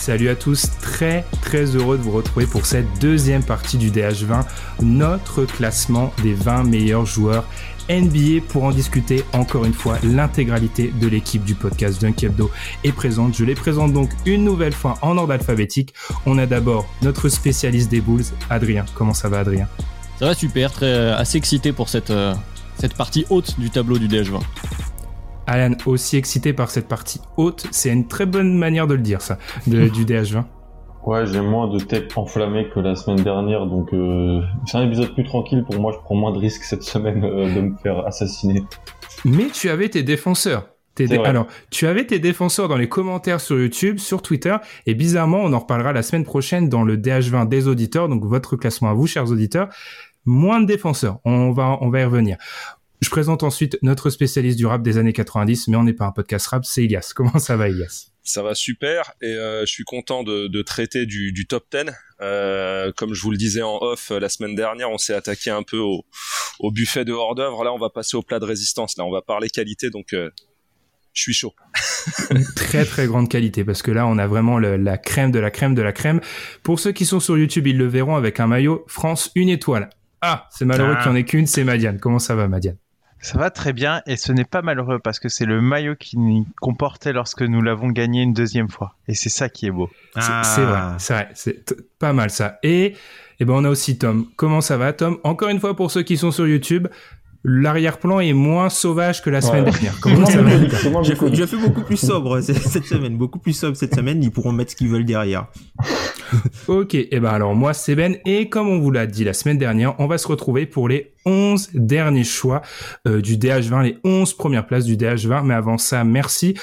Salut 0.00 0.30
à 0.30 0.34
tous, 0.34 0.70
très 0.80 1.26
très 1.42 1.76
heureux 1.76 1.98
de 1.98 2.02
vous 2.02 2.12
retrouver 2.12 2.46
pour 2.46 2.64
cette 2.64 2.86
deuxième 3.02 3.44
partie 3.44 3.76
du 3.76 3.90
DH20, 3.90 4.46
notre 4.80 5.44
classement 5.44 6.14
des 6.22 6.32
20 6.32 6.64
meilleurs 6.64 7.04
joueurs 7.04 7.44
NBA 7.90 8.40
pour 8.48 8.64
en 8.64 8.70
discuter 8.70 9.24
encore 9.34 9.66
une 9.66 9.74
fois 9.74 9.98
l'intégralité 10.02 10.90
de 10.98 11.06
l'équipe 11.06 11.44
du 11.44 11.54
podcast 11.54 12.00
Dunk 12.00 12.24
Hebdo 12.24 12.50
est 12.82 12.92
présente. 12.92 13.36
Je 13.36 13.44
les 13.44 13.54
présente 13.54 13.92
donc 13.92 14.08
une 14.24 14.42
nouvelle 14.42 14.72
fois 14.72 14.96
en 15.02 15.18
ordre 15.18 15.34
alphabétique. 15.34 15.92
On 16.24 16.38
a 16.38 16.46
d'abord 16.46 16.88
notre 17.02 17.28
spécialiste 17.28 17.90
des 17.90 18.00
Bulls, 18.00 18.24
Adrien. 18.48 18.86
Comment 18.94 19.12
ça 19.12 19.28
va 19.28 19.40
Adrien? 19.40 19.68
Ça 20.18 20.24
va 20.24 20.34
super, 20.34 20.72
très 20.72 21.10
assez 21.10 21.36
excité 21.36 21.74
pour 21.74 21.90
cette, 21.90 22.10
euh, 22.10 22.34
cette 22.78 22.94
partie 22.94 23.26
haute 23.28 23.60
du 23.60 23.68
tableau 23.68 23.98
du 23.98 24.08
DH20. 24.08 24.40
Alan, 25.50 25.74
aussi 25.86 26.16
excité 26.16 26.52
par 26.52 26.70
cette 26.70 26.86
partie 26.86 27.20
haute, 27.36 27.66
c'est 27.72 27.92
une 27.92 28.06
très 28.06 28.24
bonne 28.24 28.56
manière 28.56 28.86
de 28.86 28.94
le 28.94 29.02
dire, 29.02 29.20
ça, 29.20 29.36
du 29.66 30.04
DH20. 30.04 30.44
Ouais, 31.04 31.26
j'ai 31.26 31.40
moins 31.40 31.66
de 31.66 31.80
tête 31.80 32.16
enflammée 32.16 32.68
que 32.72 32.78
la 32.78 32.94
semaine 32.94 33.24
dernière, 33.24 33.66
donc 33.66 33.92
euh, 33.92 34.42
c'est 34.66 34.76
un 34.76 34.86
épisode 34.86 35.12
plus 35.12 35.24
tranquille 35.24 35.64
pour 35.64 35.80
moi. 35.80 35.92
Je 35.92 35.98
prends 36.04 36.14
moins 36.14 36.30
de 36.30 36.38
risques 36.38 36.62
cette 36.62 36.84
semaine 36.84 37.24
euh, 37.24 37.52
de 37.52 37.60
me 37.62 37.76
faire 37.82 38.06
assassiner. 38.06 38.62
Mais 39.24 39.46
tu 39.46 39.68
avais 39.70 39.88
tes 39.88 40.04
défenseurs. 40.04 40.68
Alors, 41.24 41.46
tu 41.70 41.86
avais 41.86 42.04
tes 42.04 42.18
défenseurs 42.18 42.68
dans 42.68 42.76
les 42.76 42.88
commentaires 42.88 43.40
sur 43.40 43.58
YouTube, 43.58 43.98
sur 43.98 44.22
Twitter, 44.22 44.54
et 44.86 44.94
bizarrement, 44.94 45.38
on 45.38 45.52
en 45.52 45.58
reparlera 45.58 45.92
la 45.92 46.02
semaine 46.02 46.24
prochaine 46.24 46.68
dans 46.68 46.82
le 46.84 46.96
DH20 46.96 47.48
des 47.48 47.66
auditeurs, 47.66 48.08
donc 48.08 48.24
votre 48.24 48.56
classement 48.56 48.90
à 48.90 48.94
vous, 48.94 49.06
chers 49.06 49.30
auditeurs. 49.30 49.68
Moins 50.26 50.60
de 50.60 50.66
défenseurs, 50.66 51.18
on 51.24 51.50
va, 51.50 51.78
on 51.80 51.88
va 51.88 52.00
y 52.00 52.04
revenir. 52.04 52.36
Je 53.00 53.08
présente 53.08 53.42
ensuite 53.42 53.78
notre 53.82 54.10
spécialiste 54.10 54.58
du 54.58 54.66
rap 54.66 54.82
des 54.82 54.98
années 54.98 55.14
90, 55.14 55.68
mais 55.68 55.76
on 55.76 55.84
n'est 55.84 55.94
pas 55.94 56.04
un 56.04 56.12
podcast 56.12 56.48
rap, 56.48 56.66
c'est 56.66 56.84
Ilias. 56.84 57.12
Comment 57.16 57.38
ça 57.38 57.56
va, 57.56 57.68
Ilias? 57.68 58.08
Ça 58.22 58.42
va 58.42 58.54
super 58.54 59.14
et 59.22 59.32
euh, 59.32 59.62
je 59.62 59.72
suis 59.72 59.84
content 59.84 60.22
de, 60.22 60.46
de 60.46 60.62
traiter 60.62 61.06
du, 61.06 61.32
du, 61.32 61.46
top 61.46 61.64
10. 61.72 61.86
Euh, 62.20 62.92
comme 62.94 63.14
je 63.14 63.22
vous 63.22 63.30
le 63.30 63.38
disais 63.38 63.62
en 63.62 63.78
off 63.80 64.10
euh, 64.10 64.20
la 64.20 64.28
semaine 64.28 64.54
dernière, 64.54 64.90
on 64.90 64.98
s'est 64.98 65.14
attaqué 65.14 65.50
un 65.50 65.62
peu 65.62 65.78
au, 65.78 66.04
au 66.58 66.70
buffet 66.70 67.06
de 67.06 67.12
hors 67.12 67.34
d'œuvre. 67.34 67.64
Là, 67.64 67.72
on 67.72 67.78
va 67.78 67.88
passer 67.88 68.18
au 68.18 68.22
plat 68.22 68.38
de 68.38 68.44
résistance. 68.44 68.98
Là, 68.98 69.04
on 69.06 69.10
va 69.10 69.22
parler 69.22 69.48
qualité, 69.48 69.88
donc 69.88 70.12
euh, 70.12 70.30
je 71.14 71.22
suis 71.22 71.32
chaud. 71.32 71.54
très 72.56 72.84
très 72.84 73.06
grande 73.06 73.30
qualité 73.30 73.64
parce 73.64 73.80
que 73.80 73.90
là, 73.90 74.06
on 74.06 74.18
a 74.18 74.26
vraiment 74.26 74.58
le, 74.58 74.76
la 74.76 74.98
crème 74.98 75.32
de 75.32 75.38
la 75.38 75.50
crème 75.50 75.74
de 75.74 75.82
la 75.82 75.92
crème. 75.92 76.20
Pour 76.62 76.78
ceux 76.78 76.92
qui 76.92 77.06
sont 77.06 77.20
sur 77.20 77.38
YouTube, 77.38 77.66
ils 77.66 77.78
le 77.78 77.86
verront 77.86 78.16
avec 78.16 78.40
un 78.40 78.46
maillot 78.46 78.84
France 78.88 79.30
une 79.34 79.48
étoile. 79.48 79.88
Ah, 80.20 80.48
c'est 80.50 80.66
malheureux 80.66 80.96
qu'il 80.96 81.10
n'y 81.10 81.16
en 81.16 81.16
ait 81.16 81.24
qu'une, 81.24 81.46
c'est 81.46 81.64
Madiane. 81.64 81.98
Comment 81.98 82.18
ça 82.18 82.34
va, 82.34 82.46
Madiane? 82.46 82.76
Ça 83.20 83.38
va 83.38 83.50
très 83.50 83.72
bien 83.72 84.02
et 84.06 84.16
ce 84.16 84.32
n'est 84.32 84.44
pas 84.44 84.62
malheureux 84.62 84.98
parce 84.98 85.18
que 85.18 85.28
c'est 85.28 85.44
le 85.44 85.60
maillot 85.60 85.94
qui 85.94 86.18
nous 86.18 86.46
comportait 86.60 87.12
lorsque 87.12 87.42
nous 87.42 87.60
l'avons 87.60 87.88
gagné 87.88 88.22
une 88.22 88.32
deuxième 88.32 88.68
fois. 88.68 88.94
Et 89.08 89.14
c'est 89.14 89.28
ça 89.28 89.48
qui 89.48 89.66
est 89.66 89.70
beau. 89.70 89.90
C'est 90.14 90.64
vrai, 90.64 90.80
c'est 90.98 91.12
vrai, 91.12 91.28
c'est 91.34 91.98
pas 91.98 92.12
mal 92.12 92.30
ça. 92.30 92.58
Et, 92.62 92.96
eh 93.38 93.44
ben 93.44 93.54
on 93.54 93.64
a 93.64 93.68
aussi 93.68 93.98
Tom. 93.98 94.26
Comment 94.36 94.60
ça 94.60 94.76
va 94.76 94.92
Tom? 94.92 95.18
Encore 95.22 95.48
une 95.48 95.60
fois 95.60 95.76
pour 95.76 95.90
ceux 95.90 96.02
qui 96.02 96.16
sont 96.16 96.30
sur 96.30 96.46
YouTube, 96.46 96.88
l'arrière-plan 97.44 98.20
est 98.20 98.32
moins 98.32 98.68
sauvage 98.68 99.22
que 99.22 99.30
la 99.30 99.40
semaine 99.40 99.64
dernière. 99.64 99.98
Comment 100.02 100.26
ça 100.26 100.42
va 100.42 100.50
J'ai 101.02 101.16
fait, 101.16 101.46
fait 101.46 101.56
beaucoup 101.56 101.82
plus 101.82 101.96
sobre 101.96 102.40
cette 102.42 102.86
semaine, 102.86 103.16
beaucoup 103.16 103.38
plus 103.38 103.52
sobre 103.52 103.76
cette 103.76 103.94
semaine. 103.94 104.22
Ils 104.22 104.30
pourront 104.30 104.52
mettre 104.52 104.72
ce 104.72 104.76
qu'ils 104.76 104.88
veulent 104.88 105.04
derrière. 105.04 105.46
ok, 106.68 106.94
et 106.94 107.08
eh 107.10 107.20
ben 107.20 107.30
alors 107.30 107.54
moi 107.54 107.72
c'est 107.72 107.94
Ben 107.94 108.16
et 108.24 108.48
comme 108.48 108.68
on 108.68 108.78
vous 108.78 108.90
l'a 108.90 109.06
dit 109.06 109.24
la 109.24 109.32
semaine 109.32 109.58
dernière, 109.58 109.98
on 109.98 110.06
va 110.06 110.18
se 110.18 110.28
retrouver 110.28 110.66
pour 110.66 110.88
les 110.88 111.14
11 111.26 111.70
derniers 111.74 112.24
choix 112.24 112.62
euh, 113.06 113.20
du 113.20 113.36
DH20, 113.36 113.82
les 113.82 113.98
11 114.04 114.34
premières 114.34 114.66
places 114.66 114.84
du 114.84 114.96
DH20. 114.96 115.44
Mais 115.44 115.54
avant 115.54 115.78
ça, 115.78 116.04
merci. 116.04 116.56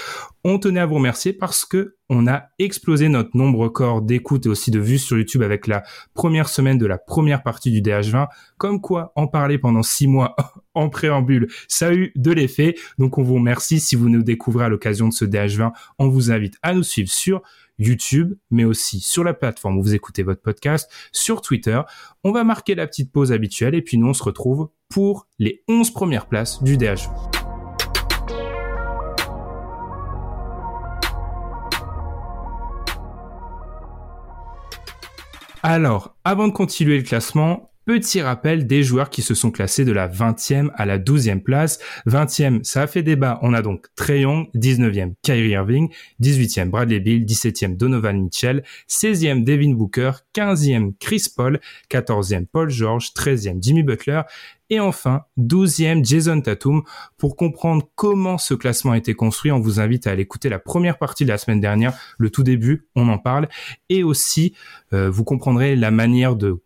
On 0.43 0.59
tenait 0.59 0.79
à 0.79 0.85
vous 0.85 0.95
remercier 0.95 1.33
parce 1.33 1.65
que 1.65 1.95
on 2.09 2.25
a 2.27 2.43
explosé 2.57 3.09
notre 3.09 3.35
nombre 3.35 3.59
record 3.59 4.01
d'écoutes 4.01 4.45
et 4.45 4.49
aussi 4.49 4.71
de 4.71 4.79
vues 4.79 4.97
sur 4.97 5.17
YouTube 5.17 5.41
avec 5.41 5.67
la 5.67 5.83
première 6.13 6.47
semaine 6.47 6.77
de 6.77 6.85
la 6.85 6.97
première 6.97 7.43
partie 7.43 7.69
du 7.69 7.81
DH20. 7.81 8.27
Comme 8.57 8.79
quoi, 8.79 9.11
en 9.15 9.27
parler 9.27 9.57
pendant 9.57 9.83
six 9.83 10.07
mois 10.07 10.35
en 10.77 10.89
préambule, 10.89 11.47
ça 11.67 11.87
a 11.87 11.93
eu 11.93 12.11
de 12.15 12.31
l'effet. 12.31 12.75
Donc 12.97 13.17
on 13.17 13.23
vous 13.23 13.35
remercie. 13.35 13.79
Si 13.79 13.95
vous 13.95 14.09
nous 14.09 14.23
découvrez 14.23 14.65
à 14.65 14.69
l'occasion 14.69 15.07
de 15.07 15.13
ce 15.13 15.25
DH20, 15.25 15.71
on 15.99 16.07
vous 16.07 16.31
invite 16.31 16.55
à 16.61 16.73
nous 16.73 16.83
suivre 16.83 17.09
sur 17.09 17.41
YouTube, 17.79 18.35
mais 18.49 18.63
aussi 18.63 18.99
sur 18.99 19.23
la 19.23 19.33
plateforme 19.33 19.77
où 19.77 19.83
vous 19.83 19.95
écoutez 19.95 20.23
votre 20.23 20.41
podcast, 20.41 20.89
sur 21.11 21.41
Twitter. 21.41 21.79
On 22.23 22.31
va 22.31 22.43
marquer 22.43 22.75
la 22.75 22.87
petite 22.87 23.11
pause 23.11 23.31
habituelle 23.31 23.75
et 23.75 23.81
puis 23.81 23.97
nous 23.97 24.07
on 24.07 24.13
se 24.13 24.23
retrouve 24.23 24.69
pour 24.89 25.27
les 25.37 25.63
11 25.67 25.91
premières 25.91 26.27
places 26.27 26.63
du 26.63 26.77
DH. 26.77 27.09
Alors, 35.63 36.15
avant 36.23 36.47
de 36.47 36.53
continuer 36.53 36.97
le 36.97 37.03
classement, 37.03 37.71
Petit 37.87 38.21
rappel 38.21 38.67
des 38.67 38.83
joueurs 38.83 39.09
qui 39.09 39.21
se 39.21 39.33
sont 39.33 39.49
classés 39.49 39.85
de 39.85 39.93
la 39.93 40.09
20e 40.09 40.71
à 40.75 40.85
la 40.85 40.99
12e 40.99 41.41
place. 41.41 41.79
20e, 42.05 42.61
ça 42.65 42.81
a 42.81 42.87
fait 42.87 43.01
débat. 43.01 43.39
On 43.43 43.53
a 43.53 43.61
donc 43.61 43.85
Trey 43.95 44.23
Young, 44.23 44.49
19e 44.55 45.13
Kyrie 45.21 45.51
Irving, 45.51 45.87
18e 46.21 46.69
Bradley 46.69 46.99
Bill, 46.99 47.23
17e 47.23 47.77
Donovan 47.77 48.21
Mitchell, 48.21 48.65
16e 48.89 49.45
Devin 49.45 49.71
Booker, 49.71 50.11
15e 50.35 50.95
Chris 50.99 51.27
Paul, 51.33 51.61
14e 51.89 52.45
Paul 52.45 52.69
George, 52.69 53.13
13e 53.15 53.63
Jimmy 53.63 53.83
Butler 53.83 54.23
et 54.69 54.81
enfin, 54.81 55.21
12e 55.37 56.03
Jason 56.05 56.41
Tatum. 56.41 56.83
Pour 57.17 57.37
comprendre 57.37 57.87
comment 57.95 58.37
ce 58.37 58.53
classement 58.53 58.91
a 58.91 58.97
été 58.97 59.13
construit, 59.13 59.51
on 59.53 59.61
vous 59.61 59.79
invite 59.79 60.07
à 60.07 60.11
aller 60.11 60.23
écouter 60.23 60.49
la 60.49 60.59
première 60.59 60.97
partie 60.97 61.23
de 61.23 61.29
la 61.29 61.37
semaine 61.37 61.61
dernière, 61.61 61.97
le 62.17 62.29
tout 62.31 62.43
début, 62.43 62.89
on 62.97 63.07
en 63.07 63.17
parle. 63.17 63.47
Et 63.87 64.03
aussi, 64.03 64.53
euh, 64.91 65.09
vous 65.09 65.23
comprendrez 65.23 65.77
la 65.77 65.89
manière 65.89 66.35
de 66.35 66.61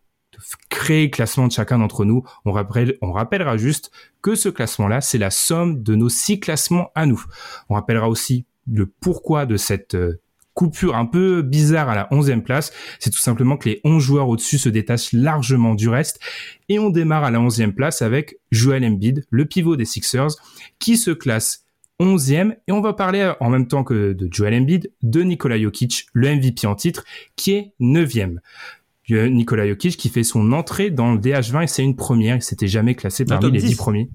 créer 0.68 1.04
le 1.04 1.10
classement 1.10 1.46
de 1.46 1.52
chacun 1.52 1.78
d'entre 1.78 2.04
nous. 2.04 2.22
On, 2.44 2.52
rappelle, 2.52 2.96
on 3.02 3.12
rappellera 3.12 3.56
juste 3.56 3.90
que 4.20 4.34
ce 4.34 4.48
classement-là, 4.48 5.00
c'est 5.00 5.18
la 5.18 5.30
somme 5.30 5.82
de 5.82 5.94
nos 5.94 6.08
six 6.08 6.40
classements 6.40 6.90
à 6.94 7.06
nous. 7.06 7.22
On 7.68 7.74
rappellera 7.74 8.08
aussi 8.08 8.46
le 8.70 8.86
pourquoi 8.86 9.46
de 9.46 9.56
cette 9.56 9.94
euh, 9.94 10.20
coupure 10.54 10.96
un 10.96 11.06
peu 11.06 11.42
bizarre 11.42 11.88
à 11.88 11.94
la 11.94 12.08
11e 12.10 12.42
place. 12.42 12.72
C'est 12.98 13.10
tout 13.10 13.18
simplement 13.18 13.56
que 13.56 13.68
les 13.68 13.80
11 13.84 14.02
joueurs 14.02 14.28
au-dessus 14.28 14.58
se 14.58 14.68
détachent 14.68 15.12
largement 15.12 15.74
du 15.74 15.88
reste. 15.88 16.20
Et 16.68 16.78
on 16.78 16.90
démarre 16.90 17.24
à 17.24 17.30
la 17.30 17.38
11e 17.38 17.72
place 17.72 18.02
avec 18.02 18.38
Joel 18.50 18.84
Embiid, 18.84 19.24
le 19.30 19.44
pivot 19.46 19.76
des 19.76 19.84
Sixers, 19.84 20.30
qui 20.78 20.96
se 20.96 21.10
classe 21.10 21.64
11e. 22.00 22.56
Et 22.68 22.72
on 22.72 22.80
va 22.80 22.92
parler 22.92 23.32
en 23.40 23.50
même 23.50 23.66
temps 23.66 23.84
que 23.84 24.12
de 24.12 24.28
Joel 24.30 24.54
Embiid, 24.54 24.92
de 25.02 25.22
Nikola 25.22 25.58
Jokic, 25.60 26.06
le 26.12 26.34
MVP 26.34 26.66
en 26.66 26.74
titre, 26.74 27.04
qui 27.36 27.52
est 27.52 27.72
9e. 27.80 28.38
Nikola 29.10 29.66
Jokic 29.66 29.96
qui 29.96 30.08
fait 30.08 30.22
son 30.22 30.52
entrée 30.52 30.90
dans 30.90 31.12
le 31.12 31.18
DH20 31.18 31.64
et 31.64 31.66
c'est 31.66 31.82
une 31.82 31.96
première. 31.96 32.36
Il 32.36 32.42
s'était 32.42 32.68
jamais 32.68 32.94
classé 32.94 33.24
parmi 33.24 33.50
les 33.50 33.60
10 33.60 33.76
premiers. 33.76 34.10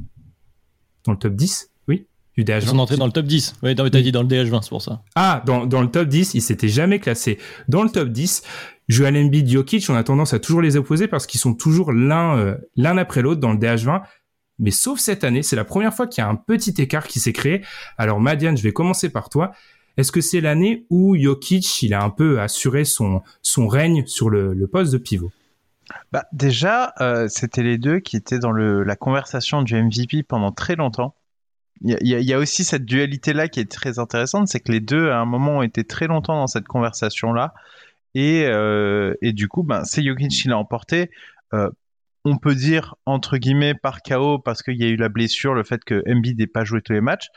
Dans 1.05 1.11
le 1.11 1.17
top 1.17 1.33
10 1.33 1.71
Oui. 1.87 2.07
Du 2.35 2.43
DH20. 2.43 2.65
Son 2.67 2.79
entrée 2.79 2.97
dans 2.97 3.05
le 3.05 3.11
top 3.11 3.25
10. 3.25 3.55
Oui, 3.63 3.75
t'as 3.75 3.89
dit 3.89 4.11
dans 4.11 4.23
le 4.23 4.27
DH20, 4.27 4.61
c'est 4.61 4.69
pour 4.69 4.81
ça. 4.81 5.03
Ah, 5.15 5.43
dans, 5.45 5.65
dans 5.65 5.81
le 5.81 5.89
top 5.89 6.07
10, 6.07 6.33
il 6.35 6.41
s'était 6.41 6.69
jamais 6.69 6.99
classé. 6.99 7.37
Dans 7.67 7.83
le 7.83 7.89
top 7.89 8.09
10, 8.09 8.43
Joel 8.87 9.17
Embiid, 9.17 9.49
Jokic, 9.49 9.89
on 9.89 9.95
a 9.95 10.03
tendance 10.03 10.33
à 10.33 10.39
toujours 10.39 10.61
les 10.61 10.77
opposer 10.77 11.07
parce 11.07 11.27
qu'ils 11.27 11.39
sont 11.39 11.53
toujours 11.53 11.91
l'un 11.91 12.37
euh, 12.37 12.55
l'un 12.75 12.97
après 12.97 13.21
l'autre 13.21 13.41
dans 13.41 13.51
le 13.51 13.59
DH20. 13.59 14.01
Mais 14.59 14.71
sauf 14.71 14.99
cette 14.99 15.23
année, 15.23 15.43
c'est 15.43 15.55
la 15.55 15.65
première 15.65 15.93
fois 15.93 16.07
qu'il 16.07 16.23
y 16.23 16.25
a 16.25 16.29
un 16.29 16.35
petit 16.35 16.73
écart 16.81 17.07
qui 17.07 17.19
s'est 17.19 17.33
créé. 17.33 17.61
Alors 17.97 18.19
Madiane, 18.19 18.57
je 18.57 18.63
vais 18.63 18.73
commencer 18.73 19.09
par 19.09 19.29
toi. 19.29 19.51
Est-ce 19.97 20.11
que 20.11 20.21
c'est 20.21 20.41
l'année 20.41 20.85
où 20.89 21.17
Jokic 21.17 21.81
il 21.81 21.93
a 21.93 22.03
un 22.03 22.09
peu 22.09 22.39
assuré 22.39 22.85
son 22.85 23.21
son 23.41 23.67
règne 23.67 24.05
sur 24.05 24.29
le, 24.29 24.67
poste 24.67 24.93
de 24.93 24.97
pivot? 24.97 25.31
Bah, 26.11 26.25
déjà, 26.33 26.93
euh, 27.01 27.27
c'était 27.29 27.63
les 27.63 27.77
deux 27.77 27.99
qui 27.99 28.15
étaient 28.15 28.39
dans 28.39 28.51
la 28.51 28.95
conversation 28.95 29.61
du 29.61 29.75
MVP 29.81 30.23
pendant 30.23 30.51
très 30.51 30.75
longtemps. 30.75 31.15
il 31.81 31.97
y, 32.01 32.33
a 32.33 32.37
aussi 32.37 32.63
cette 32.63 32.85
dualité 32.85 33.33
là 33.33 33.47
qui 33.47 33.59
est 33.59 33.71
très 33.71 33.99
intéressante, 33.99 34.47
c'est 34.47 34.59
que 34.59 34.71
les 34.71 34.79
deux 34.79 35.09
à 35.09 35.19
un 35.19 35.25
moment 35.25 35.57
ont 35.57 35.61
été 35.61 35.83
très 35.83 36.07
longtemps 36.07 36.35
dans 36.35 36.47
cette 36.47 36.67
conversation 36.67 37.33
là, 37.33 37.53
et, 38.15 38.45
euh, 38.47 39.13
et 39.21 39.31
du 39.31 39.47
coup, 39.47 39.63
ben, 39.63 39.83
c'est 39.83 40.03
Jokic 40.03 40.31
qui 40.31 40.47
l'a 40.47 40.57
emporté. 40.57 41.11
Euh, 41.53 41.69
on 42.27 42.37
peut 42.37 42.55
dire 42.55 42.95
entre 43.05 43.37
guillemets 43.37 43.73
par 43.73 44.01
chaos 44.01 44.37
parce 44.39 44.61
qu'il 44.61 44.75
y 44.75 44.83
a 44.83 44.87
eu 44.87 44.97
la 44.97 45.07
blessure, 45.07 45.53
le 45.53 45.63
fait 45.63 45.83
que 45.85 46.03
Embiid 46.09 46.37
n'ait 46.37 46.47
pas 46.47 46.65
joué 46.65 46.81
tous 46.81 46.91
les 46.91 47.01
matchs. 47.01 47.27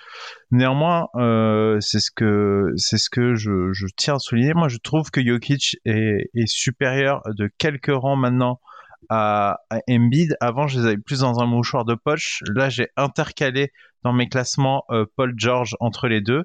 Néanmoins, 0.51 1.07
euh, 1.15 1.79
c'est 1.81 2.01
ce 2.01 2.11
que 2.11 2.73
c'est 2.77 2.99
ce 2.99 3.09
que 3.09 3.37
je, 3.37 3.87
tiens 3.97 4.17
à 4.17 4.19
souligner. 4.19 4.53
Moi, 4.53 4.69
je 4.69 4.79
trouve 4.79 5.11
que 5.11 5.25
Jokic 5.25 5.77
est, 5.85 6.31
est 6.35 6.49
supérieur 6.49 7.23
de 7.27 7.49
quelques 7.59 7.95
rangs 7.95 8.17
maintenant 8.17 8.61
à, 9.09 9.59
à 9.71 9.79
Embiid. 9.89 10.37
Avant, 10.41 10.67
je 10.67 10.81
les 10.81 10.87
avais 10.87 10.99
plus 10.99 11.21
dans 11.21 11.39
un 11.39 11.47
mouchoir 11.47 11.85
de 11.85 11.95
poche. 11.95 12.43
Là, 12.53 12.69
j'ai 12.69 12.89
intercalé 12.97 13.71
dans 14.03 14.13
mes 14.13 14.29
classements 14.29 14.83
euh, 14.91 15.05
Paul 15.17 15.35
George 15.37 15.77
entre 15.79 16.09
les 16.09 16.21
deux 16.21 16.45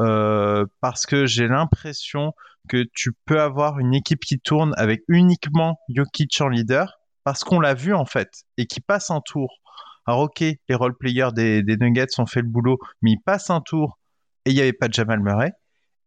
euh, 0.00 0.66
parce 0.80 1.06
que 1.06 1.26
j'ai 1.26 1.46
l'impression 1.46 2.32
que 2.68 2.84
tu 2.92 3.12
peux 3.26 3.40
avoir 3.40 3.78
une 3.78 3.94
équipe 3.94 4.20
qui 4.20 4.40
tourne 4.40 4.72
avec 4.76 5.02
uniquement 5.06 5.78
Jokic 5.94 6.40
en 6.40 6.48
leader 6.48 6.98
parce 7.24 7.44
qu'on 7.44 7.60
l'a 7.60 7.74
vu 7.74 7.94
en 7.94 8.06
fait 8.06 8.44
et 8.56 8.66
qui 8.66 8.80
passe 8.80 9.10
un 9.10 9.20
tour. 9.20 9.58
Alors 10.06 10.20
ok, 10.20 10.40
les 10.40 10.74
role 10.74 10.96
players 10.96 11.30
des, 11.34 11.62
Nuggets 11.80 12.18
ont 12.18 12.26
fait 12.26 12.42
le 12.42 12.48
boulot, 12.48 12.78
mais 13.02 13.12
ils 13.12 13.20
passent 13.20 13.50
un 13.50 13.60
tour 13.60 13.98
et 14.44 14.50
il 14.50 14.54
n'y 14.54 14.60
avait 14.60 14.74
pas 14.74 14.88
de 14.88 14.94
Jamal 14.94 15.20
Murray. 15.20 15.52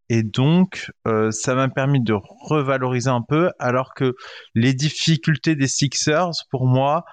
Et 0.10 0.24
donc, 0.24 0.90
euh, 1.06 1.32
ça 1.32 1.54
m'a 1.54 1.68
permis 1.68 2.02
de 2.02 2.14
revaloriser 2.14 3.10
un 3.10 3.22
peu, 3.22 3.52
alors 3.60 3.94
que 3.94 4.16
les 4.56 4.74
difficultés 4.74 5.56
des 5.56 5.68
Sixers, 5.68 6.32
pour 6.50 6.66
moi, 6.66 7.04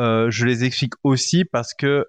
euh, 0.00 0.30
je 0.30 0.46
les 0.46 0.64
explique 0.64 0.94
aussi 1.04 1.44
parce 1.44 1.74
que 1.74 2.06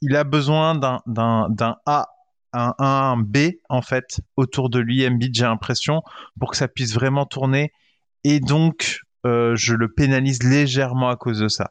il 0.00 0.14
a 0.14 0.22
besoin 0.24 0.76
d'un 0.76 1.00
d'un 1.06 1.76
A 1.84 2.06
un, 2.52 2.74
un 2.78 3.16
B 3.16 3.38
en 3.68 3.82
fait 3.82 4.20
autour 4.36 4.70
de 4.70 4.78
lui 4.78 5.06
Embiid 5.06 5.34
j'ai 5.34 5.44
l'impression 5.44 6.02
pour 6.38 6.50
que 6.50 6.56
ça 6.56 6.68
puisse 6.68 6.94
vraiment 6.94 7.24
tourner 7.26 7.72
et 8.24 8.40
donc 8.40 9.00
euh, 9.26 9.54
je 9.56 9.74
le 9.74 9.88
pénalise 9.88 10.42
légèrement 10.42 11.10
à 11.10 11.16
cause 11.16 11.40
de 11.40 11.48
ça 11.48 11.70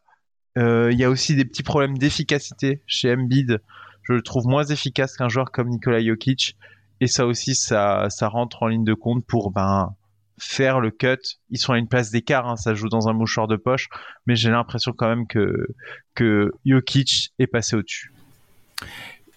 euh, 0.57 0.89
il 0.91 0.99
y 0.99 1.03
a 1.03 1.09
aussi 1.09 1.35
des 1.35 1.45
petits 1.45 1.63
problèmes 1.63 1.97
d'efficacité 1.97 2.81
chez 2.85 3.13
Embiid 3.13 3.61
je 4.03 4.13
le 4.13 4.21
trouve 4.21 4.47
moins 4.47 4.65
efficace 4.65 5.15
qu'un 5.15 5.29
joueur 5.29 5.51
comme 5.51 5.69
Nikola 5.69 6.03
Jokic 6.03 6.57
et 6.99 7.07
ça 7.07 7.25
aussi 7.25 7.55
ça 7.55 8.07
rentre 8.21 8.63
en 8.63 8.67
ligne 8.67 8.83
de 8.83 8.93
compte 8.93 9.25
pour 9.25 9.51
ben 9.51 9.95
faire 10.41 10.79
le 10.79 10.89
cut. 10.89 11.37
Ils 11.51 11.59
sont 11.59 11.73
à 11.73 11.77
une 11.77 11.87
place 11.87 12.09
d'écart, 12.09 12.47
hein, 12.47 12.55
ça 12.55 12.73
joue 12.73 12.89
dans 12.89 13.07
un 13.07 13.13
mouchoir 13.13 13.47
de 13.47 13.55
poche, 13.55 13.89
mais 14.25 14.35
j'ai 14.35 14.49
l'impression 14.49 14.91
quand 14.91 15.07
même 15.07 15.27
que, 15.27 15.67
que 16.15 16.51
Jokic 16.65 17.31
est 17.37 17.47
passé 17.47 17.75
au-dessus. 17.75 18.11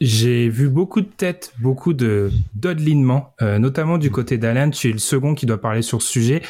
J'ai 0.01 0.49
vu 0.49 0.69
beaucoup 0.69 1.01
de 1.01 1.07
têtes, 1.07 1.53
beaucoup 1.61 1.93
de 1.93 2.31
euh, 2.65 3.59
notamment 3.59 3.97
du 3.97 4.11
côté 4.11 4.39
d'Alan. 4.39 4.71
Tu 4.71 4.91
es 4.91 4.93
le 4.93 4.99
second 4.99 5.35
qui 5.35 5.47
doit 5.47 5.61
parler 5.61 5.83
sur 5.83 6.03
ce 6.03 6.09
sujet. 6.09 6.43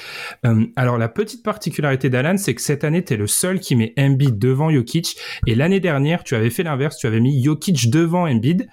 Euh, 0.47 0.67
alors 0.77 0.97
la 0.97 1.09
petite 1.09 1.43
particularité 1.43 2.09
d'Alan, 2.09 2.37
c'est 2.39 2.55
que 2.55 2.63
cette 2.63 2.85
année, 2.85 3.05
tu 3.05 3.15
es 3.15 3.17
le 3.17 3.27
seul 3.27 3.61
qui 3.61 3.77
met 3.77 3.93
Embiid 3.99 4.39
devant 4.39 4.71
Jokic. 4.71 5.17
Et 5.47 5.55
l'année 5.55 5.81
dernière, 5.81 6.25
tu 6.25 6.35
avais 6.35 6.51
fait 6.51 6.63
l'inverse, 6.63 6.97
tu 6.97 7.07
avais 7.07 7.21
mis 7.21 7.43
Jokic 7.45 7.91
devant 7.91 8.27
Embiid. 8.27 8.67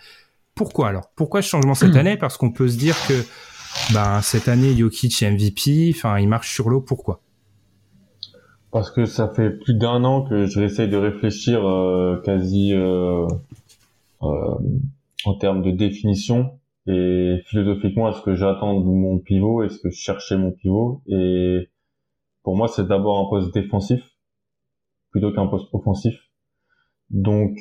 Pourquoi 0.56 0.90
alors? 0.90 1.12
Pourquoi 1.16 1.42
ce 1.42 1.50
changement 1.50 1.76
cette 1.76 1.96
année? 1.96 2.18
Parce 2.18 2.38
qu'on 2.38 2.52
peut 2.52 2.68
se 2.68 2.78
dire 2.78 2.96
que 3.08 3.24
bah, 3.94 4.22
cette 4.22 4.48
année, 4.48 4.76
Jokic 4.76 5.22
est 5.22 5.32
MVP. 5.32 5.94
Enfin, 5.96 6.18
il 6.20 6.28
marche 6.28 6.54
sur 6.54 6.70
l'eau. 6.70 6.82
Pourquoi? 6.82 7.22
Parce 8.72 8.90
que 8.90 9.06
ça 9.06 9.28
fait 9.28 9.50
plus 9.50 9.74
d'un 9.74 10.04
an 10.06 10.24
que 10.24 10.46
je 10.46 10.62
j'essaye 10.62 10.88
de 10.88 10.96
réfléchir 10.96 11.68
euh, 11.68 12.22
quasi 12.24 12.74
en 14.22 15.34
termes 15.40 15.62
de 15.62 15.72
définition 15.72 16.60
et 16.88 17.38
philosophiquement 17.46 18.08
à 18.08 18.14
ce 18.14 18.22
que 18.22 18.36
j'attends 18.36 18.80
mon 18.80 19.20
pivot? 19.20 19.64
Et 19.64 19.70
ce 19.70 19.80
que 19.80 19.90
je 19.90 19.98
cherchais 19.98 20.38
mon 20.38 20.52
pivot? 20.52 21.02
Et 21.08 21.70
pour 22.44 22.56
moi, 22.56 22.68
c'est 22.68 22.88
d'abord 22.88 23.20
un 23.20 23.30
poste 23.30 23.54
défensif 23.54 24.02
plutôt 25.12 25.32
qu'un 25.32 25.48
poste 25.48 25.68
offensif. 25.74 26.16
Donc, 27.10 27.58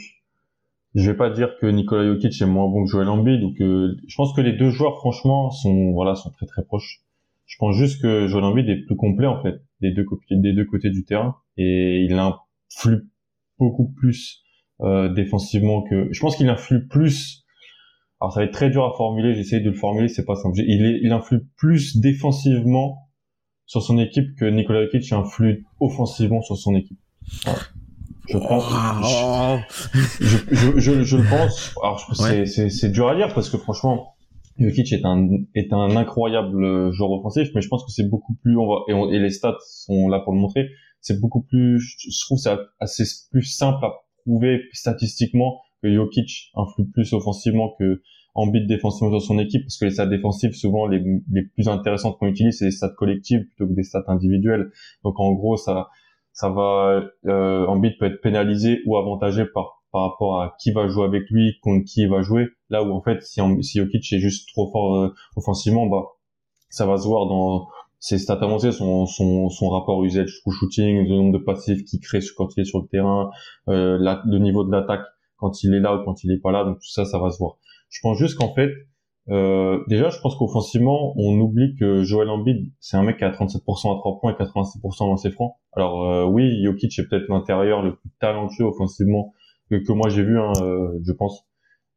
je 0.95 1.11
vais 1.11 1.17
pas 1.17 1.31
dire 1.31 1.57
que 1.61 1.67
Nikola 1.67 2.05
Jokic 2.05 2.41
est 2.41 2.47
moins 2.47 2.69
bon 2.69 2.85
que 2.85 2.91
Joel 2.91 3.09
Embiid 3.09 3.43
ou 3.43 3.55
que 3.55 3.97
je 4.07 4.17
pense 4.17 4.33
que 4.35 4.41
les 4.41 4.53
deux 4.53 4.71
joueurs 4.71 4.99
franchement 4.99 5.51
sont 5.51 5.93
voilà 5.93 6.15
sont 6.15 6.31
très 6.31 6.47
très 6.47 6.65
proches. 6.65 7.03
Je 7.47 7.57
pense 7.59 7.77
juste 7.77 8.01
que 8.01 8.27
Joel 8.27 8.45
Embiid 8.45 8.69
est 8.69 8.85
plus 8.87 8.97
complet 8.97 9.27
en 9.27 9.43
fait 9.43 9.63
des 9.81 9.93
deux 9.93 10.05
côtés 10.65 10.91
du 10.91 11.05
terrain 11.05 11.37
et 11.57 12.07
il 12.09 12.13
influe 12.15 13.09
beaucoup 13.59 13.89
plus 13.89 14.43
euh, 14.47 14.50
défensivement 15.15 15.83
que 15.83 16.09
je 16.11 16.21
pense 16.21 16.37
qu'il 16.37 16.49
influe 16.49 16.87
plus 16.89 17.41
alors 18.21 18.33
ça 18.35 18.41
va 18.41 18.47
être 18.47 18.53
très 18.53 18.69
dur 18.69 18.85
à 18.85 18.93
formuler, 18.97 19.35
j'essaye 19.35 19.63
de 19.63 19.71
le 19.71 19.77
formuler, 19.77 20.09
c'est 20.09 20.27
pas 20.27 20.37
simple. 20.37 20.59
Il, 20.59 20.85
est, 20.85 21.01
il 21.03 21.11
influe 21.13 21.47
plus 21.57 21.97
défensivement 21.97 23.09
sur 23.65 23.83
son 23.83 23.99
équipe 23.99 24.37
que 24.37 24.45
Nikola 24.45 24.85
Jokic 24.85 25.11
influe 25.13 25.65
offensivement 25.81 26.43
sur 26.43 26.57
son 26.57 26.75
équipe. 26.75 26.99
Je 28.29 28.37
pense. 28.37 28.65
Oh. 29.03 29.57
Je, 30.21 30.37
je, 30.51 30.79
je, 30.79 31.03
je, 31.03 31.17
le 31.17 31.25
pense. 31.25 31.75
Alors, 31.83 32.05
ouais. 32.21 32.45
c'est 32.47 32.91
dur 32.91 33.09
à 33.09 33.17
dire 33.17 33.33
parce 33.33 33.49
que 33.49 33.57
franchement, 33.57 34.17
Jokic 34.59 34.93
est 34.93 35.07
un 35.07 35.27
est 35.55 35.73
un 35.73 35.97
incroyable 35.97 36.93
joueur 36.93 37.13
offensif, 37.13 37.49
mais 37.55 37.63
je 37.63 37.69
pense 37.69 37.85
que 37.85 37.91
c'est 37.91 38.09
beaucoup 38.09 38.35
plus. 38.43 38.59
On 38.59 38.67
va, 38.67 38.81
et, 38.89 39.17
et, 39.17 39.19
les 39.19 39.31
stats 39.31 39.57
sont 39.67 40.09
là 40.09 40.21
pour 40.21 40.35
le 40.35 40.41
montrer. 40.41 40.69
C'est 41.01 41.19
beaucoup 41.19 41.43
plus. 41.43 41.97
Je 41.99 42.25
trouve 42.27 42.39
c'est 42.39 42.51
assez 42.81 43.05
plus 43.31 43.45
simple 43.45 43.83
à 43.83 43.93
prouver 44.25 44.63
statistiquement 44.73 45.61
que 45.83 45.93
Jokic 45.93 46.51
influe 46.55 46.89
plus 46.91 47.13
offensivement 47.13 47.75
que 47.79 48.03
Embiid 48.35 48.69
défensivement 48.69 49.19
sur 49.19 49.27
son 49.27 49.39
équipe, 49.41 49.65
parce 49.65 49.77
que 49.77 49.87
les 49.87 49.91
stats 49.91 50.07
défensives, 50.07 50.53
souvent 50.53 50.87
les, 50.87 51.03
les 51.33 51.43
plus 51.43 51.69
intéressantes 51.69 52.17
qu'on 52.19 52.29
utilise, 52.29 52.59
c'est 52.59 52.67
les 52.67 52.71
stats 52.71 52.95
collectives 52.97 53.45
plutôt 53.45 53.67
que 53.67 53.75
des 53.75 53.83
stats 53.83 54.05
individuelles. 54.07 54.71
Donc 55.03 55.19
en 55.19 55.33
gros, 55.33 55.57
ça 55.57 55.89
ça 56.33 56.49
va 56.49 57.03
euh, 57.27 57.91
peut 57.99 58.07
être 58.07 58.21
pénalisé 58.23 58.83
ou 58.87 58.97
avantagé 58.97 59.45
par 59.47 59.83
par 59.93 60.03
rapport 60.03 60.41
à 60.41 60.55
qui 60.61 60.71
va 60.71 60.87
jouer 60.87 61.05
avec 61.05 61.29
lui 61.31 61.59
contre 61.63 61.85
qui 61.85 62.03
il 62.03 62.09
va 62.09 62.23
jouer 62.23 62.49
là 62.69 62.85
où 62.85 62.93
en 62.93 63.03
fait 63.03 63.23
si, 63.23 63.41
si 63.63 63.79
Jokic 63.79 64.13
est 64.13 64.21
juste 64.21 64.49
trop 64.53 64.71
fort 64.71 64.97
euh, 64.97 65.15
offensivement 65.37 65.87
bah 65.87 66.05
ça 66.69 66.87
va 66.87 66.97
se 66.97 67.09
voir 67.09 67.27
dans 67.27 67.67
ses 68.01 68.19
stats 68.19 68.39
avancées 68.41 68.73
son, 68.73 69.07
son, 69.07 69.49
son 69.49 69.69
rapport 69.69 70.03
usage 70.05 70.41
shooting 70.51 71.07
le 71.07 71.17
nombre 71.17 71.39
de 71.39 71.45
passifs 71.45 71.85
qu'il 71.85 72.01
crée 72.01 72.21
quand 72.37 72.49
il 72.57 72.63
est 72.63 72.65
sur 72.65 72.81
le 72.81 72.89
terrain 72.89 73.31
euh, 73.69 73.99
le 73.99 74.39
niveau 74.39 74.65
de 74.65 74.73
l'attaque 74.73 75.05
quand 75.37 75.63
il 75.63 75.75
est 75.75 75.81
là 75.81 75.97
ou 75.97 76.05
quand 76.05 76.25
il 76.25 76.33
est 76.33 76.41
pas 76.41 76.51
là 76.51 76.65
donc 76.65 76.79
tout 76.79 76.91
ça 76.91 77.05
ça 77.05 77.19
va 77.19 77.31
se 77.31 77.39
voir 77.39 77.59
je 77.89 78.01
pense 78.03 78.19
juste 78.19 78.37
qu'en 78.39 78.53
fait 78.55 78.71
euh, 79.29 79.85
déjà, 79.87 80.11
je 80.11 80.19
pense 80.21 80.35
qu'offensivement, 80.37 81.13
on 81.17 81.39
oublie 81.39 81.77
que 81.77 82.03
Joel 82.03 82.29
Embiid, 82.31 82.73
c'est 82.81 82.97
un 82.97 83.03
mec 83.03 83.19
qui 83.19 83.25
a 83.25 83.31
37% 83.31 83.95
à 83.95 83.99
3 83.99 84.19
points 84.21 84.33
et 84.33 84.43
86% 84.43 84.99
dans 85.01 85.17
ses 85.17 85.31
francs. 85.31 85.55
Alors 85.73 86.05
euh, 86.05 86.25
oui, 86.25 86.65
Jokic 86.65 86.99
est 86.99 87.09
peut-être 87.09 87.29
l'intérieur 87.29 87.83
le 87.83 87.95
plus 87.95 88.11
talentueux 88.19 88.65
offensivement 88.65 89.33
que, 89.71 89.77
que 89.77 89.93
moi 89.93 90.09
j'ai 90.09 90.25
vu, 90.25 90.39
hein, 90.39 90.53
euh, 90.63 90.99
je 91.05 91.13
pense. 91.13 91.47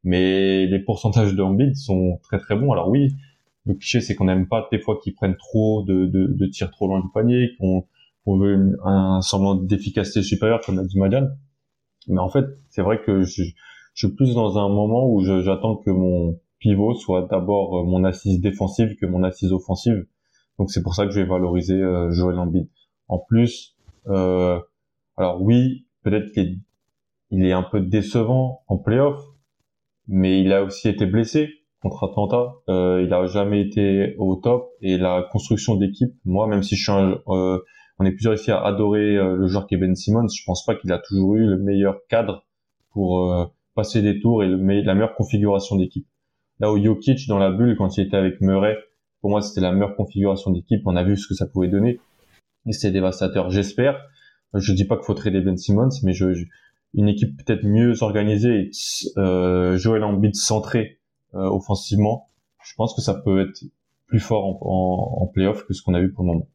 Mais 0.03 0.67
les 0.67 0.79
pourcentages 0.79 1.33
de 1.33 1.41
Embiid 1.41 1.75
sont 1.75 2.19
très 2.23 2.37
très 2.39 2.55
bons. 2.55 2.71
Alors 2.71 2.89
oui, 2.89 3.09
le 3.65 3.75
cliché 3.75 4.01
c'est 4.01 4.15
qu'on 4.15 4.25
n'aime 4.25 4.47
pas 4.47 4.67
des 4.71 4.79
fois 4.79 4.99
qu'ils 5.01 5.13
prennent 5.13 5.37
trop 5.37 5.83
de, 5.83 6.05
de, 6.05 6.27
de 6.27 6.45
tirs 6.47 6.71
trop 6.71 6.87
loin 6.87 6.99
du 6.99 7.07
panier, 7.13 7.51
qu'on 7.59 8.37
veut 8.37 8.77
un 8.83 9.21
semblant 9.21 9.55
d'efficacité 9.55 10.21
supérieure 10.21 10.61
comme 10.65 10.75
l'a 10.75 10.83
dit 10.83 10.99
Madiane. 10.99 11.37
Mais 12.07 12.19
en 12.19 12.29
fait, 12.29 12.45
c'est 12.69 12.81
vrai 12.81 13.01
que 13.01 13.23
je, 13.23 13.43
je 13.93 14.07
suis 14.07 14.15
plus 14.15 14.33
dans 14.35 14.57
un 14.57 14.69
moment 14.69 15.07
où 15.07 15.23
j'attends 15.23 15.77
que 15.77 15.89
mon 15.89 16.39
pivot 16.59 16.95
soit 16.95 17.27
d'abord 17.29 17.79
euh, 17.79 17.83
mon 17.83 18.03
assise 18.03 18.39
défensive 18.39 18.95
que 18.95 19.05
mon 19.05 19.23
assise 19.23 19.51
offensive. 19.51 20.05
Donc 20.57 20.71
c'est 20.71 20.81
pour 20.81 20.95
ça 20.95 21.05
que 21.05 21.11
je 21.11 21.19
vais 21.19 21.27
valoriser 21.27 21.75
euh, 21.75 22.11
Joel 22.11 22.39
Embiid. 22.39 22.69
En 23.07 23.19
plus, 23.19 23.75
euh, 24.07 24.59
alors 25.17 25.41
oui, 25.41 25.85
peut-être 26.03 26.31
qu'il 26.31 26.61
est, 27.45 27.51
un 27.51 27.63
peu 27.63 27.81
décevant 27.81 28.63
en 28.67 28.77
playoff, 28.77 29.21
mais 30.07 30.41
il 30.41 30.53
a 30.53 30.63
aussi 30.63 30.89
été 30.89 31.05
blessé 31.05 31.49
contre 31.83 32.05
Atlanta. 32.05 32.53
Euh, 32.69 33.03
il 33.05 33.13
a 33.13 33.27
jamais 33.27 33.61
été 33.61 34.15
au 34.17 34.35
top 34.35 34.71
et 34.81 34.97
la 34.97 35.27
construction 35.31 35.75
d'équipe, 35.75 36.13
moi, 36.25 36.47
même 36.47 36.63
si 36.63 36.75
je 36.75 36.83
suis 36.83 36.91
un, 36.91 37.19
euh, 37.27 37.59
on 37.99 38.05
est 38.05 38.11
plusieurs 38.11 38.33
ici 38.33 38.49
à 38.49 38.59
adorer 38.63 39.15
le 39.15 39.45
joueur 39.47 39.67
qui 39.67 39.75
est 39.75 39.77
Ben 39.77 39.95
Simmons, 39.95 40.27
je 40.27 40.43
pense 40.45 40.65
pas 40.65 40.73
qu'il 40.73 40.91
a 40.91 40.97
toujours 40.97 41.35
eu 41.35 41.45
le 41.45 41.57
meilleur 41.57 41.99
cadre 42.09 42.43
pour 42.91 43.51
passer 43.75 44.01
des 44.01 44.19
tours 44.19 44.43
et 44.43 44.47
le 44.47 44.57
la 44.81 44.93
meilleure 44.95 45.13
configuration 45.13 45.75
d'équipe. 45.75 46.07
Là 46.59 46.71
où 46.71 46.83
Jokic 46.83 47.27
dans 47.27 47.37
la 47.37 47.51
bulle 47.51 47.75
quand 47.77 47.95
il 47.97 48.07
était 48.07 48.17
avec 48.17 48.41
Murray, 48.41 48.77
pour 49.21 49.29
moi 49.29 49.41
c'était 49.41 49.61
la 49.61 49.71
meilleure 49.71 49.95
configuration 49.95 50.49
d'équipe. 50.49 50.81
On 50.85 50.95
a 50.95 51.03
vu 51.03 51.15
ce 51.17 51.27
que 51.27 51.35
ça 51.35 51.45
pouvait 51.45 51.67
donner 51.67 51.99
et 52.65 52.71
c'était 52.71 52.93
dévastateur. 52.93 53.51
J'espère. 53.51 53.99
Je 54.55 54.73
dis 54.73 54.85
pas 54.85 54.95
qu'il 54.95 55.05
faut 55.05 55.13
trader 55.13 55.41
Ben 55.41 55.57
Simmons, 55.57 55.89
mais 56.03 56.13
je, 56.13 56.33
une 56.93 57.07
équipe 57.07 57.43
peut-être 57.43 57.63
mieux 57.63 58.01
organisée, 58.03 58.69
euh, 59.17 59.77
Joel 59.77 60.03
Embiid 60.03 60.35
centré 60.35 60.79
euh, 60.79 61.02
offensivement. 61.33 62.29
Je 62.63 62.73
pense 62.75 62.93
que 62.93 63.01
ça 63.01 63.13
peut 63.13 63.41
être 63.41 63.63
plus 64.07 64.19
fort 64.19 64.45
en, 64.45 64.59
en, 64.61 65.23
en 65.23 65.27
playoff 65.27 65.65
que 65.65 65.73
ce 65.73 65.81
qu'on 65.81 65.93
a 65.93 65.99
vu 65.99 66.11
pour 66.11 66.23
le 66.23 66.31
moment. 66.33 66.47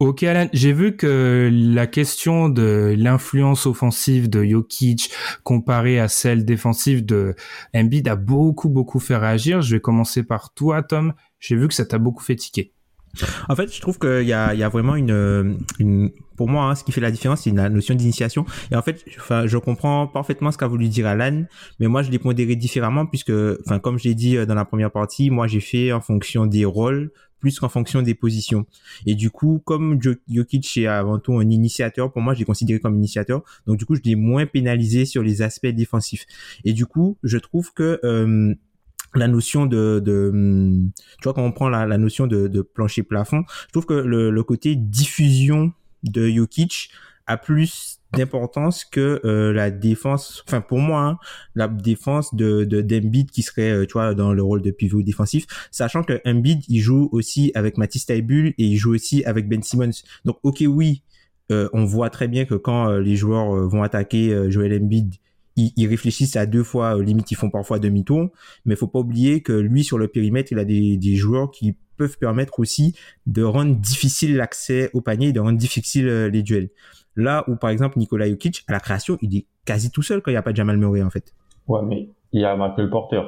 Ok 0.00 0.22
Alan, 0.22 0.48
j'ai 0.52 0.72
vu 0.72 0.96
que 0.96 1.50
la 1.52 1.88
question 1.88 2.48
de 2.48 2.94
l'influence 2.96 3.66
offensive 3.66 4.30
de 4.30 4.44
Jokic 4.44 5.10
comparée 5.42 5.98
à 5.98 6.06
celle 6.06 6.44
défensive 6.44 7.04
de 7.04 7.34
Embiid 7.74 8.06
a 8.06 8.14
beaucoup 8.14 8.68
beaucoup 8.68 9.00
fait 9.00 9.16
réagir. 9.16 9.60
Je 9.60 9.74
vais 9.74 9.80
commencer 9.80 10.22
par 10.22 10.54
toi 10.54 10.84
Tom. 10.84 11.14
J'ai 11.40 11.56
vu 11.56 11.66
que 11.66 11.74
ça 11.74 11.84
t'a 11.84 11.98
beaucoup 11.98 12.22
fait 12.22 12.36
tiquer. 12.36 12.72
En 13.48 13.56
fait, 13.56 13.74
je 13.74 13.80
trouve 13.80 13.98
qu'il 13.98 14.28
y 14.28 14.32
a, 14.32 14.54
il 14.54 14.60
y 14.60 14.62
a 14.62 14.68
vraiment 14.68 14.94
une, 14.94 15.58
une 15.80 16.12
pour 16.38 16.48
moi, 16.48 16.66
hein, 16.66 16.74
ce 16.76 16.84
qui 16.84 16.92
fait 16.92 17.00
la 17.00 17.10
différence, 17.10 17.42
c'est 17.42 17.50
la 17.50 17.68
notion 17.68 17.96
d'initiation. 17.96 18.46
Et 18.70 18.76
en 18.76 18.82
fait, 18.82 19.04
enfin, 19.18 19.48
je 19.48 19.58
comprends 19.58 20.06
parfaitement 20.06 20.52
ce 20.52 20.56
qu'a 20.56 20.68
voulu 20.68 20.88
dire 20.88 21.08
Alan, 21.08 21.44
mais 21.80 21.88
moi, 21.88 22.02
je 22.02 22.12
l'ai 22.12 22.20
pondéré 22.20 22.54
différemment 22.54 23.06
puisque, 23.06 23.32
enfin, 23.66 23.80
comme 23.80 23.98
je 23.98 24.04
l'ai 24.04 24.14
dit 24.14 24.36
euh, 24.36 24.46
dans 24.46 24.54
la 24.54 24.64
première 24.64 24.92
partie, 24.92 25.30
moi, 25.30 25.48
j'ai 25.48 25.60
fait 25.60 25.90
en 25.92 26.00
fonction 26.00 26.46
des 26.46 26.64
rôles 26.64 27.10
plus 27.40 27.58
qu'en 27.58 27.68
fonction 27.68 28.02
des 28.02 28.14
positions. 28.14 28.66
Et 29.04 29.16
du 29.16 29.30
coup, 29.30 29.60
comme 29.64 30.00
Jokic 30.28 30.76
est 30.76 30.86
avant 30.86 31.18
tout 31.18 31.38
un 31.38 31.50
initiateur, 31.50 32.12
pour 32.12 32.22
moi, 32.22 32.34
je 32.34 32.38
l'ai 32.38 32.44
considéré 32.44 32.78
comme 32.78 32.96
initiateur. 32.96 33.42
Donc, 33.66 33.76
du 33.76 33.84
coup, 33.84 33.96
je 33.96 34.02
l'ai 34.04 34.14
moins 34.14 34.46
pénalisé 34.46 35.04
sur 35.06 35.22
les 35.22 35.42
aspects 35.42 35.66
défensifs. 35.66 36.24
Et 36.64 36.72
du 36.72 36.86
coup, 36.86 37.18
je 37.24 37.38
trouve 37.38 37.72
que 37.72 38.00
euh, 38.04 38.54
la 39.14 39.26
notion 39.26 39.66
de, 39.66 40.00
de 40.04 40.30
tu 41.18 41.24
vois 41.24 41.34
quand 41.34 41.44
on 41.44 41.52
prend 41.52 41.68
la, 41.68 41.86
la 41.86 41.98
notion 41.98 42.26
de, 42.26 42.46
de 42.46 42.60
plancher 42.60 43.02
plafond 43.02 43.44
je 43.48 43.72
trouve 43.72 43.86
que 43.86 43.94
le, 43.94 44.30
le 44.30 44.42
côté 44.42 44.76
diffusion 44.76 45.72
de 46.02 46.28
Jokic 46.28 46.90
a 47.28 47.36
plus 47.36 48.00
d'importance 48.14 48.86
que 48.86 49.20
euh, 49.24 49.52
la 49.52 49.70
défense 49.70 50.42
enfin 50.48 50.62
pour 50.62 50.78
moi 50.78 51.02
hein, 51.02 51.18
la 51.54 51.68
défense 51.68 52.34
de 52.34 52.64
de 52.64 53.24
qui 53.30 53.42
serait 53.42 53.70
euh, 53.70 53.86
tu 53.86 53.92
vois 53.92 54.14
dans 54.14 54.32
le 54.32 54.42
rôle 54.42 54.62
de 54.62 54.70
pivot 54.70 55.02
défensif 55.02 55.46
sachant 55.70 56.02
que 56.02 56.20
Embiid 56.24 56.62
il 56.68 56.80
joue 56.80 57.10
aussi 57.12 57.52
avec 57.54 57.76
Matisse 57.76 58.06
Taibul 58.06 58.48
et 58.48 58.64
il 58.64 58.76
joue 58.76 58.94
aussi 58.94 59.24
avec 59.24 59.46
Ben 59.46 59.62
Simmons. 59.62 59.90
Donc 60.24 60.38
ok 60.42 60.64
oui 60.66 61.02
euh, 61.52 61.68
on 61.74 61.84
voit 61.84 62.08
très 62.08 62.28
bien 62.28 62.46
que 62.46 62.54
quand 62.54 62.96
les 62.96 63.16
joueurs 63.16 63.68
vont 63.68 63.82
attaquer 63.82 64.50
Joel 64.50 64.82
Embiid 64.82 65.14
ils, 65.56 65.88
réfléchissent 65.88 66.36
à 66.36 66.46
deux 66.46 66.62
fois, 66.62 67.02
limite 67.02 67.32
ils 67.32 67.34
font 67.34 67.50
parfois 67.50 67.80
demi-tour, 67.80 68.28
mais 68.64 68.76
faut 68.76 68.86
pas 68.86 69.00
oublier 69.00 69.42
que 69.42 69.52
lui 69.52 69.82
sur 69.82 69.98
le 69.98 70.06
périmètre, 70.06 70.52
il 70.52 70.58
a 70.60 70.64
des 70.64 71.16
joueurs 71.16 71.50
qui 71.50 71.74
peuvent 71.98 72.16
permettre 72.16 72.58
aussi 72.58 72.94
de 73.26 73.42
rendre 73.42 73.74
difficile 73.74 74.36
l'accès 74.36 74.90
au 74.94 75.02
panier, 75.02 75.32
de 75.32 75.40
rendre 75.40 75.58
difficile 75.58 76.08
euh, 76.08 76.30
les 76.30 76.42
duels. 76.42 76.70
Là 77.16 77.44
où 77.48 77.56
par 77.56 77.68
exemple 77.68 77.98
Nikola 77.98 78.28
Jokic 78.28 78.64
à 78.68 78.72
la 78.72 78.80
création, 78.80 79.18
il 79.20 79.36
est 79.36 79.46
quasi 79.66 79.90
tout 79.90 80.02
seul 80.02 80.22
quand 80.22 80.30
il 80.30 80.34
n'y 80.34 80.38
a 80.38 80.42
pas 80.42 80.54
Jamal 80.54 80.78
Murray 80.78 81.02
en 81.02 81.10
fait. 81.10 81.34
Ouais, 81.66 81.80
mais 81.84 82.08
il 82.32 82.40
y 82.40 82.44
a 82.44 82.56
Michael 82.56 82.88
Porter. 82.88 83.20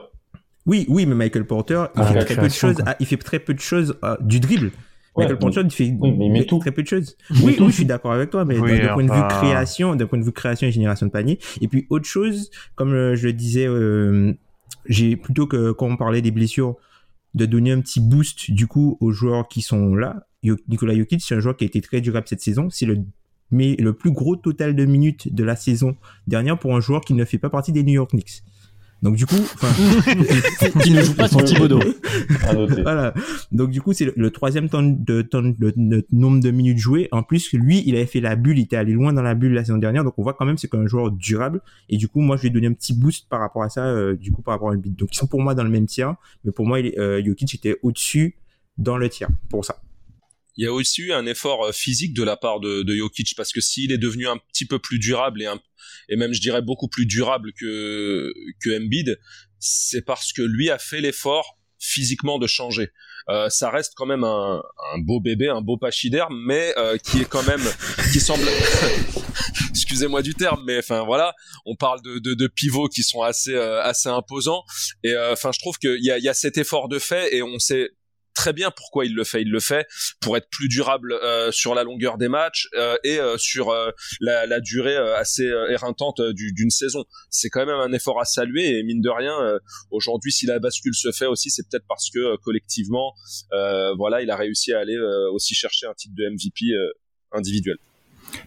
Oui, 0.67 0.87
oui, 0.89 1.05
mais 1.05 1.15
Michael 1.15 1.47
Porter, 1.47 1.85
il, 1.97 2.05
fait, 2.05 2.25
très 2.25 2.37
peu 2.37 2.47
de 2.47 2.53
choses, 2.53 2.77
il 3.01 3.07
fait 3.07 3.17
très 3.17 3.39
peu 3.39 3.55
de 3.55 3.61
choses 3.61 3.99
du 4.21 4.41
dribble. 4.41 4.71
Michael 5.17 5.39
Porter, 5.39 5.61
il 5.65 5.71
fait 5.71 5.93
mais 6.01 6.45
tout. 6.45 6.59
très 6.59 6.71
peu 6.71 6.83
de 6.83 6.87
choses. 6.87 7.17
Oui, 7.43 7.57
oui, 7.59 7.67
je 7.67 7.73
suis 7.73 7.85
d'accord 7.85 8.13
avec 8.13 8.31
toi, 8.31 8.45
mais 8.45 8.55
d'un 8.55 8.95
point 8.95 9.05
de 9.05 9.13
vue 9.13 9.29
création, 9.29 9.97
d'un 9.97 10.07
point 10.07 10.19
de 10.19 10.25
vue 10.25 10.33
création 10.33 10.67
et 10.67 10.73
génération 10.73 11.07
de 11.07 11.11
panier. 11.11 11.39
Et 11.61 11.69
puis 11.69 11.87
autre 11.91 12.05
chose, 12.07 12.51
comme 12.75 12.93
euh, 12.93 13.17
je 13.17 13.27
le 13.27 13.33
disais, 13.33 13.67
euh, 13.67 14.33
j'ai 14.87 15.17
plutôt 15.17 15.47
que 15.47 15.73
quand 15.73 15.87
on 15.87 15.97
parlait 15.97 16.23
des 16.23 16.31
blessures, 16.31 16.77
de 17.35 17.47
donner 17.47 17.73
un 17.73 17.81
petit 17.81 18.01
boost 18.01 18.51
du 18.51 18.67
coup 18.67 18.97
aux 19.01 19.13
joueurs 19.13 19.49
qui 19.49 19.63
sont 19.63 19.95
là. 19.95 20.27
Nicolas 20.43 20.95
Jokic, 20.95 21.23
c'est 21.23 21.35
un 21.35 21.41
joueur 21.41 21.57
qui 21.57 21.65
a 21.65 21.67
été 21.67 21.81
très 21.81 22.01
durable 22.01 22.27
cette 22.29 22.41
saison. 22.41 22.71
C'est 22.71 22.87
le 22.87 23.05
le 23.53 23.91
plus 23.93 24.13
gros 24.13 24.37
total 24.37 24.77
de 24.77 24.85
minutes 24.85 25.35
de 25.35 25.45
la 25.45 25.57
saison 25.57 25.97
dernière 26.27 26.59
pour 26.59 26.77
un 26.77 26.81
joueur 26.81 27.01
qui 27.01 27.15
ne 27.15 27.25
fait 27.25 27.39
pas 27.39 27.51
partie 27.51 27.73
des 27.73 27.83
New 27.83 27.95
York 27.95 28.11
Knicks. 28.11 28.43
Donc 29.03 29.17
du 29.17 29.25
coup, 29.25 29.37
qui 30.83 30.91
ne 30.91 31.03
joue 31.03 31.15
pas 31.15 31.29
sur 31.29 31.43
Thibodeau. 31.43 31.81
voilà. 32.83 33.15
Donc 33.51 33.71
du 33.71 33.81
coup, 33.81 33.93
c'est 33.93 34.13
le, 34.15 34.31
troisième 34.31 34.69
temps 34.69 34.83
de, 34.83 35.23
temps 35.23 35.43
de, 35.43 36.07
nombre 36.13 36.41
de 36.41 36.51
minutes 36.51 36.79
jouées. 36.79 37.09
En 37.11 37.23
plus, 37.23 37.53
lui, 37.53 37.83
il 37.87 37.97
avait 37.97 38.07
fait 38.07 38.21
la 38.21 38.37
bulle, 38.37 38.59
il 38.59 38.63
était 38.63 38.77
allé 38.77 38.93
loin 38.93 39.13
dans 39.13 39.23
la 39.23 39.35
bulle 39.35 39.55
la 39.55 39.65
saison 39.65 39.79
dernière. 39.79 40.05
Donc 40.05 40.15
on 40.19 40.23
voit 40.23 40.35
quand 40.35 40.45
même 40.45 40.59
c'est 40.59 40.75
un 40.75 40.87
joueur 40.87 41.11
durable. 41.11 41.61
Et 41.89 41.97
du 41.97 42.09
coup, 42.09 42.21
moi, 42.21 42.37
je 42.37 42.43
lui 42.43 42.49
ai 42.49 42.51
donné 42.51 42.67
un 42.67 42.73
petit 42.73 42.95
boost 42.95 43.29
par 43.29 43.41
rapport 43.41 43.63
à 43.63 43.71
ça, 43.71 43.87
euh, 43.87 44.17
du 44.17 44.33
coup, 44.33 44.43
par 44.43 44.55
rapport 44.55 44.71
à 44.71 44.75
une 44.75 44.83
Donc 44.83 45.15
ils 45.15 45.17
sont 45.17 45.27
pour 45.27 45.41
moi 45.41 45.55
dans 45.55 45.65
le 45.65 45.71
même 45.71 45.87
tiers, 45.87 46.15
mais 46.45 46.53
pour 46.53 46.67
moi, 46.67 46.81
il, 46.81 46.93
euh, 46.99 47.25
Jokic 47.25 47.55
était 47.55 47.79
au-dessus 47.83 48.37
dans 48.77 48.99
le 48.99 49.09
tiers 49.09 49.29
pour 49.49 49.65
ça 49.65 49.77
il 50.57 50.65
y 50.65 50.67
a 50.67 50.73
aussi 50.73 51.03
eu 51.03 51.13
un 51.13 51.27
effort 51.27 51.65
euh, 51.65 51.73
physique 51.73 52.15
de 52.15 52.23
la 52.23 52.37
part 52.37 52.61
de, 52.61 52.83
de 52.83 52.97
Jokic 52.97 53.35
parce 53.37 53.53
que 53.53 53.61
s'il 53.61 53.93
est 53.93 53.99
devenu 53.99 54.29
un 54.29 54.39
petit 54.53 54.67
peu 54.67 54.79
plus 54.79 54.99
durable 54.99 55.43
et, 55.43 55.47
un, 55.47 55.61
et 56.09 56.17
même 56.17 56.33
je 56.33 56.41
dirais 56.41 56.63
beaucoup 56.63 56.89
plus 56.89 57.07
durable 57.07 57.53
que 57.59 58.33
que 58.63 58.79
Embiid, 58.79 59.19
c'est 59.59 60.05
parce 60.05 60.33
que 60.33 60.43
lui 60.43 60.71
a 60.71 60.79
fait 60.79 61.01
l'effort 61.01 61.59
physiquement 61.81 62.39
de 62.39 62.47
changer. 62.47 62.91
Euh, 63.29 63.49
ça 63.49 63.71
reste 63.71 63.95
quand 63.97 64.07
même 64.07 64.25
un, 64.25 64.63
un, 64.95 64.99
beau 64.99 65.21
bébé, 65.21 65.49
un 65.49 65.63
beau 65.63 65.77
pachyderme, 65.79 66.37
mais 66.47 66.75
euh, 66.77 66.97
qui 66.99 67.21
est 67.21 67.29
quand 67.29 67.43
même, 67.47 67.63
qui 68.13 68.21
semble, 68.21 68.45
excusez-moi 69.71 70.23
du 70.23 70.35
terme, 70.35 70.63
mais 70.67 70.79
enfin 70.79 71.05
voilà, 71.05 71.35
on 71.65 71.77
parle 71.77 72.03
de, 72.03 72.19
de, 72.19 72.35
de 72.35 72.47
pivots 72.49 72.89
qui 72.89 73.03
sont 73.03 73.23
assez 73.23 73.55
euh, 73.55 73.83
assez 73.83 74.09
imposants, 74.09 74.65
et 75.05 75.13
euh, 75.13 75.33
enfin 75.33 75.53
je 75.53 75.59
trouve 75.59 75.79
qu'il 75.79 76.03
y 76.03 76.11
a, 76.11 76.19
y 76.19 76.29
a 76.29 76.35
cet 76.35 76.59
effort 76.59 76.89
de 76.89 76.99
fait, 76.99 77.35
et 77.35 77.43
on 77.43 77.59
sait 77.59 77.91
très 78.41 78.55
bien 78.55 78.71
pourquoi 78.71 79.05
il 79.05 79.15
le 79.15 79.25
fait. 79.25 79.43
Il 79.43 79.51
le 79.51 79.61
fait 79.61 79.87
pour 80.19 80.35
être 80.39 80.49
plus 80.49 80.69
durable 80.69 81.13
euh, 81.13 81.53
sur 81.53 81.75
la 81.75 81.85
longueur 81.85 82.17
des 82.17 82.29
matchs 82.29 82.69
euh, 82.75 82.97
et 83.05 83.21
euh, 83.21 83.37
sur 83.37 83.75
la, 84.21 84.61
durée 84.61 84.97
assez 84.97 85.45
éreintante 85.69 86.23
d'une 86.23 86.71
saison. 86.71 87.05
C'est 87.29 87.51
quand 87.51 87.67
même 87.67 87.77
un 87.77 87.93
effort 87.93 88.19
à 88.19 88.25
saluer 88.25 88.79
et 88.79 88.83
mine 88.83 89.03
de 89.03 89.11
rien, 89.11 89.37
aujourd'hui, 89.91 90.33
si 90.33 90.47
la 90.47 90.59
bascule 90.59 90.95
se 90.95 91.13
fait 91.13 91.27
aussi, 91.27 91.51
c'est 91.51 91.67
peut-être 91.69 91.85
parce 91.89 92.11
que 92.11 92.37
collectivement, 92.37 93.15
voilà, 93.97 94.23
il 94.23 94.31
a 94.31 94.37
réussi 94.37 94.73
à 94.73 94.81
aller 94.81 94.99
aussi 95.33 95.55
chercher 95.55 95.87
un 95.87 95.95
titre 95.95 96.15
de 96.17 96.29
MVP 96.29 96.75
individuel. 97.33 97.77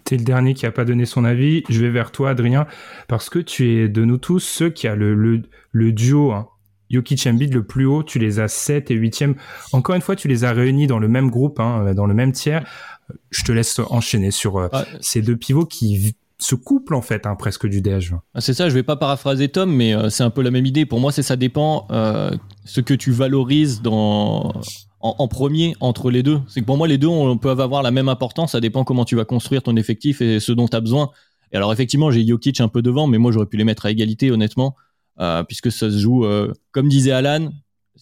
T'es 0.04 0.18
le 0.18 0.24
dernier 0.24 0.54
qui 0.54 0.66
a 0.66 0.72
pas 0.72 0.86
donné 0.86 1.06
son 1.06 1.26
avis. 1.26 1.64
Je 1.70 1.80
vais 1.80 1.90
vers 1.90 2.12
toi, 2.12 2.32
Adrien, 2.32 2.68
parce 3.08 3.30
que 3.30 3.40
tu 3.40 3.70
es 3.76 3.90
de 3.90 4.06
nous 4.06 4.18
tous 4.18 4.40
ceux 4.40 4.70
qui 4.70 4.88
a 4.88 4.96
le 4.96 5.92
duo 5.92 6.32
hein, 6.32 6.48
Jokic 6.94 7.26
Embiid 7.28 7.54
le 7.54 7.64
plus 7.64 7.86
haut, 7.86 8.04
tu 8.04 8.20
les 8.20 8.40
as 8.40 8.48
7 8.48 8.92
et 8.92 8.96
8e. 8.96 9.36
Encore 9.72 9.96
une 9.96 10.02
fois, 10.02 10.16
tu 10.16 10.28
les 10.28 10.44
as 10.44 10.54
réunis 10.54 10.88
dans 10.88 11.00
le 11.00 11.08
même 11.08 11.30
groupe, 11.30 11.60
hein, 11.60 11.88
euh, 11.88 11.94
dans 11.94 12.06
le 12.06 12.14
même 12.14 12.32
tiers. 12.32 12.66
Je 13.32 13.44
te 13.44 13.52
laisse 13.52 13.80
enchaîner 13.90 14.32
sur 14.32 14.58
euh, 14.58 14.70
ces 15.02 15.22
deux 15.22 15.36
pivots 15.36 15.66
qui 15.66 16.16
se 16.38 16.56
couplent 16.56 16.96
en 16.96 17.02
fait 17.02 17.26
hein, 17.26 17.36
presque 17.36 17.68
du 17.68 17.82
DH. 17.82 18.14
Ah, 18.34 18.42
c'est 18.42 18.54
ça, 18.54 18.70
je 18.70 18.74
vais 18.74 18.84
pas 18.84 18.96
paraphraser 18.96 19.50
Tom, 19.50 19.74
mais 19.74 19.94
euh, 19.94 20.10
c'est 20.10 20.24
un 20.24 20.30
peu 20.30 20.42
la 20.42 20.52
même 20.52 20.66
idée. 20.66 20.86
Pour 20.86 21.00
moi, 21.00 21.12
c'est 21.12 21.24
ça 21.24 21.36
dépend 21.36 21.88
ce 22.66 22.82
que 22.82 22.94
tu 22.94 23.12
valorises 23.12 23.82
dans 23.82 24.54
en, 25.00 25.28
premier 25.28 25.76
entre 25.82 26.12
les 26.12 26.24
deux. 26.24 26.40
C'est 26.48 26.62
que 26.62 26.66
pour 26.66 26.78
moi, 26.78 26.88
les 26.88 26.98
deux 26.98 27.08
on, 27.08 27.38
peuvent 27.38 27.60
avoir 27.60 27.84
la 27.84 27.92
même 27.92 28.08
importance. 28.08 28.54
Ça 28.54 28.62
dépend 28.62 28.84
comment 28.84 29.04
tu 29.04 29.16
vas 29.16 29.26
construire 29.26 29.64
ton 29.64 29.76
effectif 29.76 30.22
et 30.22 30.40
ce 30.40 30.52
dont 30.52 30.68
tu 30.68 30.78
as 30.78 30.82
besoin. 30.82 31.10
Et 31.52 31.58
alors 31.58 31.74
effectivement, 31.74 32.10
j'ai 32.10 32.26
Jokic 32.26 32.62
un 32.62 32.68
peu 32.68 32.82
devant, 32.82 33.08
mais 33.08 33.18
moi 33.18 33.32
j'aurais 33.32 33.46
pu 33.46 33.58
les 33.58 33.64
mettre 33.64 33.86
à 33.86 33.92
égalité, 33.92 34.32
honnêtement. 34.32 34.76
Euh, 35.20 35.44
puisque 35.44 35.72
ça 35.72 35.92
se 35.92 35.98
joue, 35.98 36.26
euh, 36.26 36.52
comme 36.72 36.90
disait 36.90 37.12
Alan, 37.12 37.52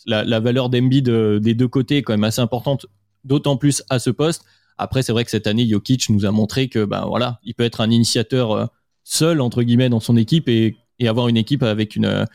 la, 0.05 0.39
valeur 0.39 0.69
d'Embiid 0.69 1.09
des 1.09 1.53
deux 1.53 1.67
côtés 1.67 1.97
est 1.97 2.01
quand 2.01 2.13
même 2.13 2.23
assez 2.23 2.41
importante, 2.41 2.85
d'autant 3.23 3.57
plus 3.57 3.83
à 3.89 3.99
ce 3.99 4.09
poste. 4.09 4.43
Après, 4.77 5.03
c'est 5.03 5.11
vrai 5.11 5.25
que 5.25 5.31
cette 5.31 5.45
année, 5.45 5.67
Jokic 5.67 6.09
nous 6.09 6.25
a 6.25 6.31
montré 6.31 6.69
que, 6.69 6.85
ben 6.85 7.05
voilà, 7.05 7.39
il 7.43 7.53
peut 7.53 7.63
être 7.63 7.81
un 7.81 7.91
initiateur 7.91 8.51
euh, 8.51 8.65
seul 9.03 9.41
entre 9.41 9.61
guillemets 9.63 9.89
dans 9.89 9.99
son 9.99 10.15
équipe 10.15 10.47
et, 10.47 10.77
avoir 11.05 11.27
une 11.27 11.37
équipe 11.37 11.63
avec 11.63 11.95
une, 11.95 12.27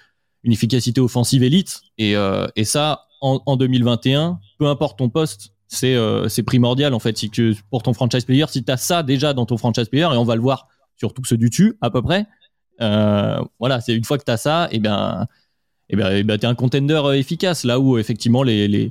efficacité 0.45 1.00
offensive 1.00 1.45
élite. 1.45 1.80
Et, 1.99 2.14
ça, 2.64 3.06
en, 3.21 3.56
2021, 3.56 4.40
peu 4.59 4.66
importe 4.66 4.99
ton 4.99 5.09
poste, 5.09 5.52
c'est 5.68 6.42
primordial 6.45 6.92
en 6.92 6.99
fait. 6.99 7.16
Si 7.16 7.30
pour 7.71 7.85
ton 7.85 7.92
franchise 7.92 8.25
player, 8.25 8.45
si 8.49 8.64
tu 8.64 8.73
as 8.73 8.76
ça 8.76 9.04
déjà 9.04 9.35
dans 9.35 9.47
ton 9.47 9.56
franchise 9.56 9.88
player, 9.88 10.09
et 10.12 10.16
on 10.16 10.25
va 10.25 10.35
le 10.35 10.42
voir 10.42 10.66
surtout 10.97 11.25
ceux 11.25 11.37
du 11.37 11.49
dessus 11.49 11.78
à 11.80 11.90
peu 11.90 12.02
près, 12.02 12.21
euh, 12.23 12.25
voilà, 12.78 13.80
c'est 13.80 13.95
une 13.95 14.04
fois 14.04 14.18
que 14.18 14.25
tu 14.25 14.30
as 14.30 14.37
ça, 14.37 14.68
et 14.71 14.76
eh 14.76 14.78
bien, 14.78 15.26
et 15.88 15.95
eh 15.95 15.97
bien, 15.97 16.11
et 16.11 16.18
eh 16.18 16.23
bien 16.25 16.37
tu 16.37 16.47
es 16.47 16.49
un 16.49 16.54
contender 16.54 17.00
euh, 17.04 17.12
efficace. 17.12 17.64
Là 17.64 17.78
où 17.78 17.97
effectivement 17.99 18.42
les, 18.42 18.66
les, 18.66 18.90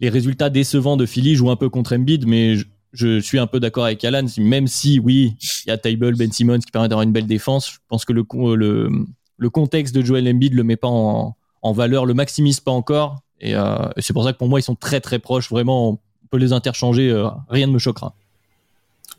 les, 0.00 0.08
résultats 0.08 0.50
décevants 0.50 0.96
de 0.96 1.04
Philly 1.04 1.34
jouent 1.34 1.50
un 1.50 1.56
peu 1.56 1.68
contre 1.68 1.96
Embiid, 1.96 2.26
mais 2.26 2.56
je, 2.92 3.20
suis 3.20 3.38
un 3.38 3.46
peu 3.46 3.58
d'accord 3.58 3.84
avec 3.84 4.04
Alan, 4.04 4.24
même 4.38 4.68
si 4.68 5.00
oui, 5.00 5.36
il 5.64 5.68
y 5.68 5.72
a 5.72 5.78
Table, 5.78 6.16
Ben 6.16 6.30
Simmons 6.30 6.60
qui 6.60 6.70
permet 6.70 6.88
d'avoir 6.88 7.02
une 7.02 7.12
belle 7.12 7.26
défense, 7.26 7.72
je 7.72 7.78
pense 7.88 8.04
que 8.04 8.12
le, 8.12 8.24
le, 8.54 8.88
le 9.36 9.50
contexte 9.50 9.94
de 9.94 10.02
Joel 10.02 10.28
Embiid 10.28 10.54
le 10.54 10.62
met 10.62 10.76
pas 10.76 10.88
en, 10.88 11.36
en 11.62 11.72
valeur, 11.72 12.06
le 12.06 12.14
maximise 12.14 12.60
pas 12.60 12.70
encore. 12.70 13.20
Et, 13.40 13.56
euh, 13.56 13.76
c'est 13.98 14.12
pour 14.12 14.24
ça 14.24 14.32
que 14.32 14.38
pour 14.38 14.48
moi, 14.48 14.60
ils 14.60 14.62
sont 14.62 14.76
très 14.76 15.00
très 15.00 15.18
proches. 15.18 15.50
Vraiment, 15.50 15.90
on 15.90 15.98
peut 16.30 16.38
les 16.38 16.52
interchanger, 16.52 17.12
rien 17.48 17.66
ne 17.66 17.72
me 17.72 17.78
choquera. 17.78 18.14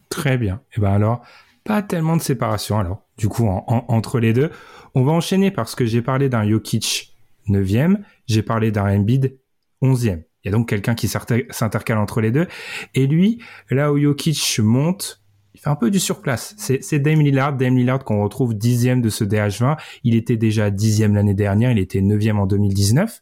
Très 0.10 0.38
bien. 0.38 0.62
Et 0.76 0.80
ben 0.80 0.92
alors, 0.92 1.22
pas 1.66 1.82
tellement 1.82 2.16
de 2.16 2.22
séparation 2.22 2.80
alors 2.80 3.02
du 3.18 3.28
coup 3.28 3.48
entre 3.48 4.20
les 4.20 4.34
deux. 4.34 4.52
On 4.96 5.04
va 5.04 5.12
enchaîner 5.12 5.52
parce 5.52 5.76
que 5.76 5.86
j'ai 5.86 6.02
parlé 6.02 6.30
d'un 6.30 6.48
Jokic 6.48 7.16
9e, 7.50 7.98
j'ai 8.28 8.42
parlé 8.44 8.72
d'un 8.72 8.86
Embiid 8.86 9.38
11e. 9.82 10.24
Il 10.44 10.48
y 10.48 10.50
a 10.50 10.52
donc 10.52 10.70
quelqu'un 10.70 10.96
qui 10.96 11.08
s'intercale 11.08 11.98
entre 11.98 12.22
les 12.22 12.32
deux. 12.32 12.48
Et 12.94 13.08
lui, 13.08 13.42
là 13.70 13.92
où 13.92 14.00
Jokic 14.00 14.60
monte, 14.60 15.22
il 15.54 15.60
fait 15.60 15.70
un 15.70 15.76
peu 15.76 15.90
du 15.90 16.00
surplace. 16.00 16.56
C'est 16.58 17.00
Dame 17.00 17.22
Lillard, 17.22 17.54
Dame 17.54 17.76
Lillard 17.76 18.04
qu'on 18.04 18.24
retrouve 18.24 18.54
dixième 18.54 19.02
de 19.02 19.10
ce 19.10 19.24
DH20. 19.24 19.78
Il 20.04 20.16
était 20.16 20.38
déjà 20.38 20.70
dixième 20.70 21.16
l'année 21.16 21.34
dernière, 21.34 21.72
il 21.72 21.80
était 21.80 22.02
neuvième 22.02 22.40
en 22.40 22.46
2019. 22.46 23.22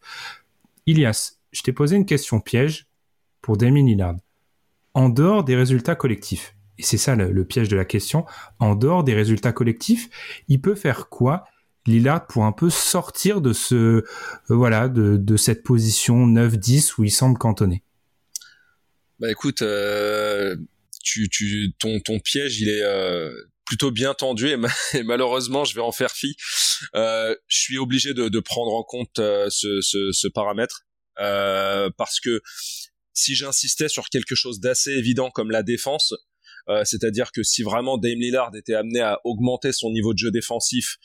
Ilias, 0.86 1.38
je 1.52 1.62
t'ai 1.62 1.72
posé 1.72 1.96
une 1.96 2.06
question 2.06 2.40
piège 2.42 2.88
pour 3.42 3.58
Dame 3.58 3.76
Lillard. 3.76 4.16
en 4.94 5.10
dehors 5.10 5.44
des 5.44 5.56
résultats 5.56 5.96
collectifs. 5.96 6.55
Et 6.78 6.84
c'est 6.84 6.98
ça 6.98 7.16
le, 7.16 7.46
piège 7.46 7.70
de 7.70 7.76
la 7.76 7.86
question. 7.86 8.26
En 8.60 8.76
dehors 8.76 9.04
des 9.04 9.14
résultats 9.14 9.54
collectifs, 9.54 10.10
il 10.48 10.62
peut 10.62 10.76
faire 10.76 11.10
quoi 11.10 11.46
Lillard 11.88 12.26
pour 12.28 12.46
un 12.46 12.52
peu 12.52 12.70
sortir 12.70 13.42
de 13.42 13.54
ce 13.54 13.76
euh, 13.76 14.04
voilà 14.50 14.90
de, 14.90 15.38
cette 15.38 15.64
position 15.64 16.26
9-10 16.28 16.94
où 16.98 17.04
il 17.04 17.12
semble 17.12 17.38
cantonné? 17.38 17.84
Bah 19.20 19.32
écoute, 19.32 19.62
euh, 19.62 20.56
tu, 21.04 21.30
ton, 21.80 22.00
ton 22.00 22.20
piège, 22.20 22.60
il 22.60 22.70
est 22.70 22.82
euh, 22.82 23.32
plutôt 23.66 23.92
bien 23.92 24.14
tendu 24.14 24.50
et, 24.50 24.58
malheureusement, 25.04 25.64
je 25.64 25.76
vais 25.76 25.82
en 25.82 25.92
faire 25.92 26.12
fi. 26.12 26.36
Je 26.94 27.36
suis 27.48 27.78
obligé 27.78 28.14
de, 28.14 28.40
prendre 28.40 28.74
en 28.74 28.84
compte 28.84 29.16
ce, 29.18 30.28
paramètre 30.28 30.86
parce 31.16 32.20
que 32.20 32.42
si 33.14 33.36
j'insistais 33.36 33.88
sur 33.88 34.10
quelque 34.10 34.36
chose 34.36 34.60
d'assez 34.60 34.92
évident 34.92 35.30
comme 35.30 35.52
la 35.52 35.64
défense, 35.64 36.14
euh, 36.70 36.84
c'est-à-dire 36.86 37.32
que 37.32 37.44
si 37.44 37.64
vraiment 37.64 37.98
Dame 37.98 38.20
Lillard 38.20 38.52
était 38.56 38.76
amené 38.76 39.02
à 39.02 39.20
augmenter 39.24 39.72
son 39.72 39.92
niveau 39.92 40.14
de 40.14 40.20
jeu 40.20 40.32
défensif 40.32 40.98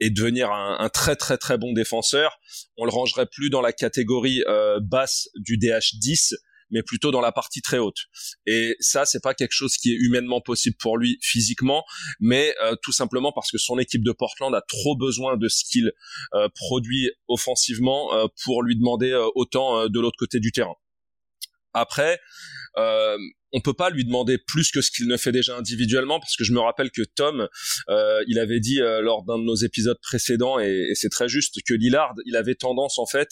et 0.00 0.10
devenir 0.10 0.50
un, 0.50 0.78
un, 0.80 0.88
très 0.88 1.14
très 1.16 1.38
très 1.38 1.58
bon 1.58 1.72
défenseur, 1.72 2.38
on 2.76 2.84
le 2.84 2.90
rangerait 2.90 3.26
plus 3.26 3.50
dans 3.50 3.60
la 3.60 3.72
catégorie 3.72 4.42
basse 4.80 5.28
du 5.36 5.58
DH10 5.58 6.34
mais 6.72 6.82
plutôt 6.82 7.12
dans 7.12 7.20
la 7.20 7.30
partie 7.30 7.62
très 7.62 7.78
haute. 7.78 8.06
Et 8.46 8.76
ça, 8.80 9.04
c'est 9.04 9.22
pas 9.22 9.34
quelque 9.34 9.52
chose 9.52 9.76
qui 9.76 9.92
est 9.92 9.96
humainement 9.96 10.40
possible 10.40 10.76
pour 10.80 10.98
lui 10.98 11.18
physiquement, 11.22 11.84
mais 12.18 12.54
euh, 12.62 12.74
tout 12.82 12.92
simplement 12.92 13.30
parce 13.32 13.50
que 13.50 13.58
son 13.58 13.78
équipe 13.78 14.02
de 14.02 14.12
Portland 14.12 14.52
a 14.54 14.62
trop 14.62 14.96
besoin 14.96 15.36
de 15.36 15.48
ce 15.48 15.64
qu'il 15.64 15.92
euh, 16.34 16.48
produit 16.54 17.10
offensivement 17.28 18.14
euh, 18.14 18.26
pour 18.44 18.62
lui 18.62 18.76
demander 18.76 19.14
autant 19.34 19.88
de 19.88 20.00
l'autre 20.00 20.16
côté 20.18 20.40
du 20.40 20.50
terrain. 20.50 20.74
Après, 21.74 22.18
on 23.52 23.60
peut 23.60 23.74
pas 23.74 23.90
lui 23.90 24.04
demander 24.04 24.38
plus 24.38 24.70
que 24.70 24.80
ce 24.80 24.90
qu'il 24.90 25.06
ne 25.06 25.16
fait 25.16 25.32
déjà 25.32 25.56
individuellement 25.56 26.18
parce 26.18 26.36
que 26.36 26.44
je 26.44 26.52
me 26.52 26.60
rappelle 26.60 26.90
que 26.90 27.02
Tom 27.02 27.48
euh, 27.88 28.24
il 28.26 28.38
avait 28.38 28.60
dit 28.60 28.80
euh, 28.80 29.00
lors 29.00 29.24
d'un 29.24 29.38
de 29.38 29.44
nos 29.44 29.54
épisodes 29.54 29.98
précédents 30.02 30.58
et, 30.58 30.88
et 30.90 30.94
c'est 30.94 31.10
très 31.10 31.28
juste 31.28 31.58
que 31.66 31.74
Lillard 31.74 32.14
il 32.24 32.36
avait 32.36 32.54
tendance 32.54 32.98
en 32.98 33.06
fait 33.06 33.28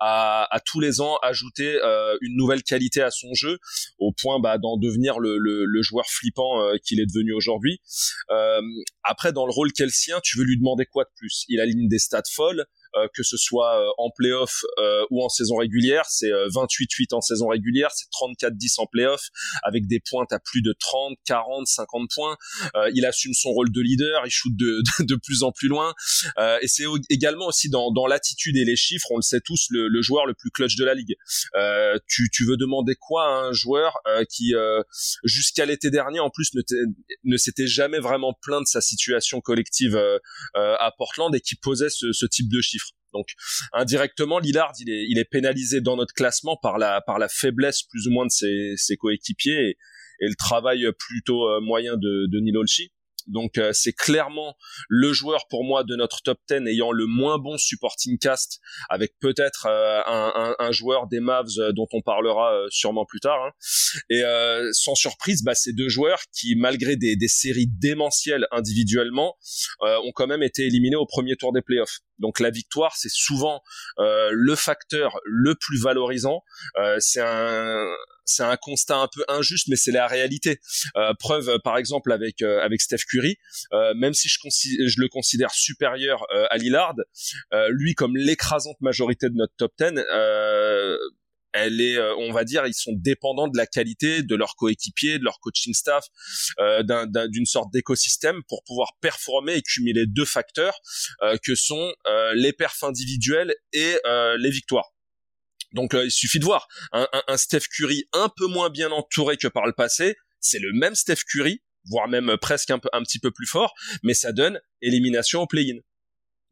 à, 0.00 0.46
à 0.54 0.60
tous 0.60 0.80
les 0.80 1.00
ans 1.00 1.16
ajouter 1.22 1.78
euh, 1.82 2.16
une 2.20 2.36
nouvelle 2.36 2.62
qualité 2.62 3.00
à 3.02 3.10
son 3.10 3.32
jeu 3.34 3.58
au 3.98 4.12
point 4.12 4.40
bah, 4.40 4.58
d'en 4.58 4.76
devenir 4.76 5.20
le, 5.20 5.38
le, 5.38 5.64
le, 5.64 5.82
joueur 5.82 6.06
flippant 6.06 6.60
euh, 6.60 6.76
qu'il 6.84 7.00
est 7.00 7.06
devenu 7.06 7.32
aujourd'hui. 7.32 7.80
Euh, 8.30 8.60
après 9.04 9.32
dans 9.32 9.46
le 9.46 9.52
rôle 9.52 9.72
qu'elle 9.72 9.90
sien 9.90 10.20
tu 10.22 10.38
veux 10.38 10.44
lui 10.44 10.58
demander 10.58 10.86
quoi 10.86 11.04
de 11.04 11.10
plus? 11.16 11.44
Il 11.48 11.60
aligne 11.60 11.88
des 11.88 11.98
stats 11.98 12.22
folles 12.32 12.60
euh, 12.60 12.64
que 13.14 13.22
ce 13.22 13.36
soit 13.36 13.80
euh, 13.80 13.90
en 13.98 14.10
playoff 14.10 14.64
euh, 14.78 15.04
ou 15.10 15.22
en 15.22 15.28
saison 15.28 15.56
régulière. 15.56 16.04
C'est 16.08 16.30
28-8 16.30 17.14
en 17.14 17.20
saison 17.20 17.48
régulière, 17.48 17.90
c'est 17.92 18.06
34-10 18.10 18.80
en 18.80 18.86
playoff, 18.86 19.28
avec 19.62 19.86
des 19.86 20.00
pointes 20.00 20.32
à 20.32 20.38
plus 20.38 20.62
de 20.62 20.74
30, 20.78 21.16
40, 21.26 21.66
50 21.66 22.10
points. 22.14 22.36
il 22.94 23.04
assume 23.06 23.34
son 23.34 23.50
rôle 23.50 23.70
de 23.70 23.80
leader, 23.80 24.22
il 24.26 24.30
shoot 24.30 24.52
de, 24.56 24.82
de, 25.04 25.16
plus 25.16 25.42
en 25.42 25.52
plus 25.52 25.68
loin. 25.68 25.94
et 26.62 26.68
c'est 26.68 26.84
également 27.10 27.46
aussi 27.46 27.68
dans, 27.68 27.92
dans 27.92 28.06
l'attitude 28.06 28.56
et 28.56 28.64
les 28.64 28.76
chiffres, 28.76 29.10
on 29.10 29.16
le 29.16 29.22
sait 29.22 29.40
tous, 29.40 29.66
le, 29.70 29.88
le 29.88 30.02
joueur 30.02 30.26
le 30.26 30.34
plus 30.34 30.50
clutch 30.50 30.76
de 30.76 30.84
la 30.84 30.94
ligue. 30.94 31.14
tu, 32.08 32.28
tu 32.32 32.46
veux 32.46 32.56
demander 32.56 32.94
quoi 32.98 33.24
à 33.24 33.48
un 33.48 33.52
joueur 33.52 33.98
qui, 34.28 34.52
jusqu'à 35.24 35.66
l'été 35.66 35.90
dernier, 35.90 36.20
en 36.20 36.30
plus, 36.30 36.54
ne, 36.54 36.62
ne 37.24 37.36
s'était 37.36 37.66
jamais 37.66 37.98
vraiment 37.98 38.34
plaint 38.40 38.62
de 38.62 38.66
sa 38.66 38.80
situation 38.80 39.40
collective 39.40 39.98
à 40.54 40.92
Portland 40.96 41.34
et 41.34 41.40
qui 41.40 41.56
posait 41.56 41.90
ce, 41.90 42.12
ce 42.12 42.26
type 42.26 42.48
de 42.50 42.60
chiffres? 42.60 42.79
Donc 43.12 43.28
indirectement, 43.72 44.38
Lillard, 44.38 44.72
il 44.80 44.90
est, 44.90 45.06
il 45.08 45.18
est 45.18 45.24
pénalisé 45.24 45.80
dans 45.80 45.96
notre 45.96 46.14
classement 46.14 46.56
par 46.56 46.78
la, 46.78 47.00
par 47.00 47.18
la 47.18 47.28
faiblesse 47.28 47.82
plus 47.82 48.06
ou 48.06 48.10
moins 48.10 48.26
de 48.26 48.30
ses, 48.30 48.74
ses 48.76 48.96
coéquipiers 48.96 49.70
et, 49.70 49.76
le 50.22 50.34
travail 50.34 50.86
plutôt 50.98 51.48
euh, 51.48 51.60
moyen 51.62 51.96
de, 51.96 52.26
de. 52.30 52.40
Donc 53.26 53.58
euh, 53.58 53.70
c'est 53.72 53.92
clairement 53.92 54.56
le 54.88 55.12
joueur 55.12 55.46
pour 55.48 55.64
moi 55.64 55.84
de 55.84 55.96
notre 55.96 56.22
top 56.22 56.38
10 56.48 56.66
ayant 56.66 56.92
le 56.92 57.06
moins 57.06 57.38
bon 57.38 57.56
supporting 57.58 58.18
cast, 58.18 58.60
avec 58.88 59.12
peut-être 59.20 59.66
euh, 59.66 60.00
un, 60.06 60.32
un, 60.34 60.56
un, 60.58 60.72
joueur 60.72 61.06
des 61.06 61.20
Mavs 61.20 61.58
euh, 61.58 61.72
dont 61.72 61.86
on 61.92 62.00
parlera 62.00 62.52
sûrement 62.70 63.04
plus 63.06 63.20
tard. 63.20 63.38
Hein. 63.44 63.50
Et 64.08 64.22
sans 64.72 64.94
surprise, 64.94 65.42
bah, 65.42 65.54
ces 65.54 65.72
deux 65.72 65.88
joueurs 65.88 66.20
qui, 66.32 66.54
malgré 66.56 66.96
des, 66.96 67.16
des 67.16 67.28
séries 67.28 67.68
démentielles 67.68 68.46
individuellement, 68.50 69.36
ont 69.80 70.12
quand 70.14 70.26
même 70.26 70.42
été 70.42 70.66
éliminés 70.66 70.96
au 70.96 71.06
premier 71.06 71.36
tour 71.36 71.52
des 71.52 71.62
playoffs. 71.62 72.00
Donc 72.20 72.40
la 72.40 72.50
victoire, 72.50 72.96
c'est 72.96 73.10
souvent 73.10 73.62
le 73.98 74.54
facteur 74.54 75.18
le 75.24 75.54
plus 75.54 75.80
valorisant. 75.80 76.42
c'est 76.98 77.20
un 77.20 77.86
c'est 78.30 78.42
un 78.42 78.56
constat 78.56 78.96
un 78.96 79.08
peu 79.12 79.24
injuste, 79.28 79.68
mais 79.68 79.76
c'est 79.76 79.92
la 79.92 80.06
réalité. 80.06 80.60
Euh, 80.96 81.12
preuve, 81.18 81.48
euh, 81.48 81.58
par 81.58 81.76
exemple, 81.76 82.12
avec 82.12 82.42
euh, 82.42 82.60
avec 82.60 82.80
Steph 82.80 83.04
Curry, 83.08 83.36
même 83.96 84.14
si 84.14 84.28
je, 84.28 84.38
je 84.86 85.00
le 85.00 85.08
considère 85.08 85.50
supérieur 85.50 86.24
à 86.50 86.56
Lillard, 86.56 86.94
lui 87.68 87.94
comme 87.94 88.16
l'écrasante 88.16 88.80
majorité 88.80 89.28
de 89.28 89.34
notre 89.34 89.54
top 89.56 89.72
10, 89.78 89.86
elle 91.52 91.80
est, 91.80 91.98
on 92.18 92.32
va 92.32 92.44
dire, 92.44 92.66
ils 92.66 92.74
sont 92.74 92.92
dépendants 92.94 93.48
de 93.48 93.56
la 93.56 93.66
qualité 93.66 94.22
de 94.22 94.34
leurs 94.36 94.56
coéquipiers, 94.56 95.18
de 95.18 95.24
leur 95.24 95.40
coaching 95.40 95.74
staff, 95.74 96.06
d'une 96.58 97.46
sorte 97.46 97.72
d'écosystème 97.72 98.42
pour 98.48 98.62
pouvoir 98.64 98.92
performer 99.00 99.54
et 99.54 99.62
cumuler 99.62 100.04
deux 100.06 100.24
facteurs 100.24 100.80
que 101.42 101.54
sont 101.54 101.92
les 102.34 102.52
perfs 102.52 102.82
individuels 102.84 103.54
et 103.72 103.96
les 104.38 104.50
victoires. 104.50 104.92
Donc 105.72 105.94
euh, 105.94 106.04
il 106.04 106.10
suffit 106.10 106.38
de 106.38 106.44
voir 106.44 106.68
un, 106.92 107.36
Steph 107.36 107.68
Curry 107.74 108.04
un 108.12 108.30
peu 108.36 108.46
moins 108.46 108.70
bien 108.70 108.90
entouré 108.90 109.36
que 109.36 109.48
par 109.48 109.66
le 109.66 109.72
passé, 109.72 110.16
c'est 110.40 110.58
le 110.58 110.72
même 110.72 110.94
Steph 110.94 111.22
Curry, 111.28 111.62
voire 111.84 112.08
même 112.08 112.36
presque 112.40 112.70
un, 112.70 112.78
peu, 112.78 112.88
un 112.92 113.02
petit 113.02 113.18
peu 113.18 113.30
plus 113.30 113.46
fort, 113.46 113.74
mais 114.02 114.14
ça 114.14 114.32
donne 114.32 114.60
élimination 114.82 115.42
au 115.42 115.46
play-in. 115.46 115.78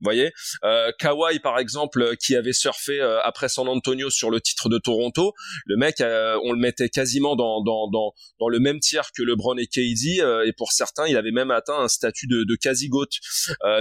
Voyez, 0.00 0.32
euh, 0.64 0.92
Kawhi 0.98 1.40
par 1.40 1.58
exemple, 1.58 2.02
euh, 2.02 2.14
qui 2.14 2.36
avait 2.36 2.52
surfé 2.52 3.00
euh, 3.00 3.20
après 3.22 3.48
San 3.48 3.66
Antonio 3.68 4.10
sur 4.10 4.30
le 4.30 4.40
titre 4.40 4.68
de 4.68 4.78
Toronto, 4.78 5.34
le 5.66 5.76
mec, 5.76 5.96
on 6.00 6.52
le 6.52 6.58
mettait 6.58 6.88
quasiment 6.88 7.36
dans, 7.36 7.62
dans, 7.62 7.90
dans, 7.90 8.12
dans 8.38 8.48
le 8.48 8.60
même 8.60 8.80
tiers 8.80 9.10
que 9.16 9.22
LeBron 9.22 9.56
et 9.56 9.66
KD, 9.66 10.22
et 10.46 10.52
pour 10.52 10.72
certains, 10.72 11.06
il 11.06 11.16
avait 11.16 11.32
même 11.32 11.50
atteint 11.50 11.78
un 11.78 11.88
statut 11.88 12.26
de, 12.26 12.44
de 12.44 12.56
quasi 12.56 12.88
goat. 12.88 13.06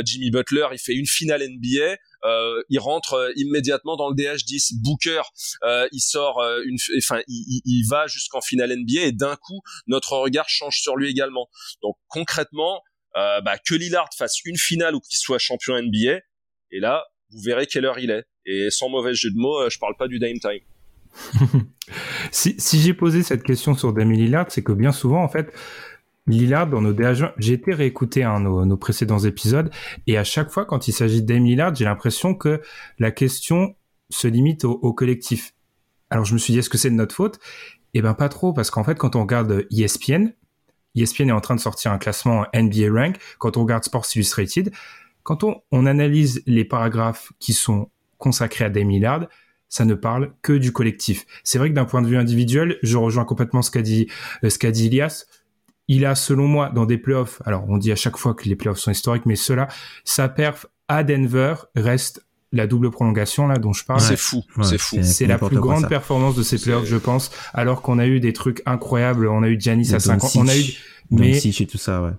Jimmy 0.03 0.31
Butler, 0.31 0.67
il 0.71 0.79
fait 0.79 0.93
une 0.93 1.05
finale 1.05 1.43
NBA, 1.47 1.97
euh, 2.25 2.61
il 2.69 2.79
rentre 2.79 3.13
euh, 3.13 3.31
immédiatement 3.35 3.95
dans 3.95 4.09
le 4.09 4.15
DH10. 4.15 4.81
Booker, 4.81 5.21
euh, 5.63 5.87
il 5.91 5.99
sort 5.99 6.41
une, 6.65 6.77
enfin, 6.97 7.21
il, 7.27 7.61
il 7.65 7.83
va 7.89 8.07
jusqu'en 8.07 8.41
finale 8.41 8.75
NBA 8.75 9.01
et 9.01 9.11
d'un 9.11 9.35
coup, 9.35 9.61
notre 9.87 10.17
regard 10.17 10.49
change 10.49 10.79
sur 10.81 10.95
lui 10.95 11.09
également. 11.09 11.49
Donc 11.81 11.95
concrètement, 12.07 12.81
bah, 13.43 13.57
que 13.57 13.75
Lillard 13.75 14.09
fasse 14.17 14.43
une 14.45 14.57
finale 14.57 14.95
ou 14.95 14.99
qu'il 14.99 15.17
soit 15.17 15.39
champion 15.39 15.81
NBA, 15.81 16.19
et 16.71 16.79
là, 16.79 17.03
vous 17.31 17.41
verrez 17.41 17.65
quelle 17.65 17.85
heure 17.85 17.99
il 17.99 18.11
est. 18.11 18.25
Et 18.45 18.69
sans 18.69 18.89
mauvais 18.89 19.13
jeu 19.13 19.31
de 19.31 19.37
mots, 19.37 19.69
je 19.69 19.79
parle 19.79 19.95
pas 19.97 20.07
du 20.07 20.19
Dame 20.19 20.39
Time. 20.39 20.61
si, 22.31 22.79
j'ai 22.79 22.93
posé 22.93 23.23
cette 23.23 23.43
question 23.43 23.73
sur 23.73 23.93
Dame 23.93 24.11
Lillard, 24.11 24.45
c'est 24.49 24.63
que 24.63 24.71
bien 24.71 24.91
souvent, 24.91 25.23
en 25.23 25.29
fait, 25.29 25.51
Lillard 26.27 26.67
dans 26.67 26.81
nos 26.81 26.93
DH20. 26.93 27.33
J'ai 27.37 27.53
été 27.53 27.73
réécouter 27.73 28.23
hein, 28.23 28.39
nos, 28.39 28.77
précédents 28.77 29.19
épisodes 29.19 29.71
et 30.05 30.17
à 30.17 30.23
chaque 30.23 30.51
fois 30.51 30.65
quand 30.65 30.87
il 30.87 30.91
s'agit 30.91 31.23
d'Aim 31.23 31.45
Lillard, 31.45 31.73
j'ai 31.73 31.85
l'impression 31.85 32.35
que 32.35 32.61
la 32.99 33.11
question 33.11 33.75
se 34.09 34.27
limite 34.27 34.65
au, 34.65 34.93
collectif. 34.93 35.53
Alors 36.09 36.25
je 36.25 36.33
me 36.33 36.37
suis 36.37 36.53
dit 36.53 36.59
est-ce 36.59 36.69
que 36.69 36.77
c'est 36.77 36.89
de 36.89 36.95
notre 36.95 37.15
faute? 37.15 37.39
Eh 37.93 38.01
ben 38.01 38.13
pas 38.13 38.29
trop 38.29 38.53
parce 38.53 38.69
qu'en 38.69 38.83
fait 38.83 38.97
quand 38.97 39.15
on 39.15 39.21
regarde 39.21 39.65
ESPN, 39.71 40.33
ESPN 40.95 41.29
est 41.29 41.33
en 41.33 41.41
train 41.41 41.55
de 41.55 41.59
sortir 41.59 41.91
un 41.91 41.97
classement 41.97 42.45
NBA 42.53 42.91
Rank. 42.91 43.17
Quand 43.39 43.57
on 43.57 43.61
regarde 43.61 43.83
Sports 43.83 44.07
Illustrated, 44.15 44.71
quand 45.23 45.43
on, 45.43 45.85
analyse 45.85 46.41
les 46.45 46.63
paragraphes 46.63 47.33
qui 47.39 47.53
sont 47.53 47.89
consacrés 48.17 48.65
à 48.65 48.69
Dame 48.69 48.89
Lillard, 48.89 49.27
ça 49.67 49.83
ne 49.83 49.93
parle 49.93 50.33
que 50.41 50.53
du 50.53 50.71
collectif. 50.71 51.25
C'est 51.43 51.57
vrai 51.57 51.69
que 51.69 51.75
d'un 51.75 51.85
point 51.85 52.01
de 52.01 52.07
vue 52.07 52.17
individuel, 52.17 52.77
je 52.81 52.97
rejoins 52.97 53.25
complètement 53.25 53.61
ce 53.61 53.69
qu'a 53.69 53.81
dit, 53.81 54.07
euh, 54.43 54.49
ce 54.49 54.65
dit 54.67 54.85
Ilias 54.85 55.25
il 55.87 56.05
a, 56.05 56.15
selon 56.15 56.47
moi, 56.47 56.69
dans 56.69 56.85
des 56.85 56.97
playoffs, 56.97 57.41
alors 57.45 57.65
on 57.69 57.77
dit 57.77 57.91
à 57.91 57.95
chaque 57.95 58.17
fois 58.17 58.33
que 58.33 58.47
les 58.47 58.55
playoffs 58.55 58.79
sont 58.79 58.91
historiques, 58.91 59.25
mais 59.25 59.35
cela, 59.35 59.67
sa 60.03 60.27
perf 60.27 60.65
à 60.87 61.03
Denver 61.03 61.55
reste 61.75 62.25
la 62.51 62.67
double 62.67 62.91
prolongation 62.91 63.47
là 63.47 63.57
dont 63.57 63.73
je 63.73 63.83
parle. 63.83 64.01
c'est 64.01 64.17
fou, 64.17 64.43
c'est 64.61 64.77
fou. 64.77 64.97
C'est 65.01 65.27
la 65.27 65.37
plus 65.37 65.59
grande 65.59 65.87
performance 65.87 66.35
de 66.35 66.43
ces 66.43 66.57
playoffs, 66.57 66.85
je 66.85 66.97
pense. 66.97 67.31
Alors 67.53 67.81
qu'on 67.81 67.99
a 67.99 68.07
eu 68.07 68.19
des 68.19 68.33
trucs 68.33 68.61
incroyables, 68.65 69.27
on 69.27 69.43
a 69.43 69.49
eu 69.49 69.59
Giannis 69.59 69.93
à 69.93 69.99
50, 69.99 70.35
on 70.37 70.47
a 70.47 70.57
eu, 70.57 70.63
mais 71.11 71.37
et 71.37 71.67
tout 71.67 71.77
ça, 71.77 72.01
ouais. 72.01 72.11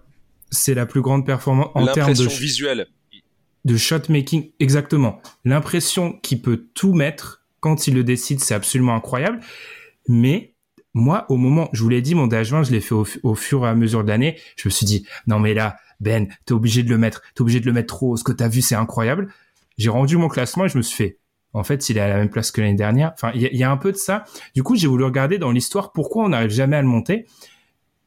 C'est 0.51 0.75
la 0.75 0.87
plus 0.87 1.03
grande 1.03 1.27
performance 1.27 1.69
en 1.75 1.87
termes 1.87 2.15
de 2.15 2.27
visuelle, 2.27 2.87
de 3.65 3.77
shot 3.77 4.03
making, 4.09 4.51
exactement. 4.61 5.21
L'impression 5.45 6.13
qu'il 6.23 6.41
peut 6.41 6.65
tout 6.75 6.95
mettre 6.95 7.43
quand 7.61 7.87
il 7.87 7.95
le 7.95 8.05
décide, 8.05 8.41
c'est 8.41 8.55
absolument 8.55 8.95
incroyable. 8.95 9.41
Mais 10.09 10.55
moi, 10.95 11.27
au 11.29 11.37
moment, 11.37 11.69
je 11.73 11.83
vous 11.83 11.89
l'ai 11.89 12.03
dit, 12.03 12.15
mon 12.15 12.29
DH20, 12.29 12.65
je 12.65 12.73
l'ai 12.73 12.81
fait 12.81 12.95
au, 12.95 13.35
fur 13.35 13.65
et 13.65 13.69
à 13.69 13.75
mesure 13.75 14.05
de 14.05 14.09
l'année. 14.09 14.39
Je 14.57 14.69
me 14.69 14.71
suis 14.71 14.87
dit, 14.87 15.07
non 15.27 15.39
mais 15.39 15.55
là, 15.55 15.77
Ben, 16.01 16.29
t'es 16.47 16.53
obligé 16.53 16.83
de 16.83 16.91
le 16.91 16.99
mettre, 16.99 17.23
t'es 17.35 17.43
obligé 17.43 17.61
de 17.61 17.67
le 17.67 17.73
mettre 17.73 17.95
trop 17.95 18.13
haut. 18.13 18.17
Ce 18.17 18.25
que 18.25 18.33
t'as 18.33 18.49
vu, 18.49 18.63
c'est 18.63 18.75
incroyable. 18.75 19.33
J'ai 19.79 19.89
rendu 19.91 20.17
mon 20.17 20.29
classement 20.29 20.65
et 20.67 20.69
je 20.69 20.77
me 20.77 20.83
suis 20.83 20.97
fait, 20.97 21.19
En 21.55 21.65
fait, 21.65 21.89
il 21.89 21.97
est 21.97 22.01
à 22.01 22.09
la 22.09 22.17
même 22.17 22.29
place 22.29 22.51
que 22.51 22.61
l'année 22.61 22.75
dernière. 22.75 23.13
Enfin, 23.15 23.33
il 23.35 23.41
y, 23.43 23.65
a- 23.65 23.71
un 23.71 23.77
peu 23.79 23.91
de 23.93 23.97
ça. 23.97 24.25
Du 24.55 24.63
coup, 24.63 24.77
j'ai 24.77 24.87
voulu 24.87 25.05
regarder 25.05 25.39
dans 25.39 25.51
l'histoire 25.51 25.93
pourquoi 25.93 26.25
on 26.27 26.29
n'arrive 26.29 26.51
jamais 26.51 26.77
à 26.77 26.83
le 26.83 26.89
monter. 26.89 27.27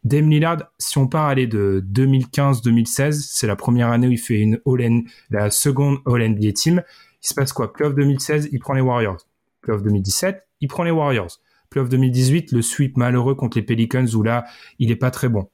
Dame 0.03 0.29
Lillard, 0.29 0.57
si 0.77 0.97
on 0.97 1.07
part 1.07 1.27
aller 1.27 1.47
de 1.47 1.83
2015-2016, 1.91 3.11
c'est 3.31 3.47
la 3.47 3.55
première 3.55 3.89
année 3.89 4.07
où 4.07 4.11
il 4.11 4.17
fait 4.17 4.39
une 4.39 4.59
All 4.65 5.03
la 5.29 5.49
seconde 5.51 5.99
All 6.05 6.21
NBA 6.21 6.51
team. 6.53 6.83
Il 7.23 7.27
se 7.27 7.33
passe 7.33 7.53
quoi? 7.53 7.71
Playoff 7.71 7.95
2016, 7.95 8.49
il 8.51 8.59
prend 8.59 8.73
les 8.73 8.81
Warriors. 8.81 9.25
Playoff 9.61 9.83
2017, 9.83 10.47
il 10.61 10.67
prend 10.67 10.83
les 10.83 10.91
Warriors. 10.91 11.39
Playoff 11.69 11.89
2018, 11.89 12.51
le 12.51 12.61
sweep 12.61 12.97
malheureux 12.97 13.35
contre 13.35 13.57
les 13.57 13.63
Pelicans 13.63 14.05
où 14.13 14.23
là, 14.23 14.45
il 14.79 14.91
est 14.91 14.95
pas 14.95 15.11
très 15.11 15.29
bon. 15.29 15.49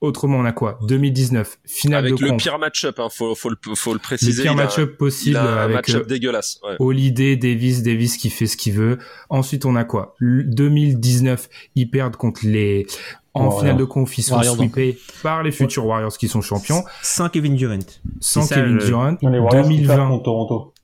Autrement, 0.00 0.38
on 0.38 0.44
a 0.46 0.52
quoi? 0.52 0.78
2019, 0.88 1.58
finale 1.66 2.06
Avec 2.06 2.18
de 2.18 2.24
le 2.24 2.30
conf. 2.30 2.42
pire 2.42 2.58
match-up, 2.58 2.98
hein, 3.00 3.08
faut, 3.10 3.34
faut, 3.34 3.50
le, 3.50 3.56
faut 3.74 3.90
le 3.90 3.96
Le 3.96 4.00
préciser. 4.02 4.42
pire 4.42 4.52
il 4.52 4.60
a- 4.60 4.64
match-up 4.64 4.96
possible 4.96 5.36
un 5.36 5.56
avec 5.58 5.76
match-up 5.76 6.02
euh, 6.04 6.06
dégueulasse. 6.06 6.58
Ouais. 6.66 6.76
Holiday, 6.78 7.36
Davis, 7.36 7.82
Davis 7.82 8.16
qui 8.16 8.30
fait 8.30 8.46
ce 8.46 8.56
qu'il 8.56 8.72
veut. 8.72 8.96
Ensuite, 9.28 9.66
on 9.66 9.76
a 9.76 9.84
quoi? 9.84 10.14
L- 10.22 10.46
2019, 10.48 11.48
ils 11.74 11.90
perdent 11.90 12.16
contre 12.16 12.40
les... 12.46 12.86
En 13.32 13.42
Warriors. 13.44 13.60
finale 13.60 13.76
de 13.76 13.84
conf, 13.84 14.18
ils 14.18 14.22
sont 14.22 14.34
Warriors, 14.34 14.56
sweepés 14.56 14.98
par 15.22 15.44
les 15.44 15.52
futurs 15.52 15.86
Warriors 15.86 16.16
qui 16.18 16.26
sont 16.26 16.40
champions. 16.40 16.82
Sans 17.02 17.28
Kevin 17.28 17.54
Durant. 17.54 17.78
Sans 18.20 18.48
Kevin 18.48 18.74
le- 18.78 18.84
Durant. 18.84 19.16
Non, 19.22 19.30
les 19.30 19.38
Warriors 19.38 19.68
qui 19.68 19.76
perdent 19.86 19.86
2020, 19.86 20.08
contre 20.08 20.22
Toronto. 20.24 20.74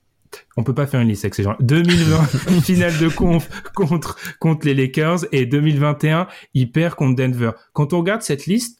on 0.56 0.62
peut 0.62 0.74
pas 0.74 0.86
faire 0.86 1.00
une 1.00 1.08
liste 1.08 1.24
avec 1.24 1.34
ces 1.34 1.42
gens. 1.42 1.56
2020, 1.58 2.24
finale 2.62 2.96
de 2.98 3.08
conf 3.08 3.48
contre 3.74 4.16
contre 4.38 4.64
les 4.66 4.74
Lakers 4.74 5.24
et 5.32 5.44
2021, 5.46 6.28
il 6.54 6.70
perd 6.70 6.94
contre 6.94 7.16
Denver. 7.16 7.50
Quand 7.72 7.92
on 7.94 7.98
regarde 7.98 8.22
cette 8.22 8.46
liste, 8.46 8.78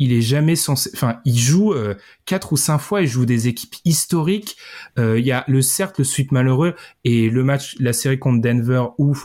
il 0.00 0.12
est 0.12 0.22
jamais 0.22 0.56
censé. 0.56 0.90
Enfin, 0.94 1.20
il 1.24 1.38
joue 1.38 1.72
euh, 1.72 1.94
quatre 2.24 2.52
ou 2.52 2.56
cinq 2.56 2.78
fois. 2.78 3.02
Il 3.02 3.06
joue 3.06 3.26
des 3.26 3.46
équipes 3.46 3.76
historiques. 3.84 4.56
Euh, 4.98 5.20
Il 5.20 5.24
y 5.24 5.30
a 5.30 5.44
le 5.46 5.62
certes 5.62 5.98
le 5.98 6.04
sweep 6.04 6.32
malheureux 6.32 6.74
et 7.04 7.30
le 7.30 7.44
match, 7.44 7.76
la 7.78 7.92
série 7.92 8.18
contre 8.18 8.40
Denver 8.40 8.82
où 8.98 9.16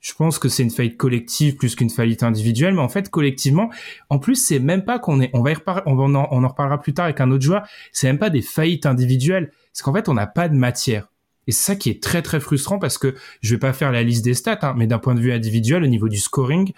je 0.00 0.14
pense 0.14 0.38
que 0.38 0.48
c'est 0.48 0.62
une 0.62 0.70
faillite 0.70 0.96
collective 0.96 1.56
plus 1.56 1.74
qu'une 1.74 1.90
faillite 1.90 2.22
individuelle, 2.22 2.74
mais 2.74 2.80
en 2.80 2.88
fait 2.88 3.10
collectivement, 3.10 3.70
en 4.08 4.18
plus 4.18 4.34
c'est 4.36 4.58
même 4.58 4.82
pas 4.84 4.98
qu'on 4.98 5.20
est, 5.20 5.30
on 5.34 5.42
va 5.42 5.50
y 5.50 5.54
repar- 5.54 5.82
on, 5.84 5.98
en, 6.14 6.28
on 6.30 6.42
en 6.42 6.48
reparlera 6.48 6.80
plus 6.80 6.94
tard 6.94 7.04
avec 7.04 7.20
un 7.20 7.30
autre 7.30 7.44
joueur, 7.44 7.66
c'est 7.92 8.06
même 8.06 8.18
pas 8.18 8.30
des 8.30 8.40
faillites 8.40 8.86
individuelles, 8.86 9.52
c'est 9.74 9.82
qu'en 9.82 9.92
fait 9.92 10.08
on 10.08 10.14
n'a 10.14 10.26
pas 10.26 10.48
de 10.48 10.54
matière. 10.54 11.08
Et 11.46 11.52
c'est 11.52 11.72
ça 11.72 11.76
qui 11.76 11.90
est 11.90 12.02
très 12.02 12.22
très 12.22 12.40
frustrant 12.40 12.78
parce 12.78 12.96
que 12.96 13.14
je 13.42 13.54
vais 13.54 13.58
pas 13.58 13.74
faire 13.74 13.92
la 13.92 14.02
liste 14.02 14.24
des 14.24 14.34
stats, 14.34 14.58
hein, 14.62 14.74
mais 14.74 14.86
d'un 14.86 14.98
point 14.98 15.14
de 15.14 15.20
vue 15.20 15.32
individuel, 15.32 15.84
au 15.84 15.86
niveau 15.86 16.08
du 16.08 16.18
scoring, 16.18 16.72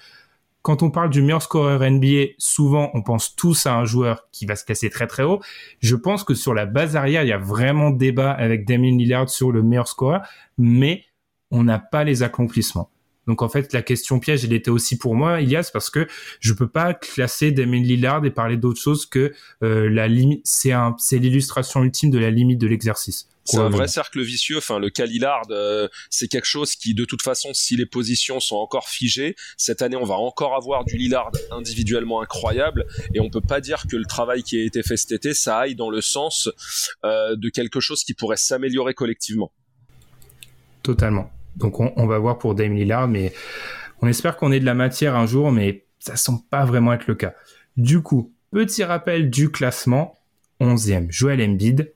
quand 0.62 0.82
on 0.82 0.90
parle 0.90 1.10
du 1.10 1.22
meilleur 1.22 1.42
scoreur 1.42 1.80
NBA, 1.80 2.34
souvent 2.38 2.90
on 2.94 3.02
pense 3.02 3.34
tous 3.36 3.66
à 3.66 3.74
un 3.74 3.84
joueur 3.84 4.28
qui 4.30 4.46
va 4.46 4.56
se 4.56 4.64
classer 4.64 4.90
très 4.90 5.06
très 5.06 5.24
haut. 5.24 5.40
Je 5.80 5.96
pense 5.96 6.24
que 6.24 6.34
sur 6.34 6.54
la 6.54 6.66
base 6.66 6.96
arrière, 6.96 7.24
il 7.24 7.28
y 7.28 7.32
a 7.32 7.38
vraiment 7.38 7.90
débat 7.90 8.30
avec 8.30 8.64
Damien 8.66 8.96
Lillard 8.96 9.28
sur 9.28 9.52
le 9.52 9.62
meilleur 9.62 9.88
scoreur, 9.88 10.22
mais 10.58 11.04
on 11.50 11.64
n'a 11.64 11.78
pas 11.78 12.04
les 12.04 12.22
accomplissements. 12.22 12.90
Donc 13.26 13.42
en 13.42 13.48
fait, 13.48 13.72
la 13.72 13.82
question 13.82 14.18
piège, 14.18 14.44
elle 14.44 14.52
était 14.52 14.70
aussi 14.70 14.98
pour 14.98 15.14
moi, 15.14 15.40
Ilias, 15.40 15.70
parce 15.72 15.90
que 15.90 16.08
je 16.40 16.52
peux 16.52 16.68
pas 16.68 16.94
classer 16.94 17.52
Damien 17.52 17.80
Lillard 17.80 18.24
et 18.24 18.30
parler 18.30 18.56
d'autre 18.56 18.80
chose 18.80 19.06
que 19.06 19.32
euh, 19.62 19.88
la 19.88 20.08
limite. 20.08 20.42
C'est 20.44 21.18
l'illustration 21.18 21.82
ultime 21.82 22.10
de 22.10 22.18
la 22.18 22.30
limite 22.30 22.60
de 22.60 22.66
l'exercice. 22.66 23.28
C'est 23.44 23.58
un 23.58 23.68
vrai 23.68 23.88
cercle 23.88 24.22
vicieux. 24.22 24.58
Enfin, 24.58 24.78
le 24.78 24.90
cas 24.90 25.04
Lillard, 25.04 25.42
euh, 25.50 25.88
c'est 26.10 26.28
quelque 26.28 26.46
chose 26.46 26.76
qui, 26.76 26.94
de 26.94 27.04
toute 27.04 27.22
façon, 27.22 27.52
si 27.54 27.76
les 27.76 27.86
positions 27.86 28.40
sont 28.40 28.56
encore 28.56 28.88
figées, 28.88 29.34
cette 29.56 29.82
année, 29.82 29.96
on 29.96 30.04
va 30.04 30.14
encore 30.14 30.54
avoir 30.54 30.84
du 30.84 30.96
Lillard 30.96 31.30
individuellement 31.50 32.20
incroyable, 32.20 32.86
et 33.14 33.20
on 33.20 33.30
peut 33.30 33.40
pas 33.40 33.60
dire 33.60 33.84
que 33.90 33.96
le 33.96 34.04
travail 34.04 34.42
qui 34.42 34.60
a 34.60 34.64
été 34.64 34.82
fait 34.82 34.96
cet 34.96 35.12
été, 35.12 35.34
ça 35.34 35.58
aille 35.58 35.74
dans 35.74 35.90
le 35.90 36.00
sens 36.00 36.48
euh, 37.04 37.34
de 37.36 37.48
quelque 37.48 37.80
chose 37.80 38.04
qui 38.04 38.14
pourrait 38.14 38.36
s'améliorer 38.36 38.94
collectivement. 38.94 39.52
Totalement. 40.82 41.30
Donc 41.56 41.80
on, 41.80 41.92
on 41.96 42.06
va 42.06 42.18
voir 42.18 42.38
pour 42.38 42.54
Dame 42.54 42.74
Lillard, 42.74 43.08
mais 43.08 43.32
on 44.00 44.08
espère 44.08 44.36
qu'on 44.36 44.52
ait 44.52 44.60
de 44.60 44.64
la 44.64 44.74
matière 44.74 45.16
un 45.16 45.26
jour, 45.26 45.52
mais 45.52 45.86
ça 45.98 46.16
semble 46.16 46.40
pas 46.50 46.64
vraiment 46.64 46.92
être 46.92 47.06
le 47.06 47.14
cas. 47.14 47.34
Du 47.76 48.02
coup, 48.02 48.34
petit 48.50 48.84
rappel 48.84 49.30
du 49.30 49.50
classement 49.50 50.18
11e, 50.60 51.10
Joel 51.10 51.42
Embiid. 51.42 51.92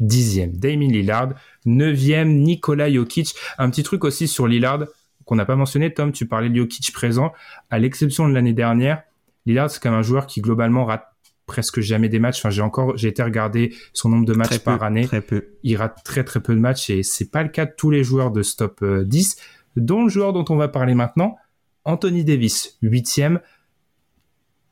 10e, 0.00 0.58
Damien 0.58 0.88
Lillard. 0.88 1.30
9e, 1.66 2.28
Nikola 2.28 2.90
Jokic. 2.90 3.34
Un 3.58 3.70
petit 3.70 3.82
truc 3.82 4.04
aussi 4.04 4.28
sur 4.28 4.46
Lillard 4.46 4.84
qu'on 5.24 5.36
n'a 5.36 5.44
pas 5.44 5.56
mentionné. 5.56 5.92
Tom, 5.92 6.10
tu 6.10 6.26
parlais 6.26 6.48
de 6.48 6.56
Jokic 6.56 6.92
présent. 6.92 7.32
À 7.70 7.78
l'exception 7.78 8.28
de 8.28 8.34
l'année 8.34 8.54
dernière, 8.54 9.02
Lillard, 9.46 9.70
c'est 9.70 9.80
quand 9.80 9.90
même 9.90 10.00
un 10.00 10.02
joueur 10.02 10.26
qui 10.26 10.40
globalement 10.40 10.84
rate 10.84 11.04
presque 11.48 11.80
jamais 11.80 12.08
des 12.08 12.20
matchs. 12.20 12.38
Enfin, 12.38 12.50
j'ai 12.50 12.62
encore, 12.62 12.96
j'ai 12.96 13.08
été 13.08 13.22
regarder 13.22 13.74
son 13.92 14.08
nombre 14.08 14.24
de 14.24 14.34
matchs 14.34 14.48
Très 14.48 14.58
par 14.60 14.78
peu, 14.78 14.84
année 14.84 15.06
Très 15.06 15.20
peu. 15.20 15.48
il 15.64 15.76
rate 15.76 16.02
très 16.04 16.22
très 16.22 16.40
peu 16.40 16.54
de 16.54 16.60
matchs 16.60 16.90
et 16.90 17.02
c'est 17.02 17.30
pas 17.30 17.42
le 17.42 17.48
cas 17.48 17.66
de 17.66 17.72
tous 17.76 17.90
les 17.90 18.04
joueurs 18.04 18.30
de 18.30 18.42
stop 18.42 18.80
euh, 18.82 19.04
10, 19.04 19.36
dont 19.76 20.04
le 20.04 20.08
joueur 20.08 20.32
dont 20.32 20.44
on 20.48 20.56
va 20.56 20.68
parler 20.68 20.94
maintenant, 20.94 21.36
Anthony 21.84 22.24
Davis, 22.24 22.78
huitième. 22.82 23.40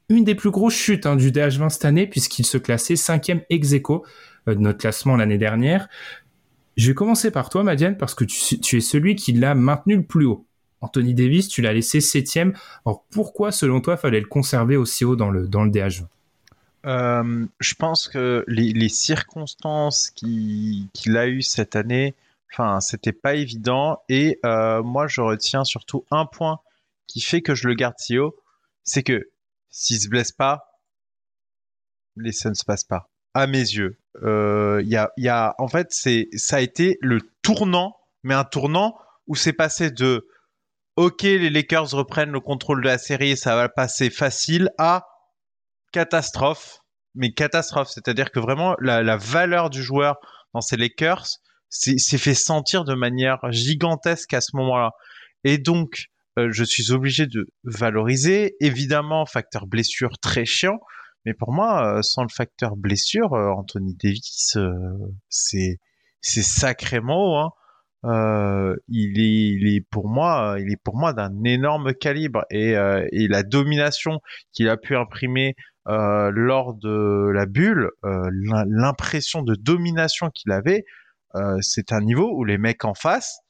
Une 0.08 0.22
des 0.22 0.36
plus 0.36 0.50
grosses 0.50 0.74
chutes 0.74 1.04
hein, 1.04 1.16
du 1.16 1.32
DH20 1.32 1.68
cette 1.70 1.84
année 1.84 2.06
puisqu'il 2.06 2.46
se 2.46 2.58
classait 2.58 2.94
cinquième 2.94 3.40
ex 3.50 3.72
aequo 3.72 4.04
euh, 4.04 4.08
de 4.54 4.60
notre 4.60 4.78
classement 4.78 5.16
l'année 5.16 5.38
dernière. 5.38 5.88
Je 6.76 6.88
vais 6.88 6.94
commencer 6.94 7.30
par 7.30 7.48
toi, 7.48 7.62
Madiane, 7.62 7.96
parce 7.96 8.14
que 8.14 8.24
tu, 8.24 8.76
es 8.76 8.80
celui 8.80 9.16
qui 9.16 9.32
l'a 9.32 9.54
maintenu 9.54 9.96
le 9.96 10.02
plus 10.02 10.26
haut. 10.26 10.46
Anthony 10.82 11.14
Davis, 11.14 11.48
tu 11.48 11.62
l'as 11.62 11.72
laissé 11.72 12.00
septième. 12.00 12.52
Alors 12.84 13.04
pourquoi, 13.10 13.50
selon 13.50 13.80
toi, 13.80 13.96
fallait 13.96 14.20
le 14.20 14.26
conserver 14.26 14.76
aussi 14.76 15.04
haut 15.04 15.16
dans 15.16 15.30
le, 15.30 15.48
dans 15.48 15.64
le 15.64 15.70
DH20 15.70 16.06
Euh, 16.84 17.46
je 17.60 17.74
pense 17.74 18.08
que 18.08 18.44
les, 18.46 18.88
circonstances 18.88 20.10
qui- 20.10 20.88
qu'il 20.92 21.16
a 21.16 21.26
eues 21.26 21.42
cette 21.42 21.74
année, 21.76 22.14
enfin, 22.52 22.80
c'était 22.80 23.12
pas 23.12 23.34
évident. 23.34 24.02
Et 24.08 24.38
euh, 24.44 24.82
moi, 24.82 25.08
je 25.08 25.20
retiens 25.22 25.64
surtout 25.64 26.04
un 26.10 26.26
point 26.26 26.60
qui 27.06 27.20
fait 27.20 27.40
que 27.40 27.54
je 27.54 27.66
le 27.68 27.74
garde 27.74 27.94
si 27.98 28.18
haut, 28.18 28.36
c'est 28.84 29.02
que 29.02 29.30
s'il 29.70 29.98
se 29.98 30.08
blesse 30.08 30.32
pas, 30.32 30.80
les 32.16 32.32
Suns 32.32 32.54
se 32.54 32.64
passent 32.64 32.84
pas. 32.84 33.08
À 33.34 33.46
mes 33.46 33.58
yeux, 33.58 33.96
Euh, 33.96 34.05
il 34.22 35.08
il 35.16 35.24
y 35.24 35.28
a, 35.28 35.54
en 35.58 35.68
fait, 35.68 35.88
ça 35.90 36.56
a 36.56 36.60
été 36.60 36.98
le 37.00 37.20
tournant, 37.42 37.96
mais 38.22 38.34
un 38.34 38.44
tournant 38.44 38.96
où 39.26 39.34
c'est 39.34 39.52
passé 39.52 39.90
de 39.90 40.26
OK, 40.96 41.22
les 41.22 41.50
Lakers 41.50 41.90
reprennent 41.90 42.30
le 42.30 42.40
contrôle 42.40 42.80
de 42.82 42.86
la 42.86 42.96
série, 42.96 43.36
ça 43.36 43.54
va 43.54 43.68
passer 43.68 44.08
facile, 44.08 44.70
à 44.78 45.06
catastrophe, 45.92 46.78
mais 47.14 47.32
catastrophe. 47.32 47.88
C'est-à-dire 47.90 48.30
que 48.30 48.40
vraiment, 48.40 48.76
la, 48.80 49.16
valeur 49.16 49.68
du 49.68 49.82
joueur 49.82 50.16
dans 50.54 50.62
ces 50.62 50.76
Lakers 50.76 51.26
s'est 51.68 51.98
s'est 51.98 52.18
fait 52.18 52.34
sentir 52.34 52.84
de 52.84 52.94
manière 52.94 53.38
gigantesque 53.50 54.32
à 54.32 54.40
ce 54.40 54.56
moment-là. 54.56 54.92
Et 55.44 55.58
donc, 55.58 56.06
euh, 56.38 56.48
je 56.50 56.64
suis 56.64 56.92
obligé 56.92 57.26
de 57.26 57.46
valoriser. 57.64 58.54
Évidemment, 58.60 59.26
facteur 59.26 59.66
blessure 59.66 60.18
très 60.18 60.46
chiant. 60.46 60.78
Mais 61.26 61.34
pour 61.34 61.52
moi, 61.52 61.98
euh, 61.98 62.02
sans 62.02 62.22
le 62.22 62.28
facteur 62.30 62.76
blessure, 62.76 63.34
euh, 63.34 63.50
Anthony 63.50 63.94
Davis, 64.02 64.56
euh, 64.56 64.70
c'est 65.28 65.78
c'est 66.22 66.42
sacrément. 66.42 67.42
Hein. 67.44 67.50
Euh, 68.04 68.76
il 68.88 69.18
est, 69.20 69.54
il 69.56 69.74
est 69.76 69.80
pour 69.90 70.08
moi, 70.08 70.56
il 70.60 70.72
est 70.72 70.80
pour 70.82 70.96
moi 70.96 71.12
d'un 71.12 71.42
énorme 71.44 71.92
calibre 71.94 72.44
et, 72.50 72.76
euh, 72.76 73.06
et 73.12 73.26
la 73.28 73.42
domination 73.42 74.20
qu'il 74.52 74.68
a 74.68 74.76
pu 74.76 74.96
imprimer 74.96 75.54
euh, 75.88 76.30
lors 76.32 76.74
de 76.74 77.30
la 77.32 77.46
bulle, 77.46 77.90
l'im- 78.04 78.64
l'impression 78.68 79.42
de 79.42 79.54
domination 79.56 80.30
qu'il 80.30 80.52
avait, 80.52 80.84
c'est 81.60 81.92
un 81.92 82.00
niveau 82.00 82.32
où 82.34 82.44
les 82.44 82.58
mecs 82.58 82.84
en 82.84 82.94
face 82.94 83.40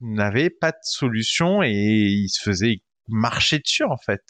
n'avaient 0.00 0.50
pas 0.50 0.72
de 0.72 0.78
solution 0.82 1.62
et 1.62 1.70
ils 1.70 2.28
se 2.28 2.42
faisaient 2.42 2.78
marcher 3.08 3.58
dessus 3.60 3.84
en 3.84 3.96
fait. 3.98 4.22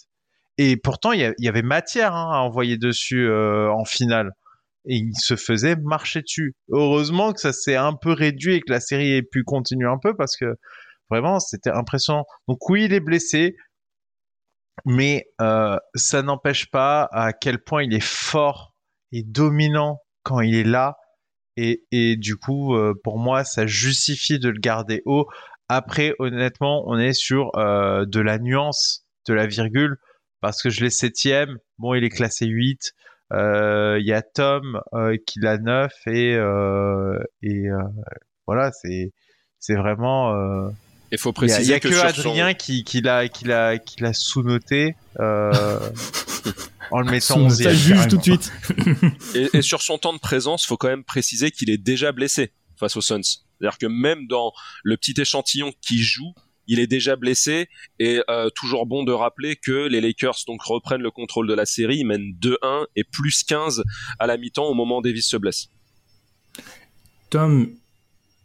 Et 0.59 0.77
pourtant, 0.77 1.13
il 1.13 1.35
y, 1.39 1.49
avait 1.49 1.63
matière 1.63 2.15
hein, 2.15 2.31
à 2.33 2.39
envoyer 2.39 2.79
dessus 2.79 3.29
euh, 3.29 3.71
en 3.71 3.85
finale. 3.85 4.33
Et 4.87 4.97
il 4.97 5.15
se 5.15 5.37
faisait 5.37 5.77
marcher 5.77 6.23
dessus. 6.23 6.55
Heureusement 6.71 7.33
que 7.33 7.41
ça 7.41 7.53
s'est 7.53 7.77
un 7.77 7.93
peu 7.93 8.13
réduit 8.13 8.55
et 8.55 8.61
que 8.61 8.73
la 8.73 8.81
série 8.81 9.13
ait 9.13 9.23
pu 9.23 9.43
continuer 9.45 9.89
un 9.89 9.99
peu 9.99 10.17
parce 10.17 10.37
que 10.37 10.55
vraiment, 11.11 11.41
c'était 11.41 11.71
impressionnant. 11.71 12.25
Donc 12.49 12.69
oui, 12.71 12.85
il 12.85 12.93
est 12.93 13.01
blessé, 13.01 13.57
mais 14.85 15.27
euh, 15.41 15.77
ça 15.95 16.23
n'empêche 16.23 16.71
pas 16.71 17.09
à 17.13 17.33
quel 17.33 17.59
point 17.59 17.83
il 17.83 17.95
est 17.95 18.05
fort 18.05 18.73
et 19.13 19.23
dominant 19.23 20.01
quand 20.23 20.41
il 20.41 20.55
est 20.55 20.65
là. 20.65 20.97
Et, 21.57 21.85
et 21.91 22.17
du 22.17 22.37
coup, 22.37 22.75
euh, 22.77 22.95
pour 23.03 23.19
moi, 23.19 23.45
ça 23.45 23.67
justifie 23.67 24.39
de 24.39 24.51
le 24.51 24.61
garder 24.61 25.03
haut. 25.07 25.27
Après, 25.69 26.15
honnêtement, 26.19 26.85
on 26.87 26.99
est 26.99 27.15
sur 27.15 27.51
euh, 27.57 28.05
de 28.07 28.21
la 28.21 28.39
nuance, 28.39 29.07
de 29.27 29.35
la 29.35 29.47
virgule, 29.47 29.97
parce 30.47 30.63
que 30.63 30.71
je 30.71 30.83
l'ai 30.83 30.91
septième. 30.91 31.59
Bon, 31.79 31.95
il 31.95 32.05
est 32.05 32.09
classé 32.11 32.47
8. 32.47 32.93
Euh, 33.33 33.99
Il 34.01 34.07
y 34.07 34.13
a 34.13 34.23
Tom 34.23 34.81
euh, 34.95 35.17
qui 35.27 35.41
l'a 35.41 35.59
9 35.59 35.93
et, 36.07 36.35
euh, 36.35 37.19
et 37.43 37.69
euh, 37.69 37.79
voilà, 38.47 38.71
c'est 38.73 39.13
c'est 39.59 39.75
vraiment. 39.75 40.33
euh, 40.35 40.69
Il 41.13 41.19
faut 41.19 41.33
il 41.43 41.49
y 41.49 41.53
a, 41.53 41.61
il 41.61 41.67
y 41.67 41.73
préciser 41.73 41.75
a 41.75 41.81
que, 41.81 42.07
Adrien 42.07 42.55
qui, 42.55 42.85
qui 42.85 43.01
l'a 43.01 43.29
qui 43.29 43.45
l'a 43.45 43.79
qui 43.79 44.01
l'a 44.03 44.13
sous-noté 44.13 44.95
euh, 45.19 45.81
en 46.93 47.01
le 47.01 47.11
mettant 47.11 47.35
Son- 47.35 47.41
11 47.47 47.63
ça 47.63 47.75
juge 47.75 48.07
tout 48.09 48.17
de 48.19 48.23
suite. 48.23 48.53
et, 49.35 49.49
et 49.59 49.63
sur 49.63 49.83
son 49.83 49.99
temps 49.99 50.13
de 50.13 50.19
présence, 50.21 50.65
faut 50.67 50.77
quand 50.77 50.89
même 50.89 51.05
préciser 51.05 51.51
qu'il 51.51 51.69
est 51.71 51.79
déjà 51.79 52.13
blessé 52.13 52.53
face 52.79 52.97
aux 52.97 53.01
Suns. 53.01 53.23
C'est-à-dire 53.23 53.79
que 53.79 53.87
même 53.87 54.27
dans 54.29 54.53
le 54.85 54.97
petit 54.97 55.15
échantillon 55.21 55.73
qui 55.81 55.99
joue, 55.99 56.33
il 56.67 56.81
est 56.81 56.87
déjà 56.87 57.17
blessé 57.17 57.69
et 57.99 58.21
euh, 58.29 58.49
toujours 58.51 58.87
bon 58.87 59.05
de 59.05 59.13
rappeler 59.13 59.57
que 59.57 59.87
les 59.89 60.01
Lakers 60.01 60.39
donc 60.47 60.63
reprennent 60.63 61.03
le 61.03 61.11
contrôle 61.11 61.47
de 61.47 61.55
la 61.55 61.67
série, 61.67 61.99
ils 61.99 62.07
mènent 62.07 62.33
2-1 62.41 62.87
et 62.97 63.05
plus 63.05 63.45
15 63.45 63.83
à 64.19 64.27
la 64.27 64.37
mi-temps 64.37 64.67
au 64.67 64.75
moment 64.75 64.99
où 64.99 65.03
Davis 65.03 65.27
se 65.27 65.37
blesse. 65.37 65.69
Tom, 67.31 67.71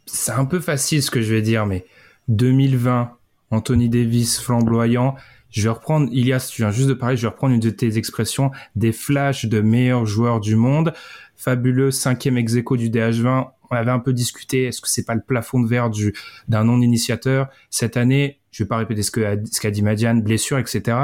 c'est 0.06 0.32
un 0.32 0.46
peu 0.46 0.60
facile 0.60 1.02
ce 1.02 1.12
que 1.12 1.22
je 1.22 1.34
vais 1.34 1.42
dire, 1.42 1.66
mais 1.66 1.86
2020, 2.28 3.12
Anthony 3.52 3.90
Davis 3.90 4.40
flamboyant. 4.40 5.16
Je 5.50 5.64
vais 5.64 5.70
reprendre, 5.70 6.10
Ilias, 6.12 6.50
tu 6.52 6.62
viens 6.62 6.72
juste 6.72 6.88
de 6.88 6.94
parler, 6.94 7.18
je 7.18 7.24
vais 7.24 7.28
reprendre 7.28 7.54
une 7.54 7.60
de 7.60 7.70
tes 7.70 7.98
expressions, 7.98 8.52
des 8.76 8.94
flashs 8.94 9.46
de 9.46 9.60
meilleurs 9.60 10.06
joueurs 10.06 10.40
du 10.40 10.56
monde. 10.56 10.94
Fabuleux 11.36 11.92
cinquième 11.92 12.38
ex 12.38 12.54
du 12.54 12.90
DH20. 12.90 13.50
On 13.72 13.76
avait 13.78 13.92
un 13.92 14.00
peu 14.00 14.12
discuté, 14.12 14.66
est-ce 14.66 14.82
que 14.82 14.90
c'est 14.90 15.06
pas 15.06 15.16
le 15.16 15.22
plafond 15.22 15.62
de 15.62 15.68
verre 15.68 15.90
du, 15.90 16.14
d'un 16.50 16.66
non-initiateur? 16.66 17.48
Cette 17.70 17.96
année, 17.96 18.40
je 18.52 18.64
vais 18.64 18.68
pas 18.68 18.78
répéter 18.78 19.02
ce 19.02 19.12
que, 19.12 19.42
ce 19.50 19.62
qu'a 19.62 19.72
dit 19.72 19.82
Madiane, 19.82 20.22
blessure, 20.22 20.60
etc. 20.60 20.98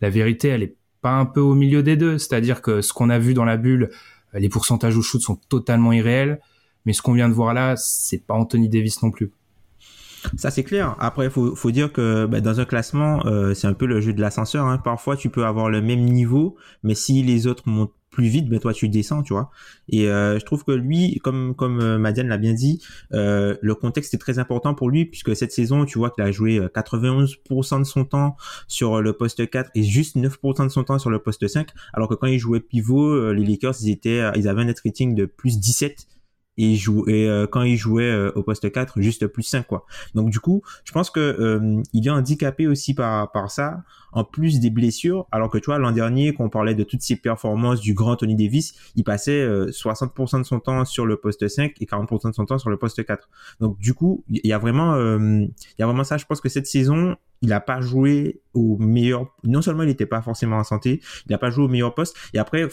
La 0.00 0.10
vérité, 0.10 0.48
elle 0.48 0.62
est 0.62 0.76
pas 1.02 1.10
un 1.10 1.26
peu 1.26 1.40
au 1.40 1.54
milieu 1.54 1.82
des 1.82 1.96
deux. 1.96 2.18
C'est-à-dire 2.18 2.62
que 2.62 2.80
ce 2.80 2.92
qu'on 2.92 3.10
a 3.10 3.18
vu 3.18 3.34
dans 3.34 3.44
la 3.44 3.56
bulle, 3.56 3.90
les 4.34 4.48
pourcentages 4.48 4.96
au 4.96 5.02
shoot 5.02 5.20
sont 5.20 5.36
totalement 5.48 5.92
irréels. 5.92 6.40
Mais 6.84 6.92
ce 6.92 7.02
qu'on 7.02 7.12
vient 7.12 7.28
de 7.28 7.34
voir 7.34 7.54
là, 7.54 7.74
c'est 7.76 8.24
pas 8.24 8.34
Anthony 8.34 8.68
Davis 8.68 9.02
non 9.02 9.10
plus. 9.10 9.32
Ça 10.36 10.50
c'est 10.50 10.64
clair. 10.64 10.96
Après, 10.98 11.30
faut 11.30 11.54
faut 11.54 11.70
dire 11.70 11.92
que 11.92 12.26
bah, 12.26 12.40
dans 12.40 12.60
un 12.60 12.64
classement, 12.64 13.24
euh, 13.26 13.54
c'est 13.54 13.66
un 13.66 13.74
peu 13.74 13.86
le 13.86 14.00
jeu 14.00 14.12
de 14.12 14.20
l'ascenseur. 14.20 14.66
Hein. 14.66 14.78
Parfois, 14.78 15.16
tu 15.16 15.28
peux 15.28 15.44
avoir 15.44 15.70
le 15.70 15.82
même 15.82 16.04
niveau, 16.04 16.56
mais 16.82 16.94
si 16.94 17.22
les 17.22 17.46
autres 17.46 17.64
montent 17.66 17.92
plus 18.16 18.28
vite, 18.28 18.48
ben 18.48 18.58
toi 18.58 18.72
tu 18.72 18.88
descends, 18.88 19.22
tu 19.22 19.34
vois. 19.34 19.50
Et 19.90 20.08
euh, 20.08 20.38
je 20.38 20.44
trouve 20.46 20.64
que 20.64 20.72
lui, 20.72 21.20
comme 21.22 21.54
comme 21.54 21.80
euh, 21.80 21.98
Madiane 21.98 22.28
l'a 22.28 22.38
bien 22.38 22.54
dit, 22.54 22.82
euh, 23.12 23.56
le 23.60 23.74
contexte 23.74 24.14
est 24.14 24.18
très 24.18 24.38
important 24.38 24.74
pour 24.74 24.88
lui 24.88 25.04
puisque 25.04 25.36
cette 25.36 25.52
saison, 25.52 25.84
tu 25.84 25.98
vois 25.98 26.08
qu'il 26.08 26.24
a 26.24 26.32
joué 26.32 26.58
91% 26.58 27.78
de 27.80 27.84
son 27.84 28.06
temps 28.06 28.36
sur 28.68 29.02
le 29.02 29.12
poste 29.12 29.50
4 29.50 29.70
et 29.74 29.82
juste 29.82 30.16
9% 30.16 30.64
de 30.64 30.68
son 30.70 30.82
temps 30.82 30.98
sur 30.98 31.10
le 31.10 31.18
poste 31.18 31.46
5, 31.46 31.68
alors 31.92 32.08
que 32.08 32.14
quand 32.14 32.26
il 32.26 32.38
jouait 32.38 32.60
pivot, 32.60 33.32
les 33.32 33.44
Lakers 33.44 33.74
ils 33.82 33.90
étaient, 33.90 34.22
ils 34.34 34.48
avaient 34.48 34.62
un 34.62 34.64
net 34.64 34.80
rating 34.82 35.14
de 35.14 35.26
plus 35.26 35.60
17 35.60 36.06
et, 36.58 36.74
joue, 36.74 37.04
et 37.08 37.28
euh, 37.28 37.46
quand 37.46 37.62
il 37.62 37.76
jouait 37.76 38.10
euh, 38.10 38.32
au 38.34 38.42
poste 38.42 38.70
4 38.70 39.00
juste 39.00 39.26
plus 39.26 39.42
5 39.42 39.66
quoi. 39.66 39.86
Donc 40.14 40.30
du 40.30 40.40
coup 40.40 40.62
je 40.84 40.92
pense 40.92 41.10
que 41.10 41.20
euh, 41.20 41.82
il 41.92 42.06
est 42.06 42.10
handicapé 42.10 42.66
aussi 42.66 42.94
par 42.94 43.30
par 43.32 43.50
ça 43.50 43.82
en 44.12 44.24
plus 44.24 44.60
des 44.60 44.70
blessures. 44.70 45.26
Alors 45.30 45.50
que 45.50 45.58
tu 45.58 45.66
vois 45.66 45.78
l'an 45.78 45.92
dernier 45.92 46.34
quand 46.34 46.44
on 46.44 46.48
parlait 46.48 46.74
de 46.74 46.84
toutes 46.84 47.02
ces 47.02 47.16
performances 47.16 47.80
du 47.80 47.94
grand 47.94 48.16
Tony 48.16 48.34
Davis 48.34 48.74
il 48.94 49.04
passait 49.04 49.46
60% 49.46 50.38
de 50.38 50.44
son 50.44 50.60
temps 50.60 50.84
sur 50.84 51.06
le 51.06 51.16
poste 51.16 51.46
5 51.46 51.74
et 51.80 51.84
40% 51.84 52.30
de 52.30 52.34
son 52.34 52.46
temps 52.46 52.58
sur 52.58 52.70
le 52.70 52.78
poste 52.78 53.04
4 53.04 53.28
donc 53.60 53.78
du 53.78 53.94
coup 53.94 54.24
il 54.28 54.46
y 54.46 54.52
a 54.52 54.58
vraiment 54.58 54.96
il 54.96 55.50
y 55.78 55.82
a 55.82 55.86
vraiment 55.86 56.04
ça. 56.04 56.16
Je 56.16 56.24
pense 56.24 56.40
que 56.40 56.48
cette 56.48 56.66
saison 56.66 57.16
il 57.42 57.50
n'a 57.50 57.60
pas 57.60 57.82
joué 57.82 58.40
au 58.54 58.78
meilleur 58.78 59.26
non 59.44 59.60
seulement 59.60 59.82
il 59.82 59.88
n'était 59.88 60.06
pas 60.06 60.22
forcément 60.22 60.56
en 60.56 60.64
santé 60.64 61.02
il 61.26 61.32
n'a 61.32 61.38
pas 61.38 61.50
joué 61.50 61.64
au 61.64 61.68
meilleur 61.68 61.94
poste. 61.94 62.16
Et 62.32 62.38
après 62.38 62.68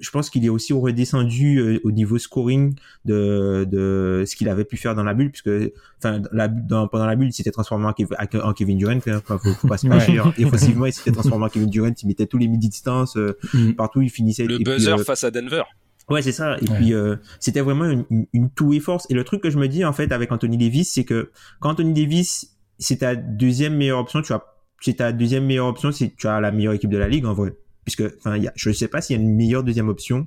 je 0.00 0.10
pense 0.10 0.30
qu'il 0.30 0.44
est 0.44 0.48
aussi 0.48 0.72
redescendu 0.72 1.58
euh, 1.58 1.80
au 1.84 1.90
niveau 1.90 2.18
scoring 2.18 2.74
de, 3.04 3.66
de 3.70 4.24
ce 4.26 4.36
qu'il 4.36 4.48
avait 4.48 4.64
pu 4.64 4.76
faire 4.76 4.94
dans 4.94 5.04
la 5.04 5.14
bulle, 5.14 5.30
puisque 5.30 5.50
enfin 5.98 6.22
la, 6.32 6.48
dans, 6.48 6.88
pendant 6.88 7.06
la 7.06 7.16
bulle, 7.16 7.28
il 7.28 7.32
s'était 7.32 7.50
transformé 7.50 7.86
en, 7.86 8.52
Kevin 8.52 8.78
Durant. 8.78 8.98
Hein, 9.06 9.22
faut, 9.24 9.38
faut 9.38 9.68
pas 9.68 9.78
se 9.78 9.86
cacher. 9.86 10.18
Hein. 10.18 10.32
Effectivement, 10.38 10.86
il 10.86 10.92
s'était 10.92 11.12
transformé 11.12 11.46
en 11.46 11.48
Kevin 11.48 11.70
Durant. 11.70 11.92
Il 12.02 12.06
mettait 12.06 12.26
tous 12.26 12.38
les 12.38 12.48
midi 12.48 12.68
distance 12.68 13.16
euh, 13.16 13.36
mm. 13.54 13.72
partout. 13.72 14.02
Il 14.02 14.10
finissait. 14.10 14.44
Le 14.44 14.58
buzzer 14.58 14.92
euh, 14.92 15.04
face 15.04 15.24
à 15.24 15.30
Denver. 15.30 15.62
Ouais, 16.08 16.22
c'est 16.22 16.32
ça. 16.32 16.56
Et 16.58 16.66
puis 16.66 16.92
c'était 17.40 17.60
vraiment 17.60 17.84
une, 17.84 18.04
une, 18.10 18.26
une 18.32 18.72
et 18.72 18.80
force. 18.80 19.06
Et 19.10 19.14
le 19.14 19.24
truc 19.24 19.42
que 19.42 19.50
je 19.50 19.58
me 19.58 19.66
dis 19.66 19.84
en 19.84 19.92
fait 19.92 20.12
avec 20.12 20.30
Anthony 20.30 20.56
Davis, 20.56 20.92
c'est 20.92 21.04
que 21.04 21.30
quand 21.60 21.70
Anthony 21.70 21.92
Davis 21.92 22.56
c'est 22.78 22.98
ta 22.98 23.16
deuxième 23.16 23.74
meilleure 23.76 23.98
option, 23.98 24.22
tu 24.22 24.32
as 24.32 24.44
c'est 24.80 24.94
ta 24.94 25.12
deuxième 25.12 25.46
meilleure 25.46 25.66
option 25.66 25.90
si 25.90 26.14
tu 26.14 26.28
as 26.28 26.40
la 26.40 26.52
meilleure 26.52 26.74
équipe 26.74 26.90
de 26.90 26.98
la 26.98 27.08
ligue 27.08 27.24
en 27.24 27.32
vrai 27.32 27.54
puisque 27.86 28.02
enfin 28.18 28.38
je 28.54 28.68
ne 28.68 28.74
sais 28.74 28.88
pas 28.88 29.00
s'il 29.00 29.16
y 29.16 29.18
a 29.18 29.22
une 29.22 29.34
meilleure 29.34 29.62
deuxième 29.62 29.88
option 29.88 30.26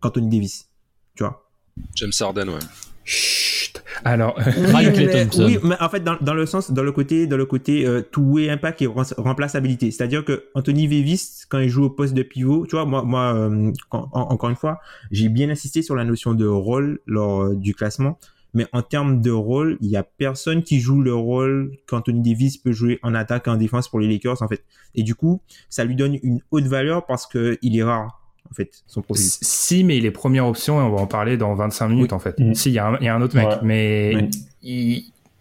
qu'Anthony 0.00 0.28
Davis 0.28 0.68
tu 1.14 1.22
vois 1.22 1.50
James 1.94 2.12
Harden 2.20 2.50
ouais 2.50 2.58
Chut. 3.04 3.82
Alors, 4.04 4.38
oui, 4.38 5.58
mais, 5.64 5.76
en 5.80 5.88
fait, 5.88 6.00
dans, 6.00 6.16
dans, 6.20 6.34
le 6.34 6.46
sens, 6.46 6.70
dans 6.70 6.82
le 6.82 6.92
côté, 6.92 7.26
dans 7.26 7.36
le 7.36 7.46
côté 7.46 7.86
euh, 7.86 8.02
tout 8.02 8.38
impact 8.38 8.82
et 8.82 8.86
remplaçabilité. 8.86 9.90
C'est-à-dire 9.90 10.24
que 10.24 10.44
Anthony 10.54 10.88
Davis, 10.88 11.46
quand 11.48 11.58
il 11.58 11.68
joue 11.68 11.84
au 11.84 11.90
poste 11.90 12.14
de 12.14 12.22
pivot, 12.22 12.66
tu 12.66 12.76
vois, 12.76 12.84
moi, 12.84 13.02
moi, 13.02 13.34
euh, 13.34 13.72
encore 13.90 14.50
une 14.50 14.56
fois, 14.56 14.80
j'ai 15.10 15.28
bien 15.28 15.50
insisté 15.50 15.82
sur 15.82 15.96
la 15.96 16.04
notion 16.04 16.34
de 16.34 16.46
rôle 16.46 17.00
lors 17.06 17.42
euh, 17.42 17.56
du 17.56 17.74
classement. 17.74 18.18
Mais 18.54 18.66
en 18.72 18.82
termes 18.82 19.20
de 19.20 19.30
rôle, 19.30 19.78
il 19.80 19.90
y 19.90 19.96
a 19.96 20.02
personne 20.02 20.62
qui 20.62 20.80
joue 20.80 21.02
le 21.02 21.14
rôle 21.14 21.72
qu'Anthony 21.86 22.20
Davis 22.20 22.58
peut 22.58 22.72
jouer 22.72 22.98
en 23.02 23.14
attaque 23.14 23.46
et 23.46 23.50
en 23.50 23.56
défense 23.56 23.88
pour 23.88 24.00
les 24.00 24.08
Lakers, 24.08 24.42
en 24.42 24.48
fait. 24.48 24.64
Et 24.94 25.02
du 25.02 25.14
coup, 25.14 25.40
ça 25.68 25.84
lui 25.84 25.96
donne 25.96 26.18
une 26.22 26.40
haute 26.50 26.64
valeur 26.64 27.06
parce 27.06 27.26
que 27.26 27.58
il 27.62 27.78
est 27.78 27.82
rare, 27.82 28.20
en 28.50 28.54
fait, 28.54 28.82
son 28.86 29.02
profil. 29.02 29.24
Si, 29.24 29.84
mais 29.84 29.98
il 29.98 30.06
est 30.06 30.10
première 30.10 30.46
option 30.46 30.80
et 30.80 30.84
on 30.84 30.90
va 30.90 31.00
en 31.00 31.06
parler 31.06 31.36
dans 31.36 31.54
25 31.54 31.88
minutes, 31.88 32.12
en 32.12 32.18
fait. 32.18 32.38
Mm. 32.38 32.54
Si, 32.54 32.70
il 32.70 32.74
y, 32.74 32.78
a 32.78 32.86
un, 32.86 33.22
autre 33.22 33.36
mec, 33.36 33.48
mais 33.62 34.28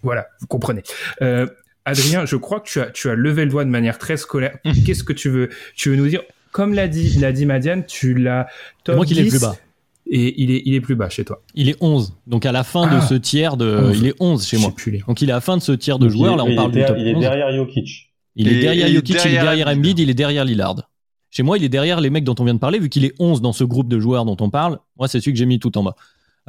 voilà, 0.04 0.28
vous 0.39 0.48
comprenez. 0.48 0.84
Euh, 1.22 1.48
Adrien, 1.86 2.26
je 2.26 2.36
crois 2.36 2.60
que 2.60 2.69
tu 2.69 2.80
as, 2.80 2.91
tu 2.91 3.10
as 3.10 3.15
levé 3.15 3.45
le 3.45 3.52
doigt 3.52 3.65
de 3.65 3.69
manière 3.69 3.98
très 3.98 4.17
scolaire. 4.17 4.58
Qu'est-ce 4.86 5.04
que 5.04 5.13
tu 5.13 5.30
veux, 5.30 5.50
tu 5.76 5.89
veux 5.89 5.95
nous 5.95 6.08
dire? 6.08 6.22
Comme 6.52 6.74
l'a 6.74 6.88
dit, 6.88 7.19
l'a 7.19 7.32
dit 7.32 7.45
Madiane, 7.45 7.86
tu 7.86 8.13
l'as 8.13 8.48
Moi 8.88 9.06
qui 9.06 9.13
l'ai 9.13 9.28
plus 9.28 9.41
bas 9.41 9.56
et 10.07 10.41
il 10.41 10.51
est, 10.51 10.63
il 10.65 10.73
est 10.73 10.81
plus 10.81 10.95
bas 10.95 11.09
chez 11.09 11.23
toi. 11.23 11.41
Il 11.55 11.69
est 11.69 11.77
11. 11.81 12.15
Donc 12.27 12.45
à 12.45 12.51
la 12.51 12.63
fin 12.63 12.88
de 12.88 12.97
ah. 12.97 13.01
ce 13.01 13.13
tiers 13.13 13.57
de, 13.57 13.91
il 13.95 14.07
est 14.07 14.15
11 14.19 14.45
chez 14.45 14.57
moi. 14.57 14.73
Donc 15.07 15.21
il 15.21 15.29
est 15.29 15.31
à 15.31 15.35
la 15.35 15.41
fin 15.41 15.57
de 15.57 15.62
ce 15.62 15.71
tiers 15.71 15.99
de 15.99 16.09
joueurs. 16.09 16.35
Là, 16.35 16.43
on 16.43 16.55
parle 16.55 16.71
du 16.71 16.83
top 16.83 16.95
Il 16.97 17.07
est 17.07 17.15
derrière 17.15 17.51
Jokic. 17.55 18.13
Il 18.35 18.47
est 18.47 18.59
derrière 18.59 18.88
Jokic, 18.88 19.17
il 19.25 19.35
est 19.35 19.41
derrière 19.41 19.67
Embiid, 19.67 19.99
il 19.99 20.09
est 20.09 20.13
derrière 20.13 20.45
Lillard. 20.45 20.89
Chez 21.31 21.43
moi, 21.43 21.57
il 21.57 21.63
est 21.63 21.69
derrière 21.69 22.01
les 22.01 22.09
mecs 22.09 22.23
dont 22.23 22.35
on 22.39 22.43
vient 22.43 22.55
de 22.55 22.59
parler, 22.59 22.79
vu 22.79 22.89
qu'il 22.89 23.05
est 23.05 23.13
11 23.19 23.41
dans 23.41 23.53
ce 23.53 23.63
groupe 23.63 23.88
de 23.88 23.99
joueurs 23.99 24.25
dont 24.25 24.38
on 24.39 24.49
parle. 24.49 24.79
Moi, 24.97 25.07
c'est 25.07 25.19
celui 25.19 25.33
que 25.33 25.39
j'ai 25.39 25.45
mis 25.45 25.59
tout 25.59 25.77
en 25.77 25.83
bas. 25.83 25.95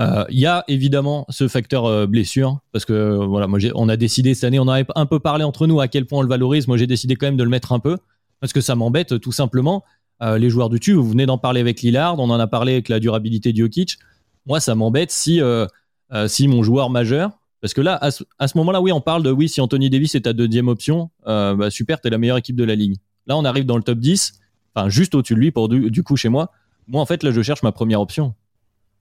Euh, 0.01 0.25
il 0.31 0.39
y 0.39 0.47
a 0.47 0.65
évidemment 0.69 1.27
ce 1.29 1.49
facteur 1.49 1.85
euh, 1.85 2.07
blessure, 2.07 2.61
parce 2.73 2.87
que 2.87 3.17
voilà, 3.27 3.47
moi, 3.47 3.59
on 3.75 3.89
a 3.91 3.97
décidé 3.99 4.33
cette 4.33 4.45
année, 4.45 4.59
on 4.59 4.69
a 4.69 4.83
un 4.95 5.07
peu 5.07 5.21
parlé 5.21 5.45
entre 5.45 5.67
nous 5.67 5.81
à 5.81 5.89
quel 5.89 6.07
point 6.07 6.21
on 6.21 6.23
le 6.23 6.29
valorise. 6.29 6.67
Moi, 6.67 6.79
j'ai 6.79 6.87
décidé 6.87 7.17
quand 7.17 7.27
même 7.27 7.37
de 7.37 7.45
le 7.45 7.51
mettre 7.51 7.73
un 7.73 7.81
peu, 7.81 7.99
parce 8.41 8.55
que 8.55 8.63
ça 8.63 8.75
m'embête 8.75 9.21
tout 9.21 9.33
simplement. 9.33 9.85
Euh, 10.23 10.39
les 10.39 10.51
joueurs 10.51 10.69
du 10.69 10.81
tu, 10.81 10.93
vous 10.93 11.09
venez 11.09 11.27
d'en 11.27 11.39
parler 11.39 11.61
avec 11.61 11.81
Lillard, 11.81 12.19
on 12.19 12.29
en 12.31 12.39
a 12.39 12.47
parlé 12.47 12.73
avec 12.73 12.89
la 12.89 13.01
durabilité 13.01 13.53
de 13.53 13.59
Jokic 13.59 13.99
moi, 14.47 14.61
ça 14.61 14.75
m'embête 14.75 15.11
si, 15.11 15.41
euh, 15.41 15.67
euh, 16.13 16.29
si 16.29 16.49
mon 16.49 16.63
joueur 16.63 16.91
majeur, 16.91 17.39
parce 17.61 17.75
que 17.75 17.81
là, 17.81 17.99
à 18.01 18.11
ce, 18.11 18.25
moment-là, 18.57 18.81
oui, 18.81 18.91
on 18.91 19.03
parle 19.03 19.23
de 19.23 19.31
oui, 19.31 19.49
si 19.49 19.61
Anthony 19.61 19.91
Davis 19.91 20.15
est 20.15 20.23
ta 20.23 20.33
deuxième 20.33 20.69
option, 20.69 21.11
euh, 21.27 21.55
bah, 21.55 21.71
super, 21.71 22.01
t'es 22.01 22.09
la 22.09 22.17
meilleure 22.17 22.39
équipe 22.39 22.57
de 22.57 22.65
la 22.65 22.75
ligne. 22.75 22.97
Là, 23.27 23.37
on 23.37 23.45
arrive 23.45 23.67
dans 23.67 23.77
le 23.77 23.83
top 23.83 23.99
10, 23.99 24.41
enfin, 24.75 24.89
juste 24.89 25.15
au-dessus 25.15 25.35
de 25.35 25.41
lui, 25.41 25.51
pour 25.51 25.69
du, 25.69 26.03
coup, 26.03 26.17
chez 26.17 26.31
moi. 26.31 26.51
Moi, 26.89 27.03
en 27.03 27.07
fait, 27.07 27.23
là, 27.23 27.31
je 27.33 27.43
cherche 27.43 27.63
ma 27.63 27.71
première 27.71 28.01
option. 28.01 28.35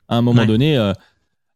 À 0.09 0.17
un 0.17 0.21
moment 0.21 0.45
donné, 0.45 0.75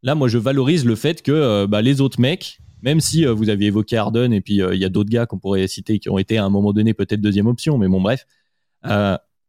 là, 0.01 0.15
moi, 0.15 0.27
je 0.27 0.37
valorise 0.37 0.85
le 0.85 0.95
fait 0.95 1.21
que 1.21 1.65
bah, 1.65 1.81
les 1.81 1.99
autres 1.99 2.21
mecs, 2.21 2.59
même 2.81 3.01
si 3.01 3.25
vous 3.25 3.49
aviez 3.49 3.67
évoqué 3.67 3.97
Harden 3.97 4.31
et 4.31 4.41
puis 4.41 4.55
il 4.55 4.77
y 4.77 4.85
a 4.85 4.89
d'autres 4.89 5.09
gars 5.09 5.25
qu'on 5.25 5.39
pourrait 5.39 5.67
citer 5.67 5.99
qui 5.99 6.09
ont 6.09 6.17
été 6.17 6.37
à 6.37 6.45
un 6.45 6.49
moment 6.49 6.73
donné 6.73 6.93
peut-être 6.93 7.21
deuxième 7.21 7.47
option, 7.47 7.77
mais 7.77 7.87
bon, 7.87 8.01
bref. 8.01 8.25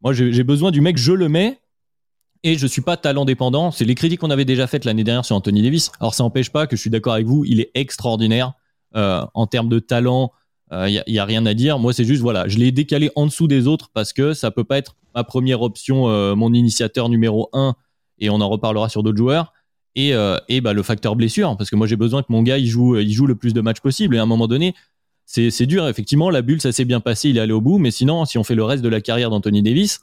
Moi, 0.05 0.13
j'ai 0.13 0.45
besoin 0.45 0.71
du 0.71 0.83
mec, 0.83 0.99
je 0.99 1.13
le 1.13 1.31
mets, 1.31 1.59
et 2.43 2.59
je 2.59 2.67
suis 2.67 2.83
pas 2.83 2.99
talent 2.99 3.25
dépendant. 3.25 3.71
C'est 3.71 3.87
les 3.87 3.95
critiques 3.95 4.21
qu'on 4.21 4.31
avait 4.31 4.45
déjà 4.45 4.67
faites 4.67 4.85
l'année 4.85 5.03
dernière 5.03 5.25
sur 5.25 5.35
Anthony 5.35 5.63
Davis. 5.63 5.91
Alors 5.99 6.15
ça 6.15 6.23
n'empêche 6.23 6.51
pas 6.51 6.67
que 6.67 6.77
je 6.77 6.81
suis 6.83 6.91
d'accord 6.91 7.15
avec 7.15 7.27
vous, 7.27 7.45
il 7.47 7.59
est 7.59 7.71
extraordinaire 7.75 8.53
euh, 8.95 9.25
en 9.33 9.47
termes 9.47 9.71
de 9.71 9.79
talent. 9.79 10.31
Il 10.71 10.77
euh, 10.77 11.03
y, 11.07 11.19
a 11.19 11.25
rien 11.25 11.47
à 11.47 11.55
dire. 11.55 11.79
Moi, 11.79 11.93
c'est 11.95 12.05
juste 12.05 12.21
voilà, 12.21 12.47
je 12.49 12.59
l'ai 12.59 12.71
décalé 12.71 13.11
en 13.17 13.27
dessous 13.27 13.49
des 13.49 13.67
autres 13.67 13.91
parce 13.95 14.13
que 14.13 14.35
ça 14.35 14.51
peut 14.51 14.65
pas 14.65 14.77
être 14.77 14.95
ma 15.15 15.25
première 15.25 15.63
option, 15.63 16.09
euh, 16.09 16.35
mon 16.35 16.53
initiateur 16.53 17.09
numéro 17.09 17.49
1 17.55 17.75
et 18.19 18.29
on 18.29 18.41
en 18.43 18.49
reparlera 18.49 18.91
sur 18.91 19.03
d'autres 19.03 19.19
joueurs. 19.19 19.53
Et, 19.97 20.13
et 20.49 20.61
bah, 20.61 20.73
le 20.73 20.83
facteur 20.83 21.15
blessure, 21.15 21.57
parce 21.57 21.71
que 21.71 21.77
moi 21.77 21.87
j'ai 21.87 21.95
besoin 21.95 22.23
que 22.23 22.27
mon 22.29 22.43
gars 22.43 22.59
il 22.59 22.67
joue, 22.67 22.99
il 22.99 23.13
joue 23.13 23.29
le 23.29 23.37
plus 23.37 23.55
de 23.55 23.61
matchs 23.61 23.79
possible. 23.79 24.17
Et 24.17 24.19
à 24.19 24.25
un 24.25 24.27
moment 24.27 24.49
donné, 24.49 24.75
c'est 25.27 25.67
dur. 25.67 25.89
Effectivement, 25.89 26.31
la 26.31 26.43
bulle, 26.43 26.61
ça 26.61 26.73
s'est 26.73 26.85
bien 26.85 27.01
passé, 27.01 27.31
il 27.31 27.39
est 27.39 27.41
allé 27.41 27.53
au 27.53 27.61
bout. 27.61 27.79
Mais 27.79 27.91
sinon, 27.91 28.25
si 28.25 28.39
on 28.39 28.45
fait 28.45 28.55
le 28.55 28.65
reste 28.65 28.83
de 28.83 28.89
la 28.89 29.01
carrière 29.01 29.31
d'Anthony 29.31 29.63
Davis, 29.63 30.01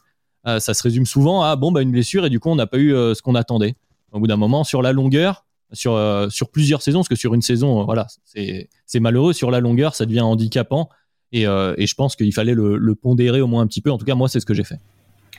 euh, 0.47 0.59
ça 0.59 0.73
se 0.73 0.81
résume 0.83 1.05
souvent 1.05 1.43
à 1.43 1.55
bon 1.55 1.71
bah 1.71 1.81
une 1.81 1.91
blessure 1.91 2.25
et 2.25 2.29
du 2.31 2.39
coup 2.39 2.49
on 2.49 2.55
n'a 2.55 2.65
pas 2.65 2.79
eu 2.79 2.95
euh, 2.95 3.13
ce 3.13 3.21
qu'on 3.21 3.35
attendait. 3.35 3.75
Au 4.11 4.19
bout 4.19 4.27
d'un 4.27 4.37
moment, 4.37 4.63
sur 4.63 4.81
la 4.81 4.91
longueur, 4.91 5.45
sur 5.71 5.93
euh, 5.93 6.29
sur 6.29 6.49
plusieurs 6.49 6.81
saisons, 6.81 6.99
parce 6.99 7.09
que 7.09 7.15
sur 7.15 7.33
une 7.33 7.41
saison, 7.41 7.85
voilà, 7.85 8.07
c'est 8.25 8.99
malheureux. 8.99 9.33
Sur 9.33 9.51
la 9.51 9.59
longueur, 9.59 9.95
ça 9.95 10.05
devient 10.05 10.21
handicapant 10.21 10.89
et, 11.31 11.43
et 11.43 11.87
je 11.87 11.95
pense 11.95 12.15
qu'il 12.17 12.33
fallait 12.33 12.55
le, 12.55 12.77
le 12.77 12.95
pondérer 12.95 13.39
au 13.39 13.47
moins 13.47 13.61
un 13.61 13.67
petit 13.67 13.81
peu. 13.81 13.89
En 13.89 13.97
tout 13.97 14.05
cas, 14.05 14.15
moi, 14.15 14.27
c'est 14.27 14.41
ce 14.41 14.45
que 14.45 14.53
j'ai 14.53 14.65
fait. 14.65 14.79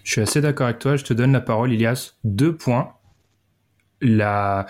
Je 0.05 0.13
suis 0.13 0.21
assez 0.21 0.41
d'accord 0.41 0.67
avec 0.67 0.79
toi. 0.79 0.97
Je 0.97 1.05
te 1.05 1.13
donne 1.13 1.33
la 1.33 1.41
parole, 1.41 1.73
Ilias. 1.73 2.15
Deux 2.25 2.57
points. 2.57 2.93
La, 4.03 4.67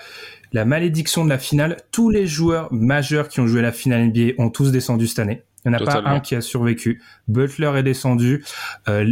la 0.53 0.65
malédiction 0.65 1.25
de 1.25 1.31
la 1.31 1.39
finale. 1.39 1.79
Tous 1.91 2.11
les 2.11 2.27
joueurs 2.27 2.73
majeurs 2.73 3.29
qui 3.29 3.41
ont 3.41 3.47
joué 3.47 3.63
la 3.63 3.73
finale 3.73 4.07
NBA 4.07 4.35
ont 4.39 4.51
tous 4.51 4.71
descendu 4.71 5.07
cette 5.07 5.19
année. 5.19 5.43
Il 5.65 5.71
n'y 5.71 5.77
en 5.77 5.81
a 5.81 5.85
pas 5.85 6.03
un 6.05 6.21
qui 6.21 6.35
a 6.35 6.41
survécu. 6.41 7.03
Butler 7.29 7.73
est 7.77 7.83
descendu. 7.83 8.45
Euh, 8.89 9.07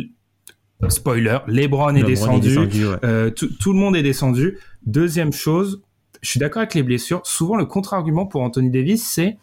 Spoiler, 0.88 1.38
LeBron 1.46 1.94
est 1.94 2.02
descendu, 2.02 2.56
euh, 3.04 3.30
tout 3.30 3.72
le 3.72 3.78
monde 3.78 3.96
est 3.96 4.02
descendu. 4.02 4.58
Deuxième 4.86 5.32
chose, 5.32 5.82
je 6.22 6.30
suis 6.30 6.40
d'accord 6.40 6.60
avec 6.60 6.74
les 6.74 6.82
blessures. 6.82 7.20
Souvent, 7.24 7.56
le 7.56 7.66
contre-argument 7.66 8.24
pour 8.24 8.40
Anthony 8.40 8.70
Davis, 8.70 9.06
c'est 9.06 9.36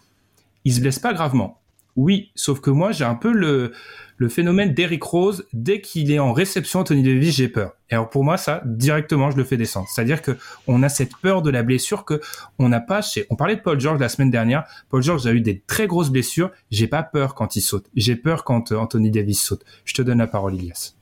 il 0.66 0.74
se 0.74 0.82
blesse 0.82 1.00
pas 1.00 1.14
gravement. 1.14 1.62
Oui, 1.98 2.32
sauf 2.36 2.62
que 2.62 2.70
moi, 2.70 2.92
j'ai 2.92 3.04
un 3.04 3.16
peu 3.16 3.34
le, 3.34 3.74
le 4.18 4.30
phénomène 4.30 4.74
d'Eric 4.74 5.02
Rose. 5.04 5.48
Dès 5.52 5.82
qu'il 5.82 6.12
est 6.12 6.20
en 6.20 6.32
réception, 6.32 6.82
Anthony 6.82 7.02
Davis, 7.02 7.36
j'ai 7.36 7.50
peur. 7.50 7.74
Et 7.90 7.96
alors 7.96 8.10
pour 8.10 8.24
moi, 8.24 8.38
ça, 8.38 8.62
directement, 8.66 9.32
je 9.32 9.38
le 9.38 9.44
fais 9.44 9.58
descendre. 9.58 9.88
C'est-à-dire 9.90 10.22
que 10.22 10.38
on 10.68 10.84
a 10.84 10.90
cette 10.90 11.16
peur 11.18 11.42
de 11.42 11.50
la 11.50 11.64
blessure 11.64 12.06
que 12.06 12.22
on 12.60 12.70
n'a 12.70 12.80
pas 12.80 13.02
chez. 13.02 13.26
On 13.32 13.36
parlait 13.36 13.56
de 13.56 13.62
Paul 13.62 13.80
George 13.80 14.00
la 14.00 14.10
semaine 14.10 14.30
dernière. 14.30 14.64
Paul 14.90 15.02
George 15.02 15.26
a 15.26 15.32
eu 15.32 15.42
des 15.42 15.62
très 15.62 15.88
grosses 15.88 16.12
blessures. 16.12 16.52
J'ai 16.70 16.88
pas 16.88 17.02
peur 17.02 17.34
quand 17.34 17.56
il 17.56 17.62
saute. 17.62 17.88
J'ai 17.96 18.16
peur 18.16 18.44
quand 18.44 18.72
euh, 18.72 18.78
Anthony 18.78 19.10
Davis 19.10 19.42
saute. 19.42 19.66
Je 19.84 19.96
te 19.96 20.04
donne 20.04 20.20
la 20.20 20.28
parole, 20.28 20.56
Ilias. 20.56 20.94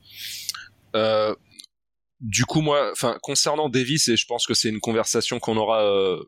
Euh, 0.94 1.34
du 2.20 2.46
coup, 2.46 2.62
moi, 2.62 2.90
enfin, 2.90 3.18
concernant 3.20 3.68
Davis, 3.68 4.08
et 4.08 4.16
je 4.16 4.26
pense 4.26 4.46
que 4.46 4.54
c'est 4.54 4.70
une 4.70 4.80
conversation 4.80 5.38
qu'on 5.38 5.58
aura 5.58 5.84
euh, 5.84 6.22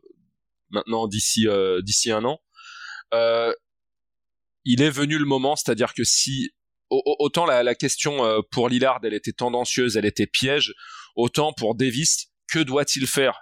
maintenant 0.69 1.07
d'ici 1.07 1.47
euh, 1.47 1.81
d'ici 1.81 2.11
un 2.11 2.23
an. 2.23 2.39
Il 4.65 4.81
est 4.81 4.89
venu 4.89 5.17
le 5.17 5.25
moment, 5.25 5.55
c'est-à-dire 5.55 5.93
que 5.93 6.03
si 6.03 6.51
autant 6.89 7.45
la, 7.45 7.75
question 7.75 8.25
euh, 8.25 8.41
pour 8.51 8.69
Lillard, 8.69 8.99
elle 9.03 9.13
était 9.13 9.31
tendancieuse, 9.31 9.97
elle 9.97 10.05
était 10.05 10.27
piège, 10.27 10.73
autant 11.15 11.53
pour 11.53 11.75
Davis, 11.75 12.27
que 12.51 12.59
doit-il 12.59 13.07
faire 13.07 13.41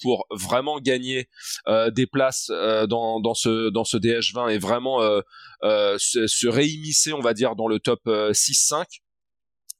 pour 0.00 0.26
vraiment 0.30 0.80
gagner 0.80 1.28
euh, 1.66 1.90
des 1.90 2.06
places 2.06 2.50
euh, 2.50 2.86
dans, 2.86 3.20
dans 3.20 3.34
ce 3.34 3.70
dans 3.70 3.84
ce 3.84 3.96
DH20 3.96 4.50
et 4.50 4.58
vraiment 4.58 5.00
se, 5.62 6.26
se, 6.26 7.12
on 7.12 7.20
va 7.20 7.34
dire, 7.34 7.56
dans 7.56 7.68
le 7.68 7.80
top 7.80 8.00
6-5, 8.06 8.84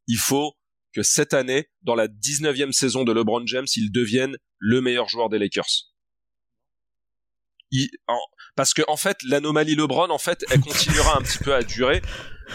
il 0.07 0.17
faut 0.17 0.55
que 0.95 1.03
cette 1.03 1.35
année, 1.35 1.69
dans 1.83 1.95
la 1.95 2.09
19e 2.09 2.73
saison 2.73 3.05
de 3.05 3.13
LeBron 3.13 3.47
James, 3.47 3.67
il 3.77 3.93
devienne 3.93 4.37
le 4.59 4.81
meilleur 4.81 5.09
joueur 5.09 5.29
des 5.29 5.39
Lakers. 5.39 5.93
Parce 8.59 8.75
que 8.75 8.83
en 8.89 8.97
fait, 8.97 9.19
l'anomalie 9.23 9.77
LeBron, 9.77 10.11
en 10.11 10.19
fait, 10.19 10.45
elle 10.51 10.59
continuera 10.61 11.17
un 11.17 11.23
petit 11.23 11.39
peu 11.39 11.55
à 11.55 11.63
durer, 11.63 12.03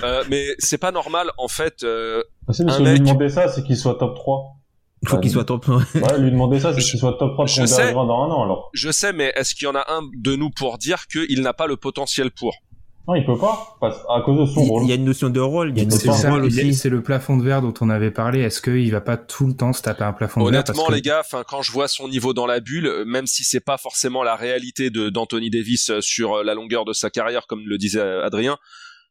euh, 0.03 0.21
mais 0.29 0.47
c'est 0.59 0.77
pas 0.77 0.91
normal, 0.91 1.31
en 1.37 1.47
fait. 1.47 1.83
Euh, 1.83 2.21
ah, 2.45 2.51
si, 2.51 2.63
un 2.63 2.79
mec... 2.79 2.99
lui 2.99 2.99
demander 2.99 3.29
ça, 3.29 3.47
c'est 3.47 3.63
qu'il 3.63 3.77
soit 3.77 3.95
top 3.95 4.13
3. 4.13 4.57
Il 5.01 5.07
faut 5.07 5.17
qu'il 5.19 5.31
soit 5.31 5.45
top 5.45 5.61
3. 5.61 5.77
ouais, 5.77 6.19
lui 6.19 6.31
demander 6.31 6.59
ça, 6.59 6.73
c'est 6.73 6.81
qu'il 6.81 6.99
soit 6.99 7.13
top 7.17 7.35
3 7.35 7.45
je 7.45 7.65
sais, 7.65 7.93
dans 7.93 8.01
un 8.01 8.31
an, 8.31 8.43
alors. 8.43 8.69
Je 8.73 8.91
sais, 8.91 9.13
mais 9.13 9.31
est-ce 9.37 9.55
qu'il 9.55 9.65
y 9.65 9.71
en 9.71 9.75
a 9.75 9.85
un 9.87 10.01
de 10.13 10.35
nous 10.35 10.49
pour 10.49 10.77
dire 10.77 11.07
qu'il 11.07 11.41
n'a 11.41 11.53
pas 11.53 11.67
le 11.67 11.77
potentiel 11.77 12.31
pour? 12.31 12.53
Non, 13.05 13.15
il 13.15 13.25
peut 13.25 13.37
pas, 13.37 13.75
parce, 13.81 13.97
à 14.09 14.21
cause 14.21 14.39
de 14.39 14.53
son 14.53 14.63
il, 14.63 14.69
rôle. 14.69 14.83
Il 14.83 14.89
y 14.89 14.91
a 14.93 14.95
une 14.95 15.03
notion 15.03 15.29
de 15.29 15.39
rôle, 15.41 15.71
il 15.71 15.77
y 15.77 15.79
a 15.81 15.83
une 15.83 15.89
notion 15.89 16.17
de 16.17 16.27
rôle 16.27 16.45
aussi. 16.45 16.73
C'est 16.73 16.89
le 16.89 17.03
plafond 17.03 17.35
de 17.35 17.43
verre 17.43 17.61
dont 17.61 17.73
on 17.81 17.89
avait 17.89 18.11
parlé. 18.11 18.39
Est-ce 18.39 18.61
qu'il 18.61 18.89
va 18.91 19.01
pas 19.01 19.17
tout 19.17 19.45
le 19.45 19.53
temps 19.53 19.73
se 19.73 19.81
taper 19.81 20.05
un 20.05 20.13
plafond 20.13 20.39
de 20.45 20.49
verre 20.49 20.63
Honnêtement, 20.65 20.89
les 20.89 21.01
gars, 21.01 21.19
enfin, 21.19 21.43
quand 21.45 21.61
je 21.61 21.71
vois 21.73 21.89
son 21.89 22.07
niveau 22.07 22.33
dans 22.33 22.45
la 22.45 22.61
bulle, 22.61 23.03
même 23.05 23.27
si 23.27 23.43
c'est 23.43 23.59
pas 23.59 23.77
forcément 23.77 24.23
la 24.23 24.37
réalité 24.37 24.89
de 24.89 25.09
d'Anthony 25.09 25.49
Davis 25.49 25.91
sur 25.99 26.43
la 26.43 26.53
longueur 26.53 26.85
de 26.85 26.93
sa 26.93 27.09
carrière, 27.09 27.45
comme 27.45 27.67
le 27.67 27.77
disait 27.77 28.01
Adrien, 28.01 28.57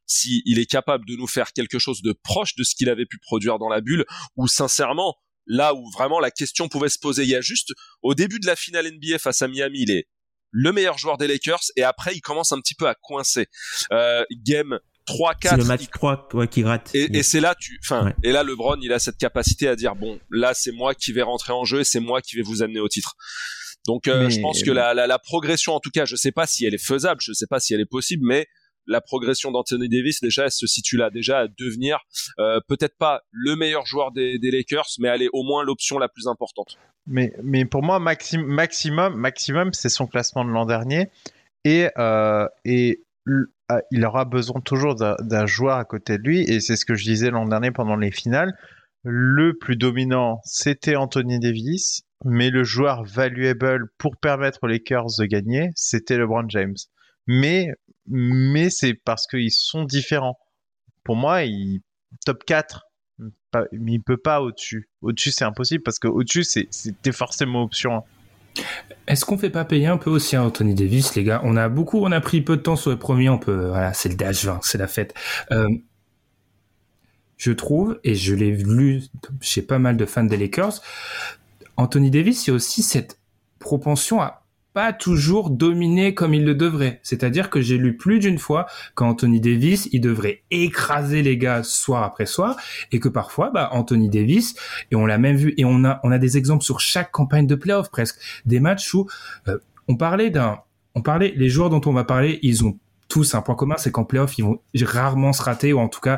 si 0.07 0.41
il 0.45 0.57
est 0.57 0.65
capable 0.65 1.05
de 1.05 1.15
nous 1.15 1.27
faire 1.27 1.53
quelque 1.53 1.77
chose 1.77 2.01
de 2.01 2.15
proche 2.23 2.55
de 2.55 2.63
ce 2.63 2.73
qu'il 2.75 2.89
avait 2.89 3.05
pu 3.05 3.19
produire 3.19 3.59
dans 3.59 3.69
la 3.69 3.81
bulle, 3.81 4.05
ou 4.37 4.47
sincèrement, 4.47 5.15
là 5.45 5.75
où 5.75 5.89
vraiment 5.91 6.19
la 6.19 6.31
question 6.31 6.67
pouvait 6.67 6.89
se 6.89 6.99
poser, 6.99 7.23
il 7.23 7.29
y 7.29 7.35
a 7.35 7.41
juste 7.41 7.73
au 8.01 8.15
début 8.15 8.39
de 8.39 8.47
la 8.47 8.55
finale 8.55 8.87
NBA 8.87 9.19
face 9.19 9.43
à 9.43 9.47
Miami, 9.47 9.81
il 9.81 9.91
est 9.91 10.07
le 10.53 10.71
meilleur 10.71 10.97
joueur 10.97 11.17
des 11.17 11.27
Lakers 11.27 11.63
et 11.75 11.83
après 11.83 12.13
il 12.15 12.21
commence 12.21 12.53
un 12.53 12.59
petit 12.59 12.75
peu 12.75 12.87
à 12.87 12.95
coincer. 12.95 13.47
Euh, 13.91 14.23
game 14.31 14.79
3 15.05 15.33
4 15.35 15.51
c'est 15.51 15.57
le 15.57 15.65
match 15.65 15.89
3 15.91 16.29
ouais, 16.33 16.47
qui 16.47 16.63
rate 16.63 16.91
et, 16.93 17.17
et 17.17 17.23
c'est 17.23 17.41
là 17.41 17.55
tu 17.59 17.77
enfin 17.83 18.05
ouais. 18.05 18.15
et 18.23 18.31
là 18.31 18.43
LeBron 18.43 18.77
il 18.81 18.93
a 18.93 18.99
cette 18.99 19.17
capacité 19.17 19.67
à 19.67 19.75
dire 19.75 19.95
bon 19.95 20.17
là 20.31 20.53
c'est 20.53 20.71
moi 20.71 20.95
qui 20.95 21.11
vais 21.11 21.23
rentrer 21.23 21.51
en 21.51 21.65
jeu 21.65 21.81
et 21.81 21.83
c'est 21.83 21.99
moi 21.99 22.21
qui 22.21 22.37
vais 22.37 22.41
vous 22.41 22.63
amener 22.63 22.79
au 22.79 22.87
titre 22.87 23.15
donc 23.85 24.07
euh, 24.07 24.23
mais... 24.23 24.29
je 24.29 24.39
pense 24.39 24.63
que 24.63 24.71
la, 24.71 24.93
la, 24.93 25.05
la, 25.05 25.19
progression 25.19 25.73
en 25.73 25.81
tout 25.81 25.89
cas 25.89 26.05
je 26.05 26.15
sais 26.15 26.31
pas 26.31 26.47
si 26.47 26.65
elle 26.65 26.73
est 26.73 26.83
faisable 26.83 27.19
je 27.21 27.33
sais 27.33 27.47
pas 27.47 27.59
si 27.59 27.73
elle 27.73 27.81
est 27.81 27.85
possible 27.85 28.25
mais 28.25 28.47
la 28.87 29.01
progression 29.01 29.51
d'Anthony 29.51 29.89
Davis 29.89 30.21
déjà 30.21 30.45
elle 30.45 30.51
se 30.51 30.67
situe 30.67 30.97
là 30.97 31.09
déjà 31.09 31.39
à 31.39 31.47
devenir 31.47 31.99
euh, 32.39 32.59
peut-être 32.67 32.97
pas 32.97 33.21
le 33.31 33.55
meilleur 33.55 33.85
joueur 33.85 34.11
des, 34.11 34.39
des 34.39 34.51
Lakers 34.51 34.87
mais 34.99 35.07
elle 35.09 35.21
est 35.21 35.29
au 35.33 35.43
moins 35.43 35.63
l'option 35.63 35.99
la 35.99 36.09
plus 36.09 36.27
importante 36.27 36.77
mais, 37.05 37.33
mais 37.43 37.65
pour 37.65 37.83
moi, 37.83 37.99
maxi 37.99 38.37
maximum, 38.37 39.15
maximum 39.15 39.73
c'est 39.73 39.89
son 39.89 40.07
classement 40.07 40.45
de 40.45 40.49
l'an 40.51 40.65
dernier. 40.65 41.09
Et, 41.65 41.89
euh, 41.97 42.47
et 42.65 43.03
il 43.91 44.05
aura 44.05 44.25
besoin 44.25 44.61
toujours 44.61 44.95
d'un 44.95 45.45
joueur 45.45 45.77
à 45.77 45.85
côté 45.85 46.17
de 46.17 46.23
lui. 46.23 46.41
Et 46.41 46.59
c'est 46.59 46.75
ce 46.75 46.85
que 46.85 46.95
je 46.95 47.03
disais 47.03 47.29
l'an 47.29 47.45
dernier 47.45 47.71
pendant 47.71 47.95
les 47.95 48.11
finales. 48.11 48.53
Le 49.03 49.57
plus 49.57 49.75
dominant, 49.75 50.39
c'était 50.45 50.95
Anthony 50.95 51.39
Davis. 51.39 52.03
Mais 52.25 52.49
le 52.49 52.63
joueur 52.63 53.03
valuable 53.03 53.89
pour 53.97 54.15
permettre 54.15 54.59
aux 54.61 54.67
Lakers 54.67 55.07
de 55.19 55.25
gagner, 55.25 55.71
c'était 55.75 56.17
LeBron 56.17 56.45
James. 56.47 56.75
Mais, 57.27 57.67
mais 58.07 58.69
c'est 58.69 58.93
parce 58.93 59.27
qu'ils 59.27 59.51
sont 59.51 59.83
différents. 59.83 60.37
Pour 61.03 61.15
moi, 61.15 61.41
top 62.25 62.43
4, 62.45 62.85
pas, 63.51 63.65
mais 63.71 63.93
il 63.93 63.99
peut 64.01 64.17
pas 64.17 64.41
au-dessus. 64.41 64.89
Au-dessus, 65.01 65.31
c'est 65.31 65.45
impossible 65.45 65.83
parce 65.83 65.99
que 65.99 66.07
au-dessus, 66.07 66.43
c'était 66.43 67.11
forcément 67.11 67.63
option. 67.63 68.03
Est-ce 69.07 69.25
qu'on 69.25 69.37
fait 69.37 69.49
pas 69.49 69.65
payer 69.65 69.87
un 69.87 69.97
peu 69.97 70.09
aussi 70.09 70.35
à 70.35 70.43
Anthony 70.43 70.75
Davis, 70.75 71.15
les 71.15 71.23
gars? 71.23 71.41
On 71.43 71.57
a 71.57 71.69
beaucoup, 71.69 71.99
on 71.99 72.11
a 72.11 72.21
pris 72.21 72.41
peu 72.41 72.57
de 72.57 72.61
temps 72.61 72.75
sur 72.75 72.91
les 72.91 72.97
premiers, 72.97 73.29
on 73.29 73.39
peut, 73.39 73.67
voilà, 73.67 73.93
c'est 73.93 74.09
le 74.09 74.15
DH20, 74.15 74.59
c'est 74.61 74.77
la 74.77 74.87
fête. 74.87 75.13
Euh, 75.51 75.67
je 77.37 77.51
trouve, 77.51 77.99
et 78.03 78.15
je 78.15 78.35
l'ai 78.35 78.51
lu 78.51 79.01
chez 79.41 79.61
pas 79.61 79.79
mal 79.79 79.97
de 79.97 80.05
fans 80.05 80.23
des 80.23 80.37
Lakers, 80.37 80.81
Anthony 81.77 82.11
Davis, 82.11 82.45
il 82.45 82.51
y 82.51 82.53
a 82.53 82.55
aussi 82.55 82.83
cette 82.83 83.19
propension 83.59 84.21
à 84.21 84.42
pas 84.73 84.93
toujours 84.93 85.49
dominer 85.49 86.13
comme 86.13 86.33
il 86.33 86.45
le 86.45 86.55
devrait. 86.55 86.99
C'est-à-dire 87.03 87.49
que 87.49 87.61
j'ai 87.61 87.77
lu 87.77 87.95
plus 87.95 88.19
d'une 88.19 88.39
fois 88.39 88.65
qu'Anthony 88.95 89.39
Davis, 89.39 89.87
il 89.91 90.01
devrait 90.01 90.43
écraser 90.51 91.21
les 91.21 91.37
gars 91.37 91.63
soir 91.63 92.03
après 92.03 92.25
soir 92.25 92.57
et 92.91 92.99
que 92.99 93.09
parfois, 93.09 93.51
bah, 93.51 93.69
Anthony 93.71 94.09
Davis, 94.09 94.55
et 94.91 94.95
on 94.95 95.05
l'a 95.05 95.17
même 95.17 95.35
vu, 95.35 95.53
et 95.57 95.65
on 95.65 95.83
a, 95.83 95.99
on 96.03 96.11
a 96.11 96.17
des 96.17 96.37
exemples 96.37 96.63
sur 96.63 96.79
chaque 96.79 97.11
campagne 97.11 97.47
de 97.47 97.55
playoff 97.55 97.89
presque, 97.89 98.19
des 98.45 98.59
matchs 98.59 98.93
où 98.93 99.07
euh, 99.47 99.57
on 99.87 99.95
parlait 99.95 100.29
d'un, 100.29 100.59
on 100.95 101.01
parlait, 101.01 101.33
les 101.35 101.49
joueurs 101.49 101.69
dont 101.69 101.81
on 101.85 101.93
va 101.93 102.03
parler, 102.03 102.39
ils 102.41 102.65
ont 102.65 102.77
tous 103.13 103.35
un 103.35 103.43
point 103.43 103.53
commun, 103.53 103.75
c'est 103.77 103.91
qu'en 103.91 104.05
playoff, 104.05 104.39
ils 104.39 104.43
vont 104.43 104.59
rarement 104.81 105.33
se 105.33 105.43
rater, 105.43 105.71
ou 105.71 105.77
en 105.77 105.87
tout 105.87 105.99
cas, 105.99 106.17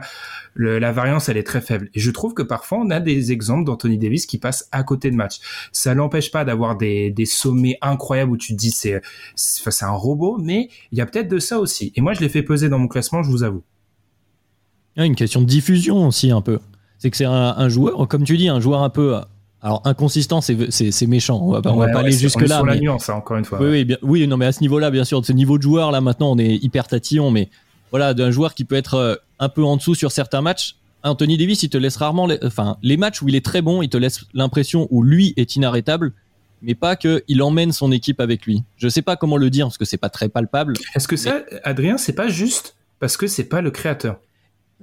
la 0.55 0.93
variance, 0.93 1.27
elle 1.27 1.35
est 1.35 1.43
très 1.43 1.59
faible. 1.59 1.89
Et 1.93 1.99
je 1.99 2.09
trouve 2.09 2.33
que 2.33 2.41
parfois, 2.41 2.77
on 2.77 2.89
a 2.89 3.01
des 3.01 3.33
exemples 3.33 3.65
d'Anthony 3.65 3.97
Davis 3.97 4.25
qui 4.25 4.37
passent 4.37 4.69
à 4.71 4.81
côté 4.83 5.11
de 5.11 5.15
match. 5.17 5.39
Ça 5.73 5.93
n'empêche 5.93 6.31
pas 6.31 6.45
d'avoir 6.45 6.77
des, 6.77 7.13
sommets 7.25 7.77
incroyables 7.81 8.31
où 8.31 8.37
tu 8.37 8.53
te 8.53 8.57
dis 8.57 8.71
c'est 8.71 9.01
c'est 9.35 9.83
un 9.83 9.91
robot, 9.91 10.37
mais 10.37 10.69
il 10.93 10.97
y 10.97 11.01
a 11.01 11.05
peut-être 11.05 11.27
de 11.27 11.37
ça 11.37 11.59
aussi. 11.59 11.91
Et 11.97 12.01
moi, 12.01 12.13
je 12.13 12.21
l'ai 12.21 12.29
fait 12.29 12.43
peser 12.43 12.69
dans 12.69 12.79
mon 12.79 12.87
classement, 12.87 13.23
je 13.23 13.29
vous 13.29 13.43
avoue. 13.43 13.63
Il 14.95 15.01
y 15.01 15.03
a 15.03 15.05
une 15.05 15.17
question 15.17 15.41
de 15.41 15.47
diffusion 15.47 16.07
aussi 16.07 16.31
un 16.31 16.41
peu. 16.41 16.59
C'est 16.99 17.11
que 17.11 17.17
c'est 17.17 17.25
un, 17.25 17.67
joueur, 17.67 18.07
comme 18.07 18.23
tu 18.23 18.37
dis, 18.37 18.47
un 18.47 18.61
joueur 18.61 18.83
un 18.83 18.89
peu 18.89 19.19
alors 19.65 19.81
inconsistant, 19.83 20.41
c'est 20.41 21.07
méchant. 21.07 21.41
On 21.41 21.51
va 21.51 21.61
pas, 21.63 21.71
on 21.71 21.77
va 21.77 21.87
pas 21.87 22.01
aller 22.01 22.11
jusque 22.11 22.41
là. 22.41 22.57
Sur 22.57 22.65
mais... 22.65 22.75
la 22.75 22.79
nuance, 22.79 23.09
hein, 23.09 23.15
encore 23.15 23.37
une 23.37 23.45
fois. 23.45 23.59
Oui, 23.59 23.67
oui, 23.69 23.83
bien, 23.83 23.97
oui, 24.03 24.27
non, 24.27 24.37
mais 24.37 24.45
à 24.45 24.51
ce 24.51 24.61
niveau-là, 24.61 24.91
bien 24.91 25.03
sûr, 25.03 25.19
de 25.21 25.25
ce 25.25 25.33
niveau 25.33 25.57
de 25.57 25.63
joueur 25.63 25.91
là, 25.91 26.01
maintenant, 26.01 26.33
on 26.33 26.37
est 26.37 26.63
hyper 26.63 26.87
tatillon, 26.87 27.31
mais 27.31 27.49
voilà, 27.89 28.13
d'un 28.13 28.29
joueur 28.29 28.53
qui 28.53 28.63
peut 28.63 28.75
être 28.75 29.19
un 29.39 29.49
peu 29.49 29.63
en 29.63 29.75
dessous 29.75 29.95
sur 29.95 30.11
certains 30.11 30.41
matchs. 30.41 30.75
Anthony 31.01 31.35
Davis, 31.37 31.63
il 31.63 31.69
te 31.69 31.79
laisse 31.79 31.97
rarement, 31.97 32.27
les... 32.27 32.37
enfin, 32.43 32.77
les 32.83 32.95
matchs 32.95 33.23
où 33.23 33.27
il 33.27 33.35
est 33.35 33.43
très 33.43 33.63
bon, 33.63 33.81
il 33.81 33.89
te 33.89 33.97
laisse 33.97 34.25
l'impression 34.35 34.87
où 34.91 35.01
lui 35.01 35.33
est 35.35 35.55
inarrêtable, 35.55 36.13
mais 36.61 36.75
pas 36.75 36.95
que 36.95 37.23
il 37.27 37.41
emmène 37.41 37.71
son 37.71 37.91
équipe 37.91 38.21
avec 38.21 38.45
lui. 38.45 38.63
Je 38.77 38.87
sais 38.87 39.01
pas 39.01 39.15
comment 39.15 39.37
le 39.37 39.49
dire 39.49 39.65
parce 39.65 39.79
que 39.79 39.85
c'est 39.85 39.97
pas 39.97 40.09
très 40.09 40.29
palpable. 40.29 40.75
Est-ce 40.93 41.07
que 41.07 41.15
ça. 41.15 41.39
Adrien, 41.63 41.97
c'est 41.97 42.13
pas 42.13 42.27
juste 42.27 42.75
parce 42.99 43.17
que 43.17 43.25
c'est 43.25 43.45
pas 43.45 43.61
le 43.61 43.71
créateur? 43.71 44.19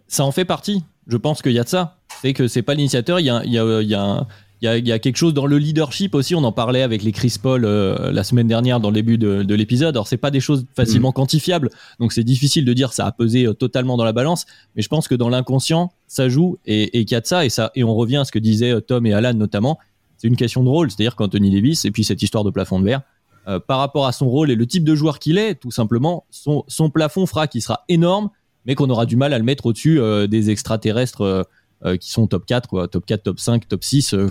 Ça 0.09 0.25
en 0.25 0.33
fait 0.33 0.45
partie. 0.45 0.83
Je 1.07 1.17
pense 1.17 1.41
qu'il 1.41 1.53
y 1.53 1.59
a 1.61 1.65
de 1.65 1.69
ça. 1.69 1.99
C'est 2.21 2.33
que 2.33 2.49
c'est 2.49 2.63
pas 2.63 2.75
l'initiateur. 2.75 3.21
Il 3.21 3.27
y 3.27 3.31
a, 3.31 3.43
il 3.45 3.53
y 3.53 3.59
a, 3.59 3.81
il 3.81 3.89
y 3.89 3.95
a 3.95 4.03
un 4.03 4.27
il 4.63 4.67
y, 4.67 4.69
a, 4.69 4.79
il 4.79 4.87
y 4.87 4.93
a, 4.93 4.99
quelque 5.01 5.17
chose 5.17 5.35
dans 5.35 5.47
le 5.47 5.59
leadership 5.59 6.15
aussi. 6.15 6.35
On 6.35 6.45
en 6.45 6.53
parlait 6.53 6.83
avec 6.83 7.03
les 7.03 7.11
Chris 7.13 7.35
Paul 7.43 7.65
euh, 7.65 8.13
la 8.13 8.23
semaine 8.23 8.47
dernière 8.47 8.79
dans 8.79 8.91
le 8.91 8.95
début 8.95 9.19
de, 9.19 9.43
de 9.43 9.55
l'épisode. 9.55 9.97
Alors 9.97 10.07
c'est 10.07 10.17
pas 10.17 10.31
des 10.31 10.41
choses 10.41 10.65
facilement 10.75 11.11
mmh. 11.11 11.15
quantifiables, 11.15 11.71
donc 11.99 12.13
c'est 12.13 12.25
difficile 12.25 12.65
de 12.65 12.73
dire 12.73 12.93
ça 12.93 13.07
a 13.07 13.13
pesé 13.13 13.45
euh, 13.45 13.55
totalement 13.55 13.97
dans 13.97 14.05
la 14.05 14.13
balance. 14.13 14.47
Mais 14.77 14.83
je 14.83 14.89
pense 14.89 15.09
que 15.09 15.15
dans 15.17 15.29
l'inconscient, 15.29 15.93
ça 16.07 16.29
joue 16.29 16.59
et, 16.65 16.99
et 16.99 17.05
qu'il 17.05 17.15
y 17.15 17.19
a 17.19 17.21
de 17.21 17.27
ça 17.27 17.45
et 17.45 17.51
ça 17.51 17.73
et 17.75 17.85
on 17.85 17.95
revient 17.95 18.19
à 18.19 18.25
ce 18.25 18.33
que 18.33 18.39
disaient 18.39 18.81
Tom 18.81 19.05
et 19.05 19.13
Alan 19.13 19.35
notamment. 19.35 19.79
C'est 20.17 20.29
une 20.29 20.37
question 20.37 20.63
de 20.63 20.69
rôle, 20.69 20.89
c'est-à-dire 20.89 21.17
qu'Anthony 21.17 21.51
Davis 21.51 21.85
et 21.85 21.91
puis 21.91 22.05
cette 22.05 22.23
histoire 22.23 22.45
de 22.45 22.51
plafond 22.51 22.79
de 22.79 22.85
verre. 22.85 23.03
Euh, 23.49 23.59
par 23.59 23.81
rapport 23.81 24.07
à 24.07 24.13
son 24.13 24.29
rôle 24.29 24.53
et 24.53 24.55
le 24.55 24.67
type 24.69 24.85
de 24.85 24.95
joueur 24.95 25.19
qu'il 25.19 25.37
est, 25.37 25.57
tout 25.57 25.73
simplement, 25.73 26.27
son, 26.31 26.63
son 26.69 26.91
plafond 26.91 27.27
fera 27.27 27.49
qu'il 27.49 27.61
sera 27.61 27.83
énorme, 27.89 28.31
mais 28.67 28.77
qu'on 28.77 28.89
aura 28.89 29.05
du 29.05 29.17
mal 29.17 29.33
à 29.33 29.39
le 29.39 29.45
mettre 29.45 29.67
au-dessus 29.67 29.99
euh, 29.99 30.29
des 30.29 30.51
extraterrestres 30.51 31.45
euh, 31.85 31.93
euh, 31.93 31.97
qui 31.97 32.11
sont 32.11 32.27
top 32.27 32.47
4, 32.47 32.69
quoi. 32.69 32.89
Top 32.89 33.07
4, 33.07 33.23
top 33.23 33.41
5, 33.41 33.69
top 33.69 33.85
6. 33.85 34.15
Euh, 34.15 34.29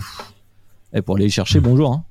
et 0.92 1.02
pour 1.02 1.16
aller 1.16 1.24
les 1.24 1.30
chercher, 1.30 1.60
bonjour. 1.60 1.92
Hein. 1.92 2.04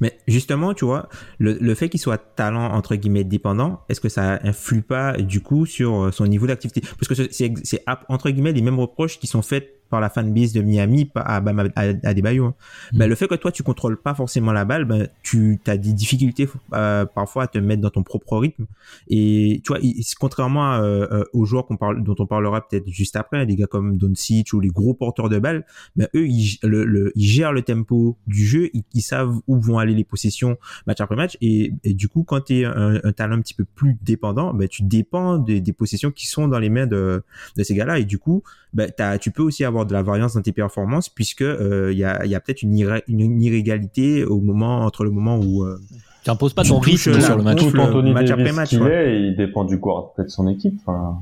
Mais 0.00 0.18
justement, 0.28 0.74
tu 0.74 0.84
vois, 0.84 1.08
le, 1.38 1.56
le 1.60 1.74
fait 1.74 1.88
qu'il 1.88 1.98
soit 1.98 2.18
talent 2.18 2.72
entre 2.72 2.94
guillemets 2.94 3.24
dépendant, 3.24 3.80
est-ce 3.88 4.00
que 4.00 4.08
ça 4.08 4.38
influe 4.44 4.82
pas 4.82 5.16
du 5.16 5.40
coup 5.40 5.66
sur 5.66 6.12
son 6.12 6.26
niveau 6.26 6.46
d'activité? 6.46 6.82
Parce 7.00 7.08
que 7.08 7.32
c'est 7.32 7.84
entre 8.08 8.30
guillemets 8.30 8.52
les 8.52 8.62
mêmes 8.62 8.78
reproches 8.78 9.18
qui 9.18 9.26
sont 9.26 9.42
faits 9.42 9.81
par 9.92 10.00
la 10.00 10.08
fanbase 10.10 10.52
de 10.54 10.62
Miami 10.62 11.10
à, 11.14 11.40
Bam 11.42 11.70
Adebayo. 11.76 12.46
Hein. 12.46 12.54
Mm. 12.92 12.98
Ben, 12.98 13.08
le 13.08 13.14
fait 13.14 13.28
que 13.28 13.34
toi 13.34 13.52
tu 13.52 13.62
contrôles 13.62 14.00
pas 14.00 14.14
forcément 14.14 14.52
la 14.52 14.64
balle, 14.64 14.84
ben, 14.86 15.06
tu 15.22 15.60
as 15.66 15.76
des 15.76 15.92
difficultés 15.92 16.48
euh, 16.72 17.04
parfois 17.04 17.42
à 17.44 17.46
te 17.46 17.58
mettre 17.58 17.82
dans 17.82 17.90
ton 17.90 18.02
propre 18.02 18.38
rythme. 18.38 18.64
Et 19.08 19.60
tu 19.64 19.68
vois, 19.72 19.78
il- 19.82 20.02
contrairement 20.18 20.72
à, 20.72 20.80
euh, 20.82 21.24
aux 21.34 21.44
joueurs 21.44 21.66
qu'on 21.66 21.76
parle, 21.76 22.02
dont 22.02 22.16
on 22.18 22.26
parlera 22.26 22.66
peut-être 22.66 22.88
juste 22.88 23.16
après, 23.16 23.44
des 23.46 23.54
gars 23.54 23.66
comme 23.66 23.98
Doncic 23.98 24.52
ou 24.54 24.60
les 24.60 24.70
gros 24.70 24.94
porteurs 24.94 25.28
de 25.28 25.38
balles, 25.38 25.64
ben, 25.96 26.08
eux 26.14 26.26
ils, 26.26 26.58
le, 26.62 26.84
le- 26.86 27.12
ils 27.14 27.26
gèrent 27.26 27.52
le 27.52 27.60
tempo 27.62 28.16
du 28.26 28.46
jeu, 28.46 28.70
ils, 28.72 28.84
ils 28.94 29.02
savent 29.02 29.36
où 29.46 29.60
vont 29.60 29.78
aller 29.78 29.94
les 29.94 30.04
possessions 30.04 30.56
match 30.86 31.00
après 31.02 31.16
match. 31.16 31.36
Et, 31.42 31.72
et 31.84 31.92
du 31.92 32.08
coup, 32.08 32.24
quand 32.24 32.40
tu 32.46 32.60
es 32.60 32.64
un, 32.64 32.98
un 33.04 33.12
talent 33.12 33.36
un 33.36 33.40
petit 33.42 33.54
peu 33.54 33.64
plus 33.66 33.98
dépendant, 34.02 34.54
ben, 34.54 34.68
tu 34.68 34.82
dépends 34.84 35.36
des, 35.36 35.60
des 35.60 35.72
possessions 35.74 36.10
qui 36.10 36.26
sont 36.26 36.48
dans 36.48 36.58
les 36.58 36.70
mains 36.70 36.86
de, 36.86 37.22
de 37.58 37.62
ces 37.62 37.74
gars-là. 37.74 37.98
Et 37.98 38.04
du 38.04 38.18
coup, 38.18 38.42
ben, 38.72 38.90
t'as- 38.96 39.18
tu 39.18 39.30
peux 39.30 39.42
aussi 39.42 39.64
avoir 39.64 39.81
de 39.84 39.92
la 39.92 40.02
variance 40.02 40.34
dans 40.34 40.42
tes 40.42 40.52
performances 40.52 41.08
puisque 41.08 41.42
euh, 41.42 41.90
il 41.92 41.98
y 41.98 42.04
a, 42.04 42.24
il 42.24 42.30
y 42.30 42.34
a 42.34 42.40
peut-être 42.40 42.62
une, 42.62 42.72
une, 42.78 43.20
une 43.20 43.42
inégalité 43.42 44.24
au 44.24 44.40
moment 44.40 44.80
entre 44.82 45.04
le 45.04 45.10
moment 45.10 45.38
où 45.38 45.64
euh, 45.64 45.78
Tu 46.24 46.30
imposes 46.30 46.54
pas 46.54 46.64
ton 46.64 46.78
rythme 46.78 47.20
sur 47.20 47.36
le 47.36 47.42
match. 47.42 47.58
Tout 47.58 47.70
le 47.70 47.80
Anthony 47.80 48.12
match 48.12 48.28
Davis 48.28 48.32
après 48.46 48.52
match, 48.52 48.72
ouais. 48.74 49.12
est, 49.14 49.20
il 49.22 49.36
dépend 49.36 49.64
du 49.64 49.78
corps 49.80 50.12
peut-être 50.14 50.30
son 50.30 50.48
équipe. 50.48 50.78
Enfin, 50.86 51.20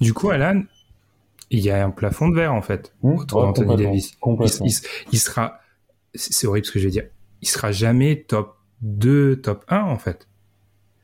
Du 0.00 0.12
coup, 0.14 0.30
Alan, 0.30 0.62
il 1.50 1.60
y 1.60 1.70
a 1.70 1.84
un 1.84 1.90
plafond 1.90 2.28
de 2.28 2.34
verre 2.36 2.54
en 2.54 2.62
fait 2.62 2.92
autour 3.02 3.40
ouais, 3.40 3.46
d'Anthony 3.46 3.66
complètement, 3.68 3.76
Davis. 3.90 4.10
Il, 4.12 4.18
complètement. 4.20 4.66
il- 4.66 4.88
il 5.12 5.18
sera, 5.18 5.60
c'est 6.14 6.32
c'est 6.32 6.46
horrible 6.46 6.66
ce 6.66 6.72
que 6.72 6.78
je 6.78 6.84
vais 6.84 6.90
dire, 6.90 7.04
il 7.42 7.48
sera 7.48 7.72
jamais 7.72 8.24
top 8.26 8.56
2, 8.82 9.36
top 9.36 9.64
1 9.68 9.80
en 9.82 9.98
fait. 9.98 10.26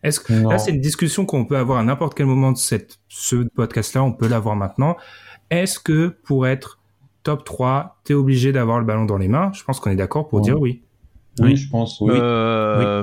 Est-ce 0.02 0.20
que 0.20 0.32
Non. 0.32 0.50
là 0.50 0.58
c'est 0.58 0.70
une 0.70 0.80
discussion 0.80 1.26
qu'on 1.26 1.44
peut 1.44 1.56
avoir 1.56 1.78
à 1.78 1.82
n'importe 1.84 2.14
quel 2.14 2.26
moment 2.26 2.52
de 2.52 2.56
cette, 2.58 2.98
ce 3.08 3.36
podcast-là, 3.36 4.02
on 4.02 4.12
peut 4.12 4.28
l'avoir 4.28 4.54
maintenant. 4.56 4.96
Est-ce 5.50 5.78
que 5.80 6.08
pour 6.24 6.46
être 6.46 6.78
top 7.24 7.44
3, 7.44 7.96
t'es 8.04 8.14
obligé 8.14 8.52
d'avoir 8.52 8.78
le 8.78 8.84
ballon 8.84 9.04
dans 9.06 9.16
les 9.18 9.28
mains? 9.28 9.50
Je 9.54 9.64
pense 9.64 9.80
qu'on 9.80 9.90
est 9.90 9.96
d'accord 9.96 10.28
pour 10.28 10.38
Ouais. 10.40 10.44
dire 10.44 10.60
oui. 10.60 10.82
Oui, 11.40 11.50
Oui. 11.50 11.56
je 11.56 11.68
pense, 11.70 12.00
oui. 12.00 12.12
Euh, 12.14 13.02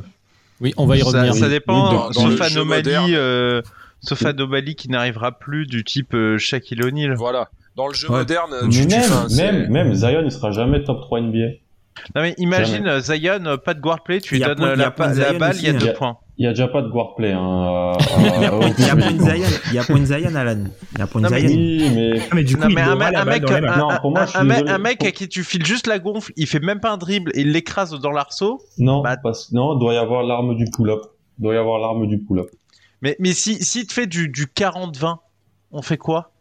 Oui, 0.62 0.74
on 0.78 0.86
va 0.86 0.96
y 0.96 1.02
ça, 1.02 1.08
revenir. 1.08 1.34
ça 1.36 1.50
dépend. 1.50 1.92
dans- 1.92 2.06
dans 2.10 2.12
sauf 2.12 2.42
anomalie, 2.42 3.16
euh, 3.16 3.62
sauf 4.02 4.26
anomalie 4.26 4.76
qui 4.76 4.90
n'arrivera 4.90 5.34
plus 5.34 5.66
du 5.68 5.84
type 5.84 6.14
euh, 6.14 6.38
Shaquille 6.38 6.82
O'Neal. 6.84 7.16
Voilà. 7.16 7.50
Dans 7.76 7.88
le 7.88 7.94
jeu 7.94 8.10
Ouais. 8.10 8.20
moderne, 8.20 8.54
tu, 8.72 8.88
tu 8.88 8.88
même, 8.88 9.04
même, 9.36 9.70
même 9.70 9.94
Zion, 9.94 10.22
il 10.24 10.32
sera 10.32 10.52
jamais 10.52 10.84
top 10.86 11.02
3 11.02 11.20
NBA. 11.20 11.58
Non 12.14 12.22
mais 12.22 12.34
imagine 12.38 12.88
euh, 12.88 13.00
Zion, 13.00 13.46
euh, 13.46 13.58
pas 13.58 13.74
de 13.74 13.80
guard 13.80 14.04
play, 14.04 14.20
tu 14.20 14.36
Il 14.36 14.38
lui 14.40 14.46
donnes 14.46 14.58
point- 14.58 14.68
euh, 14.70 14.74
il 14.76 14.80
la, 14.80 14.90
balle, 15.40 15.56
il 15.58 15.64
y 15.64 15.70
a 15.70 15.74
deux 15.74 15.90
hein. 15.90 15.94
points. 15.98 16.18
Il 16.38 16.44
y 16.44 16.48
a 16.48 16.50
déjà 16.50 16.68
pas 16.68 16.82
de 16.82 16.90
guard 16.90 17.16
play. 17.16 17.32
Hein, 17.32 17.94
il 18.20 18.42
y 18.42 18.46
a 18.46 18.52
point- 18.52 18.74
il 18.78 18.86
y 18.86 18.90
a 18.90 18.96
point 18.96 19.12
de 19.14 19.22
Zion, 19.22 19.48
il 19.70 19.74
y 19.74 19.80
a 19.80 19.84
point 19.86 20.00
de 20.00 20.06
Zion, 20.06 20.36
Alan. 20.36 20.64
Il 20.94 21.00
y 21.00 21.02
a 21.02 21.08
point 21.08 21.22
de 21.22 21.26
Non, 21.28 21.32
mais- 21.32 21.48
Zion. 21.48 21.58
Oui, 21.58 21.92
mais 21.96 22.20
Ah, 22.20 22.36
mais 22.36 22.44
du 22.44 22.56
coup, 22.58 22.64
Non, 22.64 22.70
il 22.70 22.76
mais 22.76 22.82
un, 22.82 22.96
mec- 22.98 23.16
un 23.16 23.26
un, 23.26 23.26
un- 24.68 24.86
à 25.08 25.12
qui 25.12 25.30
tu 25.30 25.44
files 25.46 25.66
juste 25.66 25.88
la 25.88 26.00
gonfle, 26.00 26.34
il 26.36 26.48
fait 26.48 26.60
même 26.60 26.82
pas 26.82 26.92
un 26.92 26.98
dribble, 26.98 27.32
et 27.34 27.42
il 27.42 27.52
l'écrase 27.54 27.98
dans 28.00 28.12
l'arceau. 28.12 28.62
non, 28.78 29.02
Bah- 29.02 29.16
parce, 29.24 29.52
non, 29.54 29.76
doit 29.76 29.94
y 29.94 29.98
avoir 29.98 30.24
l'arme 30.24 30.56
du 30.58 30.66
pull-up. 30.66 31.00
Doit 31.38 31.54
y 31.54 31.58
avoir 31.58 31.80
l'arme 31.80 32.08
du 32.08 32.20
pull-up. 32.20 32.48
Mais, 33.02 33.16
mais 33.20 33.32
si, 33.34 33.64
si 33.64 33.88
te 33.88 33.94
fait 33.94 34.08
du, 34.08 34.28
du 34.30 34.46
40-20, 34.48 35.18
on 35.72 35.82
fait 35.82 35.98
quoi? 35.98 36.32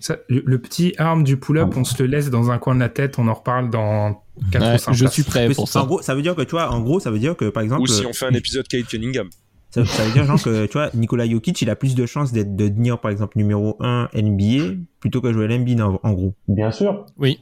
Ça- 0.00 0.16
le, 0.28 0.42
le 0.46 0.58
petit 0.60 0.94
arme 0.98 1.24
du 1.24 1.36
pull-up, 1.36 1.74
on 1.76 1.82
se 1.84 2.00
le 2.02 2.08
laisse 2.08 2.30
dans 2.30 2.50
un 2.50 2.58
coin 2.58 2.74
de 2.76 2.80
la 2.80 2.88
tête, 2.88 3.18
on 3.18 3.26
en 3.28 3.34
reparle 3.34 3.70
dans 3.70 4.22
4 4.52 4.62
Ouais, 4.62 4.74
ou 4.74 4.78
5 4.78 4.92
je 4.94 5.06
suis 5.06 5.22
prêt 5.24 5.48
pour 5.50 5.64
en 5.64 5.66
ça. 5.66 5.82
gros, 5.82 6.00
ça 6.00 6.14
veut 6.14 6.22
dire 6.22 6.36
que 6.36 6.42
tu 6.42 6.52
vois, 6.52 6.70
en 6.70 6.80
gros, 6.80 7.00
ça 7.00 7.10
veut 7.10 7.18
dire 7.18 7.36
que 7.36 7.48
par 7.48 7.62
exemple, 7.62 7.82
Ou 7.82 7.86
si 7.88 8.06
on 8.06 8.12
fait 8.12 8.26
un 8.26 8.34
épisode 8.34 8.68
Kate 8.68 8.86
Cunningham. 8.86 9.28
ça, 9.70 9.84
ça 9.84 10.04
veut 10.04 10.12
dire 10.12 10.24
genre 10.24 10.40
que 10.40 10.66
tu 10.66 10.72
vois, 10.74 10.90
Nikola 10.94 11.28
Jokic, 11.28 11.60
il 11.62 11.70
a 11.70 11.74
plus 11.76 11.94
de 11.96 12.06
chances 12.06 12.32
d'être 12.32 12.54
de 12.54 12.68
devenir 12.68 13.00
par 13.00 13.10
exemple 13.10 13.36
numéro 13.36 13.76
1 13.80 14.10
NBA 14.14 14.74
plutôt 15.00 15.20
que 15.20 15.32
jouer 15.32 15.48
l'NB 15.48 15.80
en, 15.80 15.98
en 16.02 16.12
gros. 16.12 16.34
Bien 16.46 16.70
sûr. 16.70 17.04
Oui. 17.18 17.40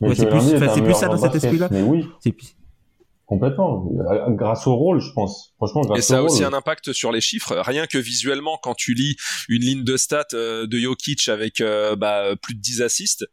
Ouais, 0.00 0.14
c'est 0.14 0.22
Joel 0.22 0.28
plus- 0.30 0.38
Embiid 0.54 0.70
c'est 0.74 0.82
plus 0.82 0.94
ça 0.94 1.08
dans 1.08 1.18
cet 1.18 1.34
esprit-là. 1.34 1.68
Mais 1.72 1.82
oui, 1.82 2.06
C'est 2.20 2.32
complètement. 3.26 3.88
Grâce 4.30 4.66
au 4.66 4.74
rôle, 4.74 5.00
je 5.00 5.12
pense. 5.12 5.52
Franchement, 5.56 5.82
grâce 5.82 5.98
Et 5.98 6.02
ça 6.02 6.18
a 6.18 6.22
au 6.22 6.26
aussi 6.26 6.44
un 6.44 6.52
impact 6.52 6.92
sur 6.92 7.12
les 7.12 7.20
chiffres. 7.20 7.56
Rien 7.56 7.86
que 7.86 7.98
visuellement, 7.98 8.58
quand 8.62 8.74
tu 8.74 8.94
lis 8.94 9.16
une 9.48 9.62
ligne 9.62 9.84
de 9.84 9.96
stats 9.96 10.26
euh, 10.34 10.66
de 10.66 10.78
Jokic 10.78 11.28
avec 11.28 11.60
euh, 11.60 11.96
bah, 11.96 12.36
plus 12.40 12.54
de 12.54 12.60
10 12.60 12.82
assists, 12.82 13.26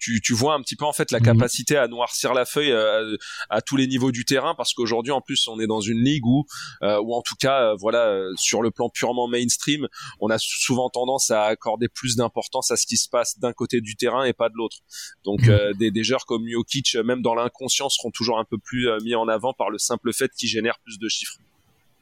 tu, 0.00 0.20
tu 0.20 0.32
vois 0.34 0.54
un 0.54 0.62
petit 0.62 0.74
peu 0.76 0.84
en 0.84 0.92
fait 0.92 1.10
la 1.12 1.18
Mhm. 1.20 1.24
capacité 1.26 1.76
à 1.76 1.86
noircir 1.86 2.34
la 2.34 2.44
feuille 2.44 2.72
euh, 2.72 3.16
à, 3.50 3.60
tous 3.62 3.76
les 3.76 3.86
niveaux 3.86 4.10
du 4.10 4.24
terrain 4.24 4.54
parce 4.56 4.74
qu'aujourd'hui 4.74 5.12
en 5.12 5.20
plus 5.20 5.46
on 5.48 5.60
est 5.60 5.66
dans 5.66 5.80
une 5.80 6.02
ligue 6.02 6.26
où 6.26 6.44
euh, 6.82 6.98
ou 7.00 7.14
en 7.14 7.22
tout 7.22 7.36
cas 7.38 7.62
euh, 7.72 7.76
voilà 7.78 8.18
sur 8.36 8.62
le 8.62 8.70
plan 8.70 8.88
purement 8.88 9.28
mainstream 9.28 9.86
on 10.20 10.30
a 10.30 10.38
souvent 10.38 10.88
tendance 10.90 11.30
à 11.30 11.44
accorder 11.44 11.88
plus 11.88 12.16
d'importance 12.16 12.70
à 12.70 12.76
ce 12.76 12.86
qui 12.86 12.96
se 12.96 13.08
passe 13.08 13.38
d'un 13.38 13.52
côté 13.52 13.80
du 13.80 13.94
terrain 13.96 14.24
et 14.24 14.32
pas 14.32 14.48
de 14.48 14.54
l'autre 14.56 14.78
donc 15.24 15.42
Mhm. 15.42 15.50
euh, 15.50 15.72
des, 15.74 15.90
des 15.90 16.02
joueurs 16.04 16.26
comme 16.26 16.48
Jokic 16.48 16.96
même 17.04 17.22
dans 17.22 17.34
l'inconscient 17.34 17.88
seront 17.88 18.10
toujours 18.10 18.38
un 18.38 18.44
peu 18.44 18.58
plus 18.58 18.88
euh, 18.88 18.98
mis 19.04 19.14
en 19.14 19.28
avant 19.28 19.52
par 19.52 19.70
le 19.70 19.78
simple 19.78 20.12
fait 20.12 20.30
qu'ils 20.36 20.48
génèrent 20.48 20.78
plus 20.80 20.98
de 20.98 21.08
chiffres 21.08 21.36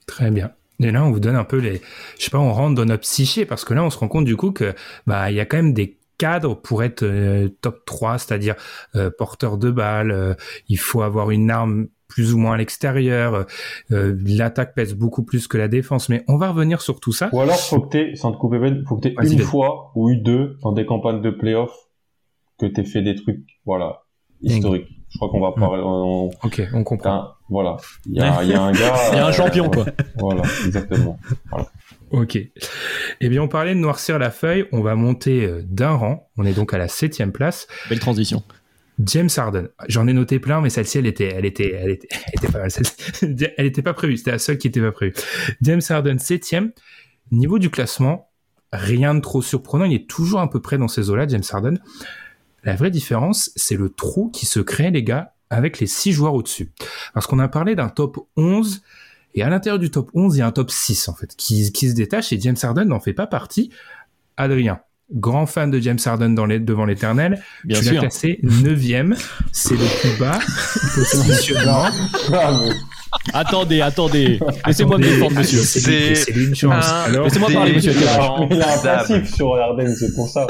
Très 0.07 0.31
bien. 0.31 0.53
Et 0.81 0.91
là, 0.93 1.05
on 1.05 1.11
vous 1.11 1.19
donne 1.21 1.35
un 1.37 1.45
peu 1.45 1.59
les, 1.59 1.83
je 2.19 2.25
sais 2.25 2.31
pas, 2.31 2.39
on 2.39 2.53
rentre 2.53 2.77
dans 2.77 2.85
notre 2.85 3.03
psyché 3.03 3.45
parce 3.45 3.65
que 3.65 3.75
là, 3.75 3.83
on 3.83 3.91
se 3.91 3.99
rend 3.99 4.07
compte 4.09 4.25
du 4.25 4.37
coup 4.37 4.53
que, 4.53 4.75
bah, 5.07 5.31
il 5.31 5.37
y 5.37 5.41
a 5.41 5.45
quand 5.45 5.57
même 5.57 5.75
des 5.75 5.98
cadres 6.19 6.55
pour 6.55 6.83
être 6.83 7.03
euh, 7.03 7.49
top 7.61 7.85
3, 7.87 8.19
c'est-à-dire 8.19 8.57
euh, 8.97 9.11
porteur 9.17 9.57
de 9.57 9.71
balle, 9.71 10.11
euh, 10.11 10.35
il 10.69 10.79
faut 10.79 11.03
avoir 11.03 11.31
une 11.31 11.51
arme 11.51 11.89
plus 12.09 12.33
ou 12.33 12.39
moins 12.39 12.55
à 12.55 12.57
l'extérieur, 12.57 13.47
euh, 13.93 14.17
l'attaque 14.27 14.75
pèse 14.75 14.95
beaucoup 14.95 15.23
plus 15.23 15.47
que 15.47 15.59
la 15.59 15.69
défense, 15.69 16.09
mais 16.09 16.25
on 16.27 16.39
va 16.39 16.51
revenir 16.51 16.81
sur 16.81 17.01
tout 17.01 17.13
ça. 17.13 17.29
Ou 17.33 17.41
alors, 17.41 17.57
faut 17.57 17.81
que 17.81 17.91
t'aies, 17.91 18.17
sans 18.17 18.33
te 18.33 18.39
couper, 18.39 18.59
faut 18.89 18.97
que 18.97 19.09
t'aies 19.09 19.15
une 19.31 19.39
fois 19.41 19.93
ou 19.95 20.11
eu 20.11 20.17
deux 20.17 20.57
dans 20.63 20.73
des 20.73 20.87
campagnes 20.87 21.21
de 21.21 21.31
playoff 21.31 21.71
que 22.59 22.67
t'aies 22.67 22.85
fait 22.85 23.03
des 23.03 23.15
trucs, 23.15 23.45
voilà, 23.65 24.03
historiques. 24.43 24.89
Je 25.11 25.17
crois 25.17 25.31
qu'on 25.31 25.41
va 25.41 25.53
parler, 25.53 25.83
on, 25.85 26.29
Ok, 26.43 26.63
on 26.75 26.85
comprend. 26.85 27.29
Voilà. 27.49 27.79
Il 28.07 28.17
y 28.17 28.21
a, 28.21 28.43
il 28.43 28.51
y 28.51 28.55
a 28.55 28.63
un 28.63 28.73
gars. 28.73 28.95
Il 29.13 29.17
y 29.17 29.19
a 29.19 29.27
un 29.27 29.31
euh, 29.31 29.33
champion, 29.33 29.71
quoi. 29.71 29.87
Voilà, 30.17 30.43
exactement. 30.67 31.19
Ok. 32.11 32.39
Eh 33.21 33.29
bien, 33.29 33.43
on 33.43 33.49
parlait 33.49 33.75
de 33.75 33.81
noircir 33.81 34.19
la 34.19 34.31
feuille, 34.31 34.67
on 34.73 34.81
va 34.81 34.95
monter 34.95 35.45
euh, 35.45 35.63
d'un 35.65 35.93
rang, 35.93 36.31
on 36.37 36.45
est 36.45 36.55
donc 36.55 36.73
à 36.73 36.79
la 36.79 36.89
septième 36.89 37.33
place. 37.33 37.67
Belle 37.89 38.01
transition. 38.01 38.43
James 39.01 39.29
Harden. 39.37 39.69
J'en 39.89 40.07
ai 40.09 40.13
noté 40.13 40.41
plein, 40.41 40.61
mais 40.61 40.71
celle-ci, 40.71 40.99
elle 40.99 41.07
était, 41.07 41.29
elle 41.29 41.45
était, 41.45 41.73
elle 41.73 41.91
était, 41.91 42.09
elle 42.11 42.35
était 42.35 42.53
pas 42.53 42.59
mal. 42.59 42.71
Elle 43.57 43.67
était 43.67 43.83
pas 43.83 43.95
prévue. 43.95 44.17
C'était 44.17 44.33
la 44.33 44.39
seule 44.39 44.59
qui 44.59 44.67
était 44.67 44.81
pas 44.81 44.93
prévue. 44.93 45.15
James 45.63 45.81
Harden, 45.89 46.19
septième. 46.19 46.73
Niveau 47.31 47.59
du 47.59 47.71
classement, 47.71 48.31
rien 48.73 49.15
de 49.15 49.21
trop 49.21 49.43
surprenant. 49.43 49.85
Il 49.85 49.95
est 49.95 50.09
toujours 50.09 50.41
à 50.41 50.51
peu 50.51 50.61
près 50.61 50.79
dans 50.79 50.89
ces 50.89 51.11
eaux-là, 51.11 51.29
James 51.29 51.43
Harden. 51.49 51.79
La 52.65 52.75
vraie 52.75 52.91
différence, 52.91 53.51
c'est 53.55 53.77
le 53.77 53.89
trou 53.89 54.31
qui 54.31 54.47
se 54.47 54.61
crée, 54.61 54.91
les 54.91 55.05
gars, 55.05 55.35
avec 55.51 55.79
les 55.79 55.87
six 55.87 56.13
joueurs 56.13 56.35
au-dessus. 56.35 56.73
Parce 57.15 57.27
qu'on 57.27 57.39
a 57.39 57.49
parlé 57.49 57.75
d'un 57.75 57.89
top 57.89 58.19
11, 58.37 58.83
et 59.39 59.43
à 59.43 59.49
l'intérieur 59.49 59.79
du 59.79 59.91
top 59.91 60.11
11, 60.15 60.37
il 60.37 60.39
y 60.39 60.43
a 60.43 60.47
un 60.47 60.53
top 60.53 60.71
6, 60.71 61.09
en 61.09 61.15
fait, 61.15 61.35
qui, 61.37 61.73
qui 61.73 61.89
se 61.89 61.95
détache, 61.95 62.33
et 62.33 62.41
James 62.41 62.57
Harden 62.63 62.85
n'en 62.87 63.01
fait 63.01 63.13
pas 63.15 63.27
partie. 63.27 63.71
Adrien, 64.37 64.81
grand 65.13 65.47
fan 65.47 65.71
de 65.71 65.81
James 65.81 65.99
Harden 66.05 66.31
dans 66.31 66.47
les, 66.47 66.61
devant 66.61 66.85
l'éternel, 66.85 67.43
Bien 67.65 67.79
tu 67.79 67.85
l'as 67.87 67.91
sûr. 67.93 68.01
classé 68.01 68.39
neuvième. 68.43 69.17
C'est 69.53 69.75
le 69.75 70.01
plus 70.01 70.19
bas 70.19 70.39
positionnement. 70.95 71.87
Ah, 72.33 72.61
Attendez, 73.33 73.81
attendez. 73.81 74.39
Laissez-moi 74.67 74.99
me 74.99 75.03
défendre, 75.05 75.37
monsieur. 75.37 75.61
c'est- 75.61 75.81
C'est 75.81 76.15
C'est 76.15 76.33
une 76.33 76.55
chance. 76.55 76.85
un 76.87 77.03
Alors, 77.05 77.25
Laissez-moi 77.25 77.49
parler, 77.51 77.73
monsieur. 77.75 77.93
il, 77.97 78.07
a, 78.07 78.17
Dame. 78.17 78.49
il 78.51 78.63
a 78.63 78.75
un 78.75 78.79
passif 78.83 79.35
sur 79.35 79.55
Harden, 79.55 79.95
c'est 79.99 80.15
pour 80.15 80.29
ça. 80.29 80.47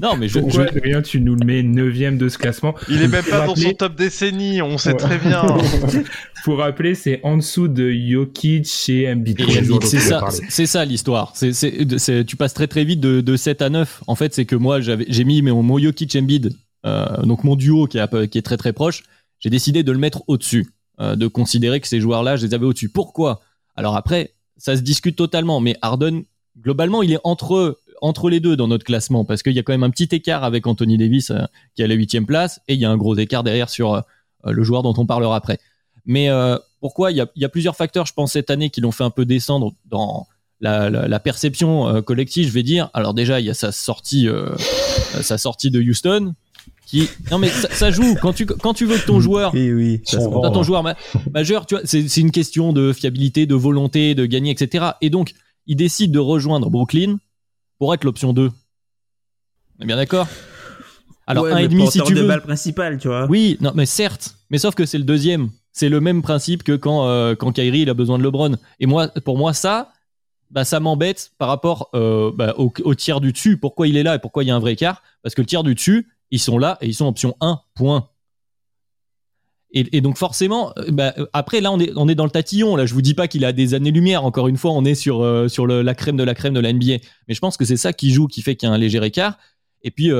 Non, 0.00 0.16
mais 0.16 0.28
je, 0.28 0.38
pourquoi, 0.38 0.66
je- 0.66 0.76
Adrien, 0.78 1.02
tu 1.02 1.20
nous 1.20 1.34
le 1.34 1.44
mets 1.46 1.62
neuvième 1.62 2.18
de 2.18 2.28
ce 2.28 2.38
classement 2.38 2.74
Il 2.88 3.00
est 3.02 3.08
même 3.08 3.24
pas 3.24 3.46
dans 3.46 3.54
son 3.56 3.72
top 3.72 3.96
décennie, 3.96 4.60
on 4.62 4.78
sait 4.78 4.90
Ouais. 4.90 4.96
très 4.96 5.18
bien. 5.18 5.42
Pour 6.44 6.58
rappeler, 6.58 6.94
c'est 6.94 7.20
en 7.24 7.36
dessous 7.38 7.66
de 7.68 7.90
Jokic 7.90 8.68
et 8.88 9.10
Embiid. 9.10 9.40
C'est 9.82 9.98
ça, 10.00 10.24
ça 10.66 10.84
l'histoire. 10.84 11.32
C'est, 11.34 11.52
c'est, 11.52 11.98
c'est- 11.98 12.24
tu 12.24 12.36
passes 12.36 12.54
très 12.54 12.68
très 12.68 12.84
vite 12.84 13.00
de, 13.00 13.20
de 13.20 13.36
7 13.36 13.62
à 13.62 13.68
9. 13.70 14.02
En 14.06 14.14
fait, 14.14 14.34
c'est 14.34 14.44
que 14.44 14.54
moi, 14.56 14.80
j'avais, 14.80 15.06
j'ai 15.08 15.24
mis 15.24 15.42
mon, 15.42 15.62
mon 15.62 15.78
Jokic 15.78 16.14
Embiid, 16.16 16.52
euh, 16.84 17.22
donc 17.22 17.42
mon 17.44 17.56
duo 17.56 17.88
est, 17.88 18.28
qui 18.30 18.38
est 18.38 18.42
très 18.42 18.56
très 18.56 18.72
proche. 18.72 19.02
J'ai 19.40 19.50
décidé 19.50 19.82
de 19.82 19.92
le 19.92 19.98
mettre 19.98 20.22
au-dessus, 20.28 20.68
euh, 21.00 21.16
de 21.16 21.26
considérer 21.26 21.80
que 21.80 21.88
ces 21.88 22.00
joueurs-là, 22.00 22.36
je 22.36 22.46
les 22.46 22.54
avais 22.54 22.64
au-dessus. 22.66 22.88
Pourquoi? 22.90 23.40
Alors 23.74 23.96
après, 23.96 24.34
ça 24.56 24.76
se 24.76 24.82
discute 24.82 25.16
totalement, 25.16 25.60
mais 25.60 25.76
Harden, 25.82 26.22
globalement, 26.62 27.02
il 27.02 27.12
est 27.12 27.18
entre 27.24 27.78
entre 28.02 28.28
les 28.30 28.40
deux 28.40 28.56
dans 28.56 28.68
notre 28.68 28.84
classement 28.84 29.24
parce 29.24 29.42
qu'il 29.42 29.52
y 29.54 29.58
a 29.58 29.62
quand 29.62 29.72
même 29.72 29.82
un 29.84 29.90
petit 29.90 30.08
écart 30.12 30.44
avec 30.44 30.66
Anthony 30.66 30.96
Davis 30.98 31.30
euh, 31.30 31.38
qui 31.74 31.82
est 31.82 31.84
à 31.84 31.88
la 31.88 31.94
huitième 31.94 32.26
place 32.26 32.60
et 32.68 32.74
il 32.74 32.80
y 32.80 32.84
a 32.84 32.90
un 32.90 32.96
gros 32.96 33.16
écart 33.16 33.42
derrière 33.44 33.68
sur 33.70 33.94
euh, 33.94 34.00
le 34.44 34.62
joueur 34.64 34.82
dont 34.82 34.94
on 34.96 35.06
parlera 35.06 35.36
après. 35.36 35.58
Mais 36.04 36.28
euh, 36.28 36.56
pourquoi? 36.80 37.10
Il 37.10 37.16
y, 37.16 37.20
a, 37.20 37.26
il 37.34 37.42
y 37.42 37.44
a 37.44 37.48
plusieurs 37.48 37.74
facteurs, 37.76 38.06
je 38.06 38.12
pense, 38.12 38.32
cette 38.32 38.50
année 38.50 38.70
qui 38.70 38.80
l'ont 38.80 38.92
fait 38.92 39.04
un 39.04 39.10
peu 39.10 39.24
descendre 39.24 39.72
dans 39.86 40.26
la, 40.60 40.88
la- 40.88 41.08
la 41.08 41.20
perception 41.20 41.88
euh, 41.88 42.00
collective, 42.02 42.46
je 42.48 42.52
vais 42.52 42.62
dire. 42.62 42.90
Alors 42.94 43.12
déjà, 43.12 43.40
il 43.40 43.46
y 43.46 43.50
a 43.50 43.54
sa 43.54 43.72
sortie, 43.72 44.28
euh, 44.28 44.50
euh, 45.16 45.22
sa 45.22 45.36
sortie 45.36 45.70
de 45.70 45.80
Houston, 45.82 46.34
qui 46.86 47.08
non 47.32 47.38
mais 47.38 47.48
ça, 47.48 47.68
ça 47.72 47.90
joue 47.90 48.14
quand 48.22 48.32
tu 48.32 48.46
quand 48.46 48.72
tu 48.72 48.84
veux 48.86 48.96
que 48.98 49.06
ton 49.06 49.18
joueur 49.18 49.52
Oui, 49.54 49.72
oui. 49.72 50.00
ça 50.04 50.18
ton 50.18 50.62
joueur 50.62 50.84
ma- 50.84 50.94
majeur, 51.34 51.66
tu 51.66 51.74
vois, 51.74 51.82
c'est 51.84 52.08
c'est 52.08 52.20
une 52.20 52.30
question 52.30 52.72
de 52.72 52.92
fiabilité, 52.92 53.46
de 53.46 53.56
volonté, 53.56 54.14
de 54.14 54.24
gagner, 54.26 54.52
etc. 54.52 54.84
Et 55.00 55.10
donc, 55.10 55.32
il 55.66 55.74
décide 55.76 56.12
de 56.12 56.20
rejoindre 56.20 56.70
Brooklyn 56.70 57.16
pour 57.78 57.94
être 57.94 58.04
l'option 58.04 58.32
2. 58.32 58.50
On 59.78 59.82
est 59.82 59.86
bien 59.86 59.96
d'accord? 59.96 60.26
Alors 61.26 61.44
Ouais, 61.44 61.52
un 61.52 61.58
et 61.58 61.68
demi 61.68 61.90
si 61.90 62.00
tu 62.02 62.14
de 62.14 62.20
veux. 62.20 62.28
balle 62.28 62.98
tu 62.98 63.08
vois. 63.08 63.26
Oui, 63.26 63.56
non, 63.60 63.72
mais 63.74 63.86
certes. 63.86 64.36
Mais 64.50 64.58
sauf 64.58 64.74
que 64.74 64.86
c'est 64.86 64.98
le 64.98 65.04
deuxième. 65.04 65.50
C'est 65.72 65.88
le 65.88 66.00
même 66.00 66.22
principe 66.22 66.62
que 66.62 66.72
quand, 66.72 67.06
euh, 67.08 67.34
quand 67.34 67.52
Kyrie 67.52 67.80
il 67.80 67.90
a 67.90 67.94
besoin 67.94 68.18
de 68.18 68.22
LeBron. 68.22 68.56
Et 68.80 68.86
moi, 68.86 69.08
pour 69.08 69.36
moi, 69.36 69.52
ça, 69.52 69.92
bah, 70.50 70.64
ça 70.64 70.80
m'embête 70.80 71.32
par 71.36 71.48
rapport 71.48 71.90
euh, 71.94 72.30
bah, 72.34 72.54
au, 72.56 72.72
au 72.84 72.94
tiers 72.94 73.20
du 73.20 73.32
dessus. 73.32 73.58
Pourquoi 73.58 73.88
il 73.88 73.96
est 73.96 74.02
là 74.02 74.14
et 74.14 74.18
pourquoi 74.18 74.44
il 74.44 74.46
y 74.46 74.50
a 74.50 74.56
un 74.56 74.60
vrai 74.60 74.72
écart? 74.72 75.02
Parce 75.22 75.34
que 75.34 75.42
le 75.42 75.46
tiers 75.46 75.64
du 75.64 75.74
dessus, 75.74 76.08
ils 76.30 76.38
sont 76.38 76.58
là 76.58 76.78
et 76.80 76.86
ils 76.86 76.94
sont 76.94 77.06
option 77.06 77.36
1, 77.40 77.60
point. 77.74 78.08
Et, 79.72 80.00
donc 80.00 80.16
forcément, 80.16 80.72
euh, 80.78 80.90
bah, 80.90 81.12
euh, 81.18 81.26
après 81.32 81.60
là 81.60 81.70
on 81.72 81.78
est, 81.78 81.92
on 81.96 82.06
dans 82.06 82.24
le 82.24 82.30
tatillon. 82.30 82.76
Là, 82.76 82.86
je 82.86 82.94
vous 82.94 83.02
dis 83.02 83.14
pas 83.14 83.28
qu'il 83.28 83.44
a 83.44 83.52
des 83.52 83.74
années-lumière. 83.74 84.24
Encore 84.24 84.48
une 84.48 84.56
fois, 84.56 84.70
on 84.72 84.84
est 84.84 84.94
sur, 84.94 85.22
euh, 85.22 85.48
la 85.82 85.94
crème 85.94 86.16
de 86.16 86.22
la 86.22 86.34
crème 86.34 86.54
de 86.54 86.60
la 86.60 86.72
NBA. 86.72 86.98
Mais 87.28 87.34
je 87.34 87.40
pense 87.40 87.56
que 87.56 87.64
c'est 87.64 87.76
ça 87.76 87.92
qui 87.92 88.10
joue, 88.10 88.26
qui 88.26 88.42
fait 88.42 88.56
qu'il 88.56 88.68
y 88.68 88.72
a 88.72 88.74
un 88.74 88.78
léger 88.78 89.04
écart. 89.04 89.38
Et 89.82 89.90
puis, 89.90 90.10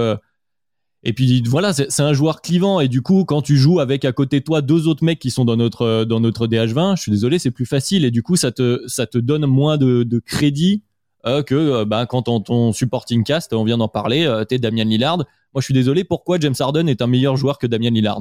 et 1.03 1.13
puis 1.13 1.43
voilà, 1.47 1.73
c'est 1.73 2.01
un 2.01 2.13
joueur 2.13 2.43
clivant. 2.43 2.81
Et 2.81 2.89
du 2.89 3.03
coup, 3.03 3.25
quand 3.25 3.41
tu 3.41 3.57
joues 3.57 3.81
avec 3.81 4.05
à 4.05 4.13
côté 4.13 4.41
de 4.41 4.45
toi 4.45 4.61
deux 4.61 4.89
autres 4.89 5.05
mecs 5.05 5.19
qui 5.19 5.31
sont 5.31 5.45
dans 5.45 5.57
notre, 5.57 6.05
dans 6.05 6.21
notre 6.21 6.47
DH20, 6.47 6.97
je 6.97 7.03
suis 7.03 7.13
désolé, 7.13 7.39
c'est 7.39 7.51
plus 7.51 7.67
facile. 7.67 8.05
Et 8.05 8.11
du 8.11 8.23
coup, 8.23 8.37
ça 8.37 8.53
te, 8.53 8.83
ça 8.87 9.07
te 9.07 9.19
donne 9.19 9.47
moins 9.47 9.79
de, 9.79 10.21
crédit 10.25 10.83
que 11.25 11.85
bah, 11.85 12.07
quand 12.07 12.23
ton, 12.23 12.41
ton 12.41 12.73
supporting 12.73 13.25
cast, 13.25 13.53
on 13.53 13.65
vient 13.65 13.79
d'en 13.79 13.89
parler, 13.89 14.27
euh, 14.27 14.45
t'es 14.45 14.59
Damien 14.59 14.85
Lillard. 14.85 15.19
Moi, 15.19 15.61
je 15.61 15.65
suis 15.65 15.75
désolé, 15.75 16.05
pourquoi 16.05 16.39
James 16.39 16.55
Harden 16.59 16.89
est 16.89 17.01
un 17.01 17.07
meilleur 17.07 17.37
joueur 17.37 17.59
que 17.59 17.67
Damien 17.67 17.91
Lillard? 17.91 18.21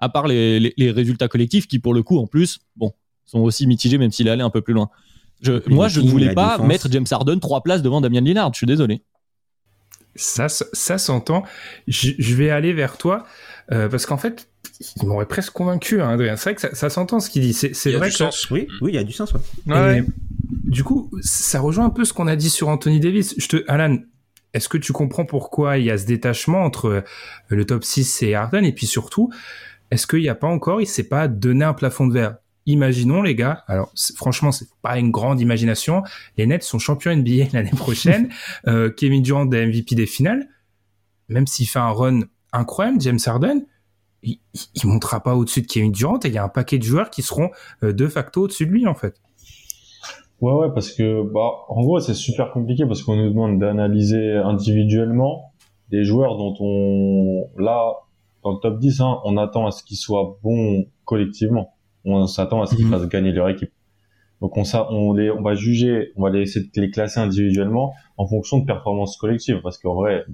À 0.00 0.08
part 0.08 0.26
les, 0.28 0.60
les, 0.60 0.74
les 0.76 0.90
résultats 0.90 1.28
collectifs 1.28 1.66
qui, 1.66 1.78
pour 1.78 1.94
le 1.94 2.02
coup, 2.02 2.18
en 2.18 2.26
plus, 2.26 2.60
bon, 2.76 2.92
sont 3.24 3.40
aussi 3.40 3.66
mitigés, 3.66 3.98
même 3.98 4.10
s'il 4.12 4.26
est 4.28 4.30
allé 4.30 4.42
un 4.42 4.50
peu 4.50 4.60
plus 4.62 4.74
loin. 4.74 4.90
Je, 5.40 5.68
moi, 5.68 5.88
je 5.88 6.00
ne 6.00 6.08
voulais 6.08 6.26
la 6.26 6.34
pas 6.34 6.52
défense. 6.52 6.66
mettre 6.66 6.88
James 6.90 7.06
Harden 7.10 7.38
trois 7.40 7.62
places 7.62 7.82
devant 7.82 8.00
Damien 8.00 8.20
Lillard. 8.20 8.52
Je 8.52 8.58
suis 8.58 8.66
désolé. 8.66 9.02
Ça, 10.16 10.48
ça, 10.48 10.64
ça 10.72 10.98
s'entend. 10.98 11.44
Je, 11.86 12.10
je 12.18 12.34
vais 12.34 12.50
aller 12.50 12.72
vers 12.72 12.96
toi 12.98 13.24
euh, 13.70 13.88
parce 13.88 14.04
qu'en 14.06 14.16
fait, 14.16 14.48
il 15.00 15.06
m'aurait 15.06 15.26
presque 15.26 15.52
convaincu, 15.52 16.00
hein, 16.02 16.10
Adrien. 16.10 16.36
C'est 16.36 16.44
vrai 16.50 16.54
que 16.56 16.60
ça, 16.60 16.74
ça 16.74 16.90
s'entend 16.90 17.20
ce 17.20 17.30
qu'il 17.30 17.42
dit. 17.42 17.52
C'est 17.52 17.74
c'est 17.74 17.90
Il 17.90 17.92
y 17.92 17.96
a 17.96 17.98
vrai 17.98 18.08
du 18.08 18.12
que 18.12 18.18
sens. 18.18 18.50
Oui, 18.50 18.66
oui, 18.80 18.92
il 18.92 18.94
y 18.96 18.98
a 18.98 19.04
du 19.04 19.12
sens. 19.12 19.32
Ouais. 19.66 19.98
Et 19.98 20.04
Du 20.64 20.82
coup, 20.82 21.10
ça 21.20 21.60
rejoint 21.60 21.84
un 21.84 21.90
peu 21.90 22.04
ce 22.04 22.12
qu'on 22.12 22.26
a 22.26 22.34
dit 22.36 22.50
sur 22.50 22.68
Anthony 22.68 22.98
Davis. 22.98 23.34
Je 23.38 23.46
te, 23.46 23.64
Alan, 23.68 23.96
est-ce 24.54 24.68
que 24.68 24.78
tu 24.78 24.92
comprends 24.92 25.24
pourquoi 25.24 25.78
il 25.78 25.84
y 25.84 25.90
a 25.90 25.98
ce 25.98 26.06
détachement 26.06 26.64
entre 26.64 26.86
euh, 26.88 27.00
le 27.48 27.64
top 27.64 27.84
6 27.84 28.22
et 28.24 28.34
Harden? 28.34 28.64
Et 28.64 28.72
puis 28.72 28.86
surtout, 28.86 29.30
est-ce 29.90 30.06
qu'il 30.06 30.20
n'y 30.20 30.28
a 30.28 30.34
pas 30.34 30.46
encore, 30.46 30.80
il 30.80 30.86
s'est 30.86 31.08
pas 31.08 31.28
donné 31.28 31.64
un 31.64 31.74
plafond 31.74 32.06
de 32.06 32.12
verre? 32.12 32.36
Imaginons 32.66 33.22
les 33.22 33.34
gars, 33.34 33.64
alors 33.66 33.92
franchement 34.16 34.52
c'est 34.52 34.68
pas 34.82 34.98
une 34.98 35.10
grande 35.10 35.40
imagination, 35.40 36.02
les 36.36 36.46
Nets 36.46 36.62
sont 36.62 36.78
champions 36.78 37.14
NBA 37.16 37.44
l'année 37.52 37.70
prochaine, 37.70 38.28
euh, 38.66 38.90
Kevin 38.90 39.22
Durant 39.22 39.50
est 39.50 39.66
MVP 39.66 39.94
des 39.94 40.06
finales, 40.06 40.48
même 41.28 41.46
s'il 41.46 41.66
fait 41.66 41.78
un 41.78 41.90
run 41.90 42.20
incroyable, 42.52 43.00
James 43.00 43.18
Harden, 43.24 43.62
il, 44.22 44.38
il 44.74 44.86
montera 44.86 45.22
pas 45.22 45.34
au-dessus 45.34 45.62
de 45.62 45.66
Kevin 45.66 45.92
Durant 45.92 46.18
et 46.24 46.28
il 46.28 46.34
y 46.34 46.38
a 46.38 46.44
un 46.44 46.48
paquet 46.48 46.78
de 46.78 46.82
joueurs 46.82 47.10
qui 47.10 47.22
seront 47.22 47.50
euh, 47.82 47.92
de 47.92 48.06
facto 48.06 48.42
au-dessus 48.42 48.66
de 48.66 48.72
lui 48.72 48.86
en 48.86 48.94
fait. 48.94 49.14
Ouais, 50.40 50.52
ouais, 50.52 50.68
parce 50.72 50.92
que, 50.92 51.22
bah, 51.32 51.50
en 51.68 51.82
gros, 51.82 51.98
c'est 51.98 52.14
super 52.14 52.52
compliqué 52.52 52.86
parce 52.86 53.02
qu'on 53.02 53.16
nous 53.16 53.28
demande 53.28 53.58
d'analyser 53.58 54.34
individuellement 54.34 55.52
des 55.90 56.04
joueurs 56.04 56.36
dont 56.36 56.54
on, 56.60 57.48
là, 57.56 57.94
dans 58.44 58.52
le 58.52 58.58
top 58.58 58.78
10, 58.78 59.00
hein, 59.00 59.18
on 59.24 59.36
attend 59.36 59.66
à 59.66 59.70
ce 59.70 59.82
qu'ils 59.82 59.96
soient 59.96 60.38
bons 60.42 60.86
collectivement. 61.04 61.74
On 62.04 62.26
s'attend 62.26 62.62
à 62.62 62.66
ce 62.66 62.74
qu'ils 62.76 62.86
Mhm. 62.86 62.92
fassent 62.92 63.08
gagner 63.08 63.32
leur 63.32 63.48
équipe. 63.48 63.72
Donc, 64.40 64.56
on, 64.56 64.64
ça, 64.64 64.86
on 64.92 65.12
les, 65.12 65.30
on 65.30 65.42
va 65.42 65.54
juger, 65.54 66.12
on 66.16 66.22
va 66.22 66.30
les 66.30 66.42
essayer 66.42 66.64
de 66.64 66.80
les 66.80 66.90
classer 66.90 67.18
individuellement 67.18 67.92
en 68.16 68.26
fonction 68.26 68.58
de 68.58 68.64
performances 68.64 69.16
collectives 69.16 69.60
parce 69.62 69.78
qu'en 69.78 69.94
vrai, 69.94 70.24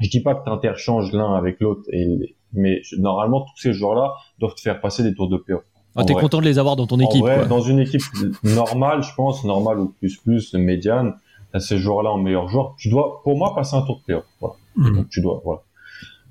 je 0.00 0.10
dis 0.10 0.20
pas 0.20 0.34
que 0.34 0.44
tu 0.44 0.50
interchanges 0.50 1.10
l'un 1.12 1.34
avec 1.34 1.58
l'autre 1.60 1.82
et, 1.90 2.36
mais 2.52 2.82
normalement, 2.98 3.40
tous 3.42 3.56
ces 3.56 3.72
joueurs-là 3.72 4.12
doivent 4.38 4.54
te 4.54 4.60
faire 4.60 4.80
passer 4.80 5.02
des 5.02 5.14
tours 5.14 5.28
de 5.28 5.38
playoff. 5.38 5.62
Ah, 5.96 6.02
En 6.02 6.04
T'es 6.04 6.12
vrai. 6.12 6.22
content 6.22 6.40
de 6.40 6.44
les 6.44 6.58
avoir 6.58 6.76
dans 6.76 6.86
ton 6.86 6.96
En 6.96 7.00
équipe. 7.08 7.22
vrai, 7.22 7.36
quoi. 7.38 7.46
dans 7.46 7.60
une 7.60 7.78
équipe 7.80 8.02
normale, 8.42 9.02
je 9.02 9.14
pense, 9.14 9.42
normale 9.44 9.78
ou 9.80 9.88
plus 9.98 10.16
plus, 10.18 10.52
médiane, 10.54 11.14
t'as 11.52 11.60
ces 11.60 11.78
joueurs-là 11.78 12.12
en 12.12 12.18
meilleur 12.18 12.48
joueur. 12.48 12.74
Tu 12.78 12.90
dois, 12.90 13.22
pour 13.24 13.38
moi, 13.38 13.54
passer 13.54 13.74
un 13.76 13.82
tour 13.82 13.98
de 14.00 14.02
playoff. 14.04 14.24
Voilà. 14.40 14.54
Donc, 14.76 15.08
tu 15.08 15.22
dois, 15.22 15.40
voilà. 15.44 15.62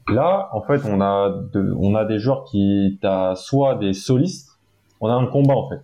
Là, 0.10 0.50
en 0.54 0.62
fait, 0.62 0.82
on 0.86 1.00
a, 1.02 1.30
de- 1.54 1.74
on 1.80 1.96
a 1.96 2.06
des 2.06 2.20
joueurs 2.20 2.44
qui, 2.46 3.00
t'as 3.02 3.36
soit 3.36 3.76
des 3.76 3.94
solistes, 3.94 4.50
on 5.00 5.08
a 5.08 5.14
un 5.14 5.28
combat 5.28 5.56
en 5.56 5.70
fait, 5.70 5.82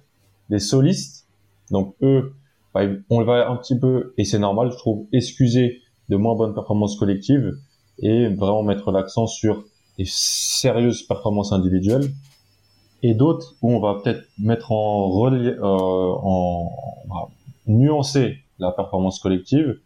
des 0.49 0.59
solistes. 0.59 1.27
Donc 1.71 1.95
eux, 2.01 2.33
bah, 2.73 2.81
on 3.09 3.23
va 3.23 3.49
un 3.49 3.55
petit 3.55 3.77
peu, 3.77 4.13
et 4.17 4.25
c'est 4.25 4.39
normal, 4.39 4.71
je 4.71 4.77
trouve, 4.77 5.05
excuser 5.13 5.81
de 6.09 6.17
moins 6.17 6.35
bonnes 6.35 6.53
performances 6.53 6.97
collectives 6.97 7.57
et 7.99 8.27
vraiment 8.27 8.63
mettre 8.63 8.91
l'accent 8.91 9.27
sur 9.27 9.63
des 9.97 10.05
sérieuses 10.07 11.03
performances 11.03 11.51
individuelles. 11.51 12.11
Et 13.03 13.13
d'autres 13.13 13.55
où 13.61 13.71
on 13.71 13.79
va 13.79 13.95
peut-être 14.01 14.25
mettre 14.37 14.71
en 14.73 15.09
euh, 15.31 15.61
en, 15.61 16.71
va 17.07 17.29
nuancer 17.67 18.39
la 18.57 18.71
performance 18.71 19.19
collective 19.19 19.79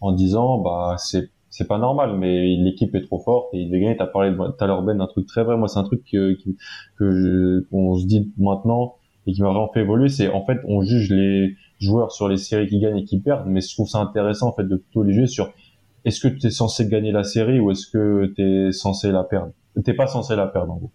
en 0.00 0.12
disant, 0.12 0.58
bah, 0.58 0.94
c'est 0.98 1.30
c'est 1.50 1.66
pas 1.66 1.78
normal, 1.78 2.16
mais 2.16 2.56
l'équipe 2.56 2.94
est 2.94 3.02
trop 3.02 3.18
forte 3.18 3.52
et 3.52 3.58
il 3.58 3.68
devait 3.68 3.80
gagner. 3.80 3.96
T'as 3.96 4.06
parlé 4.06 4.30
de- 4.30 4.36
tout 4.36 4.64
à 4.64 4.66
l'heure 4.66 4.82
Ben 4.82 4.96
d'un 4.96 5.06
truc 5.06 5.26
très 5.26 5.42
vrai. 5.44 5.56
Moi, 5.56 5.68
c'est 5.68 5.78
un 5.78 5.84
truc 5.84 6.02
que 6.10 6.34
que, 6.34 6.50
que 6.98 7.66
qu'on 7.70 7.96
se 7.96 8.06
dit 8.06 8.32
maintenant 8.38 8.94
et 9.26 9.32
qui 9.32 9.42
m'a 9.42 9.48
vraiment 9.48 9.68
fait 9.72 9.80
évoluer. 9.80 10.08
C'est 10.08 10.28
en 10.30 10.44
fait, 10.44 10.58
on 10.66 10.82
juge 10.82 11.10
les 11.10 11.56
joueurs 11.80 12.12
sur 12.12 12.28
les 12.28 12.36
séries 12.36 12.68
qui 12.68 12.78
gagnent 12.78 12.98
et 12.98 13.04
qui 13.04 13.18
perdent, 13.20 13.46
mais 13.46 13.60
je 13.60 13.74
trouve 13.74 13.88
ça 13.88 13.98
intéressant 13.98 14.48
en 14.48 14.52
fait 14.52 14.64
de 14.64 14.76
plutôt 14.76 15.02
les 15.02 15.12
juger 15.12 15.26
sur 15.26 15.50
est-ce 16.04 16.20
que 16.20 16.28
tu 16.28 16.46
es 16.46 16.50
censé 16.50 16.88
gagner 16.88 17.12
la 17.12 17.24
série 17.24 17.60
ou 17.60 17.70
est-ce 17.70 17.86
que 17.86 18.32
tu 18.34 18.42
es 18.42 18.72
censé 18.72 19.10
la 19.12 19.24
perdre? 19.24 19.52
T'es 19.84 19.94
pas 19.94 20.06
censé 20.06 20.36
la 20.36 20.46
perdre 20.46 20.72
en 20.72 20.76
gros. 20.76 20.90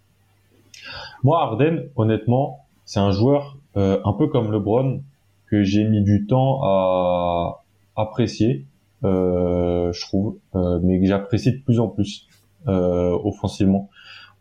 Moi, 1.24 1.42
Arden, 1.42 1.90
honnêtement, 1.96 2.66
c'est 2.86 3.00
un 3.00 3.12
joueur 3.12 3.58
euh, 3.78 4.00
un 4.06 4.14
peu 4.14 4.28
comme 4.28 4.52
LeBron 4.52 5.02
que 5.50 5.64
j'ai 5.64 5.84
mis 5.84 6.02
du 6.04 6.26
temps 6.28 6.62
à 6.64 7.64
apprécier, 7.96 8.52
euh, 8.52 8.75
je 9.06 10.02
trouve, 10.02 10.38
euh, 10.56 10.80
mais 10.84 11.00
que 11.00 11.06
j'apprécie 11.06 11.52
de 11.52 11.64
plus 11.64 11.80
en 11.80 11.88
plus 11.88 12.28
euh, 12.68 13.18
offensivement. 13.24 13.90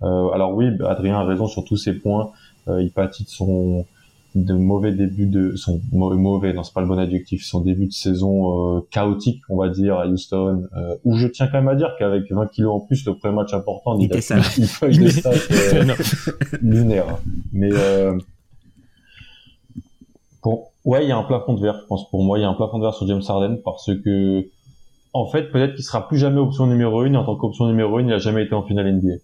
Euh, 0.02 0.28
alors 0.30 0.54
oui, 0.54 0.66
Adrien 0.86 1.18
a 1.18 1.24
raison 1.24 1.46
sur 1.46 1.64
tous 1.64 1.76
ces 1.76 1.94
points. 1.94 2.30
Euh, 2.68 2.82
il 2.82 2.90
pâtit 2.90 3.24
de 3.24 3.28
son 3.28 3.86
de 4.34 4.54
mauvais 4.54 4.92
début 4.92 5.26
de 5.26 5.54
son 5.54 5.80
mauvais, 5.92 6.52
non 6.52 6.64
c'est 6.64 6.74
pas 6.74 6.80
le 6.80 6.88
bon 6.88 6.98
adjectif 6.98 7.44
son 7.44 7.60
début 7.60 7.86
de 7.86 7.92
saison 7.92 8.78
euh, 8.78 8.80
chaotique 8.90 9.40
on 9.48 9.56
va 9.56 9.68
dire 9.68 9.96
à 9.96 10.08
Houston 10.08 10.66
euh, 10.76 10.96
où 11.04 11.16
je 11.16 11.28
tiens 11.28 11.46
quand 11.46 11.58
même 11.58 11.68
à 11.68 11.76
dire 11.76 11.94
qu'avec 12.00 12.30
20 12.32 12.48
kilos 12.48 12.74
en 12.74 12.80
plus 12.80 13.06
le 13.06 13.14
premier 13.14 13.36
match 13.36 13.54
important 13.54 13.96
Il 13.96 14.06
il 14.06 14.16
a 14.16 14.20
fait 14.20 14.34
une 14.60 14.66
feuille 14.66 14.98
de 14.98 15.08
stats 15.08 15.30
euh, 15.30 15.94
lunaire 16.62 17.18
mais 17.52 17.70
euh, 17.72 18.18
pour 20.42 20.72
ouais 20.84 21.04
il 21.04 21.10
y 21.10 21.12
a 21.12 21.16
un 21.16 21.22
plafond 21.22 21.54
de 21.54 21.60
verre 21.60 21.78
je 21.80 21.86
pense 21.86 22.10
pour 22.10 22.24
moi 22.24 22.36
il 22.40 22.42
y 22.42 22.44
a 22.44 22.48
un 22.48 22.54
plafond 22.54 22.78
de 22.78 22.82
verre 22.82 22.94
sur 22.94 23.06
James 23.06 23.22
Harden 23.28 23.58
parce 23.64 23.88
que 24.02 24.48
en 25.14 25.26
fait 25.26 25.44
peut-être 25.50 25.74
qu'il 25.74 25.84
sera 25.84 26.06
plus 26.06 26.18
jamais 26.18 26.38
option 26.38 26.66
numéro 26.66 27.02
une 27.04 27.14
et 27.14 27.16
en 27.16 27.24
tant 27.24 27.36
qu'option 27.36 27.66
numéro 27.66 27.98
une 28.00 28.08
il 28.08 28.12
a 28.14 28.18
jamais 28.18 28.42
été 28.44 28.54
en 28.54 28.62
finale 28.62 28.92
NBA 28.92 29.14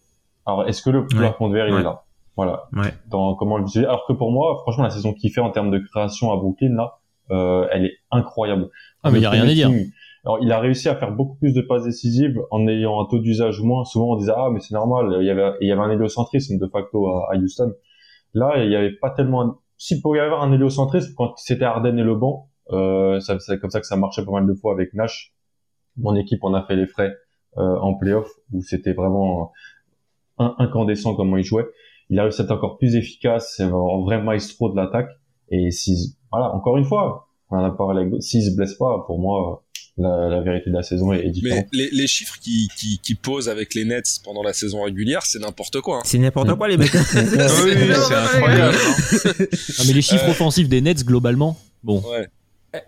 alors 0.47 0.66
est-ce 0.66 0.80
que 0.82 0.88
le 0.91 1.07
plafond 1.07 1.49
de 1.49 1.55
verre 1.55 1.68
il 1.68 1.74
Ouais. 1.74 1.80
est 1.80 1.84
là? 1.84 2.05
Voilà 2.36 2.64
Ouais. 2.74 2.95
dans 3.11 3.34
comment 3.34 3.59
le 3.59 3.64
visualiser. 3.64 3.88
Alors 3.88 4.07
que 4.07 4.14
pour 4.14 4.30
moi, 4.32 4.57
franchement, 4.62 4.84
la 4.84 4.91
saison 4.91 5.12
qu'il 5.12 5.30
fait 5.30 5.43
en 5.43 5.51
termes 5.51 5.70
de 5.70 5.78
création 5.78 6.32
à 6.32 6.36
Brooklyn, 6.36 6.74
là, 6.74 6.95
euh, 7.30 7.66
elle 7.70 7.84
est 7.84 7.97
incroyable. 8.11 8.70
Ah, 9.03 9.11
mais 9.11 9.18
il 9.18 9.22
y 9.22 9.26
a 9.26 9.30
rien 9.30 9.43
à 9.43 9.47
dire. 9.47 9.68
Alors, 10.24 10.38
il 10.41 10.51
a 10.51 10.59
réussi 10.59 10.88
à 10.88 10.95
faire 10.97 11.12
beaucoup 11.12 11.36
plus 11.36 11.53
de 11.53 11.61
passes 11.61 11.84
décisives 11.84 12.41
en 12.51 12.66
ayant 12.66 12.99
un 13.01 13.05
taux 13.07 13.18
d'usage 13.18 13.61
moins. 13.61 13.84
Souvent, 13.84 14.12
on 14.12 14.16
disait, 14.16 14.32
ah, 14.34 14.49
mais 14.51 14.61
c'est 14.61 14.72
normal. 14.74 15.18
Il 15.20 15.26
y 15.26 15.30
avait, 15.30 15.53
il 15.61 15.68
y 15.68 15.72
avait 15.72 15.82
un 15.82 15.91
héliocentrisme 15.91 16.59
de 16.59 16.66
facto 16.68 17.09
à, 17.09 17.28
à 17.32 17.36
Houston. 17.36 17.72
Là, 18.32 18.64
il 18.64 18.70
y 18.70 18.76
avait 18.76 18.93
pas 18.93 19.11
tellement, 19.11 19.57
si 19.76 20.01
pour 20.01 20.16
y 20.16 20.20
avoir 20.20 20.43
un 20.43 20.53
héliocentrisme, 20.53 21.12
quand 21.16 21.34
c'était 21.36 21.64
Harden 21.64 21.99
et 21.99 22.03
le 22.03 22.14
banc, 22.14 22.49
euh, 22.70 23.18
c'est 23.20 23.59
comme 23.61 23.70
ça 23.70 23.80
que 23.80 23.86
ça 23.86 23.97
marchait 23.97 24.24
pas 24.24 24.32
mal 24.32 24.47
de 24.47 24.55
fois 24.55 24.72
avec 24.72 24.95
Nash. 24.95 25.34
Mon 25.97 26.14
équipe 26.16 26.43
en 26.45 26.55
a 26.55 26.64
fait 26.66 26.76
les 26.76 26.86
frais, 26.86 27.14
euh, 27.59 27.76
en 27.80 27.95
playoff, 27.95 28.28
où 28.53 28.62
c'était 28.62 28.93
vraiment 28.93 29.53
un- 30.38 30.55
incandescent 30.59 31.14
comment 31.14 31.36
il 31.36 31.45
jouait. 31.45 31.66
Il 32.09 32.18
a 32.18 32.22
réussi 32.24 32.41
à 32.41 32.45
être 32.45 32.51
encore 32.53 32.78
plus 32.78 32.95
efficace, 32.97 33.55
c'est 33.57 33.62
un 33.64 34.01
vrai 34.05 34.22
maestro 34.22 34.70
de 34.70 34.76
l'attaque. 34.76 35.11
Et 35.51 35.70
si, 35.70 36.16
voilà, 36.32 36.55
encore 36.55 36.76
une 36.76 36.84
fois, 36.84 37.28
on 37.51 37.57
en 37.59 37.64
a 37.64 37.70
parlé, 37.70 38.03
avec- 38.03 38.22
s'il 38.22 38.43
se 38.45 38.55
blesse 38.57 38.74
pas, 38.74 39.05
pour 39.07 39.18
moi, 39.20 39.64
la, 39.99 40.28
la 40.28 40.41
vérité 40.41 40.70
de 40.70 40.74
la 40.76 40.82
saison 40.82 41.12
est, 41.12 41.18
est 41.20 41.24
Mais 41.24 41.30
différente. 41.30 41.66
les, 41.72 41.91
les 41.93 42.07
chiffres 42.07 42.38
qui, 42.41 42.68
qui, 42.78 42.99
qui 43.03 43.14
posent 43.16 43.49
avec 43.49 43.74
les 43.74 43.84
Nets 43.84 44.20
pendant 44.24 44.43
la 44.43 44.53
saison 44.55 44.82
régulière, 44.82 45.22
c'est 45.26 45.41
n'importe 45.41 45.80
quoi. 45.82 45.97
hein. 45.99 46.03
C'est 46.05 46.18
n'importe 46.18 46.55
quoi, 46.55 46.68
les 46.68 46.76
mecs. 46.78 46.93
Oui, 46.95 47.01
oui, 47.14 47.95
c'est 48.09 48.14
incroyable. 48.14 48.76
hein. 48.76 49.45
Ah, 49.78 49.82
mais 49.86 49.93
les 49.93 50.03
chiffres 50.03 50.24
Euh. 50.28 50.30
offensifs 50.30 50.68
des 50.68 50.80
Nets, 50.80 51.05
globalement, 51.05 51.57
bon. 51.82 52.01
Ouais. 52.11 52.28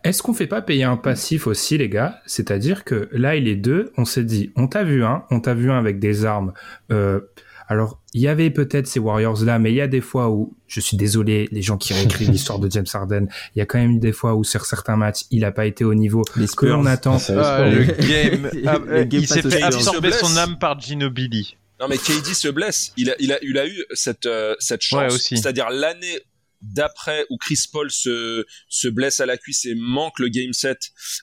Est-ce 0.05 0.23
qu'on 0.23 0.33
fait 0.35 0.47
pas 0.47 0.63
payer 0.63 0.85
un 0.85 0.97
passif 0.97 1.47
aussi, 1.47 1.77
les 1.79 1.89
gars? 1.89 2.21
C'est-à-dire 2.27 2.85
que 2.85 3.09
là, 3.13 3.35
il 3.37 3.49
est 3.49 3.57
deux, 3.57 3.93
on 3.97 4.05
s'est 4.05 4.25
dit, 4.25 4.53
on 4.57 4.69
t'a 4.69 4.85
vu 4.85 5.05
un, 5.05 5.25
on 5.31 5.41
t'a 5.41 5.55
vu 5.55 5.71
un 5.71 5.79
avec 5.79 5.99
des 5.99 6.25
armes. 6.25 6.53
Euh, 6.93 7.21
Alors, 7.69 8.01
il 8.15 8.21
y 8.21 8.29
avait 8.29 8.51
peut-être 8.51 8.87
ces 8.87 9.01
Warriors-là, 9.01 9.59
mais 9.59 9.73
il 9.73 9.77
y 9.77 9.81
a 9.81 9.87
des 9.89 10.01
fois 10.03 10.29
où, 10.31 10.55
je 10.69 10.79
suis 10.81 10.97
désolé, 10.97 11.49
les 11.53 11.63
gens 11.63 11.79
qui 11.79 11.95
réécrivent 11.95 12.31
l'histoire 12.37 12.59
de 12.59 12.71
James 12.71 12.87
Harden, 12.93 13.27
il 13.57 13.59
y 13.61 13.63
a 13.63 13.67
quand 13.67 13.79
même 13.79 13.93
eu 13.93 13.99
des 13.99 14.13
fois 14.13 14.35
où 14.35 14.45
sur 14.45 14.67
certains 14.67 14.97
matchs, 14.97 15.23
il 15.31 15.41
n'a 15.41 15.53
pas 15.53 15.65
été 15.67 15.85
au 15.85 15.95
niveau 15.95 16.23
Les 16.37 16.47
que 16.49 16.67
l'on 16.67 16.85
attend. 16.87 17.17
Ah, 17.31 17.65
le 17.69 17.85
game, 17.85 18.51
ah, 18.67 18.79
Le 18.87 19.05
game 19.05 19.23
il 19.23 19.27
s'est 19.29 19.43
fait 19.43 19.63
absorber 19.63 20.13
son 20.13 20.37
âme 20.37 20.59
par 20.59 20.79
Ginobili. 20.79 21.57
Non 21.81 21.89
mais 21.89 21.97
KD 21.97 22.27
se 22.35 22.49
blesse. 22.49 22.93
Il 22.97 23.11
a, 23.11 23.15
il 23.19 23.33
a, 23.33 23.39
il 23.43 23.59
a 23.59 23.67
eu 23.67 23.85
cette, 23.93 24.27
euh, 24.27 24.55
cette 24.61 24.83
Ouais, 24.93 25.09
chance. 25.09 25.15
aussi. 25.15 25.37
C'est-à-dire 25.37 25.69
l'année 25.71 26.21
d'après 26.63 27.27
où 27.31 27.37
Chris 27.37 27.65
Paul 27.71 27.91
se, 27.91 28.45
se 28.69 28.89
blesse 28.89 29.21
à 29.21 29.27
la 29.27 29.37
cuisse 29.37 29.65
et 29.67 29.75
manque 29.75 30.19
le 30.19 30.29
game 30.29 30.53
set 30.53 30.79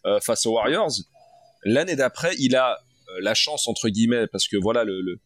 euh, 0.06 0.20
face 0.20 0.46
aux 0.46 0.52
Warriors. 0.54 0.92
L'année 1.64 1.96
d'après, 1.96 2.36
il 2.40 2.56
a 2.56 2.74
euh, 3.10 3.20
la 3.22 3.34
chance 3.34 3.68
entre 3.68 3.90
guillemets 3.90 4.28
parce 4.28 4.48
que 4.48 4.58
voilà 4.58 4.84
le, 4.84 5.02
le- 5.02 5.20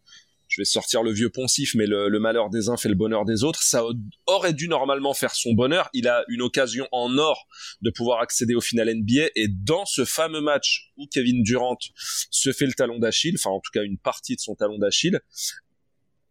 je 0.49 0.61
vais 0.61 0.65
sortir 0.65 1.01
le 1.01 1.11
vieux 1.11 1.31
poncif, 1.31 1.73
mais 1.73 1.87
le, 1.87 2.09
le 2.09 2.19
malheur 2.19 2.51
des 2.51 2.69
uns 2.69 2.77
fait 2.77 2.89
le 2.89 2.93
bonheur 2.93 3.25
des 3.25 3.43
autres. 3.43 3.63
Ça 3.63 3.83
aurait 4.27 4.53
dû 4.53 4.67
normalement 4.67 5.15
faire 5.15 5.33
son 5.33 5.53
bonheur. 5.53 5.89
Il 5.93 6.07
a 6.07 6.23
une 6.27 6.43
occasion 6.43 6.87
en 6.91 7.17
or 7.17 7.47
de 7.81 7.89
pouvoir 7.89 8.19
accéder 8.21 8.53
au 8.53 8.61
final 8.61 8.87
NBA. 8.93 9.29
Et 9.35 9.47
dans 9.47 9.85
ce 9.87 10.05
fameux 10.05 10.41
match 10.41 10.91
où 10.95 11.07
Kevin 11.11 11.41
Durant 11.41 11.75
se 11.95 12.51
fait 12.51 12.67
le 12.67 12.73
talon 12.73 12.99
d'Achille, 12.99 13.33
enfin 13.39 13.49
en 13.49 13.61
tout 13.61 13.71
cas 13.73 13.81
une 13.81 13.97
partie 13.97 14.35
de 14.35 14.41
son 14.41 14.53
talon 14.53 14.77
d'Achille, 14.77 15.19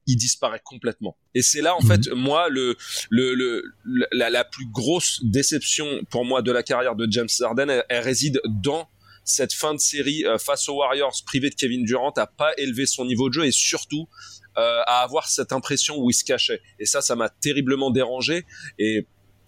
il 0.06 0.16
disparaît 0.16 0.60
complètement. 0.64 1.16
Et 1.34 1.42
c'est 1.42 1.60
là 1.62 1.74
en 1.76 1.82
Mhm. 1.82 1.88
fait 1.88 2.08
moi 2.12 2.48
le, 2.48 2.76
le, 3.10 3.34
le 3.34 3.62
la, 4.12 4.30
la 4.30 4.44
plus 4.44 4.66
grosse 4.70 5.20
déception 5.24 5.86
pour 6.10 6.24
moi 6.24 6.42
de 6.42 6.50
la 6.52 6.62
carrière 6.62 6.96
de 6.96 7.06
James 7.10 7.28
Harden, 7.40 7.68
elle, 7.70 7.84
elle 7.88 8.02
réside 8.04 8.40
dans 8.46 8.88
cette 9.24 9.52
fin 9.52 9.72
de 9.74 9.78
série 9.78 10.24
euh, 10.26 10.38
face 10.38 10.68
aux 10.68 10.74
Warriors 10.78 11.14
privé 11.24 11.48
de 11.50 11.54
Kevin 11.54 11.84
Durant 11.84 12.10
à 12.16 12.26
pas 12.26 12.52
élever 12.58 12.86
son 12.86 13.04
niveau 13.04 13.28
de 13.28 13.34
jeu 13.34 13.44
et 13.46 13.52
surtout 13.52 14.08
euh, 14.58 14.80
à 14.86 15.02
avoir 15.02 15.28
cette 15.28 15.52
impression 15.52 15.96
où 15.96 16.10
il 16.10 16.14
se 16.14 16.24
cachait. 16.24 16.60
Et 16.80 16.84
ça, 16.86 17.00
ça 17.00 17.14
m'a 17.16 17.28
terriblement 17.30 17.90
dérangé. 17.90 18.44
Et 18.78 19.06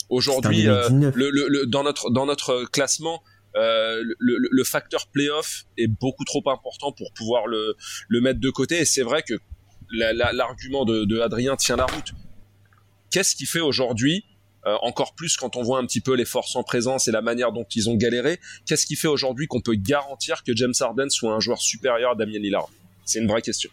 aujourd'hui, 0.08 0.68
euh, 0.68 0.88
2019. 0.88 1.14
le, 1.16 1.30
le, 1.30 1.46
le- 1.48 1.66
dans 1.66 1.82
notre 1.82 2.10
dans 2.10 2.24
notre 2.26 2.64
classement, 2.70 3.22
euh, 3.56 4.02
le, 4.02 4.14
le- 4.18 4.48
le 4.50 4.64
facteur 4.64 5.08
playoff 5.08 5.64
est 5.76 5.88
beaucoup 5.88 6.24
trop 6.24 6.42
important 6.48 6.92
pour 6.92 7.12
pouvoir 7.12 7.46
le 7.46 7.74
le 8.08 8.20
mettre 8.20 8.40
de 8.40 8.50
côté. 8.50 8.78
Et 8.80 8.84
c'est 8.84 9.02
vrai 9.02 9.22
que 9.22 9.34
la- 9.94 10.12
la- 10.12 10.32
l'argument 10.32 10.84
de, 10.84 11.04
de 11.04 11.20
Adrien 11.20 11.56
tient 11.56 11.76
la 11.76 11.86
route. 11.86 12.12
Qu'est-ce 13.10 13.34
qui 13.36 13.46
fait 13.46 13.60
aujourd'hui 13.60 14.24
euh, 14.66 14.76
encore 14.80 15.14
plus 15.14 15.36
quand 15.36 15.56
on 15.56 15.62
voit 15.62 15.78
un 15.78 15.84
petit 15.84 16.00
peu 16.00 16.14
les 16.14 16.24
forces 16.24 16.56
en 16.56 16.62
présence 16.62 17.06
et 17.06 17.12
la 17.12 17.20
manière 17.20 17.52
dont 17.52 17.66
ils 17.74 17.90
ont 17.90 17.96
galéré, 17.96 18.40
qu'est-ce 18.64 18.86
qui 18.86 18.96
fait 18.96 19.08
aujourd'hui 19.08 19.46
qu'on 19.46 19.60
peut 19.60 19.74
garantir 19.74 20.42
que 20.42 20.56
James 20.56 20.72
Harden 20.80 21.10
soit 21.10 21.34
un 21.34 21.40
joueur 21.40 21.58
supérieur 21.60 22.12
à 22.12 22.14
Damien 22.14 22.38
Lillard? 22.38 22.68
C'est 23.04 23.18
une 23.20 23.28
vraie 23.28 23.42
question. 23.42 23.68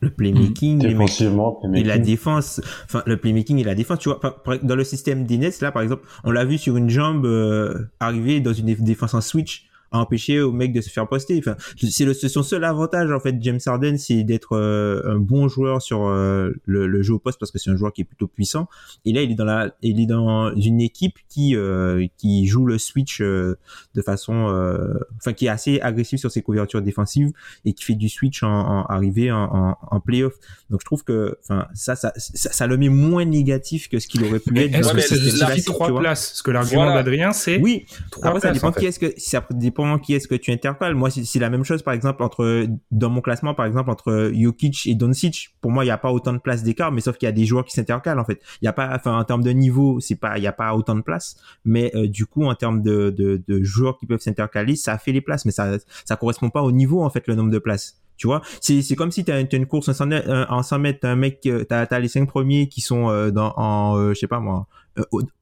Le 0.00 0.10
playmaking, 0.10 0.82
les 0.82 0.90
Défensivement, 0.90 1.60
et 1.74 1.82
la 1.84 1.98
défense, 1.98 2.60
enfin 2.84 3.02
le 3.06 3.16
playmaking 3.18 3.58
et 3.58 3.64
la 3.64 3.74
défense, 3.74 3.98
tu 3.98 4.10
vois, 4.10 4.20
dans 4.62 4.76
le 4.76 4.84
système 4.84 5.26
Nets 5.26 5.60
là 5.62 5.72
par 5.72 5.82
exemple, 5.82 6.06
on 6.24 6.30
l'a 6.30 6.44
vu 6.44 6.58
sur 6.58 6.76
une 6.76 6.88
jambe 6.90 7.24
euh, 7.26 7.86
arriver 7.98 8.40
dans 8.40 8.52
une 8.52 8.66
dé- 8.66 8.76
défense 8.76 9.14
en 9.14 9.20
switch 9.22 9.69
à 9.92 9.98
empêcher 9.98 10.40
au 10.40 10.52
mec 10.52 10.72
de 10.72 10.80
se 10.80 10.90
faire 10.90 11.08
poster. 11.08 11.38
Enfin, 11.38 11.56
c'est 11.76 12.04
le 12.04 12.14
c'est 12.14 12.28
son 12.28 12.42
seul 12.42 12.64
avantage 12.64 13.10
en 13.10 13.20
fait 13.20 13.36
James 13.40 13.58
Harden, 13.66 13.96
c'est 13.98 14.22
d'être 14.24 14.56
euh, 14.56 15.02
un 15.04 15.18
bon 15.18 15.48
joueur 15.48 15.82
sur 15.82 16.06
euh, 16.06 16.50
le, 16.64 16.86
le 16.86 17.02
jeu 17.02 17.14
au 17.14 17.18
poste 17.18 17.38
parce 17.40 17.50
que 17.50 17.58
c'est 17.58 17.70
un 17.70 17.76
joueur 17.76 17.92
qui 17.92 18.02
est 18.02 18.04
plutôt 18.04 18.26
puissant. 18.28 18.68
Et 19.04 19.12
là, 19.12 19.22
il 19.22 19.32
est 19.32 19.34
dans 19.34 19.44
la 19.44 19.72
il 19.82 20.00
est 20.00 20.06
dans 20.06 20.54
une 20.54 20.80
équipe 20.80 21.14
qui 21.28 21.56
euh, 21.56 22.06
qui 22.16 22.46
joue 22.46 22.66
le 22.66 22.78
switch 22.78 23.20
euh, 23.20 23.56
de 23.94 24.02
façon 24.02 24.48
euh, 24.48 24.94
enfin 25.16 25.32
qui 25.32 25.46
est 25.46 25.50
assez 25.50 25.80
agressif 25.80 26.20
sur 26.20 26.30
ses 26.30 26.42
couvertures 26.42 26.82
défensives 26.82 27.30
et 27.64 27.72
qui 27.72 27.84
fait 27.84 27.94
du 27.94 28.08
switch 28.08 28.42
en, 28.42 28.48
en 28.48 28.84
arrivé 28.86 29.30
en, 29.32 29.42
en, 29.42 29.76
en 29.90 30.00
playoff. 30.00 30.34
Donc 30.70 30.80
je 30.80 30.84
trouve 30.84 31.02
que, 31.04 31.36
enfin, 31.42 31.66
ça, 31.74 31.96
ça, 31.96 32.12
ça, 32.16 32.52
ça 32.52 32.66
le 32.66 32.76
met 32.76 32.88
moins 32.88 33.24
négatif 33.24 33.88
que 33.88 33.98
ce 33.98 34.06
qu'il 34.06 34.24
aurait 34.24 34.38
pu 34.40 34.56
être. 34.58 34.74
est-ce 34.74 34.92
que 34.92 35.30
ça 35.30 35.52
tu 35.54 35.62
trois 35.64 35.88
places? 35.98 36.28
Parce 36.30 36.42
que 36.42 36.50
l'argument 36.52 36.84
Voilà. 36.84 37.02
d'Adrien, 37.02 37.32
c'est 37.32 37.58
Oui. 37.60 37.86
trois 38.10 38.28
Après, 38.28 38.40
ça 38.40 38.48
places, 38.48 38.54
dépend 38.58 38.68
en 38.68 38.72
fait. 38.72 38.80
qui 38.80 38.86
est-ce 38.86 38.98
que, 38.98 39.12
ça 39.16 39.44
dépend 39.50 39.79
qui 39.98 40.14
est-ce 40.14 40.28
que 40.28 40.34
tu 40.34 40.52
intercales. 40.52 40.94
Moi, 40.94 41.10
c'est 41.10 41.38
la 41.38 41.50
même 41.50 41.64
chose, 41.64 41.82
par 41.82 41.94
exemple, 41.94 42.22
entre, 42.22 42.66
dans 42.90 43.10
mon 43.10 43.20
classement, 43.20 43.54
par 43.54 43.66
exemple, 43.66 43.90
entre 43.90 44.30
Jokic 44.34 44.86
et 44.86 44.94
Doncic. 44.94 45.50
Pour 45.60 45.70
moi, 45.70 45.84
il 45.84 45.88
n'y 45.88 45.92
a 45.92 45.98
pas 45.98 46.12
autant 46.12 46.32
de 46.32 46.38
place 46.38 46.62
d'écart, 46.62 46.92
mais 46.92 47.00
sauf 47.00 47.16
qu'il 47.16 47.26
y 47.26 47.28
a 47.28 47.32
des 47.32 47.44
joueurs 47.44 47.64
qui 47.64 47.72
s'intercalent, 47.72 48.20
en 48.20 48.24
fait. 48.24 48.40
Il 48.62 48.64
y 48.64 48.68
a 48.68 48.72
pas, 48.72 48.90
enfin, 48.94 49.18
en 49.18 49.24
termes 49.24 49.42
de 49.42 49.50
niveau, 49.50 50.00
c'est 50.00 50.16
pas, 50.16 50.38
il 50.38 50.44
y 50.44 50.46
a 50.46 50.52
pas 50.52 50.74
autant 50.74 50.94
de 50.94 51.02
place. 51.02 51.36
Mais, 51.64 51.90
euh, 51.94 52.08
du 52.08 52.26
coup, 52.26 52.44
en 52.44 52.54
termes 52.54 52.82
de, 52.82 53.10
de, 53.10 53.42
de 53.46 53.62
joueurs 53.62 53.98
qui 53.98 54.06
peuvent 54.06 54.20
s'intercaler, 54.20 54.76
ça 54.76 54.98
fait 54.98 55.12
les 55.12 55.20
places, 55.20 55.44
mais 55.44 55.52
ça, 55.52 55.76
ça 56.04 56.16
correspond 56.16 56.50
pas 56.50 56.62
au 56.62 56.72
niveau, 56.72 57.02
en 57.02 57.10
fait, 57.10 57.26
le 57.26 57.34
nombre 57.34 57.50
de 57.50 57.58
places. 57.58 58.00
Tu 58.20 58.26
vois, 58.26 58.42
c'est 58.60 58.82
c'est 58.82 58.96
comme 58.96 59.10
si 59.10 59.24
t'as 59.24 59.42
t'as 59.44 59.56
une 59.56 59.64
course 59.64 59.88
en 59.88 59.94
100 59.94 60.06
mètres, 60.06 60.28
euh, 60.28 60.44
en 60.50 60.62
100 60.62 60.78
mètres, 60.78 60.98
t'as 61.00 61.08
un 61.08 61.16
mec, 61.16 61.40
euh, 61.46 61.64
t'as 61.64 61.84
as 61.84 62.00
les 62.00 62.08
cinq 62.08 62.28
premiers 62.28 62.68
qui 62.68 62.82
sont 62.82 63.08
euh, 63.08 63.30
dans 63.30 63.54
en, 63.56 63.96
euh, 63.96 64.12
je 64.12 64.18
sais 64.18 64.26
pas 64.26 64.40
moi, 64.40 64.66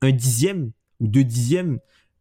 un 0.01 0.12
dixième 0.12 0.70
ou 1.01 1.09
deux 1.09 1.24
dixièmes. 1.24 1.80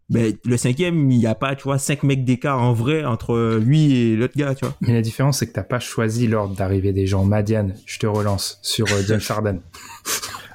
Ben 0.09 0.33
le 0.45 0.57
cinquième, 0.57 1.11
il 1.11 1.19
y 1.19 1.27
a 1.27 1.35
pas, 1.35 1.55
tu 1.55 1.63
vois, 1.63 1.77
cinq 1.77 2.03
mecs 2.03 2.23
d'écart 2.23 2.61
en 2.61 2.73
vrai 2.73 3.03
entre 3.03 3.57
lui 3.57 3.93
et 3.93 4.15
l'autre 4.15 4.37
gars, 4.37 4.55
tu 4.55 4.65
vois. 4.65 4.75
Mais 4.81 4.93
la 4.93 5.01
différence, 5.01 5.39
c'est 5.39 5.47
que 5.47 5.53
t'as 5.53 5.63
pas 5.63 5.79
choisi 5.79 6.27
l'ordre 6.27 6.55
d'arrivée 6.55 6.93
des 6.93 7.07
gens. 7.07 7.25
Madiane, 7.25 7.75
je 7.85 7.99
te 7.99 8.07
relance 8.07 8.59
sur 8.61 8.85
euh, 8.91 9.01
James 9.07 9.21
Harden. 9.29 9.59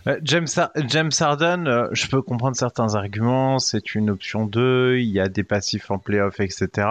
Euh, 0.08 0.18
James, 0.24 0.48
James 0.88 1.12
Harden, 1.20 1.68
euh, 1.68 1.88
je 1.92 2.08
peux 2.08 2.22
comprendre 2.22 2.56
certains 2.56 2.96
arguments. 2.96 3.60
C'est 3.60 3.94
une 3.94 4.10
option 4.10 4.46
2, 4.46 4.98
il 4.98 5.08
y 5.08 5.20
a 5.20 5.28
des 5.28 5.44
passifs 5.44 5.92
en 5.92 6.00
playoff, 6.00 6.40
etc. 6.40 6.88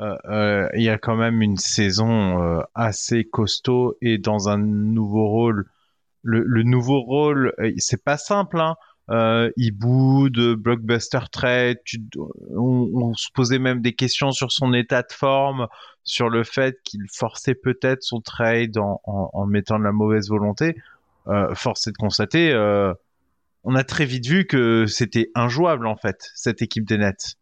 Euh, 0.00 0.16
euh, 0.26 0.68
il 0.74 0.82
y 0.82 0.88
a 0.88 0.98
quand 0.98 1.16
même 1.16 1.42
une 1.42 1.58
saison 1.58 2.42
euh, 2.42 2.62
assez 2.74 3.24
costaud 3.24 3.96
et 4.00 4.18
dans 4.18 4.48
un 4.48 4.58
nouveau 4.58 5.28
rôle. 5.28 5.66
Le, 6.22 6.42
le 6.46 6.62
nouveau 6.62 7.00
rôle, 7.00 7.54
c'est 7.78 8.02
pas 8.02 8.16
simple. 8.16 8.60
Hein. 8.60 8.76
Euh, 9.10 9.50
hibou, 9.56 10.30
de 10.30 10.54
blockbuster 10.54 11.18
trade, 11.32 11.78
tu- 11.84 12.00
on, 12.56 12.90
on 12.94 13.14
se 13.14 13.28
posait 13.34 13.58
même 13.58 13.80
des 13.82 13.92
questions 13.92 14.30
sur 14.30 14.52
son 14.52 14.72
état 14.72 15.02
de 15.02 15.12
forme, 15.12 15.66
sur 16.04 16.28
le 16.28 16.44
fait 16.44 16.78
qu'il 16.84 17.02
forçait 17.12 17.56
peut-être 17.56 18.04
son 18.04 18.20
trade 18.20 18.78
en, 18.78 19.00
en, 19.04 19.30
en 19.32 19.46
mettant 19.46 19.80
de 19.80 19.84
la 19.84 19.90
mauvaise 19.92 20.28
volonté 20.28 20.76
euh, 21.26 21.54
force 21.56 21.88
est 21.88 21.92
de 21.92 21.96
constater, 21.96 22.52
euh, 22.52 22.94
on 23.64 23.74
a 23.76 23.84
très 23.84 24.06
vite 24.06 24.26
vu 24.26 24.46
que 24.46 24.86
c'était 24.86 25.30
injouable 25.34 25.86
en 25.86 25.96
fait 25.96 26.30
cette 26.34 26.62
équipe 26.62 26.84
des 26.86 26.98
Nets. 26.98 27.36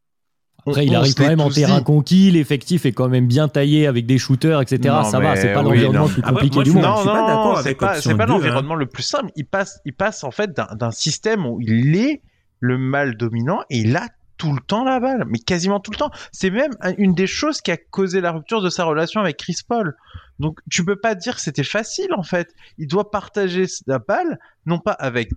On- 0.67 0.71
Après, 0.73 0.87
il 0.87 0.95
arrive 0.95 1.15
quand 1.15 1.27
même 1.27 1.41
en 1.41 1.51
terrain 1.51 1.79
dit. 1.79 1.85
conquis, 1.85 2.31
l'effectif 2.31 2.85
est 2.85 2.93
quand 2.93 3.09
même 3.09 3.27
bien 3.27 3.49
taillé 3.49 3.87
avec 3.87 4.05
des 4.07 4.19
shooters, 4.19 4.61
etc. 4.61 4.81
Non, 4.87 5.05
ça 5.05 5.19
va, 5.21 5.35
c'est 5.37 5.53
pas 5.53 5.63
oui, 5.63 5.81
l'environnement 5.81 6.07
le 6.07 6.13
plus 6.13 6.23
Après, 6.23 6.33
compliqué 6.33 6.55
moi, 6.57 6.65
du 6.65 6.71
monde. 6.73 6.83
Non, 6.83 7.05
non, 7.05 7.27
d'accord 7.27 7.61
c'est 7.63 7.75
pas, 7.75 7.95
option 7.97 8.11
c'est 8.11 8.17
pas 8.17 8.27
2, 8.27 8.33
l'environnement 8.33 8.75
le 8.75 8.87
plus 8.87 9.03
simple. 9.03 9.31
Il 9.37 9.47
passe, 9.47 9.81
il 9.85 9.95
passe 9.95 10.25
en 10.25 10.31
fait 10.31 10.51
d'un 10.75 10.91
système 10.91 11.47
où 11.47 11.59
il 11.61 11.97
est 11.97 12.23
le 12.61 12.77
mâle 12.77 13.17
dominant 13.17 13.61
et 13.71 13.79
il 13.79 13.97
a 13.97 14.09
tout 14.37 14.53
le 14.53 14.61
temps 14.61 14.85
la 14.85 15.01
balle, 15.01 15.25
mais 15.29 15.39
quasiment 15.39 15.81
tout 15.81 15.91
le 15.91 15.97
temps. 15.97 16.11
C'est 16.33 16.51
même 16.51 16.71
un- 16.81 16.95
une 16.99 17.15
des 17.15 17.27
choses 17.27 17.61
qui 17.61 17.71
a 17.73 17.77
causé 17.77 18.21
la 18.21 18.31
rupture 18.33 18.61
de 18.61 18.69
sa 18.71 18.85
relation 18.85 19.21
avec 19.21 19.37
Chris 19.37 19.57
Paul. 19.67 19.97
Donc 20.39 20.59
tu 20.71 20.85
peux 20.85 20.95
pas 20.97 21.15
dire 21.17 21.35
que 21.37 21.41
c'était 21.41 21.65
facile 21.65 22.13
en 22.17 22.23
fait. 22.23 22.55
Il 22.79 22.87
doit 22.89 23.11
partager 23.11 23.65
la 23.87 23.99
balle, 23.99 24.39
non 24.67 24.79
pas 24.79 24.93
avec 24.93 25.31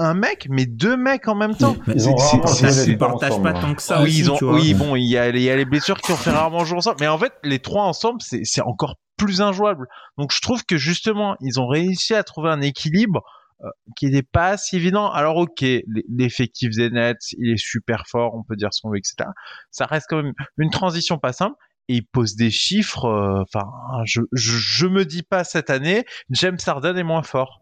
un 0.00 0.14
mec, 0.14 0.46
mais 0.50 0.66
deux 0.66 0.96
mecs 0.96 1.28
en 1.28 1.34
même 1.34 1.54
temps. 1.54 1.76
Ils 1.88 2.08
ont 2.08 2.16
c'est- 2.16 2.24
rarement 2.24 2.46
c'est- 2.48 2.60
joué 2.66 2.70
ça 2.72 2.80
les 2.80 2.86
se 2.86 2.90
deux 2.92 2.98
partage 2.98 3.30
ensemble, 3.32 3.52
pas 3.52 3.58
hein. 3.58 3.60
tant 3.62 3.74
que 3.74 3.82
ça 3.82 3.98
oui, 4.02 4.08
aussi, 4.08 4.18
ils 4.20 4.30
ont, 4.30 4.36
tu 4.36 4.44
vois. 4.44 4.54
oui, 4.54 4.74
bon, 4.74 4.96
il 4.96 5.04
y, 5.04 5.16
a, 5.18 5.28
il 5.28 5.40
y 5.40 5.50
a 5.50 5.56
les 5.56 5.64
blessures 5.64 6.00
qui 6.00 6.10
ont 6.12 6.16
fait 6.16 6.30
rarement 6.30 6.64
jouer 6.64 6.78
ensemble, 6.78 6.96
mais 7.00 7.08
en 7.08 7.18
fait, 7.18 7.32
les 7.44 7.58
trois 7.60 7.84
ensemble, 7.84 8.20
c'est 8.22 8.40
c'est 8.44 8.62
encore 8.62 8.96
plus 9.16 9.40
injouable. 9.42 9.86
Donc, 10.18 10.32
je 10.32 10.40
trouve 10.40 10.64
que 10.64 10.76
justement, 10.78 11.36
ils 11.40 11.60
ont 11.60 11.66
réussi 11.68 12.14
à 12.14 12.22
trouver 12.24 12.48
un 12.50 12.60
équilibre 12.62 13.22
euh, 13.62 13.68
qui 13.96 14.06
n'était 14.06 14.22
pas 14.22 14.56
si 14.56 14.76
évident. 14.76 15.10
Alors, 15.10 15.36
ok, 15.36 15.62
l'effectif 16.08 16.70
des 16.74 16.88
Nets, 16.90 17.18
il 17.38 17.52
est 17.52 17.58
super 17.58 18.04
fort, 18.08 18.34
on 18.34 18.42
peut 18.42 18.56
dire 18.56 18.68
ce 18.72 18.80
qu'on 18.80 18.90
veut, 18.90 18.96
etc. 18.98 19.28
Ça 19.70 19.84
reste 19.86 20.06
quand 20.08 20.22
même 20.22 20.32
une 20.56 20.70
transition 20.70 21.18
pas 21.18 21.32
simple. 21.34 21.56
Et 21.88 21.96
il 21.96 22.06
pose 22.06 22.36
des 22.36 22.50
chiffres. 22.50 23.04
euh, 23.06 23.42
Enfin, 23.42 23.66
je, 24.04 24.20
je, 24.32 24.52
je 24.56 24.86
me 24.86 25.04
dis 25.04 25.22
pas 25.22 25.44
cette 25.44 25.70
année, 25.70 26.04
James 26.30 26.56
Harden 26.64 26.96
est 26.96 27.02
moins 27.02 27.22
fort. 27.22 27.60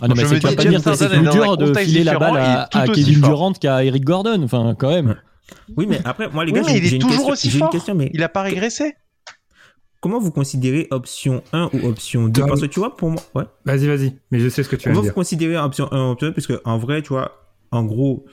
Ah 0.00 0.08
non, 0.08 0.14
mais 0.16 0.24
c'est 0.26 0.40
pas 0.40 0.54
dire 0.54 0.82
que 0.82 0.94
c'est 0.94 1.08
plus 1.08 1.20
dur 1.30 1.56
de 1.56 1.74
filer 1.74 2.04
la 2.04 2.18
balle 2.18 2.36
à, 2.72 2.86
Kevin. 2.92 3.20
Durant 3.20 3.52
qu'à 3.52 3.84
Eric 3.84 4.04
Gordon. 4.04 4.42
Enfin, 4.42 4.74
quand 4.78 4.90
même. 4.90 5.16
Oui, 5.76 5.86
mais 5.88 6.00
après, 6.04 6.28
moi, 6.30 6.44
les 6.44 6.52
Oui, 6.52 6.58
gars, 6.60 6.66
mais 6.66 6.72
j'ai 6.80 6.86
il 6.86 6.94
est 6.94 6.98
toujours 6.98 7.10
question- 7.28 7.32
aussi 7.32 7.50
fort. 7.50 7.70
question, 7.70 7.94
mais 7.94 8.10
Il 8.12 8.22
a 8.22 8.28
pas 8.28 8.42
régressé. 8.42 8.94
comment 10.00 10.18
vous 10.20 10.30
considérez 10.30 10.86
option 10.90 11.42
1 11.52 11.70
ou 11.72 11.86
option 11.86 12.28
2 12.28 12.40
Tom. 12.40 12.48
Parce 12.48 12.60
que 12.60 12.66
tu 12.66 12.78
vois, 12.80 12.96
pour 12.96 13.10
moi, 13.10 13.22
ouais. 13.34 13.44
Vas-y, 13.64 13.86
vas-y. 13.86 14.16
Mais 14.30 14.38
je 14.40 14.48
sais 14.48 14.62
ce 14.62 14.68
que 14.68 14.76
tu 14.76 14.88
vas 14.88 14.92
Comment 14.94 15.02
dire. 15.02 15.10
vous 15.12 15.14
considérez 15.14 15.56
option 15.56 15.88
1 15.92 16.08
ou 16.08 16.10
option 16.12 16.28
2 16.28 16.34
Parce 16.34 16.46
que, 16.46 16.60
en 16.64 16.78
vrai, 16.78 17.02
tu 17.02 17.08
vois, 17.08 17.32
en 17.72 17.84
gros, 17.84 18.24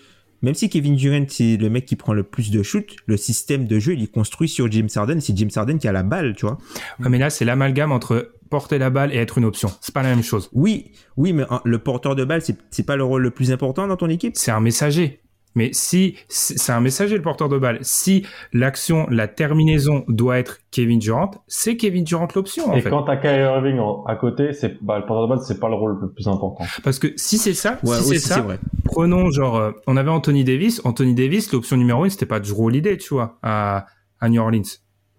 même 0.41 0.53
si 0.55 0.69
Kevin 0.69 0.95
Durant, 0.95 1.25
c'est 1.29 1.57
le 1.57 1.69
mec 1.69 1.85
qui 1.85 1.95
prend 1.95 2.13
le 2.13 2.23
plus 2.23 2.51
de 2.51 2.61
shoot, 2.63 2.85
le 3.05 3.17
système 3.17 3.65
de 3.67 3.79
jeu, 3.79 3.93
il 3.93 4.03
est 4.03 4.11
construit 4.11 4.49
sur 4.49 4.69
James 4.71 4.89
Harden. 4.93 5.19
C'est 5.21 5.35
James 5.37 5.49
Harden 5.55 5.77
qui 5.77 5.87
a 5.87 5.91
la 5.91 6.03
balle, 6.03 6.35
tu 6.35 6.45
vois. 6.45 6.57
Ouais, 6.99 7.09
mais 7.09 7.17
là, 7.17 7.29
c'est 7.29 7.45
l'amalgame 7.45 7.91
entre 7.91 8.33
porter 8.53 8.77
la 8.77 8.91
balle 8.91 9.11
et 9.11 9.17
être 9.17 9.39
une 9.39 9.45
option. 9.45 9.71
C'est 9.81 9.95
pas 9.95 10.03
la 10.03 10.09
même 10.09 10.21
chose. 10.21 10.47
Oui, 10.53 10.91
oui, 11.17 11.33
mais 11.33 11.43
le 11.65 11.79
porteur 11.79 12.15
de 12.15 12.23
balle, 12.23 12.43
c'est 12.43 12.85
pas 12.85 12.95
le 12.95 13.03
rôle 13.03 13.23
le 13.23 13.31
plus 13.31 13.51
important 13.51 13.87
dans 13.87 13.95
ton 13.95 14.09
équipe? 14.09 14.33
C'est 14.35 14.51
un 14.51 14.59
messager. 14.59 15.21
Mais 15.55 15.71
si 15.73 16.17
c'est 16.27 16.71
un 16.71 16.81
messager 16.81 17.15
le 17.15 17.23
porteur 17.23 17.49
de 17.49 17.57
balle, 17.57 17.79
si 17.81 18.27
l'action, 18.53 19.07
la 19.09 19.27
terminaison 19.27 20.03
doit 20.07 20.37
être 20.37 20.59
Kevin 20.69 20.99
Durant, 20.99 21.31
c'est 21.47 21.77
Kevin 21.77 22.03
Durant 22.03 22.27
l'option. 22.35 22.75
Et 22.75 22.81
fait. 22.81 22.91
quand 22.91 23.03
t'as 23.03 23.17
Kyrie 23.17 23.41
Irving 23.41 23.79
à 24.05 24.15
côté, 24.15 24.53
c'est 24.53 24.77
bah, 24.83 24.99
le 24.99 25.05
porteur 25.07 25.27
de 25.27 25.33
balle, 25.33 25.43
c'est 25.43 25.59
pas 25.59 25.69
le 25.69 25.75
rôle 25.75 25.97
le 25.99 26.11
plus 26.11 26.27
important. 26.27 26.63
Parce 26.83 26.99
que 26.99 27.07
si 27.15 27.39
c'est 27.39 27.55
ça, 27.55 27.79
si 27.83 28.03
c'est 28.03 28.19
ça, 28.19 28.45
prenons 28.83 29.31
genre, 29.31 29.55
euh, 29.57 29.71
on 29.87 29.97
avait 29.97 30.11
Anthony 30.11 30.43
Davis. 30.43 30.79
Anthony 30.83 31.15
Davis, 31.15 31.51
l'option 31.51 31.75
numéro 31.75 32.03
une, 32.05 32.11
c'était 32.11 32.27
pas 32.27 32.39
Drew 32.39 32.65
Holiday, 32.65 32.97
tu 32.97 33.15
vois, 33.15 33.39
à, 33.41 33.87
à 34.19 34.29
New 34.29 34.39
Orleans. 34.39 34.61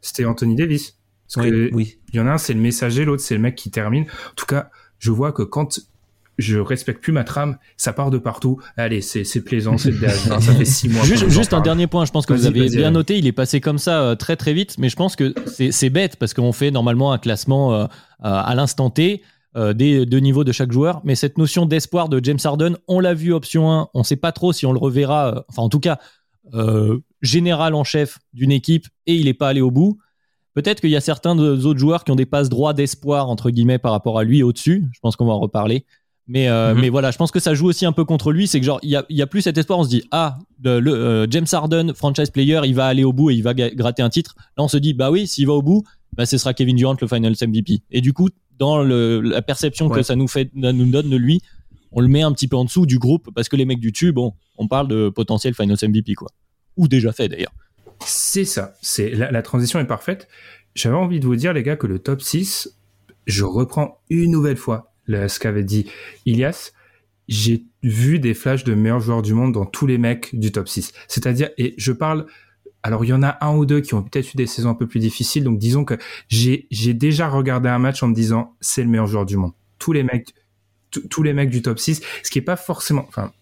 C'était 0.01 0.25
Anthony 0.25 0.55
Davis. 0.55 1.01
Parce 1.35 1.47
que 1.47 1.71
oui. 1.73 1.99
il 2.13 2.17
y 2.17 2.21
en 2.21 2.27
a 2.27 2.33
un, 2.33 2.39
c'est 2.39 2.55
le 2.55 2.61
messager, 2.61 3.05
l'autre, 3.05 3.23
c'est 3.23 3.35
le 3.35 3.41
mec 3.41 3.57
qui 3.57 3.71
termine. 3.71 4.05
En 4.05 4.35
tout 4.37 4.47
cas, 4.47 4.71
je 4.99 5.11
vois 5.11 5.33
que 5.33 5.43
quand 5.43 5.81
je 6.39 6.59
respecte 6.59 7.03
plus 7.03 7.13
ma 7.13 7.25
trame, 7.25 7.59
ça 7.77 7.93
part 7.93 8.11
de 8.11 8.19
partout. 8.19 8.61
Allez, 8.77 9.01
c'est 9.01 9.45
plaisant, 9.45 9.79
c'est 9.79 9.93
ça 9.93 10.41
fait 10.41 10.65
six 10.65 10.89
mois. 10.89 11.05
Juste, 11.05 11.29
juste 11.29 11.53
un 11.53 11.61
dernier 11.61 11.87
point, 11.87 12.05
je 12.05 12.13
pense 12.13 12.27
que 12.27 12.33
vous 12.33 12.47
avez 12.47 12.69
bien 12.69 12.91
noté, 12.91 13.19
il 13.19 13.27
est 13.27 13.33
passé 13.33 13.61
comme 13.61 13.79
ça 13.79 14.03
euh, 14.03 14.15
très 14.15 14.37
très 14.37 14.53
vite, 14.53 14.77
mais 14.79 14.89
je 14.89 14.97
pense 14.97 15.17
que 15.17 15.35
c'est 15.47 15.91
bête 15.91 16.17
parce 16.17 16.35
qu'on 16.35 16.53
fait 16.53 16.71
normalement 16.71 17.13
un 17.13 17.19
classement 17.19 17.75
euh, 17.75 17.87
à 18.21 18.55
l'instant 18.55 18.91
T. 18.91 19.23
Euh, 19.57 19.73
des 19.73 20.05
deux 20.05 20.19
niveaux 20.19 20.43
de 20.43 20.51
chaque 20.51 20.73
joueur, 20.73 21.01
mais 21.05 21.15
cette 21.15 21.39
notion 21.39 21.65
d'espoir 21.65 22.09
de 22.09 22.19
James 22.25 22.41
Harden, 22.43 22.77
on 22.89 22.99
l'a 22.99 23.15
vu 23.15 23.33
option 23.33 23.71
1, 23.71 23.89
on 23.95 24.03
sait 24.03 24.17
pas 24.17 24.33
trop 24.33 24.53
si 24.53 24.67
on 24.67 24.73
le 24.73 24.81
reverra, 24.81 25.45
enfin 25.49 25.63
en 25.63 25.69
tout 25.69 25.79
cas, 25.79 26.01
général 27.23 27.75
en 27.75 27.85
chef 27.85 28.19
d'une 28.33 28.51
équipe 28.51 28.89
et 29.07 29.15
il 29.15 29.27
n'est 29.27 29.35
pas 29.35 29.49
allé 29.49 29.61
au 29.61 29.71
bout. 29.71 30.01
Peut-être 30.55 30.81
qu'il 30.81 30.91
y 30.91 30.97
a 30.97 31.01
certains 31.01 31.37
autres 31.39 31.79
joueurs 31.79 32.05
qui 32.05 32.13
ont 32.13 32.17
des 32.17 32.27
passes 32.27 32.49
droits 32.49 32.73
d'espoir, 32.73 33.29
entre 33.29 33.51
guillemets, 33.51 33.79
par 33.79 33.93
rapport 33.93 34.19
à 34.19 34.25
lui 34.25 34.43
au-dessus. 34.43 34.85
Je 34.93 35.01
pense 35.01 35.17
qu'on 35.17 35.27
va 35.27 35.33
en 35.33 35.41
reparler. 35.41 35.85
Mais, 36.27 36.49
euh, 36.49 36.75
mhm. 36.75 36.81
mais 36.81 36.89
voilà, 36.89 37.11
je 37.11 37.19
pense 37.19 37.31
que 37.31 37.41
ça 37.41 37.55
joue 37.55 37.67
aussi 37.67 37.85
un 37.85 37.93
peu 37.93 38.05
contre 38.05 38.33
lui. 38.33 38.47
C'est 38.47 38.61
que 38.61 38.67
genre, 38.67 38.79
il 38.83 38.91
y 38.91 38.97
a, 38.97 39.05
y 39.11 39.21
a, 39.21 39.27
plus 39.27 39.43
cet 39.43 39.59
espoir. 39.59 39.81
On 39.81 39.85
se 39.85 39.89
dit, 39.89 40.05
ah, 40.11 40.39
le, 40.63 40.81
euh, 40.87 41.27
James 41.29 41.47
Harden, 41.51 41.93
franchise 41.95 42.31
player, 42.31 42.61
il 42.65 42.75
va 42.75 42.87
aller 42.87 43.05
au 43.05 43.13
bout 43.13 43.31
et 43.31 43.35
il 43.35 43.43
va 43.43 43.53
gratter 43.53 44.03
un 44.03 44.09
titre. 44.09 44.35
Là, 44.57 44.65
on 44.65 44.69
se 44.69 44.79
dit, 44.79 44.95
bah 44.95 45.11
oui, 45.11 45.27
s'il 45.27 45.47
va 45.47 45.53
au 45.53 45.63
bout, 45.63 45.83
bah, 46.13 46.25
ce 46.25 46.39
sera 46.39 46.55
Kevin 46.55 46.77
Durant 46.77 46.97
le 46.99 47.07
Finals 47.07 47.35
MVP. 47.43 47.83
Et 47.91 48.01
du 48.01 48.13
coup, 48.13 48.31
dans 48.59 48.83
le, 48.83 49.21
la 49.21 49.43
perception 49.43 49.89
que 49.89 50.03
ça 50.03 50.15
nous 50.15 50.29
fait, 50.29 50.51
nous 50.55 50.87
donne 50.87 51.11
de 51.11 51.17
lui, 51.17 51.43
on 51.91 52.01
le 52.01 52.09
met 52.09 52.23
un 52.23 52.33
petit 52.33 52.49
peu 52.49 52.57
en 52.57 52.65
dessous 52.65 52.87
du 52.87 52.99
groupe 52.99 53.31
parce 53.35 53.49
que 53.49 53.57
les 53.57 53.65
mecs 53.65 53.81
du 53.81 53.93
tube, 53.93 54.15
bon, 54.15 54.35
on 54.57 54.69
parle 54.69 54.89
de 54.89 55.09
potentiel 55.09 55.55
Finals 55.55 55.79
MVP, 55.83 56.15
quoi. 56.15 56.29
Ou 56.77 56.89
déjà 56.89 57.13
fait 57.13 57.29
d'ailleurs. 57.29 57.53
C'est 58.05 58.45
ça. 58.45 58.75
C'est 58.83 59.11
la, 59.11 59.43
transition 59.43 59.79
est 59.79 59.87
parfaite. 59.87 60.29
J'avais 60.75 60.97
envie 60.97 61.21
de 61.21 61.27
vous 61.27 61.37
dire, 61.37 61.53
les 61.53 61.63
gars, 61.63 61.77
que 61.77 61.87
le 61.87 61.99
top 61.99 62.21
6, 62.21 62.79
je 63.27 63.45
reprends 63.45 64.01
une 64.11 64.31
nouvelle 64.31 64.57
fois 64.57 64.95
ce 65.07 65.39
qu'avait 65.39 65.65
dit 65.65 65.91
Ilias, 66.27 66.73
j'ai 67.29 67.65
vu 67.83 68.19
des 68.19 68.35
flashs 68.35 68.65
de 68.65 68.75
meilleurs 68.75 69.01
joueurs 69.01 69.23
du 69.23 69.35
monde 69.35 69.53
dans 69.53 69.67
tous 69.67 69.87
les 69.87 69.99
mecs 69.99 70.39
du 70.39 70.53
top 70.53 70.69
6. 70.69 70.93
C'est-à-dire, 71.09 71.51
et 71.59 71.75
je 71.79 71.93
parle, 71.93 72.27
alors 72.83 73.05
il 73.05 73.09
y 73.09 73.13
en 73.13 73.23
a 73.23 73.39
un 73.41 73.57
ou 73.57 73.67
deux 73.67 73.81
qui 73.81 73.95
ont 73.95 74.03
peut-être 74.03 74.35
eu 74.35 74.37
des 74.37 74.47
saisons 74.47 74.71
un 74.71 74.75
peu 74.75 74.87
plus 74.87 75.01
difficiles, 75.01 75.45
donc 75.45 75.59
disons 75.59 75.85
que 75.85 75.95
j'ai, 76.29 76.67
j'ai 76.71 76.95
déjà 76.95 77.29
regardé 77.29 77.69
un 77.69 77.79
match 77.79 78.03
en 78.03 78.09
me 78.09 78.15
disant, 78.15 78.57
c'est 78.61 78.83
le 78.83 78.89
meilleur 78.89 79.07
joueur 79.07 79.27
du 79.27 79.37
monde. 79.37 79.53
Tous 79.79 79.93
les 79.93 80.03
mecs, 80.03 80.35
tous 81.11 81.23
les 81.23 81.33
mecs 81.33 81.51
du 81.51 81.63
top 81.63 81.79
6, 81.79 82.03
ce 82.23 82.31
qui 82.31 82.39
est 82.39 82.43
pas 82.43 82.57
forcément, 82.57 83.05
enfin, 83.09 83.33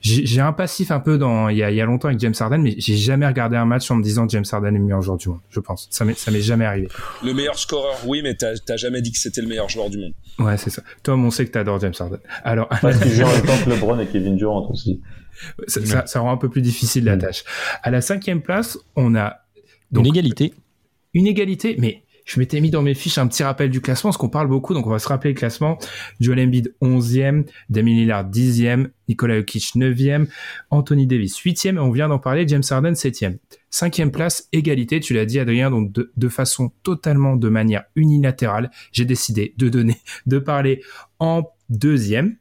j'ai 0.00 0.40
un 0.40 0.52
passif 0.52 0.90
un 0.90 1.00
peu 1.00 1.18
dans 1.18 1.48
il 1.48 1.56
y 1.56 1.62
a, 1.62 1.70
il 1.70 1.76
y 1.76 1.80
a 1.80 1.84
longtemps 1.84 2.08
avec 2.08 2.20
James 2.20 2.34
Harden, 2.38 2.58
mais 2.58 2.74
j'ai 2.78 2.96
jamais 2.96 3.26
regardé 3.26 3.56
un 3.56 3.64
match 3.64 3.90
en 3.90 3.96
me 3.96 4.02
disant 4.02 4.28
James 4.28 4.44
Harden 4.50 4.74
est 4.74 4.78
le 4.78 4.84
meilleur 4.84 5.02
joueur 5.02 5.16
du 5.16 5.28
monde. 5.28 5.40
Je 5.50 5.60
pense 5.60 5.88
ça 5.90 6.04
m'est 6.04 6.18
ça 6.18 6.30
m'est 6.30 6.40
jamais 6.40 6.64
arrivé. 6.64 6.88
Le 7.24 7.32
meilleur 7.32 7.58
scoreur, 7.58 7.96
oui, 8.06 8.20
mais 8.22 8.36
t'as 8.36 8.76
jamais 8.76 9.00
dit 9.00 9.12
que 9.12 9.18
c'était 9.18 9.40
le 9.40 9.48
meilleur 9.48 9.68
joueur 9.68 9.90
du 9.90 9.98
monde. 9.98 10.12
Ouais, 10.38 10.56
c'est 10.56 10.70
ça. 10.70 10.82
Tom, 11.02 11.24
on 11.24 11.30
sait 11.30 11.46
que 11.46 11.52
t'adores 11.52 11.80
James 11.80 11.94
Harden. 11.98 12.18
Alors 12.44 12.68
parce 12.68 12.98
qu'il 12.98 13.12
joue 13.12 13.24
en 13.24 13.32
même 13.32 13.46
temps 13.46 13.58
que 13.64 13.70
LeBron 13.70 13.98
et 13.98 14.06
Kevin 14.06 14.36
Durant 14.36 14.70
aussi. 14.70 15.00
Ça, 15.66 15.84
ça, 15.84 16.06
ça, 16.06 16.20
rend 16.20 16.32
un 16.32 16.38
peu 16.38 16.48
plus 16.48 16.62
difficile 16.62 17.04
la 17.04 17.16
mm. 17.16 17.20
tâche. 17.20 17.44
À 17.82 17.90
la 17.90 18.00
cinquième 18.00 18.40
place, 18.40 18.78
on 18.94 19.14
a 19.14 19.40
donc, 19.90 20.06
une 20.06 20.12
égalité. 20.12 20.54
Une 21.12 21.26
égalité, 21.26 21.76
mais 21.78 22.04
je 22.26 22.40
m'étais 22.40 22.60
mis 22.60 22.70
dans 22.70 22.82
mes 22.82 22.94
fiches 22.94 23.18
un 23.18 23.28
petit 23.28 23.44
rappel 23.44 23.70
du 23.70 23.80
classement, 23.80 24.10
parce 24.10 24.18
qu'on 24.18 24.28
parle 24.28 24.48
beaucoup, 24.48 24.74
donc 24.74 24.86
on 24.86 24.90
va 24.90 24.98
se 24.98 25.08
rappeler 25.08 25.30
le 25.30 25.38
classement. 25.38 25.78
Joel 26.20 26.40
Embiid 26.40 26.74
11e, 26.82 27.46
Damien 27.70 27.94
Lillard 27.94 28.28
10e, 28.28 28.88
Nikola 29.08 29.36
Jokic 29.38 29.76
9e, 29.76 30.26
Anthony 30.70 31.06
Davis 31.06 31.40
8e, 31.40 31.76
et 31.76 31.78
on 31.78 31.92
vient 31.92 32.08
d'en 32.08 32.18
parler, 32.18 32.46
James 32.48 32.64
Harden 32.68 32.92
7e. 32.92 33.38
Cinquième 33.70 34.10
place, 34.10 34.48
égalité, 34.52 34.98
tu 34.98 35.14
l'as 35.14 35.24
dit 35.24 35.38
Adrien, 35.38 35.70
donc 35.70 35.92
de, 35.92 36.28
façon 36.28 36.72
totalement 36.82 37.36
de 37.36 37.48
manière 37.48 37.84
unilatérale, 37.94 38.72
j'ai 38.90 39.04
décidé 39.04 39.54
de 39.56 39.68
donner, 39.68 39.96
de 40.26 40.40
parler 40.40 40.82
en 41.20 41.44
deuxième 41.68 42.36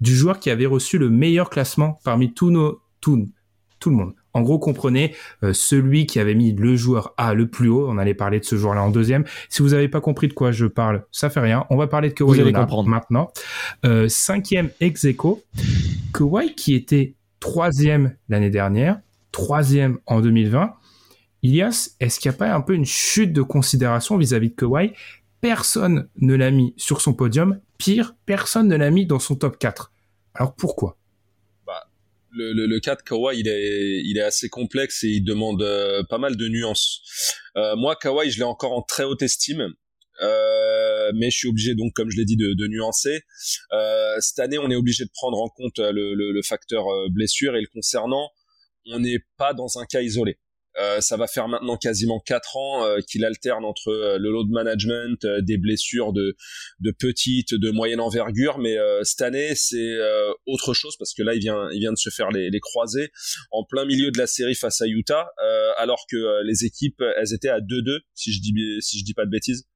du 0.00 0.16
joueur 0.16 0.40
qui 0.40 0.50
avait 0.50 0.66
reçu 0.66 0.98
le 0.98 1.10
meilleur 1.10 1.48
classement 1.48 2.00
parmi 2.02 2.34
tous 2.34 2.50
nos, 2.50 2.80
tout 3.00 3.16
le 3.86 3.96
monde. 3.96 4.14
En 4.34 4.42
gros, 4.42 4.58
comprenez 4.58 5.14
euh, 5.42 5.52
celui 5.52 6.06
qui 6.06 6.20
avait 6.20 6.34
mis 6.34 6.52
le 6.52 6.76
joueur 6.76 7.14
A 7.16 7.34
le 7.34 7.48
plus 7.48 7.68
haut. 7.68 7.88
On 7.88 7.98
allait 7.98 8.14
parler 8.14 8.40
de 8.40 8.44
ce 8.44 8.56
joueur-là 8.56 8.82
en 8.82 8.90
deuxième. 8.90 9.24
Si 9.48 9.62
vous 9.62 9.70
n'avez 9.70 9.88
pas 9.88 10.00
compris 10.00 10.28
de 10.28 10.34
quoi 10.34 10.52
je 10.52 10.66
parle, 10.66 11.04
ça 11.10 11.30
fait 11.30 11.40
rien. 11.40 11.66
On 11.70 11.76
va 11.76 11.86
parler 11.86 12.10
de 12.10 12.14
Kawhi 12.14 12.38
Leonard 12.38 12.84
maintenant. 12.84 13.30
Euh, 13.84 14.08
cinquième 14.08 14.70
ex 14.80 15.04
aequo. 15.04 15.42
Kawhi 16.12 16.54
qui 16.54 16.74
était 16.74 17.14
troisième 17.40 18.16
l'année 18.28 18.50
dernière, 18.50 19.00
troisième 19.32 19.98
en 20.06 20.20
2020. 20.20 20.74
Ilias, 21.42 21.90
est-ce 22.00 22.18
qu'il 22.18 22.30
n'y 22.30 22.34
a 22.34 22.38
pas 22.38 22.52
un 22.52 22.60
peu 22.60 22.74
une 22.74 22.84
chute 22.84 23.32
de 23.32 23.42
considération 23.42 24.16
vis-à-vis 24.16 24.50
de 24.50 24.54
Kawhi? 24.54 24.92
Personne 25.40 26.08
ne 26.20 26.34
l'a 26.34 26.50
mis 26.50 26.74
sur 26.76 27.00
son 27.00 27.12
podium. 27.14 27.60
Pire, 27.78 28.16
personne 28.26 28.66
ne 28.66 28.76
l'a 28.76 28.90
mis 28.90 29.06
dans 29.06 29.20
son 29.20 29.36
top 29.36 29.58
4. 29.58 29.92
Alors 30.34 30.54
pourquoi? 30.54 30.96
Le, 32.32 32.78
cas 32.80 32.96
de 32.96 33.02
Kawhi, 33.02 33.40
il 33.40 34.18
est, 34.18 34.20
assez 34.20 34.48
complexe 34.48 35.04
et 35.04 35.08
il 35.08 35.24
demande 35.24 35.62
euh, 35.62 36.02
pas 36.08 36.18
mal 36.18 36.36
de 36.36 36.48
nuances. 36.48 37.02
Euh, 37.56 37.76
moi, 37.76 37.96
Kawhi, 37.96 38.30
je 38.30 38.38
l'ai 38.38 38.44
encore 38.44 38.72
en 38.72 38.82
très 38.82 39.04
haute 39.04 39.22
estime. 39.22 39.72
Euh, 40.20 41.12
mais 41.14 41.30
je 41.30 41.38
suis 41.38 41.48
obligé 41.48 41.74
donc, 41.74 41.92
comme 41.94 42.10
je 42.10 42.16
l'ai 42.16 42.24
dit, 42.24 42.36
de, 42.36 42.52
de 42.52 42.66
nuancer. 42.68 43.22
Cette 44.20 44.40
année, 44.40 44.58
on 44.58 44.70
est 44.70 44.76
obligé 44.76 45.04
de 45.04 45.10
prendre 45.14 45.40
en 45.40 45.48
compte 45.48 45.78
le 45.78 46.40
facteur 46.42 46.84
blessure 47.10 47.56
et 47.56 47.60
le 47.60 47.68
concernant, 47.72 48.30
on 48.86 49.00
n'est 49.00 49.20
pas 49.36 49.54
dans 49.54 49.78
un 49.78 49.86
cas 49.86 50.02
isolé. 50.02 50.38
Euh, 50.76 51.00
ça 51.00 51.16
va 51.16 51.26
faire 51.26 51.48
maintenant 51.48 51.76
quasiment 51.76 52.20
quatre 52.20 52.56
ans 52.56 52.84
euh, 52.84 53.00
qu'il 53.00 53.24
alterne 53.24 53.64
entre 53.64 53.88
euh, 53.88 54.18
le 54.18 54.30
load 54.30 54.48
management, 54.48 55.26
des 55.40 55.58
blessures 55.58 56.12
de, 56.12 56.36
de 56.80 56.90
petite, 56.92 57.52
de 57.52 57.70
moyenne 57.70 58.00
envergure, 58.00 58.58
mais 58.58 58.76
cette 59.02 59.22
année 59.22 59.54
c'est 59.54 59.96
autre 60.46 60.74
chose 60.74 60.96
parce 60.96 61.14
que 61.14 61.22
là 61.22 61.34
il 61.34 61.40
vient, 61.40 61.68
il 61.72 61.80
vient 61.80 61.92
de 61.92 61.98
se 61.98 62.10
faire 62.10 62.30
les, 62.30 62.50
les 62.50 62.60
croisés 62.60 63.10
en 63.50 63.64
plein 63.64 63.84
milieu 63.84 64.10
de 64.10 64.18
la 64.18 64.26
série 64.26 64.54
face 64.54 64.80
à 64.80 64.86
Utah, 64.86 65.30
alors 65.76 66.06
que 66.10 66.44
les 66.44 66.64
équipes 66.64 67.02
elles 67.16 67.32
étaient 67.32 67.48
à 67.48 67.60
2-2 67.60 68.00
si 68.14 68.32
je 68.32 68.40
dis 68.40 68.52
si 68.80 68.98
je 68.98 69.04
dis 69.04 69.14
pas 69.14 69.24
de 69.24 69.30
bêtises. 69.30 69.66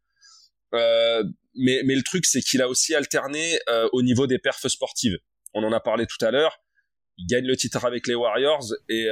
mais, 0.72 1.82
mais 1.84 1.94
le 1.94 2.02
truc 2.02 2.26
c'est 2.26 2.40
qu'il 2.40 2.62
a 2.62 2.68
aussi 2.68 2.94
alterné 2.94 3.58
au 3.92 4.02
niveau 4.02 4.26
des 4.26 4.38
perfs 4.38 4.68
sportives. 4.68 5.18
On 5.54 5.64
en 5.64 5.72
a 5.72 5.80
parlé 5.80 6.06
tout 6.06 6.24
à 6.24 6.30
l'heure. 6.30 6.58
Il 7.18 7.26
gagne 7.26 7.46
le 7.46 7.56
titre 7.56 7.84
avec 7.84 8.06
les 8.06 8.14
Warriors 8.14 8.72
et 8.88 9.08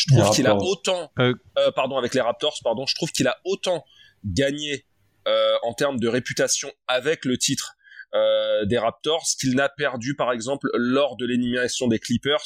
je 0.00 0.14
trouve 0.14 0.34
qu'il 0.34 0.46
a 0.46 0.56
autant, 0.56 1.10
euh, 1.18 1.34
euh, 1.58 1.70
pardon, 1.72 1.96
avec 1.98 2.14
les 2.14 2.20
Raptors, 2.20 2.56
pardon, 2.64 2.86
je 2.86 2.94
trouve 2.94 3.10
qu'il 3.12 3.26
a 3.26 3.38
autant 3.44 3.84
gagné 4.24 4.86
euh, 5.28 5.56
en 5.62 5.74
termes 5.74 5.98
de 5.98 6.08
réputation 6.08 6.72
avec 6.88 7.24
le 7.24 7.36
titre 7.36 7.76
euh, 8.14 8.64
des 8.64 8.78
Raptors 8.78 9.24
qu'il 9.38 9.54
n'a 9.54 9.68
perdu 9.68 10.16
par 10.16 10.32
exemple 10.32 10.68
lors 10.74 11.16
de 11.16 11.26
l'élimination 11.26 11.86
des 11.86 12.00
Clippers 12.00 12.42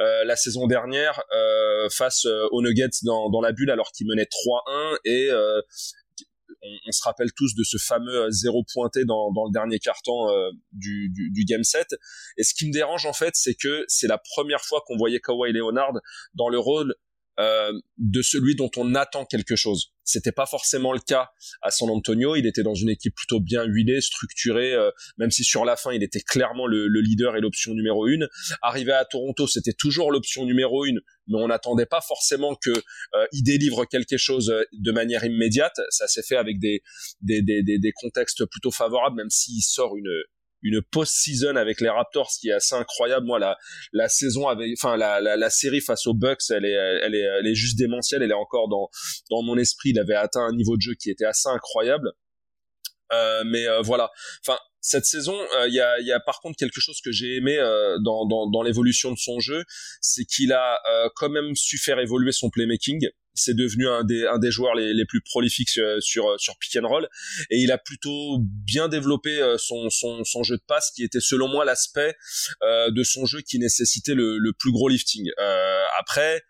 euh, 0.00 0.24
la 0.24 0.34
saison 0.34 0.66
dernière 0.66 1.20
euh, 1.36 1.90
face 1.90 2.24
aux 2.24 2.62
Nuggets 2.62 2.88
dans, 3.02 3.28
dans 3.28 3.42
la 3.42 3.52
bulle 3.52 3.70
alors 3.70 3.92
qu'ils 3.92 4.06
menaient 4.06 4.24
3-1 4.24 4.96
et 5.04 5.28
on, 6.86 6.92
se 6.92 7.02
rappelle 7.02 7.32
tous 7.32 7.54
de 7.54 7.62
ce 7.64 7.76
fameux 7.78 8.24
euh, 8.24 8.30
zéro 8.30 8.64
pointé 8.72 9.04
dans, 9.04 9.28
le 9.28 9.52
dernier 9.52 9.78
carton 9.78 10.28
euh, 10.30 10.50
du, 10.72 11.10
du, 11.10 11.44
game 11.44 11.64
set. 11.64 11.88
Et 12.36 12.44
ce 12.44 12.54
qui 12.54 12.66
me 12.66 12.72
dérange 12.72 13.06
en 13.06 13.12
fait, 13.12 13.34
c'est 13.34 13.54
que 13.54 13.84
c'est 13.88 14.06
la 14.06 14.18
première 14.18 14.62
fois 14.64 14.82
qu'on 14.86 14.96
voyait 14.96 15.20
Kawhi 15.20 15.52
Leonard 15.52 15.92
dans 16.34 16.48
le 16.48 16.58
rôle 16.58 16.94
euh, 17.40 17.72
de 17.98 18.22
celui 18.22 18.54
dont 18.54 18.70
on 18.76 18.94
attend 18.94 19.24
quelque 19.24 19.56
chose. 19.56 19.92
C'était 20.04 20.32
pas 20.32 20.46
forcément 20.46 20.92
le 20.92 21.00
cas 21.00 21.30
à 21.62 21.70
San 21.70 21.90
Antonio. 21.90 22.36
Il 22.36 22.46
était 22.46 22.62
dans 22.62 22.74
une 22.74 22.90
équipe 22.90 23.14
plutôt 23.14 23.40
bien 23.40 23.64
huilée, 23.64 24.00
structurée, 24.00 24.72
euh, 24.72 24.90
même 25.18 25.30
si 25.30 25.42
sur 25.42 25.64
la 25.64 25.76
fin 25.76 25.92
il 25.92 26.02
était 26.02 26.20
clairement 26.20 26.66
le, 26.66 26.86
leader 27.00 27.36
et 27.36 27.40
l'option 27.40 27.74
numéro 27.74 28.06
une. 28.06 28.28
Arrivé 28.62 28.92
à 28.92 29.04
Toronto, 29.04 29.48
c'était 29.48 29.72
toujours 29.72 30.12
l'option 30.12 30.44
numéro 30.44 30.84
une, 30.84 31.00
mais 31.26 31.38
on 31.38 31.48
n'attendait 31.48 31.86
pas 31.86 32.00
forcément 32.00 32.54
que 32.54 32.70
euh, 32.70 33.26
il 33.32 33.42
délivre 33.42 33.84
quelque 33.84 34.16
chose 34.16 34.54
de 34.72 34.92
manière 34.92 35.24
immédiate. 35.24 35.80
Ça 35.90 36.06
s'est 36.06 36.22
fait 36.22 36.36
avec 36.36 36.60
des 36.60 36.82
des, 37.20 37.42
des, 37.42 37.62
des 37.62 37.92
contextes 37.92 38.44
plutôt 38.46 38.70
favorables, 38.70 39.16
même 39.16 39.30
s'il 39.30 39.62
sort 39.62 39.96
une 39.96 40.10
une 40.64 40.82
post-season 40.82 41.54
avec 41.56 41.80
les 41.80 41.88
Raptors 41.88 42.30
qui 42.40 42.48
est 42.48 42.52
assez 42.52 42.74
incroyable. 42.74 43.26
Moi, 43.26 43.38
la, 43.38 43.56
la 43.92 44.08
saison 44.08 44.48
avec, 44.48 44.72
enfin, 44.76 44.96
la, 44.96 45.20
la, 45.20 45.36
la, 45.36 45.50
série 45.50 45.80
face 45.80 46.06
aux 46.06 46.14
Bucks, 46.14 46.50
elle 46.50 46.64
est, 46.64 46.72
elle 46.72 47.14
est, 47.14 47.28
elle 47.38 47.46
est 47.46 47.54
juste 47.54 47.78
démentielle. 47.78 48.22
Elle 48.22 48.30
est 48.30 48.34
encore 48.34 48.68
dans, 48.68 48.88
dans 49.30 49.42
mon 49.42 49.56
esprit. 49.56 49.90
Il 49.90 49.98
avait 50.00 50.14
atteint 50.14 50.44
un 50.44 50.56
niveau 50.56 50.76
de 50.76 50.80
jeu 50.82 50.94
qui 50.94 51.10
était 51.10 51.26
assez 51.26 51.48
incroyable. 51.48 52.10
Euh, 53.12 53.44
mais 53.46 53.68
euh, 53.68 53.82
voilà. 53.82 54.10
Enfin, 54.44 54.58
cette 54.80 55.04
saison, 55.04 55.38
il 55.66 55.74
y, 55.74 55.80
a, 55.80 56.00
y, 56.00 56.12
a, 56.12 56.20
par 56.20 56.40
contre 56.40 56.56
quelque 56.58 56.80
chose 56.80 57.00
que 57.02 57.12
j'ai 57.12 57.36
aimé 57.36 57.56
dans, 58.04 58.26
dans, 58.26 58.50
dans 58.50 58.62
l'évolution 58.62 59.12
de 59.12 59.16
son 59.16 59.40
jeu, 59.40 59.64
c'est 60.02 60.24
qu'il 60.24 60.52
a 60.52 60.78
quand 61.16 61.30
même 61.30 61.54
su 61.54 61.78
faire 61.78 61.98
évoluer 62.00 62.32
son 62.32 62.50
playmaking 62.50 63.08
c'est 63.34 63.54
devenu 63.54 63.88
un 63.88 64.04
des, 64.04 64.26
un 64.26 64.38
des 64.38 64.50
joueurs 64.50 64.74
les, 64.74 64.94
les 64.94 65.04
plus 65.04 65.20
prolifiques 65.20 65.68
sur, 65.68 66.02
sur, 66.02 66.40
sur 66.40 66.56
pick 66.58 66.76
and 66.76 66.88
roll 66.88 67.08
et 67.50 67.58
il 67.58 67.72
a 67.72 67.78
plutôt 67.78 68.38
bien 68.40 68.88
développé 68.88 69.40
euh, 69.40 69.56
son, 69.58 69.90
son, 69.90 70.24
son 70.24 70.42
jeu 70.42 70.56
de 70.56 70.62
passe 70.66 70.90
qui 70.94 71.02
était 71.02 71.20
selon 71.20 71.48
moi 71.48 71.64
l'aspect 71.64 72.14
euh, 72.62 72.90
de 72.90 73.02
son 73.02 73.26
jeu 73.26 73.40
qui 73.40 73.58
nécessitait 73.58 74.14
le, 74.14 74.38
le 74.38 74.52
plus 74.52 74.72
gros 74.72 74.88
lifting. 74.88 75.30
Euh, 75.38 75.82
après, 75.98 76.42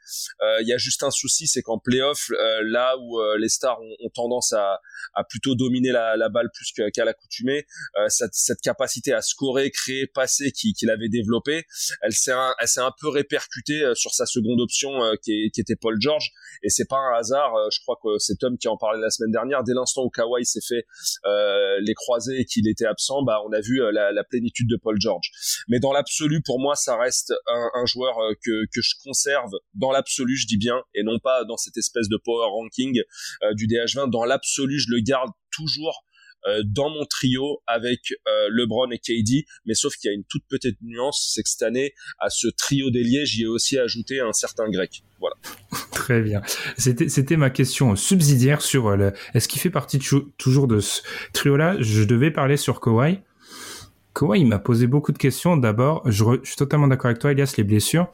euh, 0.42 0.62
il 0.62 0.68
y 0.68 0.72
a 0.72 0.78
juste 0.78 1.02
un 1.02 1.10
souci, 1.10 1.46
c'est 1.46 1.62
qu'en 1.62 1.78
playoff, 1.78 2.30
là 2.62 2.96
où 2.98 3.20
les 3.38 3.48
stars 3.48 3.80
ont, 3.80 3.96
ont, 4.04 4.10
tendance 4.10 4.52
à, 4.52 4.80
à 5.14 5.24
plutôt 5.24 5.54
dominer 5.54 5.90
la, 5.90 6.16
la 6.16 6.28
balle 6.28 6.50
plus 6.52 6.72
qu'à 6.92 7.04
l'accoutumée, 7.04 7.66
cette, 8.08 8.34
cette 8.34 8.60
capacité 8.60 9.12
à 9.12 9.22
scorer, 9.22 9.70
créer, 9.70 10.06
passer 10.06 10.52
qu'il 10.52 10.90
avait 10.90 11.08
développé, 11.08 11.64
elle 12.02 12.12
s'est 12.12 12.32
un, 12.32 12.54
un 12.76 12.92
peu 13.00 13.08
répercutée 13.08 13.92
sur 13.94 14.14
sa 14.14 14.26
seconde 14.26 14.60
option 14.60 14.92
qui, 15.22 15.50
qui 15.52 15.60
était 15.60 15.76
Paul 15.76 15.96
George 16.00 16.32
et 16.62 16.70
c'est 16.74 16.88
pas 16.88 16.98
un 16.98 17.18
hasard. 17.18 17.54
Euh, 17.54 17.68
je 17.70 17.80
crois 17.80 17.98
que 18.02 18.18
c'est 18.18 18.36
Tom 18.36 18.58
qui 18.58 18.68
en 18.68 18.76
parlait 18.76 19.00
la 19.00 19.10
semaine 19.10 19.30
dernière. 19.30 19.62
Dès 19.62 19.74
l'instant 19.74 20.02
où 20.04 20.10
Kawhi 20.10 20.44
s'est 20.44 20.60
fait 20.66 20.84
euh, 21.24 21.78
les 21.80 21.94
croisés 21.94 22.40
et 22.40 22.44
qu'il 22.44 22.68
était 22.68 22.86
absent, 22.86 23.22
bah 23.22 23.38
on 23.46 23.52
a 23.52 23.60
vu 23.60 23.82
euh, 23.82 23.92
la, 23.92 24.24
plénitude 24.24 24.68
de 24.68 24.76
Paul 24.76 24.96
George. 25.00 25.30
Mais 25.68 25.78
dans 25.78 25.92
l'absolu, 25.92 26.42
pour 26.42 26.58
moi, 26.60 26.74
ça 26.74 26.96
reste 26.96 27.32
un, 27.46 27.84
joueur 27.86 28.16
que 28.42 28.64
que 28.72 28.80
je 28.80 28.94
conserve 29.04 29.50
dans 29.74 29.90
l'absolu, 29.90 30.36
je 30.36 30.46
dis 30.46 30.56
bien, 30.56 30.80
et 30.94 31.02
non 31.02 31.18
pas 31.18 31.44
dans 31.44 31.58
cette 31.58 31.76
espèce 31.76 32.08
de 32.08 32.16
power 32.16 32.46
ranking 32.46 33.00
du 33.52 33.66
DH20. 33.66 34.10
Dans 34.10 34.24
l'absolu, 34.24 34.78
je 34.78 34.86
le 34.90 35.00
garde 35.02 35.30
toujours 35.52 36.03
dans 36.64 36.90
mon 36.90 37.04
trio 37.06 37.62
avec 37.66 38.12
euh, 38.12 38.48
LeBron 38.50 38.90
et 38.90 38.98
KD, 38.98 39.46
mais 39.64 39.74
sauf 39.74 39.94
qu'il 39.96 40.10
y 40.10 40.12
a 40.12 40.14
une 40.14 40.24
toute 40.24 40.44
petite 40.48 40.76
nuance, 40.82 41.30
c'est 41.34 41.42
que 41.42 41.48
cette 41.48 41.62
année, 41.62 41.94
à 42.18 42.30
ce 42.30 42.48
trio 42.48 42.90
d'ailier, 42.90 43.24
j'y 43.26 43.42
ai 43.42 43.46
aussi 43.46 43.78
ajouté 43.78 44.20
un 44.20 44.32
certain 44.32 44.68
grec. 44.68 45.02
Voilà. 45.20 45.36
Très 45.92 46.20
bien. 46.20 46.42
C'était, 46.76 47.36
ma 47.36 47.50
question 47.50 47.96
subsidiaire 47.96 48.60
sur 48.60 48.88
euh, 48.88 48.96
le, 48.96 49.12
est-ce 49.32 49.48
qu'il 49.48 49.60
fait 49.60 49.70
partie 49.70 49.98
toujours 49.98 50.68
de 50.68 50.80
ce 50.80 51.02
trio-là? 51.32 51.76
Je 51.80 52.04
devais 52.04 52.30
parler 52.30 52.56
sur 52.56 52.80
Kawhi. 52.80 53.20
Kawhi, 54.14 54.44
m'a 54.44 54.58
posé 54.58 54.86
beaucoup 54.86 55.12
de 55.12 55.18
questions. 55.18 55.56
D'abord, 55.56 56.02
je, 56.10 56.24
je 56.42 56.48
suis 56.48 56.56
totalement 56.56 56.88
d'accord 56.88 57.06
avec 57.06 57.18
toi, 57.18 57.32
Elias, 57.32 57.54
les 57.56 57.64
blessures, 57.64 58.08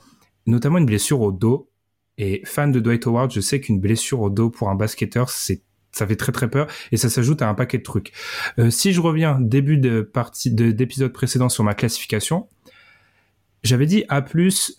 notamment 0.47 0.79
une 0.79 0.87
blessure 0.87 1.21
au 1.21 1.33
dos. 1.33 1.69
Et 2.17 2.43
fan 2.45 2.71
de 2.71 2.81
Dwight 2.81 3.07
Howard, 3.07 3.33
je 3.33 3.41
sais 3.41 3.61
qu'une 3.61 3.81
blessure 3.81 4.21
au 4.21 4.31
dos 4.31 4.51
pour 4.51 4.69
un 4.69 4.75
basketteur, 4.75 5.31
c'est 5.31 5.63
ça 5.93 6.07
fait 6.07 6.17
très 6.17 6.33
très 6.33 6.49
peur 6.49 6.67
et 6.93 6.97
ça 6.97 7.09
s'ajoute 7.09 7.43
à 7.43 7.49
un 7.49 7.55
paquet 7.55 7.79
de 7.79 7.83
trucs. 7.83 8.13
Euh, 8.59 8.71
si 8.71 8.93
je 8.93 9.01
reviens 9.01 9.39
début 9.41 9.79
de 9.79 10.03
partie 10.03 10.51
d'épisode 10.51 11.13
précédent 11.13 11.49
sur 11.49 11.65
ma 11.65 11.75
classification, 11.75 12.49
j'avais 13.63 13.87
dit 13.87 14.05
A+, 14.09 14.25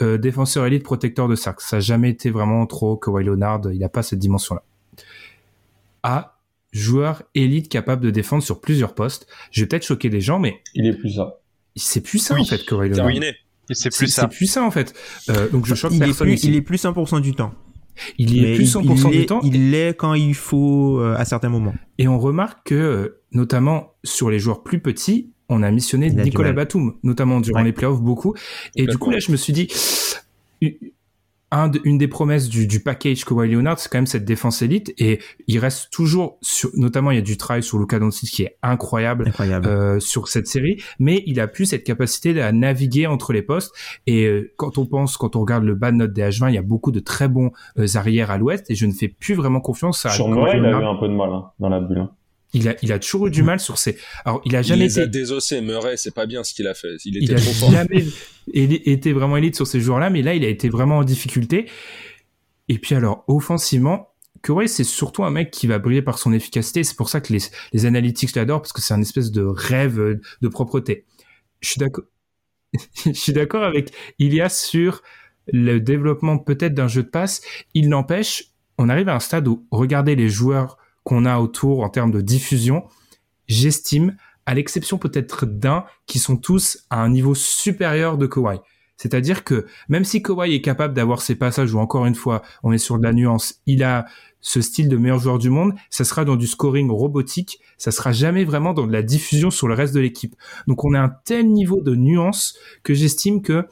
euh, 0.02 0.18
défenseur 0.18 0.66
élite, 0.66 0.84
protecteur 0.84 1.28
de 1.28 1.36
sac. 1.36 1.62
Ça 1.62 1.78
n'a 1.78 1.80
jamais 1.82 2.10
été 2.10 2.30
vraiment 2.32 2.66
trop 2.66 2.98
Kawhi 2.98 3.24
Leonard, 3.24 3.62
il 3.72 3.80
n'a 3.80 3.90
pas 3.90 4.04
cette 4.04 4.20
dimension-là. 4.20 4.64
A, 6.04 6.40
joueur 6.72 7.24
élite 7.36 7.70
capable 7.70 8.04
de 8.04 8.10
défendre 8.10 8.42
sur 8.42 8.60
plusieurs 8.60 8.96
postes. 8.96 9.28
Je 9.52 9.62
vais 9.62 9.68
peut-être 9.68 9.86
choquer 9.86 10.10
des 10.10 10.22
gens, 10.22 10.40
mais... 10.40 10.62
Il 10.74 10.88
est 10.88 10.94
plus 10.94 11.16
ça. 11.16 11.38
C'est 11.76 12.02
plus 12.02 12.20
ça, 12.20 12.36
en 12.36 12.44
fait, 12.44 12.66
Kawhi 12.66 12.90
Leonard. 12.90 13.06
Terminé. 13.06 13.36
C'est 13.70 13.96
plus 13.96 14.08
ça. 14.08 14.24
C'est 14.24 14.36
plus 14.36 14.48
ça, 14.48 14.64
en 14.64 14.72
fait. 14.72 14.94
Euh, 15.30 15.48
donc 15.50 15.66
je 15.66 15.76
choque 15.76 15.94
il 15.94 16.00
personne 16.00 16.28
est 16.30 16.34
plus. 16.34 16.44
Il 16.44 16.56
est 16.56 16.62
plus 16.62 16.84
100% 16.84 17.22
du 17.22 17.34
temps. 17.34 17.54
Il 18.18 18.34
y 18.34 18.46
est 18.46 18.56
plus 18.56 18.74
100% 18.76 19.08
il, 19.08 19.12
du 19.12 19.18
est- 19.24 19.26
temps. 19.28 19.40
Il 19.44 19.72
l'est 19.72 19.94
quand 19.96 20.14
il 20.14 20.34
faut 20.36 21.00
euh, 21.00 21.16
à 21.18 21.26
certains 21.26 21.50
moments. 21.50 21.74
Et 21.98 22.08
on 22.08 22.20
remarque 22.20 22.68
que, 22.70 22.76
euh, 22.76 23.22
notamment 23.32 23.94
sur 24.04 24.30
les 24.30 24.40
joueurs 24.40 24.64
plus 24.64 24.80
petits, 24.80 25.30
on 25.50 25.64
a 25.64 25.72
missionné 25.72 26.08
Il 26.08 26.16
Nicolas. 26.18 26.54
Batum, 26.54 26.96
notamment 27.04 27.42
durant 27.42 27.60
Ouais. 27.60 27.66
les 27.66 27.74
playoffs 27.74 28.02
beaucoup. 28.02 28.34
Et 28.76 28.86
du 28.88 28.98
coup, 28.98 29.10
là, 29.12 29.20
je 29.20 29.32
me 29.32 29.38
suis 29.38 29.54
dit, 29.54 29.68
un 31.52 31.68
de- 31.68 31.82
une 31.84 31.98
des 31.98 32.08
promesses 32.08 32.48
du, 32.50 32.66
du 32.68 32.80
package 32.82 33.26
Kawhi 33.26 33.50
Leonard, 33.50 33.78
c'est 33.80 33.90
quand 33.90 33.98
même 33.98 34.06
cette 34.08 34.24
défense 34.26 34.62
élite. 34.62 34.94
Et 34.98 35.20
il 35.48 35.60
reste 35.60 35.92
toujours, 35.92 36.38
sur, 36.42 36.70
notamment, 36.76 37.12
il 37.12 37.16
y 37.16 37.18
a 37.18 37.22
du 37.24 37.36
travail 37.38 37.62
sur 37.62 37.78
Luka 37.78 38.00
Doncic 38.00 38.30
qui 38.32 38.44
est 38.44 38.58
incroyable. 38.64 39.28
Incroyable. 39.28 39.68
euh, 39.68 40.00
sur 40.00 40.28
cette 40.30 40.48
série, 40.48 40.82
mais 41.00 41.24
il 41.26 41.40
a 41.40 41.48
plus 41.48 41.66
cette 41.66 41.84
capacité 41.84 42.42
à 42.42 42.52
naviguer 42.52 43.06
entre 43.08 43.34
les 43.34 43.42
postes. 43.42 43.74
Et 44.08 44.26
euh, 44.26 44.54
quand 44.58 44.78
on 44.78 44.86
pense, 44.86 45.18
quand 45.18 45.36
on 45.36 45.42
regarde 45.42 45.64
le 45.66 45.76
bas 45.76 45.92
de 45.92 45.98
notre 45.98 46.14
DH20, 46.14 46.50
il 46.50 46.56
y 46.56 46.58
a 46.58 46.62
beaucoup 46.62 46.92
de 46.92 47.00
très 47.00 47.28
bons 47.28 47.52
euh, 47.78 47.86
arrières 47.96 48.32
à 48.32 48.38
l'ouest, 48.38 48.70
et 48.72 48.76
je 48.76 48.86
ne 48.86 48.94
fais 48.94 49.08
plus 49.10 49.34
vraiment 49.36 49.60
confiance 49.60 50.06
à 50.06 50.10
Sur 50.10 50.26
Kawhi 50.26 50.36
Murray, 50.38 50.58
il 50.58 50.66
a 50.66 50.70
Leonard. 50.72 50.82
eu 50.82 50.96
un 50.96 51.00
peu 51.00 51.08
de 51.10 51.14
mal 51.14 51.30
hein, 51.32 51.52
dans 51.60 51.70
la 51.70 51.80
bulle. 51.82 51.98
hein. 52.00 52.12
Il 52.54 52.68
a, 52.68 52.76
il 52.82 52.92
a 52.92 53.00
toujours 53.00 53.28
eu 53.28 53.32
du 53.32 53.44
mal 53.44 53.60
sur 53.60 53.78
ses. 53.78 53.98
Alors, 54.26 54.42
il 54.46 54.56
a 54.56 54.60
Il 54.60 54.66
jamais 54.66 54.84
a 54.84 55.04
été. 55.04 55.08
désossés. 55.08 55.62
Murray, 55.62 55.96
c'est 55.98 56.14
pas 56.14 56.26
bien 56.26 56.44
ce 56.44 56.54
qu'il 56.54 56.68
a 56.68 56.74
fait. 56.74 56.96
Il 57.06 57.16
Il 57.18 57.24
était 57.24 57.36
a 57.36 57.38
trop 57.42 57.52
fort. 57.54 57.72
jamais 57.72 58.06
éli- 58.54 58.82
été 58.86 59.14
vraiment 59.14 59.38
élite 59.38 59.56
sur 59.56 59.66
ces 59.68 59.80
joueurs-là, 59.80 60.10
mais 60.10 60.22
là, 60.22 60.34
il 60.36 60.44
a 60.44 60.50
été 60.50 60.68
vraiment 60.70 60.98
en 60.98 61.04
difficulté. 61.04 61.68
Et 62.68 62.78
puis 62.78 62.96
alors, 62.96 63.24
offensivement, 63.28 64.10
Kawhi, 64.44 64.68
c'est 64.68 64.84
surtout 64.84 65.24
un 65.24 65.30
mec 65.32 65.52
qui 65.52 65.68
va 65.68 65.80
briller 65.80 66.02
par 66.02 66.18
son 66.18 66.34
efficacité. 66.34 66.84
C'est 66.84 66.96
pour 66.98 67.10
ça 67.10 67.22
que 67.22 67.32
les, 67.32 67.40
les 67.74 67.86
analytics 67.86 68.36
l'adorent, 68.36 68.62
parce 68.62 68.74
que 68.74 68.82
c'est 68.82 68.94
un 68.94 69.02
espèce 69.02 69.32
de 69.32 69.44
rêve 69.44 70.00
euh, 70.00 70.20
de 70.42 70.48
propreté. 70.48 71.06
Je 71.62 71.70
suis 71.70 71.80
d'accord. 71.80 72.06
Je 73.06 73.12
suis 73.12 73.34
d'accord 73.34 73.64
avec 73.64 73.92
Ilias 74.20 74.50
sur 74.50 75.02
le 75.52 75.80
développement 75.80 76.38
peut-être 76.38 76.74
d'un 76.74 76.88
jeu 76.88 77.04
de 77.04 77.10
passe. 77.10 77.42
Il 77.74 77.90
n'empêche, 77.90 78.46
on 78.78 78.90
arrive 78.90 79.10
à 79.10 79.16
un 79.16 79.20
stade 79.20 79.48
où 79.48 79.66
regardez 79.72 80.16
les 80.16 80.30
joueurs 80.30 80.78
qu'on 81.04 81.26
a 81.26 81.40
autour 81.40 81.82
en 81.82 81.90
termes 81.90 82.12
de 82.12 82.22
diffusion. 82.22 82.84
J'estime, 83.48 84.16
à 84.46 84.54
l'exception 84.54 84.98
peut-être 84.98 85.46
d'un, 85.46 85.86
qui 86.06 86.20
sont 86.20 86.38
tous 86.38 86.86
à 86.90 87.02
un 87.02 87.10
niveau 87.10 87.36
supérieur 87.36 88.18
de 88.18 88.28
Kawhi. 88.28 88.60
C'est-à-dire 88.98 89.44
que 89.44 89.66
même 89.90 90.04
si 90.04 90.22
Kawhi 90.22 90.54
est 90.54 90.62
capable 90.62 90.94
d'avoir 90.94 91.24
ses 91.24 91.34
passages 91.34 91.74
où 91.74 91.80
encore 91.80 92.06
une 92.06 92.14
fois 92.14 92.44
on 92.62 92.72
est 92.72 92.78
sur 92.78 93.00
de 93.00 93.04
la 93.04 93.14
nuance, 93.14 93.56
il 93.66 93.84
a 93.84 94.06
ce 94.42 94.62
style 94.62 94.90
de 94.90 94.98
meilleur 94.98 95.20
joueur 95.20 95.40
du 95.40 95.50
monde, 95.50 95.74
ça 95.90 96.04
sera 96.04 96.24
dans 96.24 96.36
du 96.36 96.46
scoring 96.46 96.90
robotique, 96.90 97.60
ça 97.78 97.92
sera 97.92 98.12
jamais 98.12 98.44
vraiment 98.44 98.74
dans 98.74 98.86
de 98.86 98.92
la 98.92 99.02
diffusion 99.02 99.50
sur 99.50 99.68
le 99.68 99.74
reste 99.74 99.96
de 99.96 100.00
l'équipe. 100.00 100.36
Donc 100.68 100.84
on 100.84 100.94
a 100.94 101.00
un 101.00 101.10
tel 101.26 101.48
niveau 101.48 101.82
de 101.82 101.96
nuance 101.96 102.58
que 102.84 102.94
j'estime 102.94 103.42
que 103.42 103.68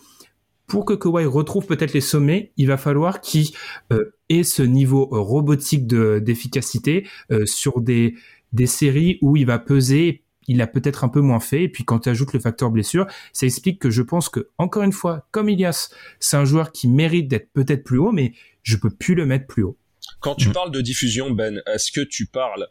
pour 0.70 0.86
que 0.86 0.94
Kawhi 0.94 1.26
retrouve 1.26 1.66
peut-être 1.66 1.94
les 1.94 2.02
sommets, 2.02 2.54
il 2.56 2.68
va 2.68 2.78
falloir 2.78 3.20
qu'il 3.22 3.48
euh, 3.92 4.16
ait 4.30 4.44
ce 4.44 4.62
niveau 4.64 5.10
euh, 5.12 5.20
robotique 5.20 5.88
de 5.88 6.20
d'efficacité 6.20 7.06
euh, 7.32 7.46
sur 7.46 7.82
des 7.82 8.16
des 8.54 8.68
séries 8.68 9.18
où 9.22 9.36
il 9.36 9.46
va 9.46 9.60
peser, 9.60 10.24
il 10.48 10.62
a 10.62 10.68
peut-être 10.68 11.04
un 11.04 11.10
peu 11.10 11.22
moins 11.22 11.40
fait. 11.40 11.64
Et 11.64 11.70
puis 11.70 11.84
quand 11.84 12.00
tu 12.00 12.10
ajoutes 12.10 12.34
le 12.34 12.40
facteur 12.40 12.72
blessure, 12.72 13.06
ça 13.34 13.46
explique 13.46 13.80
que 13.80 13.90
je 13.90 14.02
pense 14.02 14.30
que 14.30 14.50
encore 14.58 14.84
une 14.84 14.92
fois, 14.94 15.28
comme 15.32 15.50
Ilias, 15.50 15.90
c'est 16.20 16.38
un 16.38 16.46
joueur 16.46 16.72
qui 16.72 16.88
mérite 16.88 17.28
d'être 17.28 17.52
peut-être 17.54 17.84
plus 17.84 17.98
haut, 18.00 18.12
mais 18.12 18.34
je 18.64 18.78
peux 18.78 18.90
plus 18.90 19.16
le 19.16 19.26
mettre 19.26 19.46
plus 19.48 19.64
haut. 19.64 19.78
Quand 20.22 20.36
tu 20.36 20.48
Mhm. 20.48 20.54
parles 20.54 20.72
de 20.72 20.82
diffusion, 20.82 21.32
Ben, 21.32 21.62
est-ce 21.68 21.92
que 21.92 22.02
tu 22.02 22.26
parles, 22.26 22.68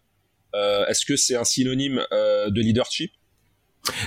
euh, 0.55 0.86
est-ce 0.86 1.05
que 1.07 1.16
c'est 1.16 1.36
un 1.36 1.44
synonyme 1.44 2.01
euh, 2.12 2.51
de 2.51 2.61
leadership? 2.61 3.12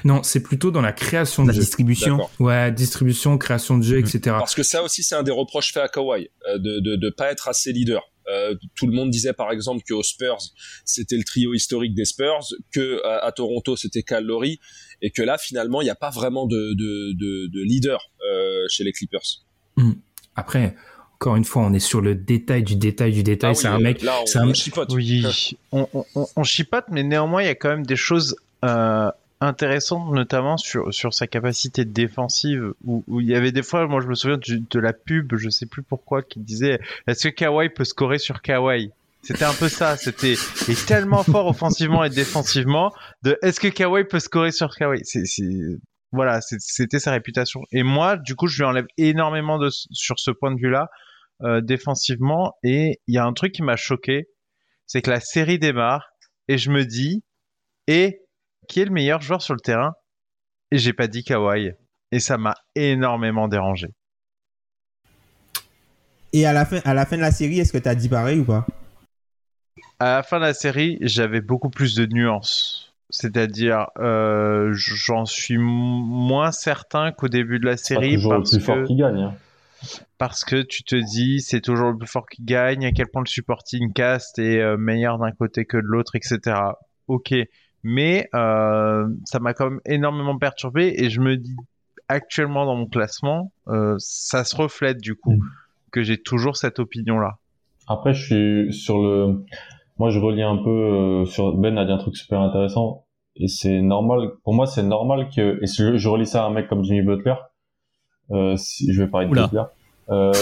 Non, 0.03 0.23
c'est 0.23 0.41
plutôt 0.43 0.71
dans 0.71 0.81
la 0.81 0.91
création 0.93 1.43
de 1.43 1.49
La 1.49 1.53
distribution. 1.53 2.19
Ouais, 2.39 2.71
distribution, 2.71 3.37
création 3.37 3.77
de 3.77 3.83
jeu, 3.83 3.97
Mhm. 3.97 4.05
etc. 4.05 4.19
Parce 4.39 4.55
que 4.55 4.63
ça 4.63 4.83
aussi, 4.83 5.03
c'est 5.03 5.15
un 5.15 5.23
des 5.23 5.31
reproches 5.31 5.73
faits 5.73 5.83
à 5.83 5.87
Kawhi, 5.89 6.29
euh, 6.49 6.57
de, 6.57 6.79
de 6.79 6.95
de 6.95 7.09
pas 7.09 7.31
être 7.31 7.47
assez 7.47 7.71
leader. 7.71 8.01
Euh, 8.31 8.55
tout 8.75 8.85
le 8.85 8.93
monde 8.93 9.09
disait 9.09 9.33
par 9.33 9.51
exemple 9.51 9.81
qu'aux 9.87 10.03
Spurs, 10.03 10.37
c'était 10.85 11.17
le 11.17 11.23
trio 11.23 11.53
historique 11.53 11.95
des 11.95 12.05
Spurs, 12.05 12.45
que 12.71 13.03
à, 13.05 13.25
à 13.25 13.31
Toronto, 13.31 13.75
c'était 13.75 14.03
Cal 14.03 14.23
Lowry, 14.23 14.59
et 15.01 15.09
que 15.09 15.23
là, 15.23 15.37
finalement, 15.39 15.81
il 15.81 15.85
n'y 15.85 15.89
a 15.89 15.95
pas 15.95 16.11
vraiment 16.11 16.45
de, 16.45 16.73
de, 16.75 17.13
de, 17.13 17.47
de 17.47 17.63
leader 17.63 18.11
euh, 18.31 18.65
chez 18.69 18.83
les 18.83 18.91
Clippers. 18.91 19.41
Après, 20.35 20.75
encore 21.15 21.35
une 21.35 21.43
fois, 21.45 21.63
on 21.63 21.73
est 21.73 21.79
sur 21.79 22.01
le 22.01 22.15
détail 22.15 22.63
du 22.63 22.75
détail 22.75 23.11
du 23.11 23.23
détail. 23.23 23.51
Ah 23.51 23.55
c'est 23.55 23.67
oui, 23.67 23.73
un 23.73 23.77
euh, 23.79 23.83
mec. 23.83 24.01
Là, 24.01 24.13
on, 24.21 24.25
c'est 24.25 24.39
un- 24.39 24.47
on 24.47 24.53
chipote. 24.53 24.91
Oui, 24.93 25.25
on, 25.71 25.87
on, 25.93 26.05
on, 26.15 26.27
on 26.35 26.43
chipote, 26.43 26.85
mais 26.91 27.03
néanmoins, 27.03 27.41
il 27.43 27.47
y 27.47 27.49
a 27.49 27.55
quand 27.55 27.69
même 27.69 27.85
des 27.85 27.95
choses 27.95 28.35
euh, 28.63 29.09
intéressantes, 29.41 30.13
notamment 30.13 30.55
sur, 30.57 30.93
sur 30.93 31.13
sa 31.13 31.27
capacité 31.27 31.83
défensive, 31.83 32.73
où, 32.85 33.03
où 33.07 33.19
il 33.19 33.27
y 33.27 33.35
avait 33.35 33.51
des 33.51 33.63
fois, 33.63 33.87
moi 33.87 33.99
je 34.01 34.07
me 34.07 34.15
souviens 34.15 34.37
du- 34.37 34.59
de 34.61 34.79
la 34.79 34.93
pub, 34.93 35.35
je 35.35 35.49
sais 35.49 35.65
plus 35.65 35.81
pourquoi, 35.83 36.21
qui 36.21 36.39
disait 36.39 36.79
est-ce 37.07 37.27
que 37.27 37.33
Kawhi 37.33 37.69
peut 37.69 37.83
scorer 37.83 38.19
sur 38.19 38.41
Kawhi? 38.41 38.91
C'était 39.23 39.45
un 39.45 39.53
peu 39.53 39.67
ça, 39.69 39.97
c'était 39.97 40.33
est 40.33 40.85
tellement 40.87 41.23
fort 41.23 41.47
offensivement 41.47 42.03
et 42.03 42.09
défensivement, 42.09 42.93
de 43.23 43.37
est-ce 43.41 43.59
que 43.59 43.67
Kawhi 43.67 44.03
peut 44.05 44.19
scorer 44.19 44.51
sur 44.51 44.73
Kawhi? 44.75 45.01
C'est 45.03 45.25
c'est- 45.25 45.77
voilà, 46.13 46.39
c'était 46.41 46.99
sa 46.99 47.11
réputation. 47.11 47.61
Et 47.71 47.83
moi, 47.83 48.17
du 48.17 48.35
coup, 48.35 48.47
je 48.47 48.57
lui 48.61 48.65
enlève 48.69 48.85
énormément 48.97 49.57
de, 49.57 49.69
sur 49.71 50.19
ce 50.19 50.29
point 50.29 50.53
de 50.53 50.59
vue-là, 50.59 50.89
euh, 51.43 51.61
défensivement. 51.61 52.53
Et 52.63 52.99
il 53.07 53.15
y 53.15 53.17
a 53.17 53.23
un 53.25 53.31
truc 53.31 53.53
qui 53.53 53.63
m'a 53.63 53.77
choqué, 53.77 54.25
c'est 54.87 55.01
que 55.01 55.09
la 55.09 55.21
série 55.21 55.57
démarre 55.57 56.09
et 56.49 56.57
je 56.57 56.69
me 56.69 56.83
dis, 56.83 57.23
et 57.87 58.20
qui 58.71 58.79
est 58.79 58.85
le 58.85 58.91
meilleur 58.91 59.21
joueur 59.21 59.41
sur 59.41 59.53
le 59.53 59.59
terrain 59.59 59.93
Et 60.71 60.77
j'ai 60.77 60.93
pas 60.93 61.07
dit 61.07 61.25
Kawhi. 61.25 61.73
Et 62.13 62.19
ça 62.19 62.37
m'a 62.37 62.55
énormément 62.75 63.49
dérangé. 63.49 63.87
Et 66.33 66.45
à 66.45 66.53
la 66.53 66.65
fin, 66.65 66.79
à 66.85 66.93
la 66.93 67.05
fin 67.05 67.17
de 67.17 67.21
la 67.21 67.31
série, 67.31 67.59
est-ce 67.59 67.73
que 67.73 67.77
tu 67.77 67.89
as 67.89 67.95
dit 67.95 68.07
pareil 68.07 68.39
ou 68.39 68.45
pas? 68.45 68.65
À 69.99 70.15
la 70.15 70.23
fin 70.23 70.37
de 70.37 70.45
la 70.45 70.53
série, 70.53 70.97
j'avais 71.01 71.41
beaucoup 71.41 71.69
plus 71.69 71.95
de 71.95 72.05
nuances. 72.05 72.93
C'est-à-dire, 73.09 73.87
euh, 73.99 74.71
j'en 74.73 75.25
suis 75.25 75.57
moins 75.57 76.53
certain 76.53 77.11
qu'au 77.11 77.27
début 77.27 77.59
de 77.59 77.65
la 77.65 77.75
série. 77.75 78.13
toujours 78.13 78.31
parce 78.31 78.53
le 78.53 78.57
plus 78.57 78.65
que, 78.65 78.73
fort 78.73 78.87
qui 78.87 78.95
gagne. 78.95 79.21
hein. 79.21 79.35
Parce 80.17 80.45
que 80.45 80.61
tu 80.61 80.83
te 80.83 80.95
dis, 80.95 81.41
c'est 81.41 81.59
toujours 81.59 81.91
le 81.91 81.97
plus 81.97 82.07
fort 82.07 82.25
qui 82.25 82.41
gagne, 82.41 82.85
à 82.85 82.93
quel 82.93 83.07
point 83.07 83.21
le 83.21 83.29
supporting 83.29 83.91
cast 83.91 84.39
est 84.39 84.59
euh, 84.61 84.77
meilleur 84.77 85.17
d'un 85.17 85.31
côté 85.33 85.65
que 85.65 85.75
de 85.75 85.83
l'autre, 85.83 86.15
etc. 86.15 86.55
Ok. 87.07 87.33
Mais 87.83 88.29
euh, 88.35 89.07
ça 89.25 89.39
m'a 89.39 89.53
quand 89.53 89.69
même 89.69 89.81
énormément 89.85 90.37
perturbé 90.37 90.93
et 90.97 91.09
je 91.09 91.19
me 91.19 91.37
dis, 91.37 91.55
actuellement 92.07 92.65
dans 92.65 92.75
mon 92.75 92.87
classement, 92.87 93.51
euh, 93.67 93.95
ça 93.99 94.43
se 94.43 94.55
reflète 94.55 94.99
du 94.99 95.15
coup, 95.15 95.33
Mm. 95.33 95.41
que 95.91 96.03
j'ai 96.03 96.17
toujours 96.21 96.57
cette 96.57 96.79
opinion-là. 96.79 97.37
Après, 97.87 98.13
je 98.13 98.25
suis 98.25 98.73
sur 98.73 99.01
le. 99.01 99.43
Moi, 99.97 100.09
je 100.09 100.19
relis 100.19 100.43
un 100.43 100.57
peu 100.57 100.69
euh, 100.69 101.25
sur 101.25 101.55
Ben 101.57 101.77
a 101.77 101.85
dit 101.85 101.91
un 101.91 101.97
truc 101.97 102.15
super 102.15 102.39
intéressant 102.41 103.05
et 103.35 103.47
c'est 103.47 103.81
normal. 103.81 104.31
Pour 104.43 104.53
moi, 104.53 104.65
c'est 104.65 104.83
normal 104.83 105.29
que 105.35 105.59
et 105.61 105.67
je, 105.67 105.97
je 105.97 106.09
relis 106.09 106.27
ça 106.27 106.43
à 106.43 106.47
un 106.47 106.51
mec 106.51 106.67
comme 106.67 106.83
Jimmy 106.83 107.01
Butler. 107.01 107.35
Euh, 108.31 108.55
si 108.55 108.93
je 108.93 109.03
vais 109.03 109.09
parler 109.09 109.27
de 109.27 109.31
Oula. 109.31 109.43
Butler. 109.43 109.63
Euh, 110.09 110.33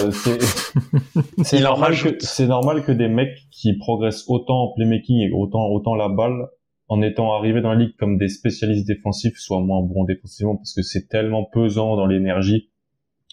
c'est 1.42 1.60
normal 1.62 1.92
que 1.94 2.44
normal 2.46 2.84
que 2.84 2.92
des 2.92 3.08
mecs 3.08 3.36
qui 3.50 3.76
progressent 3.78 4.24
autant 4.28 4.64
en 4.64 4.72
playmaking 4.74 5.18
et 5.18 5.32
autant 5.32 5.66
autant 5.68 5.94
la 5.94 6.08
balle 6.08 6.48
en 6.90 7.02
étant 7.02 7.32
arrivés 7.32 7.60
dans 7.60 7.72
la 7.72 7.78
ligue 7.78 7.96
comme 7.96 8.18
des 8.18 8.28
spécialistes 8.28 8.86
défensifs 8.86 9.38
soient 9.38 9.60
moins 9.60 9.80
bons 9.80 10.04
défensivement 10.04 10.56
parce 10.56 10.74
que 10.74 10.82
c'est 10.82 11.08
tellement 11.08 11.44
pesant 11.44 11.96
dans 11.96 12.06
l'énergie 12.06 12.68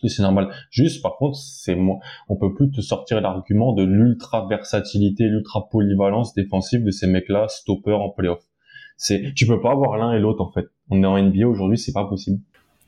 et 0.03 0.09
c'est 0.09 0.21
normal. 0.21 0.49
Juste 0.69 1.01
par 1.01 1.17
contre, 1.17 1.37
c'est 1.37 1.75
moi 1.75 1.97
on 2.29 2.37
peut 2.37 2.53
plus 2.53 2.69
te 2.69 2.81
sortir 2.81 3.19
l'argument 3.19 3.73
de 3.73 3.83
l'ultra 3.83 4.45
versatilité, 4.47 5.23
l'ultra 5.25 5.67
polyvalence 5.69 6.35
défensive 6.35 6.83
de 6.83 6.91
ces 6.91 7.07
mecs-là, 7.07 7.47
stoppers 7.49 7.99
en 7.99 8.09
playoff. 8.09 8.43
C'est, 8.95 9.33
tu 9.35 9.47
peux 9.47 9.59
pas 9.59 9.71
avoir 9.71 9.97
l'un 9.97 10.13
et 10.13 10.19
l'autre 10.19 10.41
en 10.41 10.51
fait. 10.51 10.67
On 10.89 11.01
est 11.01 11.07
en 11.07 11.21
NBA 11.21 11.47
aujourd'hui, 11.47 11.79
c'est 11.79 11.93
pas 11.93 12.05
possible. 12.05 12.39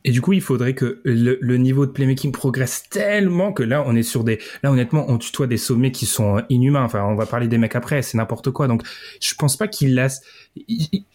Et 0.05 0.11
du 0.11 0.21
coup, 0.21 0.31
il 0.33 0.41
faudrait 0.41 0.75
que 0.75 1.01
le, 1.03 1.37
le 1.41 1.57
niveau 1.57 1.85
de 1.85 1.91
playmaking 1.91 2.31
progresse 2.31 2.83
tellement 2.89 3.51
que 3.51 3.63
là, 3.63 3.83
on 3.85 3.95
est 3.95 4.03
sur 4.03 4.23
des, 4.23 4.39
là, 4.63 4.71
honnêtement, 4.71 5.05
on 5.09 5.17
tutoie 5.17 5.47
des 5.47 5.57
sommets 5.57 5.91
qui 5.91 6.05
sont 6.05 6.37
euh, 6.37 6.41
inhumains. 6.49 6.83
Enfin, 6.83 7.03
on 7.03 7.15
va 7.15 7.25
parler 7.25 7.47
des 7.47 7.57
mecs 7.57 7.75
après, 7.75 8.01
c'est 8.01 8.17
n'importe 8.17 8.51
quoi. 8.51 8.67
Donc, 8.67 8.83
je 9.21 9.33
pense 9.35 9.57
pas 9.57 9.67
qu'il 9.67 9.95
laisse, 9.95 10.21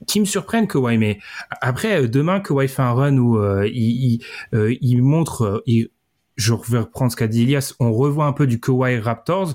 qui 0.06 0.20
me 0.20 0.26
surprenne 0.26 0.68
Kawhi, 0.68 0.98
mais 0.98 1.18
après, 1.60 2.02
euh, 2.02 2.08
demain, 2.08 2.40
Kawhi 2.40 2.68
fait 2.68 2.82
un 2.82 2.92
run 2.92 3.16
où 3.16 3.38
euh, 3.38 3.66
il, 3.66 4.12
il, 4.12 4.24
euh, 4.54 4.74
il 4.80 5.02
montre, 5.02 5.42
euh, 5.42 5.62
il, 5.66 5.88
je 6.36 6.52
vais 6.68 6.78
reprendre 6.78 7.12
ce 7.12 7.16
qu'a 7.16 7.28
dit 7.28 7.42
Elias, 7.42 7.74
on 7.78 7.92
revoit 7.92 8.26
un 8.26 8.32
peu 8.32 8.46
du 8.46 8.60
Kawhi 8.60 8.98
Raptors. 8.98 9.54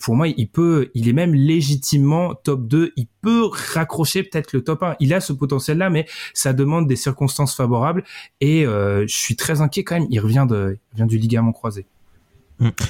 Pour 0.00 0.14
moi, 0.14 0.28
il 0.28 0.48
peut, 0.48 0.90
il 0.94 1.08
est 1.08 1.12
même 1.12 1.34
légitimement 1.34 2.34
top 2.34 2.66
2. 2.66 2.92
Il 2.96 3.06
peut 3.20 3.48
raccrocher 3.50 4.22
peut-être 4.22 4.52
le 4.52 4.62
top 4.62 4.82
1. 4.82 4.96
Il 5.00 5.12
a 5.12 5.20
ce 5.20 5.32
potentiel-là, 5.32 5.90
mais 5.90 6.06
ça 6.32 6.52
demande 6.52 6.86
des 6.86 6.96
circonstances 6.96 7.54
favorables. 7.54 8.04
Et 8.40 8.64
euh, 8.66 9.06
je 9.06 9.14
suis 9.14 9.36
très 9.36 9.60
inquiet 9.60 9.84
quand 9.84 9.98
même. 9.98 10.08
Il 10.10 10.20
revient 10.20 10.46
de, 10.48 10.78
il 10.92 11.02
revient 11.02 11.08
du 11.08 11.18
ligament 11.18 11.52
croisé. 11.52 11.86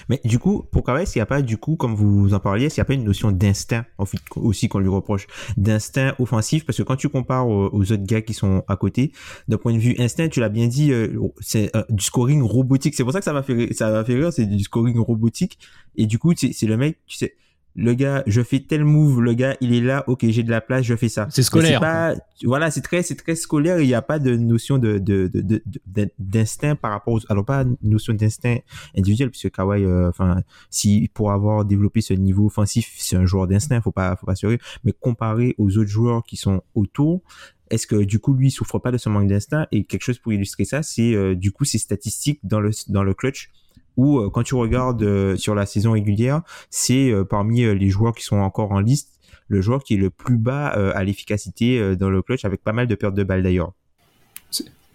Mais 0.09 0.21
du 0.25 0.39
coup, 0.39 0.65
pour 0.71 0.85
Kawhi, 0.85 1.07
s'il 1.07 1.19
n'y 1.21 1.23
a 1.23 1.27
pas, 1.27 1.43
du 1.43 1.57
coup, 1.57 1.77
comme 1.77 1.95
vous 1.95 2.35
en 2.35 2.41
parliez, 2.41 2.69
s'il 2.69 2.81
n'y 2.81 2.83
a 2.83 2.85
pas 2.85 2.95
une 2.95 3.05
notion 3.05 3.33
d'instinct 3.33 3.85
en 3.99 4.05
fait, 4.05 4.19
aussi 4.37 4.69
qu'on 4.69 4.79
lui 4.79 4.89
reproche, 4.89 5.27
d'instinct 5.57 6.15
offensif, 6.19 6.65
parce 6.67 6.79
que 6.79 6.83
quand 6.83 6.97
tu 6.97 7.09
compares 7.09 7.49
aux, 7.49 7.71
autres 7.73 8.05
gars 8.05 8.23
qui 8.23 8.35
sont 8.35 8.63
à 8.69 8.77
côté, 8.77 9.13
d'un 9.49 9.57
point 9.57 9.73
de 9.73 9.79
vue 9.79 9.95
instinct, 9.99 10.29
tu 10.29 10.41
l'as 10.41 10.49
bien 10.49 10.67
dit, 10.67 10.93
euh, 10.93 11.19
c'est 11.41 11.75
euh, 11.77 11.83
du 11.89 12.05
scoring 12.05 12.43
robotique. 12.43 12.95
C'est 12.95 13.05
pour 13.05 13.13
ça 13.13 13.19
que 13.19 13.25
ça 13.25 13.33
m'a 13.33 13.43
fait, 13.43 13.73
ça 13.73 13.91
m'a 13.91 14.05
fait 14.05 14.15
rire, 14.15 14.33
c'est 14.33 14.47
du 14.47 14.65
scoring 14.65 14.99
robotique. 14.99 15.59
Et 15.97 16.07
du 16.07 16.19
coup, 16.19 16.33
c'est 16.37 16.67
le 16.67 16.77
mec, 16.77 16.99
tu 17.07 17.17
sais, 17.17 17.35
le 17.77 17.95
gars, 17.95 18.23
je 18.27 18.41
fais 18.43 18.61
tel 18.61 18.85
move, 18.85 19.21
le 19.21 19.35
gars, 19.35 19.57
il 19.61 19.75
est 19.75 19.81
là, 19.81 20.05
ok, 20.07 20.25
j'ai 20.29 20.43
de 20.45 20.51
la 20.51 20.61
place, 20.61 20.85
je 20.85 20.95
fais 20.95 21.09
ça. 21.09 21.27
C'est 21.31 21.43
scolaire. 21.43 21.81
pas, 21.81 22.15
voilà, 22.45 22.71
c'est 22.71 22.83
très, 22.83 23.03
c'est 23.03 23.17
très 23.17 23.35
scolaire. 23.35 23.81
Il 23.81 23.87
n'y 23.89 23.95
a 23.95 24.03
pas 24.03 24.19
de 24.21 24.37
notion 24.37 24.79
de, 24.79 24.99
de, 24.99 25.27
de, 25.27 25.41
de- 25.41 25.63
de- 25.87 26.11
d'instinct 26.19 26.77
par 26.77 26.93
rapport 26.93 27.15
aux, 27.15 27.21
alors 27.29 27.45
pas 27.45 27.63
une 27.63 27.77
notion 27.83 28.15
d'instinct 28.15 28.59
individuel, 28.97 29.31
puisque 29.31 29.51
Kawhi, 29.51 29.85
euh, 29.85 30.09
enfin, 30.09 30.43
si 30.71 31.11
pour 31.15 31.33
avoir 31.33 31.65
développé 31.65 32.01
ce 32.01 32.15
niveau 32.15 32.47
offensif, 32.47 32.93
c'est 32.97 33.17
un 33.17 33.27
joueur 33.27 33.49
d'instinct, 33.49 33.81
faut 33.81 33.91
pas, 33.93 34.15
faut 34.17 34.27
pas 34.27 34.37
se 34.37 34.47
rire. 34.47 34.59
Mais 34.85 34.93
comparé 34.93 35.55
aux 35.59 35.77
autres 35.77 35.91
joueurs 35.91 36.23
qui 36.25 36.37
sont 36.37 36.63
autour, 36.75 37.23
est-ce 37.71 37.87
que 37.89 38.05
du 38.05 38.19
coup 38.21 38.35
lui 38.35 38.49
il 38.49 38.51
souffre 38.51 38.79
pas 38.79 38.93
de 38.93 38.99
ce 38.99 39.09
manque 39.09 39.27
d'instinct? 39.27 39.67
Et 39.73 39.85
quelque 39.85 40.03
chose 40.03 40.19
pour 40.19 40.33
illustrer 40.33 40.65
ça, 40.65 40.83
c'est 40.83 41.15
euh, 41.15 41.35
du 41.35 41.51
coup 41.51 41.65
ses 41.65 41.79
statistiques 41.79 42.39
dans 42.45 42.61
le 42.61 42.71
dans 42.89 43.03
le 43.03 43.15
clutch. 43.15 43.51
Où 43.97 44.19
euh, 44.19 44.31
quand 44.31 44.43
tu 44.43 44.55
regardes 44.55 45.03
euh, 45.03 45.37
sur 45.37 45.55
la 45.55 45.67
saison 45.67 45.93
régulière, 45.93 46.43
c'est 46.71 47.11
euh, 47.11 47.25
parmi 47.25 47.63
euh, 47.63 47.75
les 47.75 47.91
joueurs 47.91 48.15
qui 48.15 48.25
sont 48.25 48.39
encore 48.39 48.73
en 48.73 48.81
liste 48.81 49.11
le 49.49 49.61
joueur 49.61 49.83
qui 49.83 49.95
est 49.95 49.99
le 49.99 50.11
plus 50.11 50.39
bas 50.39 50.77
euh, 50.77 50.93
à 50.95 51.05
l'efficacité 51.05 51.79
euh, 51.79 51.97
dans 51.97 52.11
le 52.11 52.23
clutch 52.23 52.45
avec 52.45 52.63
pas 52.63 52.73
mal 52.73 52.87
de 52.87 52.95
pertes 52.95 53.15
de 53.15 53.25
balles 53.25 53.43
d'ailleurs. 53.43 53.73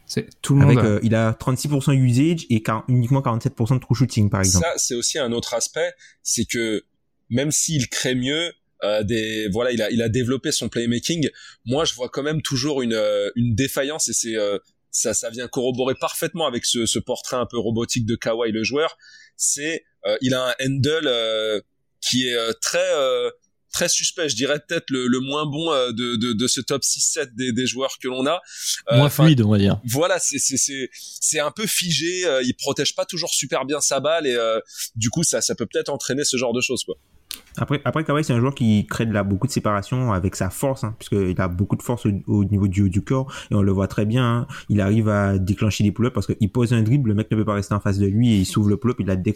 C'est 0.05 0.41
tout 0.41 0.55
le 0.55 0.61
monde. 0.61 0.79
Avec, 0.79 0.83
euh, 0.83 0.99
il 1.03 1.13
a 1.13 1.33
36% 1.33 1.93
usage 1.93 2.47
et 2.49 2.63
uniquement 2.87 3.21
47% 3.21 3.75
de 3.75 3.79
true 3.79 3.93
shooting 3.93 4.29
par 4.31 4.41
exemple. 4.41 4.65
Ça, 4.65 4.73
c'est 4.77 4.95
aussi 4.95 5.19
un 5.19 5.31
autre 5.31 5.53
aspect, 5.53 5.93
c'est 6.23 6.45
que 6.45 6.83
même 7.29 7.51
s'il 7.51 7.89
crée 7.89 8.15
mieux, 8.15 8.51
euh, 8.83 9.03
des 9.03 9.49
voilà, 9.49 9.71
il 9.71 9.81
a 9.83 9.91
il 9.91 10.01
a 10.01 10.09
développé 10.09 10.51
son 10.51 10.67
playmaking. 10.67 11.29
Moi, 11.65 11.85
je 11.85 11.93
vois 11.93 12.09
quand 12.09 12.23
même 12.23 12.41
toujours 12.41 12.81
une 12.81 12.93
euh, 12.93 13.29
une 13.35 13.53
défaillance 13.53 14.07
et 14.09 14.13
c'est 14.13 14.35
euh, 14.35 14.57
ça 14.91 15.13
ça 15.13 15.29
vient 15.29 15.47
corroborer 15.47 15.95
parfaitement 15.95 16.47
avec 16.47 16.65
ce, 16.65 16.85
ce 16.85 16.99
portrait 16.99 17.37
un 17.37 17.45
peu 17.45 17.57
robotique 17.59 18.05
de 18.05 18.15
Kawhi 18.15 18.51
le 18.51 18.63
joueur. 18.63 18.97
C'est 19.37 19.85
euh, 20.05 20.17
il 20.21 20.33
a 20.33 20.47
un 20.49 20.53
handle 20.65 21.07
euh, 21.07 21.61
qui 22.01 22.27
est 22.27 22.35
euh, 22.35 22.53
très 22.61 22.93
euh, 22.93 23.29
très 23.71 23.87
suspect, 23.87 24.27
je 24.29 24.35
dirais 24.35 24.59
peut-être 24.67 24.89
le, 24.89 25.05
le 25.07 25.19
moins 25.19 25.45
bon 25.45 25.71
euh, 25.71 25.91
de, 25.91 26.15
de, 26.15 26.33
de 26.33 26.47
ce 26.47 26.59
top 26.59 26.81
6-7 26.81 27.35
des, 27.35 27.51
des 27.51 27.67
joueurs 27.67 27.97
que 28.01 28.07
l'on 28.07 28.25
a. 28.25 28.41
Euh, 28.91 28.97
Moins 28.97 29.09
fluide, 29.11 29.41
on 29.41 29.51
va 29.51 29.59
dire. 29.59 29.79
voilà, 29.85 30.17
c'est 30.17 30.39
c'est 30.39 30.57
c'est 30.57 30.89
c'est 30.93 31.39
un 31.39 31.51
peu 31.51 31.67
figé. 31.67 32.25
euh, 32.25 32.41
il 32.43 32.55
protège 32.55 32.95
pas 32.95 33.05
toujours 33.05 33.31
super 33.33 33.65
bien 33.65 33.79
sa 33.79 33.99
balle 33.99 34.25
et 34.25 34.33
euh, 34.35 34.59
du 34.95 35.09
coup 35.11 35.23
ça 35.23 35.41
ça 35.41 35.53
peut 35.53 35.67
peut-être 35.71 35.89
entraîner 35.89 36.23
ce 36.23 36.35
genre 36.37 36.53
de 36.53 36.61
choses 36.61 36.83
quoi. 36.83 36.95
Après, 37.57 37.81
après 37.83 38.03
Kawhi, 38.05 38.23
c'est 38.23 38.31
un 38.33 38.39
joueur 38.39 38.55
qui 38.55 38.85
crée 38.87 39.05
de 39.05 39.11
la, 39.13 39.23
beaucoup 39.23 39.45
de 39.47 39.51
séparation 39.51 40.13
avec 40.13 40.35
sa 40.35 40.49
force, 40.49 40.83
hein, 40.83 40.95
puisqu'il 40.97 41.39
a 41.41 41.47
beaucoup 41.49 41.75
de 41.75 41.81
force 41.81 42.05
au, 42.05 42.11
au 42.27 42.45
niveau 42.45 42.67
du 42.67 42.83
haut 42.83 42.87
du 42.89 43.01
corps, 43.01 43.31
et 43.51 43.55
on 43.55 43.61
le 43.61 43.71
voit 43.71 43.87
très 43.87 44.05
bien. 44.05 44.23
hein. 44.25 44.47
il 44.69 44.79
arrive 44.81 45.09
à 45.09 45.37
déclencher 45.37 45.83
des 45.83 45.91
pull-ups 45.91 46.13
parce 46.13 46.27
qu'il 46.27 46.49
pose 46.49 46.73
un 46.73 46.81
dribble, 46.83 47.09
le 47.09 47.15
mec 47.15 47.29
ne 47.31 47.35
peut 47.35 47.43
pas 47.45 47.55
rester 47.55 47.73
en 47.73 47.79
face 47.81 47.97
de 47.97 48.05
lui, 48.07 48.33
et 48.33 48.37
il 48.37 48.45
s'ouvre 48.45 48.69
le 48.69 48.77
pull-up, 48.77 48.97
il 48.99 49.09
a 49.09 49.15
des, 49.17 49.33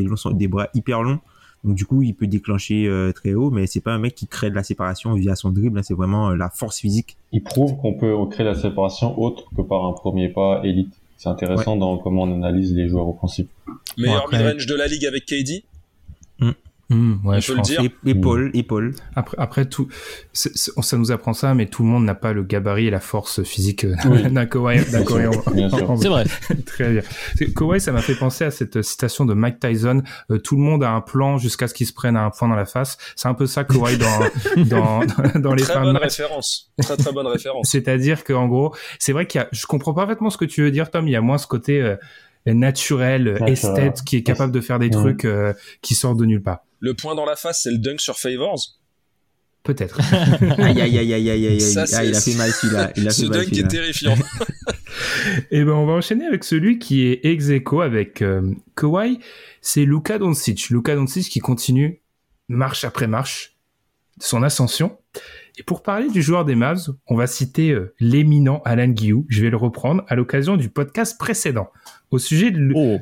longs- 0.00 0.32
des 0.32 0.48
bras 0.48 0.68
hyper 0.74 1.02
longs. 1.02 1.18
Donc 1.64 1.74
du 1.74 1.84
coup, 1.84 2.00
il 2.02 2.14
peut 2.14 2.26
déclencher 2.26 2.86
euh, 2.86 3.12
très 3.12 3.34
haut, 3.34 3.50
mais 3.50 3.66
c'est 3.66 3.80
pas 3.80 3.92
un 3.92 3.98
mec 3.98 4.14
qui 4.14 4.26
crée 4.26 4.50
de 4.50 4.54
la 4.54 4.62
séparation 4.62 5.12
via 5.14 5.34
son 5.34 5.50
dribble, 5.50 5.78
hein, 5.78 5.82
c'est 5.82 5.94
vraiment 5.94 6.30
euh, 6.30 6.36
la 6.36 6.48
force 6.48 6.78
physique. 6.78 7.16
Il 7.32 7.42
prouve 7.42 7.76
qu'on 7.76 7.94
peut 7.94 8.14
créer 8.30 8.46
la 8.46 8.54
séparation 8.54 9.18
autre 9.20 9.44
que 9.56 9.62
par 9.62 9.84
un 9.84 9.92
premier 9.92 10.28
pas 10.28 10.60
élite. 10.64 10.94
C'est 11.18 11.28
intéressant 11.30 11.76
dans 11.76 11.96
comment 11.98 12.22
on 12.22 12.34
analyse 12.34 12.74
les 12.74 12.88
joueurs 12.88 13.08
offensifs. 13.08 13.46
Meilleur 13.98 14.26
mid-range 14.30 14.66
de 14.66 14.74
la 14.74 14.86
ligue 14.86 15.06
avec 15.06 15.24
KD. 15.26 15.64
Hmm, 16.88 17.14
ouais, 17.24 17.38
on 17.38 17.40
je 17.40 17.46
peut 17.48 17.52
le 17.54 17.56
pense. 17.58 17.68
dire. 17.68 17.82
Et, 17.82 18.10
épaule, 18.10 18.50
épaule. 18.54 18.94
Après, 19.16 19.36
après 19.40 19.64
tout, 19.64 19.88
c'est- 20.32 20.56
c'est- 20.56 20.70
ça 20.82 20.96
nous 20.96 21.10
apprend 21.10 21.32
ça, 21.32 21.52
mais 21.52 21.66
tout 21.66 21.82
le 21.82 21.88
monde 21.88 22.04
n'a 22.04 22.14
pas 22.14 22.32
le 22.32 22.44
gabarit 22.44 22.86
et 22.86 22.90
la 22.90 23.00
force 23.00 23.42
physique 23.42 23.84
euh, 23.84 23.94
Oui. 24.08 24.22
d'un 24.30 24.46
Kawhi. 24.46 24.78
C'est 24.84 26.08
vrai. 26.08 26.24
Très 26.66 26.92
bien. 26.92 27.02
Kawhi, 27.56 27.80
ça 27.80 27.90
m'a 27.92 28.02
fait 28.02 28.14
penser 28.14 28.44
à 28.44 28.50
cette 28.52 28.82
citation 28.82 29.24
de 29.24 29.34
Mike 29.34 29.58
Tyson. 29.58 30.02
euh, 30.30 30.38
tout 30.38 30.54
le 30.56 30.62
monde 30.62 30.84
a 30.84 30.90
un 30.90 31.00
plan 31.00 31.38
jusqu'à 31.38 31.66
ce 31.68 31.74
qu'il 31.74 31.86
se 31.88 31.92
prenne 31.92 32.16
un 32.16 32.30
point 32.30 32.48
dans 32.48 32.54
la 32.54 32.66
face. 32.66 32.98
C'est 33.16 33.28
un 33.28 33.34
peu 33.34 33.46
ça 33.46 33.64
Kawhi 33.64 33.98
dans 33.98 34.20
dans 34.66 35.00
dans 35.40 35.54
les 35.54 35.62
Très 35.64 35.80
bonne 35.80 35.96
référence. 35.96 36.70
Très 36.80 36.96
très 36.96 37.12
bonne 37.12 37.26
référence. 37.26 37.68
C'est-à-dire 37.68 38.22
qu'en 38.22 38.46
gros, 38.46 38.74
c'est 39.00 39.12
vrai 39.12 39.26
qu'il 39.26 39.40
y 39.40 39.42
a, 39.42 39.48
je 39.52 39.66
comprends 39.66 39.92
parfaitement 39.94 40.30
ce 40.30 40.36
que 40.36 40.44
tu 40.44 40.62
veux 40.62 40.70
dire, 40.70 40.90
Tom. 40.90 41.08
Il 41.08 41.10
y 41.10 41.16
a 41.16 41.20
moins 41.20 41.38
ce 41.38 41.46
côté 41.48 41.80
euh, 41.82 41.96
naturel, 42.46 43.26
euh, 43.28 43.32
Naturel. 43.40 43.52
esthète, 43.52 44.02
qui 44.04 44.16
est 44.16 44.22
capable 44.22 44.52
de 44.52 44.60
faire 44.60 44.78
des 44.78 44.86
Ouais. 44.86 44.92
trucs 44.92 45.24
euh, 45.24 45.52
qui 45.82 45.94
sortent 45.94 46.18
de 46.18 46.24
nulle 46.26 46.42
part. 46.42 46.60
Le 46.86 46.94
point 46.94 47.16
dans 47.16 47.24
la 47.24 47.34
face, 47.34 47.62
c'est 47.64 47.72
le 47.72 47.78
dunk 47.78 47.98
sur 47.98 48.16
Favors. 48.16 48.60
Peut-être. 49.64 49.98
aïe, 50.60 50.80
aïe, 50.80 50.98
aïe, 50.98 51.14
aïe, 51.14 51.30
aïe, 51.30 51.46
aïe, 51.48 51.60
Ça, 51.60 51.84
Ah, 51.94 52.04
il 52.04 52.14
a 52.14 52.20
fait 52.20 52.36
mal 52.36 52.52
celui-là. 52.52 52.92
Il 52.94 53.08
a 53.08 53.10
Ce 53.10 53.22
fait 53.22 53.28
mal 53.28 53.44
dunk 53.44 53.58
est 53.58 53.66
terrifiant. 53.66 54.14
Et 55.50 55.64
ben, 55.64 55.72
on 55.72 55.84
va 55.84 55.94
enchaîner 55.94 56.26
avec 56.26 56.44
celui 56.44 56.78
qui 56.78 57.08
est 57.08 57.24
ex 57.24 57.48
aequo 57.48 57.80
avec 57.80 58.22
euh, 58.22 58.54
Kawhi. 58.76 59.18
C'est 59.60 59.84
Luka 59.84 60.20
Doncic. 60.20 60.70
Luka 60.70 60.94
Doncic 60.94 61.28
qui 61.28 61.40
continue 61.40 62.00
marche 62.46 62.84
après 62.84 63.08
marche 63.08 63.56
son 64.20 64.44
ascension. 64.44 64.96
Et 65.58 65.64
pour 65.64 65.82
parler 65.82 66.08
du 66.08 66.22
joueur 66.22 66.44
des 66.44 66.54
Mavs, 66.54 66.94
on 67.08 67.16
va 67.16 67.26
citer 67.26 67.72
euh, 67.72 67.92
l'éminent 67.98 68.62
Alan 68.64 68.86
Guillou. 68.86 69.26
Je 69.28 69.42
vais 69.42 69.50
le 69.50 69.56
reprendre 69.56 70.04
à 70.06 70.14
l'occasion 70.14 70.56
du 70.56 70.68
podcast 70.68 71.18
précédent. 71.18 71.68
Au 72.12 72.20
sujet 72.20 72.52
de, 72.52 72.70
Oh, 72.76 73.00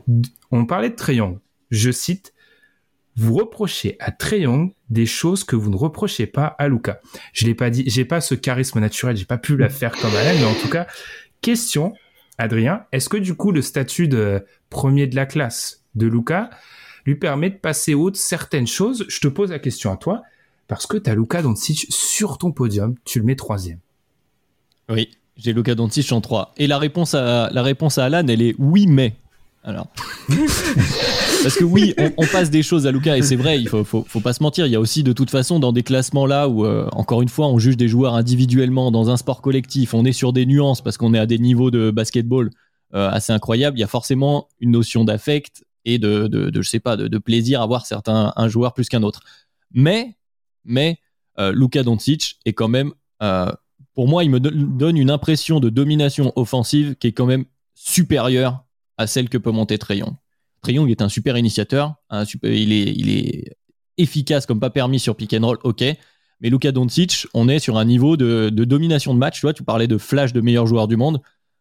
on 0.50 0.64
parlait 0.64 0.88
de 0.88 0.94
Trey 0.96 1.16
Young. 1.16 1.38
Je 1.70 1.90
cite, 1.90 2.33
vous 3.16 3.34
reprochez 3.34 3.96
à 4.00 4.10
Trey 4.10 4.40
Young 4.40 4.72
des 4.90 5.06
choses 5.06 5.44
que 5.44 5.56
vous 5.56 5.70
ne 5.70 5.76
reprochez 5.76 6.26
pas 6.26 6.46
à 6.58 6.68
Luca. 6.68 7.00
Je 7.32 7.46
l'ai 7.46 7.54
pas 7.54 7.70
dit, 7.70 7.84
j'ai 7.86 8.04
pas 8.04 8.20
ce 8.20 8.34
charisme 8.34 8.80
naturel, 8.80 9.16
j'ai 9.16 9.24
pas 9.24 9.38
pu 9.38 9.56
la 9.56 9.68
faire 9.68 9.92
comme 9.92 10.14
Alan, 10.14 10.38
mais 10.38 10.44
en 10.44 10.54
tout 10.54 10.68
cas, 10.68 10.86
question, 11.40 11.94
Adrien, 12.38 12.84
est-ce 12.92 13.08
que 13.08 13.16
du 13.16 13.34
coup 13.34 13.52
le 13.52 13.62
statut 13.62 14.08
de 14.08 14.44
premier 14.70 15.06
de 15.06 15.16
la 15.16 15.26
classe 15.26 15.84
de 15.94 16.06
Luca 16.06 16.50
lui 17.06 17.14
permet 17.14 17.50
de 17.50 17.56
passer 17.56 17.94
haute 17.94 18.16
certaines 18.16 18.66
choses? 18.66 19.04
Je 19.08 19.20
te 19.20 19.28
pose 19.28 19.50
la 19.50 19.58
question 19.58 19.92
à 19.92 19.96
toi, 19.96 20.22
parce 20.66 20.86
que 20.86 20.96
tu 20.96 21.08
as 21.10 21.14
Luca 21.14 21.42
Doncic 21.42 21.86
sur 21.90 22.38
ton 22.38 22.52
podium, 22.52 22.94
tu 23.04 23.20
le 23.20 23.24
mets 23.24 23.36
troisième. 23.36 23.78
Oui, 24.88 25.10
j'ai 25.36 25.52
Luka 25.52 25.74
Doncic 25.74 26.10
en 26.12 26.20
3. 26.20 26.54
Et 26.56 26.66
la 26.66 26.78
réponse 26.78 27.14
à, 27.14 27.48
la 27.50 27.62
réponse 27.62 27.98
à 27.98 28.04
Alan, 28.04 28.26
elle 28.26 28.42
est 28.42 28.54
oui, 28.58 28.86
mais. 28.86 29.14
Alors. 29.62 29.88
Parce 31.44 31.56
que 31.56 31.64
oui, 31.64 31.94
on, 32.16 32.26
passe 32.26 32.50
des 32.50 32.62
choses 32.62 32.86
à 32.86 32.90
Luka 32.90 33.18
et 33.18 33.22
c'est 33.22 33.36
vrai, 33.36 33.60
il 33.60 33.68
faut, 33.68 33.84
faut, 33.84 34.20
pas 34.20 34.32
se 34.32 34.42
mentir. 34.42 34.66
Il 34.66 34.72
y 34.72 34.76
a 34.76 34.80
aussi 34.80 35.02
de 35.02 35.12
toute 35.12 35.30
façon 35.30 35.60
dans 35.60 35.72
des 35.72 35.82
classements 35.82 36.24
là 36.24 36.48
où, 36.48 36.64
euh, 36.64 36.88
encore 36.92 37.20
une 37.20 37.28
fois, 37.28 37.48
on 37.48 37.58
juge 37.58 37.76
des 37.76 37.86
joueurs 37.86 38.14
individuellement 38.14 38.90
dans 38.90 39.10
un 39.10 39.18
sport 39.18 39.42
collectif, 39.42 39.92
on 39.92 40.06
est 40.06 40.12
sur 40.12 40.32
des 40.32 40.46
nuances 40.46 40.80
parce 40.80 40.96
qu'on 40.96 41.12
est 41.12 41.18
à 41.18 41.26
des 41.26 41.38
niveaux 41.38 41.70
de 41.70 41.90
basketball 41.90 42.50
euh, 42.94 43.10
assez 43.10 43.32
incroyables. 43.32 43.76
Il 43.76 43.80
y 43.80 43.84
a 43.84 43.88
forcément 43.88 44.48
une 44.58 44.70
notion 44.70 45.04
d'affect 45.04 45.64
et 45.84 45.98
de, 45.98 46.50
je 46.54 46.62
sais 46.62 46.80
pas, 46.80 46.96
de, 46.96 47.18
plaisir 47.18 47.60
à 47.60 47.66
voir 47.66 47.84
certains 47.84 48.32
un 48.36 48.48
joueur 48.48 48.72
plus 48.72 48.88
qu'un 48.88 49.02
autre. 49.02 49.20
Mais, 49.70 50.16
mais 50.64 50.98
euh, 51.38 51.52
Doncic 51.84 52.38
est 52.46 52.54
quand 52.54 52.68
même, 52.68 52.92
euh, 53.22 53.52
pour 53.94 54.08
moi, 54.08 54.24
il 54.24 54.30
me 54.30 54.40
do- 54.40 54.50
donne 54.50 54.96
une 54.96 55.10
impression 55.10 55.60
de 55.60 55.68
domination 55.68 56.32
offensive 56.36 56.96
qui 56.96 57.08
est 57.08 57.12
quand 57.12 57.26
même 57.26 57.44
supérieure 57.74 58.64
à 58.96 59.06
celle 59.06 59.28
que 59.28 59.36
peut 59.36 59.50
monter 59.50 59.76
Trae 59.76 60.00
Young. 60.72 60.90
Est 60.90 61.02
un 61.02 61.08
super 61.08 61.36
initiateur, 61.36 61.94
il, 62.42 62.72
est, 62.72 63.56
efficace 63.96 64.46
comme 64.46 64.60
pas 64.60 64.70
permis 64.70 64.98
sur 64.98 65.16
pick 65.16 65.34
and 65.34 65.46
roll, 65.46 65.58
ok. 65.64 65.84
Mais 66.40 66.50
Luka 66.50 66.72
Doncic, 66.72 67.26
on 67.32 67.48
est 67.48 67.58
sur 67.58 67.78
un 67.78 67.84
niveau 67.84 68.16
de, 68.16 68.50
domination 68.50 69.14
de 69.14 69.18
match. 69.18 69.40
Tu 69.40 69.46
vois, 69.46 69.52
tu 69.52 69.62
parlais 69.62 69.86
de 69.86 69.98
flash 69.98 70.32
de 70.32 70.40
meilleur 70.40 70.66
joueur 70.66 70.88
du 70.88 70.96
monde. 70.96 71.20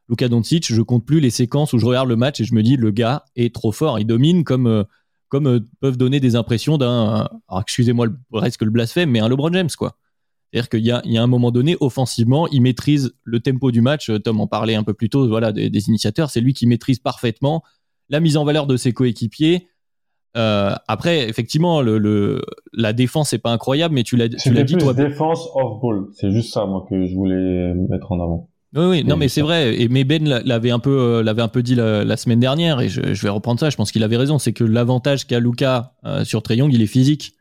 Luka 0.10 0.28
Doncic, 0.28 0.74
je 0.74 0.82
compte 0.82 1.06
plus 1.06 1.20
les 1.20 1.30
séquences 1.30 1.74
où 1.74 1.80
je 1.80 1.86
regarde 1.86 2.10
le 2.10 2.16
match 2.16 2.42
et 2.42 2.44
je 2.44 2.54
me 2.54 2.62
dis 2.62 2.76
le 2.76 2.92
gars 2.92 3.24
est 3.36 3.54
trop 3.54 3.72
fort. 3.72 4.00
Il 4.00 4.06
domine 4.06 4.44
comme 4.44 4.68
euh, 4.68 4.84
comme 5.30 5.48
euh, 5.48 5.60
peuvent 5.80 5.98
donner 5.98 6.20
des 6.20 6.36
impressions 6.36 6.78
d'un. 6.78 7.30
Excusez-moi 7.58 8.08
le 8.08 8.16
reste 8.34 8.58
que 8.58 8.66
le 8.66 8.72
blasphème, 8.72 9.10
mais 9.10 9.20
un 9.20 9.30
LeBron 9.30 9.54
James 9.54 9.70
quoi. 9.78 9.98
C'est-à-dire 10.52 10.70
qu'il 10.70 10.86
y 10.86 10.92
a, 10.92 11.02
il 11.06 11.14
y 11.14 11.18
a 11.18 11.24
un 11.24 11.28
moment 11.28 11.50
donné, 11.50 11.78
offensivement, 11.80 12.48
il 12.50 12.62
maîtrise 12.62 13.14
le 13.24 13.40
tempo 13.40 13.72
du 13.72 13.82
match. 13.82 14.10
Euh, 14.10 14.20
Tom 14.20 14.40
en 14.40 14.48
parlait 14.48 14.76
un 14.76 14.84
peu 14.84 14.94
plus 14.94 15.10
tôt, 15.10 15.28
voilà, 15.28 15.52
des, 15.52 15.70
des 15.70 15.88
initiateurs. 15.88 16.30
C'est 16.30 16.42
lui 16.42 16.54
qui 16.54 16.68
maîtrise 16.68 17.00
parfaitement 17.00 17.64
la 18.14 18.20
mise 18.22 18.38
en 18.38 18.46
valeur 18.46 18.66
de 18.68 18.78
ses 18.78 18.94
coéquipiers. 18.94 19.68
Euh, 20.38 20.74
après, 20.88 21.28
effectivement, 21.30 21.82
le, 21.82 21.98
le- 21.98 22.42
la 22.74 22.94
défense 22.94 23.30
c'est 23.30 23.38
pas 23.38 23.52
incroyable, 23.52 23.94
mais 23.94 24.04
tu 24.04 24.16
l'as, 24.18 24.30
tu 24.30 24.52
l'as 24.54 24.64
dit 24.64 24.76
plus 24.76 24.84
toi. 24.84 24.94
défense 24.94 25.48
off 25.56 25.82
ball. 25.82 26.06
C'est 26.14 26.32
juste 26.32 26.54
ça, 26.54 26.66
moi, 26.66 26.86
que 26.90 27.06
je 27.06 27.14
voulais 27.14 27.74
mettre 27.90 28.12
en 28.12 28.22
avant. 28.22 28.50
Oui, 28.76 28.86
oui, 28.86 29.04
non, 29.04 29.18
mais 29.18 29.28
c'est 29.28 29.42
vrai. 29.42 29.80
Et 29.80 29.88
mais 29.88 30.04
Ben 30.04 30.28
l'a- 30.28 30.42
l'avait 30.44 30.72
un 30.72 30.80
peu, 30.80 30.90
euh, 31.00 31.22
l'avait 31.24 31.44
un 31.44 31.48
peu 31.48 31.62
dit 31.62 31.76
la, 31.76 32.04
la 32.04 32.18
semaine 32.18 32.40
dernière, 32.40 32.82
et 32.82 32.90
je, 32.90 33.14
je 33.14 33.22
vais 33.22 33.30
reprendre 33.30 33.60
ça. 33.60 33.70
Je 33.70 33.76
pense 33.76 33.92
qu'il 33.92 34.02
avait 34.04 34.18
raison. 34.18 34.40
C'est 34.40 34.54
que 34.54 34.64
l'avantage 34.64 35.28
qu'a 35.28 35.40
Luca 35.40 35.94
euh, 36.06 36.24
sur 36.26 36.42
Trae 36.42 36.56
Young, 36.56 36.74
il 36.74 36.82
est 36.82 36.88
physique. 36.88 37.34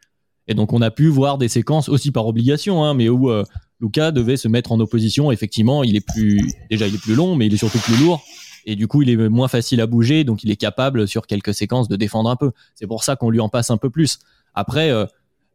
Et 0.48 0.54
donc 0.54 0.72
on 0.74 0.82
a 0.82 0.90
pu 0.90 1.06
voir 1.08 1.38
des 1.38 1.48
séquences 1.48 1.88
aussi 1.88 2.10
par 2.10 2.26
obligation, 2.26 2.84
hein, 2.84 2.92
mais 2.94 3.08
où 3.08 3.30
euh, 3.30 3.44
Luca 3.80 4.10
devait 4.10 4.36
se 4.36 4.48
mettre 4.48 4.72
en 4.72 4.80
opposition. 4.80 5.32
Effectivement, 5.32 5.82
il 5.84 5.96
est 5.96 6.06
plus, 6.06 6.40
déjà 6.70 6.86
il 6.86 6.94
est 6.96 7.00
plus 7.02 7.14
long, 7.14 7.36
mais 7.36 7.46
il 7.46 7.54
est 7.54 7.58
surtout 7.58 7.78
plus 7.78 7.96
lourd. 8.04 8.20
Et 8.64 8.76
du 8.76 8.86
coup, 8.86 9.02
il 9.02 9.10
est 9.10 9.16
moins 9.28 9.48
facile 9.48 9.80
à 9.80 9.86
bouger, 9.86 10.24
donc 10.24 10.44
il 10.44 10.50
est 10.50 10.56
capable 10.56 11.08
sur 11.08 11.26
quelques 11.26 11.54
séquences 11.54 11.88
de 11.88 11.96
défendre 11.96 12.30
un 12.30 12.36
peu. 12.36 12.52
C'est 12.74 12.86
pour 12.86 13.02
ça 13.02 13.16
qu'on 13.16 13.30
lui 13.30 13.40
en 13.40 13.48
passe 13.48 13.70
un 13.70 13.76
peu 13.76 13.90
plus. 13.90 14.20
Après, 14.54 14.90
euh, 14.90 15.06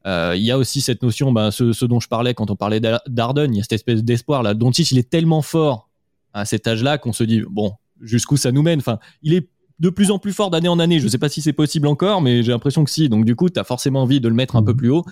euh, 0.06 0.34
il 0.36 0.44
y 0.44 0.52
a 0.52 0.58
aussi 0.58 0.82
cette 0.82 1.02
notion, 1.02 1.32
ben, 1.32 1.52
ce, 1.52 1.72
ce 1.72 1.86
dont 1.86 2.00
je 2.00 2.08
parlais 2.08 2.34
quand 2.34 2.52
on 2.52 2.56
parlait 2.56 2.80
d'Ar- 2.80 3.02
d'Arden, 3.08 3.54
il 3.54 3.58
y 3.58 3.60
a 3.60 3.64
cette 3.64 3.74
espèce 3.74 4.04
d'espoir 4.04 4.44
là. 4.44 4.54
Doncic, 4.54 4.92
il 4.92 4.98
est 4.98 5.10
tellement 5.10 5.42
fort 5.42 5.90
à 6.34 6.46
cet 6.46 6.68
âge-là 6.68 6.98
qu'on 6.98 7.14
se 7.14 7.24
dit 7.24 7.42
bon, 7.50 7.74
jusqu'où 8.02 8.38
ça 8.38 8.52
nous 8.52 8.62
mène? 8.62 8.80
Enfin, 8.80 9.00
il 9.24 9.34
est 9.34 9.48
de 9.80 9.90
plus 9.90 10.12
en 10.12 10.20
plus 10.20 10.34
fort 10.34 10.50
d'année 10.50 10.68
en 10.68 10.80
année. 10.80 11.00
Je 11.00 11.08
sais 11.08 11.18
pas 11.18 11.30
si 11.30 11.42
c'est 11.42 11.54
possible 11.54 11.88
encore, 11.88 12.22
mais 12.22 12.44
j'ai 12.44 12.52
l'impression 12.52 12.84
que 12.84 12.92
si. 12.92 13.10
Donc 13.10 13.26
du 13.26 13.36
coup, 13.36 13.50
tu 13.50 13.60
as 13.60 13.64
forcément 13.64 14.02
envie 14.02 14.20
de 14.20 14.28
le 14.28 14.36
mettre 14.36 14.56
un 14.56 14.64
peu 14.64 14.76
plus 14.76 14.90
haut. 14.90 15.06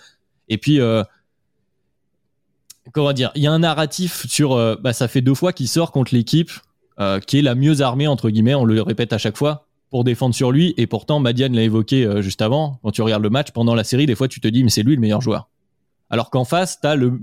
Et 0.50 0.58
puis, 0.58 0.80
euh, 0.80 1.04
comment 2.92 3.14
dire, 3.14 3.32
il 3.36 3.44
y 3.44 3.48
a 3.48 3.52
un 3.52 3.60
narratif 3.60 4.28
sur, 4.28 4.54
euh, 4.54 4.76
bah, 4.76 4.94
ça 4.94 5.08
fait 5.08 5.22
deux 5.22 5.34
fois 5.34 5.54
qu'il 5.54 5.68
sort 5.68 5.92
contre 5.92 6.14
l'équipe 6.14 6.52
euh, 6.98 7.20
qui 7.20 7.40
est 7.40 7.42
la 7.42 7.56
mieux 7.56 7.82
armée 7.82 8.08
entre 8.08 8.30
guillemets. 8.30 8.56
On 8.56 8.64
le 8.64 8.82
répète 8.82 9.12
à 9.12 9.18
chaque 9.18 9.36
fois 9.36 9.68
pour 9.90 10.06
défendre 10.06 10.34
sur 10.34 10.52
lui. 10.52 10.74
Et 10.78 10.88
pourtant, 10.88 11.20
Madiane 11.20 11.54
l'a 11.54 11.64
évoqué 11.64 12.06
euh, 12.06 12.22
juste 12.22 12.42
avant. 12.42 12.80
Quand 12.84 12.92
tu 12.92 13.02
regardes 13.02 13.24
le 13.24 13.30
match 13.30 13.52
pendant 13.52 13.76
la 13.76 13.84
série, 13.84 14.06
des 14.06 14.16
fois, 14.16 14.30
tu 14.30 14.40
te 14.40 14.48
dis 14.48 14.64
mais 14.64 14.70
c'est 14.70 14.84
lui 14.84 14.96
le 14.96 15.02
meilleur 15.02 15.20
joueur. 15.20 15.50
Alors 16.10 16.30
qu'en 16.30 16.46
face, 16.46 16.80
t'as 16.80 16.96
le, 16.96 17.20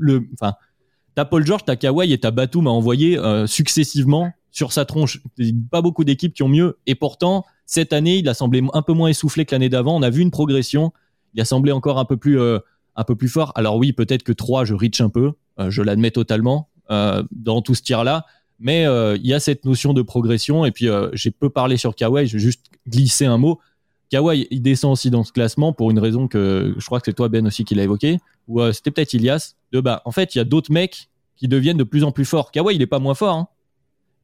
t'as 1.14 1.24
Paul 1.24 1.46
George, 1.46 1.62
t'as 1.64 1.76
Kawhi 1.76 2.12
et 2.12 2.18
t'as 2.18 2.30
Batum 2.30 2.66
à 2.66 2.70
envoyer 2.70 3.18
euh, 3.18 3.46
successivement 3.46 4.30
sur 4.50 4.72
sa 4.72 4.84
tronche. 4.84 5.22
Pas 5.70 5.80
beaucoup 5.80 6.04
d'équipes 6.04 6.34
qui 6.34 6.42
ont 6.42 6.48
mieux. 6.48 6.78
Et 6.86 6.94
pourtant, 6.94 7.46
cette 7.64 7.94
année, 7.94 8.18
il 8.18 8.28
a 8.28 8.34
semblé 8.34 8.62
un 8.74 8.82
peu 8.82 8.92
moins 8.92 9.08
essoufflé 9.08 9.46
que 9.46 9.54
l'année 9.54 9.70
d'avant. 9.70 9.96
On 9.96 10.02
a 10.02 10.10
vu 10.10 10.20
une 10.20 10.30
progression. 10.30 10.92
Il 11.32 11.40
a 11.40 11.46
semblé 11.46 11.72
encore 11.72 11.98
un 11.98 12.04
peu 12.04 12.18
plus, 12.18 12.38
un 12.38 13.04
peu 13.04 13.16
plus 13.16 13.28
fort. 13.28 13.52
Alors 13.54 13.76
oui, 13.76 13.94
peut-être 13.94 14.22
que 14.22 14.32
3, 14.32 14.66
je 14.66 14.74
reach 14.74 15.00
un 15.00 15.08
peu. 15.08 15.32
Je 15.68 15.80
l'admets 15.80 16.10
totalement 16.10 16.68
dans 16.90 17.62
tout 17.62 17.74
ce 17.74 17.82
tir-là. 17.82 18.26
Mais 18.62 18.86
euh, 18.86 19.16
il 19.16 19.26
y 19.26 19.34
a 19.34 19.40
cette 19.40 19.64
notion 19.64 19.92
de 19.92 20.02
progression. 20.02 20.64
Et 20.64 20.70
puis, 20.70 20.88
euh, 20.88 21.10
j'ai 21.12 21.32
peu 21.32 21.50
parlé 21.50 21.76
sur 21.76 21.96
Kawhi. 21.96 22.28
Je 22.28 22.34
vais 22.34 22.38
juste 22.38 22.66
glisser 22.88 23.26
un 23.26 23.36
mot. 23.36 23.58
Kawhi, 24.08 24.46
il 24.50 24.62
descend 24.62 24.92
aussi 24.92 25.10
dans 25.10 25.24
ce 25.24 25.32
classement 25.32 25.72
pour 25.72 25.90
une 25.90 25.98
raison 25.98 26.28
que 26.28 26.74
je 26.78 26.86
crois 26.86 27.00
que 27.00 27.06
c'est 27.06 27.12
toi, 27.12 27.28
Ben, 27.28 27.44
aussi, 27.44 27.64
qui 27.64 27.74
l'a 27.74 27.82
évoqué. 27.82 28.18
Ou 28.46 28.60
euh, 28.60 28.72
c'était 28.72 28.92
peut-être 28.92 29.14
Ilias. 29.14 29.56
De 29.72 29.80
bah, 29.80 30.00
en 30.04 30.12
fait, 30.12 30.34
il 30.34 30.38
y 30.38 30.40
a 30.40 30.44
d'autres 30.44 30.70
mecs 30.70 31.08
qui 31.36 31.48
deviennent 31.48 31.76
de 31.76 31.84
plus 31.84 32.04
en 32.04 32.12
plus 32.12 32.24
forts. 32.24 32.52
Kawhi, 32.52 32.76
il 32.76 32.82
est 32.82 32.86
pas 32.86 33.00
moins 33.00 33.14
fort. 33.14 33.34
Hein. 33.34 33.48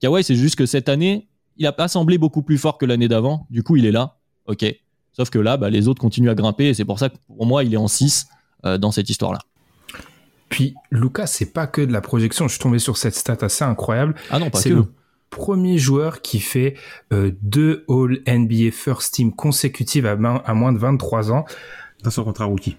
Kawhi, 0.00 0.22
c'est 0.22 0.36
juste 0.36 0.54
que 0.54 0.66
cette 0.66 0.88
année, 0.88 1.26
il 1.56 1.66
a 1.66 1.72
pas 1.72 1.88
semblé 1.88 2.16
beaucoup 2.16 2.42
plus 2.42 2.58
fort 2.58 2.78
que 2.78 2.86
l'année 2.86 3.08
d'avant. 3.08 3.48
Du 3.50 3.64
coup, 3.64 3.74
il 3.74 3.86
est 3.86 3.90
là. 3.90 4.18
Ok. 4.46 4.64
Sauf 5.12 5.30
que 5.30 5.40
là, 5.40 5.56
bah, 5.56 5.68
les 5.68 5.88
autres 5.88 6.00
continuent 6.00 6.30
à 6.30 6.36
grimper. 6.36 6.68
Et 6.68 6.74
c'est 6.74 6.84
pour 6.84 7.00
ça 7.00 7.08
que 7.08 7.16
pour 7.26 7.44
moi, 7.44 7.64
il 7.64 7.74
est 7.74 7.78
en 7.78 7.88
6 7.88 8.28
euh, 8.66 8.78
dans 8.78 8.92
cette 8.92 9.10
histoire-là. 9.10 9.40
Puis 10.48 10.74
Lucas, 10.90 11.26
c'est 11.26 11.52
pas 11.52 11.66
que 11.66 11.80
de 11.82 11.92
la 11.92 12.00
projection. 12.00 12.46
Je 12.48 12.52
suis 12.54 12.62
tombé 12.62 12.78
sur 12.78 12.96
cette 12.96 13.14
stat 13.14 13.36
assez 13.42 13.64
incroyable. 13.64 14.14
Ah 14.30 14.38
non, 14.38 14.50
pas 14.50 14.58
C'est 14.60 14.70
que. 14.70 14.74
le 14.74 14.84
premier 15.30 15.76
joueur 15.78 16.22
qui 16.22 16.40
fait 16.40 16.74
euh, 17.12 17.32
deux 17.42 17.84
All 17.88 18.18
NBA 18.26 18.70
First 18.72 19.14
Team 19.14 19.34
consécutives 19.34 20.06
à, 20.06 20.16
main- 20.16 20.42
à 20.46 20.54
moins 20.54 20.72
de 20.72 20.78
23 20.78 21.32
ans. 21.32 21.44
Dans 22.02 22.10
son 22.10 22.24
contrat 22.24 22.44
rookie. 22.46 22.76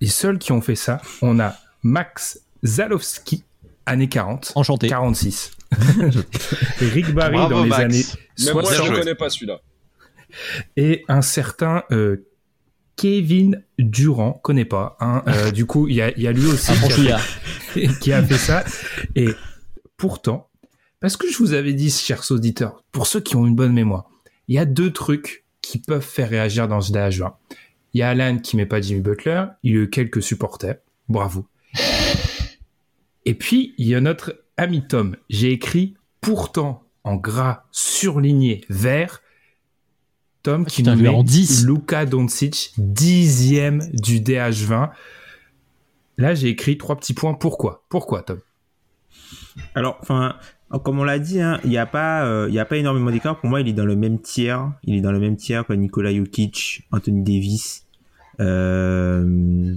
Les 0.00 0.06
seuls 0.08 0.38
qui 0.38 0.52
ont 0.52 0.60
fait 0.60 0.76
ça, 0.76 1.00
on 1.20 1.38
a 1.40 1.54
Max 1.82 2.40
Zalowski, 2.64 3.44
année 3.86 4.08
40, 4.08 4.52
Enchanté. 4.54 4.86
46. 4.88 5.50
Et 6.80 6.86
Rick 6.86 7.12
Barry 7.12 7.34
Bravo, 7.34 7.54
dans 7.54 7.62
les 7.64 7.68
Max. 7.70 7.82
années 7.82 8.04
Même 8.44 8.52
moi, 8.54 8.62
je 8.62 8.68
60 8.76 8.90
ne 8.90 8.96
connais 8.98 9.14
pas 9.16 9.30
celui-là. 9.30 9.60
et 10.76 11.04
un 11.08 11.22
certain 11.22 11.82
euh, 11.90 12.24
Kevin 12.96 13.62
Durant, 13.78 14.32
connais 14.42 14.64
pas. 14.64 14.96
Hein, 15.00 15.22
euh, 15.26 15.50
du 15.52 15.66
coup, 15.66 15.88
il 15.88 15.96
y 15.96 16.02
a, 16.02 16.10
il 16.16 16.22
y 16.22 16.26
a 16.26 16.32
lui 16.32 16.46
aussi 16.46 16.70
Un 16.70 16.74
qui 16.74 16.78
a, 16.78 16.86
franchouillard. 16.86 17.20
fait, 17.20 17.98
qui 18.00 18.12
a 18.12 18.22
fait 18.22 18.38
ça. 18.38 18.64
Et 19.16 19.28
pourtant, 19.96 20.48
parce 21.00 21.16
que 21.16 21.30
je 21.30 21.38
vous 21.38 21.52
avais 21.52 21.72
dit, 21.72 21.90
chers 21.90 22.30
auditeurs, 22.30 22.84
pour 22.92 23.06
ceux 23.06 23.20
qui 23.20 23.36
ont 23.36 23.46
une 23.46 23.56
bonne 23.56 23.72
mémoire, 23.72 24.08
il 24.48 24.54
y 24.54 24.58
a 24.58 24.64
deux 24.64 24.92
trucs 24.92 25.44
qui 25.60 25.78
peuvent 25.78 26.04
faire 26.04 26.28
réagir 26.28 26.68
dans 26.68 26.80
ce 26.80 26.92
DH20. 26.92 27.32
Il 27.94 27.98
y 27.98 28.02
a 28.02 28.10
Alan 28.10 28.38
qui 28.38 28.56
met 28.56 28.66
pas 28.66 28.80
Jimmy 28.80 29.00
Butler, 29.00 29.44
il 29.62 29.72
y 29.72 29.76
a 29.76 29.80
eu 29.80 29.90
quelques 29.90 30.22
supporters, 30.22 30.76
bravo. 31.08 31.46
Et 33.24 33.34
puis, 33.34 33.74
il 33.78 33.86
y 33.86 33.94
a 33.94 34.00
notre 34.00 34.44
ami 34.56 34.86
Tom. 34.86 35.16
J'ai 35.28 35.52
écrit 35.52 35.94
pourtant 36.20 36.84
en 37.04 37.16
gras 37.16 37.64
surligné 37.70 38.62
vert. 38.68 39.21
Tom 40.42 40.66
qui 40.66 40.82
putain, 40.82 40.96
nous 40.96 41.02
met 41.02 41.08
en 41.08 41.22
10. 41.22 41.66
Luka 41.66 42.04
Doncic, 42.04 42.72
dixième 42.78 43.80
du 43.92 44.20
DH20. 44.20 44.90
Là, 46.18 46.34
j'ai 46.34 46.48
écrit 46.48 46.76
trois 46.78 46.96
petits 46.96 47.14
points. 47.14 47.34
Pourquoi? 47.34 47.84
Pourquoi, 47.88 48.22
Tom? 48.22 48.40
Alors, 49.74 49.98
enfin, 50.00 50.36
comme 50.82 50.98
on 50.98 51.04
l'a 51.04 51.18
dit, 51.18 51.40
hein, 51.40 51.60
il 51.64 51.70
n'y 51.70 51.78
a 51.78 51.86
pas, 51.86 52.24
euh, 52.26 52.46
il 52.48 52.54
y 52.54 52.58
a 52.58 52.64
pas 52.64 52.76
énormément 52.76 53.10
d'écart. 53.10 53.38
Pour 53.38 53.48
moi, 53.48 53.60
il 53.60 53.68
est 53.68 53.72
dans 53.72 53.84
le 53.84 53.96
même 53.96 54.20
tiers. 54.20 54.72
Il 54.84 54.96
est 54.96 55.00
dans 55.00 55.12
le 55.12 55.20
même 55.20 55.36
tiers 55.36 55.66
que 55.66 55.72
Nikola 55.72 56.14
Jokic, 56.14 56.86
Anthony 56.90 57.22
Davis, 57.22 57.86
euh, 58.40 59.76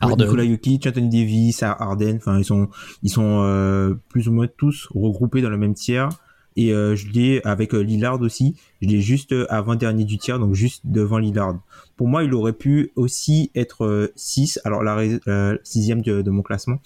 Harden. 0.00 0.24
Nikola 0.24 0.46
Jokic, 0.46 0.86
Anthony 0.86 1.08
Davis, 1.08 1.62
Harden. 1.62 2.16
Enfin, 2.16 2.38
ils 2.38 2.44
sont, 2.44 2.68
ils 3.02 3.10
sont 3.10 3.42
euh, 3.42 3.94
plus 4.08 4.28
ou 4.28 4.32
moins 4.32 4.46
tous 4.46 4.88
regroupés 4.94 5.42
dans 5.42 5.50
le 5.50 5.58
même 5.58 5.74
tiers. 5.74 6.08
Et 6.56 6.72
euh, 6.72 6.96
je 6.96 7.08
l'ai 7.08 7.40
avec 7.44 7.74
euh, 7.74 7.80
Lillard 7.80 8.20
aussi. 8.22 8.56
Je 8.80 8.88
l'ai 8.88 9.00
juste 9.00 9.32
euh, 9.32 9.46
avant 9.50 9.74
dernier 9.74 10.04
du 10.04 10.16
tiers, 10.18 10.38
donc 10.38 10.54
juste 10.54 10.82
devant 10.84 11.18
Lillard. 11.18 11.60
Pour 11.96 12.08
moi, 12.08 12.24
il 12.24 12.32
aurait 12.34 12.54
pu 12.54 12.92
aussi 12.96 13.50
être 13.54 14.10
6. 14.16 14.60
Alors 14.64 14.82
la 14.82 14.98
sixième 15.62 16.02
de, 16.02 16.22
de 16.22 16.30
mon 16.30 16.42
classement. 16.42 16.78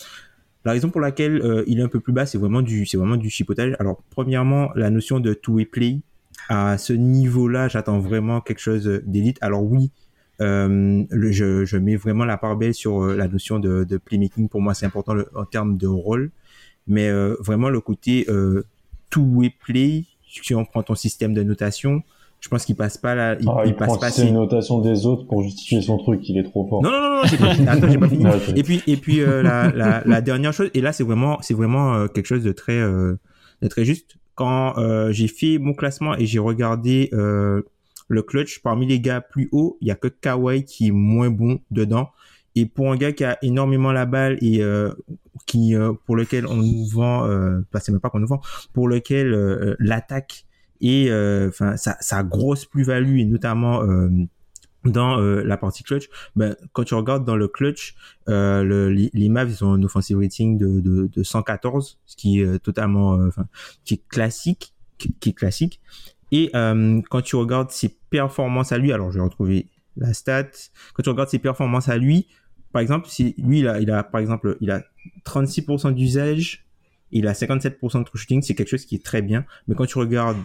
La 0.64 0.72
raison 0.72 0.90
pour 0.90 1.00
laquelle 1.00 1.64
il 1.66 1.80
est 1.80 1.82
un 1.82 1.88
peu 1.88 2.00
plus 2.00 2.12
bas, 2.12 2.26
c'est 2.26 2.38
vraiment 2.38 2.62
du, 2.62 2.86
c'est 2.86 2.96
vraiment 2.96 3.16
du 3.16 3.30
chipotage. 3.30 3.74
Alors, 3.80 4.02
premièrement, 4.10 4.70
la 4.76 4.90
notion 4.90 5.18
de 5.18 5.32
two-way 5.34 5.64
play. 5.64 6.00
À 6.48 6.78
ce 6.78 6.92
niveau-là, 6.92 7.66
j'attends 7.66 7.98
vraiment 7.98 8.40
quelque 8.40 8.60
chose 8.60 9.02
d'élite. 9.04 9.38
Alors 9.40 9.64
oui, 9.64 9.90
je, 10.38 11.64
je 11.64 11.76
mets 11.76 11.96
vraiment 11.96 12.24
la 12.24 12.36
part 12.36 12.56
belle 12.56 12.74
sur 12.74 13.04
la 13.04 13.26
notion 13.26 13.58
de, 13.58 13.82
de 13.82 13.96
playmaking. 13.96 14.48
Pour 14.48 14.60
moi, 14.60 14.74
c'est 14.74 14.86
important 14.86 15.16
en 15.34 15.44
termes 15.44 15.76
de 15.76 15.88
rôle. 15.88 16.30
Mais 16.86 17.10
vraiment, 17.40 17.68
le 17.68 17.80
côté 17.80 18.26
euh, 19.16 19.20
two-way 19.22 19.50
play, 19.64 20.04
si 20.22 20.54
on 20.54 20.64
prend 20.64 20.82
ton 20.82 20.94
système 20.94 21.34
de 21.34 21.42
notation, 21.42 22.02
Je 22.40 22.48
pense 22.48 22.64
qu'il 22.64 22.74
passe 22.76 22.96
pas 22.96 23.14
là. 23.14 23.36
Il, 23.38 23.48
ah, 23.48 23.62
il, 23.66 23.76
passe 23.76 23.98
pas. 23.98 24.10
C'est 24.10 24.28
une 24.28 24.34
notation 24.34 24.80
des 24.80 25.04
autres 25.04 25.26
pour 25.26 25.42
justifier 25.42 25.82
son 25.82 25.98
truc. 25.98 26.26
Il 26.28 26.38
est 26.38 26.44
trop 26.44 26.66
fort. 26.66 26.82
Non, 26.82 26.90
non, 26.90 27.00
non, 27.00 27.16
non 27.16 27.22
j'ai 27.24 27.36
pas 27.36 27.54
fini. 27.54 27.68
Attends, 27.68 27.88
j'ai 27.90 27.98
pas 27.98 28.08
fini. 28.08 28.24
Ah, 28.26 28.36
et 28.56 28.62
puis, 28.62 28.82
et 28.86 28.96
puis 28.96 29.20
euh, 29.20 29.42
la, 29.42 29.70
la, 29.70 30.02
la, 30.06 30.20
dernière 30.22 30.52
chose. 30.52 30.70
Et 30.72 30.80
là, 30.80 30.92
c'est 30.92 31.04
vraiment, 31.04 31.38
c'est 31.42 31.54
vraiment 31.54 31.94
euh, 31.94 32.06
quelque 32.06 32.26
chose 32.26 32.42
de 32.42 32.52
très, 32.52 32.78
euh, 32.78 33.18
de 33.60 33.68
très 33.68 33.84
juste. 33.84 34.16
Quand 34.34 34.74
j'ai 35.10 35.28
fait 35.28 35.58
mon 35.58 35.74
classement 35.74 36.16
et 36.16 36.24
j'ai 36.24 36.38
regardé 36.38 37.10
le 37.12 38.22
clutch 38.22 38.60
parmi 38.62 38.86
les 38.86 38.98
gars 38.98 39.20
plus 39.20 39.50
hauts, 39.52 39.76
il 39.82 39.88
y 39.88 39.90
a 39.90 39.94
que 39.94 40.08
Kawhi 40.08 40.64
qui 40.64 40.88
est 40.88 40.92
moins 40.92 41.28
bon 41.28 41.60
dedans. 41.70 42.08
Et 42.56 42.66
pour 42.66 42.90
un 42.92 42.96
gars 42.96 43.12
qui 43.12 43.24
a 43.24 43.38
énormément 43.42 43.92
la 43.92 44.06
balle 44.06 44.38
et 44.40 44.62
qui 45.46 45.74
pour 46.06 46.16
lequel 46.16 46.46
on 46.46 46.56
nous 46.56 46.86
vend, 46.86 47.24
euh, 47.26 47.60
c'est 47.80 47.92
même 47.92 48.00
pas 48.00 48.10
qu'on 48.10 48.20
nous 48.20 48.26
vend, 48.26 48.40
pour 48.72 48.88
lequel 48.88 49.76
l'attaque 49.78 50.46
et 50.80 51.10
euh, 51.10 51.48
enfin 51.48 51.76
sa, 51.76 51.96
sa, 52.00 52.22
grosse 52.22 52.64
plus-value 52.64 53.18
et 53.18 53.24
notamment 53.24 53.82
euh, 53.82 54.08
dans 54.84 55.20
euh, 55.20 55.42
la 55.42 55.56
partie 55.56 55.82
clutch, 55.82 56.08
ben, 56.36 56.56
quand 56.72 56.84
tu 56.84 56.94
regardes 56.94 57.24
dans 57.26 57.36
le 57.36 57.48
clutch, 57.48 57.94
euh, 58.28 58.62
le, 58.62 58.88
les 58.88 59.28
Mavs 59.28 59.62
ont 59.62 59.74
un 59.74 59.82
offensive 59.82 60.18
rating 60.18 60.56
de, 60.56 60.80
de, 60.80 61.06
de 61.06 61.22
114, 61.22 61.98
ce 62.06 62.16
qui 62.16 62.40
est 62.40 62.58
totalement, 62.60 63.18
qui 63.84 63.94
est 63.94 64.08
classique, 64.08 64.72
qui, 64.96 65.14
qui 65.20 65.30
est 65.30 65.34
classique. 65.34 65.80
Et 66.32 66.50
quand 66.52 67.22
tu 67.22 67.36
regardes 67.36 67.70
ses 67.70 67.98
performances 68.08 68.72
à 68.72 68.78
lui, 68.78 68.92
alors 68.92 69.10
je 69.10 69.18
vais 69.18 69.24
retrouver 69.24 69.66
la 69.96 70.14
stat. 70.14 70.48
Quand 70.94 71.02
tu 71.02 71.10
regardes 71.10 71.28
ses 71.28 71.40
performances 71.40 71.88
à 71.88 71.98
lui, 71.98 72.28
par 72.72 72.82
exemple, 72.82 73.08
si 73.08 73.34
lui 73.38 73.60
il 73.60 73.68
a, 73.68 73.80
il 73.80 73.90
a 73.90 74.02
par 74.02 74.20
exemple, 74.20 74.56
il 74.60 74.70
a 74.70 74.82
36% 75.24 75.92
d'usage 75.92 76.64
il 77.12 77.26
a 77.26 77.32
57% 77.32 77.98
de 77.98 78.04
true 78.04 78.18
shooting, 78.18 78.42
c'est 78.42 78.54
quelque 78.54 78.68
chose 78.68 78.84
qui 78.84 78.94
est 78.94 79.04
très 79.04 79.22
bien. 79.22 79.44
Mais 79.66 79.74
quand 79.74 79.86
tu 79.86 79.98
regardes 79.98 80.38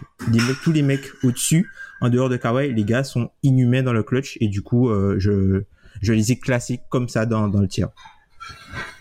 tous 0.62 0.72
les 0.72 0.82
mecs 0.82 1.06
au-dessus, 1.22 1.70
en 2.00 2.08
dehors 2.08 2.28
de 2.28 2.36
Kawhi, 2.36 2.72
les 2.72 2.84
gars 2.84 3.04
sont 3.04 3.30
inhumains 3.42 3.82
dans 3.82 3.92
le 3.92 4.02
clutch 4.02 4.36
et 4.40 4.48
du 4.48 4.62
coup, 4.62 4.90
euh, 4.90 5.16
je, 5.18 5.62
je 6.02 6.12
les 6.12 6.32
ai 6.32 6.38
classés 6.38 6.80
comme 6.90 7.08
ça 7.08 7.26
dans, 7.26 7.48
dans 7.48 7.60
le 7.60 7.68
tir 7.68 7.88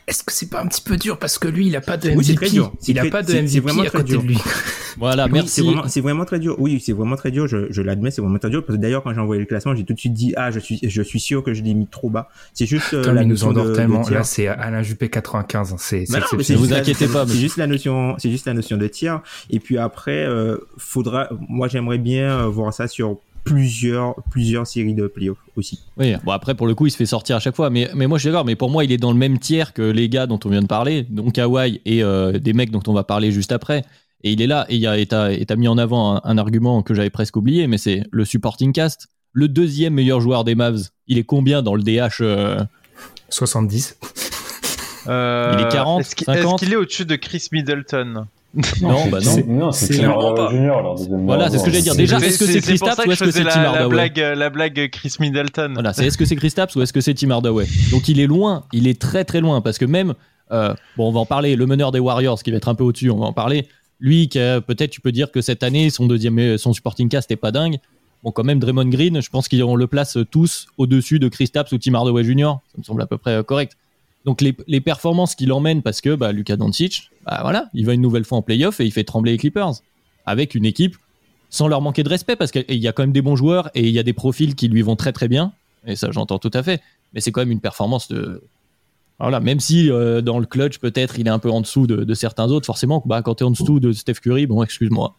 est-ce 0.08 0.24
que 0.24 0.32
c'est 0.32 0.50
pas 0.50 0.62
un 0.62 0.68
petit 0.68 0.82
peu 0.82 0.98
dur 0.98 1.18
parce 1.18 1.40
que 1.40 1.48
lui 1.48 1.68
il 1.68 1.76
a 1.76 1.82
pas 1.82 1.98
de 1.98 2.10
MVP 2.10 2.18
oui, 2.18 2.36
très 2.36 2.50
dur. 2.50 2.74
Il 2.88 3.00
a 3.00 3.06
pas 3.06 3.24
de 3.24 3.34
MVP 3.34 3.60
vraiment 3.60 3.82
à 3.82 3.90
côté 3.90 4.04
dur. 4.04 4.22
de 4.22 4.28
lui. 4.28 4.38
voilà, 4.98 5.28
merci. 5.28 5.64
C'est 5.88 6.02
vraiment, 6.02 6.26
très 6.26 6.40
dur. 6.40 6.56
Oui, 6.60 6.82
c'est 6.84 6.94
vraiment 6.94 7.16
très 7.16 7.32
dur. 7.32 7.48
Je, 7.48 7.72
je 7.72 7.82
l'admets, 7.82 8.12
c'est 8.12 8.22
vraiment 8.22 8.38
très 8.38 8.52
dur 8.52 8.64
parce 8.64 8.78
que 8.78 8.82
d'ailleurs 8.82 9.04
quand 9.04 9.14
j'ai 9.14 9.20
envoyé 9.20 9.40
le 9.40 9.48
classement, 9.48 9.76
j'ai 9.76 9.84
tout 9.84 9.94
de 9.94 10.00
suite 10.00 10.14
dit 10.14 10.34
ah 10.38 10.52
je 10.52 10.60
suis 10.60 10.80
je 10.84 11.02
suis 11.02 11.20
sûr 11.20 11.44
que 11.44 11.54
je 11.54 11.64
l'ai 11.64 11.74
mis 11.74 11.88
trop 11.88 12.10
bas. 12.10 12.30
C'est 12.54 12.68
juste 12.68 12.94
euh, 12.94 13.14
la 13.14 13.26
nous 13.26 13.44
endort 13.44 13.74
tellement. 13.74 14.08
Là 14.08 14.24
c'est 14.24 14.48
Alain 14.48 14.84
Juppé 14.84 15.10
95. 15.10 15.74
Hein. 15.74 15.76
C'est 15.80 16.06
bah 16.12 16.20
ne 16.20 16.56
vous 16.56 16.74
inquiétez 16.74 17.08
pas. 17.08 17.26
C'est 17.28 17.38
juste 17.38 17.58
la 17.58 17.68
notion 17.68 18.16
c'est 18.20 18.30
juste 18.30 18.46
la 18.46 18.54
notion 18.54 18.78
de 18.78 18.88
tir. 18.88 19.22
Et 19.50 19.60
puis 19.60 19.78
après 19.80 20.26
euh, 20.26 20.58
faudra 20.78 21.30
moi 21.50 21.68
j'aimerais 21.68 21.98
bien 21.98 22.42
euh, 22.42 22.48
voir 22.48 22.74
ça 22.74 22.88
sur 22.88 23.20
plusieurs, 23.46 24.16
plusieurs 24.32 24.68
séries 24.68 24.96
de 24.96 25.08
playoffs 25.08 25.38
aussi. 25.56 25.80
Oui, 25.98 26.14
bon 26.26 26.32
après 26.32 26.56
pour 26.56 26.68
le 26.68 26.76
coup 26.76 26.88
il 26.88 26.92
se 26.92 26.98
fait 26.98 27.06
sortir 27.06 27.38
à 27.38 27.40
chaque 27.40 27.56
fois, 27.56 27.70
mais, 27.70 27.90
mais 27.96 28.08
moi 28.08 28.18
je 28.18 28.24
suis 28.24 28.30
d'accord, 28.30 28.44
mais 28.44 28.56
pour 28.56 28.70
moi 28.70 28.84
il 28.84 28.92
est 28.92 28.98
dans 28.98 29.12
le 29.12 29.18
même 29.18 29.40
tiers 29.40 29.72
que 29.72 29.84
les 29.84 30.10
gars 30.10 30.28
dont 30.28 30.40
on 30.44 30.50
vient 30.50 30.62
de 30.62 30.68
parler, 30.68 31.04
donc 31.04 31.38
Hawaii 31.38 31.80
et 31.86 32.04
euh, 32.04 32.34
des 32.34 32.54
mecs 32.54 32.72
dont 32.72 32.82
on 32.88 32.94
va 32.94 33.06
parler 33.06 33.32
juste 33.32 33.54
après. 33.54 33.86
Et 34.24 34.32
il 34.32 34.42
est 34.42 34.48
là, 34.48 34.66
et 34.70 35.06
tu 35.06 35.16
as, 35.16 35.56
mis 35.56 35.68
en 35.68 35.78
avant 35.78 36.20
un, 36.24 36.38
argument 36.40 36.82
que 36.82 36.96
j'avais 36.96 37.12
presque 37.12 37.36
oublié, 37.36 37.68
mais 37.68 37.78
c'est 37.78 38.04
le 38.10 38.26
supporting 38.26 38.74
cast. 38.74 39.08
Le 39.34 39.48
deuxième 39.48 39.94
meilleur 39.94 40.20
joueur 40.20 40.44
des 40.44 40.56
Mavs, 40.56 40.90
il 41.06 41.20
est 41.20 41.24
combien 41.24 41.62
dans 41.62 41.76
le 41.76 41.84
DH 41.84 42.24
70 43.30 44.00
euh, 45.08 45.56
Il 45.56 45.66
est 45.66 45.70
40 45.70 46.02
Est-ce 46.02 46.16
qu'il 46.16 46.74
est 46.74 46.76
au-dessus 46.76 47.06
de 47.06 47.16
Chris 47.18 47.50
Middleton? 47.52 48.26
Non, 48.82 49.08
bah 49.10 49.20
non. 49.24 49.44
Non, 49.48 49.72
c'est 49.72 49.88
Tim 49.88 50.50
Junior. 50.50 50.96
Voilà, 51.26 51.50
c'est 51.50 51.58
ce 51.58 51.64
que 51.64 51.72
j'allais 51.72 51.84
dire. 51.84 51.96
Déjà, 51.96 52.18
est-ce 52.18 52.40
que 52.40 52.46
c'est 52.46 52.62
Chris 52.62 52.80
Tapps 52.80 53.06
ou 53.06 53.12
est-ce 53.12 53.24
que 53.24 53.32
c'est 53.32 53.44
Tim 53.44 53.64
Hardaway 53.64 53.82
la 53.82 53.88
blague, 53.88 54.18
la 54.18 54.50
blague 54.50 54.90
Chris 54.92 55.16
Middleton. 55.20 55.72
Voilà, 55.74 55.94
c'est 55.94 56.06
est-ce 56.06 56.18
que 56.18 56.26
c'est 56.26 56.36
Chris 56.36 56.52
Tapps 56.52 56.76
ou 56.76 56.82
est-ce 56.82 56.94
que 56.94 57.02
c'est 57.02 57.14
Tim 57.14 57.32
Hardaway? 57.32 57.66
Donc 57.92 58.08
il 58.08 58.20
est 58.20 58.28
loin, 58.28 58.64
il 58.72 58.88
est 58.88 59.00
très 59.00 59.26
très 59.26 59.42
loin 59.42 59.62
parce 59.62 59.78
que 59.78 59.86
même, 59.86 60.14
euh, 60.52 60.74
bon, 60.98 61.10
on 61.10 61.12
va 61.12 61.20
en 61.20 61.26
parler. 61.26 61.56
Le 61.56 61.66
meneur 61.66 61.92
des 61.92 62.00
Warriors, 62.00 62.42
qui 62.42 62.52
va 62.52 62.58
être 62.58 62.70
un 62.70 62.76
peu 62.76 62.84
au-dessus, 62.84 63.10
on 63.10 63.20
va 63.20 63.26
en 63.26 63.34
parler. 63.34 63.68
Lui, 64.00 64.28
peut-être 64.28 64.92
tu 64.92 65.02
peux 65.02 65.12
dire 65.12 65.32
que 65.32 65.42
cette 65.42 65.64
année, 65.64 65.90
son 65.90 66.06
deuxième, 66.06 66.58
son 66.58 66.74
supporting 66.74 67.10
cast 67.10 67.32
est 67.32 67.38
pas 67.38 67.52
dingue. 67.52 67.78
Bon, 68.26 68.32
quand 68.32 68.44
même, 68.44 68.60
Draymond 68.60 68.90
Green, 68.90 69.22
je 69.22 69.30
pense 69.30 69.48
qu'on 69.48 69.76
le 69.76 69.86
place 69.88 70.18
tous 70.32 70.66
au-dessus 70.80 71.20
de 71.20 71.28
Chris 71.28 71.50
Tapps 71.50 71.72
ou 71.72 71.78
Tim 71.78 71.94
Hardaway 71.94 72.24
Jr. 72.24 72.56
Ça 72.72 72.78
me 72.80 72.84
semble 72.84 73.04
à 73.04 73.06
peu 73.06 73.20
près 73.20 73.36
euh, 73.36 73.44
correct. 73.44 73.78
Donc 74.26 74.42
les, 74.42 74.82
performances 74.82 75.36
qu'il 75.36 75.54
emmène, 75.54 75.84
parce 75.84 76.02
que 76.02 76.16
bah, 76.16 76.32
Lucas 76.32 76.58
Doncic, 76.58 77.12
bah, 77.26 77.40
voilà, 77.44 77.70
il 77.74 77.86
va 77.86 77.94
une 77.94 78.02
nouvelle 78.02 78.26
fois 78.26 78.40
en 78.40 78.42
playoff 78.42 78.80
et 78.80 78.86
il 78.86 78.92
fait 78.92 79.04
trembler 79.04 79.34
les 79.34 79.38
Clippers. 79.38 79.74
Avec 80.26 80.56
une 80.56 80.66
équipe 80.66 80.96
sans 81.52 81.68
leur 81.68 81.80
manquer 81.80 82.04
de 82.04 82.10
respect, 82.10 82.36
parce 82.36 82.52
qu'il 82.52 82.66
y 82.70 82.88
a 82.88 82.92
quand 82.92 83.04
même 83.04 83.12
des 83.12 83.22
bons 83.22 83.36
joueurs 83.36 83.70
et 83.76 83.82
il 83.82 83.92
y 83.92 84.00
a 84.00 84.04
des 84.04 84.14
profils 84.14 84.56
qui 84.56 84.68
lui 84.68 84.82
vont 84.82 84.96
très 84.96 85.14
très 85.14 85.28
bien. 85.28 85.54
Et 85.86 85.96
ça, 85.96 86.10
j'entends 86.12 86.40
tout 86.40 86.52
à 86.54 86.64
fait. 86.64 86.82
Mais 87.14 87.22
c'est 87.22 87.32
quand 87.32 87.42
même 87.42 87.52
une 87.52 87.62
performance 87.62 88.08
de. 88.08 88.44
Voilà, 89.20 89.40
même 89.40 89.62
si 89.62 89.90
euh, 89.90 90.22
dans 90.22 90.40
le 90.40 90.46
clutch, 90.46 90.80
peut-être, 90.80 91.20
il 91.20 91.28
est 91.28 91.32
un 91.32 91.40
peu 91.40 91.50
en 91.50 91.62
dessous 91.62 91.88
de, 91.88 92.14
certains 92.14 92.52
autres, 92.52 92.66
forcément, 92.66 93.02
bah, 93.06 93.22
quand 93.22 93.36
tu 93.36 93.44
es 93.44 93.48
en 93.48 93.52
dessous 93.52 93.80
de 93.80 93.94
Steph 93.94 94.16
Curry, 94.16 94.48
bon, 94.48 94.62
excuse-moi. 94.62 95.16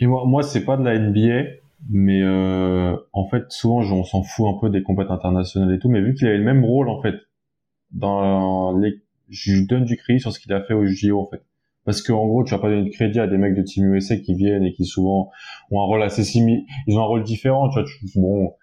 Et 0.00 0.06
moi, 0.06 0.24
moi 0.26 0.42
c'est 0.42 0.64
pas 0.64 0.76
de 0.76 0.82
la 0.82 0.98
NBA, 0.98 1.50
mais 1.88 2.20
euh, 2.22 2.96
en 3.12 3.28
fait, 3.28 3.44
souvent, 3.50 3.82
on 3.82 4.02
s'en 4.02 4.24
fout 4.24 4.46
un 4.48 4.58
peu 4.58 4.70
des 4.70 4.82
compétitions 4.82 5.14
internationales 5.14 5.72
et 5.72 5.78
tout, 5.78 5.88
mais 5.88 6.00
vu 6.00 6.14
qu'il 6.14 6.26
avait 6.26 6.38
le 6.38 6.44
même 6.44 6.64
rôle, 6.64 6.88
en 6.88 7.00
fait, 7.00 7.14
dans 7.92 8.76
les, 8.78 9.02
je 9.28 9.66
donne 9.66 9.84
du 9.84 9.96
crédit 9.96 10.20
sur 10.20 10.32
ce 10.32 10.40
qu'il 10.40 10.52
a 10.52 10.62
fait 10.62 10.74
au 10.74 10.84
JO 10.86 11.20
en 11.20 11.26
fait. 11.26 11.42
Parce 11.84 12.00
que 12.00 12.12
en 12.12 12.26
gros, 12.26 12.44
tu 12.44 12.52
vas 12.52 12.60
pas 12.60 12.68
donner 12.68 12.84
de 12.84 12.94
crédit 12.94 13.18
à 13.18 13.26
des 13.26 13.38
mecs 13.38 13.56
de 13.56 13.62
Team 13.62 13.92
USA 13.92 14.16
qui 14.16 14.34
viennent 14.34 14.64
et 14.64 14.72
qui 14.72 14.84
souvent 14.84 15.30
ont 15.70 15.80
un 15.80 15.84
rôle 15.84 16.02
assez 16.02 16.22
similaire. 16.22 16.62
Ils 16.86 16.96
ont 16.96 17.00
un 17.00 17.06
rôle 17.06 17.24
différent, 17.24 17.68
tu 17.68 17.74
vois. 17.74 17.84
Tu, 17.84 18.06
bon, 18.20 18.54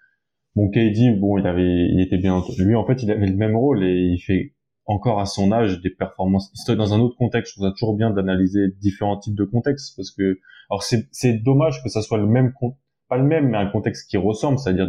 mon 0.56 0.68
KD, 0.70 1.18
bon, 1.18 1.38
il 1.38 1.46
avait, 1.46 1.88
il 1.90 2.00
était 2.00 2.16
bien. 2.16 2.42
Lui, 2.58 2.74
en 2.74 2.86
fait, 2.86 3.02
il 3.02 3.10
avait 3.10 3.26
le 3.26 3.36
même 3.36 3.56
rôle 3.56 3.84
et 3.84 3.94
il 3.94 4.18
fait 4.18 4.54
encore 4.86 5.20
à 5.20 5.26
son 5.26 5.52
âge 5.52 5.80
des 5.82 5.90
performances. 5.90 6.50
Dans 6.66 6.94
un 6.94 7.00
autre 7.00 7.16
contexte, 7.16 7.52
je 7.52 7.56
trouve 7.56 7.68
ça 7.68 7.72
toujours 7.72 7.94
bien 7.94 8.10
d'analyser 8.10 8.68
différents 8.80 9.18
types 9.18 9.36
de 9.36 9.44
contextes 9.44 9.94
parce 9.96 10.10
que, 10.10 10.40
alors 10.70 10.82
c'est, 10.82 11.06
c'est 11.12 11.34
dommage 11.34 11.82
que 11.82 11.90
ça 11.90 12.00
soit 12.02 12.18
le 12.18 12.26
même, 12.26 12.52
pas 13.08 13.18
le 13.18 13.24
même, 13.24 13.50
mais 13.50 13.58
un 13.58 13.66
contexte 13.66 14.10
qui 14.10 14.16
ressemble, 14.16 14.58
c'est-à-dire 14.58 14.88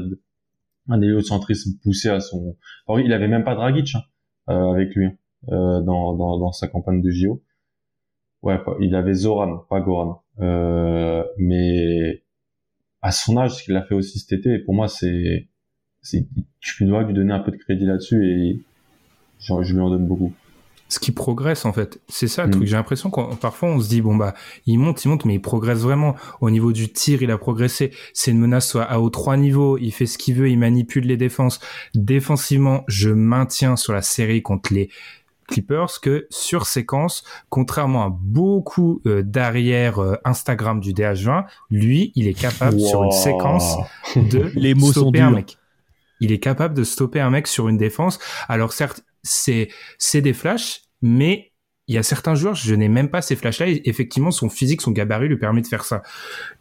un 0.88 1.02
héliocentrisme 1.02 1.72
poussé 1.84 2.10
à 2.10 2.20
son. 2.20 2.56
Alors, 2.88 3.00
il 3.00 3.14
avait 3.14 3.28
même 3.28 3.44
pas 3.44 3.56
Dragic. 3.56 3.94
Hein. 3.96 4.02
Euh, 4.50 4.72
avec 4.72 4.96
lui 4.96 5.08
euh, 5.50 5.82
dans, 5.82 6.16
dans, 6.16 6.52
sa 6.52 6.68
campagne 6.68 7.02
de 7.02 7.12
JO. 7.12 7.44
Ouais, 8.42 8.60
il 8.80 8.96
avait 8.96 9.14
Zoran, 9.14 9.60
pas 9.70 9.80
Goran. 9.80 10.24
Euh, 10.40 11.24
mais 11.38 12.24
à 13.02 13.12
son 13.12 13.38
âge, 13.38 13.56
ce 13.56 13.64
qu'il 13.64 13.76
a 13.76 13.84
fait 13.84 13.94
aussi 13.94 14.20
cet 14.20 14.40
été, 14.40 14.58
pour 14.60 14.74
moi, 14.74 14.88
c'est, 14.88 15.48
c'est, 16.02 16.28
tu 16.60 16.86
dois 16.86 17.04
lui 17.04 17.14
donner 17.14 17.34
un 17.34 17.40
peu 17.40 17.52
de 17.52 17.58
crédit 17.58 17.86
là-dessus 17.86 18.26
et 18.28 18.64
je 19.40 19.74
lui 19.74 19.82
en 19.82 19.90
donne 19.90 20.08
beaucoup 20.08 20.34
ce 20.92 21.00
qui 21.00 21.12
progresse 21.12 21.64
en 21.64 21.72
fait. 21.72 22.02
C'est 22.10 22.28
ça 22.28 22.44
le 22.44 22.50
mm. 22.50 22.52
truc. 22.52 22.68
J'ai 22.68 22.76
l'impression 22.76 23.10
qu'on 23.10 23.36
parfois 23.36 23.70
on 23.70 23.80
se 23.80 23.88
dit 23.88 24.02
bon 24.02 24.16
bah 24.16 24.34
il 24.66 24.78
monte, 24.78 25.06
il 25.06 25.08
monte, 25.08 25.24
mais 25.24 25.36
il 25.36 25.42
progresse 25.42 25.80
vraiment. 25.80 26.16
Au 26.42 26.50
niveau 26.50 26.74
du 26.74 26.92
tir, 26.92 27.24
il 27.24 27.32
a 27.32 27.38
progressé. 27.38 27.92
C'est 28.14 28.32
une 28.32 28.40
menace 28.40 28.68
soit 28.68 28.84
à 28.84 29.00
haut 29.00 29.10
trois 29.10 29.38
niveaux. 29.38 29.78
Il 29.78 29.92
fait 29.92 30.06
ce 30.06 30.18
qu'il 30.18 30.36
veut, 30.36 30.50
il 30.50 30.60
manipule 30.60 31.06
les 31.06 31.16
défenses. 31.16 31.62
Défensivement, 31.96 32.84
je 32.88 33.10
maintiens 33.10 33.78
sur 33.78 33.94
la 33.94 34.02
série 34.02 34.42
contre 34.42 34.74
les 34.74 34.90
Clippers 35.48 36.00
que 36.02 36.28
sur 36.30 36.66
séquence, 36.66 37.24
contrairement 37.50 38.06
à 38.06 38.10
beaucoup 38.10 39.02
euh, 39.06 39.22
d'arrière 39.22 40.00
euh, 40.00 40.16
Instagram 40.24 40.80
du 40.80 40.94
DH20, 40.94 41.46
lui, 41.70 42.12
il 42.16 42.28
est 42.28 42.34
capable 42.34 42.80
sur 42.80 43.04
une 43.04 43.12
séquence 43.12 43.76
de 44.16 44.52
les 44.56 44.74
mots 44.74 44.92
stopper 44.92 45.20
un 45.20 45.32
mec. 45.32 45.58
Il 46.22 46.32
est 46.32 46.40
capable 46.40 46.76
de 46.76 46.84
stopper 46.84 47.20
un 47.20 47.32
mec 47.32 47.48
sur 47.48 47.68
une 47.68 47.78
défense. 47.78 48.20
Alors 48.48 48.72
certes, 48.72 49.04
c'est 49.24 49.70
c'est 49.98 50.22
des 50.22 50.34
flashs, 50.34 50.84
mais 51.02 51.52
il 51.88 51.96
y 51.96 51.98
a 51.98 52.04
certains 52.04 52.36
joueurs, 52.36 52.56
je 52.56 52.74
n'ai 52.74 52.88
même 52.88 53.10
pas 53.10 53.22
ces 53.22 53.36
flashs-là. 53.36 53.68
effectivement, 53.68 54.32
son 54.32 54.50
physique, 54.50 54.82
son 54.82 54.92
gabarit 54.92 55.28
lui 55.28 55.38
permet 55.38 55.62
de 55.62 55.68
faire 55.68 55.84
ça. 55.84 56.04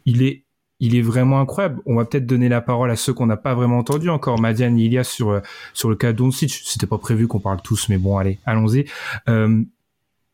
Il 0.05 0.23
est 0.23 0.43
il 0.81 0.95
est 0.95 1.01
vraiment 1.01 1.39
incroyable. 1.39 1.79
On 1.85 1.95
va 1.95 2.05
peut-être 2.05 2.25
donner 2.25 2.49
la 2.49 2.59
parole 2.59 2.89
à 2.89 2.95
ceux 2.95 3.13
qu'on 3.13 3.27
n'a 3.27 3.37
pas 3.37 3.53
vraiment 3.53 3.77
entendu 3.77 4.09
encore. 4.09 4.41
Madiane, 4.41 4.79
Ilias 4.79 5.03
sur 5.03 5.39
sur 5.73 5.89
le 5.89 5.95
cas 5.95 6.11
d'Oncic. 6.11 6.51
C'était 6.65 6.87
pas 6.87 6.97
prévu 6.97 7.27
qu'on 7.27 7.39
parle 7.39 7.61
tous, 7.61 7.87
mais 7.87 7.97
bon, 7.97 8.17
allez, 8.17 8.39
allons-y. 8.45 8.85
Euh, 9.29 9.63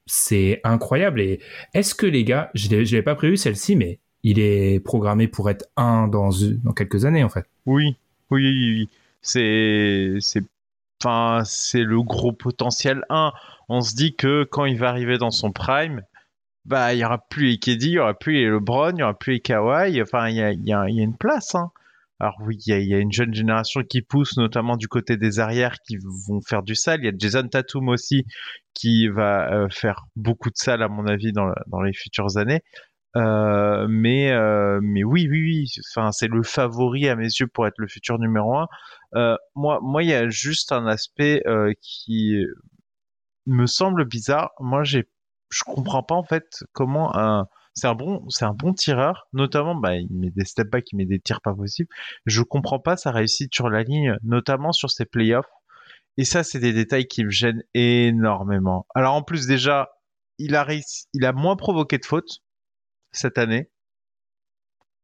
c'est 0.06 0.62
incroyable. 0.64 1.20
Et 1.20 1.42
est-ce 1.74 1.94
que 1.94 2.06
les 2.06 2.24
gars, 2.24 2.50
je 2.54 2.70
l'avais 2.70 3.02
pas 3.02 3.16
prévu 3.16 3.36
celle-ci, 3.36 3.76
mais 3.76 4.00
il 4.24 4.40
est 4.40 4.80
programmé 4.80 5.28
pour 5.28 5.50
être 5.50 5.66
un 5.76 6.08
dans 6.08 6.32
dans 6.64 6.74
quelques 6.74 7.04
années 7.04 7.26
en 7.26 7.30
fait. 7.30 7.46
Oui, 7.66 7.96
oui, 8.32 8.42
oui. 8.42 8.72
oui. 8.80 8.90
C'est 9.22 10.16
c'est 10.22 10.44
Enfin, 11.04 11.44
c'est 11.46 11.84
le 11.84 12.02
gros 12.02 12.34
potentiel 12.34 13.04
1. 13.10 13.32
On 13.70 13.82
se 13.82 13.96
dit 13.96 14.16
que 14.16 14.44
quand 14.44 14.66
il 14.66 14.78
va 14.80 14.90
arriver 14.90 15.18
dans 15.18 15.32
son 15.32 15.52
prime, 15.52 16.02
bah, 16.66 16.94
il 16.94 17.00
y 17.00 17.06
aura 17.06 17.20
plus 17.30 17.48
les 17.48 17.58
KD, 17.60 17.84
il 17.84 17.92
y 17.92 18.00
aura 18.00 18.14
plus 18.14 18.34
les 18.34 18.50
LeBron, 18.50 18.92
il 18.92 19.00
y 19.00 19.04
aura 19.04 19.18
plus 19.18 19.34
les 19.34 19.40
Kawhi. 19.40 20.02
Enfin, 20.02 20.30
il 20.30 20.36
y 20.36 20.74
a, 20.74 20.88
une 20.88 21.18
place. 21.18 21.56
Hein. 21.56 21.72
Alors 22.20 22.36
oui, 22.42 22.58
il 22.66 22.88
y, 22.88 22.96
a, 22.96 23.00
une 23.00 23.12
jeune 23.12 23.34
génération 23.34 23.84
qui 23.84 24.02
pousse, 24.02 24.38
notamment 24.38 24.76
du 24.76 24.88
côté 24.88 25.18
des 25.18 25.40
arrières, 25.40 25.78
qui 25.88 25.98
vont 26.28 26.42
faire 26.42 26.64
du 26.64 26.76
sale. 26.76 27.02
Il 27.02 27.06
y 27.06 27.10
a 27.10 27.14
Jason 27.18 27.48
Tatum 27.48 27.90
aussi 27.90 28.26
qui 28.74 29.08
va 29.08 29.52
euh, 29.54 29.68
faire 29.70 30.06
beaucoup 30.16 30.50
de 30.50 30.58
sale, 30.58 30.82
à 30.82 30.88
mon 30.88 31.06
avis, 31.08 31.32
dans, 31.32 31.52
dans 31.68 31.82
les 31.82 31.94
futures 31.94 32.38
années. 32.38 32.62
Euh, 33.18 33.88
mais 33.90 34.32
euh, 34.32 34.80
mais 34.84 35.04
oui 35.04 35.28
oui 35.32 35.42
oui 35.42 35.72
enfin 35.90 36.12
c'est 36.12 36.28
le 36.28 36.44
favori 36.44 37.08
à 37.08 37.16
mes 37.16 37.24
yeux 37.24 37.48
pour 37.48 37.66
être 37.66 37.78
le 37.78 37.88
futur 37.88 38.20
numéro 38.20 38.56
un 38.58 38.68
euh, 39.16 39.36
moi 39.56 39.80
moi 39.82 40.04
il 40.04 40.10
y 40.10 40.14
a 40.14 40.30
juste 40.30 40.72
un 40.72 40.86
aspect 40.88 41.42
euh, 41.48 41.74
qui 41.82 42.36
me 43.46 43.66
semble 43.66 44.06
bizarre. 44.06 44.52
Moi 44.60 44.84
j'ai 44.84 45.08
je 45.50 45.64
comprends 45.64 46.04
pas 46.04 46.16
en 46.16 46.24
fait 46.24 46.64
comment 46.74 47.16
un 47.18 47.48
c'est 47.74 47.88
un 47.88 47.96
bon 47.96 48.28
c'est 48.30 48.46
un 48.46 48.54
bon 48.54 48.74
tireur 48.74 49.28
notamment 49.34 49.76
bah 49.76 49.96
il 49.96 50.10
met 50.12 50.32
des 50.32 50.46
step 50.46 50.70
back 50.70 50.92
il 50.92 50.98
met 50.98 51.06
des 51.06 51.20
tirs 51.20 51.42
pas 51.42 51.54
possibles. 51.54 51.90
Je 52.26 52.42
comprends 52.44 52.80
pas 52.80 52.98
sa 52.98 53.12
réussite 53.12 53.54
sur 53.56 53.70
la 53.70 53.84
ligne 53.84 54.18
notamment 54.24 54.72
sur 54.72 54.92
ses 54.92 55.06
playoffs. 55.06 55.50
Et 56.18 56.26
ça 56.26 56.44
c'est 56.44 56.60
des 56.60 56.74
détails 56.74 57.08
qui 57.08 57.24
me 57.26 57.30
gênent 57.30 57.64
énormément. 57.74 58.86
Alors 58.96 59.14
en 59.16 59.24
plus 59.24 59.48
déjà 59.48 59.90
il 60.40 60.56
a 60.56 60.68
il 61.14 61.26
a 61.26 61.34
moins 61.34 61.56
provoqué 61.56 61.98
de 62.00 62.06
fautes 62.06 62.40
cette 63.12 63.38
année 63.38 63.70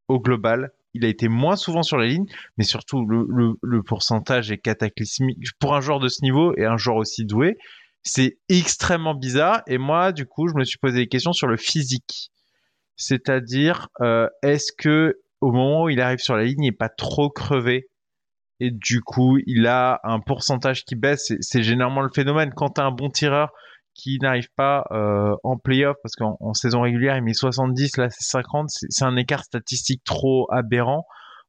au 0.08 0.20
global. 0.20 0.72
Il 0.94 1.04
a 1.04 1.08
été 1.08 1.28
moins 1.28 1.56
souvent 1.56 1.82
sur 1.82 1.98
la 1.98 2.06
ligne, 2.06 2.26
mais 2.56 2.64
surtout 2.64 3.04
le, 3.04 3.82
pourcentage 3.82 4.50
est 4.50 4.58
cataclysmique 4.58 5.38
pour 5.58 5.74
un 5.74 5.80
joueur 5.80 6.00
de 6.00 6.08
ce 6.08 6.22
niveau 6.22 6.54
et 6.56 6.64
un 6.64 6.76
joueur 6.76 6.96
aussi 6.96 7.24
doué. 7.24 7.56
C'est 8.02 8.38
extrêmement 8.48 9.14
bizarre. 9.14 9.62
Et 9.66 9.78
moi, 9.78 10.12
du 10.12 10.26
coup, 10.26 10.48
je 10.48 10.54
me 10.54 10.64
suis 10.64 10.78
posé 10.78 10.98
des 10.98 11.08
questions 11.08 11.32
sur 11.32 11.46
le 11.46 11.56
physique. 11.56 12.30
C'est-à-dire, 12.96 13.88
euh, 14.00 14.28
est-ce 14.42 14.72
que 14.76 15.16
au 15.40 15.52
moment 15.52 15.84
où 15.84 15.88
il 15.88 16.00
arrive 16.00 16.18
sur 16.18 16.36
la 16.36 16.44
ligne, 16.44 16.62
il 16.62 16.66
n'est 16.66 16.72
pas 16.72 16.88
trop 16.88 17.28
crevé 17.30 17.88
et 18.60 18.70
du 18.70 19.00
coup, 19.00 19.38
il 19.46 19.66
a 19.66 20.00
un 20.04 20.20
pourcentage 20.20 20.84
qui 20.84 20.94
baisse? 20.94 21.32
C'est 21.40 21.62
généralement 21.62 22.02
le 22.02 22.10
phénomène. 22.14 22.52
Quand 22.54 22.70
tu 22.70 22.80
un 22.80 22.92
bon 22.92 23.10
tireur, 23.10 23.50
qui 23.94 24.18
n'arrive 24.20 24.48
pas 24.56 24.84
euh, 24.90 25.34
en 25.44 25.56
playoff 25.56 25.96
parce 26.02 26.16
qu'en 26.16 26.36
en 26.40 26.52
saison 26.54 26.82
régulière 26.82 27.16
il 27.16 27.22
met 27.22 27.32
70 27.32 27.96
là 27.96 28.10
c'est 28.10 28.24
50 28.24 28.68
c'est 28.68 29.04
un 29.04 29.16
écart 29.16 29.44
statistique 29.44 30.02
trop 30.04 30.46
aberrant. 30.50 31.06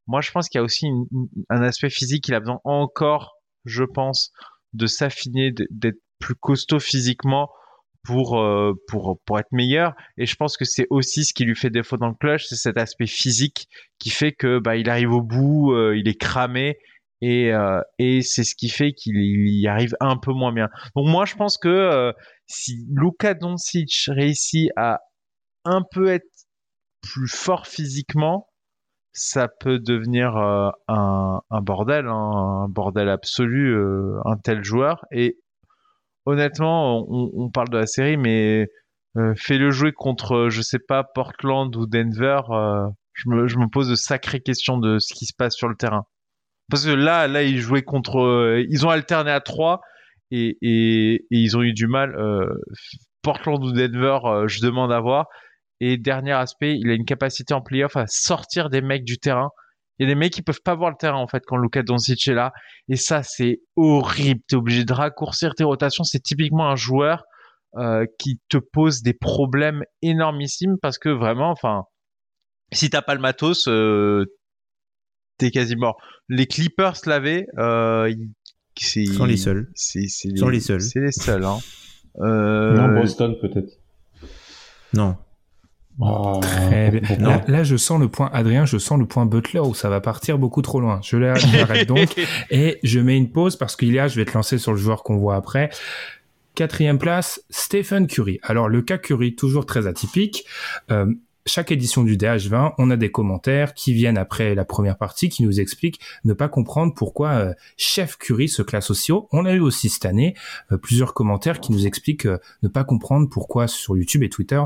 Moi 0.08 0.22
je 0.22 0.32
pense 0.32 0.50
qu'il 0.50 0.60
y 0.60 0.62
a 0.62 0.64
aussi 0.64 0.88
un 1.50 1.62
aspect 1.62 1.90
physique 1.90 2.28
il 2.28 2.36
a 2.36 2.40
besoin 2.40 2.60
encore 2.64 3.36
je 3.66 3.84
pense 3.84 4.32
de 4.74 4.88
s'affiner 4.88 5.52
d'être 5.70 6.00
plus 6.20 6.36
costaud 6.36 6.80
physiquement 6.80 7.50
pour 8.04 8.40
euh, 8.40 8.74
pour 8.88 9.20
pour 9.26 9.40
être 9.40 9.52
meilleur. 9.52 9.94
Et 10.18 10.26
je 10.26 10.36
pense 10.36 10.58
que 10.58 10.66
c'est 10.66 10.88
aussi 10.90 11.26
ce 11.26 11.34
qui 11.34 11.44
lui 11.44 11.56
fait 11.56 11.70
défaut 11.70 11.98
dans 11.98 12.10
le 12.10 12.14
clutch 12.14 12.46
c'est 12.46 12.56
cet 12.56 12.78
aspect 12.78 13.08
physique 13.08 13.68
qui 14.00 14.12
fait 14.12 14.32
que 14.32 14.60
bah 14.60 14.76
il 14.76 14.90
arrive 14.90 15.12
au 15.12 15.22
bout 15.22 15.74
euh, 15.74 15.98
il 15.98 16.08
est 16.08 16.20
cramé 16.20 16.78
et, 17.22 17.54
euh, 17.54 17.82
et 18.00 18.22
c'est 18.22 18.44
ce 18.44 18.56
qui 18.56 18.70
fait 18.70 18.94
qu'il 18.94 19.16
y 19.18 19.68
arrive 19.68 19.96
un 20.00 20.18
peu 20.18 20.34
moins 20.34 20.54
bien. 20.54 20.70
Donc 20.96 21.08
moi 21.08 21.26
je 21.26 21.36
pense 21.36 21.58
que 21.58 21.70
euh, 21.70 22.12
si 22.48 22.86
Luka 22.92 23.34
Doncic 23.34 24.10
réussit 24.10 24.70
à 24.76 25.00
un 25.64 25.82
peu 25.90 26.08
être 26.08 26.30
plus 27.02 27.28
fort 27.28 27.68
physiquement, 27.68 28.48
ça 29.16 29.48
peut 29.48 29.80
devenir 29.80 30.36
euh, 30.36 30.70
un, 30.90 31.42
un, 31.50 31.62
bordel, 31.62 32.06
hein, 32.08 32.66
un 32.66 32.68
bordel 32.68 33.10
absolu, 33.10 33.74
euh, 33.74 34.20
un 34.26 34.38
tel 34.38 34.64
joueur. 34.64 35.06
Et 35.12 35.40
honnêtement, 36.26 37.06
on, 37.10 37.32
on, 37.34 37.50
parle 37.50 37.70
de 37.70 37.78
la 37.78 37.88
série, 37.88 38.18
mais 38.18 38.68
euh, 39.18 39.34
fais-le 39.38 39.72
jouer 39.72 39.94
contre, 39.94 40.50
je 40.50 40.62
sais 40.62 40.80
pas, 40.80 41.04
Portland 41.04 41.74
ou 41.78 41.88
Denver. 41.88 42.42
je, 43.14 43.30
me, 43.30 43.48
je 43.48 43.58
me 43.58 43.70
pose 43.70 43.90
de 43.90 43.96
sacrées 43.96 44.42
questions 44.42 44.78
de 44.78 45.00
ce 45.00 45.14
qui 45.14 45.26
se 45.26 45.34
passe 45.34 45.56
sur 45.56 45.70
le 45.70 45.76
terrain. 45.76 46.06
Parce 46.70 46.86
que 46.86 46.92
là, 46.92 47.28
là, 47.28 47.44
ils 47.44 47.60
jouaient 47.60 47.84
contre, 47.84 48.64
ils 48.70 48.86
ont 48.86 48.90
alterné 48.90 49.32
à 49.32 49.42
3 49.42 49.82
et, 50.32 50.58
et, 50.62 51.16
et, 51.16 51.26
ils 51.30 51.58
ont 51.58 51.62
eu 51.62 51.74
du 51.74 51.88
mal. 51.88 52.16
Euh, 52.16 52.50
Portland 53.22 53.64
ou 53.64 53.72
Denver, 53.72 54.20
euh, 54.26 54.48
je 54.48 54.62
demande 54.62 54.92
à 54.92 55.00
voir. 55.00 55.28
Et 55.80 55.98
dernier 55.98 56.32
aspect, 56.32 56.78
il 56.78 56.90
a 56.90 56.94
une 56.94 57.06
capacité 57.06 57.54
en 57.54 57.62
playoff 57.62 57.98
à 57.98 58.06
sortir 58.08 58.70
des 58.70 58.82
mecs 58.82 59.04
du 59.04 59.18
terrain. 59.18 59.50
Il 59.98 60.04
y 60.04 60.12
a 60.12 60.14
des 60.14 60.20
mecs 60.20 60.34
qui 60.34 60.42
peuvent 60.42 60.62
pas 60.64 60.76
voir 60.76 60.90
le 60.90 60.98
terrain 60.98 61.18
en 61.18 61.28
fait 61.28 61.44
quand 61.46 61.58
Luka 61.58 61.84
Doncic 61.84 62.28
est 62.28 62.34
là. 62.34 62.54
Et 62.90 62.96
ça, 62.96 63.24
c'est 63.24 63.62
horrible. 63.76 64.42
T'es 64.48 64.56
obligé 64.56 64.86
de 64.86 64.94
raccourcir 64.94 65.56
tes 65.56 65.64
rotations. 65.64 66.04
C'est 66.04 66.20
typiquement 66.20 66.70
un 66.70 66.76
joueur 66.76 67.24
euh, 67.78 68.06
qui 68.20 68.40
te 68.50 68.58
pose 68.58 69.02
des 69.02 69.14
problèmes 69.14 69.84
énormissimes 70.02 70.78
parce 70.82 70.98
que 70.98 71.10
vraiment, 71.10 71.50
enfin, 71.50 71.84
si 72.72 72.90
t'as 72.90 73.02
pas 73.02 73.16
le 73.16 73.22
matos, 73.22 73.68
euh, 73.68 74.26
t'es 75.38 75.52
quasi 75.52 75.76
mort. 75.76 75.98
Les 76.30 76.48
Clippers 76.48 76.98
l'avaient. 77.06 77.48
Euh, 77.58 78.14
c'est 78.76 79.06
sont 79.06 79.26
les 79.26 79.38
seuls. 79.38 79.70
C'est 79.74 80.02
les, 80.26 80.38
sont 80.38 80.50
les 80.50 80.60
seuls. 80.60 80.82
C'est 80.82 81.00
les 81.00 81.12
seuls. 81.12 81.46
Hein. 81.46 81.58
Euh... 82.20 82.74
Non, 82.74 83.02
Boston 83.02 83.36
peut-être. 83.40 83.80
Non. 84.94 85.16
Oh, 86.00 86.40
Très 86.42 86.92
bien. 86.92 87.18
Là, 87.20 87.42
là, 87.48 87.64
je 87.64 87.78
sens 87.78 88.00
le 88.00 88.10
point 88.10 88.30
Adrien, 88.34 88.66
je 88.66 88.78
sens 88.78 89.00
le 89.00 89.06
point 89.06 89.26
Butler 89.26 89.62
où 89.62 89.74
ça 89.74 89.90
va 89.90 90.02
partir 90.02 90.38
beaucoup 90.38 90.62
trop 90.62 90.82
loin. 90.82 91.00
Je 91.02 91.18
l'arrête 91.18 91.88
donc 91.88 92.14
et 92.52 92.80
je 92.84 93.00
mets 93.00 93.18
une 93.18 93.32
pause 93.32 93.56
parce 93.56 93.76
qu'il 93.78 93.94
y 93.94 94.00
a, 94.00 94.08
je 94.08 94.18
vais 94.18 94.26
te 94.26 94.34
lancer 94.34 94.58
sur 94.58 94.74
le 94.74 94.78
joueur 94.78 95.04
qu'on 95.04 95.18
voit 95.18 95.36
après. 95.36 95.70
Quatrième 96.54 97.00
place, 97.00 97.42
Stephen 97.50 98.08
Curry. 98.08 98.40
Alors 98.44 98.68
le 98.68 98.82
cas 98.82 98.98
Curry, 98.98 99.36
toujours 99.36 99.66
très 99.66 99.88
atypique. 99.88 100.46
Euh, 100.92 101.14
chaque 101.46 101.72
édition 101.72 102.04
du 102.04 102.18
DH20, 102.18 102.74
on 102.80 102.90
a 102.90 102.98
des 102.98 103.12
commentaires 103.12 103.76
qui 103.76 103.94
viennent 103.94 104.18
après 104.18 104.56
la 104.56 104.66
première 104.66 104.98
partie 104.98 105.30
qui 105.30 105.44
nous 105.44 105.60
expliquent 105.60 106.00
ne 106.24 106.34
pas 106.34 106.50
comprendre 106.50 106.94
pourquoi 106.96 107.30
euh, 107.34 107.54
Chef 107.78 108.18
Curry 108.18 108.50
se 108.50 108.64
classe 108.64 108.90
aussi 108.90 109.12
haut. 109.12 109.28
On 109.32 109.46
a 109.46 109.54
eu 109.54 109.60
aussi 109.60 109.90
cette 109.90 110.06
année 110.06 110.34
euh, 110.72 110.78
plusieurs 110.78 111.14
commentaires 111.14 111.60
qui 111.60 111.72
nous 111.72 111.86
expliquent 111.86 112.26
euh, 112.26 112.40
ne 112.64 112.68
pas 112.68 112.84
comprendre 112.84 113.30
pourquoi 113.30 113.68
sur 113.68 113.96
YouTube 113.96 114.24
et 114.24 114.30
Twitter, 114.30 114.62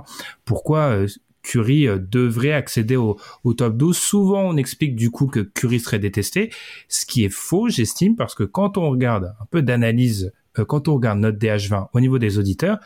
pourquoi 0.46 1.06
Curry 1.42 1.88
devrait 2.00 2.54
accéder 2.54 2.96
au, 2.96 3.18
au, 3.44 3.54
top 3.54 3.76
12. 3.76 3.98
Souvent, 3.98 4.42
on 4.44 4.56
explique 4.56 4.96
du 4.96 5.12
coup 5.12 5.28
que 5.28 5.40
Curry 5.42 5.80
serait 5.80 6.00
détesté, 6.00 6.52
ce 6.88 7.06
qui 7.06 7.26
est 7.26 7.30
faux, 7.30 7.70
j'estime, 7.70 8.16
parce 8.16 8.36
que 8.36 8.44
quand 8.44 8.78
on 8.78 8.90
regarde 8.90 9.36
un 9.42 9.46
peu 9.46 9.62
d'analyse, 9.62 10.32
quand 10.68 10.88
on 10.88 10.96
regarde 10.96 11.20
notre 11.20 11.38
DH20 11.38 11.88
au 11.94 12.00
niveau 12.00 12.20
des 12.20 12.38
auditeurs, 12.38 12.80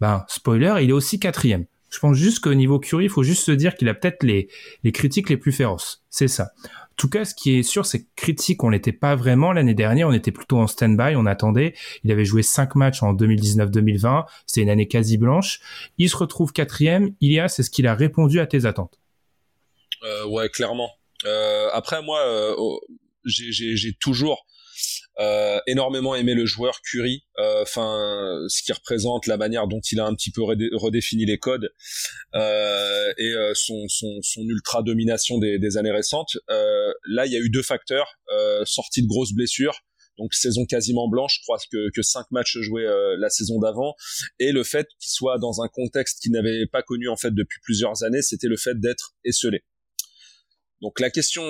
ben, 0.00 0.24
spoiler, 0.28 0.74
il 0.82 0.90
est 0.90 0.94
aussi 0.94 1.18
quatrième. 1.18 1.66
Je 1.94 2.00
pense 2.00 2.16
juste 2.16 2.40
qu'au 2.40 2.54
niveau 2.54 2.80
Curry, 2.80 3.04
il 3.04 3.08
faut 3.08 3.22
juste 3.22 3.44
se 3.44 3.52
dire 3.52 3.76
qu'il 3.76 3.88
a 3.88 3.94
peut-être 3.94 4.24
les, 4.24 4.48
les 4.82 4.90
critiques 4.90 5.30
les 5.30 5.36
plus 5.36 5.52
féroces. 5.52 6.02
C'est 6.10 6.26
ça. 6.26 6.50
En 6.64 6.96
tout 6.96 7.08
cas, 7.08 7.24
ce 7.24 7.36
qui 7.36 7.56
est 7.56 7.62
sûr, 7.62 7.86
c'est 7.86 8.02
que 8.02 8.08
critique, 8.16 8.64
on 8.64 8.70
n'était 8.70 8.92
pas 8.92 9.14
vraiment 9.14 9.52
l'année 9.52 9.74
dernière. 9.74 10.08
On 10.08 10.12
était 10.12 10.32
plutôt 10.32 10.58
en 10.58 10.66
stand-by, 10.66 11.14
on 11.14 11.24
attendait. 11.24 11.74
Il 12.02 12.10
avait 12.10 12.24
joué 12.24 12.42
cinq 12.42 12.74
matchs 12.74 13.04
en 13.04 13.14
2019-2020. 13.14 14.24
C'était 14.44 14.62
une 14.62 14.70
année 14.70 14.88
quasi 14.88 15.18
blanche. 15.18 15.60
Il 15.98 16.10
se 16.10 16.16
retrouve 16.16 16.52
quatrième. 16.52 17.14
Ilias, 17.20 17.50
c'est 17.50 17.62
ce 17.62 17.70
qu'il 17.70 17.86
a 17.86 17.94
répondu 17.94 18.40
à 18.40 18.46
tes 18.46 18.64
attentes? 18.64 18.98
Euh, 20.02 20.26
Ouais, 20.26 20.48
clairement. 20.48 20.90
Euh, 21.26 21.68
après, 21.72 22.02
moi, 22.02 22.20
euh, 22.26 22.54
j'ai 23.24 23.92
toujours 24.00 24.46
euh, 25.20 25.60
énormément 25.66 26.16
aimé 26.16 26.34
le 26.34 26.44
joueur 26.44 26.80
Curry, 26.82 27.24
euh, 27.38 27.62
enfin 27.62 28.44
ce 28.48 28.62
qui 28.62 28.72
représente 28.72 29.26
la 29.26 29.36
manière 29.36 29.68
dont 29.68 29.80
il 29.92 30.00
a 30.00 30.06
un 30.06 30.14
petit 30.14 30.32
peu 30.32 30.42
redéfini 30.42 31.24
les 31.24 31.38
codes 31.38 31.70
euh, 32.34 33.12
et 33.16 33.32
euh, 33.32 33.52
son, 33.54 33.86
son, 33.88 34.20
son, 34.22 34.42
ultra 34.42 34.82
domination 34.82 35.38
des, 35.38 35.58
des 35.58 35.76
années 35.76 35.92
récentes. 35.92 36.36
Euh, 36.50 36.92
là, 37.08 37.26
il 37.26 37.32
y 37.32 37.36
a 37.36 37.38
eu 37.38 37.50
deux 37.50 37.62
facteurs 37.62 38.18
sortie 38.64 39.02
de 39.02 39.06
grosses 39.06 39.32
blessures. 39.32 39.80
Donc 40.18 40.32
saison 40.32 40.64
quasiment 40.64 41.08
blanche, 41.08 41.38
je 41.38 41.42
crois 41.42 41.58
que, 41.70 41.90
que 41.92 42.02
cinq 42.02 42.26
matchs 42.30 42.58
joués 42.58 42.86
la 43.18 43.30
saison 43.30 43.58
d'avant, 43.58 43.94
et 44.38 44.52
le 44.52 44.62
fait 44.62 44.86
qu'il 45.00 45.10
soit 45.10 45.38
dans 45.38 45.60
un 45.60 45.68
contexte 45.68 46.20
qu'il 46.20 46.30
n'avait 46.30 46.66
pas 46.66 46.82
connu 46.82 47.08
en 47.08 47.16
fait 47.16 47.32
depuis 47.34 47.58
plusieurs 47.62 48.04
années, 48.04 48.22
c'était 48.22 48.46
le 48.46 48.56
fait 48.56 48.78
d'être 48.78 49.14
esselé. 49.24 49.64
Donc 50.82 51.00
la 51.00 51.10
question, 51.10 51.42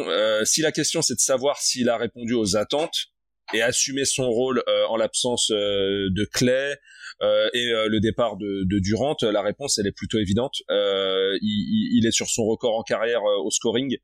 si 0.44 0.62
la 0.62 0.72
question 0.72 1.02
c'est 1.02 1.14
de 1.14 1.20
savoir 1.20 1.60
s'il 1.60 1.90
a 1.90 1.98
répondu 1.98 2.32
aux 2.32 2.56
attentes, 2.56 3.12
et 3.52 3.62
assumer 3.62 4.04
son 4.04 4.30
rôle 4.30 4.62
euh, 4.68 4.86
en 4.88 4.96
l'absence 4.96 5.50
euh, 5.50 6.08
de 6.10 6.24
Clay 6.24 6.76
euh, 7.22 7.48
et 7.52 7.66
le 7.66 8.00
départ 8.00 8.36
de, 8.36 8.64
de, 8.64 8.78
Durant 8.78 9.16
La 9.22 9.42
réponse, 9.42 9.78
elle 9.78 9.86
est 9.86 9.92
plutôt 9.92 10.18
évidente. 10.18 10.62
Il, 10.68 12.04
est 12.06 12.10
sur 12.10 12.28
son 12.28 12.44
record 12.44 12.76
en 12.76 12.82
carrière 12.82 13.22
au 13.22 13.50
scoring. 13.50 13.96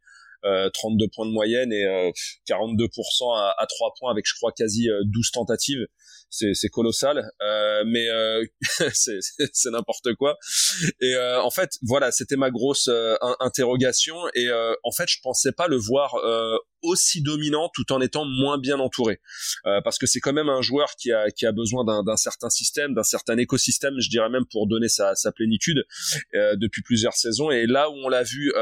32 0.42 1.08
points 1.14 1.26
de 1.26 1.32
moyenne 1.32 1.70
et 1.70 1.84
42% 2.48 3.36
à, 3.36 3.54
à 3.58 3.66
3 3.66 3.92
points 3.98 4.10
avec 4.10 4.24
je 4.26 4.34
crois 4.36 4.52
quasi 4.52 4.88
12 5.04 5.30
tentatives 5.32 5.86
c'est 6.30 6.68
colossal, 6.68 7.30
euh, 7.42 7.82
mais 7.86 8.08
euh, 8.08 8.44
c'est 8.92 9.70
n'importe 9.70 10.14
quoi. 10.14 10.38
Et 11.00 11.14
euh, 11.14 11.42
en 11.42 11.50
fait, 11.50 11.70
voilà, 11.82 12.12
c'était 12.12 12.36
ma 12.36 12.50
grosse 12.50 12.88
euh, 12.88 13.16
interrogation. 13.40 14.16
Et 14.34 14.48
euh, 14.48 14.72
en 14.84 14.92
fait, 14.92 15.08
je 15.08 15.18
pensais 15.22 15.52
pas 15.52 15.66
le 15.66 15.76
voir 15.76 16.14
aussi 16.82 17.22
dominant 17.22 17.70
tout 17.74 17.92
en 17.92 18.00
étant 18.00 18.24
moins 18.24 18.58
bien 18.58 18.78
entouré, 18.78 19.20
parce 19.64 19.98
que 19.98 20.06
c'est 20.06 20.20
quand 20.20 20.32
même 20.32 20.48
un 20.48 20.62
joueur 20.62 20.94
qui 20.96 21.12
a 21.12 21.30
qui 21.30 21.46
a 21.46 21.52
besoin 21.52 21.84
d'un 21.84 22.16
certain 22.16 22.48
système, 22.48 22.94
d'un 22.94 23.02
certain 23.02 23.36
écosystème, 23.36 23.94
je 23.98 24.08
dirais 24.08 24.30
même 24.30 24.46
pour 24.50 24.66
donner 24.66 24.88
sa, 24.88 25.14
sa 25.14 25.32
plénitude 25.32 25.84
depuis 26.32 26.82
plusieurs 26.82 27.14
saisons. 27.14 27.50
Et 27.50 27.66
là 27.66 27.90
où 27.90 27.94
on 27.94 28.08
l'a 28.08 28.22
vu 28.22 28.52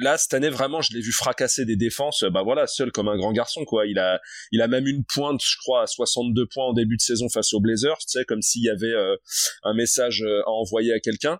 là 0.00 0.18
cette 0.18 0.34
année 0.34 0.48
vraiment 0.48 0.80
je 0.80 0.92
l'ai 0.92 1.00
vu 1.00 1.12
fracasser 1.12 1.64
des 1.64 1.76
défenses 1.76 2.24
bah 2.24 2.42
voilà 2.42 2.66
seul 2.66 2.90
comme 2.90 3.08
un 3.08 3.16
grand 3.16 3.32
garçon 3.32 3.64
quoi. 3.64 3.86
Il 3.86 3.98
a 3.98 4.20
il 4.52 4.62
a 4.62 4.68
même 4.68 4.86
une 4.86 5.04
pointe 5.04 5.40
je 5.42 5.56
crois 5.58 5.82
à 5.82 5.86
62 5.86 6.46
points 6.46 6.66
en 6.66 6.72
début 6.72 6.96
de 6.96 7.02
saison 7.02 7.28
face 7.28 7.52
aux 7.52 7.60
Blazers 7.60 7.98
tu 7.98 8.18
sais 8.18 8.24
comme 8.24 8.42
s'il 8.42 8.62
y 8.62 8.70
avait 8.70 8.86
euh, 8.86 9.16
un 9.62 9.74
message 9.74 10.22
euh, 10.22 10.42
à 10.46 10.50
envoyer 10.50 10.92
à 10.92 11.00
quelqu'un. 11.00 11.38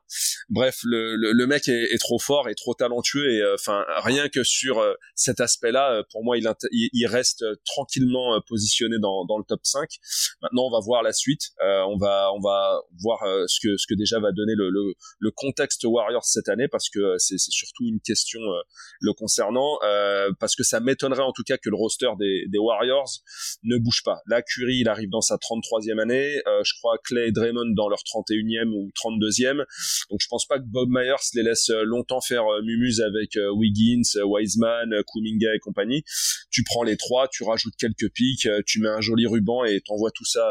Bref 0.49 0.79
le, 0.85 1.17
le, 1.17 1.47
mec 1.47 1.69
est, 1.69 1.95
est, 1.95 1.99
trop 1.99 2.19
fort 2.19 2.49
et 2.49 2.55
trop 2.55 2.75
talentueux 2.75 3.33
et 3.33 3.41
euh, 3.41 3.55
enfin 3.55 3.85
rien 4.03 4.29
que 4.29 4.43
sur 4.45 4.85
cet 5.15 5.41
aspect 5.41 5.73
là 5.73 6.03
pour 6.11 6.25
moi 6.25 6.37
il, 6.37 6.49
il 6.73 7.07
reste 7.07 7.45
tranquillement 7.65 8.41
positionné 8.47 8.97
dans, 9.01 9.25
dans 9.25 9.39
le 9.39 9.45
top 9.45 9.61
5 9.63 9.89
maintenant 10.43 10.67
on 10.67 10.71
va 10.71 10.81
voir 10.85 11.03
la 11.03 11.13
suite. 11.13 11.51
On 11.61 11.97
va 11.99 12.31
on 12.35 12.41
va 12.41 12.81
voir 13.03 13.21
ce 13.49 13.59
que 13.61 13.77
ce 13.77 13.87
que 13.89 13.95
déjà 13.95 14.19
va 14.21 14.33
donner 14.33 14.55
le, 14.55 14.71
le, 14.71 14.95
le 15.19 15.31
contexte 15.31 15.85
Warriors 15.85 16.25
cette 16.25 16.49
année 16.49 16.69
parce 16.69 16.89
que 16.89 17.17
c'est 17.19 17.39
surtout 17.39 17.85
une 17.87 18.01
question 18.01 18.41
euh, 18.51 18.63
le 19.01 19.13
concernant, 19.13 19.79
euh, 19.85 20.31
parce 20.39 20.55
que 20.57 20.63
ça 20.63 20.81
m'étonnerait 20.81 21.23
en 21.23 21.33
tout 21.33 21.43
cas 21.43 21.57
que 21.57 21.71
le 21.71 21.77
roster 21.77 22.09
des, 22.19 22.59
Warriors 22.59 23.09
ne 23.63 23.79
bouge 23.79 24.03
pas. 24.05 24.21
Là, 24.27 24.43
Curry, 24.43 24.79
il 24.81 24.89
arrive 24.89 25.09
dans 25.09 25.23
sa 25.23 25.37
33e 25.37 25.99
année, 25.99 26.41
euh, 26.47 26.63
je 26.63 26.75
crois 26.79 26.99
Clay 27.05 27.29
et 27.29 27.33
Draymond 27.33 27.75
dans 27.75 27.89
leur 27.89 28.01
31e 28.01 28.69
ou 28.75 28.91
32e, 28.91 29.65
donc 30.11 30.21
je 30.21 30.27
pense 30.29 30.47
pas 30.47 30.59
que 30.59 30.67
Bob 30.67 30.89
Myers 30.91 31.15
les 31.35 31.43
laisse 31.43 31.71
longtemps 31.85 32.21
faire 32.21 32.45
mumuse 32.63 33.01
avec 33.01 33.39
Wiggins, 33.55 34.03
Wiseman, 34.25 35.03
Kuminga 35.11 35.55
et 35.55 35.59
compagnie. 35.59 36.03
Tu 36.51 36.65
prends 36.65 36.83
les 36.83 36.97
trois, 36.97 37.29
tu 37.29 37.45
rajoutes 37.45 37.77
quelques 37.79 38.13
pics, 38.13 38.49
tu 38.67 38.81
mets 38.81 38.89
un 38.89 39.01
joli 39.01 39.27
ruban 39.27 39.65
et 39.65 39.81
t'envoies 39.81 40.11
tout 40.11 40.27
ça 40.27 40.47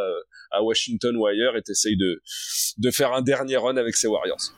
à 0.52 0.64
Washington 0.64 1.16
ou 1.16 1.28
ailleurs 1.28 1.56
et 1.58 1.62
t'essayes 1.62 1.98
de, 1.98 2.22
de 2.78 2.92
faire 2.92 3.14
un 3.14 3.22
dernier 3.22 3.58
run 3.58 3.78
avec 3.78 3.96
ces 3.96 4.08
Warriors. 4.08 4.54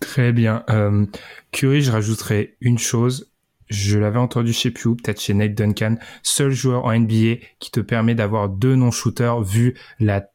Très 0.00 0.32
bien. 0.32 0.64
Euh, 0.70 1.06
Curry, 1.52 1.82
je 1.82 1.90
rajouterais 1.90 2.56
une 2.60 2.78
chose. 2.78 3.30
Je 3.68 3.98
l'avais 3.98 4.18
entendu 4.18 4.52
chez 4.52 4.70
Pew, 4.70 4.94
peut-être 4.94 5.20
chez 5.20 5.34
Nate 5.34 5.54
Duncan, 5.54 5.96
seul 6.22 6.52
joueur 6.52 6.84
en 6.84 6.96
NBA 6.96 7.36
qui 7.58 7.70
te 7.70 7.80
permet 7.80 8.14
d'avoir 8.14 8.48
deux 8.48 8.76
non-shooters 8.76 9.42
vu 9.42 9.74
la, 9.98 10.30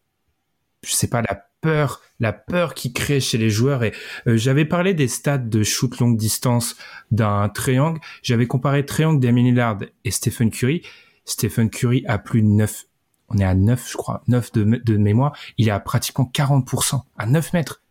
je 0.84 0.92
sais 0.92 1.08
pas, 1.08 1.22
la 1.22 1.46
peur, 1.62 2.02
la 2.20 2.34
peur 2.34 2.74
qui 2.74 2.92
crée 2.92 3.22
chez 3.22 3.38
les 3.38 3.50
joueurs. 3.50 3.84
Et 3.84 3.94
euh, 4.28 4.36
j'avais 4.36 4.66
parlé 4.66 4.94
des 4.94 5.08
stats 5.08 5.38
de 5.38 5.64
shoot 5.64 5.98
longue 6.00 6.18
distance 6.18 6.76
d'un 7.12 7.48
triangle. 7.50 8.00
J'avais 8.22 8.48
comparé 8.48 8.86
triangle 8.86 9.20
d'Emily 9.20 9.52
Lillard 9.52 9.78
et 10.04 10.12
Stephen 10.12 10.52
Curry. 10.52 10.82
Stephen 11.24 11.70
Curry 11.70 12.04
a 12.08 12.18
plus 12.18 12.42
de 12.42 12.48
9, 12.48 12.86
on 13.30 13.38
est 13.38 13.46
à 13.46 13.54
9, 13.54 13.90
je 13.90 13.96
crois, 13.96 14.24
9 14.28 14.52
de, 14.52 14.64
de 14.84 14.98
mémoire. 14.98 15.38
Il 15.58 15.70
est 15.70 15.72
à 15.72 15.80
pratiquement 15.80 16.30
40%, 16.34 17.02
à 17.18 17.26
9 17.28 17.54
mètres 17.54 17.82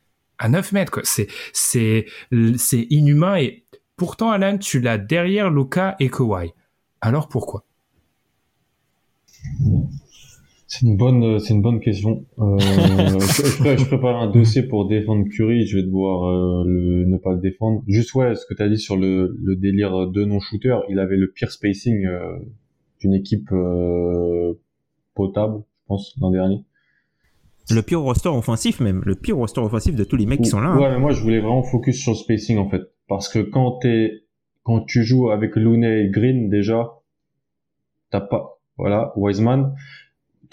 à 0.41 0.49
9 0.49 0.73
mètres. 0.73 0.91
Quoi. 0.91 1.03
C'est, 1.05 1.29
c'est, 1.53 2.07
c'est 2.57 2.87
inhumain 2.91 3.37
et 3.37 3.65
pourtant, 3.97 4.31
Alan, 4.31 4.59
tu 4.59 4.81
l'as 4.81 4.99
derrière 4.99 5.51
Luca 5.51 5.95
et 6.01 6.09
Kawhi. 6.09 6.53
Alors 7.01 7.29
pourquoi? 7.29 7.65
C'est 10.67 10.87
une 10.87 10.97
bonne, 10.97 11.39
c'est 11.41 11.53
une 11.53 11.63
bonne 11.63 11.81
question. 11.81 12.25
Euh, 12.39 12.57
je, 12.59 13.87
prépare 13.87 14.23
un 14.23 14.31
dossier 14.31 14.63
pour 14.63 14.87
défendre 14.87 15.29
Curry. 15.29 15.67
Je 15.67 15.79
vais 15.79 15.83
devoir 15.83 16.25
euh, 16.25 16.65
le, 16.65 17.05
ne 17.07 17.17
pas 17.17 17.33
le 17.33 17.41
défendre. 17.41 17.83
Juste 17.89 18.15
ouais, 18.15 18.35
ce 18.37 18.47
que 18.47 18.55
tu 18.55 18.63
as 18.63 18.69
dit 18.69 18.79
sur 18.79 18.97
le, 18.97 19.37
le 19.43 19.57
délire 19.57 20.07
de 20.07 20.25
non-shooter, 20.25 20.79
il 20.89 20.99
avait 20.99 21.17
le 21.17 21.29
pire 21.29 21.51
spacing 21.51 22.07
euh, 22.07 22.37
d'une 23.01 23.15
équipe 23.15 23.51
potable, 25.15 25.63
je 25.83 25.87
pense, 25.89 26.15
l'an 26.21 26.31
dernier. 26.31 26.63
Le 27.75 27.83
pire 27.83 28.01
roster 28.01 28.29
offensif 28.29 28.81
même, 28.81 29.03
le 29.05 29.15
pire 29.15 29.37
roster 29.37 29.61
offensif 29.61 29.95
de 29.95 30.05
tous 30.05 30.17
les 30.17 30.27
mecs 30.27 30.41
qui 30.41 30.49
sont 30.49 30.61
là. 30.61 30.71
Hein. 30.71 30.79
Ouais, 30.79 30.91
mais 30.91 30.99
moi 30.99 31.13
je 31.13 31.23
voulais 31.23 31.41
vraiment 31.41 31.63
focus 31.63 32.01
sur 32.01 32.13
le 32.13 32.17
spacing 32.17 32.59
en 32.59 32.69
fait, 32.69 32.83
parce 33.09 33.29
que 33.29 33.39
quand 33.39 33.79
t'es, 33.79 34.25
quand 34.63 34.81
tu 34.81 35.05
joues 35.05 35.31
avec 35.31 35.57
Looney 35.57 36.05
et 36.05 36.09
Green 36.11 36.49
déjà, 36.49 36.91
t'as 38.11 38.21
pas, 38.21 38.61
voilà, 38.77 39.13
Wiseman, 39.17 39.75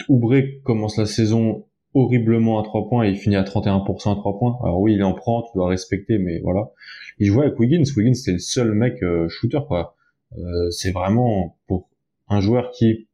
Oubre 0.08 0.34
commence 0.64 0.96
la 0.96 1.06
saison 1.06 1.64
horriblement 1.94 2.60
à 2.60 2.62
3 2.62 2.88
points 2.88 3.04
et 3.06 3.10
il 3.10 3.16
finit 3.16 3.36
à 3.36 3.42
31% 3.42 4.12
à 4.12 4.16
3 4.16 4.38
points. 4.38 4.58
Alors 4.62 4.80
oui, 4.80 4.94
il 4.94 5.02
en 5.02 5.14
prend, 5.14 5.42
tu 5.42 5.50
dois 5.54 5.68
respecter, 5.68 6.18
mais 6.18 6.38
voilà. 6.40 6.70
Il 7.18 7.26
jouait 7.26 7.46
avec 7.46 7.58
Wiggins. 7.58 7.84
Wiggins, 7.96 8.14
c'est 8.14 8.32
le 8.32 8.38
seul 8.38 8.72
mec 8.72 9.02
euh, 9.02 9.28
shooter, 9.28 9.60
quoi. 9.66 9.96
Euh, 10.36 10.70
c'est 10.70 10.92
vraiment 10.92 11.56
pour 11.66 11.88
un 12.28 12.40
joueur 12.40 12.70
qui 12.70 13.07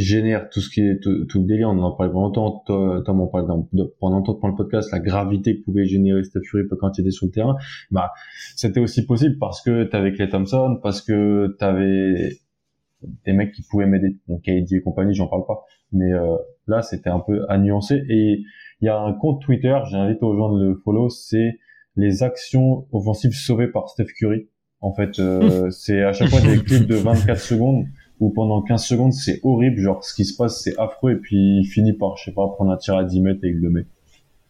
génère 0.00 0.48
tout 0.48 0.60
ce 0.60 0.70
qui 0.70 0.80
est 0.80 1.00
tout, 1.00 1.10
le 1.10 1.46
délire. 1.46 1.68
On 1.68 1.78
en 1.78 1.92
parlait 1.92 2.12
pendant 2.12 2.26
longtemps. 2.26 2.64
Tom 3.04 3.20
en 3.20 3.26
parlait 3.26 3.46
pendant 3.46 4.16
longtemps 4.16 4.34
pendant 4.34 4.48
le 4.48 4.56
podcast. 4.56 4.90
La 4.92 5.00
gravité 5.00 5.58
que 5.58 5.64
pouvait 5.64 5.84
générer 5.84 6.24
Steph 6.24 6.40
Curry 6.50 6.64
quand 6.80 6.96
il 6.98 7.02
était 7.02 7.10
sur 7.10 7.26
le 7.26 7.32
terrain. 7.32 7.56
Bah, 7.90 8.12
c'était 8.56 8.80
aussi 8.80 9.04
possible 9.04 9.36
parce 9.38 9.62
que 9.62 9.84
t'avais 9.84 10.12
Clay 10.12 10.28
Thompson, 10.28 10.78
parce 10.82 11.02
que 11.02 11.54
t'avais 11.58 12.38
des 13.24 13.32
mecs 13.32 13.52
qui 13.52 13.62
pouvaient 13.62 13.86
m'aider. 13.86 14.16
Bon, 14.28 14.38
KD 14.38 14.72
et 14.72 14.82
compagnie, 14.82 15.14
j'en 15.14 15.26
parle 15.26 15.44
pas. 15.46 15.64
Mais 15.92 16.12
euh, 16.12 16.36
là, 16.66 16.82
c'était 16.82 17.10
un 17.10 17.20
peu 17.20 17.44
à 17.48 17.58
nuancer. 17.58 18.02
Et 18.08 18.42
il 18.80 18.86
y 18.86 18.88
a 18.88 18.98
un 18.98 19.12
compte 19.12 19.42
Twitter, 19.42 19.76
j'invite 19.90 20.22
aux 20.22 20.36
gens 20.36 20.56
de 20.56 20.64
le 20.64 20.74
follow, 20.74 21.08
c'est 21.08 21.58
les 21.96 22.22
actions 22.22 22.86
offensives 22.92 23.32
sauvées 23.32 23.68
par 23.68 23.88
Steph 23.88 24.06
Curry. 24.18 24.48
En 24.80 24.94
fait, 24.94 25.18
euh, 25.18 25.70
c'est 25.70 26.02
à 26.02 26.12
chaque 26.12 26.30
fois 26.30 26.40
des 26.40 26.58
clips 26.62 26.86
de 26.86 26.96
24 26.96 27.38
secondes 27.38 27.84
où 28.22 28.30
pendant 28.30 28.62
15 28.62 28.84
secondes 28.84 29.12
c'est 29.12 29.40
horrible, 29.42 29.80
genre 29.80 30.04
ce 30.04 30.14
qui 30.14 30.24
se 30.24 30.36
passe 30.36 30.62
c'est 30.62 30.78
affreux 30.78 31.12
et 31.12 31.16
puis 31.16 31.58
il 31.58 31.64
finit 31.64 31.92
par, 31.92 32.16
je 32.16 32.24
sais 32.24 32.32
pas, 32.32 32.46
prendre 32.46 32.70
un 32.70 32.76
tir 32.76 32.96
à 32.96 33.02
10 33.02 33.20
mètres 33.20 33.40
et 33.42 33.48
il 33.48 33.60
le 33.60 33.68
met. 33.68 33.80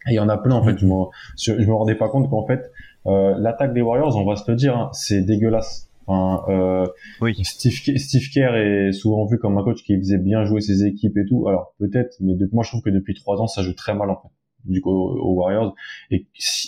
Et 0.08 0.10
il 0.10 0.14
y 0.14 0.20
en 0.20 0.28
a 0.28 0.36
plein 0.36 0.56
en 0.56 0.64
fait, 0.64 0.78
je 0.78 0.86
me, 0.86 0.92
je 1.38 1.66
me 1.66 1.72
rendais 1.72 1.94
pas 1.94 2.10
compte 2.10 2.28
qu'en 2.28 2.46
fait 2.46 2.70
euh, 3.06 3.34
l'attaque 3.38 3.72
des 3.72 3.80
Warriors, 3.80 4.14
on 4.16 4.26
va 4.26 4.36
se 4.36 4.48
le 4.50 4.56
dire, 4.56 4.76
hein, 4.76 4.90
c'est 4.92 5.22
dégueulasse. 5.22 5.88
Enfin, 6.06 6.44
euh, 6.48 6.86
oui. 7.20 7.34
Steve, 7.44 7.72
Steve 7.72 8.28
Kerr 8.32 8.56
est 8.56 8.92
souvent 8.92 9.24
vu 9.24 9.38
comme 9.38 9.56
un 9.56 9.64
coach 9.64 9.82
qui 9.82 9.96
faisait 9.96 10.18
bien 10.18 10.44
jouer 10.44 10.60
ses 10.60 10.84
équipes 10.84 11.16
et 11.16 11.24
tout. 11.24 11.48
Alors 11.48 11.74
peut-être, 11.78 12.16
mais 12.20 12.34
de, 12.34 12.48
moi 12.52 12.64
je 12.64 12.70
trouve 12.70 12.82
que 12.82 12.90
depuis 12.90 13.14
trois 13.14 13.40
ans 13.40 13.46
ça 13.46 13.62
joue 13.62 13.72
très 13.72 13.94
mal 13.94 14.10
en 14.10 14.16
fait, 14.16 14.28
du 14.66 14.82
coup 14.82 14.90
aux, 14.90 15.34
Warriors. 15.34 15.74
Et, 16.10 16.26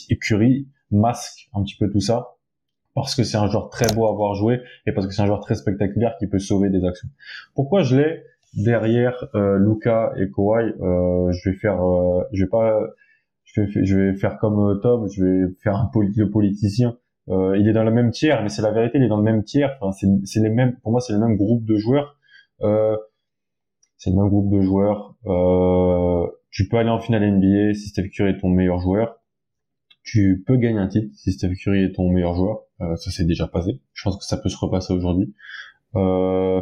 et 0.09 0.17
Curry 0.17 0.69
masque 0.91 1.51
un 1.53 1.63
petit 1.63 1.77
peu 1.77 1.91
tout 1.91 2.01
ça 2.01 2.34
parce 2.95 3.15
que 3.15 3.25
c'est 3.25 3.37
un 3.37 3.49
joueur 3.49 3.69
très 3.69 3.93
beau 3.93 4.07
à 4.07 4.13
voir 4.13 4.35
jouer 4.35 4.61
et 4.87 4.93
parce 4.93 5.07
que 5.07 5.13
c'est 5.13 5.23
un 5.23 5.27
joueur 5.27 5.41
très 5.41 5.57
spectaculaire 5.57 6.17
qui 6.19 6.27
peut 6.27 6.39
sauver 6.39 6.71
des 6.71 6.85
actions. 6.85 7.09
Pourquoi 7.55 7.83
je 7.83 7.97
l'ai 7.97 8.23
derrière 8.55 9.27
euh, 9.35 9.59
Luca 9.59 10.13
et 10.17 10.31
Kawhi 10.31 10.73
euh, 10.81 11.33
Je 11.33 11.51
vais 11.51 11.57
faire, 11.57 11.85
euh, 11.85 12.23
je 12.33 12.45
vais 12.45 12.49
pas, 12.49 12.81
je 13.45 13.97
vais, 13.97 14.15
faire 14.15 14.39
comme 14.39 14.61
euh, 14.61 14.75
Tom, 14.77 15.09
je 15.09 15.25
vais 15.25 15.55
faire 15.63 15.77
un 15.77 15.91
le 15.95 16.31
politicien. 16.31 16.97
Euh, 17.31 17.57
il 17.59 17.69
est 17.69 17.73
dans 17.73 17.85
le 17.85 17.91
même 17.91 18.11
tiers, 18.11 18.43
mais 18.43 18.49
c'est 18.49 18.63
la 18.63 18.71
vérité, 18.71 18.99
il 18.99 19.05
est 19.05 19.09
dans 19.09 19.17
le 19.17 19.23
même 19.23 19.43
tiers. 19.43 19.77
Enfin, 19.81 20.07
c'est 20.25 20.41
les 20.41 20.51
mêmes, 20.51 20.77
pour 20.83 20.93
moi, 20.93 21.01
c'est 21.01 21.15
le 21.15 21.19
même 21.19 21.37
groupe 21.37 21.65
de 21.65 21.77
joueurs. 21.77 22.17
c'est 22.61 24.11
le 24.11 24.17
même 24.17 24.29
groupe 24.29 24.51
de 24.51 24.61
joueurs. 24.61 25.17
tu 26.51 26.69
peux 26.69 26.77
aller 26.77 26.91
en 26.91 27.01
finale 27.01 27.29
NBA 27.29 27.75
si 27.75 27.89
Steph 27.89 28.09
Curry 28.11 28.31
est 28.31 28.39
ton 28.39 28.51
meilleur 28.51 28.79
joueur 28.79 29.19
tu 30.05 30.45
peux 30.47 30.57
gagner 30.57 30.79
un 30.79 30.89
titre 30.89 31.09
si 31.15 31.33
Steph 31.33 31.55
Curry 31.55 31.85
est 31.85 31.93
ton 31.93 32.11
meilleur 32.11 32.35
joueur. 32.35 32.61
Euh, 32.81 32.97
ça 32.97 33.11
s'est 33.11 33.25
déjà 33.25 33.47
passé. 33.47 33.81
Je 33.93 34.05
pense 34.05 34.17
que 34.17 34.25
ça 34.25 34.37
peut 34.37 34.49
se 34.49 34.57
repasser 34.57 34.93
aujourd'hui. 34.93 35.35
Euh, 35.97 36.61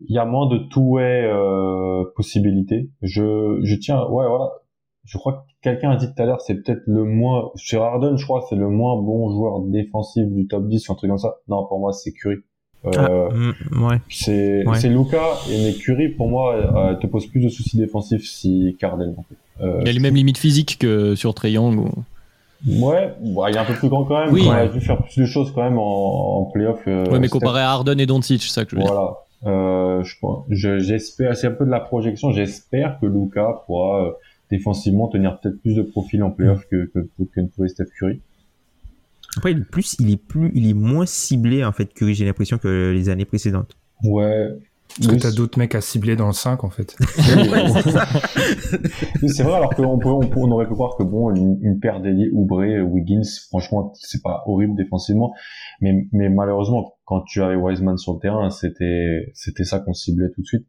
il 0.00 0.14
y 0.14 0.18
a 0.18 0.24
moins 0.24 0.48
de 0.48 0.58
two-way 0.58 1.24
euh, 1.24 2.04
possibilités. 2.14 2.90
Je, 3.02 3.60
je 3.62 3.74
tiens, 3.74 4.06
ouais, 4.08 4.26
voilà. 4.26 4.50
Je 5.04 5.18
crois 5.18 5.32
que 5.32 5.52
quelqu'un 5.62 5.90
a 5.90 5.96
dit 5.96 6.06
tout 6.06 6.20
à 6.22 6.26
l'heure, 6.26 6.40
c'est 6.40 6.62
peut-être 6.62 6.82
le 6.86 7.04
moins, 7.04 7.50
sur 7.54 7.82
Harden, 7.82 8.16
je 8.16 8.24
crois, 8.24 8.44
c'est 8.48 8.56
le 8.56 8.68
moins 8.68 9.00
bon 9.00 9.30
joueur 9.30 9.60
défensif 9.60 10.26
du 10.26 10.46
top 10.46 10.68
10 10.68 10.88
ou 10.88 10.92
un 10.92 10.94
truc 10.96 11.10
comme 11.10 11.18
ça. 11.18 11.36
Non, 11.48 11.64
pour 11.66 11.78
moi, 11.78 11.92
c'est 11.92 12.12
Curry. 12.12 12.38
Euh, 12.84 12.90
ah, 13.30 13.34
mm, 13.34 13.84
ouais. 13.84 14.00
C'est 14.08 14.64
c'est 14.74 14.88
Luca 14.88 15.38
et 15.50 15.64
mais 15.64 15.72
Curry 15.72 16.10
pour 16.10 16.28
moi 16.28 16.54
euh, 16.54 16.94
te 16.94 17.06
pose 17.06 17.26
plus 17.26 17.40
de 17.40 17.48
soucis 17.48 17.76
défensifs 17.76 18.24
si 18.24 18.76
Carden. 18.78 19.14
En 19.16 19.22
fait. 19.22 19.64
Euh, 19.64 19.78
il 19.82 19.88
a 19.88 19.92
les 19.92 19.98
mêmes 19.98 20.14
limites 20.14 20.38
physiques 20.38 20.78
que 20.78 21.14
sur 21.14 21.34
Young 21.44 21.78
Ou... 21.78 21.90
Ouais, 22.66 23.14
il 23.20 23.54
est 23.54 23.58
un 23.58 23.64
peu 23.64 23.74
plus 23.74 23.88
grand 23.88 24.04
quand 24.04 24.24
même. 24.24 24.32
Oui. 24.32 24.44
On 24.46 24.52
a 24.52 24.66
dû 24.66 24.80
faire 24.80 25.02
plus 25.02 25.18
de 25.18 25.26
choses 25.26 25.52
quand 25.52 25.62
même 25.62 25.78
en, 25.78 26.40
en 26.40 26.44
playoff. 26.44 26.80
Euh, 26.86 27.04
ouais, 27.10 27.18
mais 27.18 27.28
comparé 27.28 27.60
à 27.60 27.70
Harden 27.70 27.98
et 27.98 28.06
Doncic, 28.06 28.42
c'est 28.42 28.50
ça 28.50 28.64
que 28.64 28.70
je 28.70 28.76
veux 28.76 28.82
voilà. 28.82 29.00
dire. 29.00 29.10
Voilà. 29.42 29.56
Euh, 30.00 30.04
je, 30.48 30.78
j'espère, 30.78 31.36
c'est 31.36 31.46
un 31.46 31.52
peu 31.52 31.66
de 31.66 31.70
la 31.70 31.80
projection. 31.80 32.32
J'espère 32.32 32.98
que 33.00 33.06
Luca 33.06 33.62
pourra 33.66 34.04
euh, 34.04 34.10
défensivement 34.50 35.08
tenir 35.08 35.38
peut-être 35.38 35.60
plus 35.60 35.74
de 35.74 35.82
profil 35.82 36.22
en 36.22 36.30
playoff 36.30 36.66
que, 36.70 36.86
que, 36.86 37.00
que 37.00 37.40
ne 37.40 37.46
pouvait 37.46 37.68
Steph 37.68 37.86
Curry. 37.98 38.20
Après, 39.36 39.54
plus, 39.54 39.96
il 40.00 40.10
est 40.10 40.16
plus, 40.16 40.50
il 40.54 40.70
est 40.70 40.74
moins 40.74 41.04
ciblé 41.04 41.64
en 41.64 41.72
fait 41.72 41.92
Curry. 41.92 42.14
J'ai 42.14 42.24
l'impression 42.24 42.56
que 42.56 42.92
les 42.92 43.08
années 43.10 43.26
précédentes. 43.26 43.76
Ouais, 44.02 44.48
parce 44.98 45.12
que 45.12 45.20
t'as 45.20 45.32
d'autres 45.32 45.58
mecs 45.58 45.74
à 45.74 45.80
cibler 45.80 46.16
dans 46.16 46.28
le 46.28 46.32
5 46.32 46.64
en 46.64 46.70
fait. 46.70 46.96
c'est 49.26 49.42
vrai 49.42 49.54
alors 49.54 49.74
qu'on 49.74 49.98
peut, 49.98 50.08
on, 50.08 50.50
aurait 50.50 50.66
pu 50.66 50.74
croire 50.74 50.96
que 50.96 51.02
bon 51.02 51.34
une, 51.34 51.58
une 51.62 51.78
paire 51.80 52.00
d'ailiers 52.00 52.30
Oubre, 52.32 52.64
Wiggins, 52.84 53.28
franchement 53.48 53.92
c'est 53.94 54.22
pas 54.22 54.42
horrible 54.46 54.74
défensivement, 54.76 55.34
mais, 55.80 56.06
mais 56.12 56.28
malheureusement 56.28 56.94
quand 57.04 57.22
tu 57.22 57.42
avais 57.42 57.56
Wiseman 57.56 57.98
sur 57.98 58.14
le 58.14 58.20
terrain 58.20 58.48
c'était 58.50 59.30
c'était 59.34 59.64
ça 59.64 59.80
qu'on 59.80 59.92
ciblait 59.92 60.30
tout 60.34 60.40
de 60.40 60.46
suite. 60.46 60.66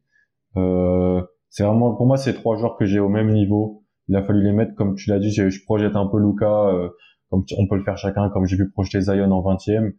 Euh, 0.58 1.22
c'est 1.50 1.64
vraiment 1.64 1.96
pour 1.96 2.06
moi 2.06 2.18
c'est 2.18 2.34
trois 2.34 2.58
joueurs 2.58 2.76
que 2.78 2.86
j'ai 2.86 3.00
au 3.00 3.10
même 3.10 3.32
niveau. 3.32 3.84
Il 4.10 4.16
a 4.16 4.24
fallu 4.24 4.44
les 4.44 4.54
mettre 4.54 4.76
comme 4.76 4.96
tu 4.96 5.10
l'as 5.10 5.20
dit, 5.20 5.32
je, 5.32 5.64
projette 5.66 5.96
un 5.96 6.08
peu 6.08 6.20
Luca, 6.20 6.68
euh, 6.70 6.90
comme 7.30 7.44
on 7.58 7.68
peut 7.68 7.78
le 7.78 7.84
faire 7.84 7.98
chacun, 7.98 8.30
comme 8.30 8.46
j'ai 8.46 8.58
pu 8.58 8.70
projeter 8.70 9.02
Zion 9.02 9.32
en 9.32 9.42
20 9.42 9.58
e 9.70 9.96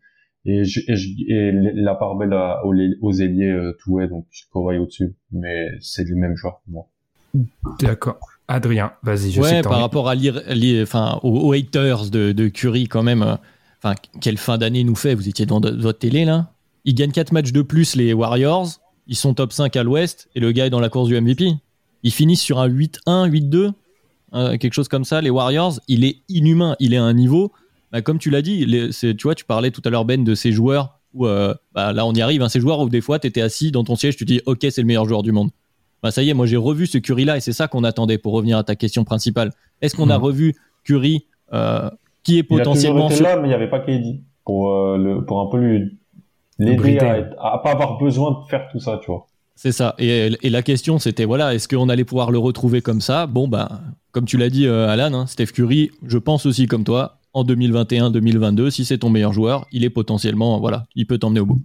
et, 0.50 0.64
je, 0.64 0.80
et, 0.88 0.96
je- 0.96 1.08
et 1.28 1.52
la 1.74 1.94
part 1.94 2.16
belle 2.16 2.32
à- 2.32 2.64
aux, 2.64 2.74
aux 3.02 3.12
ailiers 3.12 3.50
euh, 3.50 3.76
tout 3.82 4.00
est 4.00 4.08
donc 4.08 4.26
Kawhi 4.52 4.78
au-dessus. 4.78 5.14
Mais 5.32 5.66
c'est 5.80 6.04
le 6.08 6.16
même 6.16 6.36
joueur 6.36 6.60
pour 6.64 6.72
moi. 6.72 7.44
D'accord. 7.80 8.18
Adrien, 8.48 8.92
vas-y, 9.02 9.30
je 9.30 9.34
sais 9.34 9.40
ouais, 9.40 9.58
que 9.58 9.62
t'as 9.64 9.68
par 9.70 9.80
rapport 9.80 10.08
à 10.08 10.14
lire, 10.14 10.40
lire- 10.48 10.82
enfin, 10.82 11.20
aux, 11.22 11.48
aux 11.48 11.52
haters 11.52 12.08
de, 12.10 12.32
de 12.32 12.48
Curry, 12.48 12.88
quand 12.88 13.02
même. 13.02 13.22
euh, 13.22 13.36
Enfin, 13.82 13.94
quelle 14.20 14.38
fin 14.38 14.58
d'année 14.58 14.80
il 14.80 14.86
nous 14.86 14.96
fait? 14.96 15.14
Vous 15.14 15.28
étiez 15.28 15.46
devant 15.46 15.60
de- 15.60 15.70
votre 15.70 15.98
télé, 16.00 16.24
là 16.24 16.50
Ils 16.84 16.94
gagnent 16.94 17.12
4 17.12 17.30
matchs 17.32 17.52
de 17.52 17.62
plus, 17.62 17.94
les 17.94 18.12
Warriors. 18.12 18.66
Ils 19.06 19.14
sont 19.16 19.34
top 19.34 19.52
5 19.52 19.76
à 19.76 19.82
l'ouest. 19.84 20.28
Et 20.34 20.40
le 20.40 20.50
gars 20.50 20.66
est 20.66 20.70
dans 20.70 20.80
la 20.80 20.88
course 20.88 21.08
du 21.08 21.14
MVP. 21.20 21.52
Ils 22.02 22.10
finissent 22.12 22.40
sur 22.40 22.58
un 22.58 22.66
8-1, 22.68 23.28
8-2. 23.28 23.70
euh, 24.34 24.56
quelque 24.56 24.72
chose 24.72 24.88
comme 24.88 25.04
ça. 25.04 25.20
Les 25.20 25.30
Warriors, 25.30 25.78
il 25.88 26.04
est 26.04 26.16
inhumain. 26.28 26.74
Il 26.80 26.92
est 26.92 26.96
à 26.96 27.04
un 27.04 27.12
niveau. 27.14 27.52
Bah, 27.92 28.02
comme 28.02 28.18
tu 28.18 28.30
l'as 28.30 28.42
dit, 28.42 28.64
les- 28.66 28.90
tu 28.90 29.16
vois, 29.22 29.34
tu 29.34 29.44
parlais 29.44 29.70
tout 29.70 29.82
à 29.84 29.90
l'heure, 29.90 30.04
Ben, 30.04 30.22
de 30.24 30.34
ces 30.34 30.52
joueurs 30.52 30.98
où, 31.14 31.26
euh, 31.26 31.54
bah, 31.72 31.92
là, 31.92 32.04
on 32.06 32.12
y 32.12 32.20
arrive. 32.20 32.42
hein, 32.42 32.48
ces 32.48 32.60
joueurs 32.60 32.80
où 32.80 32.88
des 32.88 33.00
fois, 33.00 33.18
tu 33.18 33.26
étais 33.26 33.40
assis 33.40 33.70
dans 33.72 33.84
ton 33.84 33.96
siège, 33.96 34.16
tu 34.16 34.24
te 34.26 34.32
dis, 34.32 34.40
OK, 34.46 34.58
c'est 34.70 34.80
le 34.82 34.86
meilleur 34.86 35.06
joueur 35.06 35.22
du 35.22 35.32
monde. 35.32 35.50
Bah, 36.02 36.10
ça 36.10 36.22
y 36.22 36.28
est, 36.30 36.34
moi, 36.34 36.46
j'ai 36.46 36.56
revu 36.56 36.86
ce 36.86 36.98
Curry-là 36.98 37.36
et 37.38 37.40
c'est 37.40 37.52
ça 37.52 37.66
qu'on 37.66 37.82
attendait 37.84 38.18
pour 38.18 38.32
revenir 38.34 38.58
à 38.58 38.64
ta 38.64 38.76
question 38.76 39.04
principale. 39.04 39.52
Est-ce 39.80 39.96
qu'on 39.96 40.10
a 40.10 40.18
Mhm. 40.18 40.24
revu 40.24 40.54
Curry 40.84 41.26
euh, 41.52 41.90
qui 42.22 42.34
est 42.38 42.46
Il 42.50 42.54
a 42.56 42.58
potentiellement 42.58 43.08
été 43.10 43.20
là, 43.22 43.36
mais 43.36 43.46
il 43.46 43.48
n'y 43.48 43.54
avait 43.54 43.70
pas 43.70 43.80
KD 43.80 44.20
pour 44.44 44.70
euh, 44.70 44.96
le 44.98 45.24
pour 45.24 45.40
un 45.40 45.46
peu 45.50 45.58
lui 45.58 45.98
l'aider 46.58 46.98
à, 47.38 47.54
à 47.54 47.58
pas 47.58 47.70
avoir 47.72 47.98
besoin 47.98 48.32
de 48.32 48.48
faire 48.50 48.68
tout 48.70 48.78
ça, 48.80 48.98
tu 49.02 49.10
vois. 49.10 49.26
C'est 49.54 49.72
ça. 49.72 49.94
Et, 49.98 50.30
et 50.42 50.50
la 50.50 50.62
question, 50.62 50.98
c'était 50.98 51.24
voilà, 51.24 51.54
est-ce 51.54 51.66
qu'on 51.68 51.88
allait 51.88 52.04
pouvoir 52.04 52.30
le 52.30 52.38
retrouver 52.38 52.80
comme 52.80 53.00
ça? 53.00 53.26
Bon, 53.26 53.48
ben, 53.48 53.80
comme 54.12 54.24
tu 54.24 54.36
l'as 54.36 54.50
dit, 54.50 54.66
Alan, 54.68 55.12
hein, 55.14 55.26
Steph 55.26 55.46
Curry, 55.46 55.90
je 56.06 56.18
pense 56.18 56.46
aussi 56.46 56.66
comme 56.66 56.84
toi, 56.84 57.18
en 57.34 57.44
2021-2022, 57.44 58.70
si 58.70 58.84
c'est 58.84 58.98
ton 58.98 59.10
meilleur 59.10 59.32
joueur, 59.32 59.66
il 59.72 59.84
est 59.84 59.90
potentiellement, 59.90 60.58
voilà, 60.60 60.86
il 60.94 61.06
peut 61.06 61.18
t'emmener 61.18 61.40
au 61.40 61.46
bout. 61.46 61.62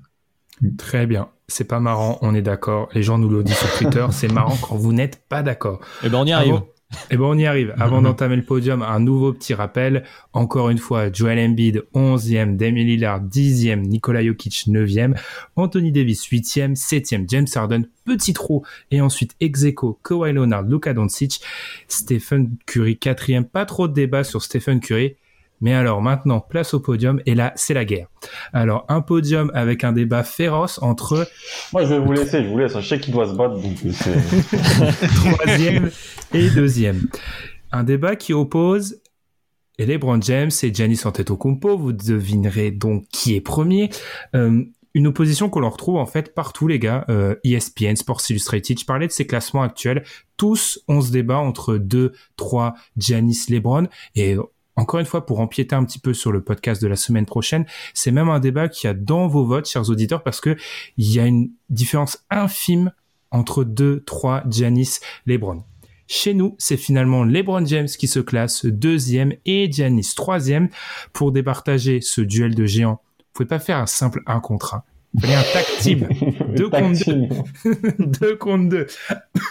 Très 0.77 1.07
bien. 1.07 1.30
C'est 1.48 1.64
pas 1.68 1.80
marrant, 1.80 2.18
on 2.22 2.34
est 2.35 2.41
d'accord. 2.41 2.90
Les 2.94 3.03
gens 3.03 3.18
nous 3.18 3.30
le 3.30 3.44
disent 3.44 3.57
sur 3.57 3.72
Twitter. 3.77 4.06
c'est 4.11 4.31
marrant 4.31 4.56
quand 4.61 4.76
vous 4.76 4.94
n'êtes 4.94 5.22
pas 5.27 5.44
d'accord. 5.44 5.80
Et 6.03 6.10
ben, 6.10 6.19
on 6.19 6.26
y 6.26 6.31
arrive. 6.31 6.53
Avant- 6.53 6.68
Eh 7.11 7.18
ben 7.18 7.23
on 7.26 7.38
y 7.38 7.45
arrive. 7.45 7.73
Avant 7.80 8.02
d'entamer 8.03 8.35
le 8.35 8.44
podium, 8.44 8.81
un 8.84 8.99
nouveau 8.99 9.34
petit 9.34 9.53
rappel. 9.53 10.03
Encore 10.31 10.69
une 10.69 10.77
fois, 10.77 11.11
Joel 11.11 11.40
Embiid 11.40 11.84
11e, 11.95 12.56
Damien 12.56 12.84
Lillard 12.84 13.22
10e, 13.26 13.81
Nikola 13.81 14.23
Jokic 14.23 14.68
9e, 14.68 15.15
Anthony 15.56 15.91
Davis 15.91 16.27
8e, 16.30 16.76
7e, 16.76 17.26
James 17.27 17.48
Harden, 17.56 17.88
petit 18.06 18.34
trou, 18.34 18.64
et 18.91 19.02
ensuite 19.02 19.35
Execo, 19.41 19.99
Kawhi 20.03 20.34
Leonard, 20.34 20.64
Luka 20.64 20.94
Doncic, 20.94 21.41
Stephen 21.88 22.56
Curry 22.68 22.94
4e. 23.02 23.44
Pas 23.44 23.65
trop 23.65 23.88
de 23.88 23.94
débat 23.94 24.23
sur 24.23 24.41
Stephen 24.44 24.80
Curry. 24.80 25.15
Mais 25.64 25.73
alors 25.73 26.02
maintenant, 26.02 26.41
place 26.41 26.73
au 26.73 26.81
podium, 26.81 27.22
et 27.26 27.35
là, 27.35 27.53
c'est 27.56 27.73
la 27.73 27.85
guerre. 27.85 28.07
Alors, 28.52 28.85
un 28.90 28.99
podium 28.99 29.49
avec 29.53 29.85
un 29.85 29.94
débat 29.94 30.23
féroce 30.23 30.77
entre 30.81 31.26
Moi, 31.72 31.85
je 31.85 31.94
vais 31.94 31.99
vous 31.99 32.11
laisser, 32.11 32.44
je 32.44 32.49
vous 32.49 32.57
laisse. 32.57 32.77
Je 32.77 32.85
sais 32.85 32.99
qu'il 32.99 33.14
doit 33.14 33.30
se 33.30 33.34
battre, 33.34 33.56
donc 33.56 33.77
euh, 33.85 34.91
troisième 35.38 35.90
et 36.34 36.49
deuxième. 36.49 37.07
Un 37.72 37.85
débat 37.85 38.18
qui 38.18 38.34
oppose 38.34 38.99
LeBron 39.80 40.22
James 40.22 40.52
et 40.64 40.73
Giannis 40.73 40.99
Antetokounmpo. 41.06 41.77
Vous 41.77 41.94
devinerez 41.94 42.72
donc 42.72 43.06
qui 43.07 43.34
est 43.34 43.41
premier. 43.41 43.90
Euh, 44.35 44.65
une 44.94 45.07
opposition 45.07 45.49
qu'on 45.49 45.61
leur 45.61 45.72
retrouve 45.72 45.95
en 45.95 46.06
fait 46.06 46.35
partout 46.35 46.68
les 46.68 46.77
gars. 46.77 47.06
Euh, 47.07 47.35
ESPN, 47.45 47.95
Sports 47.95 48.22
Illustrated. 48.30 48.77
Je 48.77 48.85
parlais 48.85 49.07
de 49.07 49.14
ces 49.14 49.26
classements 49.26 49.64
actuels. 49.64 50.03
Tous 50.35 50.84
on 50.90 50.99
se 50.99 51.14
débat 51.14 51.38
entre 51.38 51.77
2, 51.77 52.11
3, 52.35 52.73
Giannis, 52.98 53.45
LeBron. 53.48 53.88
Et 54.15 54.35
encore 54.75 54.99
une 54.99 55.05
fois, 55.05 55.25
pour 55.25 55.39
empiéter 55.39 55.75
un 55.75 55.83
petit 55.83 55.99
peu 55.99 56.13
sur 56.13 56.31
le 56.31 56.41
podcast 56.41 56.81
de 56.81 56.87
la 56.87 56.95
semaine 56.95 57.25
prochaine, 57.25 57.65
c'est 57.93 58.11
même 58.11 58.29
un 58.29 58.39
débat 58.39 58.69
qu'il 58.69 58.87
y 58.87 58.91
a 58.91 58.93
dans 58.93 59.27
vos 59.27 59.45
votes, 59.45 59.67
chers 59.67 59.89
auditeurs, 59.89 60.23
parce 60.23 60.41
que 60.41 60.55
il 60.97 61.11
y 61.11 61.19
a 61.19 61.25
une 61.25 61.51
différence 61.69 62.25
infime 62.29 62.91
entre 63.31 63.63
2, 63.63 64.03
3, 64.05 64.43
Giannis, 64.49 64.99
LeBron. 65.25 65.63
Chez 66.07 66.33
nous, 66.33 66.55
c'est 66.59 66.77
finalement 66.77 67.23
LeBron 67.23 67.65
James 67.65 67.87
qui 67.87 68.07
se 68.07 68.19
classe 68.19 68.65
deuxième 68.65 69.33
et 69.45 69.71
Giannis 69.71 70.13
troisième 70.15 70.69
pour 71.13 71.31
départager 71.31 72.01
ce 72.01 72.21
duel 72.21 72.55
de 72.55 72.65
géants. 72.65 73.01
Vous 73.19 73.25
pouvez 73.33 73.47
pas 73.47 73.59
faire 73.59 73.77
un 73.77 73.87
simple 73.87 74.21
1 74.27 74.39
contre 74.39 74.75
1. 74.75 74.83
Il 75.15 75.21
fallait 75.21 75.35
un 75.35 75.43
tag 75.53 75.65
team. 75.79 76.07
Contre 76.71 77.03
team. 77.03 77.29
deux 77.99 78.35
contre 78.35 78.69
deux. 78.69 78.87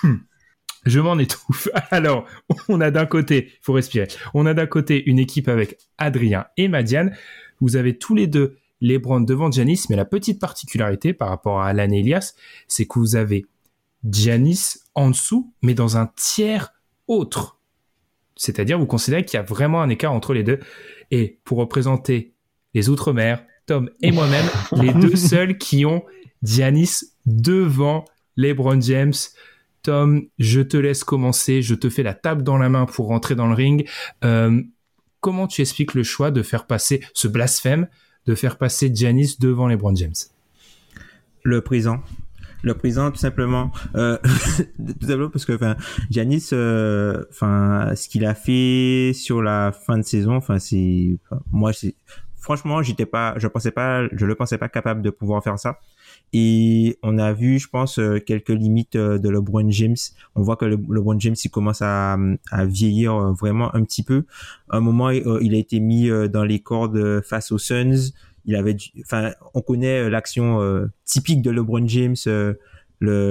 Je 0.84 1.00
m'en 1.00 1.18
étouffe. 1.18 1.68
Alors, 1.90 2.26
on 2.68 2.80
a 2.80 2.90
d'un 2.90 3.06
côté, 3.06 3.48
il 3.48 3.62
faut 3.62 3.72
respirer. 3.72 4.08
On 4.34 4.46
a 4.46 4.54
d'un 4.54 4.66
côté 4.66 5.02
une 5.06 5.18
équipe 5.18 5.48
avec 5.48 5.78
Adrien 5.98 6.46
et 6.56 6.68
Madiane. 6.68 7.14
Vous 7.60 7.76
avez 7.76 7.98
tous 7.98 8.14
les 8.14 8.26
deux 8.26 8.56
LeBron 8.80 9.20
devant 9.20 9.50
Giannis, 9.50 9.84
mais 9.88 9.96
la 9.96 10.04
petite 10.04 10.40
particularité 10.40 11.12
par 11.12 11.28
rapport 11.28 11.60
à 11.60 11.68
Alan 11.68 11.90
et 11.92 12.00
Elias, 12.00 12.34
c'est 12.66 12.86
que 12.86 12.98
vous 12.98 13.14
avez 13.14 13.46
Giannis 14.04 14.78
en 14.94 15.10
dessous, 15.10 15.52
mais 15.62 15.74
dans 15.74 15.96
un 15.96 16.10
tiers 16.16 16.72
autre. 17.06 17.60
C'est-à-dire, 18.34 18.78
vous 18.78 18.86
considérez 18.86 19.24
qu'il 19.24 19.38
y 19.38 19.40
a 19.40 19.44
vraiment 19.44 19.82
un 19.82 19.88
écart 19.88 20.12
entre 20.12 20.34
les 20.34 20.42
deux. 20.42 20.58
Et 21.12 21.38
pour 21.44 21.58
représenter 21.58 22.34
les 22.74 22.88
Outre-mer, 22.88 23.44
Tom 23.66 23.88
et 24.00 24.10
moi-même, 24.10 24.46
les 24.72 24.92
deux 24.92 25.14
seuls 25.14 25.58
qui 25.58 25.86
ont 25.86 26.02
Giannis 26.42 27.12
devant 27.24 28.04
LeBron 28.36 28.80
James. 28.80 29.12
Tom, 29.82 30.22
je 30.38 30.60
te 30.60 30.76
laisse 30.76 31.04
commencer. 31.04 31.62
Je 31.62 31.74
te 31.74 31.90
fais 31.90 32.02
la 32.02 32.14
table 32.14 32.42
dans 32.42 32.56
la 32.56 32.68
main 32.68 32.86
pour 32.86 33.08
rentrer 33.08 33.34
dans 33.34 33.48
le 33.48 33.54
ring. 33.54 33.88
Euh, 34.24 34.62
comment 35.20 35.46
tu 35.46 35.60
expliques 35.60 35.94
le 35.94 36.02
choix 36.02 36.30
de 36.30 36.42
faire 36.42 36.66
passer 36.66 37.02
ce 37.14 37.28
blasphème, 37.28 37.88
de 38.26 38.34
faire 38.34 38.58
passer 38.58 38.90
Giannis 38.94 39.36
devant 39.40 39.68
LeBron 39.68 39.94
James? 39.96 40.14
Le 41.42 41.60
présent. 41.60 42.00
Le 42.62 42.74
présent, 42.74 43.10
tout 43.10 43.18
simplement. 43.18 43.72
Euh, 43.96 44.18
tout 45.00 45.06
simplement 45.06 45.30
parce 45.30 45.44
que, 45.44 45.58
Giannis, 46.10 46.50
euh, 46.52 47.24
ce 47.32 48.08
qu'il 48.08 48.24
a 48.24 48.34
fait 48.34 49.12
sur 49.14 49.42
la 49.42 49.72
fin 49.72 49.98
de 49.98 50.04
saison, 50.04 50.38
moi, 51.50 51.72
franchement, 52.38 52.80
pas, 53.10 53.34
je 53.36 53.48
pensais 53.48 53.72
pas, 53.72 54.06
je 54.12 54.26
le 54.26 54.34
pensais 54.36 54.58
pas 54.58 54.68
capable 54.68 55.02
de 55.02 55.10
pouvoir 55.10 55.42
faire 55.42 55.58
ça. 55.58 55.80
Et 56.32 56.98
on 57.02 57.18
a 57.18 57.32
vu, 57.32 57.58
je 57.58 57.68
pense, 57.68 57.98
euh, 57.98 58.18
quelques 58.18 58.48
limites 58.50 58.96
euh, 58.96 59.18
de 59.18 59.28
LeBron 59.28 59.70
James. 59.70 59.96
On 60.34 60.42
voit 60.42 60.56
que 60.56 60.64
le, 60.64 60.76
LeBron 60.76 61.18
James, 61.20 61.34
il 61.44 61.50
commence 61.50 61.82
à, 61.82 62.16
à 62.50 62.64
vieillir 62.64 63.14
euh, 63.14 63.32
vraiment 63.32 63.74
un 63.74 63.84
petit 63.84 64.02
peu. 64.02 64.24
À 64.70 64.78
un 64.78 64.80
moment, 64.80 65.10
il 65.10 65.54
a 65.54 65.58
été 65.58 65.80
mis 65.80 66.08
dans 66.30 66.44
les 66.44 66.60
cordes 66.60 67.20
face 67.22 67.52
aux 67.52 67.58
Suns 67.58 68.12
il 68.44 68.56
avait 68.56 68.74
du, 68.74 68.88
enfin 69.02 69.30
on 69.54 69.60
connaît 69.60 70.10
l'action 70.10 70.58
typique 71.04 71.42
de 71.42 71.50
LeBron 71.52 71.86
James 71.86 72.16
le, 72.24 72.58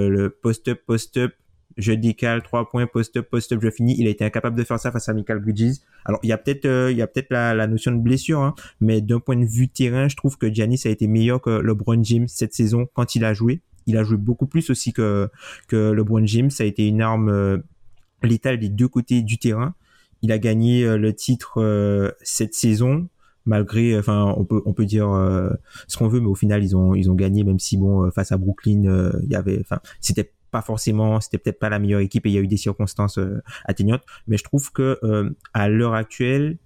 le 0.10 0.30
post-up 0.30 0.80
post-up 0.86 1.34
je 1.77 1.93
décale 1.93 2.43
trois 2.43 2.69
points 2.69 2.88
post-up 2.88 3.27
post-up 3.30 3.60
je 3.61 3.69
finis. 3.69 3.95
Il 3.98 4.07
a 4.07 4.10
été 4.10 4.23
incapable 4.23 4.57
de 4.57 4.64
faire 4.64 4.80
ça 4.80 4.91
face 4.91 5.10
à 5.10 5.14
Michael 5.14 5.39
Bridges. 5.39 5.77
Alors 6.06 6.19
il 6.23 6.30
y 6.30 6.34
a 6.34 6.38
peut-être 6.38 6.65
euh, 6.65 6.91
il 6.91 6.98
y 6.98 7.02
a 7.02 7.07
peut-être 7.07 7.31
la, 7.31 7.53
la 7.53 7.68
notion 7.68 7.91
de 7.91 7.99
blessure 7.99 8.41
hein, 8.41 8.56
mais 8.80 9.02
d'un 9.02 9.19
point 9.19 9.38
de 9.38 9.45
vue 9.45 9.69
terrain 9.69 10.07
je 10.07 10.15
trouve 10.15 10.38
que 10.38 10.52
Giannis 10.53 10.81
a 10.85 10.89
été 10.89 11.07
meilleur 11.07 11.41
que 11.41 11.49
LeBron 11.49 12.03
James 12.03 12.27
cette 12.27 12.53
saison 12.53 12.88
quand 12.93 13.15
il 13.15 13.26
a 13.26 13.34
joué. 13.34 13.61
Il 13.88 13.98
a 13.98 14.03
joué 14.03 14.18
beaucoup 14.18 14.48
plus 14.48 14.69
aussi 14.69 14.93
que 14.93 15.30
que 15.68 15.91
LeBron 15.91 16.26
James. 16.26 16.49
Ça 16.49 16.64
a 16.64 16.68
été 16.68 16.88
une 16.88 17.02
arme 17.02 17.30
euh, 17.30 17.57
létale 18.23 18.60
des 18.60 18.69
deux 18.69 18.88
côtés 18.88 19.22
du 19.22 19.38
terrain. 19.38 19.76
Il 20.22 20.31
a 20.31 20.38
gagné 20.38 20.84
euh, 20.84 20.98
le 20.98 21.14
titre 21.14 21.61
euh, 21.61 22.11
cette 22.22 22.53
saison 22.53 23.07
malgré 23.45 23.98
enfin 23.98 24.35
on 24.38 24.45
peut 24.45 24.61
on 24.68 24.73
peut 24.73 24.85
dire 24.85 25.10
euh, 25.10 25.49
ce 25.88 25.98
qu'on 25.98 26.07
veut 26.07 26.19
mais 26.19 26.27
au 26.27 26.35
final 26.35 26.64
ils 26.64 26.76
ont 26.76 26.93
ils 26.93 27.10
ont 27.10 27.15
gagné 27.15 27.43
même 27.43 27.57
si 27.57 27.76
bon 27.76 28.11
face 28.11 28.31
à 28.31 28.38
Brooklyn 28.38 29.11
il 29.23 29.31
y 29.31 29.35
avait 29.35 29.57
enfin 29.61 29.80
c'était 29.99 30.31
pas 30.52 30.61
forcément 30.61 31.19
c'était 31.22 31.38
peut-être 31.38 31.60
pas 31.60 31.69
la 31.69 31.80
meilleure 31.80 32.02
équipe 32.02 32.26
et 32.26 32.30
il 32.30 32.34
y 32.34 32.38
a 32.38 32.41
eu 32.41 32.48
des 32.48 32.57
circonstances 32.57 33.18
euh, 33.18 33.41
atteignantes 33.65 34.03
mais 34.28 34.38
je 34.38 34.44
trouve 34.44 34.72
que 34.72 34.99
euh, 35.03 35.30
à 35.53 35.69
l'heure 35.69 35.94
actuelle 35.94 36.57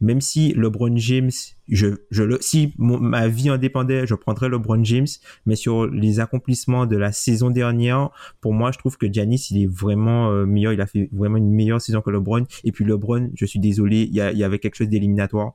même 0.00 0.20
si 0.20 0.52
LeBron 0.54 0.96
James 0.96 1.30
je 1.68 1.88
je 2.10 2.22
le 2.24 2.38
si 2.40 2.74
ma 2.78 3.28
vie 3.28 3.50
en 3.50 3.56
dépendait 3.56 4.06
je 4.06 4.14
prendrais 4.14 4.48
LeBron 4.48 4.82
James 4.84 5.06
mais 5.46 5.56
sur 5.56 5.86
les 5.86 6.18
accomplissements 6.18 6.86
de 6.86 6.96
la 6.96 7.12
saison 7.12 7.50
dernière 7.50 8.10
pour 8.40 8.52
moi 8.52 8.72
je 8.72 8.78
trouve 8.78 8.98
que 8.98 9.10
Giannis 9.10 9.46
il 9.50 9.62
est 9.62 9.66
vraiment 9.66 10.30
euh, 10.30 10.46
meilleur. 10.46 10.72
Il 10.72 10.80
a 10.80 10.86
fait 10.86 11.08
vraiment 11.12 11.36
une 11.36 11.50
meilleure 11.50 11.80
saison 11.80 12.00
que 12.00 12.10
LeBron. 12.10 12.44
Et 12.64 12.72
puis 12.72 12.84
LeBron 12.84 13.30
je 13.34 13.46
suis 13.46 13.60
désolé 13.60 14.02
il 14.02 14.14
y, 14.14 14.20
a, 14.20 14.32
il 14.32 14.38
y 14.38 14.44
avait 14.44 14.58
quelque 14.58 14.74
chose 14.74 14.88
d'éliminatoire. 14.88 15.54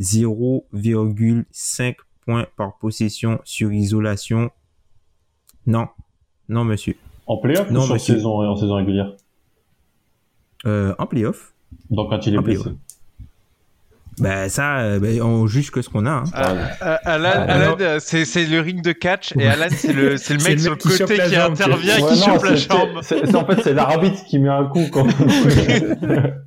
0,5 0.00 1.96
points 2.24 2.46
par 2.56 2.78
possession 2.78 3.40
sur 3.44 3.72
isolation. 3.72 4.50
Non, 5.66 5.88
non 6.48 6.64
monsieur. 6.64 6.96
En 7.26 7.38
playoff 7.38 7.70
Non, 7.70 7.80
ou 7.80 7.84
sur 7.84 7.94
monsieur. 7.94 8.14
saison, 8.16 8.40
en 8.48 8.56
saison 8.56 8.74
régulière? 8.76 9.12
Euh, 10.66 10.94
en 10.98 11.06
playoff, 11.06 11.52
Donc 11.90 12.10
quand 12.10 12.26
il 12.26 12.34
est 12.34 12.38
En 12.38 12.42
blessé. 12.42 12.62
playoff. 12.62 12.78
ben 14.18 14.48
ça, 14.48 14.78
euh, 14.78 14.98
ben, 14.98 15.20
on 15.22 15.46
juge 15.46 15.70
que 15.70 15.82
ce 15.82 15.88
qu'on 15.90 16.06
a. 16.06 16.10
Hein. 16.10 16.24
Ah, 16.32 16.54
ah, 16.80 16.94
Alan, 17.04 17.76
euh, 17.80 17.98
c'est 18.00 18.46
le 18.46 18.60
ring 18.60 18.82
de 18.82 18.92
catch 18.92 19.34
et 19.38 19.46
Alan 19.48 19.66
c'est 19.70 19.92
le 19.92 20.16
c'est 20.18 20.34
le 20.34 20.42
mec 20.44 20.60
sur 20.60 20.72
le 20.72 20.76
qui 20.76 20.88
côté 20.88 21.14
qui 21.16 21.36
intervient 21.36 22.00
Ouais, 22.00 22.12
qui 22.14 22.22
chope 22.22 22.44
la 22.44 22.54
jambe. 22.56 22.96
en 22.98 23.02
fait, 23.02 23.62
c'est 23.62 23.74
l'arbitre 23.74 24.24
qui 24.26 24.38
met 24.38 24.48
un 24.50 24.64
coup 24.66 24.86
quand 24.92 25.06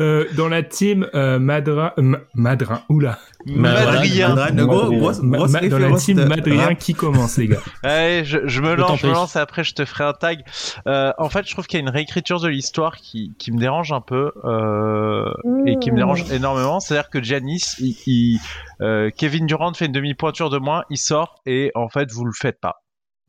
Euh, 0.00 0.26
dans 0.36 0.48
la 0.48 0.62
team 0.62 1.08
euh, 1.14 1.38
Madra, 1.38 1.94
M- 1.98 2.18
Madrin, 2.34 2.82
oula, 2.88 3.18
Madrien. 3.46 4.34
Dans 4.34 5.46
la 5.46 5.58
référence 5.58 6.04
team 6.04 6.24
Madrien 6.26 6.74
qui 6.74 6.94
commence 6.94 7.36
les 7.38 7.48
gars. 7.48 7.58
Allez, 7.82 8.24
je, 8.24 8.38
je 8.46 8.60
me 8.60 8.74
lance, 8.74 9.00
je 9.00 9.06
me 9.06 9.12
lance 9.12 9.36
et 9.36 9.38
après 9.40 9.64
je 9.64 9.74
te 9.74 9.84
ferai 9.84 10.04
un 10.04 10.12
tag. 10.12 10.44
Euh, 10.86 11.12
en 11.18 11.28
fait, 11.28 11.46
je 11.46 11.52
trouve 11.52 11.66
qu'il 11.66 11.78
y 11.78 11.82
a 11.82 11.84
une 11.86 11.90
réécriture 11.90 12.40
de 12.40 12.48
l'histoire 12.48 12.96
qui, 12.96 13.34
qui 13.38 13.52
me 13.52 13.58
dérange 13.58 13.92
un 13.92 14.00
peu 14.00 14.32
euh, 14.44 15.32
et 15.66 15.78
qui 15.78 15.90
me 15.90 15.96
dérange 15.96 16.30
énormément. 16.32 16.80
C'est-à-dire 16.80 17.10
que 17.10 17.22
Giannis, 17.22 17.74
il, 17.78 17.96
il- 18.06 18.40
euh, 18.80 19.10
Kevin 19.16 19.46
Durant 19.46 19.72
fait 19.74 19.86
une 19.86 19.92
demi-pointure 19.92 20.50
de 20.50 20.58
moins, 20.58 20.84
il 20.90 20.96
sort 20.98 21.36
et 21.46 21.70
en 21.74 21.88
fait 21.88 22.10
vous 22.12 22.24
le 22.24 22.32
faites 22.32 22.60
pas. 22.60 22.82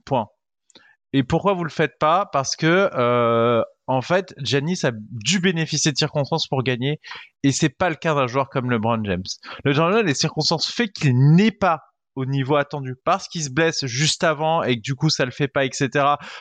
Point. 0.05 0.27
Et 1.13 1.21
pourquoi 1.23 1.53
vous 1.53 1.63
le 1.63 1.69
faites 1.69 1.99
pas? 1.99 2.27
Parce 2.31 2.55
que 2.55 2.89
euh, 2.95 3.61
en 3.87 4.01
fait, 4.01 4.33
Giannis 4.37 4.79
a 4.83 4.91
dû 4.93 5.39
bénéficier 5.39 5.91
de 5.91 5.97
circonstances 5.97 6.47
pour 6.47 6.63
gagner 6.63 6.99
et 7.43 7.51
c'est 7.51 7.69
pas 7.69 7.89
le 7.89 7.95
cas 7.95 8.15
d'un 8.15 8.27
joueur 8.27 8.49
comme 8.49 8.69
LeBron 8.69 9.03
James. 9.03 9.23
Le 9.65 9.73
James, 9.73 10.05
les 10.05 10.13
circonstances 10.13 10.71
fait 10.71 10.89
qu'il 10.89 11.13
n'est 11.35 11.51
pas 11.51 11.81
au 12.15 12.25
niveau 12.25 12.55
attendu 12.55 12.95
parce 13.03 13.27
qu'il 13.27 13.43
se 13.43 13.49
blesse 13.49 13.85
juste 13.85 14.23
avant 14.23 14.63
et 14.63 14.77
que 14.77 14.81
du 14.81 14.95
coup 14.95 15.09
ça 15.09 15.25
le 15.25 15.31
fait 15.31 15.47
pas, 15.47 15.65
etc. 15.65 15.89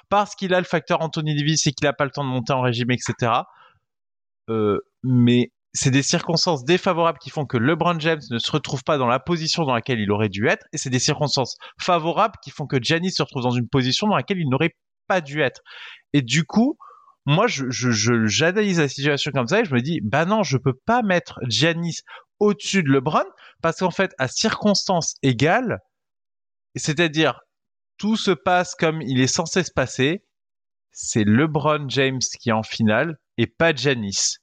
Parce 0.08 0.34
qu'il 0.34 0.54
a 0.54 0.58
le 0.58 0.66
facteur 0.66 1.00
Anthony 1.00 1.34
Davis 1.34 1.66
et 1.66 1.72
qu'il 1.72 1.86
a 1.86 1.92
pas 1.92 2.04
le 2.04 2.10
temps 2.10 2.24
de 2.24 2.28
monter 2.28 2.52
en 2.52 2.60
régime, 2.60 2.90
etc. 2.90 3.32
Euh, 4.50 4.78
mais 5.02 5.50
c'est 5.74 5.90
des 5.90 6.02
circonstances 6.02 6.64
défavorables 6.64 7.18
qui 7.18 7.30
font 7.30 7.46
que 7.46 7.56
LeBron 7.56 7.98
James 7.98 8.20
ne 8.30 8.38
se 8.38 8.52
retrouve 8.52 8.84
pas 8.84 8.98
dans 8.98 9.06
la 9.06 9.18
position 9.18 9.64
dans 9.64 9.74
laquelle 9.74 10.00
il 10.00 10.10
aurait 10.10 10.28
dû 10.28 10.46
être, 10.46 10.66
et 10.72 10.78
c'est 10.78 10.90
des 10.90 10.98
circonstances 10.98 11.56
favorables 11.80 12.34
qui 12.44 12.50
font 12.50 12.66
que 12.66 12.76
Giannis 12.80 13.12
se 13.12 13.22
retrouve 13.22 13.42
dans 13.42 13.52
une 13.52 13.68
position 13.68 14.06
dans 14.06 14.16
laquelle 14.16 14.38
il 14.38 14.48
n'aurait 14.50 14.76
pas 15.08 15.22
dû 15.22 15.40
être. 15.40 15.62
Et 16.12 16.20
du 16.20 16.44
coup, 16.44 16.76
moi, 17.26 17.46
je, 17.46 17.70
je, 17.70 18.26
j'analyse 18.26 18.80
la 18.80 18.88
situation 18.88 19.30
comme 19.32 19.46
ça 19.46 19.60
et 19.60 19.64
je 19.64 19.74
me 19.74 19.80
dis, 19.80 20.00
bah 20.02 20.24
non, 20.24 20.42
je 20.42 20.56
peux 20.56 20.74
pas 20.74 21.02
mettre 21.02 21.38
Giannis 21.48 22.00
au-dessus 22.40 22.82
de 22.82 22.90
LeBron 22.90 23.24
parce 23.62 23.78
qu'en 23.78 23.90
fait, 23.90 24.12
à 24.18 24.28
circonstances 24.28 25.14
égales, 25.22 25.78
c'est-à-dire 26.74 27.40
tout 27.98 28.16
se 28.16 28.32
passe 28.32 28.74
comme 28.74 29.00
il 29.02 29.20
est 29.20 29.28
censé 29.28 29.62
se 29.62 29.70
passer, 29.70 30.24
c'est 30.90 31.24
LeBron 31.24 31.88
James 31.88 32.20
qui 32.40 32.50
est 32.50 32.52
en 32.52 32.62
finale 32.62 33.18
et 33.38 33.46
pas 33.46 33.74
Giannis. 33.74 34.38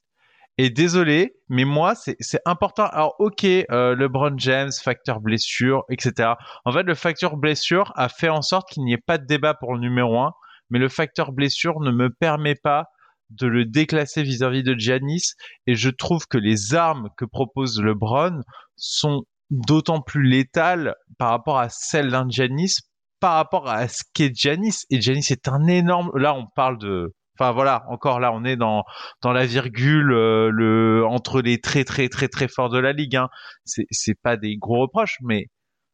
Et 0.58 0.68
désolé, 0.68 1.36
mais 1.48 1.64
moi, 1.64 1.94
c'est 1.94 2.16
c'est 2.20 2.40
important. 2.44 2.84
Alors, 2.86 3.14
ok, 3.18 3.44
euh, 3.44 3.94
LeBron 3.94 4.36
James, 4.36 4.70
facteur 4.82 5.20
blessure, 5.20 5.84
etc. 5.90 6.34
En 6.64 6.72
fait, 6.72 6.82
le 6.82 6.94
facteur 6.94 7.36
blessure 7.36 7.92
a 7.96 8.08
fait 8.10 8.28
en 8.28 8.42
sorte 8.42 8.68
qu'il 8.68 8.84
n'y 8.84 8.92
ait 8.92 8.98
pas 8.98 9.16
de 9.16 9.24
débat 9.24 9.54
pour 9.54 9.74
le 9.74 9.80
numéro 9.80 10.18
1, 10.18 10.34
mais 10.70 10.78
le 10.78 10.88
facteur 10.88 11.32
blessure 11.32 11.80
ne 11.80 11.90
me 11.90 12.10
permet 12.10 12.54
pas 12.54 12.86
de 13.30 13.46
le 13.46 13.64
déclasser 13.64 14.22
vis-à-vis 14.22 14.62
de 14.62 14.74
Giannis. 14.76 15.34
Et 15.66 15.74
je 15.74 15.90
trouve 15.90 16.26
que 16.26 16.38
les 16.38 16.74
armes 16.74 17.08
que 17.16 17.24
propose 17.24 17.80
LeBron 17.80 18.40
sont 18.76 19.24
d'autant 19.50 20.00
plus 20.00 20.24
létales 20.24 20.94
par 21.18 21.30
rapport 21.30 21.58
à 21.58 21.68
celles 21.68 22.10
d'un 22.10 22.28
Giannis, 22.28 22.74
par 23.20 23.34
rapport 23.34 23.68
à 23.68 23.88
ce 23.88 24.02
qu'est 24.14 24.34
Giannis. 24.34 24.84
Et 24.90 25.00
Giannis 25.00 25.26
est 25.30 25.48
un 25.48 25.66
énorme. 25.66 26.10
Là, 26.14 26.34
on 26.34 26.46
parle 26.54 26.78
de. 26.78 27.14
Enfin 27.38 27.52
voilà, 27.52 27.84
encore 27.88 28.20
là, 28.20 28.32
on 28.32 28.44
est 28.44 28.56
dans 28.56 28.84
dans 29.22 29.32
la 29.32 29.46
virgule 29.46 30.12
euh, 30.12 30.50
le 30.50 31.06
entre 31.06 31.40
les 31.40 31.58
très 31.58 31.84
très 31.84 32.08
très 32.08 32.28
très 32.28 32.48
forts 32.48 32.68
de 32.68 32.78
la 32.78 32.92
ligue. 32.92 33.16
Hein. 33.16 33.28
C'est 33.64 33.86
c'est 33.90 34.18
pas 34.20 34.36
des 34.36 34.56
gros 34.58 34.82
reproches, 34.82 35.16
mais 35.22 35.46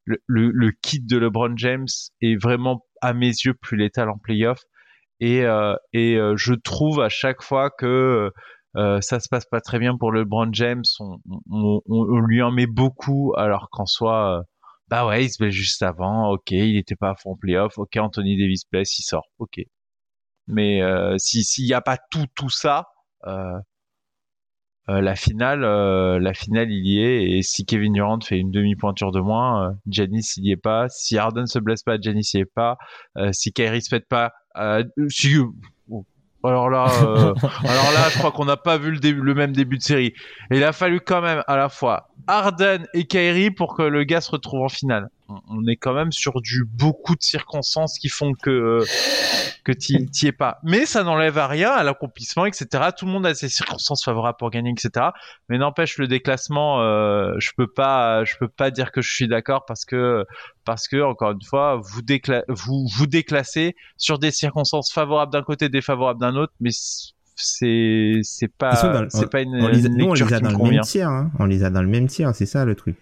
le, 0.05 0.19
le 0.27 0.51
le 0.51 0.73
kit 0.83 1.01
de 1.01 1.19
LeBron 1.19 1.57
James 1.57 1.87
est 2.21 2.41
vraiment 2.43 2.86
à 3.03 3.13
mes 3.15 3.29
yeux 3.29 3.55
plus 3.55 3.77
létal 3.77 4.09
en 4.11 4.19
playoff. 4.19 4.61
Et 5.21 5.45
euh, 5.45 5.75
et 5.93 6.17
euh, 6.17 6.37
je 6.37 6.55
trouve 6.55 7.01
à 7.01 7.09
chaque 7.09 7.43
fois 7.43 7.71
que 7.71 8.31
euh, 8.77 9.01
ça 9.01 9.21
se 9.21 9.29
passe 9.29 9.47
pas 9.47 9.61
très 9.61 9.79
bien 9.79 9.97
pour 9.97 10.13
LeBron 10.13 10.51
James, 10.53 10.85
on, 11.01 11.19
on, 11.51 11.81
on, 11.89 12.21
lui 12.21 12.43
en 12.43 12.51
met 12.51 12.67
beaucoup, 12.67 13.33
alors 13.37 13.69
qu'en 13.71 13.87
soi, 13.87 14.43
bah 14.89 15.07
ouais, 15.07 15.25
il 15.25 15.31
se 15.31 15.39
blesse 15.39 15.55
juste 15.55 15.83
avant, 15.83 16.31
ok, 16.33 16.51
il 16.51 16.77
était 16.77 16.97
pas 16.97 17.11
à 17.11 17.15
fond 17.17 17.33
en 17.33 17.37
playoff, 17.37 17.79
ok, 17.79 17.97
Anthony 17.97 18.39
Davis 18.39 18.65
blesse, 18.71 18.99
il 18.99 19.03
sort, 19.03 19.27
ok. 19.39 19.61
Mais 20.47 20.83
euh, 20.83 21.17
si 21.19 21.45
s'il 21.45 21.67
y 21.67 21.75
a 21.75 21.81
pas 21.81 21.99
tout 22.11 22.27
tout 22.37 22.51
ça, 22.51 22.87
euh, 23.27 23.59
euh, 24.89 25.01
la 25.01 25.17
finale, 25.17 25.65
euh, 25.65 26.19
la 26.21 26.33
finale 26.33 26.71
il 26.71 26.87
y 26.87 27.03
est. 27.03 27.31
Et 27.31 27.43
si 27.43 27.65
Kevin 27.65 27.93
Durant 27.93 28.21
fait 28.21 28.39
une 28.39 28.51
demi 28.51 28.77
pointure 28.77 29.11
de 29.13 29.21
moins, 29.21 29.69
euh, 29.69 29.73
Giannis 29.89 30.35
il 30.37 30.47
y 30.47 30.53
est 30.53 30.57
pas. 30.57 30.89
Si 30.89 31.19
Harden 31.19 31.47
se 31.47 31.59
blesse 31.59 31.83
pas, 31.83 32.01
Giannis 32.01 32.31
il 32.35 32.39
y 32.39 32.41
est 32.43 32.45
pas. 32.45 32.77
Euh, 33.17 33.31
si 33.33 33.53
Kyrie 33.53 33.83
se 33.83 33.91
pète 33.91 34.09
pas, 34.09 34.33
euh, 34.57 34.85
si 35.09 35.37
oh, 35.91 36.05
alors 36.45 36.71
là, 36.71 36.87
euh, 37.03 37.35
alors 37.65 37.93
là, 37.93 38.09
je 38.11 38.19
crois 38.19 38.31
qu'on 38.31 38.45
n'a 38.45 38.57
pas 38.57 38.79
vu 38.79 38.93
le, 38.93 38.99
début, 38.99 39.21
le 39.21 39.35
même 39.35 39.53
début 39.53 39.79
de 39.79 39.83
série. 39.83 40.15
Et 40.51 40.59
il 40.59 40.65
a 40.65 40.73
fallu 40.73 41.01
quand 41.01 41.21
même 41.21 41.43
à 41.47 41.57
la 41.57 41.69
fois 41.69 42.11
Harden 42.27 42.87
et 42.95 43.07
Kyrie 43.07 43.51
pour 43.51 43.75
que 43.77 43.83
le 43.83 44.05
gars 44.05 44.21
se 44.21 44.31
retrouve 44.31 44.63
en 44.63 44.69
finale. 44.69 45.09
On- 45.29 45.41
On 45.49 45.67
est 45.67 45.77
quand 45.77 45.93
même 45.95 46.13
sur 46.13 46.41
du 46.41 46.65
beaucoup 46.65 47.15
de 47.17 47.23
circonstances 47.23 47.99
qui 47.99 48.09
font 48.09 48.33
que 48.33 48.51
euh, 48.51 48.85
que 49.65 49.73
t'y 49.73 50.07
t'y 50.07 50.29
es 50.29 50.33
pas. 50.33 50.59
Mais 50.63 50.87
ça 50.87 51.03
n'enlève 51.03 51.37
à 51.39 51.49
rien 51.49 51.71
à 51.73 51.83
l'accomplissement, 51.83 52.47
etc. 52.47 52.67
Tout 52.97 53.07
le 53.07 53.11
monde 53.13 53.27
a 53.27 53.35
ses 53.35 53.49
circonstances 53.49 54.05
favorables 54.05 54.37
pour 54.39 54.51
gagner, 54.51 54.71
etc. 54.71 55.07
Mais 55.49 55.59
n'empêche 55.59 55.99
le 55.99 56.07
déclassement, 56.07 56.81
euh, 56.83 57.33
je 57.39 57.51
peux 57.57 57.67
pas, 57.67 58.25
je 58.25 58.37
peux 58.39 58.47
pas 58.49 58.71
dire 58.71 58.93
que 58.93 59.01
je 59.03 59.13
suis 59.13 59.27
d'accord 59.27 59.65
parce 59.67 59.85
que 59.85 60.25
parce 60.65 60.87
que 60.87 61.03
encore 61.03 61.33
une 61.33 61.43
fois, 61.43 61.81
vous 61.83 62.03
décla 62.03 62.45
vous 62.49 62.87
vous 62.97 63.07
déclassez 63.09 63.75
sur 63.97 64.19
des 64.21 64.31
circonstances 64.31 64.93
favorables 64.93 65.33
d'un 65.33 65.43
côté, 65.43 65.69
défavorables 65.69 66.21
d'un 66.21 66.37
autre, 66.37 66.53
mais 66.61 66.71
c'est 67.35 68.21
c'est 68.23 68.49
pas 68.49 68.71
dans 68.93 69.03
le- 69.03 69.09
c'est 69.11 69.31
pas 69.31 69.41
une, 69.43 69.57
On 69.57 69.69
les 69.69 69.85
a, 69.85 69.89
une 69.89 69.97
nous, 69.97 70.07
on 70.07 70.15
les 70.15 70.23
a 70.23 70.41
dans 70.41 70.51
le 70.51 70.57
même 70.71 70.81
tiers. 70.83 71.09
Hein. 71.09 71.31
On 71.39 71.45
les 71.47 71.65
a 71.65 71.71
dans 71.71 71.83
le 71.83 71.89
même 71.89 72.07
tiers, 72.07 72.35
c'est 72.35 72.47
ça 72.47 72.65
le 72.65 72.75
truc. 72.75 72.97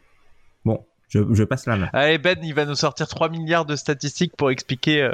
Bon, 0.64 0.84
je, 1.08 1.20
je 1.32 1.44
passe 1.44 1.66
la 1.66 1.76
main. 1.76 1.88
Allez 1.92 2.18
Ben, 2.18 2.38
il 2.42 2.54
va 2.54 2.64
nous 2.64 2.74
sortir 2.74 3.08
3 3.08 3.28
milliards 3.28 3.66
de 3.66 3.76
statistiques 3.76 4.36
pour 4.36 4.50
expliquer 4.50 5.02
euh, 5.02 5.12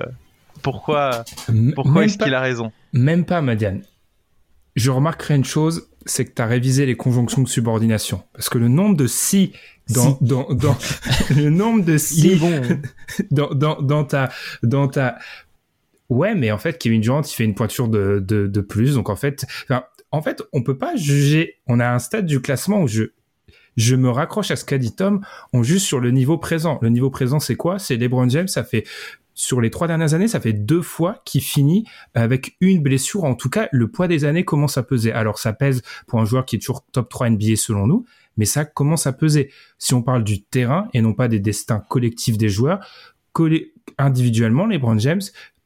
pourquoi 0.62 1.24
pourquoi 1.74 2.04
est-ce 2.04 2.18
qu'il 2.18 2.34
a 2.34 2.40
raison. 2.40 2.72
Même 2.92 3.24
pas, 3.24 3.40
Madiane. 3.40 3.82
Je 4.76 4.90
remarquerai 4.90 5.34
une 5.34 5.44
chose, 5.44 5.88
c'est 6.06 6.24
que 6.24 6.32
tu 6.34 6.42
as 6.42 6.46
révisé 6.46 6.86
les 6.86 6.96
conjonctions 6.96 7.42
de 7.42 7.48
subordination. 7.48 8.22
Parce 8.32 8.48
que 8.48 8.58
le 8.58 8.68
nombre 8.68 8.96
de 8.96 9.06
si 9.06 9.52
dans, 9.88 10.16
dans, 10.20 10.46
dans, 10.54 10.76
le 11.36 11.50
nombre 11.50 11.84
de 11.84 11.98
si 11.98 12.36
bon. 12.36 12.62
dans, 13.30 13.52
dans, 13.52 13.82
dans 13.82 14.04
ta, 14.04 14.30
dans 14.62 14.88
ta, 14.88 15.18
ouais, 16.08 16.34
mais 16.34 16.52
en 16.52 16.58
fait, 16.58 16.78
Kevin 16.78 17.00
Durant, 17.00 17.22
il 17.22 17.32
fait 17.32 17.44
une 17.44 17.54
pointure 17.54 17.88
de, 17.88 18.22
de, 18.26 18.46
de 18.46 18.60
plus. 18.60 18.94
Donc, 18.94 19.08
en 19.08 19.16
fait, 19.16 19.46
en 20.12 20.22
fait, 20.22 20.42
on 20.52 20.62
peut 20.62 20.78
pas 20.78 20.96
juger. 20.96 21.56
On 21.66 21.80
a 21.80 21.88
un 21.88 21.98
stade 21.98 22.26
du 22.26 22.40
classement 22.40 22.82
où 22.82 22.88
je, 22.88 23.04
je 23.76 23.96
me 23.96 24.10
raccroche 24.10 24.50
à 24.50 24.56
ce 24.56 24.64
qu'a 24.64 24.78
dit 24.78 24.94
Tom. 24.94 25.20
On 25.52 25.62
juge 25.62 25.82
sur 25.82 26.00
le 26.00 26.10
niveau 26.10 26.38
présent. 26.38 26.78
Le 26.82 26.88
niveau 26.88 27.10
présent, 27.10 27.40
c'est 27.40 27.56
quoi? 27.56 27.78
C'est 27.78 27.96
LeBron 27.96 28.28
James. 28.28 28.48
Ça 28.48 28.64
fait, 28.64 28.84
sur 29.34 29.60
les 29.60 29.70
trois 29.70 29.86
dernières 29.86 30.14
années, 30.14 30.28
ça 30.28 30.40
fait 30.40 30.52
deux 30.52 30.82
fois 30.82 31.22
qu'il 31.24 31.40
finit 31.40 31.84
avec 32.14 32.56
une 32.60 32.82
blessure. 32.82 33.24
En 33.24 33.34
tout 33.34 33.50
cas, 33.50 33.68
le 33.72 33.88
poids 33.88 34.08
des 34.08 34.24
années 34.24 34.44
commence 34.44 34.76
à 34.76 34.82
peser. 34.82 35.12
Alors, 35.12 35.38
ça 35.38 35.52
pèse 35.52 35.82
pour 36.06 36.20
un 36.20 36.24
joueur 36.24 36.44
qui 36.44 36.56
est 36.56 36.58
toujours 36.58 36.84
top 36.92 37.08
3 37.08 37.30
NBA 37.30 37.56
selon 37.56 37.86
nous, 37.86 38.04
mais 38.36 38.44
ça 38.44 38.64
commence 38.64 39.06
à 39.06 39.12
peser. 39.12 39.50
Si 39.78 39.94
on 39.94 40.02
parle 40.02 40.24
du 40.24 40.42
terrain 40.42 40.88
et 40.92 41.00
non 41.00 41.14
pas 41.14 41.28
des 41.28 41.40
destins 41.40 41.82
collectifs 41.88 42.36
des 42.36 42.48
joueurs, 42.48 42.80
individuellement, 43.98 44.66
LeBron 44.66 44.98
James, 44.98 45.22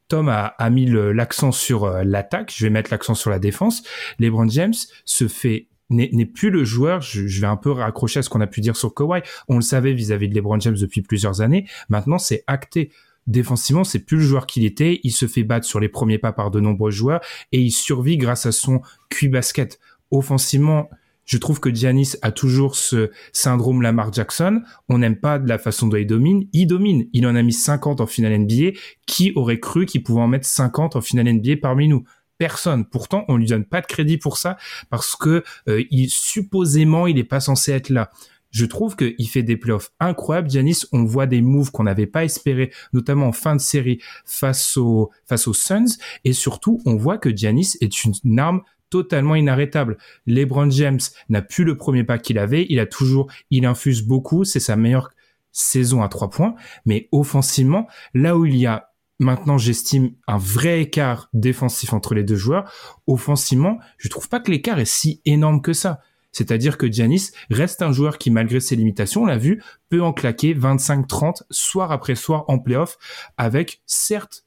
Tom 0.08 0.28
a, 0.28 0.46
a 0.58 0.70
mis 0.70 0.86
l'accent 0.86 1.50
sur 1.50 1.84
euh, 1.84 2.02
l'attaque. 2.04 2.52
Je 2.54 2.64
vais 2.64 2.70
mettre 2.70 2.90
l'accent 2.90 3.14
sur 3.14 3.30
la 3.30 3.38
défense. 3.38 3.82
LeBron 4.18 4.48
James 4.48 4.74
se 5.04 5.28
fait 5.28 5.68
n'est 5.90 6.26
plus 6.26 6.50
le 6.50 6.64
joueur. 6.64 7.00
Je, 7.00 7.26
je 7.26 7.40
vais 7.40 7.46
un 7.46 7.56
peu 7.56 7.70
raccrocher 7.70 8.20
à 8.20 8.22
ce 8.22 8.30
qu'on 8.30 8.40
a 8.40 8.46
pu 8.46 8.60
dire 8.60 8.76
sur 8.76 8.94
Kawhi. 8.94 9.22
On 9.48 9.56
le 9.56 9.62
savait 9.62 9.92
vis-à-vis 9.92 10.28
de 10.28 10.34
LeBron 10.34 10.60
James 10.60 10.76
depuis 10.78 11.02
plusieurs 11.02 11.40
années. 11.40 11.66
Maintenant, 11.88 12.18
c'est 12.18 12.44
acté. 12.46 12.90
Défensivement, 13.26 13.84
c'est 13.84 14.00
plus 14.00 14.18
le 14.18 14.22
joueur 14.22 14.46
qu'il 14.46 14.64
était. 14.64 15.00
Il 15.02 15.10
se 15.10 15.26
fait 15.26 15.44
battre 15.44 15.66
sur 15.66 15.80
les 15.80 15.88
premiers 15.88 16.18
pas 16.18 16.32
par 16.32 16.50
de 16.50 16.60
nombreux 16.60 16.90
joueurs 16.90 17.20
et 17.52 17.60
il 17.60 17.70
survit 17.70 18.18
grâce 18.18 18.46
à 18.46 18.52
son 18.52 18.82
QI 19.08 19.28
basket. 19.28 19.80
Offensivement, 20.10 20.90
je 21.24 21.38
trouve 21.38 21.58
que 21.58 21.74
Giannis 21.74 22.12
a 22.20 22.32
toujours 22.32 22.76
ce 22.76 23.10
syndrome 23.32 23.80
Lamar 23.80 24.12
Jackson. 24.12 24.60
On 24.90 24.98
n'aime 24.98 25.16
pas 25.16 25.38
de 25.38 25.48
la 25.48 25.58
façon 25.58 25.88
dont 25.88 25.96
il 25.96 26.06
domine. 26.06 26.46
Il 26.52 26.66
domine. 26.66 27.06
Il 27.14 27.26
en 27.26 27.34
a 27.34 27.42
mis 27.42 27.54
50 27.54 28.00
en 28.02 28.06
finale 28.06 28.38
NBA. 28.40 28.78
Qui 29.06 29.32
aurait 29.36 29.60
cru 29.60 29.86
qu'il 29.86 30.02
pouvait 30.02 30.20
en 30.20 30.28
mettre 30.28 30.46
50 30.46 30.96
en 30.96 31.00
finale 31.00 31.32
NBA 31.32 31.56
parmi 31.62 31.88
nous? 31.88 32.04
Personne. 32.44 32.84
Pourtant, 32.84 33.24
on 33.28 33.38
lui 33.38 33.46
donne 33.46 33.64
pas 33.64 33.80
de 33.80 33.86
crédit 33.86 34.18
pour 34.18 34.36
ça 34.36 34.58
parce 34.90 35.16
que 35.16 35.42
euh, 35.66 35.82
il 35.90 36.10
supposément 36.10 37.06
il 37.06 37.16
est 37.16 37.24
pas 37.24 37.40
censé 37.40 37.72
être 37.72 37.88
là. 37.88 38.10
Je 38.50 38.66
trouve 38.66 38.96
qu'il 38.96 39.26
fait 39.30 39.42
des 39.42 39.56
playoffs 39.56 39.92
incroyables. 39.98 40.50
Giannis, 40.50 40.82
on 40.92 41.04
voit 41.04 41.24
des 41.24 41.40
moves 41.40 41.70
qu'on 41.70 41.84
n'avait 41.84 42.06
pas 42.06 42.22
espéré, 42.22 42.70
notamment 42.92 43.28
en 43.28 43.32
fin 43.32 43.56
de 43.56 43.62
série 43.62 43.98
face 44.26 44.76
aux 44.76 45.10
face 45.24 45.48
aux 45.48 45.54
Suns, 45.54 45.96
et 46.24 46.34
surtout 46.34 46.82
on 46.84 46.96
voit 46.96 47.16
que 47.16 47.34
Giannis 47.34 47.78
est 47.80 48.04
une 48.04 48.38
arme 48.38 48.60
totalement 48.90 49.36
inarrêtable. 49.36 49.96
LeBron 50.26 50.70
James 50.70 51.00
n'a 51.30 51.40
plus 51.40 51.64
le 51.64 51.78
premier 51.78 52.04
pas 52.04 52.18
qu'il 52.18 52.38
avait. 52.38 52.66
Il 52.68 52.78
a 52.78 52.84
toujours, 52.84 53.32
il 53.50 53.64
infuse 53.64 54.02
beaucoup. 54.02 54.44
C'est 54.44 54.60
sa 54.60 54.76
meilleure 54.76 55.12
saison 55.50 56.02
à 56.02 56.08
trois 56.08 56.28
points. 56.28 56.56
Mais 56.84 57.08
offensivement, 57.10 57.86
là 58.12 58.36
où 58.36 58.44
il 58.44 58.56
y 58.56 58.66
a 58.66 58.93
maintenant 59.18 59.58
j'estime 59.58 60.12
un 60.26 60.38
vrai 60.38 60.82
écart 60.82 61.28
défensif 61.32 61.92
entre 61.92 62.14
les 62.14 62.24
deux 62.24 62.36
joueurs. 62.36 62.70
Offensivement, 63.06 63.78
je 63.98 64.08
trouve 64.08 64.28
pas 64.28 64.40
que 64.40 64.50
l'écart 64.50 64.78
est 64.78 64.84
si 64.84 65.20
énorme 65.24 65.62
que 65.62 65.72
ça. 65.72 66.00
C'est-à-dire 66.32 66.78
que 66.78 66.90
Giannis 66.90 67.30
reste 67.50 67.80
un 67.80 67.92
joueur 67.92 68.18
qui, 68.18 68.30
malgré 68.30 68.58
ses 68.58 68.74
limitations, 68.74 69.22
on 69.22 69.26
l'a 69.26 69.38
vu, 69.38 69.62
peut 69.88 70.02
en 70.02 70.12
claquer 70.12 70.52
25-30 70.52 71.44
soir 71.50 71.92
après 71.92 72.16
soir 72.16 72.44
en 72.48 72.58
playoff 72.58 72.98
avec, 73.36 73.82
certes, 73.86 74.44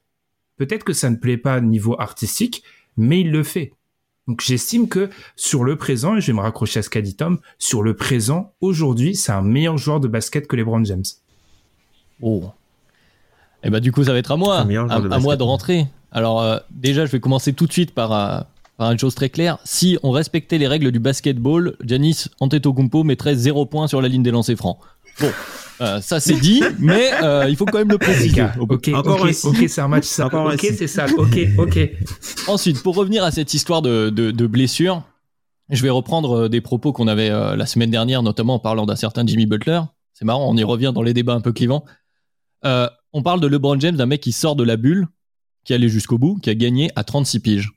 peut-être 0.57 0.84
que 0.84 0.91
ça 0.91 1.10
ne 1.10 1.15
plaît 1.15 1.38
pas 1.38 1.60
au 1.60 1.61
niveau 1.61 1.99
artistique, 1.99 2.64
mais 2.98 3.22
il 3.22 3.31
le 3.31 3.41
fait. 3.44 3.73
Donc 4.27 4.41
j'estime 4.41 4.89
que 4.89 5.10
sur 5.38 5.64
le 5.64 5.77
présent, 5.77 6.18
et 6.18 6.22
je 6.22 6.27
vais 6.27 6.35
me 6.35 6.41
raccrocher 6.41 6.80
à 6.80 6.84
ce 6.84 6.89
qu'a 6.89 7.02
dit 7.02 7.15
Tom, 7.15 7.39
sur 7.57 7.81
le 7.81 7.95
présent, 7.95 8.53
aujourd'hui, 8.60 9.15
c'est 9.15 9.31
un 9.31 9.41
meilleur 9.41 9.77
joueur 9.77 10.02
de 10.02 10.10
basket 10.10 10.45
que 10.45 10.57
LeBron 10.57 10.84
James. 10.84 11.06
Oh. 12.22 12.52
Et 13.63 13.67
eh 13.67 13.69
ben 13.71 13.79
du 13.79 13.91
coup, 13.91 14.03
ça 14.03 14.13
va 14.13 14.19
être 14.19 14.31
à 14.31 14.38
moi, 14.38 14.67
à, 14.89 15.19
moi 15.19 15.35
de 15.35 15.43
rentrer. 15.43 15.88
Alors 16.11 16.41
euh, 16.41 16.57
déjà, 16.69 17.05
je 17.07 17.11
vais 17.11 17.19
commencer 17.19 17.53
tout 17.53 17.65
de 17.65 17.71
suite 17.71 17.91
par, 17.91 18.11
euh, 18.13 18.39
par 18.77 18.91
une 18.91 18.99
chose 18.99 19.15
très 19.15 19.29
claire. 19.29 19.57
Si 19.63 19.97
on 20.03 20.11
respectait 20.11 20.59
les 20.59 20.67
règles 20.67 20.91
du 20.91 20.99
basketball, 20.99 21.75
Giannis 21.84 22.25
Antetokounmpo 22.39 23.03
mettrait 23.03 23.35
zéro 23.35 23.65
point 23.65 23.88
sur 23.88 23.99
la 23.99 24.09
ligne 24.09 24.21
des 24.21 24.29
lancers 24.29 24.55
francs. 24.55 24.77
Bon, 25.19 25.31
euh, 25.81 25.99
ça 26.01 26.19
c'est 26.19 26.35
dit, 26.35 26.61
mais 26.79 27.09
il 27.49 27.55
faut 27.55 27.65
quand 27.65 27.79
même 27.79 27.89
le 27.89 27.97
préciser. 27.97 28.43
ok, 28.59 28.89
Encore 28.93 29.21
ok, 29.21 29.35
ok, 29.43 29.65
c'est 29.67 29.81
un 29.81 29.88
match 29.88 30.05
ça. 30.05 30.27
ok, 30.27 30.59
c'est 30.77 30.88
ça. 30.88 31.07
Ok, 31.17 31.39
ok. 31.57 31.89
Ensuite, 32.47 32.84
pour 32.84 32.95
revenir 32.95 33.23
à 33.23 33.31
cette 33.31 33.55
histoire 33.55 33.81
de, 33.81 34.11
de, 34.11 34.29
de 34.29 34.47
blessure, 34.47 35.01
je 35.71 35.81
vais 35.81 35.89
reprendre 35.89 36.47
des 36.47 36.61
propos 36.61 36.93
qu'on 36.93 37.07
avait 37.07 37.29
la 37.29 37.65
semaine 37.65 37.89
dernière, 37.89 38.21
notamment 38.21 38.53
en 38.53 38.59
parlant 38.59 38.85
d'un 38.85 38.95
certain 38.95 39.25
Jimmy 39.25 39.47
Butler. 39.47 39.81
C'est 40.13 40.25
marrant, 40.25 40.47
on 40.47 40.55
y 40.57 40.63
revient 40.63 40.91
dans 40.93 41.01
les 41.01 41.13
débats 41.13 41.34
un 41.34 41.41
peu 41.41 41.53
clivants. 41.53 41.84
Euh, 42.65 42.89
on 43.18 43.23
parle 43.23 43.41
de 43.41 43.48
LeBron 43.48 43.80
James, 43.80 43.95
d'un 43.95 44.06
mec 44.06 44.22
qui 44.22 44.31
sort 44.31 44.56
de 44.56 44.64
la 44.64 44.77
bulle, 44.77 45.07
qui 45.64 45.73
allait 45.73 45.89
jusqu'au 45.89 46.19
bout, 46.19 46.35
qui 46.35 46.52
a 46.52 46.56
gagné 46.56 46.91
à 46.95 47.03
36 47.03 47.39
piges. 47.39 47.72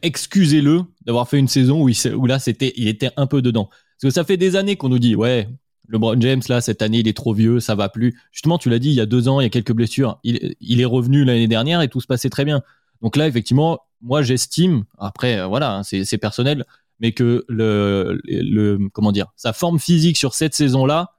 Excusez-le 0.00 0.80
d'avoir 1.04 1.28
fait 1.28 1.38
une 1.38 1.46
saison 1.46 1.82
où, 1.82 2.26
là, 2.26 2.38
c'était, 2.38 2.72
il 2.76 2.88
était 2.88 3.10
un 3.16 3.26
peu 3.26 3.42
dedans. 3.42 3.66
Parce 3.66 4.02
que 4.04 4.10
ça 4.10 4.24
fait 4.24 4.38
des 4.38 4.56
années 4.56 4.76
qu'on 4.76 4.88
nous 4.88 4.98
dit, 4.98 5.14
ouais, 5.14 5.46
LeBron 5.88 6.18
James, 6.22 6.40
là, 6.48 6.62
cette 6.62 6.80
année, 6.80 7.00
il 7.00 7.08
est 7.08 7.16
trop 7.16 7.34
vieux, 7.34 7.60
ça 7.60 7.74
va 7.74 7.90
plus. 7.90 8.18
Justement, 8.32 8.56
tu 8.56 8.70
l'as 8.70 8.78
dit, 8.78 8.88
il 8.88 8.94
y 8.94 9.00
a 9.00 9.06
deux 9.06 9.28
ans, 9.28 9.40
il 9.40 9.44
y 9.44 9.46
a 9.46 9.50
quelques 9.50 9.72
blessures. 9.72 10.18
Il, 10.24 10.80
est 10.80 10.84
revenu 10.86 11.24
l'année 11.24 11.48
dernière 11.48 11.82
et 11.82 11.88
tout 11.88 12.00
se 12.00 12.06
passait 12.06 12.30
très 12.30 12.46
bien. 12.46 12.62
Donc 13.02 13.16
là, 13.16 13.28
effectivement, 13.28 13.80
moi, 14.00 14.22
j'estime, 14.22 14.84
après, 14.96 15.38
euh, 15.38 15.46
voilà, 15.46 15.76
hein, 15.76 15.82
c'est 15.82 16.18
personnel, 16.18 16.64
mais 16.98 17.12
que 17.12 17.44
le, 17.46 18.20
le, 18.24 18.88
comment 18.94 19.12
dire, 19.12 19.26
sa 19.36 19.52
forme 19.52 19.78
physique 19.78 20.16
sur 20.16 20.34
cette 20.34 20.54
saison-là, 20.54 21.17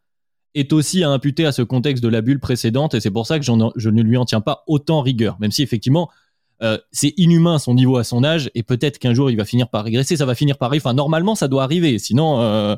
est 0.56 0.74
aussi 0.74 1.04
à 1.04 1.10
imputer 1.10 1.46
à 1.46 1.52
ce 1.52 1.62
contexte 1.62 2.04
de 2.04 2.10
la 2.10 2.22
bulle 2.22 2.40
précédente 2.40 2.94
et 2.96 3.00
c'est 3.00 3.12
pour 3.12 3.28
ça 3.28 3.40
que 3.40 3.46
je 3.46 3.90
ne 3.90 4.02
lui 4.02 4.18
en 4.18 4.26
tiens 4.26 4.42
pas 4.42 4.64
autant 4.68 5.02
rigueur, 5.02 5.38
même 5.40 5.52
si 5.52 5.62
effectivement 5.62 6.10
euh, 6.62 6.78
c'est 6.92 7.14
inhumain 7.18 7.60
son 7.60 7.74
niveau 7.74 7.98
à 7.98 8.04
son 8.04 8.24
âge 8.24 8.50
et 8.56 8.64
peut-être 8.64 9.00
qu'un 9.00 9.14
jour 9.14 9.30
il 9.32 9.38
va 9.38 9.46
finir 9.46 9.70
par 9.70 9.84
régresser, 9.84 10.18
ça 10.18 10.26
va 10.26 10.36
finir 10.36 10.58
par 10.58 10.68
arriver. 10.68 10.82
Enfin 10.84 10.94
normalement 10.94 11.36
ça 11.36 11.48
doit 11.48 11.64
arriver, 11.64 12.00
sinon 12.00 12.42
euh, 12.42 12.76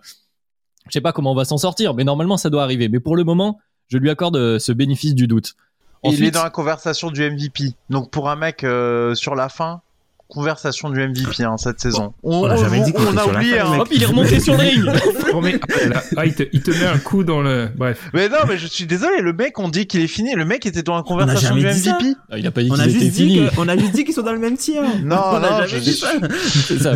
je 0.88 0.93
sais 0.93 1.02
pas 1.02 1.14
comment 1.14 1.31
on 1.31 1.35
va 1.35 1.45
s'en 1.45 1.57
sortir, 1.57 1.93
mais 1.93 2.03
normalement 2.03 2.38
ça 2.38 2.49
doit 2.49 2.64
arriver. 2.64 2.89
Mais 2.89 2.99
pour 2.99 3.15
le 3.15 3.23
moment, 3.23 3.60
je 3.88 3.98
lui 3.98 4.10
accorde 4.10 4.38
euh, 4.38 4.60
ce 4.60 4.72
bénéfice 4.72 5.15
du 5.15 5.27
doute. 5.27 5.56
il 6.03 6.23
est 6.23 6.31
dans 6.31 6.43
la 6.43 6.49
conversation 6.49 7.11
du 7.11 7.30
MVP. 7.30 7.73
Donc 7.89 8.10
pour 8.10 8.30
un 8.30 8.35
mec 8.35 8.64
euh, 8.64 9.14
sur 9.15 9.35
la 9.35 9.49
fin, 9.49 9.81
conversation 10.31 10.89
du 10.89 11.05
MVP 11.05 11.43
hein, 11.43 11.57
cette 11.57 11.79
saison. 11.79 12.13
On, 12.23 12.45
a 12.45 12.55
jamais 12.55 12.81
dit 12.81 12.93
qu'on 12.93 13.17
a 13.17 13.25
oublié. 13.25 13.57
Fin, 13.57 13.79
Hop, 13.79 13.89
il 13.91 14.01
est 14.01 14.05
remonté 14.05 14.39
sur 14.39 14.53
le 14.53 14.59
ring. 14.59 14.85
ah, 16.17 16.25
il, 16.25 16.33
te, 16.33 16.43
il, 16.53 16.61
te, 16.61 16.71
met 16.71 16.85
un 16.85 16.97
coup 16.97 17.23
dans 17.23 17.41
le. 17.41 17.69
Bref. 17.75 18.09
Mais 18.13 18.29
non, 18.29 18.37
mais 18.47 18.57
je 18.57 18.67
suis 18.67 18.85
désolé. 18.85 19.21
Le 19.21 19.33
mec, 19.33 19.59
on 19.59 19.67
dit 19.67 19.87
qu'il 19.87 20.01
est 20.01 20.07
fini. 20.07 20.33
Le 20.33 20.45
mec 20.45 20.65
était 20.65 20.83
dans 20.83 20.95
la 20.95 21.03
conversation 21.03 21.55
du 21.55 21.65
MVP. 21.65 22.15
Ah, 22.31 22.37
il 22.37 22.47
a 22.47 22.51
pas 22.51 22.63
dit 22.63 22.69
qu'il 22.69 22.95
était 22.95 23.11
fini. 23.11 23.47
on 23.57 23.67
a 23.67 23.77
juste 23.77 23.91
dit 23.91 24.05
qu'ils 24.05 24.13
sont 24.13 24.21
dans 24.21 24.33
le 24.33 24.39
même 24.39 24.57
tir. 24.57 24.81
Non, 25.03 25.17
on 25.31 25.39
non, 25.39 25.65
jamais 25.65 25.81
dit 25.81 25.93
ça. 25.93 26.11
ça. 26.79 26.93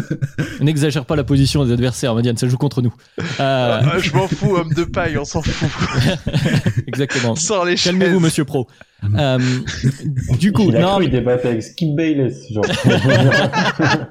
N'exagère 0.62 1.06
pas 1.06 1.16
la 1.16 1.24
position 1.24 1.66
des 1.66 1.74
adversaires, 1.74 2.14
Madiane. 2.16 2.38
Ça 2.38 2.48
joue 2.48 2.58
contre 2.58 2.82
nous. 2.82 2.94
Euh... 3.40 3.82
Ah, 3.84 4.00
je 4.00 4.14
m'en 4.14 4.28
fous, 4.28 4.56
homme 4.56 4.74
de 4.74 4.84
paille. 4.84 5.18
On 5.18 5.26
s'en 5.26 5.42
fout. 5.42 5.70
Exactement. 6.88 7.36
Sans 7.36 7.64
les 7.64 7.76
Calmez-vous, 7.76 8.20
Monsieur 8.20 8.46
Pro. 8.46 8.68
Euh, 9.04 9.40
du 10.40 10.52
coup, 10.52 10.70
il 10.70 10.80
non. 10.80 11.00
il 11.02 11.10
débattait 11.10 11.50
avec 11.50 11.64
Skip 11.64 11.96
Bayless, 11.96 12.52
genre. 12.52 12.66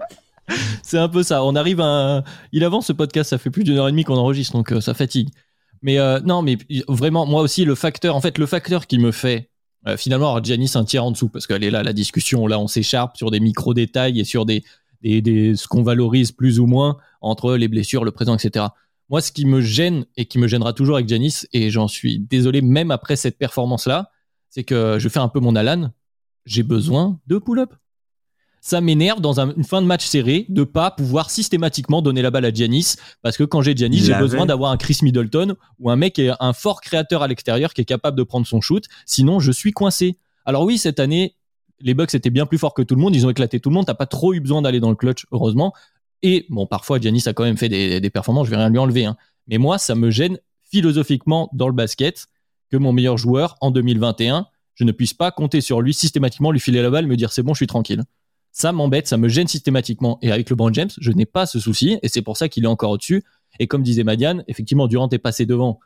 c'est 0.83 0.99
un 0.99 1.09
peu 1.09 1.23
ça. 1.23 1.45
On 1.45 1.57
arrive 1.57 1.81
à. 1.81 2.25
Il 2.53 2.65
avance 2.65 2.87
ce 2.87 2.93
podcast, 2.93 3.31
ça 3.31 3.39
fait 3.39 3.51
plus 3.51 3.65
d'une 3.65 3.79
heure 3.79 3.89
et 3.89 3.91
demie 3.91 4.05
qu'on 4.05 4.17
enregistre, 4.17 4.53
donc 4.55 4.73
euh, 4.73 4.81
ça 4.81 4.95
fatigue. 4.95 5.29
Mais 5.83 5.99
euh, 5.99 6.21
non, 6.21 6.43
mais 6.43 6.59
vraiment, 6.89 7.27
moi 7.27 7.43
aussi, 7.43 7.65
le 7.65 7.75
facteur, 7.75 8.17
en 8.17 8.21
fait, 8.21 8.39
le 8.39 8.47
facteur 8.47 8.87
qui 8.87 8.99
me 8.99 9.13
fait 9.13 9.51
finalement 9.99 10.29
avoir 10.29 10.43
Giannis 10.43 10.71
un 10.77 10.85
tiers 10.85 11.05
en 11.05 11.11
dessous, 11.11 11.29
parce 11.29 11.47
qu'elle 11.47 11.63
est 11.63 11.71
là, 11.71 11.83
la 11.83 11.93
discussion, 11.93 12.47
là, 12.47 12.59
on 12.59 12.67
s'écharpe 12.67 13.19
sur 13.19 13.31
des 13.31 13.39
micro-détails 13.39 14.19
et 14.19 14.25
sur 14.25 14.47
des, 14.47 14.65
des, 15.03 15.21
des 15.21 15.57
ce 15.57 15.69
qu'on 15.69 15.83
valorise 15.83 16.33
plus 16.33 16.59
ou 16.59 16.65
moins 16.65 16.97
entre 17.21 17.55
les 17.57 17.69
blessures, 17.69 18.03
le 18.03 18.11
présent, 18.11 18.35
etc. 18.35 18.65
Moi, 19.11 19.21
ce 19.21 19.31
qui 19.31 19.45
me 19.45 19.61
gêne 19.61 20.07
et 20.17 20.25
qui 20.25 20.39
me 20.39 20.49
gênera 20.49 20.73
toujours 20.73 20.97
avec 20.97 21.07
Giannis, 21.07 21.47
et 21.53 21.69
j'en 21.69 21.87
suis 21.87 22.19
désolé, 22.19 22.63
même 22.63 22.91
après 22.91 23.17
cette 23.17 23.37
performance-là, 23.37 24.11
c'est 24.55 24.63
que 24.63 24.99
je 25.01 25.09
fais 25.09 25.19
un 25.19 25.27
peu 25.29 25.41
mon 25.41 25.57
Alan, 25.57 25.91
j'ai 26.47 26.63
besoin 26.63 27.19
de 27.27 27.39
pull-up. 27.39 27.75
Ça 28.61 28.81
m'énerve 28.81 29.21
dans 29.21 29.41
une 29.41 29.65
fin 29.65 29.83
de 29.83 29.87
match 29.87 30.07
serré 30.07 30.47
de 30.49 30.63
pas 30.63 30.93
pouvoir 30.93 31.29
systématiquement 31.29 32.03
donner 32.03 32.23
la 32.23 32.31
balle 32.31 32.45
à 32.45 32.55
Giannis 32.55 32.95
parce 33.21 33.37
que 33.37 33.43
quand 33.43 33.63
j'ai 33.63 33.77
Giannis, 33.77 34.05
j'ai 34.05 34.15
besoin 34.15 34.47
d'avoir 34.47 34.71
un 34.71 34.77
Chris 34.77 34.99
Middleton 35.03 35.57
ou 35.81 35.91
un 35.91 35.97
mec 35.97 36.15
qui 36.15 36.23
est 36.23 36.33
un 36.39 36.53
fort 36.53 36.81
créateur 36.81 37.23
à 37.23 37.27
l'extérieur 37.27 37.75
qui 37.75 37.81
est 37.81 37.85
capable 37.85 38.17
de 38.17 38.23
prendre 38.23 38.47
son 38.47 38.61
shoot. 38.61 38.85
Sinon, 39.07 39.41
je 39.41 39.51
suis 39.51 39.73
coincé. 39.73 40.19
Alors 40.47 40.63
oui, 40.63 40.79
cette 40.79 41.01
année, 41.01 41.35
les 41.81 41.93
Bucks 41.93 42.15
étaient 42.15 42.31
bien 42.31 42.47
plus 42.47 42.57
forts 42.57 42.75
que 42.75 42.83
tout 42.83 42.95
le 42.95 43.01
monde. 43.01 43.17
Ils 43.17 43.27
ont 43.27 43.31
éclaté 43.31 43.59
tout 43.59 43.71
le 43.71 43.75
monde. 43.75 43.87
T'as 43.87 43.95
pas 43.95 44.07
trop 44.07 44.35
eu 44.35 44.41
besoin 44.41 44.63
d'aller 44.63 44.79
dans 44.79 44.91
le 44.91 44.97
clutch, 44.97 45.27
heureusement. 45.33 45.75
Et 46.23 46.47
bon, 46.49 46.69
parfois, 46.69 47.01
Giannis 47.01 47.25
a 47.27 47.33
quand 47.33 47.45
même 47.45 47.59
fait 47.59 47.69
des, 47.69 48.11
performances. 48.11 48.47
Je 48.47 48.53
vais 48.53 48.57
rien 48.57 48.71
lui 48.71 48.79
enlever. 48.79 49.05
Hein. 49.05 49.17
Mais 49.49 49.59
moi, 49.59 49.79
ça 49.79 49.97
me 49.97 50.11
gêne 50.11 50.39
philosophiquement 50.71 51.51
dans 51.53 51.67
le 51.67 51.75
basket 51.75 52.29
que 52.75 52.79
mon 52.79 52.93
meilleur 52.93 53.17
joueur 53.17 53.57
en 53.61 53.71
2021, 53.71 54.49
je 54.75 54.83
ne 54.83 54.91
puisse 54.91 55.15
pas 55.15 55.31
compter 55.31 55.61
sur 55.61 55.81
lui 55.81 55.95
systématiquement, 55.95 56.51
lui 56.51 56.59
filer 56.59 56.83
la 56.83 56.91
balle, 56.91 57.07
me 57.07 57.17
dire 57.17 57.31
c'est 57.33 57.45
bon, 57.45 57.55
je 57.55 57.59
suis 57.59 57.69
tranquille. 57.69 58.03
Ça 58.51 58.73
m'embête, 58.73 59.07
ça 59.07 59.17
me 59.17 59.29
gêne 59.29 59.47
systématiquement. 59.47 60.19
Et 60.23 60.33
avec 60.33 60.51
le 60.51 60.55
LeBron 60.55 60.73
James, 60.73 60.91
je 61.01 61.13
n'ai 61.13 61.25
pas 61.25 61.47
ce 61.47 61.61
souci, 61.61 61.99
et 62.03 62.09
c'est 62.09 62.23
pour 62.23 62.37
ça 62.37 62.49
qu'il 62.49 62.65
est 62.65 62.69
encore 62.69 62.91
au-dessus. 62.91 63.23
Et 63.61 63.69
comme 63.69 63.85
disait 63.85 64.03
Madiane, 64.03 64.43
effectivement, 64.49 64.89
Durant 64.89 65.09
est 65.11 65.19
passé 65.19 65.47
devant 65.47 65.79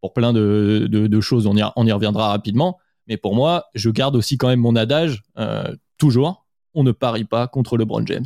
pour 0.00 0.14
plein 0.14 0.32
de, 0.32 1.20
choses, 1.20 1.46
on 1.46 1.54
y, 1.54 1.92
reviendra 1.92 2.28
rapidement. 2.28 2.78
Mais 3.06 3.18
pour 3.18 3.34
moi, 3.34 3.66
je 3.74 3.90
garde 3.90 4.16
aussi 4.16 4.38
quand 4.38 4.48
même 4.48 4.60
mon 4.60 4.76
adage, 4.76 5.22
euh, 5.36 5.74
toujours, 5.98 6.46
on 6.72 6.84
ne 6.84 6.92
parie 6.92 7.24
pas 7.24 7.48
contre 7.48 7.76
le 7.76 7.82
LeBron 7.82 8.06
James. 8.06 8.24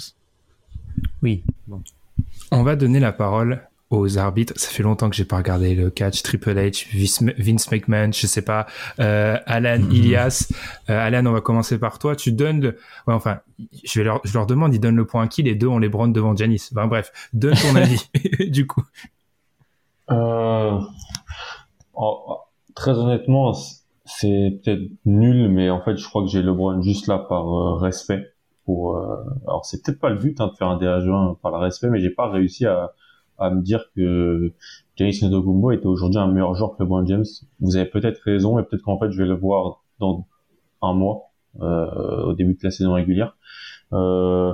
Oui. 1.20 1.43
On 2.53 2.62
va 2.62 2.77
donner 2.77 3.01
la 3.01 3.12
parole 3.12 3.66
aux 3.99 4.19
arbitres. 4.19 4.55
Ça 4.57 4.69
fait 4.69 4.83
longtemps 4.83 5.11
que 5.11 5.16
j'ai 5.16 5.25
pas 5.25 5.37
regardé 5.37 5.75
le 5.75 5.91
catch. 5.91 6.23
Triple 6.23 6.55
H, 6.55 6.87
Vince 7.39 7.71
McMahon, 7.71 8.12
je 8.12 8.27
sais 8.27 8.43
pas, 8.43 8.66
euh, 9.01 9.39
Alan, 9.47 9.79
mhm. 9.79 9.93
Ilias. 9.93 10.53
Euh, 10.91 11.07
Alan, 11.07 11.25
on 11.27 11.33
va 11.33 11.41
commencer 11.41 11.79
par 11.79 11.99
toi. 11.99 12.16
Tu 12.16 12.33
donnes 12.33 12.61
le, 12.61 12.69
ouais, 13.07 13.15
enfin, 13.15 13.41
je 13.85 13.99
vais 13.99 14.05
leur, 14.05 14.21
je 14.25 14.35
leur 14.35 14.47
demande, 14.47 14.75
ils 14.75 14.81
donnent 14.81 14.97
le 14.97 15.07
point 15.07 15.25
à 15.25 15.29
qui? 15.29 15.43
Les 15.43 15.55
deux, 15.55 15.66
on 15.66 15.79
les 15.79 15.89
bronne 15.89 16.12
devant 16.12 16.35
Janice. 16.37 16.71
Enfin, 16.73 16.87
bref, 16.87 17.12
donne 17.33 17.55
ton 17.55 17.77
avis, 17.77 18.09
du 18.51 18.66
coup. 18.66 18.83
Euh, 20.11 20.79
très 22.75 22.93
honnêtement, 22.93 23.53
c'est 24.05 24.61
peut-être 24.62 24.83
nul, 25.05 25.49
mais 25.51 25.71
en 25.71 25.81
fait, 25.83 25.97
je 25.97 26.07
crois 26.07 26.23
que 26.23 26.29
j'ai 26.29 26.43
LeBron 26.43 26.83
juste 26.83 27.07
là 27.07 27.19
par 27.19 27.79
respect. 27.81 28.31
Pour, 28.66 28.97
alors 29.47 29.66
c'est 29.66 29.85
peut-être 29.85 30.01
pas 30.01 30.09
le 30.09 30.16
but 30.16 30.41
hein, 30.41 30.47
de 30.47 30.57
faire 30.57 30.69
un 30.69 30.79
DH1 30.79 31.39
par 31.41 31.53
le 31.53 31.59
respect, 31.59 31.91
mais 31.91 32.01
j'ai 32.01 32.09
pas 32.09 32.31
réussi 32.31 32.65
à, 32.65 32.93
à 33.39 33.51
me 33.51 33.62
dire 33.62 33.90
que 33.97 34.52
Giannis 34.97 35.19
Antetokounmpo 35.23 35.73
était 35.73 35.86
aujourd'hui 35.86 36.19
un 36.19 36.28
meilleur 36.28 36.55
joueur 36.55 36.77
que 36.77 36.82
LeBron 36.82 37.06
James. 37.06 37.24
Vous 37.61 37.77
avez 37.77 37.86
peut-être 37.86 38.20
raison 38.24 38.59
et 38.59 38.62
peut-être 38.62 38.82
qu'en 38.82 38.98
fait 38.98 39.11
je 39.11 39.19
vais 39.19 39.28
le 39.28 39.35
voir 39.35 39.82
dans 39.98 40.27
un 40.82 40.94
mois 40.94 41.31
euh, 41.61 42.24
au 42.24 42.32
début 42.35 42.55
de 42.55 42.61
la 42.62 42.70
saison 42.70 42.94
régulière. 42.94 43.36
Euh, 43.93 44.52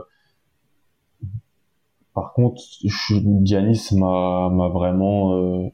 par 2.15 2.33
contre, 2.33 2.61
Giannis 3.43 3.89
m'a 3.93 4.51
m'a 4.51 4.69
vraiment 4.69 5.35
euh, 5.35 5.69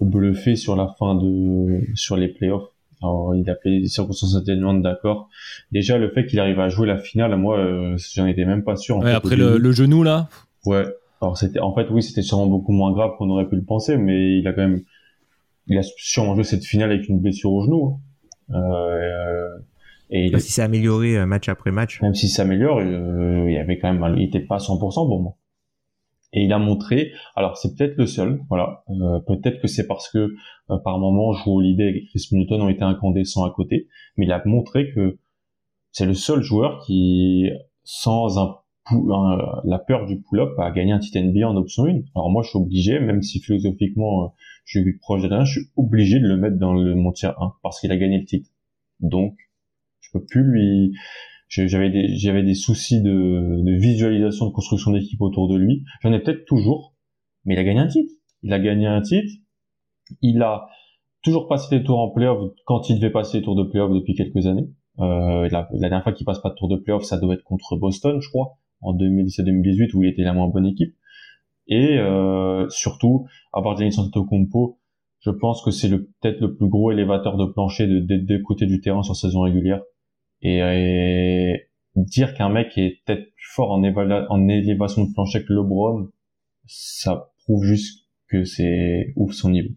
bluffé 0.00 0.56
sur 0.56 0.76
la 0.76 0.88
fin 0.98 1.14
de 1.14 1.80
sur 1.94 2.16
les 2.16 2.28
playoffs. 2.28 2.70
Alors, 3.02 3.34
il 3.34 3.48
a 3.48 3.56
fait 3.56 3.80
des 3.80 3.88
circonstances 3.88 4.36
atténuantes, 4.36 4.82
d'accord. 4.82 5.30
Déjà, 5.72 5.96
le 5.96 6.10
fait 6.10 6.26
qu'il 6.26 6.38
arrive 6.38 6.60
à 6.60 6.68
jouer 6.68 6.86
la 6.86 6.98
finale, 6.98 7.34
moi, 7.36 7.58
euh, 7.58 7.96
j'en 8.14 8.26
étais 8.26 8.44
même 8.44 8.62
pas 8.62 8.76
sûr. 8.76 8.98
En 8.98 9.02
ouais, 9.02 9.12
après 9.12 9.36
le, 9.36 9.56
le, 9.56 9.72
genou 9.72 10.02
là. 10.02 10.28
Ouais, 10.66 10.84
alors 11.20 11.36
c'était, 11.36 11.60
en 11.60 11.74
fait, 11.74 11.88
oui, 11.90 12.02
c'était 12.02 12.22
sûrement 12.22 12.46
beaucoup 12.46 12.72
moins 12.72 12.92
grave 12.92 13.12
qu'on 13.18 13.28
aurait 13.30 13.48
pu 13.48 13.56
le 13.56 13.64
penser, 13.64 13.96
mais 13.98 14.38
il 14.38 14.46
a 14.46 14.52
quand 14.52 14.62
même, 14.62 14.82
il 15.66 15.78
a 15.78 15.82
sûrement 15.82 16.34
joué 16.34 16.44
cette 16.44 16.64
finale 16.64 16.92
avec 16.92 17.08
une 17.08 17.20
blessure 17.20 17.52
au 17.52 17.64
genou. 17.64 18.00
Hein. 18.50 18.54
Euh, 18.56 19.58
et 20.10 20.26
il, 20.26 20.40
si 20.40 20.50
c'est 20.50 20.62
amélioré 20.62 21.16
euh, 21.16 21.26
match 21.26 21.48
après 21.48 21.70
match. 21.70 22.02
Même 22.02 22.14
si 22.14 22.28
ça 22.28 22.42
s'améliore, 22.42 22.78
euh, 22.78 23.48
il 23.48 23.56
avait 23.56 23.78
quand 23.78 23.92
même, 23.92 24.16
il 24.16 24.24
était 24.24 24.40
pas 24.40 24.56
à 24.56 24.58
100% 24.58 24.78
pour 24.78 25.22
moi. 25.22 25.36
Et 26.32 26.44
il 26.44 26.52
a 26.52 26.58
montré, 26.58 27.12
alors 27.34 27.56
c'est 27.56 27.76
peut-être 27.76 27.96
le 27.96 28.06
seul, 28.06 28.40
voilà, 28.48 28.84
euh, 28.88 29.18
peut-être 29.26 29.60
que 29.60 29.66
c'est 29.66 29.86
parce 29.88 30.08
que 30.10 30.32
par 30.84 31.00
moment, 31.00 31.32
Joe 31.32 31.48
Holiday 31.48 31.90
et 31.90 32.04
Chris 32.06 32.28
Middleton 32.30 32.62
ont 32.62 32.68
été 32.68 32.82
incandescents 32.82 33.44
à 33.44 33.50
côté, 33.50 33.88
mais 34.16 34.26
il 34.26 34.32
a 34.32 34.40
montré 34.44 34.92
que 34.92 35.18
c'est 35.90 36.06
le 36.06 36.14
seul 36.14 36.40
joueur 36.40 36.84
qui, 36.86 37.50
sans 37.82 38.38
un, 38.38 38.58
la 39.64 39.78
peur 39.78 40.06
du 40.06 40.20
pull-up, 40.20 40.58
a 40.58 40.70
gagné 40.70 40.92
un 40.92 40.98
titre 40.98 41.18
NBA 41.18 41.48
en 41.48 41.56
option 41.56 41.84
1. 41.84 42.00
Alors 42.14 42.30
moi, 42.30 42.42
je 42.42 42.50
suis 42.50 42.58
obligé, 42.58 43.00
même 43.00 43.22
si 43.22 43.40
philosophiquement, 43.40 44.24
euh, 44.24 44.28
je 44.64 44.80
suis 44.80 44.98
proche 44.98 45.22
de 45.22 45.44
je 45.44 45.60
suis 45.60 45.70
obligé 45.76 46.20
de 46.20 46.26
le 46.26 46.36
mettre 46.36 46.58
dans 46.58 46.74
le 46.74 46.94
mon 46.94 47.12
tier 47.12 47.28
1 47.28 47.52
parce 47.62 47.80
qu'il 47.80 47.92
a 47.92 47.96
gagné 47.96 48.18
le 48.18 48.24
titre. 48.24 48.50
Donc, 49.00 49.36
je 50.00 50.10
peux 50.12 50.24
plus 50.24 50.42
lui, 50.42 50.92
j'avais 51.48 51.90
des, 51.90 52.16
j'avais 52.16 52.42
des 52.42 52.54
soucis 52.54 53.02
de, 53.02 53.62
de 53.64 53.72
visualisation, 53.72 54.46
de 54.46 54.52
construction 54.52 54.92
d'équipe 54.92 55.20
autour 55.20 55.48
de 55.48 55.56
lui. 55.56 55.84
J'en 56.02 56.12
ai 56.12 56.20
peut-être 56.20 56.44
toujours, 56.46 56.94
mais 57.44 57.54
il 57.54 57.58
a 57.58 57.64
gagné 57.64 57.80
un 57.80 57.88
titre. 57.88 58.12
Il 58.42 58.52
a 58.52 58.58
gagné 58.58 58.86
un 58.86 59.00
titre. 59.00 59.32
Il 60.22 60.42
a 60.42 60.68
toujours 61.22 61.48
passé 61.48 61.76
des 61.76 61.84
tours 61.84 61.98
en 61.98 62.10
playoff 62.10 62.52
quand 62.64 62.88
il 62.88 62.96
devait 62.96 63.10
passer 63.12 63.38
les 63.38 63.44
tours 63.44 63.56
de 63.56 63.64
playoff 63.64 63.92
depuis 63.92 64.14
quelques 64.14 64.46
années. 64.46 64.68
Euh, 64.98 65.48
la, 65.50 65.68
la, 65.72 65.88
dernière 65.88 66.02
fois 66.02 66.12
qu'il 66.12 66.26
passe 66.26 66.40
pas 66.40 66.50
de 66.50 66.54
tour 66.54 66.68
de 66.68 66.76
playoff, 66.76 67.04
ça 67.04 67.18
doit 67.18 67.34
être 67.34 67.44
contre 67.44 67.76
Boston, 67.76 68.20
je 68.20 68.28
crois, 68.28 68.58
en 68.80 68.94
2017-2018 68.94 69.94
où 69.94 70.02
il 70.02 70.10
était 70.10 70.22
la 70.22 70.32
moins 70.32 70.48
bonne 70.48 70.66
équipe. 70.66 70.94
Et 71.66 71.98
euh, 71.98 72.68
surtout, 72.68 73.26
avoir 73.52 73.76
Giannis 73.76 73.98
Antetokounmpo, 73.98 74.78
je 75.20 75.30
pense 75.30 75.62
que 75.62 75.70
c'est 75.70 75.88
peut-être 75.90 76.40
le 76.40 76.56
plus 76.56 76.68
gros 76.68 76.90
élévateur 76.90 77.36
de 77.36 77.44
plancher 77.46 77.86
de, 77.86 78.00
des 78.00 78.18
deux 78.18 78.40
côtés 78.40 78.66
du 78.66 78.80
terrain 78.80 79.02
sur 79.02 79.14
saison 79.14 79.42
régulière. 79.42 79.82
Et, 80.42 81.66
dire 81.96 82.34
qu'un 82.34 82.48
mec 82.48 82.78
est 82.78 83.02
peut-être 83.04 83.24
plus 83.34 83.48
fort 83.52 83.72
en, 83.72 83.82
en 83.82 84.48
élévation 84.48 85.04
de 85.04 85.12
plancher 85.12 85.44
que 85.44 85.52
LeBron, 85.52 86.08
ça 86.66 87.30
prouve 87.44 87.64
juste 87.64 88.06
que 88.28 88.44
c'est 88.44 89.12
ouf 89.16 89.32
son 89.32 89.50
niveau. 89.50 89.70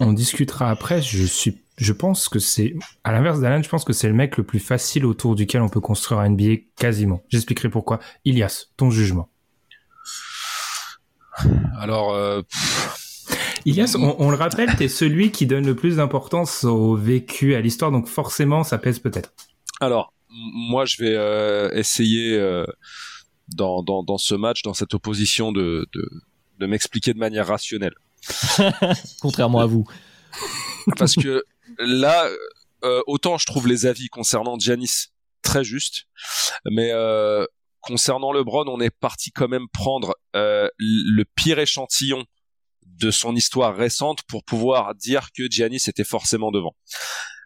On 0.00 0.12
discutera 0.12 0.70
après. 0.70 1.02
Je 1.02 1.24
suis, 1.24 1.56
je 1.78 1.92
pense 1.92 2.28
que 2.28 2.38
c'est, 2.38 2.74
à 3.04 3.12
l'inverse 3.12 3.40
d'Alan, 3.40 3.62
je 3.62 3.68
pense 3.68 3.84
que 3.84 3.92
c'est 3.92 4.08
le 4.08 4.14
mec 4.14 4.36
le 4.36 4.42
plus 4.42 4.58
facile 4.58 5.06
autour 5.06 5.36
duquel 5.36 5.62
on 5.62 5.68
peut 5.68 5.80
construire 5.80 6.20
un 6.20 6.30
NBA 6.30 6.56
quasiment. 6.76 7.22
J'expliquerai 7.28 7.70
pourquoi. 7.70 8.00
Ilias, 8.24 8.66
ton 8.76 8.90
jugement. 8.90 9.30
Alors, 11.78 12.14
euh, 12.14 12.42
Ilias, 13.64 13.96
on, 13.96 14.30
le 14.30 14.36
rappelle, 14.36 14.74
t'es 14.74 14.88
celui 14.88 15.30
qui 15.30 15.46
donne 15.46 15.66
le 15.66 15.76
plus 15.76 15.96
d'importance 15.96 16.64
au 16.64 16.96
vécu, 16.96 17.54
à 17.54 17.60
l'histoire, 17.60 17.92
donc 17.92 18.08
forcément, 18.08 18.64
ça 18.64 18.78
pèse 18.78 18.98
peut-être. 18.98 19.32
Alors, 19.80 20.12
moi, 20.28 20.84
je 20.84 20.96
vais 20.96 21.14
euh, 21.14 21.70
essayer 21.72 22.36
euh, 22.36 22.64
dans, 23.54 23.84
dans, 23.84 24.02
dans, 24.02 24.18
ce 24.18 24.34
match, 24.34 24.62
dans 24.62 24.74
cette 24.74 24.94
opposition, 24.94 25.52
de, 25.52 25.86
de, 25.94 26.10
de 26.58 26.66
m'expliquer 26.66 27.14
de 27.14 27.18
manière 27.18 27.46
rationnelle. 27.46 27.94
Contrairement 29.20 29.60
à 29.60 29.66
vous. 29.66 29.86
Parce 30.96 31.14
que 31.14 31.44
là, 31.78 32.28
euh, 32.84 33.02
autant 33.06 33.38
je 33.38 33.46
trouve 33.46 33.66
les 33.66 33.86
avis 33.86 34.08
concernant 34.08 34.58
Giannis 34.58 35.08
très 35.42 35.64
justes, 35.64 36.04
mais 36.70 36.90
euh, 36.92 37.44
concernant 37.80 38.32
LeBron, 38.32 38.66
on 38.68 38.80
est 38.80 38.90
parti 38.90 39.30
quand 39.30 39.48
même 39.48 39.68
prendre 39.72 40.14
euh, 40.36 40.68
le 40.78 41.24
pire 41.24 41.58
échantillon 41.58 42.24
de 42.84 43.10
son 43.10 43.36
histoire 43.36 43.76
récente 43.76 44.22
pour 44.24 44.44
pouvoir 44.44 44.94
dire 44.94 45.28
que 45.36 45.44
Giannis 45.50 45.84
était 45.86 46.04
forcément 46.04 46.50
devant. 46.50 46.74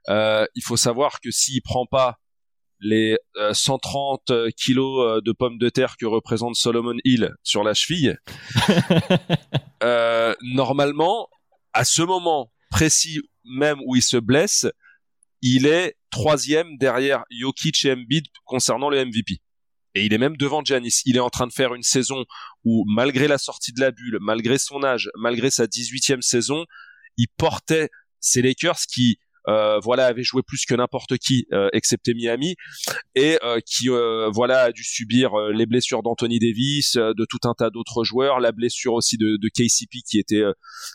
Euh, 0.08 0.46
il 0.54 0.62
faut 0.62 0.76
savoir 0.76 1.20
que 1.20 1.30
s'il 1.30 1.62
prend 1.62 1.86
pas 1.86 2.18
les 2.82 3.16
130 3.52 4.30
euh, 4.30 4.50
kilos 4.50 5.06
euh, 5.06 5.20
de 5.20 5.32
pommes 5.32 5.58
de 5.58 5.68
terre 5.68 5.96
que 5.96 6.04
représente 6.04 6.56
Solomon 6.56 6.96
Hill 7.04 7.32
sur 7.44 7.62
la 7.62 7.74
cheville, 7.74 8.18
euh, 9.84 10.34
normalement, 10.42 11.28
à 11.72 11.84
ce 11.84 12.02
moment 12.02 12.52
précis 12.70 13.20
même 13.44 13.78
où 13.86 13.96
il 13.96 14.02
se 14.02 14.16
blesse, 14.16 14.66
il 15.40 15.66
est 15.66 15.96
troisième 16.10 16.76
derrière 16.78 17.24
Jokic 17.30 17.84
et 17.84 17.92
Embiid 17.92 18.26
concernant 18.44 18.90
le 18.90 19.04
MVP. 19.04 19.40
Et 19.94 20.06
il 20.06 20.14
est 20.14 20.18
même 20.18 20.36
devant 20.36 20.64
Giannis. 20.64 21.02
Il 21.04 21.16
est 21.16 21.20
en 21.20 21.30
train 21.30 21.46
de 21.46 21.52
faire 21.52 21.74
une 21.74 21.82
saison 21.82 22.24
où, 22.64 22.84
malgré 22.86 23.28
la 23.28 23.38
sortie 23.38 23.72
de 23.72 23.80
la 23.80 23.90
bulle, 23.90 24.18
malgré 24.20 24.58
son 24.58 24.82
âge, 24.84 25.10
malgré 25.16 25.50
sa 25.50 25.66
18e 25.66 26.22
saison, 26.22 26.64
il 27.16 27.26
portait 27.36 27.90
ses 28.20 28.40
Lakers 28.40 28.80
qui 28.88 29.18
voilà 29.46 30.06
avait 30.06 30.22
joué 30.22 30.42
plus 30.42 30.64
que 30.66 30.74
n'importe 30.74 31.18
qui 31.18 31.46
euh, 31.52 31.68
excepté 31.72 32.14
Miami. 32.14 32.56
Et 33.14 33.38
euh, 33.42 33.60
qui 33.64 33.88
voilà 34.32 34.62
a 34.62 34.72
dû 34.72 34.84
subir 34.84 35.36
les 35.52 35.66
blessures 35.66 36.02
d'Anthony 36.02 36.38
Davis 36.38 36.94
de 36.96 37.26
tout 37.28 37.40
un 37.44 37.54
tas 37.54 37.70
d'autres 37.70 38.04
joueurs. 38.04 38.40
La 38.40 38.52
blessure 38.52 38.94
aussi 38.94 39.16
de, 39.16 39.36
de 39.36 39.48
KCP 39.48 39.98
qui 40.08 40.18
était 40.18 40.42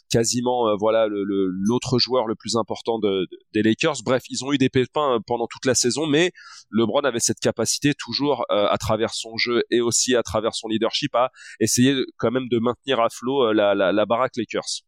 quasiment 0.09 0.75
voilà 0.77 1.07
l'autre 1.07 1.95
le, 1.95 1.99
joueur 1.99 2.27
le 2.27 2.35
plus 2.35 2.55
important 2.55 2.99
de, 2.99 3.27
des 3.53 3.63
Lakers. 3.63 3.97
Bref 4.03 4.23
ils 4.29 4.43
ont 4.43 4.53
eu 4.53 4.57
des 4.57 4.69
pépins 4.69 5.19
pendant 5.25 5.47
toute 5.47 5.65
la 5.65 5.75
saison 5.75 6.07
mais 6.07 6.31
LeBron 6.71 7.01
avait 7.01 7.19
cette 7.19 7.39
capacité 7.39 7.93
toujours 7.93 8.45
à 8.49 8.77
travers 8.77 9.13
son 9.13 9.37
jeu 9.37 9.63
et 9.69 9.81
aussi 9.81 10.15
à 10.15 10.23
travers 10.23 10.55
son 10.55 10.67
leadership 10.67 11.13
à 11.15 11.31
essayer 11.59 11.95
quand 12.17 12.31
même 12.31 12.47
de 12.49 12.59
maintenir 12.59 12.99
à 12.99 13.09
flot 13.09 13.51
la, 13.53 13.75
la, 13.75 13.91
la 13.91 14.05
baraque 14.05 14.35
Lakers. 14.37 14.83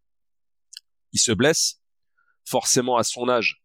Il 1.12 1.20
se 1.20 1.32
blesse 1.32 1.79
forcément 2.50 2.98
à 2.98 3.04
son 3.04 3.30
âge, 3.30 3.62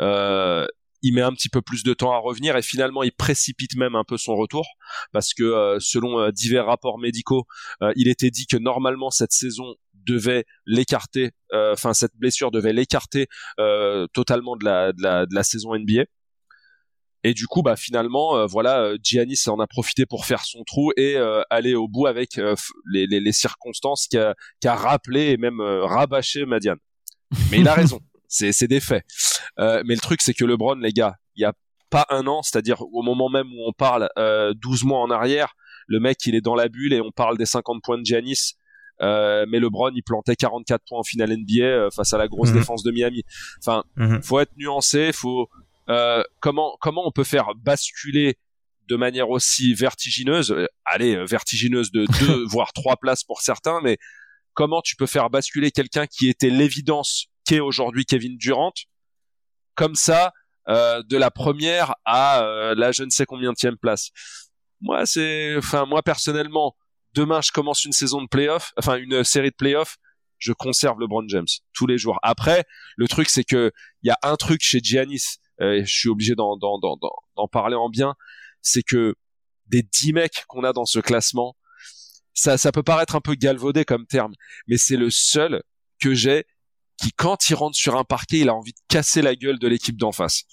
euh, 0.00 0.66
il 1.02 1.14
met 1.14 1.22
un 1.22 1.32
petit 1.32 1.48
peu 1.48 1.62
plus 1.62 1.82
de 1.84 1.94
temps 1.94 2.12
à 2.12 2.18
revenir 2.18 2.56
et 2.56 2.62
finalement 2.62 3.02
il 3.02 3.12
précipite 3.12 3.76
même 3.76 3.94
un 3.94 4.04
peu 4.04 4.16
son 4.16 4.34
retour 4.34 4.66
parce 5.12 5.34
que 5.34 5.44
euh, 5.44 5.78
selon 5.78 6.18
euh, 6.18 6.30
divers 6.30 6.66
rapports 6.66 6.98
médicaux, 6.98 7.44
il 7.94 8.08
était 8.08 8.30
dit 8.30 8.46
que 8.46 8.56
normalement 8.56 9.10
cette 9.10 9.32
saison 9.32 9.74
devait 9.94 10.44
l'écarter, 10.66 11.32
enfin 11.52 11.92
cette 11.92 12.16
blessure 12.16 12.50
devait 12.50 12.72
l'écarter 12.72 13.26
totalement 14.12 14.56
de 14.56 14.64
la, 14.64 15.42
saison 15.42 15.76
NBA. 15.76 16.04
Et 17.24 17.34
du 17.34 17.48
coup, 17.48 17.62
bah 17.62 17.74
finalement, 17.74 18.46
voilà, 18.46 18.92
Giannis 19.02 19.48
en 19.48 19.58
a 19.58 19.66
profité 19.66 20.06
pour 20.06 20.26
faire 20.26 20.44
son 20.44 20.62
trou 20.62 20.92
et 20.96 21.16
aller 21.50 21.74
au 21.74 21.88
bout 21.88 22.06
avec 22.06 22.40
les, 22.92 23.32
circonstances 23.32 24.06
qui 24.06 24.16
a, 24.16 24.36
qui 24.60 24.68
a 24.68 24.76
rappelé 24.76 25.30
et 25.30 25.36
même 25.38 25.60
rabâché 25.60 26.46
Madiane. 26.46 26.78
Mais 27.50 27.60
il 27.60 27.68
a 27.68 27.74
raison. 27.74 28.00
C'est 28.28 28.68
des 28.68 28.80
faits. 28.80 29.04
Euh, 29.58 29.82
mais 29.86 29.94
le 29.94 30.00
truc, 30.00 30.20
c'est 30.20 30.34
que 30.34 30.44
LeBron, 30.44 30.76
les 30.76 30.92
gars, 30.92 31.16
il 31.36 31.42
y 31.42 31.44
a 31.44 31.52
pas 31.90 32.06
un 32.10 32.26
an, 32.26 32.42
c'est-à-dire 32.42 32.82
au 32.82 33.02
moment 33.02 33.28
même 33.28 33.46
où 33.46 33.68
on 33.68 33.72
parle 33.72 34.08
euh, 34.18 34.52
12 34.54 34.84
mois 34.84 35.00
en 35.00 35.10
arrière, 35.10 35.54
le 35.86 36.00
mec, 36.00 36.18
il 36.26 36.34
est 36.34 36.40
dans 36.40 36.54
la 36.54 36.68
bulle 36.68 36.92
et 36.92 37.00
on 37.00 37.12
parle 37.12 37.38
des 37.38 37.46
50 37.46 37.82
points 37.82 37.98
de 37.98 38.04
Giannis. 38.04 38.54
Euh, 39.02 39.44
mais 39.48 39.60
LeBron, 39.60 39.90
il 39.94 40.02
plantait 40.02 40.36
44 40.36 40.82
points 40.88 40.98
en 40.98 41.04
finale 41.04 41.36
NBA 41.36 41.64
euh, 41.64 41.90
face 41.90 42.12
à 42.12 42.18
la 42.18 42.28
grosse 42.28 42.50
mhm. 42.50 42.58
défense 42.58 42.82
de 42.82 42.90
Miami. 42.90 43.22
Enfin, 43.58 43.84
mhm. 43.96 44.22
faut 44.22 44.40
être 44.40 44.56
nuancé. 44.56 45.12
Faut 45.12 45.48
euh, 45.88 46.22
comment 46.40 46.76
comment 46.80 47.06
on 47.06 47.12
peut 47.12 47.24
faire 47.24 47.54
basculer 47.54 48.36
de 48.88 48.96
manière 48.96 49.30
aussi 49.30 49.74
vertigineuse, 49.74 50.52
euh, 50.52 50.66
allez, 50.84 51.16
vertigineuse 51.24 51.90
de 51.90 52.06
deux 52.20 52.44
voire 52.48 52.72
trois 52.72 52.96
places 52.96 53.24
pour 53.24 53.42
certains, 53.42 53.80
mais 53.82 53.98
comment 54.56 54.80
tu 54.82 54.96
peux 54.96 55.06
faire 55.06 55.30
basculer 55.30 55.70
quelqu'un 55.70 56.06
qui 56.06 56.28
était 56.28 56.50
l'évidence 56.50 57.26
qu'est 57.44 57.60
aujourd'hui 57.60 58.04
Kevin 58.04 58.36
Durant 58.36 58.72
comme 59.76 59.94
ça 59.94 60.32
euh, 60.68 61.02
de 61.04 61.16
la 61.16 61.30
première 61.30 61.94
à 62.04 62.42
euh, 62.42 62.74
la 62.74 62.90
je 62.90 63.04
ne 63.04 63.10
sais 63.10 63.26
combien 63.26 63.52
de 63.52 63.76
place. 63.76 64.10
Moi 64.80 65.06
c'est 65.06 65.54
enfin 65.56 65.86
moi 65.86 66.02
personnellement 66.02 66.74
demain 67.12 67.40
je 67.40 67.52
commence 67.52 67.84
une 67.84 67.92
saison 67.92 68.20
de 68.22 68.26
playoff, 68.26 68.72
enfin 68.76 68.96
une 68.96 69.22
série 69.22 69.50
de 69.50 69.56
playoffs, 69.56 69.98
je 70.38 70.52
conserve 70.52 70.98
LeBron 70.98 71.28
James 71.28 71.46
tous 71.72 71.86
les 71.86 71.98
jours. 71.98 72.18
Après 72.22 72.64
le 72.96 73.06
truc 73.06 73.28
c'est 73.28 73.44
que 73.44 73.70
il 74.02 74.08
y 74.08 74.10
a 74.10 74.18
un 74.22 74.36
truc 74.36 74.62
chez 74.62 74.80
Giannis 74.82 75.38
euh, 75.60 75.82
je 75.84 75.92
suis 75.92 76.08
obligé 76.08 76.34
d'en 76.34 76.58
parler 77.50 77.76
en 77.76 77.88
bien, 77.88 78.14
c'est 78.62 78.82
que 78.82 79.14
des 79.66 79.82
10 79.82 80.12
mecs 80.12 80.44
qu'on 80.48 80.64
a 80.64 80.72
dans 80.72 80.84
ce 80.84 80.98
classement, 80.98 81.56
ça, 82.36 82.58
ça 82.58 82.70
peut 82.70 82.82
paraître 82.82 83.16
un 83.16 83.20
peu 83.20 83.34
galvaudé 83.34 83.84
comme 83.84 84.06
terme, 84.06 84.34
mais 84.68 84.76
c'est 84.76 84.96
le 84.96 85.10
seul 85.10 85.62
que 86.00 86.14
j'ai 86.14 86.44
qui, 86.98 87.10
quand 87.12 87.50
il 87.50 87.54
rentre 87.54 87.76
sur 87.76 87.96
un 87.96 88.04
parquet, 88.04 88.38
il 88.38 88.48
a 88.48 88.54
envie 88.54 88.72
de 88.72 88.78
casser 88.88 89.22
la 89.22 89.34
gueule 89.34 89.58
de 89.58 89.68
l'équipe 89.68 89.96
d'en 89.96 90.12
face. 90.12 90.44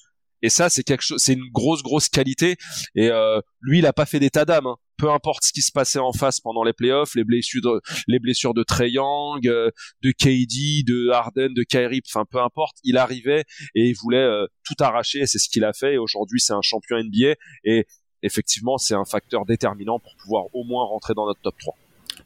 Et 0.42 0.50
ça, 0.50 0.70
c'est 0.70 0.84
quelque 0.84 1.04
chose, 1.04 1.22
c'est 1.24 1.34
une 1.34 1.50
grosse, 1.54 1.84
grosse 1.84 2.10
qualité. 2.10 2.58
Et 2.96 3.10
euh, 3.10 3.40
lui, 3.62 3.80
il 3.80 3.86
a 3.86 3.94
pas 3.94 4.06
fait 4.06 4.20
d'état 4.20 4.44
d'âme. 4.44 4.68
Hein. 4.68 4.76
Peu 4.98 5.10
importe 5.10 5.44
ce 5.46 5.54
qui 5.54 5.62
se 5.62 5.72
passait 5.72 6.00
en 6.00 6.12
face 6.12 6.42
pendant 6.42 6.64
les 6.64 6.74
playoffs, 6.74 7.16
les 7.16 7.24
blessures, 7.24 7.62
de, 7.62 7.82
les 8.08 8.20
blessures 8.20 8.54
de 8.54 8.62
Trey 8.62 8.92
Young, 8.92 9.48
euh, 9.48 9.72
de 10.04 10.12
KD, 10.12 10.84
de 10.86 11.10
Harden, 11.12 11.54
de 11.54 11.64
Kyrie, 11.64 12.02
enfin 12.06 12.26
peu 12.30 12.40
importe, 12.42 12.76
il 12.84 12.98
arrivait 12.98 13.46
et 13.74 13.88
il 13.88 13.94
voulait 13.94 14.18
euh, 14.18 14.46
tout 14.66 14.76
arracher. 14.84 15.20
Et 15.20 15.28
c'est 15.28 15.40
ce 15.40 15.48
qu'il 15.50 15.64
a 15.64 15.72
fait. 15.72 15.94
Et 15.94 15.98
aujourd'hui, 15.98 16.42
c'est 16.42 16.54
un 16.54 16.62
champion 16.62 16.98
NBA. 16.98 17.36
Et 17.64 17.86
effectivement, 18.24 18.78
c'est 18.78 18.96
un 18.96 19.06
facteur 19.06 19.46
déterminant 19.46 20.00
pour 20.00 20.16
pouvoir 20.16 20.46
au 20.54 20.64
moins 20.64 20.86
rentrer 20.86 21.14
dans 21.14 21.28
notre 21.28 21.42
top 21.42 21.56
3. 21.60 21.76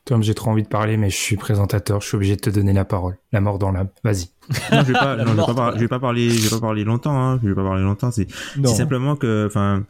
Tom, 0.06 0.24
j'ai 0.24 0.34
trop 0.34 0.52
envie 0.52 0.64
de 0.64 0.68
parler, 0.68 0.96
mais 0.96 1.10
je 1.10 1.18
suis 1.18 1.36
présentateur, 1.36 2.00
je 2.02 2.08
suis 2.08 2.16
obligé 2.16 2.36
de 2.36 2.42
te 2.42 2.50
donner 2.50 2.72
la 2.72 2.86
parole. 2.86 3.18
La 3.34 3.42
mort 3.42 3.60
dans 3.60 3.72
l'âme. 3.72 3.90
Vas-y. 4.04 4.30
Non, 4.72 4.82
je 4.82 4.88
vais 4.88 4.94
pas, 4.94 5.18
je 5.20 5.24
vais 5.26 5.54
pas, 5.54 5.74
je 5.76 5.80
vais 5.80 5.88
pas 5.88 6.00
parler, 6.00 6.30
je 6.30 6.44
vais 6.44 6.50
pas 6.50 6.62
parler 6.62 6.84
longtemps, 6.86 7.18
hein. 7.18 7.40
Je 7.44 7.50
vais 7.50 7.56
pas 7.56 7.64
parler 7.64 7.84
longtemps. 7.84 8.12
C'est, 8.12 8.28
simplement 8.68 9.16
que, 9.16 9.48
enfin, 9.48 9.84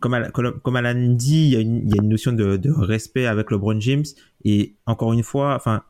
comme, 0.00 0.30
comme, 0.62 0.76
Alan 0.76 0.94
dit, 0.94 1.44
il 1.44 1.52
y 1.52 1.56
a 1.56 1.60
une, 1.60 1.88
il 1.88 1.94
y 1.94 1.98
a 1.98 2.02
une 2.02 2.08
notion 2.08 2.32
de, 2.32 2.56
de 2.56 2.70
respect 2.70 3.26
avec 3.26 3.50
LeBron 3.50 3.80
James. 3.80 4.04
Et 4.44 4.74
encore 4.86 5.12
une 5.12 5.22
fois, 5.22 5.54
enfin, 5.54 5.82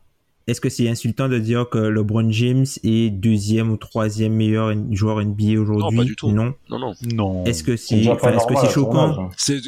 est-ce 0.48 0.60
que 0.62 0.70
c'est 0.70 0.88
insultant 0.88 1.28
de 1.28 1.38
dire 1.38 1.68
que 1.68 1.78
LeBron 1.78 2.30
James 2.30 2.64
est 2.82 3.10
deuxième 3.10 3.70
ou 3.70 3.76
troisième 3.76 4.32
meilleur 4.32 4.72
joueur 4.92 5.22
NBA 5.22 5.60
aujourd'hui 5.60 5.96
Non, 5.96 6.02
pas 6.02 6.04
du 6.04 6.16
tout. 6.16 6.32
Non? 6.32 6.54
Non, 6.70 6.78
non. 6.78 6.94
Non. 7.12 7.44
Est-ce 7.44 7.62
que 7.62 7.76
C'est 7.76 8.00
que 8.00 8.26
à 8.26 8.38
son 8.40 8.70
choquant? 8.70 9.24
hein. 9.26 9.30
C'est, 9.36 9.60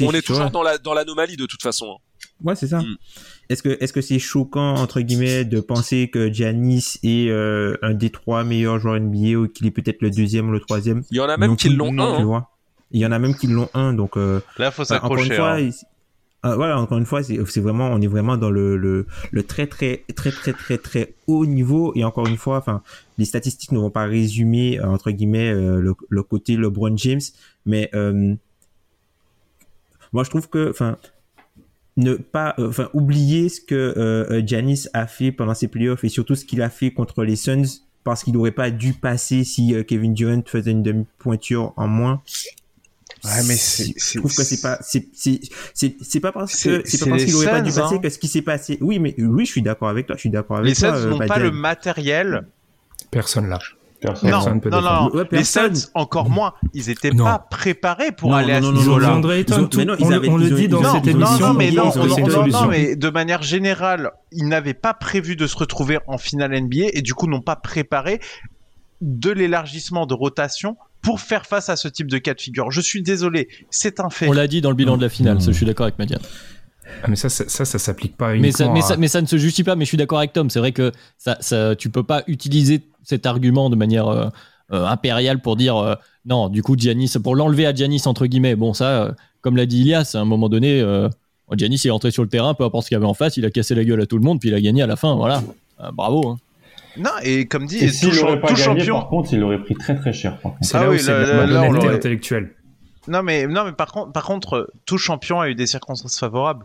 on 0.00 0.12
est 0.12 0.22
toujours 0.22 0.50
dans 0.50 0.62
la 0.62 0.78
dans 0.78 0.94
l'anomalie 0.94 1.36
de 1.36 1.44
toute 1.44 1.62
façon. 1.62 1.86
hein. 1.92 2.02
Ouais, 2.42 2.54
c'est 2.54 2.68
ça. 2.68 2.80
Mm. 2.80 2.96
Est-ce 3.50 3.62
que 3.62 3.76
est-ce 3.80 3.92
que 3.92 4.00
c'est 4.00 4.18
choquant 4.18 4.76
entre 4.76 5.00
guillemets 5.02 5.44
de 5.44 5.60
penser 5.60 6.08
que 6.10 6.32
Giannis 6.32 6.98
est 7.02 7.28
euh, 7.28 7.76
un 7.82 7.92
des 7.92 8.10
trois 8.10 8.44
meilleurs 8.44 8.78
joueurs 8.78 8.98
NBA 8.98 9.38
ou 9.38 9.48
qu'il 9.48 9.66
est 9.66 9.70
peut-être 9.70 10.00
le 10.00 10.10
deuxième 10.10 10.48
ou 10.48 10.52
le 10.52 10.60
troisième? 10.60 11.02
Il 11.10 11.18
y 11.18 11.20
en 11.20 11.28
a 11.28 11.36
même 11.36 11.56
qui 11.56 11.68
l'ont 11.68 11.92
un. 11.98 12.16
tu 12.16 12.22
hein. 12.22 12.24
vois. 12.24 12.50
Il 12.92 13.00
y 13.00 13.06
en 13.06 13.12
a 13.12 13.18
même 13.18 13.34
qui 13.36 13.46
l'ont 13.46 13.68
un, 13.74 13.92
donc 13.92 14.16
euh, 14.16 14.40
Là, 14.56 14.70
faut 14.70 14.84
s'accrocher. 14.84 15.34
fois, 15.34 15.58
ah, 16.44 16.54
voilà, 16.54 16.80
encore 16.80 16.98
une 16.98 17.06
fois, 17.06 17.22
c'est 17.22 17.60
vraiment, 17.60 17.88
on 17.88 18.00
est 18.00 18.06
vraiment 18.06 18.36
dans 18.36 18.50
le, 18.50 18.76
le, 18.76 19.42
très 19.42 19.66
très 19.66 20.04
très 20.14 20.30
très 20.30 20.52
très 20.52 20.78
très 20.78 21.14
haut 21.26 21.46
niveau 21.46 21.92
et 21.96 22.04
encore 22.04 22.28
une 22.28 22.36
fois, 22.36 22.58
enfin, 22.58 22.82
les 23.18 23.24
statistiques 23.24 23.72
ne 23.72 23.78
vont 23.78 23.90
pas 23.90 24.04
résumer 24.04 24.78
euh, 24.78 24.86
entre 24.86 25.10
guillemets 25.10 25.50
euh, 25.50 25.80
le, 25.80 25.94
le 26.08 26.22
côté 26.22 26.56
LeBron 26.56 26.96
James, 26.96 27.20
mais 27.66 27.90
euh, 27.94 28.34
moi 30.12 30.22
je 30.22 30.30
trouve 30.30 30.48
que, 30.48 30.70
enfin, 30.70 30.96
ne 31.96 32.14
pas, 32.14 32.54
euh, 32.58 32.68
enfin, 32.68 32.88
oublier 32.94 33.48
ce 33.48 33.60
que 33.60 33.74
euh, 33.74 34.30
euh, 34.30 34.42
Giannis 34.46 34.86
a 34.94 35.06
fait 35.06 35.32
pendant 35.32 35.54
ses 35.54 35.66
playoffs 35.68 36.04
et 36.04 36.08
surtout 36.08 36.36
ce 36.36 36.44
qu'il 36.44 36.62
a 36.62 36.70
fait 36.70 36.92
contre 36.92 37.24
les 37.24 37.36
Suns 37.36 37.82
parce 38.04 38.22
qu'il 38.22 38.34
n'aurait 38.34 38.52
pas 38.52 38.70
dû 38.70 38.94
passer 38.94 39.42
si 39.42 39.74
euh, 39.74 39.82
Kevin 39.82 40.14
Durant 40.14 40.42
faisait 40.46 40.70
une 40.70 40.84
demi-pointure 40.84 41.72
en 41.76 41.88
moins. 41.88 42.22
Ouais, 43.24 43.30
mais 43.48 43.56
c'est- 43.56 43.94
je 43.96 44.18
trouve 44.18 44.34
que 44.34 44.42
c'est 44.44 44.60
pas, 44.60 44.78
c'est, 44.80 45.08
c'est, 45.12 45.40
c'est, 45.74 45.96
c'est 46.00 46.20
pas 46.20 46.32
parce 46.32 46.52
C'est- 46.52 46.82
que, 46.82 46.88
c'est 46.88 46.96
c'est 46.98 47.04
pas 47.04 47.10
parce 47.12 47.24
qu'il 47.24 47.34
aurait 47.36 47.46
pas 47.50 47.60
dû 47.60 47.70
Suns, 47.70 47.80
passer 47.82 47.94
hein. 47.96 47.98
que 47.98 48.08
ce 48.10 48.18
qui 48.18 48.28
s'est 48.28 48.42
passé. 48.42 48.78
Oui, 48.80 48.98
mais 48.98 49.14
oui, 49.18 49.44
je 49.44 49.50
suis 49.50 49.62
d'accord 49.62 49.88
avec 49.88 50.06
toi, 50.06 50.16
je 50.16 50.20
suis 50.20 50.30
d'accord 50.30 50.58
avec 50.58 50.68
Les 50.68 50.74
toi. 50.74 50.90
Suns 50.90 51.06
euh, 51.06 51.10
n'ont 51.10 51.26
pas 51.26 51.38
le 51.38 51.50
matériel. 51.50 52.46
Personne 53.10 53.48
là. 53.48 53.58
Personne. 54.00 54.30
Non, 54.30 54.36
Personne 54.36 54.60
peut 54.60 54.70
non, 54.70 54.80
non. 54.80 55.10
Ouais, 55.12 55.24
Les. 55.32 55.42
Suns, 55.42 55.90
encore 55.94 56.30
moins. 56.30 56.54
Ils 56.72 56.88
étaient 56.88 57.10
Non. 57.10 57.24
pas 57.24 57.40
préparés 57.50 58.12
pour 58.12 58.30
Non, 58.30 58.36
aller 58.36 58.52
à 58.52 58.62
ce 58.62 58.66
niveau-là. 58.70 59.16
On, 59.16 59.20
le- 59.20 59.30
avaient- 59.32 60.28
on 60.28 60.38
ils 60.38 60.48
le 60.50 60.54
ont- 60.54 60.56
dit 60.56 60.68
dans 60.68 60.94
cette 60.94 61.06
émission. 61.08 61.48
non, 61.48 61.54
mais 61.54 61.72
non, 61.72 62.66
mais 62.68 62.94
de 62.94 63.08
manière 63.10 63.42
générale, 63.42 64.12
ils 64.30 64.46
n'avaient 64.46 64.74
pas 64.74 64.94
prévu 64.94 65.34
de 65.34 65.48
se 65.48 65.56
retrouver 65.56 65.98
en 66.06 66.16
finale 66.16 66.52
NBA 66.54 66.90
et 66.92 67.02
du 67.02 67.14
coup 67.14 67.26
n'ont 67.26 67.40
pas 67.40 67.56
préparé 67.56 68.20
de 69.00 69.30
l'élargissement 69.30 70.06
de 70.06 70.14
rotation 70.14 70.76
pour 71.02 71.20
faire 71.20 71.46
face 71.46 71.68
à 71.68 71.76
ce 71.76 71.88
type 71.88 72.08
de 72.10 72.18
cas 72.18 72.34
de 72.34 72.40
figure. 72.40 72.70
Je 72.70 72.80
suis 72.80 73.02
désolé, 73.02 73.48
c'est 73.70 74.00
un 74.00 74.10
fait. 74.10 74.28
On 74.28 74.32
l'a 74.32 74.46
dit 74.46 74.60
dans 74.60 74.70
le 74.70 74.76
bilan 74.76 74.96
de 74.96 75.02
la 75.02 75.08
finale, 75.08 75.40
ça, 75.40 75.52
je 75.52 75.56
suis 75.56 75.66
d'accord 75.66 75.84
avec 75.84 75.98
Madiane. 75.98 76.20
Ah, 77.02 77.06
mais 77.08 77.16
ça, 77.16 77.28
ça, 77.28 77.44
ça, 77.48 77.64
ça 77.64 77.78
s'applique 77.78 78.16
pas 78.16 78.34
Mais 78.34 78.50
ça, 78.50 78.68
mais, 78.70 78.80
à- 78.80 78.82
ça, 78.82 78.96
mais 78.96 79.08
ça 79.08 79.20
ne 79.20 79.26
se 79.26 79.36
justifie 79.36 79.64
pas, 79.64 79.76
mais 79.76 79.84
je 79.84 79.88
suis 79.88 79.98
d'accord 79.98 80.18
avec 80.18 80.32
Tom. 80.32 80.48
C'est 80.50 80.58
vrai 80.58 80.72
que 80.72 80.90
ça, 81.18 81.36
ça, 81.40 81.76
tu 81.76 81.90
peux 81.90 82.02
pas 82.02 82.24
utiliser 82.26 82.80
cet 83.04 83.26
argument 83.26 83.68
de 83.70 83.76
manière 83.76 84.08
euh, 84.08 84.28
euh, 84.72 84.86
impériale 84.86 85.40
pour 85.40 85.56
dire 85.56 85.76
euh, 85.76 85.94
non, 86.24 86.48
du 86.48 86.62
coup, 86.62 86.76
Giannis, 86.78 87.12
pour 87.22 87.36
l'enlever 87.36 87.66
à 87.66 87.74
Giannis, 87.74 88.02
entre 88.06 88.26
guillemets. 88.26 88.56
Bon, 88.56 88.72
ça, 88.74 89.02
euh, 89.04 89.12
comme 89.42 89.56
l'a 89.56 89.66
dit 89.66 89.80
Ilias, 89.82 90.12
à 90.14 90.18
un 90.18 90.24
moment 90.24 90.48
donné, 90.48 90.80
euh, 90.80 91.08
Giannis 91.56 91.80
est 91.84 91.90
entré 91.90 92.10
sur 92.10 92.22
le 92.22 92.28
terrain, 92.28 92.54
peu 92.54 92.64
importe 92.64 92.84
ce 92.84 92.88
qu'il 92.88 92.96
y 92.96 92.98
avait 92.98 93.06
en 93.06 93.14
face, 93.14 93.36
il 93.36 93.44
a 93.44 93.50
cassé 93.50 93.74
la 93.74 93.84
gueule 93.84 94.00
à 94.00 94.06
tout 94.06 94.16
le 94.18 94.24
monde, 94.24 94.40
puis 94.40 94.48
il 94.48 94.54
a 94.54 94.60
gagné 94.60 94.82
à 94.82 94.86
la 94.86 94.96
fin. 94.96 95.14
Voilà. 95.14 95.42
Euh, 95.80 95.90
bravo. 95.92 96.26
hein. 96.28 96.38
Non, 96.98 97.10
et 97.22 97.46
comme 97.46 97.66
dit, 97.66 97.78
Et 97.78 97.86
tout, 97.88 97.92
s'il 97.94 98.12
cha- 98.12 98.22
n'aurait 98.22 98.40
pas 98.40 98.48
tout 98.48 98.54
gagné, 98.54 98.64
champion. 98.80 98.94
par 99.00 99.08
contre, 99.08 99.32
il 99.32 99.42
aurait 99.42 99.58
pris 99.62 99.74
très 99.74 99.94
très 99.96 100.12
cher. 100.12 100.38
Par 100.40 100.52
contre. 100.52 100.64
C'est 100.64 100.76
Ah 100.76 100.82
là 100.84 100.90
oui, 100.90 100.96
où 100.96 100.98
c'est 100.98 101.12
là- 101.12 101.46
la 101.46 101.60
intellectuelle. 101.92 102.54
Non, 103.06 103.22
mais, 103.22 103.46
non, 103.46 103.64
mais 103.64 103.72
par 103.72 103.92
contre, 103.92 104.12
par 104.12 104.24
contre, 104.24 104.70
tout 104.84 104.98
champion 104.98 105.40
a 105.40 105.48
eu 105.48 105.54
des 105.54 105.66
circonstances 105.66 106.18
favorables. 106.18 106.64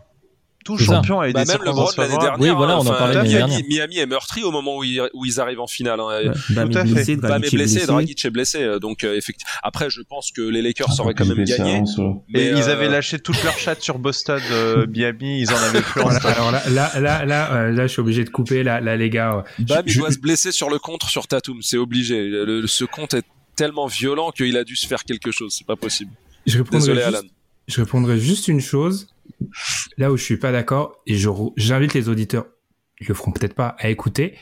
Tout 0.64 0.78
champion 0.78 1.20
a 1.20 1.28
eu 1.28 1.32
Bah, 1.32 1.44
des 1.44 1.52
même 1.52 1.58
le 1.58 1.64
Brown 1.72 1.76
circonstances 1.86 1.96
l'année 1.98 2.18
dernière. 2.18 2.40
Oui, 2.40 2.56
voilà, 2.56 2.78
on 2.78 2.80
en 2.80 2.84
parlait 2.86 3.14
Miami, 3.22 3.28
dernière. 3.34 3.60
Miami 3.68 3.98
est 3.98 4.06
meurtri 4.06 4.42
au 4.42 4.50
moment 4.50 4.78
où 4.78 4.84
ils, 4.84 5.00
où 5.12 5.24
ils 5.26 5.38
arrivent 5.40 5.60
en 5.60 5.66
finale. 5.66 6.00
hein. 6.00 6.06
Ouais, 6.06 6.30
Bam 6.50 6.70
Tout 6.70 6.78
est 6.78 6.80
à 6.80 6.84
fait. 6.86 6.92
blessé, 6.92 7.16
Bam 7.16 7.28
Dragic 7.30 7.52
est 7.52 7.56
blessé. 7.56 7.86
Dragic 7.86 8.24
est 8.24 8.30
blessé. 8.30 8.62
euh, 8.62 8.78
Donc 8.78 9.04
euh, 9.04 9.14
effectivement. 9.16 9.50
Après, 9.62 9.90
je 9.90 10.00
pense 10.02 10.32
que 10.32 10.42
les 10.42 10.62
Lakers 10.62 10.88
Ah, 10.98 11.02
auraient 11.02 11.14
quand 11.14 11.26
même 11.26 11.44
gagné. 11.44 11.76
Et 11.76 11.82
mais, 12.32 12.46
ils 12.48 12.54
euh, 12.68 12.72
avaient 12.72 12.88
lâché 12.88 13.18
toute 13.18 13.42
leur 13.44 13.56
chatte 13.58 13.82
sur 13.82 13.98
Boston, 13.98 14.40
euh, 14.50 14.86
Miami, 14.94 15.40
ils 15.40 15.50
en 15.52 15.56
avaient 15.56 15.82
plus 15.82 16.00
alors 16.00 16.50
là, 16.50 16.62
là, 16.70 16.92
là, 17.00 17.24
là, 17.24 17.52
euh, 17.54 17.70
là, 17.70 17.86
je 17.86 17.92
suis 17.92 18.00
obligé 18.00 18.24
de 18.24 18.30
couper. 18.30 18.62
Là, 18.62 18.80
là 18.80 18.96
les 18.96 19.10
gars, 19.10 19.44
Bam, 19.58 19.82
il 19.86 19.96
doit 19.98 20.10
se 20.10 20.18
blesser 20.18 20.52
sur 20.52 20.70
le 20.70 20.78
contre 20.78 21.08
sur 21.08 21.26
Tatum. 21.26 21.58
C'est 21.62 21.76
obligé. 21.78 22.28
Le- 22.28 22.66
ce 22.66 22.84
compte 22.84 23.14
est 23.14 23.24
tellement 23.56 23.86
violent 23.86 24.30
qu'il 24.30 24.56
a 24.56 24.64
dû 24.64 24.76
se 24.76 24.86
faire 24.86 25.04
quelque 25.04 25.30
chose. 25.30 25.54
C'est 25.56 25.66
pas 25.66 25.76
possible. 25.76 26.10
je 26.46 26.58
répondrai 26.58 26.78
Désolé, 26.80 27.02
juste- 27.02 27.14
Alan. 27.16 27.28
je 27.68 27.80
répondrai 27.80 28.18
juste 28.18 28.48
une 28.48 28.60
chose. 28.60 29.06
Là 29.96 30.12
où 30.12 30.16
je 30.16 30.24
suis 30.24 30.36
pas 30.36 30.52
d'accord, 30.52 31.02
et 31.06 31.16
j'invite 31.56 31.94
les 31.94 32.08
auditeurs, 32.08 32.46
ils 33.00 33.08
le 33.08 33.14
feront 33.14 33.32
peut-être 33.32 33.54
pas, 33.54 33.76
à 33.78 33.88
écouter. 33.88 34.36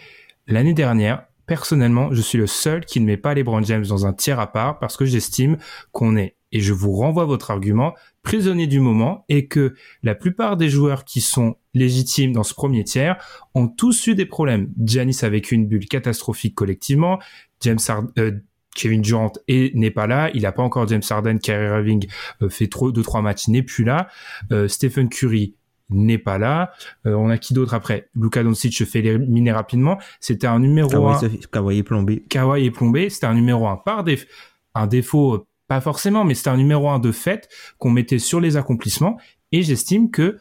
L'année 0.46 0.74
dernière, 0.74 1.26
personnellement, 1.46 2.12
je 2.12 2.20
suis 2.20 2.38
le 2.38 2.46
seul 2.46 2.84
qui 2.84 3.00
ne 3.00 3.06
met 3.06 3.16
pas 3.16 3.34
les 3.34 3.42
Brown 3.42 3.64
James 3.64 3.84
dans 3.86 4.06
un 4.06 4.12
tiers 4.12 4.40
à 4.40 4.50
part 4.52 4.78
parce 4.78 4.96
que 4.96 5.04
j'estime 5.04 5.58
qu'on 5.92 6.16
est, 6.16 6.36
et 6.52 6.60
je 6.60 6.72
vous 6.72 6.92
renvoie 6.92 7.24
votre 7.24 7.50
argument, 7.50 7.94
prisonnier 8.22 8.66
du 8.66 8.80
moment 8.80 9.24
et 9.28 9.46
que 9.48 9.74
la 10.02 10.14
plupart 10.14 10.56
des 10.56 10.68
joueurs 10.68 11.04
qui 11.04 11.20
sont 11.20 11.56
légitimes 11.74 12.32
dans 12.32 12.42
ce 12.42 12.54
premier 12.54 12.84
tiers 12.84 13.16
ont 13.54 13.68
tous 13.68 14.06
eu 14.06 14.14
des 14.14 14.26
problèmes. 14.26 14.70
Giannis 14.78 15.18
a 15.22 15.28
vécu 15.28 15.54
une 15.54 15.66
bulle 15.66 15.86
catastrophique 15.86 16.54
collectivement. 16.54 17.18
James 17.62 17.78
euh, 18.18 18.32
Kevin 18.74 19.02
Durant 19.02 19.32
est- 19.48 19.74
n'est 19.74 19.90
pas 19.90 20.06
là. 20.06 20.30
Il 20.34 20.42
n'a 20.42 20.52
pas 20.52 20.62
encore 20.62 20.88
James 20.88 21.02
Harden. 21.08 21.38
Kyrie 21.38 21.66
Irving 21.66 22.06
euh, 22.42 22.48
fait 22.48 22.68
trop, 22.68 22.90
deux, 22.92 23.02
trois 23.02 23.22
matchs, 23.22 23.48
n'est 23.48 23.62
plus 23.62 23.84
là. 23.84 24.08
Euh, 24.50 24.68
Stephen 24.68 25.08
Curry 25.08 25.54
n'est 25.90 26.18
pas 26.18 26.38
là. 26.38 26.72
Euh, 27.06 27.14
on 27.14 27.28
a 27.28 27.36
qui 27.36 27.52
d'autre 27.52 27.74
après? 27.74 28.08
Luka 28.14 28.42
Doncic, 28.42 28.74
je 28.76 28.84
fais 28.84 29.00
éliminer 29.00 29.52
rapidement. 29.52 29.98
C'était 30.20 30.46
un 30.46 30.58
numéro 30.58 30.88
Kawhi, 30.88 31.12
un. 31.14 31.18
ça 31.18 31.28
fait- 31.28 31.50
Kawhi 31.50 31.78
est 31.78 31.82
plombé. 31.82 32.24
Kawhi 32.30 32.64
est 32.66 32.70
plombé, 32.70 33.10
c'était 33.10 33.26
un 33.26 33.34
numéro 33.34 33.66
un 33.68 33.76
par 33.76 34.04
déf 34.04 34.26
un 34.74 34.86
défaut, 34.86 35.34
euh, 35.34 35.46
pas 35.68 35.82
forcément, 35.82 36.24
mais 36.24 36.34
c'était 36.34 36.48
un 36.48 36.56
numéro 36.56 36.88
un 36.88 36.98
de 36.98 37.12
fait 37.12 37.50
qu'on 37.76 37.90
mettait 37.90 38.18
sur 38.18 38.40
les 38.40 38.56
accomplissements. 38.56 39.18
Et 39.52 39.62
j'estime 39.62 40.10
que 40.10 40.38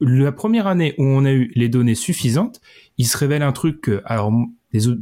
la 0.00 0.32
première 0.32 0.66
année 0.66 0.94
où 0.98 1.04
on 1.04 1.24
a 1.24 1.32
eu 1.32 1.50
les 1.54 1.70
données 1.70 1.94
suffisantes, 1.94 2.60
il 2.98 3.06
se 3.06 3.16
révèle 3.16 3.42
un 3.42 3.52
truc 3.52 3.80
que, 3.80 4.02
alors, 4.04 4.30
les, 4.72 4.88
autres- 4.88 5.00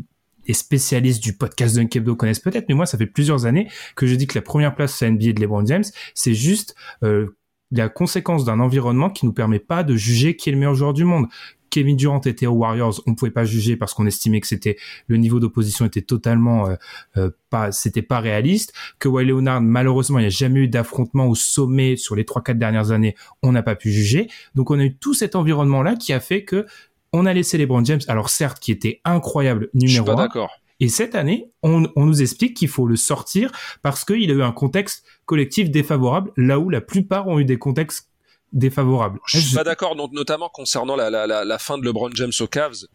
les 0.48 0.54
spécialistes 0.54 1.22
du 1.22 1.34
podcast 1.34 1.76
Dunkebdo 1.76 2.16
connaissent 2.16 2.40
peut-être, 2.40 2.68
mais 2.68 2.74
moi, 2.74 2.86
ça 2.86 2.98
fait 2.98 3.06
plusieurs 3.06 3.46
années 3.46 3.68
que 3.94 4.06
je 4.06 4.14
dis 4.14 4.26
que 4.26 4.36
la 4.36 4.42
première 4.42 4.74
place 4.74 5.00
à 5.02 5.10
NBA 5.10 5.34
de 5.34 5.40
LeBron 5.40 5.64
James, 5.66 5.84
c'est 6.14 6.34
juste 6.34 6.74
euh, 7.04 7.36
la 7.70 7.88
conséquence 7.88 8.44
d'un 8.44 8.60
environnement 8.60 9.10
qui 9.10 9.26
nous 9.26 9.32
permet 9.32 9.58
pas 9.58 9.84
de 9.84 9.94
juger 9.94 10.36
qui 10.36 10.48
est 10.48 10.52
le 10.52 10.58
meilleur 10.58 10.74
joueur 10.74 10.94
du 10.94 11.04
monde. 11.04 11.26
Kevin 11.70 11.96
Durant 11.96 12.22
était 12.22 12.46
aux 12.46 12.54
Warriors, 12.54 13.02
on 13.06 13.14
pouvait 13.14 13.30
pas 13.30 13.44
juger 13.44 13.76
parce 13.76 13.92
qu'on 13.92 14.06
estimait 14.06 14.40
que 14.40 14.46
c'était 14.46 14.78
le 15.06 15.18
niveau 15.18 15.38
d'opposition 15.38 15.84
était 15.84 16.00
totalement 16.00 16.66
euh, 16.66 16.76
euh, 17.18 17.30
pas 17.50 17.72
c'était 17.72 18.00
pas 18.00 18.20
réaliste. 18.20 18.72
Que 18.98 19.08
Kawhi 19.10 19.26
Leonard 19.26 19.60
malheureusement 19.60 20.18
il 20.18 20.22
n'y 20.22 20.28
a 20.28 20.30
jamais 20.30 20.60
eu 20.60 20.68
d'affrontement 20.68 21.26
au 21.26 21.34
sommet 21.34 21.96
sur 21.96 22.16
les 22.16 22.24
trois 22.24 22.42
quatre 22.42 22.58
dernières 22.58 22.90
années, 22.90 23.14
on 23.42 23.52
n'a 23.52 23.62
pas 23.62 23.76
pu 23.76 23.90
juger. 23.90 24.28
Donc 24.54 24.70
on 24.70 24.78
a 24.78 24.84
eu 24.84 24.96
tout 24.96 25.12
cet 25.12 25.36
environnement 25.36 25.82
là 25.82 25.94
qui 25.94 26.14
a 26.14 26.20
fait 26.20 26.42
que 26.42 26.64
on 27.12 27.26
a 27.26 27.32
laissé 27.32 27.58
les 27.58 27.66
Brown 27.66 27.84
James, 27.86 28.00
alors 28.08 28.30
certes 28.30 28.60
qui 28.60 28.72
était 28.72 29.00
incroyable 29.04 29.68
Je 29.74 29.80
suis 29.80 29.88
numéro 29.98 30.06
pas 30.06 30.22
d'accord. 30.22 30.50
et 30.80 30.88
cette 30.88 31.14
année, 31.14 31.50
on, 31.62 31.88
on 31.96 32.06
nous 32.06 32.22
explique 32.22 32.56
qu'il 32.56 32.68
faut 32.68 32.86
le 32.86 32.96
sortir 32.96 33.50
parce 33.82 34.04
qu'il 34.04 34.30
a 34.30 34.34
eu 34.34 34.42
un 34.42 34.52
contexte 34.52 35.04
collectif 35.26 35.70
défavorable, 35.70 36.32
là 36.36 36.58
où 36.58 36.70
la 36.70 36.80
plupart 36.80 37.26
ont 37.28 37.38
eu 37.38 37.44
des 37.44 37.58
contextes 37.58 38.08
défavorables. 38.52 39.18
Je 39.26 39.38
suis 39.38 39.54
pas 39.54 39.64
d'accord, 39.64 39.94
donc, 39.96 40.12
notamment 40.12 40.48
concernant 40.48 40.96
la, 40.96 41.10
la, 41.10 41.26
la, 41.26 41.44
la 41.44 41.58
fin 41.58 41.76
de 41.78 41.84
LeBron 41.84 42.10
James 42.14 42.32
aux 42.40 42.46
Cavs. 42.46 42.86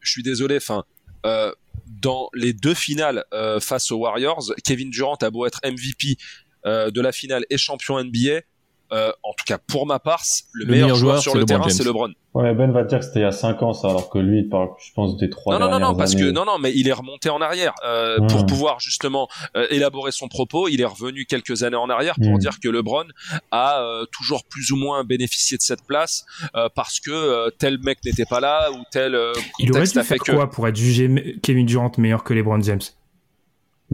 Je 0.00 0.10
suis 0.10 0.22
désolé, 0.22 0.56
enfin, 0.56 0.84
euh, 1.26 1.52
dans 1.86 2.28
les 2.34 2.52
deux 2.52 2.74
finales 2.74 3.24
euh, 3.32 3.60
face 3.60 3.90
aux 3.90 3.96
Warriors, 3.98 4.52
Kevin 4.64 4.90
Durant 4.90 5.16
a 5.16 5.30
beau 5.30 5.46
être 5.46 5.60
MVP 5.64 6.16
euh, 6.66 6.90
de 6.90 7.00
la 7.00 7.12
finale 7.12 7.44
et 7.50 7.58
champion 7.58 8.02
NBA. 8.02 8.40
Euh, 8.92 9.10
en 9.22 9.30
tout 9.32 9.44
cas, 9.46 9.58
pour 9.58 9.86
ma 9.86 9.98
part, 9.98 10.22
le, 10.52 10.66
meilleur, 10.66 10.94
joueur, 10.94 11.20
sur 11.20 11.34
le 11.34 11.44
terrain, 11.44 11.68
c'est 11.68 11.84
LeBron. 11.84 12.10
Ouais, 12.34 12.54
Ben 12.54 12.72
va 12.72 12.82
dire 12.84 12.98
que 12.98 13.04
c'était 13.04 13.20
il 13.20 13.22
y 13.22 13.26
a 13.26 13.32
5 13.32 13.62
ans, 13.62 13.72
ça, 13.74 13.88
alors 13.90 14.08
que 14.08 14.18
lui, 14.18 14.38
il 14.40 14.48
parle, 14.48 14.70
je 14.82 14.90
pense, 14.94 15.18
des 15.18 15.28
trois 15.28 15.58
Non, 15.58 15.66
non, 15.66 15.70
non, 15.78 15.78
non, 15.88 15.94
parce 15.94 16.12
années. 16.14 16.22
que 16.22 16.30
non, 16.30 16.46
non, 16.46 16.58
mais 16.58 16.72
il 16.74 16.88
est 16.88 16.92
remonté 16.92 17.28
en 17.28 17.42
arrière 17.42 17.74
euh, 17.84 18.18
pour 18.28 18.46
pouvoir 18.46 18.80
justement 18.80 19.28
euh, 19.54 19.66
élaborer 19.70 20.12
son 20.12 20.28
propos. 20.28 20.68
Il 20.68 20.80
est 20.80 20.86
revenu 20.86 21.26
quelques 21.26 21.62
années 21.62 21.76
en 21.76 21.90
arrière 21.90 22.14
pour 22.14 22.32
Hmm. 22.32 22.38
dire 22.38 22.58
que 22.62 22.68
LeBron 22.68 23.04
a 23.50 23.82
euh, 23.82 24.06
toujours 24.12 24.44
plus 24.44 24.70
ou 24.72 24.76
moins 24.76 25.04
bénéficié 25.04 25.58
de 25.58 25.62
cette 25.62 25.84
place 25.86 26.24
euh, 26.56 26.68
parce 26.74 27.00
que 27.00 27.10
euh, 27.10 27.50
tel 27.58 27.78
mec 27.82 27.98
n'était 28.04 28.24
pas 28.24 28.40
là 28.40 28.70
ou 28.72 28.76
tel 28.90 29.14
euh, 29.14 29.32
il 29.58 29.70
aurait 29.72 29.82
dû 29.86 29.98
a 29.98 30.02
fait 30.02 30.16
faire 30.16 30.24
que. 30.24 30.32
quoi 30.32 30.50
pour 30.50 30.66
être 30.66 30.76
jugé 30.76 31.38
Kevin 31.42 31.66
Durant 31.66 31.92
meilleur 31.98 32.24
que 32.24 32.32
LeBron 32.32 32.62
James? 32.62 32.80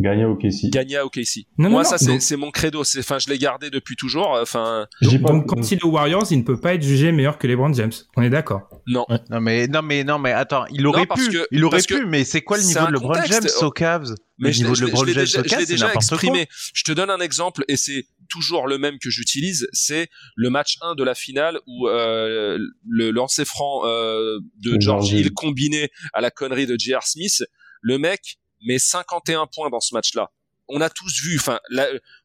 Gagner 0.01 0.25
au 0.25 0.37
KC. 0.37 0.71
Gagner 0.71 0.97
à 0.97 1.05
OKC. 1.07 1.47
Non, 1.59 1.71
Moi, 1.71 1.83
non, 1.83 1.89
ça, 1.89 1.97
non, 2.07 2.19
c'est 2.21 2.37
mon 2.37 2.51
credo. 2.51 2.85
C'est, 2.85 3.01
enfin, 3.01 3.19
je 3.19 3.29
l'ai 3.29 3.39
gardé 3.39 3.71
depuis 3.71 3.97
toujours. 3.97 4.31
Enfin, 4.41 4.87
Je 5.01 5.11
Donc, 5.11 5.23
pas 5.23 5.29
donc, 5.33 5.47
quand 5.47 5.71
il 5.71 5.79
est 5.79 5.85
aux 5.85 5.91
Warriors, 5.91 6.27
il 6.31 6.39
ne 6.39 6.43
peut 6.45 6.61
pas 6.61 6.75
être 6.75 6.83
jugé 6.83 7.13
meilleur 7.13 7.39
que 7.39 7.47
LeBron 7.47 7.73
James. 7.75 7.93
On 8.17 8.23
est 8.23 8.31
d'accord. 8.31 8.69
non. 8.87 9.05
Non 9.31 9.41
mais 9.41 9.67
non 9.67 9.83
mais 9.83 10.05
non 10.05 10.19
mais 10.19 10.33
attends, 10.33 10.65
il 10.71 10.87
aurait 10.87 11.07
pu, 11.07 11.29
que- 11.31 11.47
il 11.51 11.65
aurait 11.65 11.77
parce 11.79 11.87
que 11.87 11.95
pu, 11.95 12.07
mais 12.07 12.25
c'est 12.25 12.43
quoi 12.43 12.57
le 12.59 12.63
niveau 12.65 12.87
de 12.87 12.93
LeBron 12.93 13.09
contexte. 13.15 13.33
James 13.33 13.67
au 13.67 13.71
Cavs? 13.71 14.15
Mais 14.39 14.49
Le 14.49 14.53
je 14.55 14.59
niveau 14.63 14.75
je 14.75 14.83
de 14.83 14.87
LeBron 14.87 15.05
je 15.05 15.13
James 15.13 15.25
déjà, 15.25 15.41
au 15.41 15.45
je 15.45 15.49
Cavs, 15.49 15.59
l'ai 15.61 15.67
c'est 15.67 15.73
déjà 15.73 15.87
n'importe 15.89 16.07
quoi. 16.09 16.17
exprimé. 16.17 16.49
Je 16.75 16.85
te 16.85 16.93
donne 16.93 17.11
un 17.11 17.19
exemple 17.21 17.65
et 17.69 17.77
c'est 17.77 18.07
toujours 18.31 18.69
le 18.69 18.79
même 18.79 18.99
que 18.99 19.11
j'utilise. 19.11 19.67
C'est 19.73 20.09
le 20.37 20.51
match 20.51 20.77
1 20.83 20.95
de 20.95 21.03
la 21.03 21.15
finale 21.15 21.59
où 21.67 21.89
euh, 21.89 22.57
le 22.89 23.11
lancer 23.11 23.45
franc 23.45 23.81
euh, 23.87 24.39
de 24.63 24.77
George 24.81 25.11
Hill. 25.13 25.33
combiné 25.35 25.91
à 26.13 26.21
la 26.21 26.31
connerie 26.31 26.67
de 26.67 26.77
J.R. 26.79 27.03
Smith. 27.03 27.43
Le 27.83 27.99
mec 27.99 28.39
met 28.67 28.79
51 28.79 29.47
points 29.47 29.71
dans 29.71 29.81
ce 29.81 29.95
match-là. 29.95 30.31
On 30.69 30.81
a 30.81 30.91
tous 30.91 31.23
vu. 31.23 31.37
Enfin, 31.37 31.59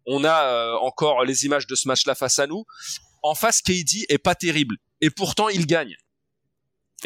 on 0.05 0.23
a 0.23 0.43
euh, 0.43 0.75
encore 0.79 1.23
les 1.23 1.45
images 1.45 1.67
de 1.67 1.75
ce 1.75 1.87
match-là 1.87 2.15
face 2.15 2.39
à 2.39 2.47
nous. 2.47 2.65
En 3.21 3.35
face, 3.35 3.61
KD 3.61 4.05
est 4.09 4.17
pas 4.17 4.35
terrible 4.35 4.75
et 5.01 5.09
pourtant 5.09 5.49
il 5.49 5.65
gagne. 5.65 5.95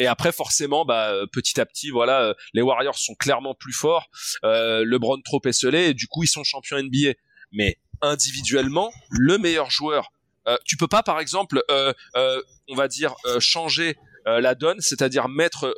Et 0.00 0.06
après, 0.06 0.30
forcément, 0.30 0.84
bah, 0.84 1.10
euh, 1.10 1.26
petit 1.26 1.60
à 1.60 1.66
petit, 1.66 1.90
voilà, 1.90 2.22
euh, 2.22 2.34
les 2.54 2.62
Warriors 2.62 2.98
sont 2.98 3.14
clairement 3.14 3.54
plus 3.54 3.72
forts. 3.72 4.08
Euh, 4.44 4.84
LeBron 4.84 5.20
trop 5.22 5.40
esselé, 5.44 5.88
et 5.88 5.94
du 5.94 6.06
coup, 6.06 6.22
ils 6.22 6.28
sont 6.28 6.44
champions 6.44 6.80
NBA. 6.80 7.14
Mais 7.50 7.78
individuellement, 8.00 8.92
le 9.10 9.38
meilleur 9.38 9.70
joueur, 9.70 10.12
euh, 10.48 10.56
tu 10.64 10.76
peux 10.76 10.86
pas, 10.88 11.02
par 11.02 11.20
exemple, 11.20 11.62
euh, 11.70 11.92
euh, 12.16 12.40
on 12.68 12.74
va 12.74 12.88
dire, 12.88 13.14
changer 13.38 13.96
la 14.26 14.54
donne, 14.54 14.78
c'est-à-dire 14.80 15.26
mettre 15.26 15.74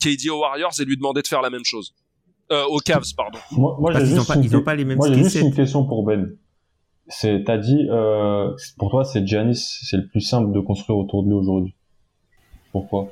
KD 0.00 0.30
aux 0.30 0.38
Warriors 0.38 0.72
et 0.80 0.86
lui 0.86 0.96
demander 0.96 1.20
de 1.20 1.26
faire 1.26 1.42
la 1.42 1.50
même 1.50 1.66
chose. 1.66 1.94
Euh, 2.52 2.64
aux 2.68 2.78
Cavs, 2.78 3.04
pardon. 3.16 3.38
Moi, 3.52 3.76
moi, 3.78 3.92
Parce 3.92 4.04
j'ai 4.04 4.14
juste 4.16 4.26
pas, 4.28 4.34
une 4.36 4.44
ils 4.44 4.56
ont 4.56 4.58
que- 4.60 4.64
pas 4.64 4.74
les 4.74 4.84
mêmes 4.84 4.96
Moi, 4.98 5.08
j'ai 5.08 5.14
skill 5.14 5.24
juste 5.24 5.40
une 5.42 5.54
question 5.54 5.84
pour 5.84 6.04
Ben. 6.04 6.30
C'est, 7.06 7.44
t'as 7.44 7.58
dit, 7.58 7.86
euh, 7.90 8.50
pour 8.78 8.90
toi, 8.90 9.04
c'est 9.04 9.26
Giannis, 9.26 9.78
c'est 9.82 9.96
le 9.96 10.06
plus 10.06 10.20
simple 10.20 10.52
de 10.52 10.60
construire 10.60 10.98
autour 10.98 11.22
de 11.22 11.28
lui 11.28 11.34
aujourd'hui. 11.34 11.74
Pourquoi? 12.72 13.08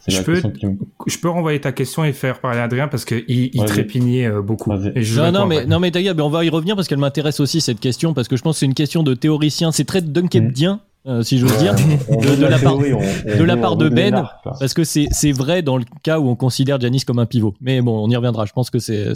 C'est 0.00 0.10
Je 0.12 0.22
peux- 0.22 0.34
me. 0.42 0.76
Je 1.06 1.18
peux 1.18 1.28
renvoyer 1.30 1.60
ta 1.60 1.72
question 1.72 2.04
et 2.04 2.12
faire 2.12 2.40
parler 2.40 2.58
Adrien 2.60 2.88
parce 2.88 3.04
qu'il 3.04 3.24
il 3.28 3.64
trépignait 3.66 4.26
euh, 4.26 4.42
beaucoup. 4.42 4.68
Vas-y. 4.70 4.92
Et 4.98 5.02
je 5.02 5.20
Non, 5.20 5.30
non, 5.32 5.46
mais, 5.46 5.64
non, 5.64 5.78
mais 5.78 5.92
on 6.20 6.28
va 6.28 6.44
y 6.44 6.48
revenir 6.50 6.74
parce 6.74 6.88
qu'elle 6.88 6.98
m'intéresse 6.98 7.38
aussi 7.40 7.60
cette 7.60 7.80
question 7.80 8.12
parce 8.12 8.28
que 8.28 8.36
je 8.36 8.42
pense 8.42 8.56
que 8.56 8.60
c'est 8.60 8.66
une 8.66 8.74
question 8.74 9.02
de 9.02 9.14
théoricien. 9.14 9.72
C'est 9.72 9.84
très 9.84 10.02
dunkebdien, 10.02 10.80
euh, 11.06 11.22
si 11.22 11.38
j'ose 11.38 11.56
dire. 11.58 11.74
De- 11.74 12.46
la 12.46 12.58
part- 12.58 12.76
de 12.78 13.44
la 13.44 13.56
part 13.56 13.76
Ben. 13.76 14.28
Parce 14.58 14.74
que 14.74 14.84
c'est 14.84 15.32
vrai 15.32 15.62
dans 15.62 15.76
le 15.78 15.84
cas 16.02 16.18
où 16.18 16.28
on 16.28 16.36
considère 16.36 16.80
Giannis 16.80 17.02
comme 17.06 17.18
un 17.18 17.26
pivot. 17.26 17.54
Mais 17.60 17.80
bon, 17.80 18.04
on 18.04 18.10
y 18.10 18.16
reviendra. 18.16 18.44
Je 18.44 18.52
pense 18.52 18.70
que 18.70 18.78
c'est 18.78 19.12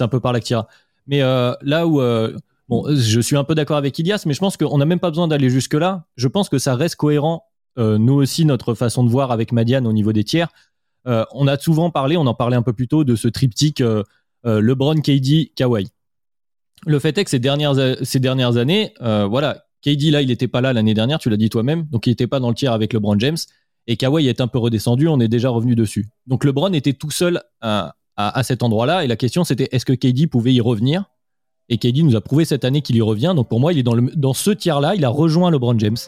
un 0.00 0.08
peu 0.08 0.20
par 0.20 0.32
là 0.32 0.40
que 0.40 0.44
t'iras. 0.44 0.66
Mais 1.06 1.22
euh, 1.22 1.52
là 1.62 1.86
où 1.86 2.00
euh, 2.00 2.36
bon, 2.68 2.84
je 2.94 3.20
suis 3.20 3.36
un 3.36 3.44
peu 3.44 3.54
d'accord 3.54 3.76
avec 3.76 3.98
Ilias, 3.98 4.22
mais 4.26 4.34
je 4.34 4.38
pense 4.40 4.56
qu'on 4.56 4.78
n'a 4.78 4.84
même 4.86 5.00
pas 5.00 5.10
besoin 5.10 5.28
d'aller 5.28 5.50
jusque 5.50 5.74
là. 5.74 6.04
Je 6.16 6.28
pense 6.28 6.48
que 6.48 6.58
ça 6.58 6.74
reste 6.76 6.96
cohérent. 6.96 7.44
nous 7.76 8.14
aussi, 8.14 8.44
notre 8.44 8.74
façon 8.74 9.02
de 9.04 9.10
voir 9.10 9.30
avec 9.32 9.52
Madiane 9.52 9.86
au 9.86 9.92
niveau 9.92 10.12
des 10.12 10.24
tiers. 10.24 10.48
On 11.06 11.46
a 11.48 11.58
souvent 11.58 11.90
parlé, 11.90 12.16
on 12.16 12.26
en 12.26 12.34
parlait 12.34 12.56
un 12.56 12.62
peu 12.62 12.72
plus 12.72 12.88
tôt, 12.88 13.04
de 13.04 13.16
ce 13.16 13.28
triptyque 13.28 13.82
LeBron, 14.44 14.94
KD, 15.00 15.52
Kawhi. 15.56 15.88
Le 16.86 16.98
fait 16.98 17.16
est 17.18 17.24
que 17.24 17.30
ces 17.30 17.38
dernières, 17.38 17.74
ces 18.02 18.20
dernières 18.20 18.56
années, 18.56 18.94
voilà, 19.00 19.64
KD 19.84 20.10
là, 20.10 20.22
il 20.22 20.28
n'était 20.28 20.48
pas 20.48 20.62
là 20.62 20.72
l'année 20.72 20.94
dernière, 20.94 21.18
tu 21.18 21.28
l'as 21.28 21.36
dit 21.36 21.50
toi-même, 21.50 21.84
donc 21.90 22.06
il 22.06 22.10
n'était 22.10 22.26
pas 22.26 22.40
dans 22.40 22.48
le 22.48 22.54
tiers 22.54 22.72
avec 22.72 22.92
LeBron 22.94 23.18
James. 23.18 23.36
Et 23.86 23.96
Kawhi 23.96 24.28
est 24.28 24.40
un 24.40 24.48
peu 24.48 24.58
redescendu, 24.58 25.08
on 25.08 25.20
est 25.20 25.28
déjà 25.28 25.50
revenu 25.50 25.74
dessus. 25.74 26.06
Donc 26.26 26.44
LeBron 26.44 26.72
était 26.72 26.94
tout 26.94 27.10
seul 27.10 27.42
à, 27.60 27.94
cet 28.42 28.62
endroit-là, 28.62 29.04
et 29.04 29.06
la 29.06 29.16
question 29.16 29.44
c'était 29.44 29.68
est-ce 29.72 29.84
que 29.84 29.92
KD 29.92 30.26
pouvait 30.26 30.54
y 30.54 30.60
revenir? 30.60 31.04
Et 31.68 31.76
KD 31.76 32.02
nous 32.02 32.16
a 32.16 32.22
prouvé 32.22 32.46
cette 32.46 32.64
année 32.64 32.80
qu'il 32.80 32.96
y 32.96 33.02
revient, 33.02 33.34
donc 33.36 33.48
pour 33.48 33.60
moi, 33.60 33.72
il 33.74 33.78
est 33.78 33.82
dans, 33.82 34.34
ce 34.34 34.50
tiers-là, 34.50 34.94
il 34.94 35.04
a 35.04 35.10
rejoint 35.10 35.50
LeBron 35.50 35.78
James. 35.78 35.98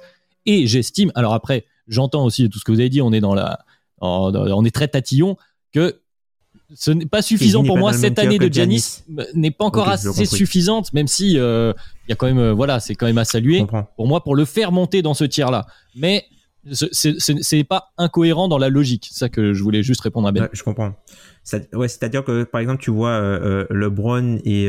Et 0.46 0.66
j'estime, 0.66 1.12
alors 1.14 1.34
après, 1.34 1.66
j'entends 1.86 2.24
aussi 2.24 2.48
tout 2.48 2.58
ce 2.58 2.64
que 2.64 2.72
vous 2.72 2.80
avez 2.80 2.88
dit, 2.88 3.02
on 3.02 3.12
est 3.12 3.20
dans 3.20 3.34
la, 3.34 3.58
on 4.00 4.64
est 4.64 4.74
très 4.74 4.88
tatillon, 4.88 5.36
que 5.72 6.00
ce 6.74 6.90
n'est 6.90 7.06
pas 7.06 7.22
suffisant 7.22 7.60
pour 7.68 7.76
moi 7.78 7.92
cette 8.00 8.18
année 8.18 8.38
de 8.38 8.44
Giannis 8.52 9.02
n'est 9.34 9.50
pas 9.50 9.64
encore 9.66 9.86
assez 9.88 10.08
suffisante, 10.36 10.92
même 10.92 11.06
si 11.06 11.38
euh, 11.38 11.72
il 12.06 12.10
y 12.10 12.12
a 12.12 12.16
quand 12.16 12.26
même, 12.26 12.38
euh, 12.38 12.52
voilà, 12.52 12.80
c'est 12.80 12.94
quand 12.94 13.06
même 13.06 13.18
à 13.18 13.24
saluer 13.24 13.58
pour 13.96 14.06
moi 14.08 14.22
pour 14.24 14.34
le 14.34 14.44
faire 14.44 14.72
monter 14.72 15.02
dans 15.02 15.14
ce 15.14 15.24
tiers 15.24 15.50
là. 15.50 15.66
Mais 15.94 16.24
ce- 16.72 16.86
c'est- 16.90 17.14
c'est 17.20 17.40
c'est 17.42 17.62
pas 17.62 17.92
incohérent 17.96 18.48
dans 18.48 18.58
la 18.58 18.68
logique. 18.68 19.06
C'est 19.12 19.18
ça 19.18 19.28
que 19.28 19.52
je 19.52 19.62
voulais 19.62 19.84
juste 19.84 20.00
répondre 20.00 20.26
à 20.26 20.32
Ben. 20.32 20.42
Ouais, 20.42 20.48
je 20.52 20.62
comprends. 20.64 20.94
Ça- 21.44 21.60
ouais, 21.74 21.86
c'est-à-dire 21.86 22.24
que 22.24 22.42
par 22.42 22.60
exemple, 22.60 22.82
tu 22.82 22.90
vois 22.90 23.10
euh, 23.10 23.38
euh, 23.40 23.66
LeBron 23.70 24.38
et 24.44 24.68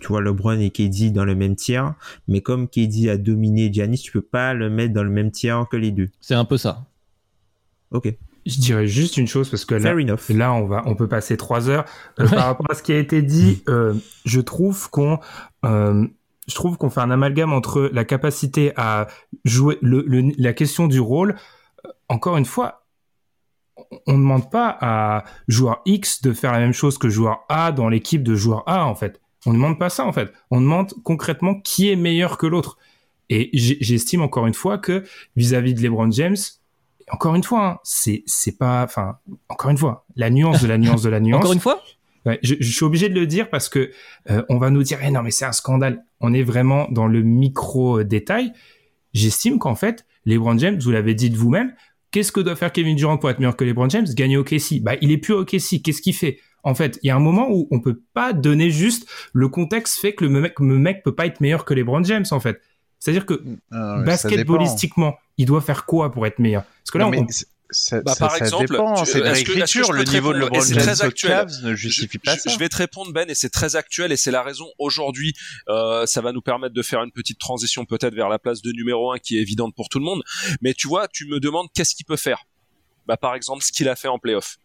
tu 0.00 0.06
vois 0.08 0.22
LeBron 0.22 0.58
et 0.58 0.70
KD 0.70 1.10
dans 1.12 1.26
le 1.26 1.34
même 1.34 1.54
tiers, 1.54 1.92
mais 2.26 2.40
comme 2.40 2.68
KD 2.68 3.10
a 3.10 3.18
dominé 3.18 3.70
Giannis, 3.70 3.98
tu 3.98 4.12
peux 4.12 4.22
pas 4.22 4.54
le 4.54 4.70
mettre 4.70 4.94
dans 4.94 5.04
le 5.04 5.10
même 5.10 5.30
tiers 5.30 5.66
que 5.70 5.76
les 5.76 5.90
deux. 5.90 6.08
C'est 6.22 6.34
un 6.34 6.46
peu 6.46 6.56
ça. 6.56 6.86
Ok, 7.90 8.12
Je 8.46 8.60
dirais 8.60 8.86
juste 8.86 9.16
une 9.16 9.26
chose 9.26 9.50
parce 9.50 9.64
que 9.64 9.74
là. 9.74 9.80
Là, 10.34 10.52
on 10.54 10.66
va, 10.66 10.82
on 10.86 10.94
peut 10.94 11.08
passer 11.08 11.36
trois 11.36 11.68
heures. 11.68 11.84
Euh, 12.20 12.24
Ouais. 12.24 12.30
Par 12.30 12.46
rapport 12.46 12.66
à 12.70 12.74
ce 12.74 12.82
qui 12.82 12.92
a 12.92 12.98
été 12.98 13.20
dit, 13.22 13.62
euh, 13.68 13.94
je 14.24 14.40
trouve 14.40 14.88
qu'on, 14.90 15.18
euh, 15.64 16.06
je 16.48 16.54
trouve 16.54 16.78
qu'on 16.78 16.88
fait 16.90 17.00
un 17.00 17.10
amalgame 17.10 17.52
entre 17.52 17.90
la 17.92 18.04
capacité 18.04 18.72
à 18.76 19.08
jouer 19.44 19.78
le, 19.82 20.04
le- 20.06 20.32
la 20.38 20.52
question 20.52 20.86
du 20.86 21.00
rôle. 21.00 21.34
Encore 22.08 22.36
une 22.36 22.44
fois, 22.44 22.86
on 24.06 24.12
ne 24.12 24.18
demande 24.18 24.50
pas 24.50 24.76
à 24.80 25.24
joueur 25.48 25.82
X 25.84 26.22
de 26.22 26.32
faire 26.32 26.52
la 26.52 26.58
même 26.60 26.72
chose 26.72 26.98
que 26.98 27.08
joueur 27.08 27.40
A 27.48 27.72
dans 27.72 27.88
l'équipe 27.88 28.22
de 28.22 28.34
joueur 28.34 28.62
A 28.66 28.86
en 28.86 28.94
fait. 28.94 29.20
On 29.44 29.50
ne 29.50 29.56
demande 29.56 29.78
pas 29.78 29.90
ça 29.90 30.04
en 30.06 30.12
fait. 30.12 30.32
On 30.50 30.60
demande 30.60 30.92
concrètement 31.04 31.54
qui 31.60 31.90
est 31.90 31.96
meilleur 31.96 32.38
que 32.38 32.46
l'autre. 32.46 32.78
Et 33.28 33.50
j'estime 33.52 34.22
encore 34.22 34.46
une 34.46 34.54
fois 34.54 34.78
que 34.78 35.02
vis-à-vis 35.34 35.74
de 35.74 35.82
LeBron 35.82 36.10
James, 36.12 36.36
encore 37.10 37.34
une 37.34 37.42
fois, 37.42 37.66
hein, 37.66 37.78
c'est 37.84 38.22
c'est 38.26 38.58
pas, 38.58 38.82
enfin, 38.82 39.18
encore 39.48 39.70
une 39.70 39.78
fois, 39.78 40.06
la 40.16 40.30
nuance 40.30 40.62
de 40.62 40.66
la 40.66 40.78
nuance 40.78 41.02
de 41.02 41.10
la 41.10 41.20
nuance. 41.20 41.40
Encore 41.40 41.52
une 41.52 41.60
fois? 41.60 41.82
Ouais, 42.24 42.40
je, 42.42 42.56
je 42.58 42.72
suis 42.72 42.84
obligé 42.84 43.08
de 43.08 43.14
le 43.14 43.26
dire 43.26 43.48
parce 43.50 43.68
que 43.68 43.92
euh, 44.30 44.42
on 44.48 44.58
va 44.58 44.70
nous 44.70 44.82
dire 44.82 44.98
eh 45.02 45.10
non 45.10 45.22
mais 45.22 45.30
c'est 45.30 45.44
un 45.44 45.52
scandale. 45.52 46.04
On 46.20 46.34
est 46.34 46.42
vraiment 46.42 46.88
dans 46.90 47.06
le 47.06 47.22
micro 47.22 48.00
euh, 48.00 48.04
détail. 48.04 48.52
J'estime 49.14 49.58
qu'en 49.58 49.76
fait, 49.76 50.06
LeBron 50.26 50.58
James, 50.58 50.78
vous 50.80 50.90
l'avez 50.90 51.14
dit 51.14 51.30
de 51.30 51.36
vous-même, 51.36 51.72
qu'est-ce 52.10 52.32
que 52.32 52.40
doit 52.40 52.56
faire 52.56 52.72
Kevin 52.72 52.96
Durant 52.96 53.16
pour 53.16 53.30
être 53.30 53.38
meilleur 53.38 53.56
que 53.56 53.64
LeBron 53.64 53.88
James? 53.88 54.06
Gagner 54.14 54.36
au 54.36 54.44
KC. 54.44 54.80
Bah, 54.82 54.94
il 55.00 55.12
est 55.12 55.18
plus 55.18 55.34
au 55.34 55.44
KC. 55.44 55.80
Qu'est-ce 55.82 56.02
qu'il 56.02 56.14
fait? 56.14 56.38
En 56.64 56.74
fait, 56.74 56.98
il 57.02 57.06
y 57.06 57.10
a 57.10 57.16
un 57.16 57.20
moment 57.20 57.46
où 57.48 57.68
on 57.70 57.80
peut 57.80 58.02
pas 58.12 58.32
donner 58.32 58.70
juste 58.70 59.08
le 59.32 59.48
contexte 59.48 60.00
fait 60.00 60.14
que 60.14 60.24
le 60.24 60.30
mec, 60.40 60.58
le 60.58 60.78
mec 60.78 61.04
peut 61.04 61.14
pas 61.14 61.26
être 61.26 61.40
meilleur 61.40 61.64
que 61.64 61.74
LeBron 61.74 62.02
James 62.02 62.24
en 62.32 62.40
fait. 62.40 62.60
C'est-à-dire 63.06 63.24
que 63.26 63.34
Ah, 63.70 64.02
ça 64.16 64.28
dépend. 64.28 64.54
basketballistiquement, 64.56 65.16
il 65.38 65.46
doit 65.46 65.60
faire 65.60 65.84
quoi 65.86 66.10
pour 66.10 66.26
être 66.26 66.40
meilleur? 66.40 66.64
Parce 66.64 66.90
que 66.90 66.98
là, 66.98 67.04
Non, 67.08 67.18
on- 67.22 67.26
ça, 67.70 68.00
Bah, 68.02 68.14
ça- 68.14 68.18
par 68.18 68.30
ça 68.36 68.38
exemple, 68.44 68.66
c'est 69.06 69.20
l'écriture. 69.22 69.92
Le 69.92 70.02
niveau 70.04 70.32
de 70.32 70.38
LeBron 70.38 70.60
James 70.60 70.78
très 70.78 71.02
actuel? 71.02 71.30
Cavs 71.32 71.62
ne 71.64 71.74
justifie 71.74 72.18
je, 72.22 72.30
pas 72.30 72.34
je- 72.36 72.40
ça. 72.40 72.50
je 72.50 72.58
vais 72.58 72.68
te 72.68 72.76
répondre 72.76 73.12
Ben 73.12 73.28
et 73.30 73.34
c'est 73.34 73.48
très 73.50 73.76
actuel 73.76 74.10
et 74.12 74.16
c'est 74.16 74.30
la 74.32 74.42
raison 74.42 74.66
aujourd'hui 74.80 75.34
euh, 75.68 76.04
ça 76.06 76.20
va 76.20 76.32
nous 76.32 76.40
permettre 76.42 76.74
de 76.74 76.82
faire 76.82 77.02
une 77.02 77.10
petite 77.12 77.38
transition 77.38 77.84
peut-être 77.84 78.14
vers 78.14 78.28
la 78.28 78.38
place 78.38 78.60
de 78.62 78.70
numéro 78.72 79.12
un 79.12 79.18
qui 79.18 79.36
est 79.38 79.40
évidente 79.40 79.74
pour 79.74 79.88
tout 79.88 79.98
le 79.98 80.04
monde 80.04 80.22
mais 80.62 80.74
tu 80.74 80.86
vois 80.88 81.08
tu 81.08 81.26
me 81.26 81.38
demandes 81.40 81.66
qu'est-ce 81.74 81.94
qu'il 81.96 82.06
peut 82.06 82.16
faire? 82.16 82.44
Bah 83.06 83.16
par 83.16 83.34
exemple 83.34 83.62
ce 83.64 83.72
qu'il 83.72 83.88
a 83.88 83.96
fait 83.96 84.08
en 84.08 84.18
playoff 84.20 84.58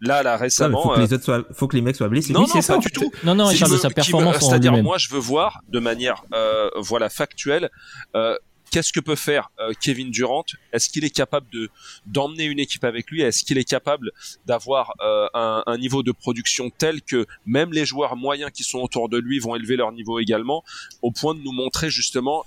là 0.00 0.22
là 0.22 0.36
récemment 0.36 0.82
faut 0.82 0.88
que 0.90 0.98
euh, 1.00 1.02
les 1.06 1.12
autres 1.12 1.24
soient, 1.24 1.44
faut 1.54 1.66
que 1.68 1.76
les 1.76 1.82
mecs 1.82 1.96
soient 1.96 2.08
blessés. 2.08 2.32
non 2.32 2.40
Oui, 2.40 2.46
non 2.46 2.52
c'est 2.52 2.58
pas 2.58 2.62
ça, 2.62 2.76
en 2.76 2.80
du 2.80 2.90
tout 2.90 3.10
Non, 3.24 3.34
non, 3.34 3.50
il 3.50 3.58
parle 3.58 3.72
de 3.72 3.76
sa 3.78 3.90
performance 3.90 4.38
c'est-à-dire 4.38 4.72
moi 4.82 4.98
je 4.98 5.08
veux 5.10 5.18
voir 5.18 5.60
de 5.68 5.78
manière 5.80 6.22
euh, 6.34 6.70
voilà 6.76 7.08
factuelle 7.10 7.70
euh, 8.14 8.36
qu'est-ce 8.70 8.92
que 8.92 9.00
peut 9.00 9.16
faire 9.16 9.50
euh, 9.60 9.72
Kevin 9.80 10.10
Durant? 10.10 10.44
Est-ce 10.74 10.90
qu'il 10.90 11.02
est 11.04 11.10
capable 11.10 11.46
de 11.50 11.70
d'emmener 12.06 12.44
une 12.44 12.58
équipe 12.58 12.84
avec 12.84 13.10
lui? 13.10 13.22
Est-ce 13.22 13.42
qu'il 13.44 13.56
est 13.56 13.64
capable 13.64 14.10
d'avoir 14.46 14.92
euh, 15.00 15.26
un, 15.34 15.62
un 15.66 15.78
niveau 15.78 16.02
de 16.02 16.12
production 16.12 16.70
tel 16.76 17.00
que 17.02 17.26
même 17.46 17.72
les 17.72 17.86
joueurs 17.86 18.14
moyens 18.16 18.50
qui 18.52 18.64
sont 18.64 18.80
autour 18.80 19.08
de 19.08 19.16
lui 19.18 19.38
vont 19.38 19.56
élever 19.56 19.76
leur 19.76 19.90
niveau 19.92 20.18
également, 20.18 20.64
au 21.00 21.10
point 21.10 21.34
de 21.34 21.40
nous 21.40 21.52
montrer 21.52 21.88
justement 21.90 22.44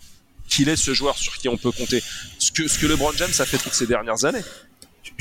qu'il 0.47 0.69
est 0.69 0.75
ce 0.75 0.93
joueur 0.93 1.17
sur 1.17 1.37
qui 1.37 1.49
on 1.49 1.57
peut 1.57 1.71
compter? 1.71 2.03
Ce 2.37 2.51
que 2.51 2.67
ce 2.67 2.77
que 2.77 2.85
LeBron 2.85 3.13
James 3.17 3.31
a 3.39 3.45
fait 3.45 3.57
toutes 3.57 3.73
ces 3.73 3.87
dernières 3.87 4.23
années. 4.25 4.43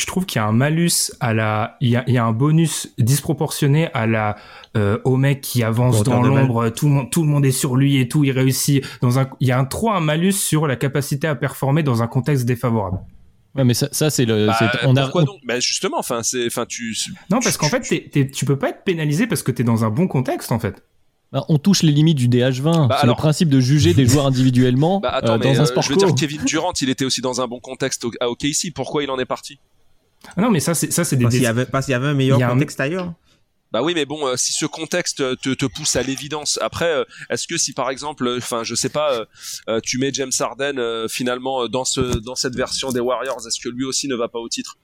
Je 0.01 0.07
trouve 0.07 0.27
qu'il 0.27 0.41
y 0.41 0.43
a 0.43 0.47
un 0.47 0.53
malus 0.53 1.13
à 1.21 1.35
la, 1.35 1.77
il 1.81 1.91
y 1.91 1.97
a, 1.97 2.05
il 2.07 2.15
y 2.15 2.19
a 2.19 2.25
un 2.25 2.33
bonus 2.33 2.89
disproportionné 2.99 3.89
à 3.93 4.07
la, 4.07 4.37
euh, 4.77 4.99
au 5.05 5.17
mec 5.17 5.41
qui 5.43 5.63
avance 5.63 6.03
dans 6.03 6.23
l'ombre, 6.23 6.69
tout 6.71 6.87
le 6.89 6.93
monde, 6.95 7.11
tout 7.11 7.23
le 7.23 7.29
monde 7.29 7.45
est 7.45 7.51
sur 7.53 7.77
lui 7.77 7.99
et 8.01 8.09
tout, 8.09 8.25
il 8.25 8.31
réussit 8.33 8.85
dans 9.03 9.19
un, 9.19 9.29
il 9.41 9.49
y 9.49 9.53
a 9.53 9.59
un 9.59 9.65
trop 9.65 9.91
un 9.91 10.01
malus 10.01 10.33
sur 10.33 10.67
la 10.67 10.77
capacité 10.77 11.27
à 11.27 11.35
performer 11.35 11.83
dans 11.83 12.03
un 12.03 12.07
contexte 12.07 12.45
défavorable. 12.47 12.99
Ouais, 13.57 13.65
mais 13.65 13.75
ça, 13.75 13.89
ça 13.91 14.11
c'est 14.11 14.25
le. 14.25 14.47
Bah, 14.47 14.57
on 14.85 14.95
a, 14.97 15.03
pourquoi 15.03 15.23
on- 15.23 15.27
donc? 15.27 15.39
Bah 15.45 15.59
justement, 15.61 15.99
enfin 15.99 16.23
c'est, 16.23 16.47
enfin 16.47 16.67
tu. 16.69 16.97
Non, 17.31 17.41
parce 17.43 17.57
qu'en 17.57 17.69
fait, 17.69 17.81
t'es, 17.81 18.09
t'es- 18.11 18.29
tu 18.31 18.45
peux 18.45 18.57
pas 18.57 18.69
être 18.71 18.85
pénalisé 18.85 19.27
parce 19.27 19.43
que 19.43 19.51
t'es 19.51 19.65
dans 19.65 19.85
un 19.85 19.91
bon 19.91 20.07
contexte, 20.07 20.53
en 20.53 20.61
fait. 20.61 20.85
bah, 21.33 21.45
on 21.49 21.59
touche 21.59 21.83
les 21.83 21.91
limites 21.93 22.17
du 22.17 22.29
DH20. 22.29 22.63
Bah, 22.89 22.97
c'est 22.99 23.03
alors- 23.05 23.17
le 23.17 23.21
principe 23.21 23.49
de 23.49 23.59
juger 23.59 23.93
des 23.93 24.07
joueurs 24.07 24.27
individuellement 24.27 25.01
Bah 25.03 25.11
attends, 25.11 25.33
euh, 25.35 25.39
mais 25.39 25.53
dans 25.53 25.61
un 25.61 25.63
euh, 25.65 25.67
sport 25.67 25.83
je 25.83 25.91
veux 25.91 25.97
dire. 25.97 26.15
Kevin 26.15 26.43
Durant, 26.45 26.73
il 26.81 26.91
était 26.91 27.05
aussi 27.05 27.21
dans 27.23 27.41
un 27.41 27.49
bon 27.49 27.59
contexte 27.59 28.05
au- 28.05 28.13
à 28.21 28.29
OKC. 28.31 28.73
Pourquoi 28.73 29.03
il 29.03 29.11
en 29.11 29.19
est 29.19 29.25
parti? 29.27 29.59
Ah 30.37 30.41
non, 30.43 30.51
mais 30.51 30.61
ça, 30.61 30.75
c'est, 30.75 30.93
ça, 30.93 31.05
c'est 31.05 31.17
des, 31.17 31.25
Parce 31.25 31.35
qu'il 31.35 31.43
y 31.43 31.47
avait, 31.47 31.67
parce 31.67 31.87
qu'il 31.87 31.93
y 31.93 31.95
avait 31.95 32.09
un 32.09 32.15
meilleur 32.15 32.43
un- 32.43 32.49
contexte 32.53 32.81
ailleurs. 32.81 33.13
Bah 33.73 33.83
oui, 33.83 33.93
mais 33.95 34.05
bon, 34.05 34.27
euh, 34.27 34.37
si 34.37 34.53
ce 34.53 34.67
contexte 34.67 35.19
te, 35.41 35.55
te 35.55 35.65
pousse 35.65 35.95
à 35.95 36.03
l'évidence, 36.03 36.59
après, 36.61 36.93
euh, 36.93 37.05
est-ce 37.31 37.47
que 37.47 37.57
si 37.57 37.73
par 37.73 37.89
exemple, 37.89 38.27
euh, 38.27 38.39
enfin, 38.39 38.65
je 38.65 38.75
sais 38.75 38.89
pas, 38.89 39.25
tu 39.85 39.99
mets 39.99 40.13
James 40.13 40.33
Harden 40.39 41.07
finalement 41.09 41.69
dans 41.69 41.85
ce 41.85 42.01
dans 42.19 42.35
cette 42.35 42.57
version 42.57 42.91
des 42.91 43.01
Warriors, 43.01 43.47
est-ce 43.47 43.61
que 43.61 43.69
lui 43.69 43.85
aussi 43.85 44.09
ne 44.09 44.17
va 44.17 44.29
pas 44.29 44.41
au 44.41 44.49
titre? 44.49 44.77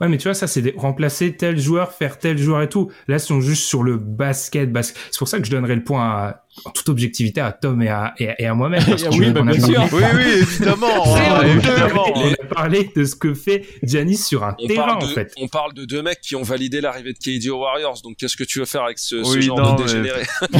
Ouais, 0.00 0.08
mais 0.08 0.18
tu 0.18 0.24
vois, 0.24 0.34
ça, 0.34 0.46
c'est 0.46 0.74
remplacer 0.76 1.34
tel 1.36 1.58
joueur, 1.58 1.92
faire 1.92 2.18
tel 2.18 2.38
joueur 2.38 2.62
et 2.62 2.68
tout. 2.68 2.90
Là, 3.06 3.18
sont 3.18 3.40
juste 3.40 3.64
sur 3.64 3.82
le 3.82 3.96
basket. 3.96 4.72
basket. 4.72 4.96
C'est 5.10 5.18
pour 5.18 5.28
ça 5.28 5.38
que 5.38 5.44
je 5.46 5.50
donnerais 5.50 5.76
le 5.76 5.84
point 5.84 6.02
à, 6.04 6.44
en 6.64 6.70
toute 6.70 6.88
objectivité 6.88 7.40
à 7.40 7.52
Tom 7.52 7.80
et 7.82 7.88
à, 7.88 8.14
et 8.18 8.46
à, 8.46 8.54
moi-même. 8.54 8.82
oui, 9.12 9.30
bah, 9.30 9.42
bien 9.42 9.60
sûr. 9.60 9.84
Oui, 9.92 10.02
oui, 10.14 10.22
évidemment. 10.42 11.04
hein, 11.16 11.42
évidemment. 11.44 12.06
On 12.14 12.32
a 12.32 12.54
parlé 12.54 12.90
de 12.96 13.04
ce 13.04 13.14
que 13.14 13.34
fait 13.34 13.64
Giannis 13.82 14.16
sur 14.16 14.42
un 14.44 14.56
on 14.60 14.66
terrain, 14.66 14.98
de, 14.98 15.04
en 15.04 15.08
fait. 15.08 15.32
On 15.40 15.48
parle 15.48 15.74
de 15.74 15.84
deux 15.84 16.02
mecs 16.02 16.20
qui 16.20 16.34
ont 16.34 16.42
validé 16.42 16.80
l'arrivée 16.80 17.12
de 17.12 17.18
KD 17.18 17.48
aux 17.50 17.60
Warriors. 17.60 18.00
Donc, 18.02 18.16
qu'est-ce 18.16 18.36
que 18.36 18.44
tu 18.44 18.58
veux 18.58 18.64
faire 18.64 18.82
avec 18.82 18.98
ce, 18.98 19.22
ce 19.22 19.36
Oui, 19.36 19.42
genre 19.42 19.60
non, 19.60 19.74
de 19.76 19.82
mais- 19.82 19.86
dégénéré? 19.86 20.22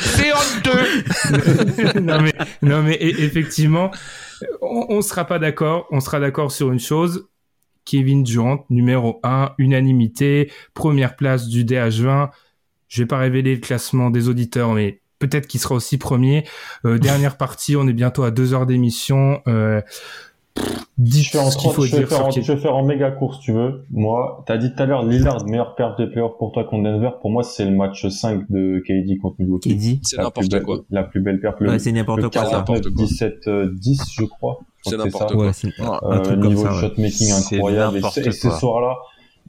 C'est 0.00 0.32
honteux. 0.32 2.00
non 2.00 2.20
mais 2.20 2.32
non 2.62 2.82
mais 2.82 2.96
effectivement, 3.00 3.90
on, 4.60 4.86
on 4.88 5.02
sera 5.02 5.24
pas 5.24 5.38
d'accord. 5.38 5.86
On 5.90 6.00
sera 6.00 6.20
d'accord 6.20 6.52
sur 6.52 6.72
une 6.72 6.80
chose. 6.80 7.28
Kevin 7.86 8.22
Durant 8.24 8.66
numéro 8.68 9.20
1, 9.22 9.54
unanimité, 9.58 10.50
première 10.74 11.16
place 11.16 11.48
du 11.48 11.64
DH20. 11.64 12.30
Je 12.88 13.02
vais 13.02 13.06
pas 13.06 13.18
révéler 13.18 13.54
le 13.54 13.60
classement 13.60 14.10
des 14.10 14.28
auditeurs, 14.28 14.74
mais 14.74 15.00
peut-être 15.18 15.46
qu'il 15.46 15.60
sera 15.60 15.74
aussi 15.74 15.96
premier. 15.96 16.44
Euh, 16.84 16.98
dernière 16.98 17.36
partie, 17.36 17.76
on 17.76 17.86
est 17.88 17.92
bientôt 17.92 18.24
à 18.24 18.30
deux 18.30 18.52
heures 18.52 18.66
d'émission. 18.66 19.40
Euh, 19.48 19.80
Je 21.04 21.28
fais 21.28 21.38
en 21.38 21.50
ce 21.50 21.56
qu'il 21.58 21.64
30, 21.70 21.74
faut 21.74 21.82
je 21.84 21.92
vais 21.92 21.98
dire 21.98 22.08
faire 22.08 22.26
en, 22.26 22.30
je 22.30 22.40
vais 22.52 22.56
faire 22.58 22.74
en 22.74 22.82
méga 22.82 23.10
course, 23.10 23.38
tu 23.40 23.52
veux. 23.52 23.84
Moi, 23.90 24.42
t'as 24.46 24.56
dit 24.56 24.72
tout 24.74 24.82
à 24.82 24.86
l'heure, 24.86 25.04
Lillard, 25.04 25.44
meilleure 25.44 25.74
perte 25.74 25.98
des 25.98 26.06
playoffs 26.06 26.38
pour 26.38 26.52
toi 26.52 26.64
contre 26.64 26.84
Denver. 26.84 27.10
Pour 27.20 27.30
moi, 27.30 27.42
c'est 27.42 27.66
le 27.66 27.70
match 27.76 28.06
5 28.08 28.50
de 28.50 28.78
KD 28.86 29.18
contre 29.18 29.36
Milwaukee. 29.38 29.74
Dit 29.76 30.00
C'est 30.02 30.16
n'importe 30.16 30.62
quoi. 30.62 30.78
La 30.90 31.02
plus 31.02 31.20
belle 31.20 31.38
perte. 31.40 31.60
Ouais, 31.60 31.78
c'est 31.78 31.92
n'importe 31.92 32.22
quoi 32.22 32.30
ça. 32.32 32.40
49, 32.40 32.58
N'importe 32.60 32.94
quoi. 32.94 33.04
17, 33.04 33.34
euh, 33.48 33.70
10, 33.74 34.02
je 34.12 34.24
crois. 34.24 34.58
C'est 34.82 34.96
n'importe 34.96 35.32
quoi. 35.32 35.46
Ouais, 35.46 35.52
c'est 35.52 35.68
un 35.78 35.98
Euh, 36.02 36.18
truc 36.22 36.40
comme 36.40 36.48
niveau 36.48 36.62
ça. 36.64 36.72
ouais. 36.72 36.80
shot 36.80 36.94
making 36.96 37.10
C'est 37.28 37.54
incroyable. 37.56 37.98
Et, 37.98 38.00
ce- 38.02 38.20
et 38.20 38.32
ce 38.32 38.48
quoi. 38.48 38.58
soir-là, 38.58 38.96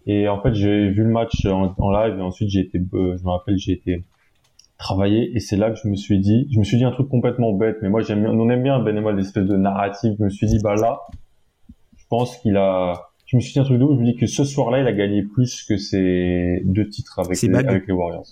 et 0.06 0.28
en 0.28 0.42
fait, 0.42 0.54
j'ai 0.54 0.90
vu 0.90 1.04
le 1.04 1.10
match 1.12 1.46
en, 1.46 1.74
en 1.78 1.92
live 1.92 2.18
et 2.18 2.22
ensuite 2.22 2.50
j'ai 2.50 2.62
été, 2.62 2.78
euh, 2.94 3.16
je 3.18 3.24
me 3.24 3.30
rappelle, 3.30 3.58
j'ai 3.58 3.72
été 3.74 4.04
travailler 4.78 5.32
et 5.36 5.40
c'est 5.40 5.58
là 5.58 5.72
que 5.72 5.78
je 5.84 5.88
me 5.88 5.96
suis 5.96 6.20
dit, 6.20 6.48
je 6.54 6.60
me 6.60 6.64
suis 6.64 6.78
dit 6.78 6.84
un 6.84 6.92
truc 6.92 7.10
complètement 7.10 7.52
bête, 7.54 7.78
mais 7.82 7.90
moi 7.90 8.02
j'aime 8.02 8.22
bien, 8.22 8.32
on 8.32 8.50
aime 8.50 8.64
bien 8.64 8.80
Ben 8.80 8.96
Emma 8.98 9.12
l'espèce 9.12 9.46
de 9.46 9.58
narrative. 9.58 10.16
Je 10.20 10.24
me 10.24 10.30
suis 10.30 10.48
dit 10.48 10.60
bah 10.64 10.76
là, 10.76 11.00
je 11.98 12.04
pense 12.10 12.38
qu'il 12.38 12.58
a, 12.58 12.94
je 13.26 13.36
me 13.38 13.42
suis 13.42 13.54
dit 13.54 13.60
un 13.60 13.64
truc 13.64 13.80
de 13.80 13.84
ouf, 13.84 13.96
je 13.98 14.02
me 14.02 14.06
dis 14.12 14.16
que 14.16 14.28
ce 14.28 14.44
soir-là 14.44 14.80
il 14.82 14.88
a 14.88 14.94
gagné 14.94 15.24
plus 15.24 15.64
que 15.68 15.78
ses 15.78 16.62
deux 16.66 16.88
titres 16.90 17.20
avec 17.20 17.42
les, 17.42 17.56
avec 17.56 17.88
les 17.88 17.94
Warriors. 17.94 18.28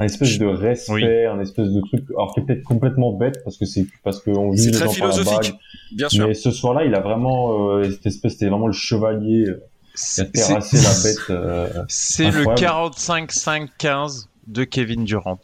Un 0.00 0.06
espèce 0.06 0.38
de 0.40 0.46
respect, 0.46 0.92
Oui. 0.92 1.04
un 1.26 1.38
espèce 1.38 1.68
de 1.68 1.80
truc, 1.82 2.04
alors 2.16 2.34
qui 2.34 2.40
est 2.40 2.42
peut-être 2.42 2.64
complètement 2.64 3.12
bête 3.12 3.44
parce 3.44 3.56
que 3.58 3.64
c'est 3.64 3.86
parce 4.02 4.20
qu'on 4.20 4.50
C'est 4.56 4.62
juge 4.64 4.72
les 4.72 4.78
très 4.78 4.86
gens 4.88 5.00
par 5.00 5.08
la 5.10 5.14
bague. 5.16 5.24
philosophique, 5.24 5.54
bien 5.96 6.08
sûr. 6.08 6.26
Mais 6.26 6.34
ce 6.34 6.50
soir-là, 6.50 6.84
il 6.84 6.94
a 6.96 7.00
vraiment 7.00 7.68
euh, 7.76 7.88
cette 7.90 8.06
espèce, 8.06 8.32
c'était 8.32 8.48
vraiment 8.48 8.66
le 8.66 8.72
chevalier 8.72 9.44
euh, 9.48 9.54
qui 9.54 9.60
a 9.60 10.24
C'est 10.24 10.32
terrassé 10.32 10.76
la 10.78 11.02
bête. 11.04 11.30
euh, 11.30 11.84
c'est 11.86 12.24
le 12.30 12.38
Incroyable. 12.48 12.90
45-5-15 12.96 14.26
de 14.48 14.64
Kevin 14.64 15.04
Durant. 15.04 15.38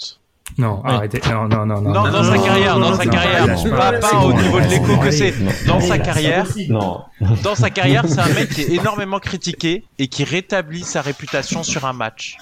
Non, 0.59 0.83
arrêtez. 0.85 1.21
Non, 1.31 1.49
non, 1.49 1.65
non, 1.67 1.81
non. 1.81 1.93
Non, 1.93 2.11
dans 2.11 2.23
sa 2.25 2.39
carrière, 2.39 2.79
dans 2.79 2.95
sa 2.95 3.07
carrière. 3.07 3.47
Pas- 3.71 3.93
pas 3.99 4.25
au 4.25 4.33
niveau 4.33 4.61
de 4.61 4.67
l'écho 4.67 4.97
que 4.99 5.11
c'est. 5.11 5.35
Dans 5.67 5.81
sa 5.81 5.99
carrière, 5.99 6.47
non, 6.69 7.01
dans 7.43 7.55
sa 7.55 7.71
carrière, 7.71 8.05
c'est 8.09 8.19
un 8.21 8.29
mec 8.35 8.49
qui 8.51 8.63
est 8.63 8.71
énormément 8.75 9.19
critiqué 9.19 9.85
et 9.99 10.09
qui 10.09 10.25
rétablit 10.25 10.83
sa 10.83 11.01
réputation 11.03 11.63
sur 11.63 11.85
un 11.87 11.93
match. 11.93 12.37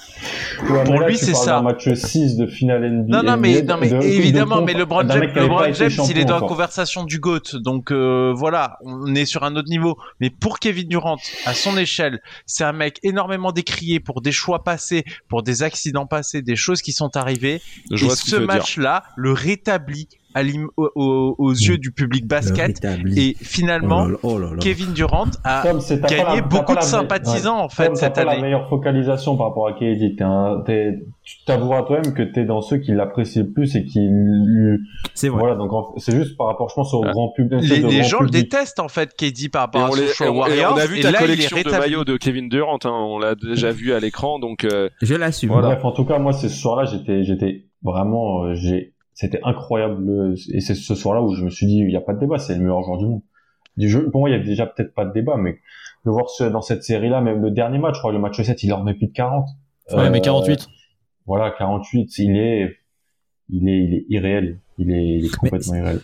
Ouais, 0.69 0.83
Pour 0.83 0.99
là, 0.99 1.07
lui, 1.07 1.17
c'est 1.17 1.33
ça. 1.35 1.57
d'un 1.57 1.61
match 1.63 1.87
6 1.93 2.35
de 2.37 2.47
finale 2.47 2.89
NBA. 2.89 3.17
Non, 3.17 3.23
non, 3.23 3.37
mais, 3.37 3.61
NBA, 3.61 3.73
non, 3.73 3.79
mais 3.79 3.89
de- 3.89 3.97
de 3.99 4.03
évidemment, 4.03 4.55
compte 4.57 4.65
mais 4.65 4.73
LeBron 4.73 5.07
James, 5.09 5.31
LeBron 5.35 5.63
il 6.09 6.17
est 6.17 6.25
dans 6.25 6.39
la 6.39 6.47
conversation 6.47 7.03
du 7.03 7.19
GOAT. 7.19 7.55
Donc, 7.55 7.91
euh, 7.91 8.33
voilà, 8.35 8.77
on 8.83 9.13
est 9.15 9.25
sur 9.25 9.43
un 9.43 9.55
autre 9.55 9.69
niveau. 9.69 9.97
Mais 10.19 10.29
pour 10.29 10.59
Kevin 10.59 10.87
Durant, 10.87 11.17
à 11.45 11.53
son 11.53 11.77
échelle, 11.77 12.21
c'est 12.45 12.63
un 12.63 12.73
mec 12.73 12.99
énormément 13.03 13.51
décrié 13.51 13.99
pour 13.99 14.21
des 14.21 14.31
choix 14.31 14.63
passés, 14.63 15.03
pour 15.29 15.43
des 15.43 15.63
accidents 15.63 16.05
passés, 16.07 16.41
des 16.41 16.55
choses 16.55 16.81
qui 16.81 16.91
sont 16.91 17.15
arrivées. 17.15 17.61
Je 17.99 18.05
et 18.05 18.07
vois 18.07 18.15
ce 18.15 18.35
match-là 18.37 19.03
le 19.15 19.31
rétablit 19.31 20.07
à 20.35 20.43
l'im- 20.43 20.67
au- 20.77 20.91
au- 20.93 21.35
aux 21.39 21.51
yeux 21.53 21.79
du 21.79 21.91
public 21.91 22.27
basket. 22.27 22.85
Et 23.17 23.35
finalement, 23.41 24.03
Oh 24.03 24.07
là 24.07 24.11
là, 24.11 24.17
oh 24.23 24.37
là 24.39 24.49
là. 24.51 24.57
Kevin 24.61 24.93
Durant 24.93 25.25
a 25.43 25.63
Tom, 25.63 25.79
gagné 26.07 26.35
la- 26.35 26.41
beaucoup 26.41 26.75
de 26.75 26.81
sympathisants, 26.81 27.57
en 27.57 27.61
Tom, 27.61 27.69
fait, 27.71 27.87
t'as 27.89 27.95
cette 27.95 28.13
pas 28.13 28.23
la 28.25 28.31
année. 28.33 28.43
meilleure 28.43 28.69
focalisation 28.69 29.37
par 29.37 29.47
rapport 29.47 29.67
à 29.67 29.71
un, 29.71 30.61
t'es, 30.67 30.99
tu 31.23 31.43
t'avoueras 31.45 31.81
toi-même 31.81 32.13
que 32.13 32.21
t'es 32.21 32.45
dans 32.45 32.61
ceux 32.61 32.77
qui 32.77 32.91
l'apprécient 32.91 33.41
le 33.41 33.51
plus 33.51 33.75
et 33.75 33.85
qui 33.85 33.99
lui, 34.07 34.77
C'est 35.15 35.29
vrai. 35.29 35.39
voilà, 35.39 35.55
donc 35.55 35.73
en- 35.73 35.93
c'est 35.97 36.15
juste 36.15 36.37
par 36.37 36.45
rapport, 36.45 36.69
je 36.69 36.75
pense, 36.75 36.93
au 36.93 37.01
Ah. 37.03 37.11
grand 37.11 37.29
public. 37.29 37.61
Les, 37.63 37.77
les 37.77 37.81
grand 37.81 38.03
gens 38.03 38.19
le 38.21 38.29
détestent 38.29 38.79
en 38.79 38.87
fait, 38.87 39.15
KD 39.17 39.49
par 39.49 39.63
Et 39.63 39.65
rapport 39.65 39.81
à 39.85 39.89
on, 39.89 39.93
son 39.93 39.97
les- 39.97 40.07
et 40.07 40.29
on- 40.29 40.33
et 40.35 40.37
Warriors. 40.37 40.73
on 40.75 40.79
a 40.79 40.85
vu 40.85 40.99
ta 40.99 41.09
là, 41.11 41.17
collection 41.19 41.57
de 41.57 41.69
maillots 41.71 42.05
de 42.05 42.17
Kevin 42.17 42.49
Durant, 42.49 42.77
hein, 42.83 42.89
on 42.91 43.17
l'a 43.17 43.33
déjà 43.33 43.71
vu 43.71 43.93
à 43.93 43.99
l'écran, 43.99 44.37
donc 44.37 44.63
euh, 44.63 44.89
Je 45.01 45.15
l'assume. 45.15 45.49
Voilà. 45.49 45.69
Bref, 45.69 45.85
en 45.85 45.91
tout 45.91 46.05
cas, 46.05 46.19
moi, 46.19 46.33
ce 46.33 46.49
soir-là, 46.49 46.85
j'étais, 46.85 47.23
j'étais 47.23 47.65
vraiment, 47.83 48.43
euh, 48.45 48.53
j'ai, 48.55 48.93
c'était 49.13 49.39
incroyable. 49.43 50.03
le- 50.05 50.35
Et 50.53 50.61
c'est 50.61 50.75
ce 50.75 50.95
soir-là 50.95 51.21
où 51.21 51.33
je 51.35 51.43
me 51.45 51.49
suis 51.49 51.65
dit, 51.67 51.77
il 51.79 51.87
n'y 51.87 51.95
a 51.95 52.01
pas 52.01 52.13
de 52.13 52.19
débat, 52.19 52.37
c'est 52.39 52.53
le 52.55 52.61
meilleur 52.61 52.83
joueur 52.83 52.97
du 52.97 53.05
monde. 53.05 53.21
Du 53.77 53.89
jeu, 53.89 54.09
pour 54.11 54.21
moi, 54.21 54.29
il 54.29 54.33
y 54.33 54.35
avait 54.35 54.45
déjà 54.45 54.65
peut-être 54.65 54.93
pas 54.93 55.05
de 55.05 55.13
débat, 55.13 55.37
mais 55.37 55.59
de 56.05 56.11
voir 56.11 56.29
ce, 56.29 56.43
dans 56.43 56.61
cette 56.61 56.83
série-là, 56.83 57.21
même 57.21 57.41
le 57.41 57.51
dernier 57.51 57.77
match, 57.77 57.95
je 57.95 57.99
crois, 57.99 58.11
le 58.11 58.19
match 58.19 58.41
7, 58.41 58.63
il 58.63 58.73
en 58.73 58.83
met 58.83 58.93
plus 58.93 59.07
de 59.07 59.13
40. 59.13 59.45
Ouais, 59.93 60.09
mais 60.09 60.17
Euh, 60.19 60.21
48. 60.21 60.67
Voilà, 61.25 61.51
48, 61.57 62.17
il 62.17 62.37
est, 62.37 62.77
il 63.49 63.69
est, 63.69 63.83
il 63.83 63.93
est 63.93 64.05
irréel. 64.09 64.59
Il 64.77 64.91
est, 64.91 65.17
il 65.19 65.25
est 65.25 65.35
complètement 65.35 65.75
irréel. 65.75 65.99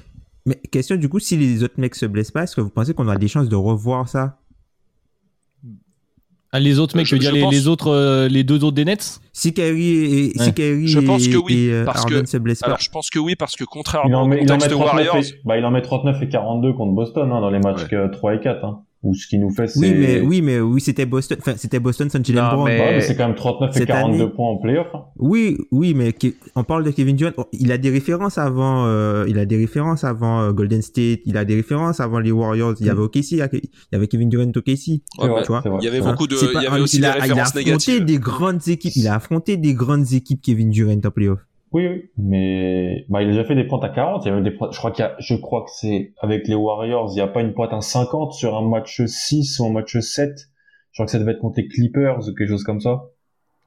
Mais 0.46 0.56
question 0.56 0.96
du 0.96 1.10
coup, 1.10 1.20
si 1.20 1.38
les 1.38 1.64
autres 1.64 1.80
mecs 1.80 1.96
se 1.96 2.06
blessent 2.06 2.32
pas, 2.32 2.44
est-ce 2.44 2.56
que 2.56 2.62
vous 2.62 2.70
pensez 2.70 2.94
qu'on 2.94 3.08
a 3.08 3.18
des 3.18 3.28
chances 3.28 3.50
de 3.50 3.56
revoir 3.56 4.08
ça? 4.08 4.38
Ah, 6.56 6.60
les 6.62 6.80
autres 6.80 6.96
mecs, 6.96 7.06
Je- 7.06 7.16
veux 7.16 7.20
dire 7.20 7.32
je 7.32 7.36
les, 7.36 7.42
pense- 7.42 7.54
les 7.54 7.68
autres, 7.68 7.90
euh, 7.92 8.30
les 8.30 8.46
deux 8.46 8.64
autres 8.64 8.76
des 8.76 8.86
Nets? 8.86 9.20
Si 9.34 9.54
Kyrie 9.54 9.90
et, 9.90 10.26
Ouais. 10.40 10.46
si 10.46 10.54
Kyrie 10.54 10.88
Je 10.88 11.00
pense 11.00 11.28
et, 11.28 11.30
que 11.30 11.36
oui, 11.38 11.66
et, 11.66 11.72
euh, 11.74 11.84
parce 11.84 12.04
Harden 12.04 12.22
que- 12.22 12.30
se 12.30 12.38
blessent 12.38 12.62
pas. 12.62 12.68
alors 12.68 12.80
je 12.80 12.90
pense 12.90 13.10
que 13.10 13.20
oui 13.20 13.36
parce 13.36 13.56
que 13.58 13.66
Il 13.66 13.68
contrairement 13.68 14.20
en 14.22 14.24
au 14.24 14.28
met, 14.28 14.38
il 14.38 14.40
en 14.50 14.56
met 14.56 14.60
contexte 14.62 14.70
39 14.72 14.96
Warriors, 15.08 15.18
et, 15.18 15.42
bah, 15.44 15.58
il 15.58 15.66
en 15.66 15.72
met 15.72 15.82
39 15.82 16.22
et 16.22 16.30
42 16.30 16.72
contre 16.72 16.94
Boston, 16.94 17.30
hein, 17.34 17.42
dans 17.42 17.50
les 17.50 17.60
matchs 17.60 17.82
Ouais. 17.84 17.90
que 17.90 18.08
3 18.12 18.36
et 18.36 18.40
4, 18.40 18.64
hein. 18.64 18.80
Ou 19.06 19.14
ce 19.14 19.28
qui 19.28 19.38
nous 19.38 19.52
fait, 19.52 19.68
c'est... 19.68 19.80
Oui, 19.80 19.94
mais 19.94 20.20
oui, 20.22 20.42
mais 20.42 20.60
oui, 20.60 20.82
c'était 20.82 21.06
Boston. 21.06 21.38
Enfin, 21.40 21.54
c'était 21.58 21.80
Boston 21.80 22.10
sans 22.10 22.24
Jalen 22.26 22.44
mais- 22.66 22.80
Ouais, 22.80 22.92
mais 22.96 23.02
c'est 23.02 23.16
quand 23.16 23.28
même 23.28 23.36
39 23.36 23.70
et 23.70 23.80
Cette 23.80 23.88
42 23.88 24.16
année- 24.24 24.32
points 24.36 24.48
en 24.50 24.58
playoff, 24.58 24.88
hein. 24.96 25.04
Oui, 25.20 25.58
oui, 25.72 25.94
mais 25.94 26.12
on 26.56 26.64
parle 26.64 26.84
de 26.84 26.90
Kevin 26.90 27.16
Durant. 27.16 27.32
Il 27.54 27.72
a 27.72 27.78
des 27.78 27.92
références 27.92 28.40
avant. 28.40 28.86
euh, 28.88 29.26
il 29.28 29.38
a 29.38 29.46
des 29.46 29.58
références 29.58 30.04
avant 30.04 30.42
euh, 30.42 30.52
Golden 30.54 30.82
State. 30.82 31.20
Il 31.26 31.38
a 31.38 31.46
des 31.46 31.54
références 31.56 32.00
avant 32.00 32.18
les 32.20 32.32
Warriors. 32.32 32.74
Il 32.80 32.88
y 32.88 32.90
avait 32.90 33.02
OKC. 33.02 33.32
Il 33.34 33.38
y 33.38 33.96
avait 33.96 34.08
Kevin 34.08 34.28
Durant 34.30 34.50
OKC. 34.56 34.64
Tu 34.66 35.02
vois. 35.48 35.64
il 35.80 35.86
y 35.86 35.88
avait 35.88 36.02
beaucoup 36.02 36.26
de, 36.26 36.36
il 36.36 36.64
y 36.64 36.66
avait 36.66 36.82
aussi 36.82 36.98
il 36.98 37.02
des 37.02 37.06
a, 37.08 37.26
il 37.28 37.32
a 37.32 37.44
affronté 37.44 37.64
négatives. 37.66 38.06
des 38.06 38.18
grandes 38.18 38.68
équipes. 38.68 38.94
Il 38.96 39.08
a 39.08 39.14
affronté 39.16 39.58
des 39.58 39.74
grandes 39.76 40.12
équipes 40.14 40.42
Kevin 40.42 40.72
Durant 40.72 40.94
en 41.06 41.12
playoff. 41.12 41.40
Oui, 41.76 41.88
oui, 41.90 42.10
mais 42.18 43.06
bah, 43.10 43.22
il 43.22 43.28
a 43.28 43.32
déjà 43.32 43.44
fait 43.44 43.54
des 43.56 43.66
pointes 43.66 43.84
à 43.84 43.90
40. 43.90 44.24
Il 44.24 44.30
y 44.30 44.32
a 44.32 44.36
même 44.36 44.46
des 44.46 44.52
pointes- 44.52 44.72
je 44.72 44.78
crois 44.78 44.92
qu'il 44.92 45.04
y 45.04 45.06
a, 45.08 45.14
je 45.20 45.36
crois 45.36 45.64
que 45.66 45.72
c'est 45.74 46.14
avec 46.22 46.48
les 46.48 46.56
Warriors, 46.56 47.10
il 47.12 47.16
n'y 47.16 47.22
a 47.22 47.28
pas 47.28 47.42
une 47.42 47.54
pointe 47.54 47.74
à 47.74 47.82
50 47.82 48.32
sur 48.32 48.56
un 48.56 48.62
match 48.66 49.02
6 49.06 49.60
ou 49.60 49.66
un 49.66 49.72
match 49.72 49.98
7. 50.00 50.32
Je 50.92 50.98
crois 50.98 51.06
que 51.06 51.12
ça 51.12 51.20
devait 51.20 51.34
être 51.34 51.40
contre 51.40 51.60
les 51.60 51.68
Clippers 51.68 52.18
ou 52.20 52.34
quelque 52.34 52.48
chose 52.48 52.64
comme 52.64 52.80
ça. 52.80 53.04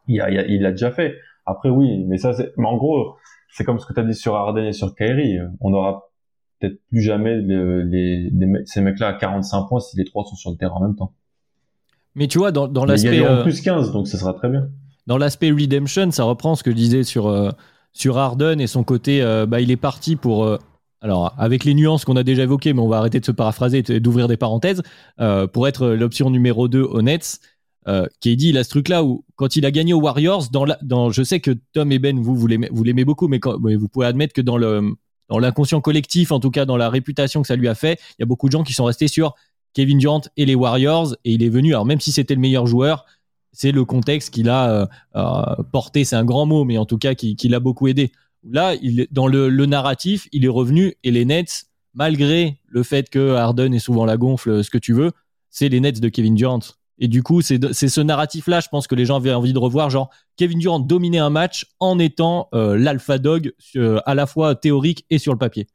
Il 0.07 0.17
y 0.17 0.21
a, 0.23 0.31
il 0.31 0.37
y 0.37 0.39
a, 0.39 0.47
il 0.47 0.63
l'a 0.63 0.71
déjà 0.71 0.91
fait. 0.91 1.17
Après, 1.45 1.69
oui, 1.69 2.05
mais 2.07 2.17
ça, 2.17 2.33
c'est, 2.33 2.51
mais 2.57 2.67
en 2.67 2.79
gros, 2.79 3.17
c'est 3.53 3.65
comme 3.65 3.79
ce 3.79 3.85
que 3.85 3.93
tu 3.93 4.01
as 4.01 4.05
dit 4.05 4.15
sur 4.15 4.35
Harden 4.37 4.65
et 4.65 4.73
sur 4.73 4.95
Kyrie. 4.95 5.37
On 5.61 5.69
n'aura 5.69 6.09
peut-être 6.61 6.81
plus 6.89 7.03
jamais 7.03 7.37
le- 7.37 7.83
les, 7.83 8.31
ces 8.65 8.81
mecs-là 8.81 9.09
à 9.09 9.13
45 9.13 9.67
points 9.69 9.81
si 9.81 9.99
les 9.99 10.05
trois 10.05 10.25
sont 10.25 10.35
sur 10.37 10.51
le 10.51 10.57
terrain 10.57 10.77
en 10.77 10.81
même 10.83 10.97
temps. 10.97 11.13
Mais 12.15 12.27
tu 12.27 12.39
vois, 12.39 12.53
dans, 12.53 12.69
dans 12.69 12.87
Mais 12.87 12.89
ils 12.89 13.05
l'aspect, 13.05 13.11
gagneront 13.19 13.35
euh, 13.35 13.43
plus 13.43 13.61
15, 13.61 13.93
donc 13.93 14.09
ce 14.09 14.17
sera 14.17 14.33
très 14.33 14.49
bien. 14.49 14.69
dans 15.07 15.19
l'aspect 15.19 15.51
redemption, 15.51 16.11
ça 16.11 16.25
reprend 16.25 16.55
ce 16.55 16.63
que 16.63 16.71
je 16.71 16.77
disais 16.77 17.03
sur 17.05 17.27
euh, 17.27 17.51
sur 17.93 18.19
Harden 18.19 18.61
et 18.61 18.67
son 18.67 18.85
côté. 18.85 19.23
euh, 19.23 19.47
bah, 19.47 19.61
il 19.61 19.71
est 19.71 19.77
parti 19.77 20.17
pour. 20.17 20.45
euh, 20.45 20.59
alors, 21.01 21.33
avec 21.39 21.65
les 21.65 21.75
nuances 21.75 22.05
qu'on 22.05 22.17
a 22.17 22.25
déjà 22.25 22.43
évoquées, 22.43 22.73
mais 22.73 22.81
on 22.81 22.89
va 22.89 22.99
arrêter 22.99 23.21
de 23.21 23.25
se 23.25 23.31
paraphraser 23.31 23.85
et 23.89 24.01
d'ouvrir 24.01 24.27
des 24.27 24.37
parenthèses, 24.37 24.83
euh, 25.21 25.47
pour 25.47 25.69
être 25.69 25.89
l'option 25.91 26.29
numéro 26.29 26.67
2 26.67 26.83
au 26.83 27.03
Nets, 27.03 27.41
KD, 28.21 28.43
il 28.43 28.59
a 28.59 28.65
ce 28.65 28.69
truc-là 28.69 29.03
où, 29.03 29.25
quand 29.37 29.57
il 29.57 29.65
a 29.65 29.71
gagné 29.71 29.95
aux 29.95 30.01
Warriors, 30.01 30.49
dans 30.51 30.65
la, 30.67 30.79
je 31.11 31.23
sais 31.23 31.41
que 31.41 31.53
Tom 31.73 31.91
et 31.93 31.99
Ben, 31.99 32.19
vous, 32.19 32.35
vous 32.35 32.47
l'aimez, 32.47 33.05
beaucoup, 33.05 33.29
mais, 33.29 33.41
mais 33.63 33.77
vous 33.77 33.89
pouvez 33.89 34.07
admettre 34.07 34.35
que 34.35 34.43
dans 34.43 34.59
le, 34.59 34.93
dans 35.29 35.39
l'inconscient 35.39 35.81
collectif, 35.81 36.31
en 36.33 36.41
tout 36.41 36.51
cas 36.51 36.67
dans 36.67 36.77
la 36.77 36.91
réputation 36.91 37.41
que 37.41 37.49
ça 37.49 37.57
lui 37.57 37.69
a 37.69 37.75
fait, 37.75 37.99
il 38.13 38.17
y 38.19 38.25
a 38.25 38.27
beaucoup 38.27 38.49
de 38.49 38.53
gens 38.53 38.63
qui 38.63 38.75
sont 38.75 38.85
restés 38.85 39.09
sur 39.09 39.35
Kevin 39.73 39.99
Durant 39.99 40.21
et 40.37 40.45
les 40.45 40.55
Warriors, 40.55 41.15
et 41.25 41.33
il 41.33 41.43
est 41.43 41.49
venu, 41.49 41.71
alors 41.71 41.87
même 41.87 42.01
si 42.01 42.13
c'était 42.13 42.35
le 42.35 42.41
meilleur 42.41 42.67
joueur, 42.67 43.07
c'est 43.53 43.73
le 43.73 43.85
contexte 43.85 44.33
qu'il 44.33 44.49
a 44.49 44.71
euh, 44.71 44.87
euh, 45.17 45.63
porté, 45.73 46.05
c'est 46.05 46.17
un 46.17 46.25
grand 46.25 46.47
mot, 46.47 46.65
mais 46.65 46.79
en 46.79 46.87
tout 46.87 46.99
cas 46.99 47.15
qui, 47.15 47.37
l'a 47.49 47.61
beaucoup 47.61 47.89
aidé. 47.89 48.13
Là, 48.49 48.75
il, 48.81 49.07
dans 49.11 49.27
le, 49.27 49.49
narratif, 49.67 50.29
il 50.33 50.45
est 50.45 50.49
revenu 50.49 50.95
et 51.03 51.11
les 51.11 51.25
Nets, 51.25 51.67
malgré 51.95 52.59
le 52.69 52.83
fait 52.83 53.11
que 53.11 53.35
Harden 53.35 53.73
est 53.73 53.79
souvent 53.79 54.05
la 54.05 54.17
gonfle, 54.17 54.63
ce 54.63 54.71
que 54.71 54.79
tu 54.79 54.93
veux, 54.93 55.13
c'est 55.51 55.69
les 55.69 55.81
Nets 55.81 56.01
de 56.01 56.09
Kevin 56.09 56.35
Durant. 56.35 56.61
Et 57.01 57.09
du 57.09 57.23
coup, 57.23 57.43
c'est 57.43 57.59
ce 57.73 58.01
narratif-là, 58.01 58.61
je 58.61 58.69
pense 58.69 58.89
que 58.89 58.95
les 58.97 59.05
gens 59.05 59.17
avaient 59.17 59.33
envie 59.33 59.53
de 59.53 59.59
revoir, 59.59 59.89
genre 59.89 60.11
Kevin 60.37 60.59
Durant 60.59 60.81
dominer 60.81 61.19
un 61.19 61.31
match 61.31 61.67
en 61.79 61.99
étant 61.99 62.49
euh, 62.55 62.77
l'alpha 62.77 63.19
dog 63.19 63.53
euh, 63.77 64.01
à 64.05 64.15
la 64.15 64.27
fois 64.27 64.57
théorique 64.57 65.05
et 65.09 65.19
sur 65.19 65.33
le 65.33 65.39
papier. 65.39 65.69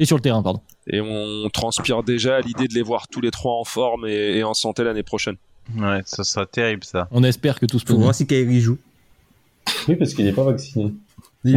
Et 0.00 0.06
sur 0.06 0.16
le 0.16 0.22
terrain, 0.22 0.42
pardon. 0.42 0.62
Et 0.88 1.00
on 1.00 1.48
transpire 1.50 2.02
déjà 2.02 2.40
l'idée 2.40 2.66
de 2.66 2.74
les 2.74 2.82
voir 2.82 3.06
tous 3.06 3.20
les 3.20 3.30
trois 3.30 3.54
en 3.54 3.64
forme 3.64 4.06
et 4.06 4.42
en 4.42 4.54
santé 4.54 4.82
l'année 4.82 5.02
prochaine. 5.02 5.36
Ouais, 5.76 6.00
ça 6.04 6.24
sera 6.24 6.46
terrible 6.46 6.84
ça. 6.84 7.08
On 7.10 7.22
espère 7.24 7.58
que 7.60 7.66
tout 7.66 7.78
se 7.78 7.84
passe 7.84 7.94
bien. 7.96 8.02
voir 8.04 8.14
si 8.14 8.26
Kyrie 8.26 8.60
joue. 8.60 8.78
Oui, 9.88 9.96
parce 9.96 10.14
qu'il 10.14 10.24
n'est 10.24 10.32
pas 10.32 10.44
vacciné. 10.44 10.92
Mais, 11.44 11.54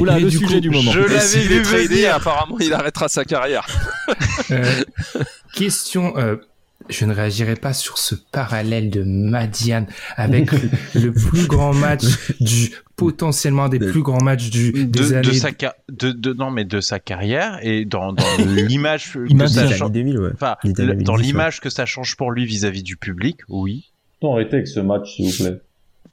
Oula, 0.00 0.14
mais 0.14 0.20
le 0.20 0.30
du 0.30 0.38
sujet 0.38 0.54
coup, 0.54 0.60
du 0.60 0.70
moment. 0.70 0.90
Je 0.90 1.00
l'avais 1.00 1.40
vu 1.46 1.60
venir. 1.62 2.14
apparemment, 2.14 2.58
il 2.60 2.72
arrêtera 2.72 3.08
sa 3.08 3.24
carrière. 3.24 3.66
Euh, 4.50 4.82
question. 5.52 6.16
euh, 6.16 6.36
je 6.88 7.04
ne 7.04 7.12
réagirai 7.14 7.54
pas 7.56 7.72
sur 7.72 7.98
ce 7.98 8.14
parallèle 8.14 8.90
de 8.90 9.02
Madiane 9.02 9.86
avec 10.16 10.50
le, 10.52 10.60
le 10.94 11.12
plus 11.12 11.46
grand 11.46 11.72
match 11.74 12.04
du 12.40 12.70
potentiellement 12.96 13.64
un 13.64 13.68
des 13.68 13.78
plus 13.78 14.02
grands 14.02 14.22
matchs 14.22 14.50
du 14.50 14.72
des 14.72 14.86
de, 15.20 15.32
sa 15.32 15.50
ca- 15.58 15.76
de, 15.88 16.10
de- 16.10 16.32
non 16.32 16.50
mais 16.50 16.64
de 16.64 16.80
sa 16.80 16.98
carrière 16.98 17.58
et 17.62 17.84
dans, 17.84 18.12
dans 18.12 18.24
l'image 18.38 19.12
que 19.12 19.28
Image 19.30 19.50
ça 19.50 19.68
change- 19.68 19.82
années 19.82 19.90
2000, 19.92 20.18
ouais. 20.18 20.30
enfin, 20.34 20.56
Les 20.64 20.70
années 20.80 20.94
le- 20.94 21.02
dans 21.04 21.14
2010, 21.14 21.22
l'image 21.26 21.60
que 21.60 21.70
ça 21.70 21.86
change 21.86 22.16
pour 22.16 22.30
lui 22.32 22.44
vis-à-vis 22.44 22.82
du 22.82 22.96
public 22.96 23.38
oui 23.48 23.92
Non, 24.22 24.34
arrêtez 24.34 24.56
avec 24.56 24.66
ce 24.68 24.80
match, 24.80 25.14
s'il 25.16 25.30
vous 25.30 25.44
plaît. 25.44 25.60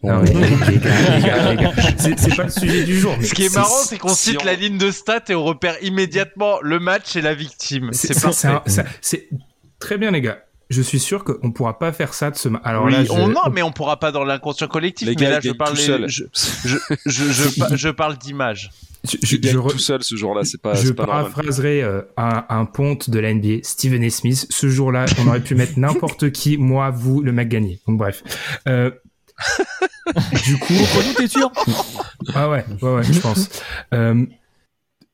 Non, 0.04 0.22
mais 0.22 0.32
les 0.34 0.78
gars, 0.78 1.16
les 1.16 1.24
gars, 1.24 1.52
les 1.54 1.58
gars, 1.64 1.74
c'est 1.98 2.36
pas 2.36 2.44
le 2.44 2.50
sujet 2.52 2.84
du 2.84 3.00
jour. 3.00 3.16
ce 3.24 3.34
qui 3.34 3.46
est 3.46 3.56
marrant 3.56 3.70
c'est 3.86 3.98
qu'on 3.98 4.10
si 4.10 4.32
cite 4.32 4.40
on- 4.44 4.46
la 4.46 4.54
ligne 4.54 4.78
de 4.78 4.92
stats 4.92 5.24
et 5.30 5.34
on 5.36 5.44
repère 5.44 5.76
immédiatement 5.82 6.60
le 6.62 6.80
match 6.80 7.16
et 7.16 7.22
la 7.22 7.34
victime 7.34 7.90
parfait 8.22 8.50
c'est 9.02 9.30
très 9.80 9.98
bien, 9.98 10.12
les 10.12 10.22
gars. 10.22 10.40
Je 10.70 10.82
suis 10.82 11.00
sûr 11.00 11.24
qu'on 11.24 11.52
pourra 11.52 11.78
pas 11.78 11.92
faire 11.94 12.14
ça 12.16 12.32
de 12.32 12.36
ce. 12.36 12.50
Alors 12.64 12.86
oui, 12.86 12.92
là, 12.94 13.04
je- 13.04 13.12
on, 13.12 13.28
non, 13.28 13.42
mais 13.54 13.62
on 13.62 13.72
pourra 13.72 14.00
pas 14.00 14.12
dans 14.12 14.24
l'inconscient 14.24 14.68
collectif. 14.68 15.08
Les 15.08 15.14
mais 15.14 15.22
gars, 15.22 15.30
là, 15.30 15.40
je 15.44 15.52
parle, 15.52 15.76
je, 15.78 16.08
je, 16.08 16.24
je, 17.06 17.32
je, 17.32 17.60
pa- 17.60 17.76
je 17.76 17.90
parle 17.90 18.18
d'image. 18.18 18.72
je, 19.08 19.18
Je 19.22 19.36
re- 19.60 19.70
tout 19.70 19.78
seul 19.78 20.04
ce 20.04 20.16
jour-là, 20.16 20.44
c'est 20.44 20.60
pas, 20.60 20.74
je 20.74 20.92
pas 20.92 21.06
paraphraserai 21.06 21.84
euh, 21.84 22.02
un, 22.18 22.46
un 22.50 22.66
ponte 22.66 23.12
de 23.12 23.20
la 23.20 23.32
NBA, 23.32 23.60
Stephen 23.62 24.04
A. 24.04 24.10
Smith. 24.10 24.48
Ce 24.50 24.68
jour-là, 24.68 25.06
on 25.20 25.28
aurait 25.28 25.42
pu 25.44 25.54
mettre 25.56 25.78
n'importe 25.78 26.32
qui, 26.32 26.58
moi, 26.58 26.90
vous, 26.90 27.22
le 27.22 27.32
mec 27.32 27.48
gagné. 27.50 27.80
Donc 27.88 28.00
bref. 28.00 28.24
Euh, 28.68 28.90
du 30.46 30.58
coup, 30.60 30.74
t'es 31.18 31.28
sûr? 31.28 31.52
Ah 32.34 32.50
ouais, 32.50 32.66
ouais, 32.82 32.96
ouais, 32.96 33.04
je 33.04 33.20
pense. 33.20 33.50
Euh, 33.94 34.26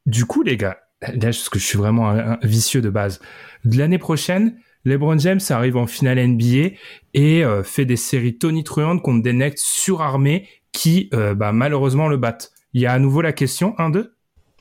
du 0.06 0.26
coup, 0.26 0.44
les 0.44 0.56
gars, 0.58 0.78
là, 1.02 1.10
parce 1.22 1.50
que 1.50 1.60
je 1.60 1.66
suis 1.66 1.78
vraiment 1.78 2.10
un, 2.10 2.32
un 2.34 2.40
vicieux 2.44 2.82
de 2.82 2.90
base. 2.90 3.20
De 3.66 3.78
l'année 3.78 3.98
prochaine, 3.98 4.56
LeBron 4.86 5.18
James 5.20 5.40
arrive 5.50 5.78
en 5.78 5.88
finale 5.88 6.26
NBA 6.28 6.76
et 7.14 7.44
euh, 7.44 7.64
fait 7.64 7.86
des 7.86 7.98
séries 7.98 8.38
tonitruantes 8.38 9.02
contre 9.02 9.22
des 9.22 9.34
necks 9.34 9.60
surarmés 9.60 10.48
qui, 10.72 11.10
euh, 11.14 11.36
bah, 11.36 11.52
malheureusement, 11.52 12.08
le 12.08 12.18
battent. 12.18 12.52
Il 12.74 12.82
y 12.82 12.86
a 12.86 12.94
à 12.94 13.00
nouveau 13.00 13.22
la 13.22 13.34
question 13.34 13.76
1-2 13.78 14.12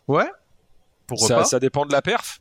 Ouais. 0.08 0.26
Pourquoi 1.06 1.28
Ça, 1.28 1.36
pas? 1.36 1.44
ça 1.44 1.60
dépend 1.60 1.86
de 1.86 1.92
la 1.92 2.02
perf. 2.02 2.40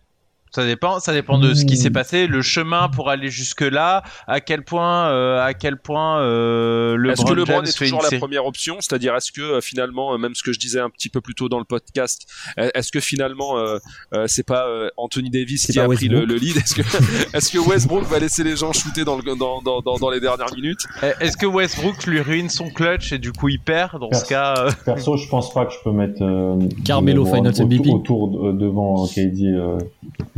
Ça 0.51 0.65
dépend, 0.65 0.99
ça 0.99 1.13
dépend 1.13 1.37
de 1.37 1.53
ce 1.53 1.63
qui 1.65 1.77
s'est 1.77 1.91
passé, 1.91 2.25
le 2.27 2.41
chemin 2.41 2.89
pour 2.89 3.09
aller 3.09 3.29
jusque 3.29 3.61
là, 3.61 4.03
à 4.27 4.41
quel 4.41 4.63
point, 4.63 5.09
euh, 5.09 5.39
à 5.45 5.53
quel 5.53 5.77
point 5.77 6.19
euh, 6.21 6.95
le 6.95 7.11
Est-ce 7.11 7.23
que 7.23 7.33
LeBron 7.33 7.55
James 7.57 7.65
est 7.65 7.77
toujours 7.77 8.01
la 8.09 8.17
première 8.17 8.45
option? 8.45 8.77
C'est-à-dire, 8.79 9.15
est-ce 9.15 9.31
que 9.31 9.41
euh, 9.41 9.61
finalement, 9.61 10.13
euh, 10.13 10.17
même 10.17 10.33
ce 10.35 10.41
que 10.43 10.51
je 10.51 10.59
disais 10.59 10.79
un 10.79 10.89
petit 10.89 11.09
peu 11.09 11.21
plus 11.21 11.35
tôt 11.35 11.49
dans 11.49 11.59
le 11.59 11.65
podcast, 11.65 12.25
est-ce 12.57 12.91
que 12.91 12.99
finalement, 12.99 13.57
euh, 13.57 13.77
euh, 14.13 14.25
c'est 14.27 14.45
pas 14.45 14.67
euh, 14.67 14.89
Anthony 14.97 15.29
Davis 15.29 15.67
qui 15.67 15.79
a 15.79 15.85
pas 15.87 15.93
pris 15.93 16.07
le, 16.07 16.19
Westbrook. 16.19 16.39
le 16.41 16.45
lead? 16.47 16.57
Est-ce 16.57 16.73
que, 16.75 16.81
est-ce 17.37 17.51
que 17.51 17.59
Westbrook 17.59 18.03
va 18.05 18.19
laisser 18.19 18.43
les 18.43 18.55
gens 18.55 18.71
shooter 18.73 19.05
dans, 19.05 19.17
le, 19.17 19.23
dans, 19.35 19.61
dans, 19.61 19.81
dans, 19.81 19.97
dans 19.97 20.09
les 20.09 20.19
dernières 20.19 20.53
minutes? 20.55 20.81
Eh, 21.03 21.25
Est-ce 21.25 21.37
que 21.37 21.45
Westbrook 21.45 22.05
lui 22.07 22.21
ruine 22.21 22.49
son 22.49 22.69
clutch 22.69 23.11
et 23.13 23.17
du 23.19 23.31
coup 23.33 23.49
il 23.49 23.59
perd 23.59 23.99
Dans 23.99 24.07
ce 24.07 24.25
Perso. 24.25 24.27
cas, 24.29 24.53
euh, 24.57 24.71
Perso, 24.85 25.15
je 25.17 25.27
pense 25.29 25.53
pas 25.53 25.65
que 25.65 25.73
je 25.73 25.77
peux 25.83 25.91
mettre 25.91 26.21
euh, 26.23 26.57
Carmelo 26.85 27.23
autour- 27.27 27.43
MVP. 27.67 27.89
autour 27.91 28.27
de- 28.29 28.57
devant 28.57 29.05
KD, 29.07 29.43
euh, 29.45 29.77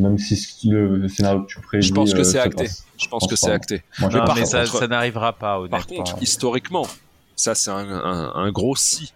même 0.02 0.18
si 0.18 0.68
le, 0.70 0.98
le 0.98 1.08
scénario 1.08 1.44
que 1.44 1.48
tu 1.48 1.60
prédis. 1.62 1.88
Je 1.88 1.94
pense 1.94 2.14
que 2.14 2.20
euh, 2.20 2.24
c'est 2.24 2.40
acté. 2.40 2.64
passe. 2.66 2.86
Je 2.98 3.08
pense 3.08 3.22
pense 3.22 3.30
que 3.30 3.36
c'est 3.36 3.52
acté. 3.52 3.84
Moi, 4.00 4.10
par 4.10 4.36
mais 4.36 4.46
ça, 4.46 4.64
contre- 4.66 4.80
ça 4.80 4.88
n'arrivera 4.88 5.34
pas 5.34 5.60
Par 5.70 5.88
contre, 5.88 6.18
historiquement, 6.22 6.88
ça 7.36 7.56
c'est 7.56 7.72
un, 7.72 7.78
un, 7.90 8.34
un 8.36 8.52
gros 8.52 8.76
si, 8.76 9.14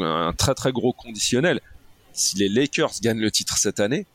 un 0.00 0.32
très 0.36 0.54
très 0.54 0.72
gros 0.72 0.92
conditionnel. 0.92 1.60
Si 2.12 2.36
les 2.36 2.48
Lakers 2.48 2.92
gagnent 3.02 3.20
le 3.20 3.30
titre 3.30 3.56
cette 3.58 3.78
année, 3.80 4.06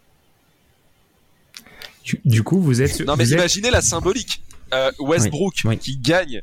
du, 2.24 2.44
coup, 2.44 2.62
vous 2.62 2.82
êtes... 2.82 3.00
non 3.02 3.16
mais 3.16 3.24
êtes- 3.26 3.32
imaginez 3.32 3.72
la 3.72 3.82
symbolique. 3.82 4.42
Euh, 4.74 4.92
Westbrook 5.00 5.54
Oui, 5.64 5.70
oui. 5.72 5.78
qui 5.78 5.98
gagne 5.98 6.42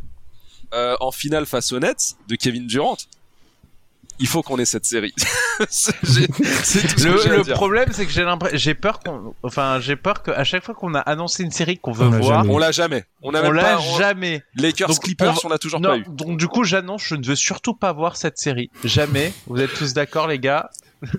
euh, 0.74 0.96
en 1.00 1.10
finale 1.12 1.46
face 1.46 1.70
aux 1.72 1.78
Nets 1.78 2.16
de 2.28 2.34
Kevin 2.36 2.66
Durant. 2.66 2.96
Il 4.18 4.28
faut 4.28 4.42
qu'on 4.42 4.58
ait 4.58 4.64
cette 4.64 4.84
série. 4.84 5.12
C'est 5.68 5.92
ce 6.04 6.94
que 6.96 7.02
Le, 7.08 7.32
à 7.32 7.36
le 7.38 7.42
dire. 7.42 7.54
problème, 7.54 7.88
c'est 7.92 8.06
que 8.06 8.12
j'ai 8.12 8.24
l'impression, 8.24 8.56
j'ai 8.56 8.74
peur 8.74 9.00
qu'on, 9.00 9.34
enfin, 9.42 9.78
j'ai 9.80 9.96
peur 9.96 10.22
qu'à 10.22 10.44
chaque 10.44 10.64
fois 10.64 10.74
qu'on 10.74 10.94
a 10.94 11.00
annoncé 11.00 11.42
une 11.42 11.50
série 11.50 11.78
qu'on 11.78 11.92
veut 11.92 12.06
On 12.06 12.10
voir, 12.20 12.42
jamais 12.44 12.54
On 12.54 12.58
l'a 12.58 12.72
jamais. 12.72 13.04
On 13.22 13.34
a 13.34 13.42
on 13.42 13.50
l'a 13.52 13.78
on- 13.78 13.98
jamais. 13.98 14.42
Lakers 14.56 14.88
Donc, 14.88 15.00
Clippers, 15.00 15.38
on 15.44 15.48
l'a 15.48 15.58
toujours 15.58 15.80
Non, 15.80 15.90
pas 15.90 15.98
eu. 15.98 16.04
donc 16.08 16.38
du 16.38 16.48
coup, 16.48 16.64
j'annonce, 16.64 17.04
je 17.04 17.14
ne 17.16 17.24
veux 17.24 17.36
surtout 17.36 17.74
pas 17.74 17.92
voir 17.92 18.16
cette 18.16 18.38
série. 18.38 18.70
Jamais. 18.84 19.32
Vous 19.46 19.60
êtes 19.60 19.72
tous 19.74 19.92
d'accord, 19.92 20.26
les 20.26 20.38
gars? 20.38 20.70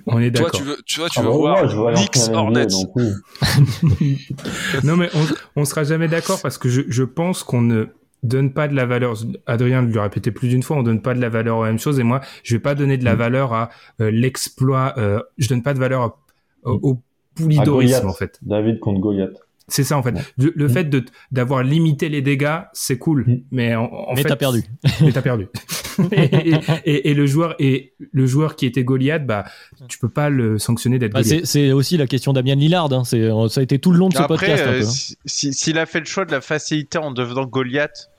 On 0.08 0.20
est 0.20 0.32
Toi, 0.32 0.46
d'accord. 0.46 0.60
tu 0.60 0.66
veux, 0.66 0.78
tu 0.86 1.00
vois, 1.00 1.10
tu 1.10 1.20
Ah 1.20 1.24
veux 1.24 1.28
bah, 1.30 1.34
voir 1.66 1.86
ouais, 1.86 1.94
Knicks 1.94 2.30
Hornets. 2.34 2.68
non, 4.84 4.98
mais 4.98 5.10
on, 5.14 5.62
on 5.62 5.66
sera 5.66 5.84
jamais 5.84 6.08
d'accord 6.08 6.42
parce 6.42 6.58
que 6.58 6.70
je, 6.70 6.82
je 6.88 7.04
pense 7.04 7.44
qu'on 7.44 7.62
ne 7.62 7.86
donne 8.24 8.54
pas 8.54 8.68
de 8.68 8.76
la 8.76 8.86
valeur. 8.86 9.14
Adrien 9.46 9.82
lui 9.82 9.98
a 10.00 10.04
répété 10.04 10.32
plus 10.32 10.48
d'une 10.50 10.64
fois, 10.64 10.78
on 10.78 10.84
donne 10.84 11.02
pas 11.02 11.14
de 11.14 11.22
la 11.22 11.30
valeur 11.30 11.58
aux 11.58 11.64
mêmes 11.64 11.80
choses. 11.80 12.00
Et 12.00 12.04
moi, 12.04 12.22
je 12.44 12.56
vais 12.56 12.60
pas 12.62 12.74
donner 12.76 12.98
de 12.98 13.06
la 13.06 13.16
valeur 13.16 13.54
à 13.54 13.70
euh, 14.02 14.10
l'exploit. 14.12 14.94
Euh, 14.98 15.20
je 15.38 15.48
donne 15.50 15.62
pas 15.64 15.74
de 15.74 15.80
valeur 15.80 16.02
à- 16.02 16.18
au, 16.64 16.80
au 16.82 16.94
À 16.94 16.98
poulidorisme 17.36 18.08
en 18.08 18.14
fait. 18.14 18.40
David 18.42 18.80
contre 18.80 19.00
Goliath. 19.00 19.38
C'est 19.70 19.86
ça 19.86 19.98
en 19.98 20.04
fait. 20.04 20.14
Le, 20.38 20.52
le 20.56 20.66
Mm. 20.66 20.70
fait 20.70 20.84
de 20.84 21.06
d'avoir 21.32 21.64
limité 21.64 22.10
les 22.10 22.22
dégâts, 22.22 22.60
c'est 22.74 22.98
cool, 22.98 23.24
Mm. 23.26 23.38
mais 23.52 23.76
en, 23.76 23.86
en 23.86 24.14
Mais 24.14 24.22
fait, 24.22 24.28
t'as 24.30 24.36
perdu. 24.36 24.62
Mais 25.02 25.12
t'as 25.14 25.22
perdu. 25.22 25.48
et, 26.12 26.24
et- 26.50 26.56
et- 26.86 27.10
et 27.10 27.14
le 27.14 27.26
joueur 27.26 27.56
et 27.60 27.94
le 28.12 28.26
joueur 28.26 28.56
qui 28.58 28.66
était 28.66 28.84
Goliath, 28.84 29.26
bah 29.26 29.46
tu 29.88 30.00
peux 30.00 30.10
pas 30.10 30.30
le 30.30 30.60
sanctionner 30.60 31.00
d'être 31.00 31.14
Bah, 31.14 31.22
Goliath. 31.24 31.46
c'est 31.46 31.66
c'est 31.68 31.72
aussi 31.72 31.96
la 31.98 32.08
question 32.08 32.34
d'Amian 32.34 32.56
Lillard. 32.56 32.92
hein. 32.92 33.04
C'est- 33.06 33.30
Ça 33.50 33.62
a 33.62 33.64
été 33.64 33.80
tout 33.80 33.92
le 33.92 34.00
long 34.00 34.10
de 34.10 34.14
ce 34.16 34.20
Après, 34.20 34.36
podcast. 34.36 34.64
euh, 34.68 34.82
hein. 34.82 34.84
si- 34.84 35.16
si- 35.26 35.54
s'il 35.54 35.78
a 35.80 35.86
fait 35.86 36.00
le 36.02 36.06
choix 36.06 36.26
de 36.26 36.32
la 36.32 36.42
facilité 36.42 36.98
en 36.98 37.12
devenant 37.12 37.46
Goliath, 37.46 38.10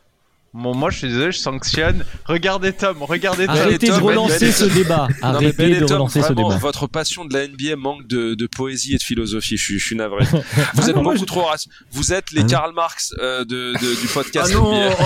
bon, 0.54 0.74
moi, 0.74 0.88
je 0.90 0.98
suis 0.98 1.08
désolé, 1.08 1.32
je 1.32 1.38
sanctionne. 1.38 2.04
Regardez 2.24 2.72
Tom, 2.72 2.96
regardez 3.02 3.46
Tom. 3.46 3.54
Arrêtez 3.56 3.88
de 3.88 3.92
relancer 3.92 4.46
Ben- 4.46 4.52
ce 4.52 4.64
débat. 4.64 5.08
Non, 5.22 5.28
Arrêtez 5.28 5.52
Ben 5.70 5.80
de 5.80 5.86
Tom, 5.86 5.96
relancer 5.96 6.22
ce 6.22 6.32
débat. 6.32 6.56
votre 6.56 6.86
passion 6.86 7.24
de 7.26 7.34
la 7.34 7.46
NBA 7.46 7.76
manque 7.76 8.06
de, 8.06 8.34
de 8.34 8.46
poésie 8.46 8.94
et 8.94 8.98
de 8.98 9.02
philosophie. 9.02 9.56
Je 9.58 9.62
suis, 9.64 9.78
je 9.78 9.84
suis 9.84 9.96
navré. 9.96 10.24
Vous 10.32 10.38
Ah 10.38 10.88
êtes 10.88 10.96
non, 10.96 11.02
moi, 11.02 11.12
beaucoup 11.12 11.24
je- 11.24 11.26
trop 11.26 11.42
raci- 11.42 11.68
Vous 11.92 12.12
êtes 12.14 12.30
les 12.32 12.40
Ah 12.40 12.44
non. 12.44 12.48
Karl 12.48 12.74
Marx 12.74 13.14
euh, 13.18 13.44
de, 13.44 13.72
de- 13.74 14.00
du 14.00 14.06
Ah 14.08 14.14
podcast 14.14 14.54
non 14.54 14.72
NBA. 14.90 14.96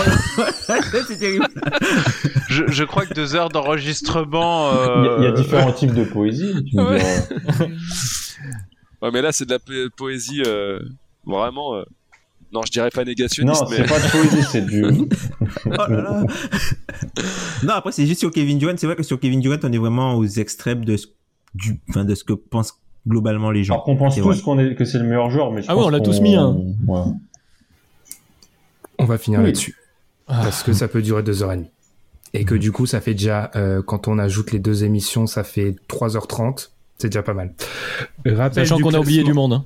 C'est 1.08 1.18
terrible. 1.18 1.48
Je, 2.48 2.64
je 2.68 2.84
crois 2.84 3.06
que 3.06 3.14
deux 3.14 3.34
heures 3.34 3.48
d'enregistrement. 3.48 4.70
Il 4.72 5.04
y, 5.04 5.08
a- 5.08 5.16
il 5.18 5.22
y 5.24 5.26
a 5.26 5.30
euh, 5.30 5.32
différents 5.32 5.72
types 5.72 5.94
de 5.94 6.04
poésie. 6.04 6.54
Tu 6.70 6.78
Ouais. 9.00 9.10
mais 9.12 9.22
là, 9.22 9.32
c'est 9.32 9.44
de 9.46 9.52
la 9.52 9.58
po- 9.58 9.72
poésie 9.96 10.42
euh, 10.46 10.80
vraiment. 11.26 11.76
Non, 12.52 12.60
je 12.66 12.70
dirais 12.72 12.88
pas 12.90 13.02
Non, 13.02 13.08
négationniste, 13.08 13.64
mais 13.70 13.76
c'est 13.76 13.84
pas 13.86 14.00
de 14.00 14.10
poésie, 14.10 14.42
c'est 14.50 14.64
du. 14.66 14.84
Oh 15.66 15.70
là 15.70 15.88
là. 15.88 16.24
non, 17.62 17.74
après, 17.74 17.92
c'est 17.92 18.06
juste 18.06 18.20
sur 18.20 18.30
Kevin 18.30 18.58
Durant. 18.58 18.74
C'est 18.76 18.86
vrai 18.86 18.96
que 18.96 19.02
sur 19.02 19.20
Kevin 19.20 19.40
Durant, 19.40 19.56
on 19.62 19.72
est 19.72 19.78
vraiment 19.78 20.14
aux 20.14 20.24
extrêmes 20.26 20.84
de 20.84 20.96
ce, 20.96 21.06
du, 21.54 21.78
enfin, 21.90 22.04
de 22.04 22.14
ce 22.14 22.24
que 22.24 22.32
pensent 22.32 22.74
globalement 23.06 23.50
les 23.50 23.64
gens. 23.64 23.74
Alors 23.74 23.84
qu'on 23.84 23.96
pense 23.96 24.16
tous 24.16 24.42
qu'on 24.42 24.58
est, 24.58 24.74
que 24.74 24.84
c'est 24.84 24.98
le 24.98 25.04
meilleur 25.04 25.30
joueur, 25.30 25.50
mais 25.52 25.62
je 25.62 25.66
Ah 25.68 25.74
oui, 25.74 25.80
pense 25.80 25.86
on 25.88 25.90
l'a 25.90 26.00
tous 26.00 26.20
mis, 26.20 26.36
hein. 26.36 26.56
Ouais. 26.86 27.00
On 28.98 29.04
va 29.04 29.18
finir 29.18 29.40
Oui. 29.40 29.46
là-dessus 29.46 29.76
Ah. 30.26 30.40
parce 30.42 30.62
que 30.62 30.72
ça 30.72 30.88
peut 30.88 31.02
durer 31.02 31.22
deux 31.22 31.42
heures 31.42 31.52
et 31.52 31.56
demie 31.56 31.70
et 32.34 32.44
que 32.44 32.54
du 32.54 32.72
coup 32.72 32.84
ça 32.84 33.00
fait 33.00 33.14
déjà 33.14 33.50
euh, 33.56 33.80
quand 33.82 34.06
on 34.08 34.18
ajoute 34.18 34.52
les 34.52 34.58
deux 34.58 34.84
émissions, 34.84 35.26
ça 35.26 35.44
fait 35.44 35.76
3h30. 35.88 36.70
C'est 36.98 37.08
déjà 37.08 37.22
pas 37.22 37.32
mal. 37.32 37.54
Rappel 38.26 38.66
Sachant 38.66 38.80
qu'on 38.82 38.92
a 38.92 38.98
oublié 38.98 39.22
du 39.22 39.32
monde. 39.32 39.52
hein. 39.52 39.64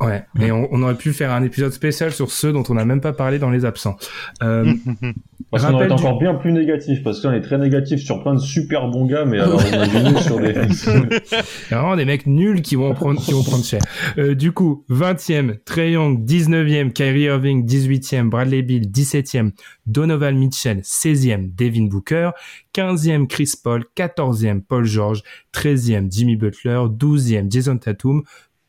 Ouais, 0.00 0.24
mais 0.34 0.50
on, 0.50 0.68
on 0.72 0.82
aurait 0.82 0.96
pu 0.96 1.12
faire 1.12 1.30
un 1.32 1.42
épisode 1.44 1.72
spécial 1.72 2.10
sur 2.12 2.30
ceux 2.30 2.52
dont 2.52 2.64
on 2.68 2.74
n'a 2.74 2.84
même 2.84 3.00
pas 3.00 3.12
parlé 3.12 3.38
dans 3.38 3.50
les 3.50 3.64
absents. 3.64 3.96
Euh, 4.42 4.72
Parce 5.50 5.66
qu'on 5.66 5.80
est 5.80 5.86
du- 5.86 5.92
encore 5.92 6.18
bien 6.18 6.34
plus 6.34 6.50
négatif, 6.52 7.04
parce 7.04 7.20
qu'on 7.20 7.30
est 7.30 7.40
très 7.40 7.58
négatif 7.58 8.00
sur 8.00 8.24
plein 8.24 8.34
de 8.34 8.40
super 8.40 8.88
bons 8.88 9.06
gars, 9.06 9.24
mais 9.24 9.38
alors 9.38 9.64
imaginez 9.64 10.20
sur 10.20 10.40
des. 10.40 10.52
Vraiment 11.70 11.94
des 11.94 12.04
mecs 12.04 12.26
nuls 12.26 12.60
qui 12.60 12.74
vont 12.74 12.92
prendre, 12.92 13.20
qui 13.20 13.30
vont 13.32 13.44
prendre 13.44 13.64
cher. 13.64 13.80
Euh, 14.18 14.34
du 14.34 14.50
coup, 14.50 14.84
20e, 14.90 15.58
Trey 15.64 15.92
Young, 15.92 16.24
19e, 16.24 16.92
Kyrie 16.92 17.24
Irving, 17.24 17.64
18e, 17.64 18.30
Bradley 18.30 18.62
Bill, 18.62 18.88
17e, 18.90 19.52
Donovan 19.86 20.36
Mitchell, 20.36 20.78
16e, 20.80 21.54
Devin 21.54 21.84
Booker, 21.84 22.30
15e, 22.74 23.28
Chris 23.28 23.52
Paul, 23.62 23.84
14e, 23.96 24.60
Paul 24.60 24.84
George, 24.84 25.22
13e, 25.54 26.10
Jimmy 26.10 26.34
Butler, 26.34 26.88
12e, 26.88 27.48
Jason 27.52 27.78
Tatum, 27.78 28.22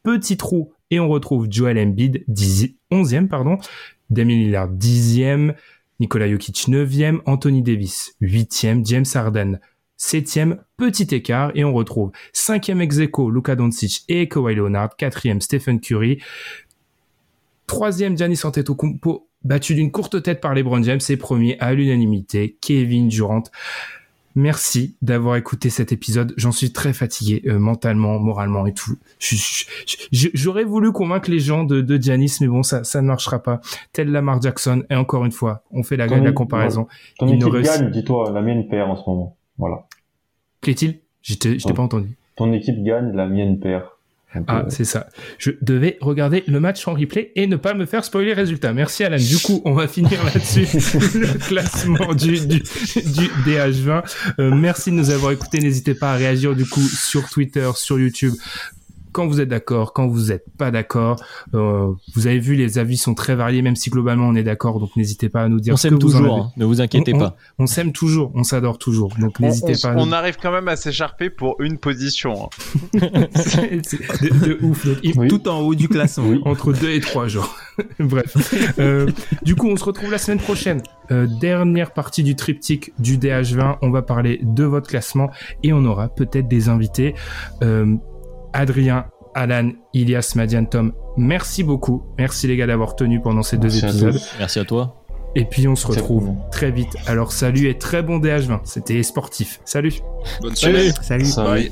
petit 0.03 0.38
trou 0.38 0.72
Et 0.91 0.99
on 0.99 1.10
retrouve 1.10 1.48
Joel 1.49 1.78
Embiid, 1.78 2.24
10, 2.28 2.76
11e, 2.91 3.28
pardon. 3.28 3.57
Damien 4.10 4.36
Lillard, 4.36 4.72
10e. 4.72 5.56
Nikola 5.99 6.30
Jokic, 6.30 6.68
9e. 6.68 7.22
Anthony 7.26 7.62
Davis, 7.62 8.16
8e. 8.22 8.86
James 8.86 9.06
Harden, 9.14 9.60
7e. 9.98 10.60
Petit 10.78 11.16
écart. 11.16 11.52
Et 11.56 11.64
on 11.64 11.74
retrouve 11.74 12.12
5e 12.34 12.80
ex 12.82 12.99
Luka 12.99 13.56
Doncic 13.56 14.03
et 14.07 14.28
Kawhi 14.28 14.56
Leonard. 14.56 14.95
4e, 14.99 15.40
Stephen 15.40 15.80
Curry. 15.80 16.20
3e, 17.68 18.16
Giannis 18.16 18.41
Antetokounmpo, 18.44 19.28
battu 19.44 19.74
d'une 19.74 19.91
courte 19.91 20.22
tête 20.22 20.40
par 20.40 20.53
LeBron 20.53 20.84
James. 20.84 21.02
Et 21.10 21.18
premier 21.18 21.57
à 21.60 21.74
l'unanimité, 21.74 22.57
Kevin 22.62 23.07
Durant. 23.07 23.44
Merci 24.36 24.98
d'avoir 25.02 25.38
écouté 25.38 25.70
cet 25.70 25.94
épisode. 25.94 26.34
J'en 26.36 26.52
suis 26.52 26.74
très 26.74 26.91
fatigué 26.91 27.41
euh, 27.48 27.57
mentalement, 27.57 28.20
moralement 28.20 28.66
et 28.68 28.74
tout. 28.74 28.98
J'aurais 30.12 30.66
voulu 30.66 30.91
convaincre 30.91 31.32
les 31.32 31.40
gens 31.40 31.64
de, 31.64 31.80
de 31.80 32.02
Giannis, 32.02 32.38
mais 32.41 32.48
bon, 32.48 32.62
ça, 32.62 32.84
ça 32.84 33.02
ne 33.02 33.07
marchera 33.07 33.41
pas. 33.41 33.62
Tel 33.94 34.12
Lamar 34.12 34.41
Jackson. 34.41 34.84
Et 34.90 34.95
encore 34.95 35.24
une 35.24 35.32
fois, 35.32 35.64
on 35.72 35.84
fait 35.84 35.95
la, 35.95 36.07
la 36.07 36.32
comparaison. 36.34 36.88
Ton 37.18 37.30
équipe 37.30 37.53
gagne, 37.62 37.91
dis-toi, 37.91 38.32
la 38.32 38.41
mienne 38.41 38.68
perd 38.68 38.90
en 38.90 38.95
ce 38.98 39.10
moment. 39.10 39.38
Voilà. 39.57 39.86
Qu'est-il 40.62 40.99
Je 41.22 41.36
t'ai 41.36 41.74
pas 41.74 41.84
entendu. 41.84 42.18
Ton 42.36 42.52
équipe 42.52 42.84
gagne, 42.84 43.16
la 43.16 43.28
mienne 43.28 43.60
perd. 43.60 43.86
Ah, 44.48 44.66
c'est 44.70 44.86
ça. 44.86 45.07
Je 45.38 45.52
devais 45.62 45.98
regarder 46.02 46.44
le 46.48 46.60
match 46.60 46.88
en 46.88 46.94
replay 46.94 47.32
et 47.36 47.48
ne 47.48 47.56
pas 47.56 47.74
me 47.74 47.86
faire 47.86 48.03
spoiler 48.03 48.28
les 48.28 48.34
résultats. 48.34 48.74
Merci 48.74 49.03
Alan. 49.03 49.18
Du 49.18 49.38
coup, 49.38 49.62
on 49.66 49.74
va 49.74 49.88
finir 49.88 50.24
là-dessus 50.24 50.68
le 51.18 51.38
classement 51.38 52.14
du, 52.14 52.40
du, 52.45 52.60
du 52.60 53.28
DH20. 53.45 54.03
Euh, 54.40 54.52
merci 54.53 54.91
de 54.91 54.95
nous 54.95 55.10
avoir 55.10 55.32
écoutés. 55.32 55.60
N'hésitez 55.60 55.94
pas 55.94 56.14
à 56.14 56.16
réagir 56.16 56.56
du 56.56 56.66
coup 56.66 56.82
sur 56.82 57.30
Twitter, 57.30 57.70
sur 57.76 57.99
YouTube 57.99 58.34
quand 59.16 59.28
vous 59.28 59.40
êtes 59.40 59.48
d'accord, 59.48 59.94
quand 59.94 60.08
vous 60.08 60.28
n'êtes 60.28 60.44
pas 60.58 60.72
d'accord. 60.72 61.16
Euh, 61.54 61.94
vous 62.16 62.28
avez 62.28 62.40
vu, 62.40 62.56
les 62.56 62.78
avis 62.80 62.98
sont 62.98 63.14
très 63.14 63.34
variés, 63.34 63.62
même 63.62 63.78
si 63.78 63.90
globalement 63.90 64.28
on 64.28 64.36
est 64.36 64.44
d'accord. 64.44 64.82
Donc 64.82 64.94
n'hésitez 64.98 65.30
pas 65.30 65.44
à 65.44 65.48
nous 65.48 65.62
dire. 65.62 65.74
On 65.74 65.78
s'aime 65.78 66.00
toujours, 66.00 66.36
hein, 66.36 66.52
ne 66.58 66.66
vous 66.66 66.82
inquiétez 66.82 67.14
pas. 67.14 67.38
On, 67.58 67.66
s'aime 67.66 67.94
toujours, 67.94 68.34
on 68.36 68.44
s'adore 68.44 68.78
toujours. 68.78 69.14
Donc 69.18 69.40
n'hésitez 69.40 69.76
pas. 69.82 69.94
On 69.96 70.12
arrive 70.12 70.36
quand 70.36 70.52
même 70.52 70.68
à 70.68 70.76
s'écharper 70.76 71.30
pour 71.30 71.56
une 71.62 71.78
position. 71.78 72.34
Hein. 72.44 72.50
de, 73.00 74.60
ouf. 74.62 74.86
Tout 75.30 75.48
en 75.48 75.62
haut 75.62 75.76
du 75.76 75.88
classement. 75.88 76.36
Entre 76.44 76.74
deux 76.74 76.92
et 76.92 77.00
trois 77.00 77.30
jours. 77.30 77.56
Bref. 78.00 78.36
Euh, 78.80 79.10
du 79.44 79.56
coup, 79.56 79.68
on 79.68 79.78
se 79.78 79.86
retrouve 79.86 80.12
la 80.12 80.18
semaine 80.18 80.40
prochaine. 80.40 80.82
Euh, 81.12 81.28
dernière 81.40 81.92
partie 81.92 82.24
du 82.24 82.36
triptyque 82.36 82.92
du 83.00 83.18
DH20. 83.18 83.78
On 83.82 83.92
va 83.92 84.02
parler 84.02 84.40
de 84.44 84.64
votre 84.64 84.90
classement 84.90 85.30
et 85.64 85.72
on 85.72 85.86
aura 85.86 86.10
peut-être 86.10 86.48
des 86.48 86.68
invités. 86.68 87.16
Euh, 87.64 87.96
Adrien, 88.56 89.06
Alan, 89.34 89.72
Ilias, 89.94 90.34
Madian, 90.36 90.65
Tom, 90.65 90.94
merci 91.18 91.64
beaucoup. 91.64 92.03
Merci 92.18 92.48
les 92.48 92.56
gars 92.56 92.68
d'avoir 92.68 92.95
tenu 92.95 93.22
pendant 93.22 93.44
ces 93.44 93.57
deux 93.57 93.77
épisodes. 93.77 94.19
Merci 94.40 94.60
à 94.60 94.65
toi. 94.65 95.02
Et 95.36 95.44
puis 95.44 95.68
on 95.68 95.76
se 95.76 95.86
retrouve 95.86 96.32
très 96.49 96.72
vite. 96.72 96.95
Alors 97.07 97.34
salut 97.34 97.68
et 97.68 97.77
très 97.77 98.02
bon 98.02 98.19
DH20. 98.19 98.61
C'était 98.64 99.03
sportif. 99.03 99.60
Salut. 99.65 99.94
Bonne 100.41 100.56
soirée. 100.56 100.91
Salut. 101.02 101.27
Bye. 101.36 101.72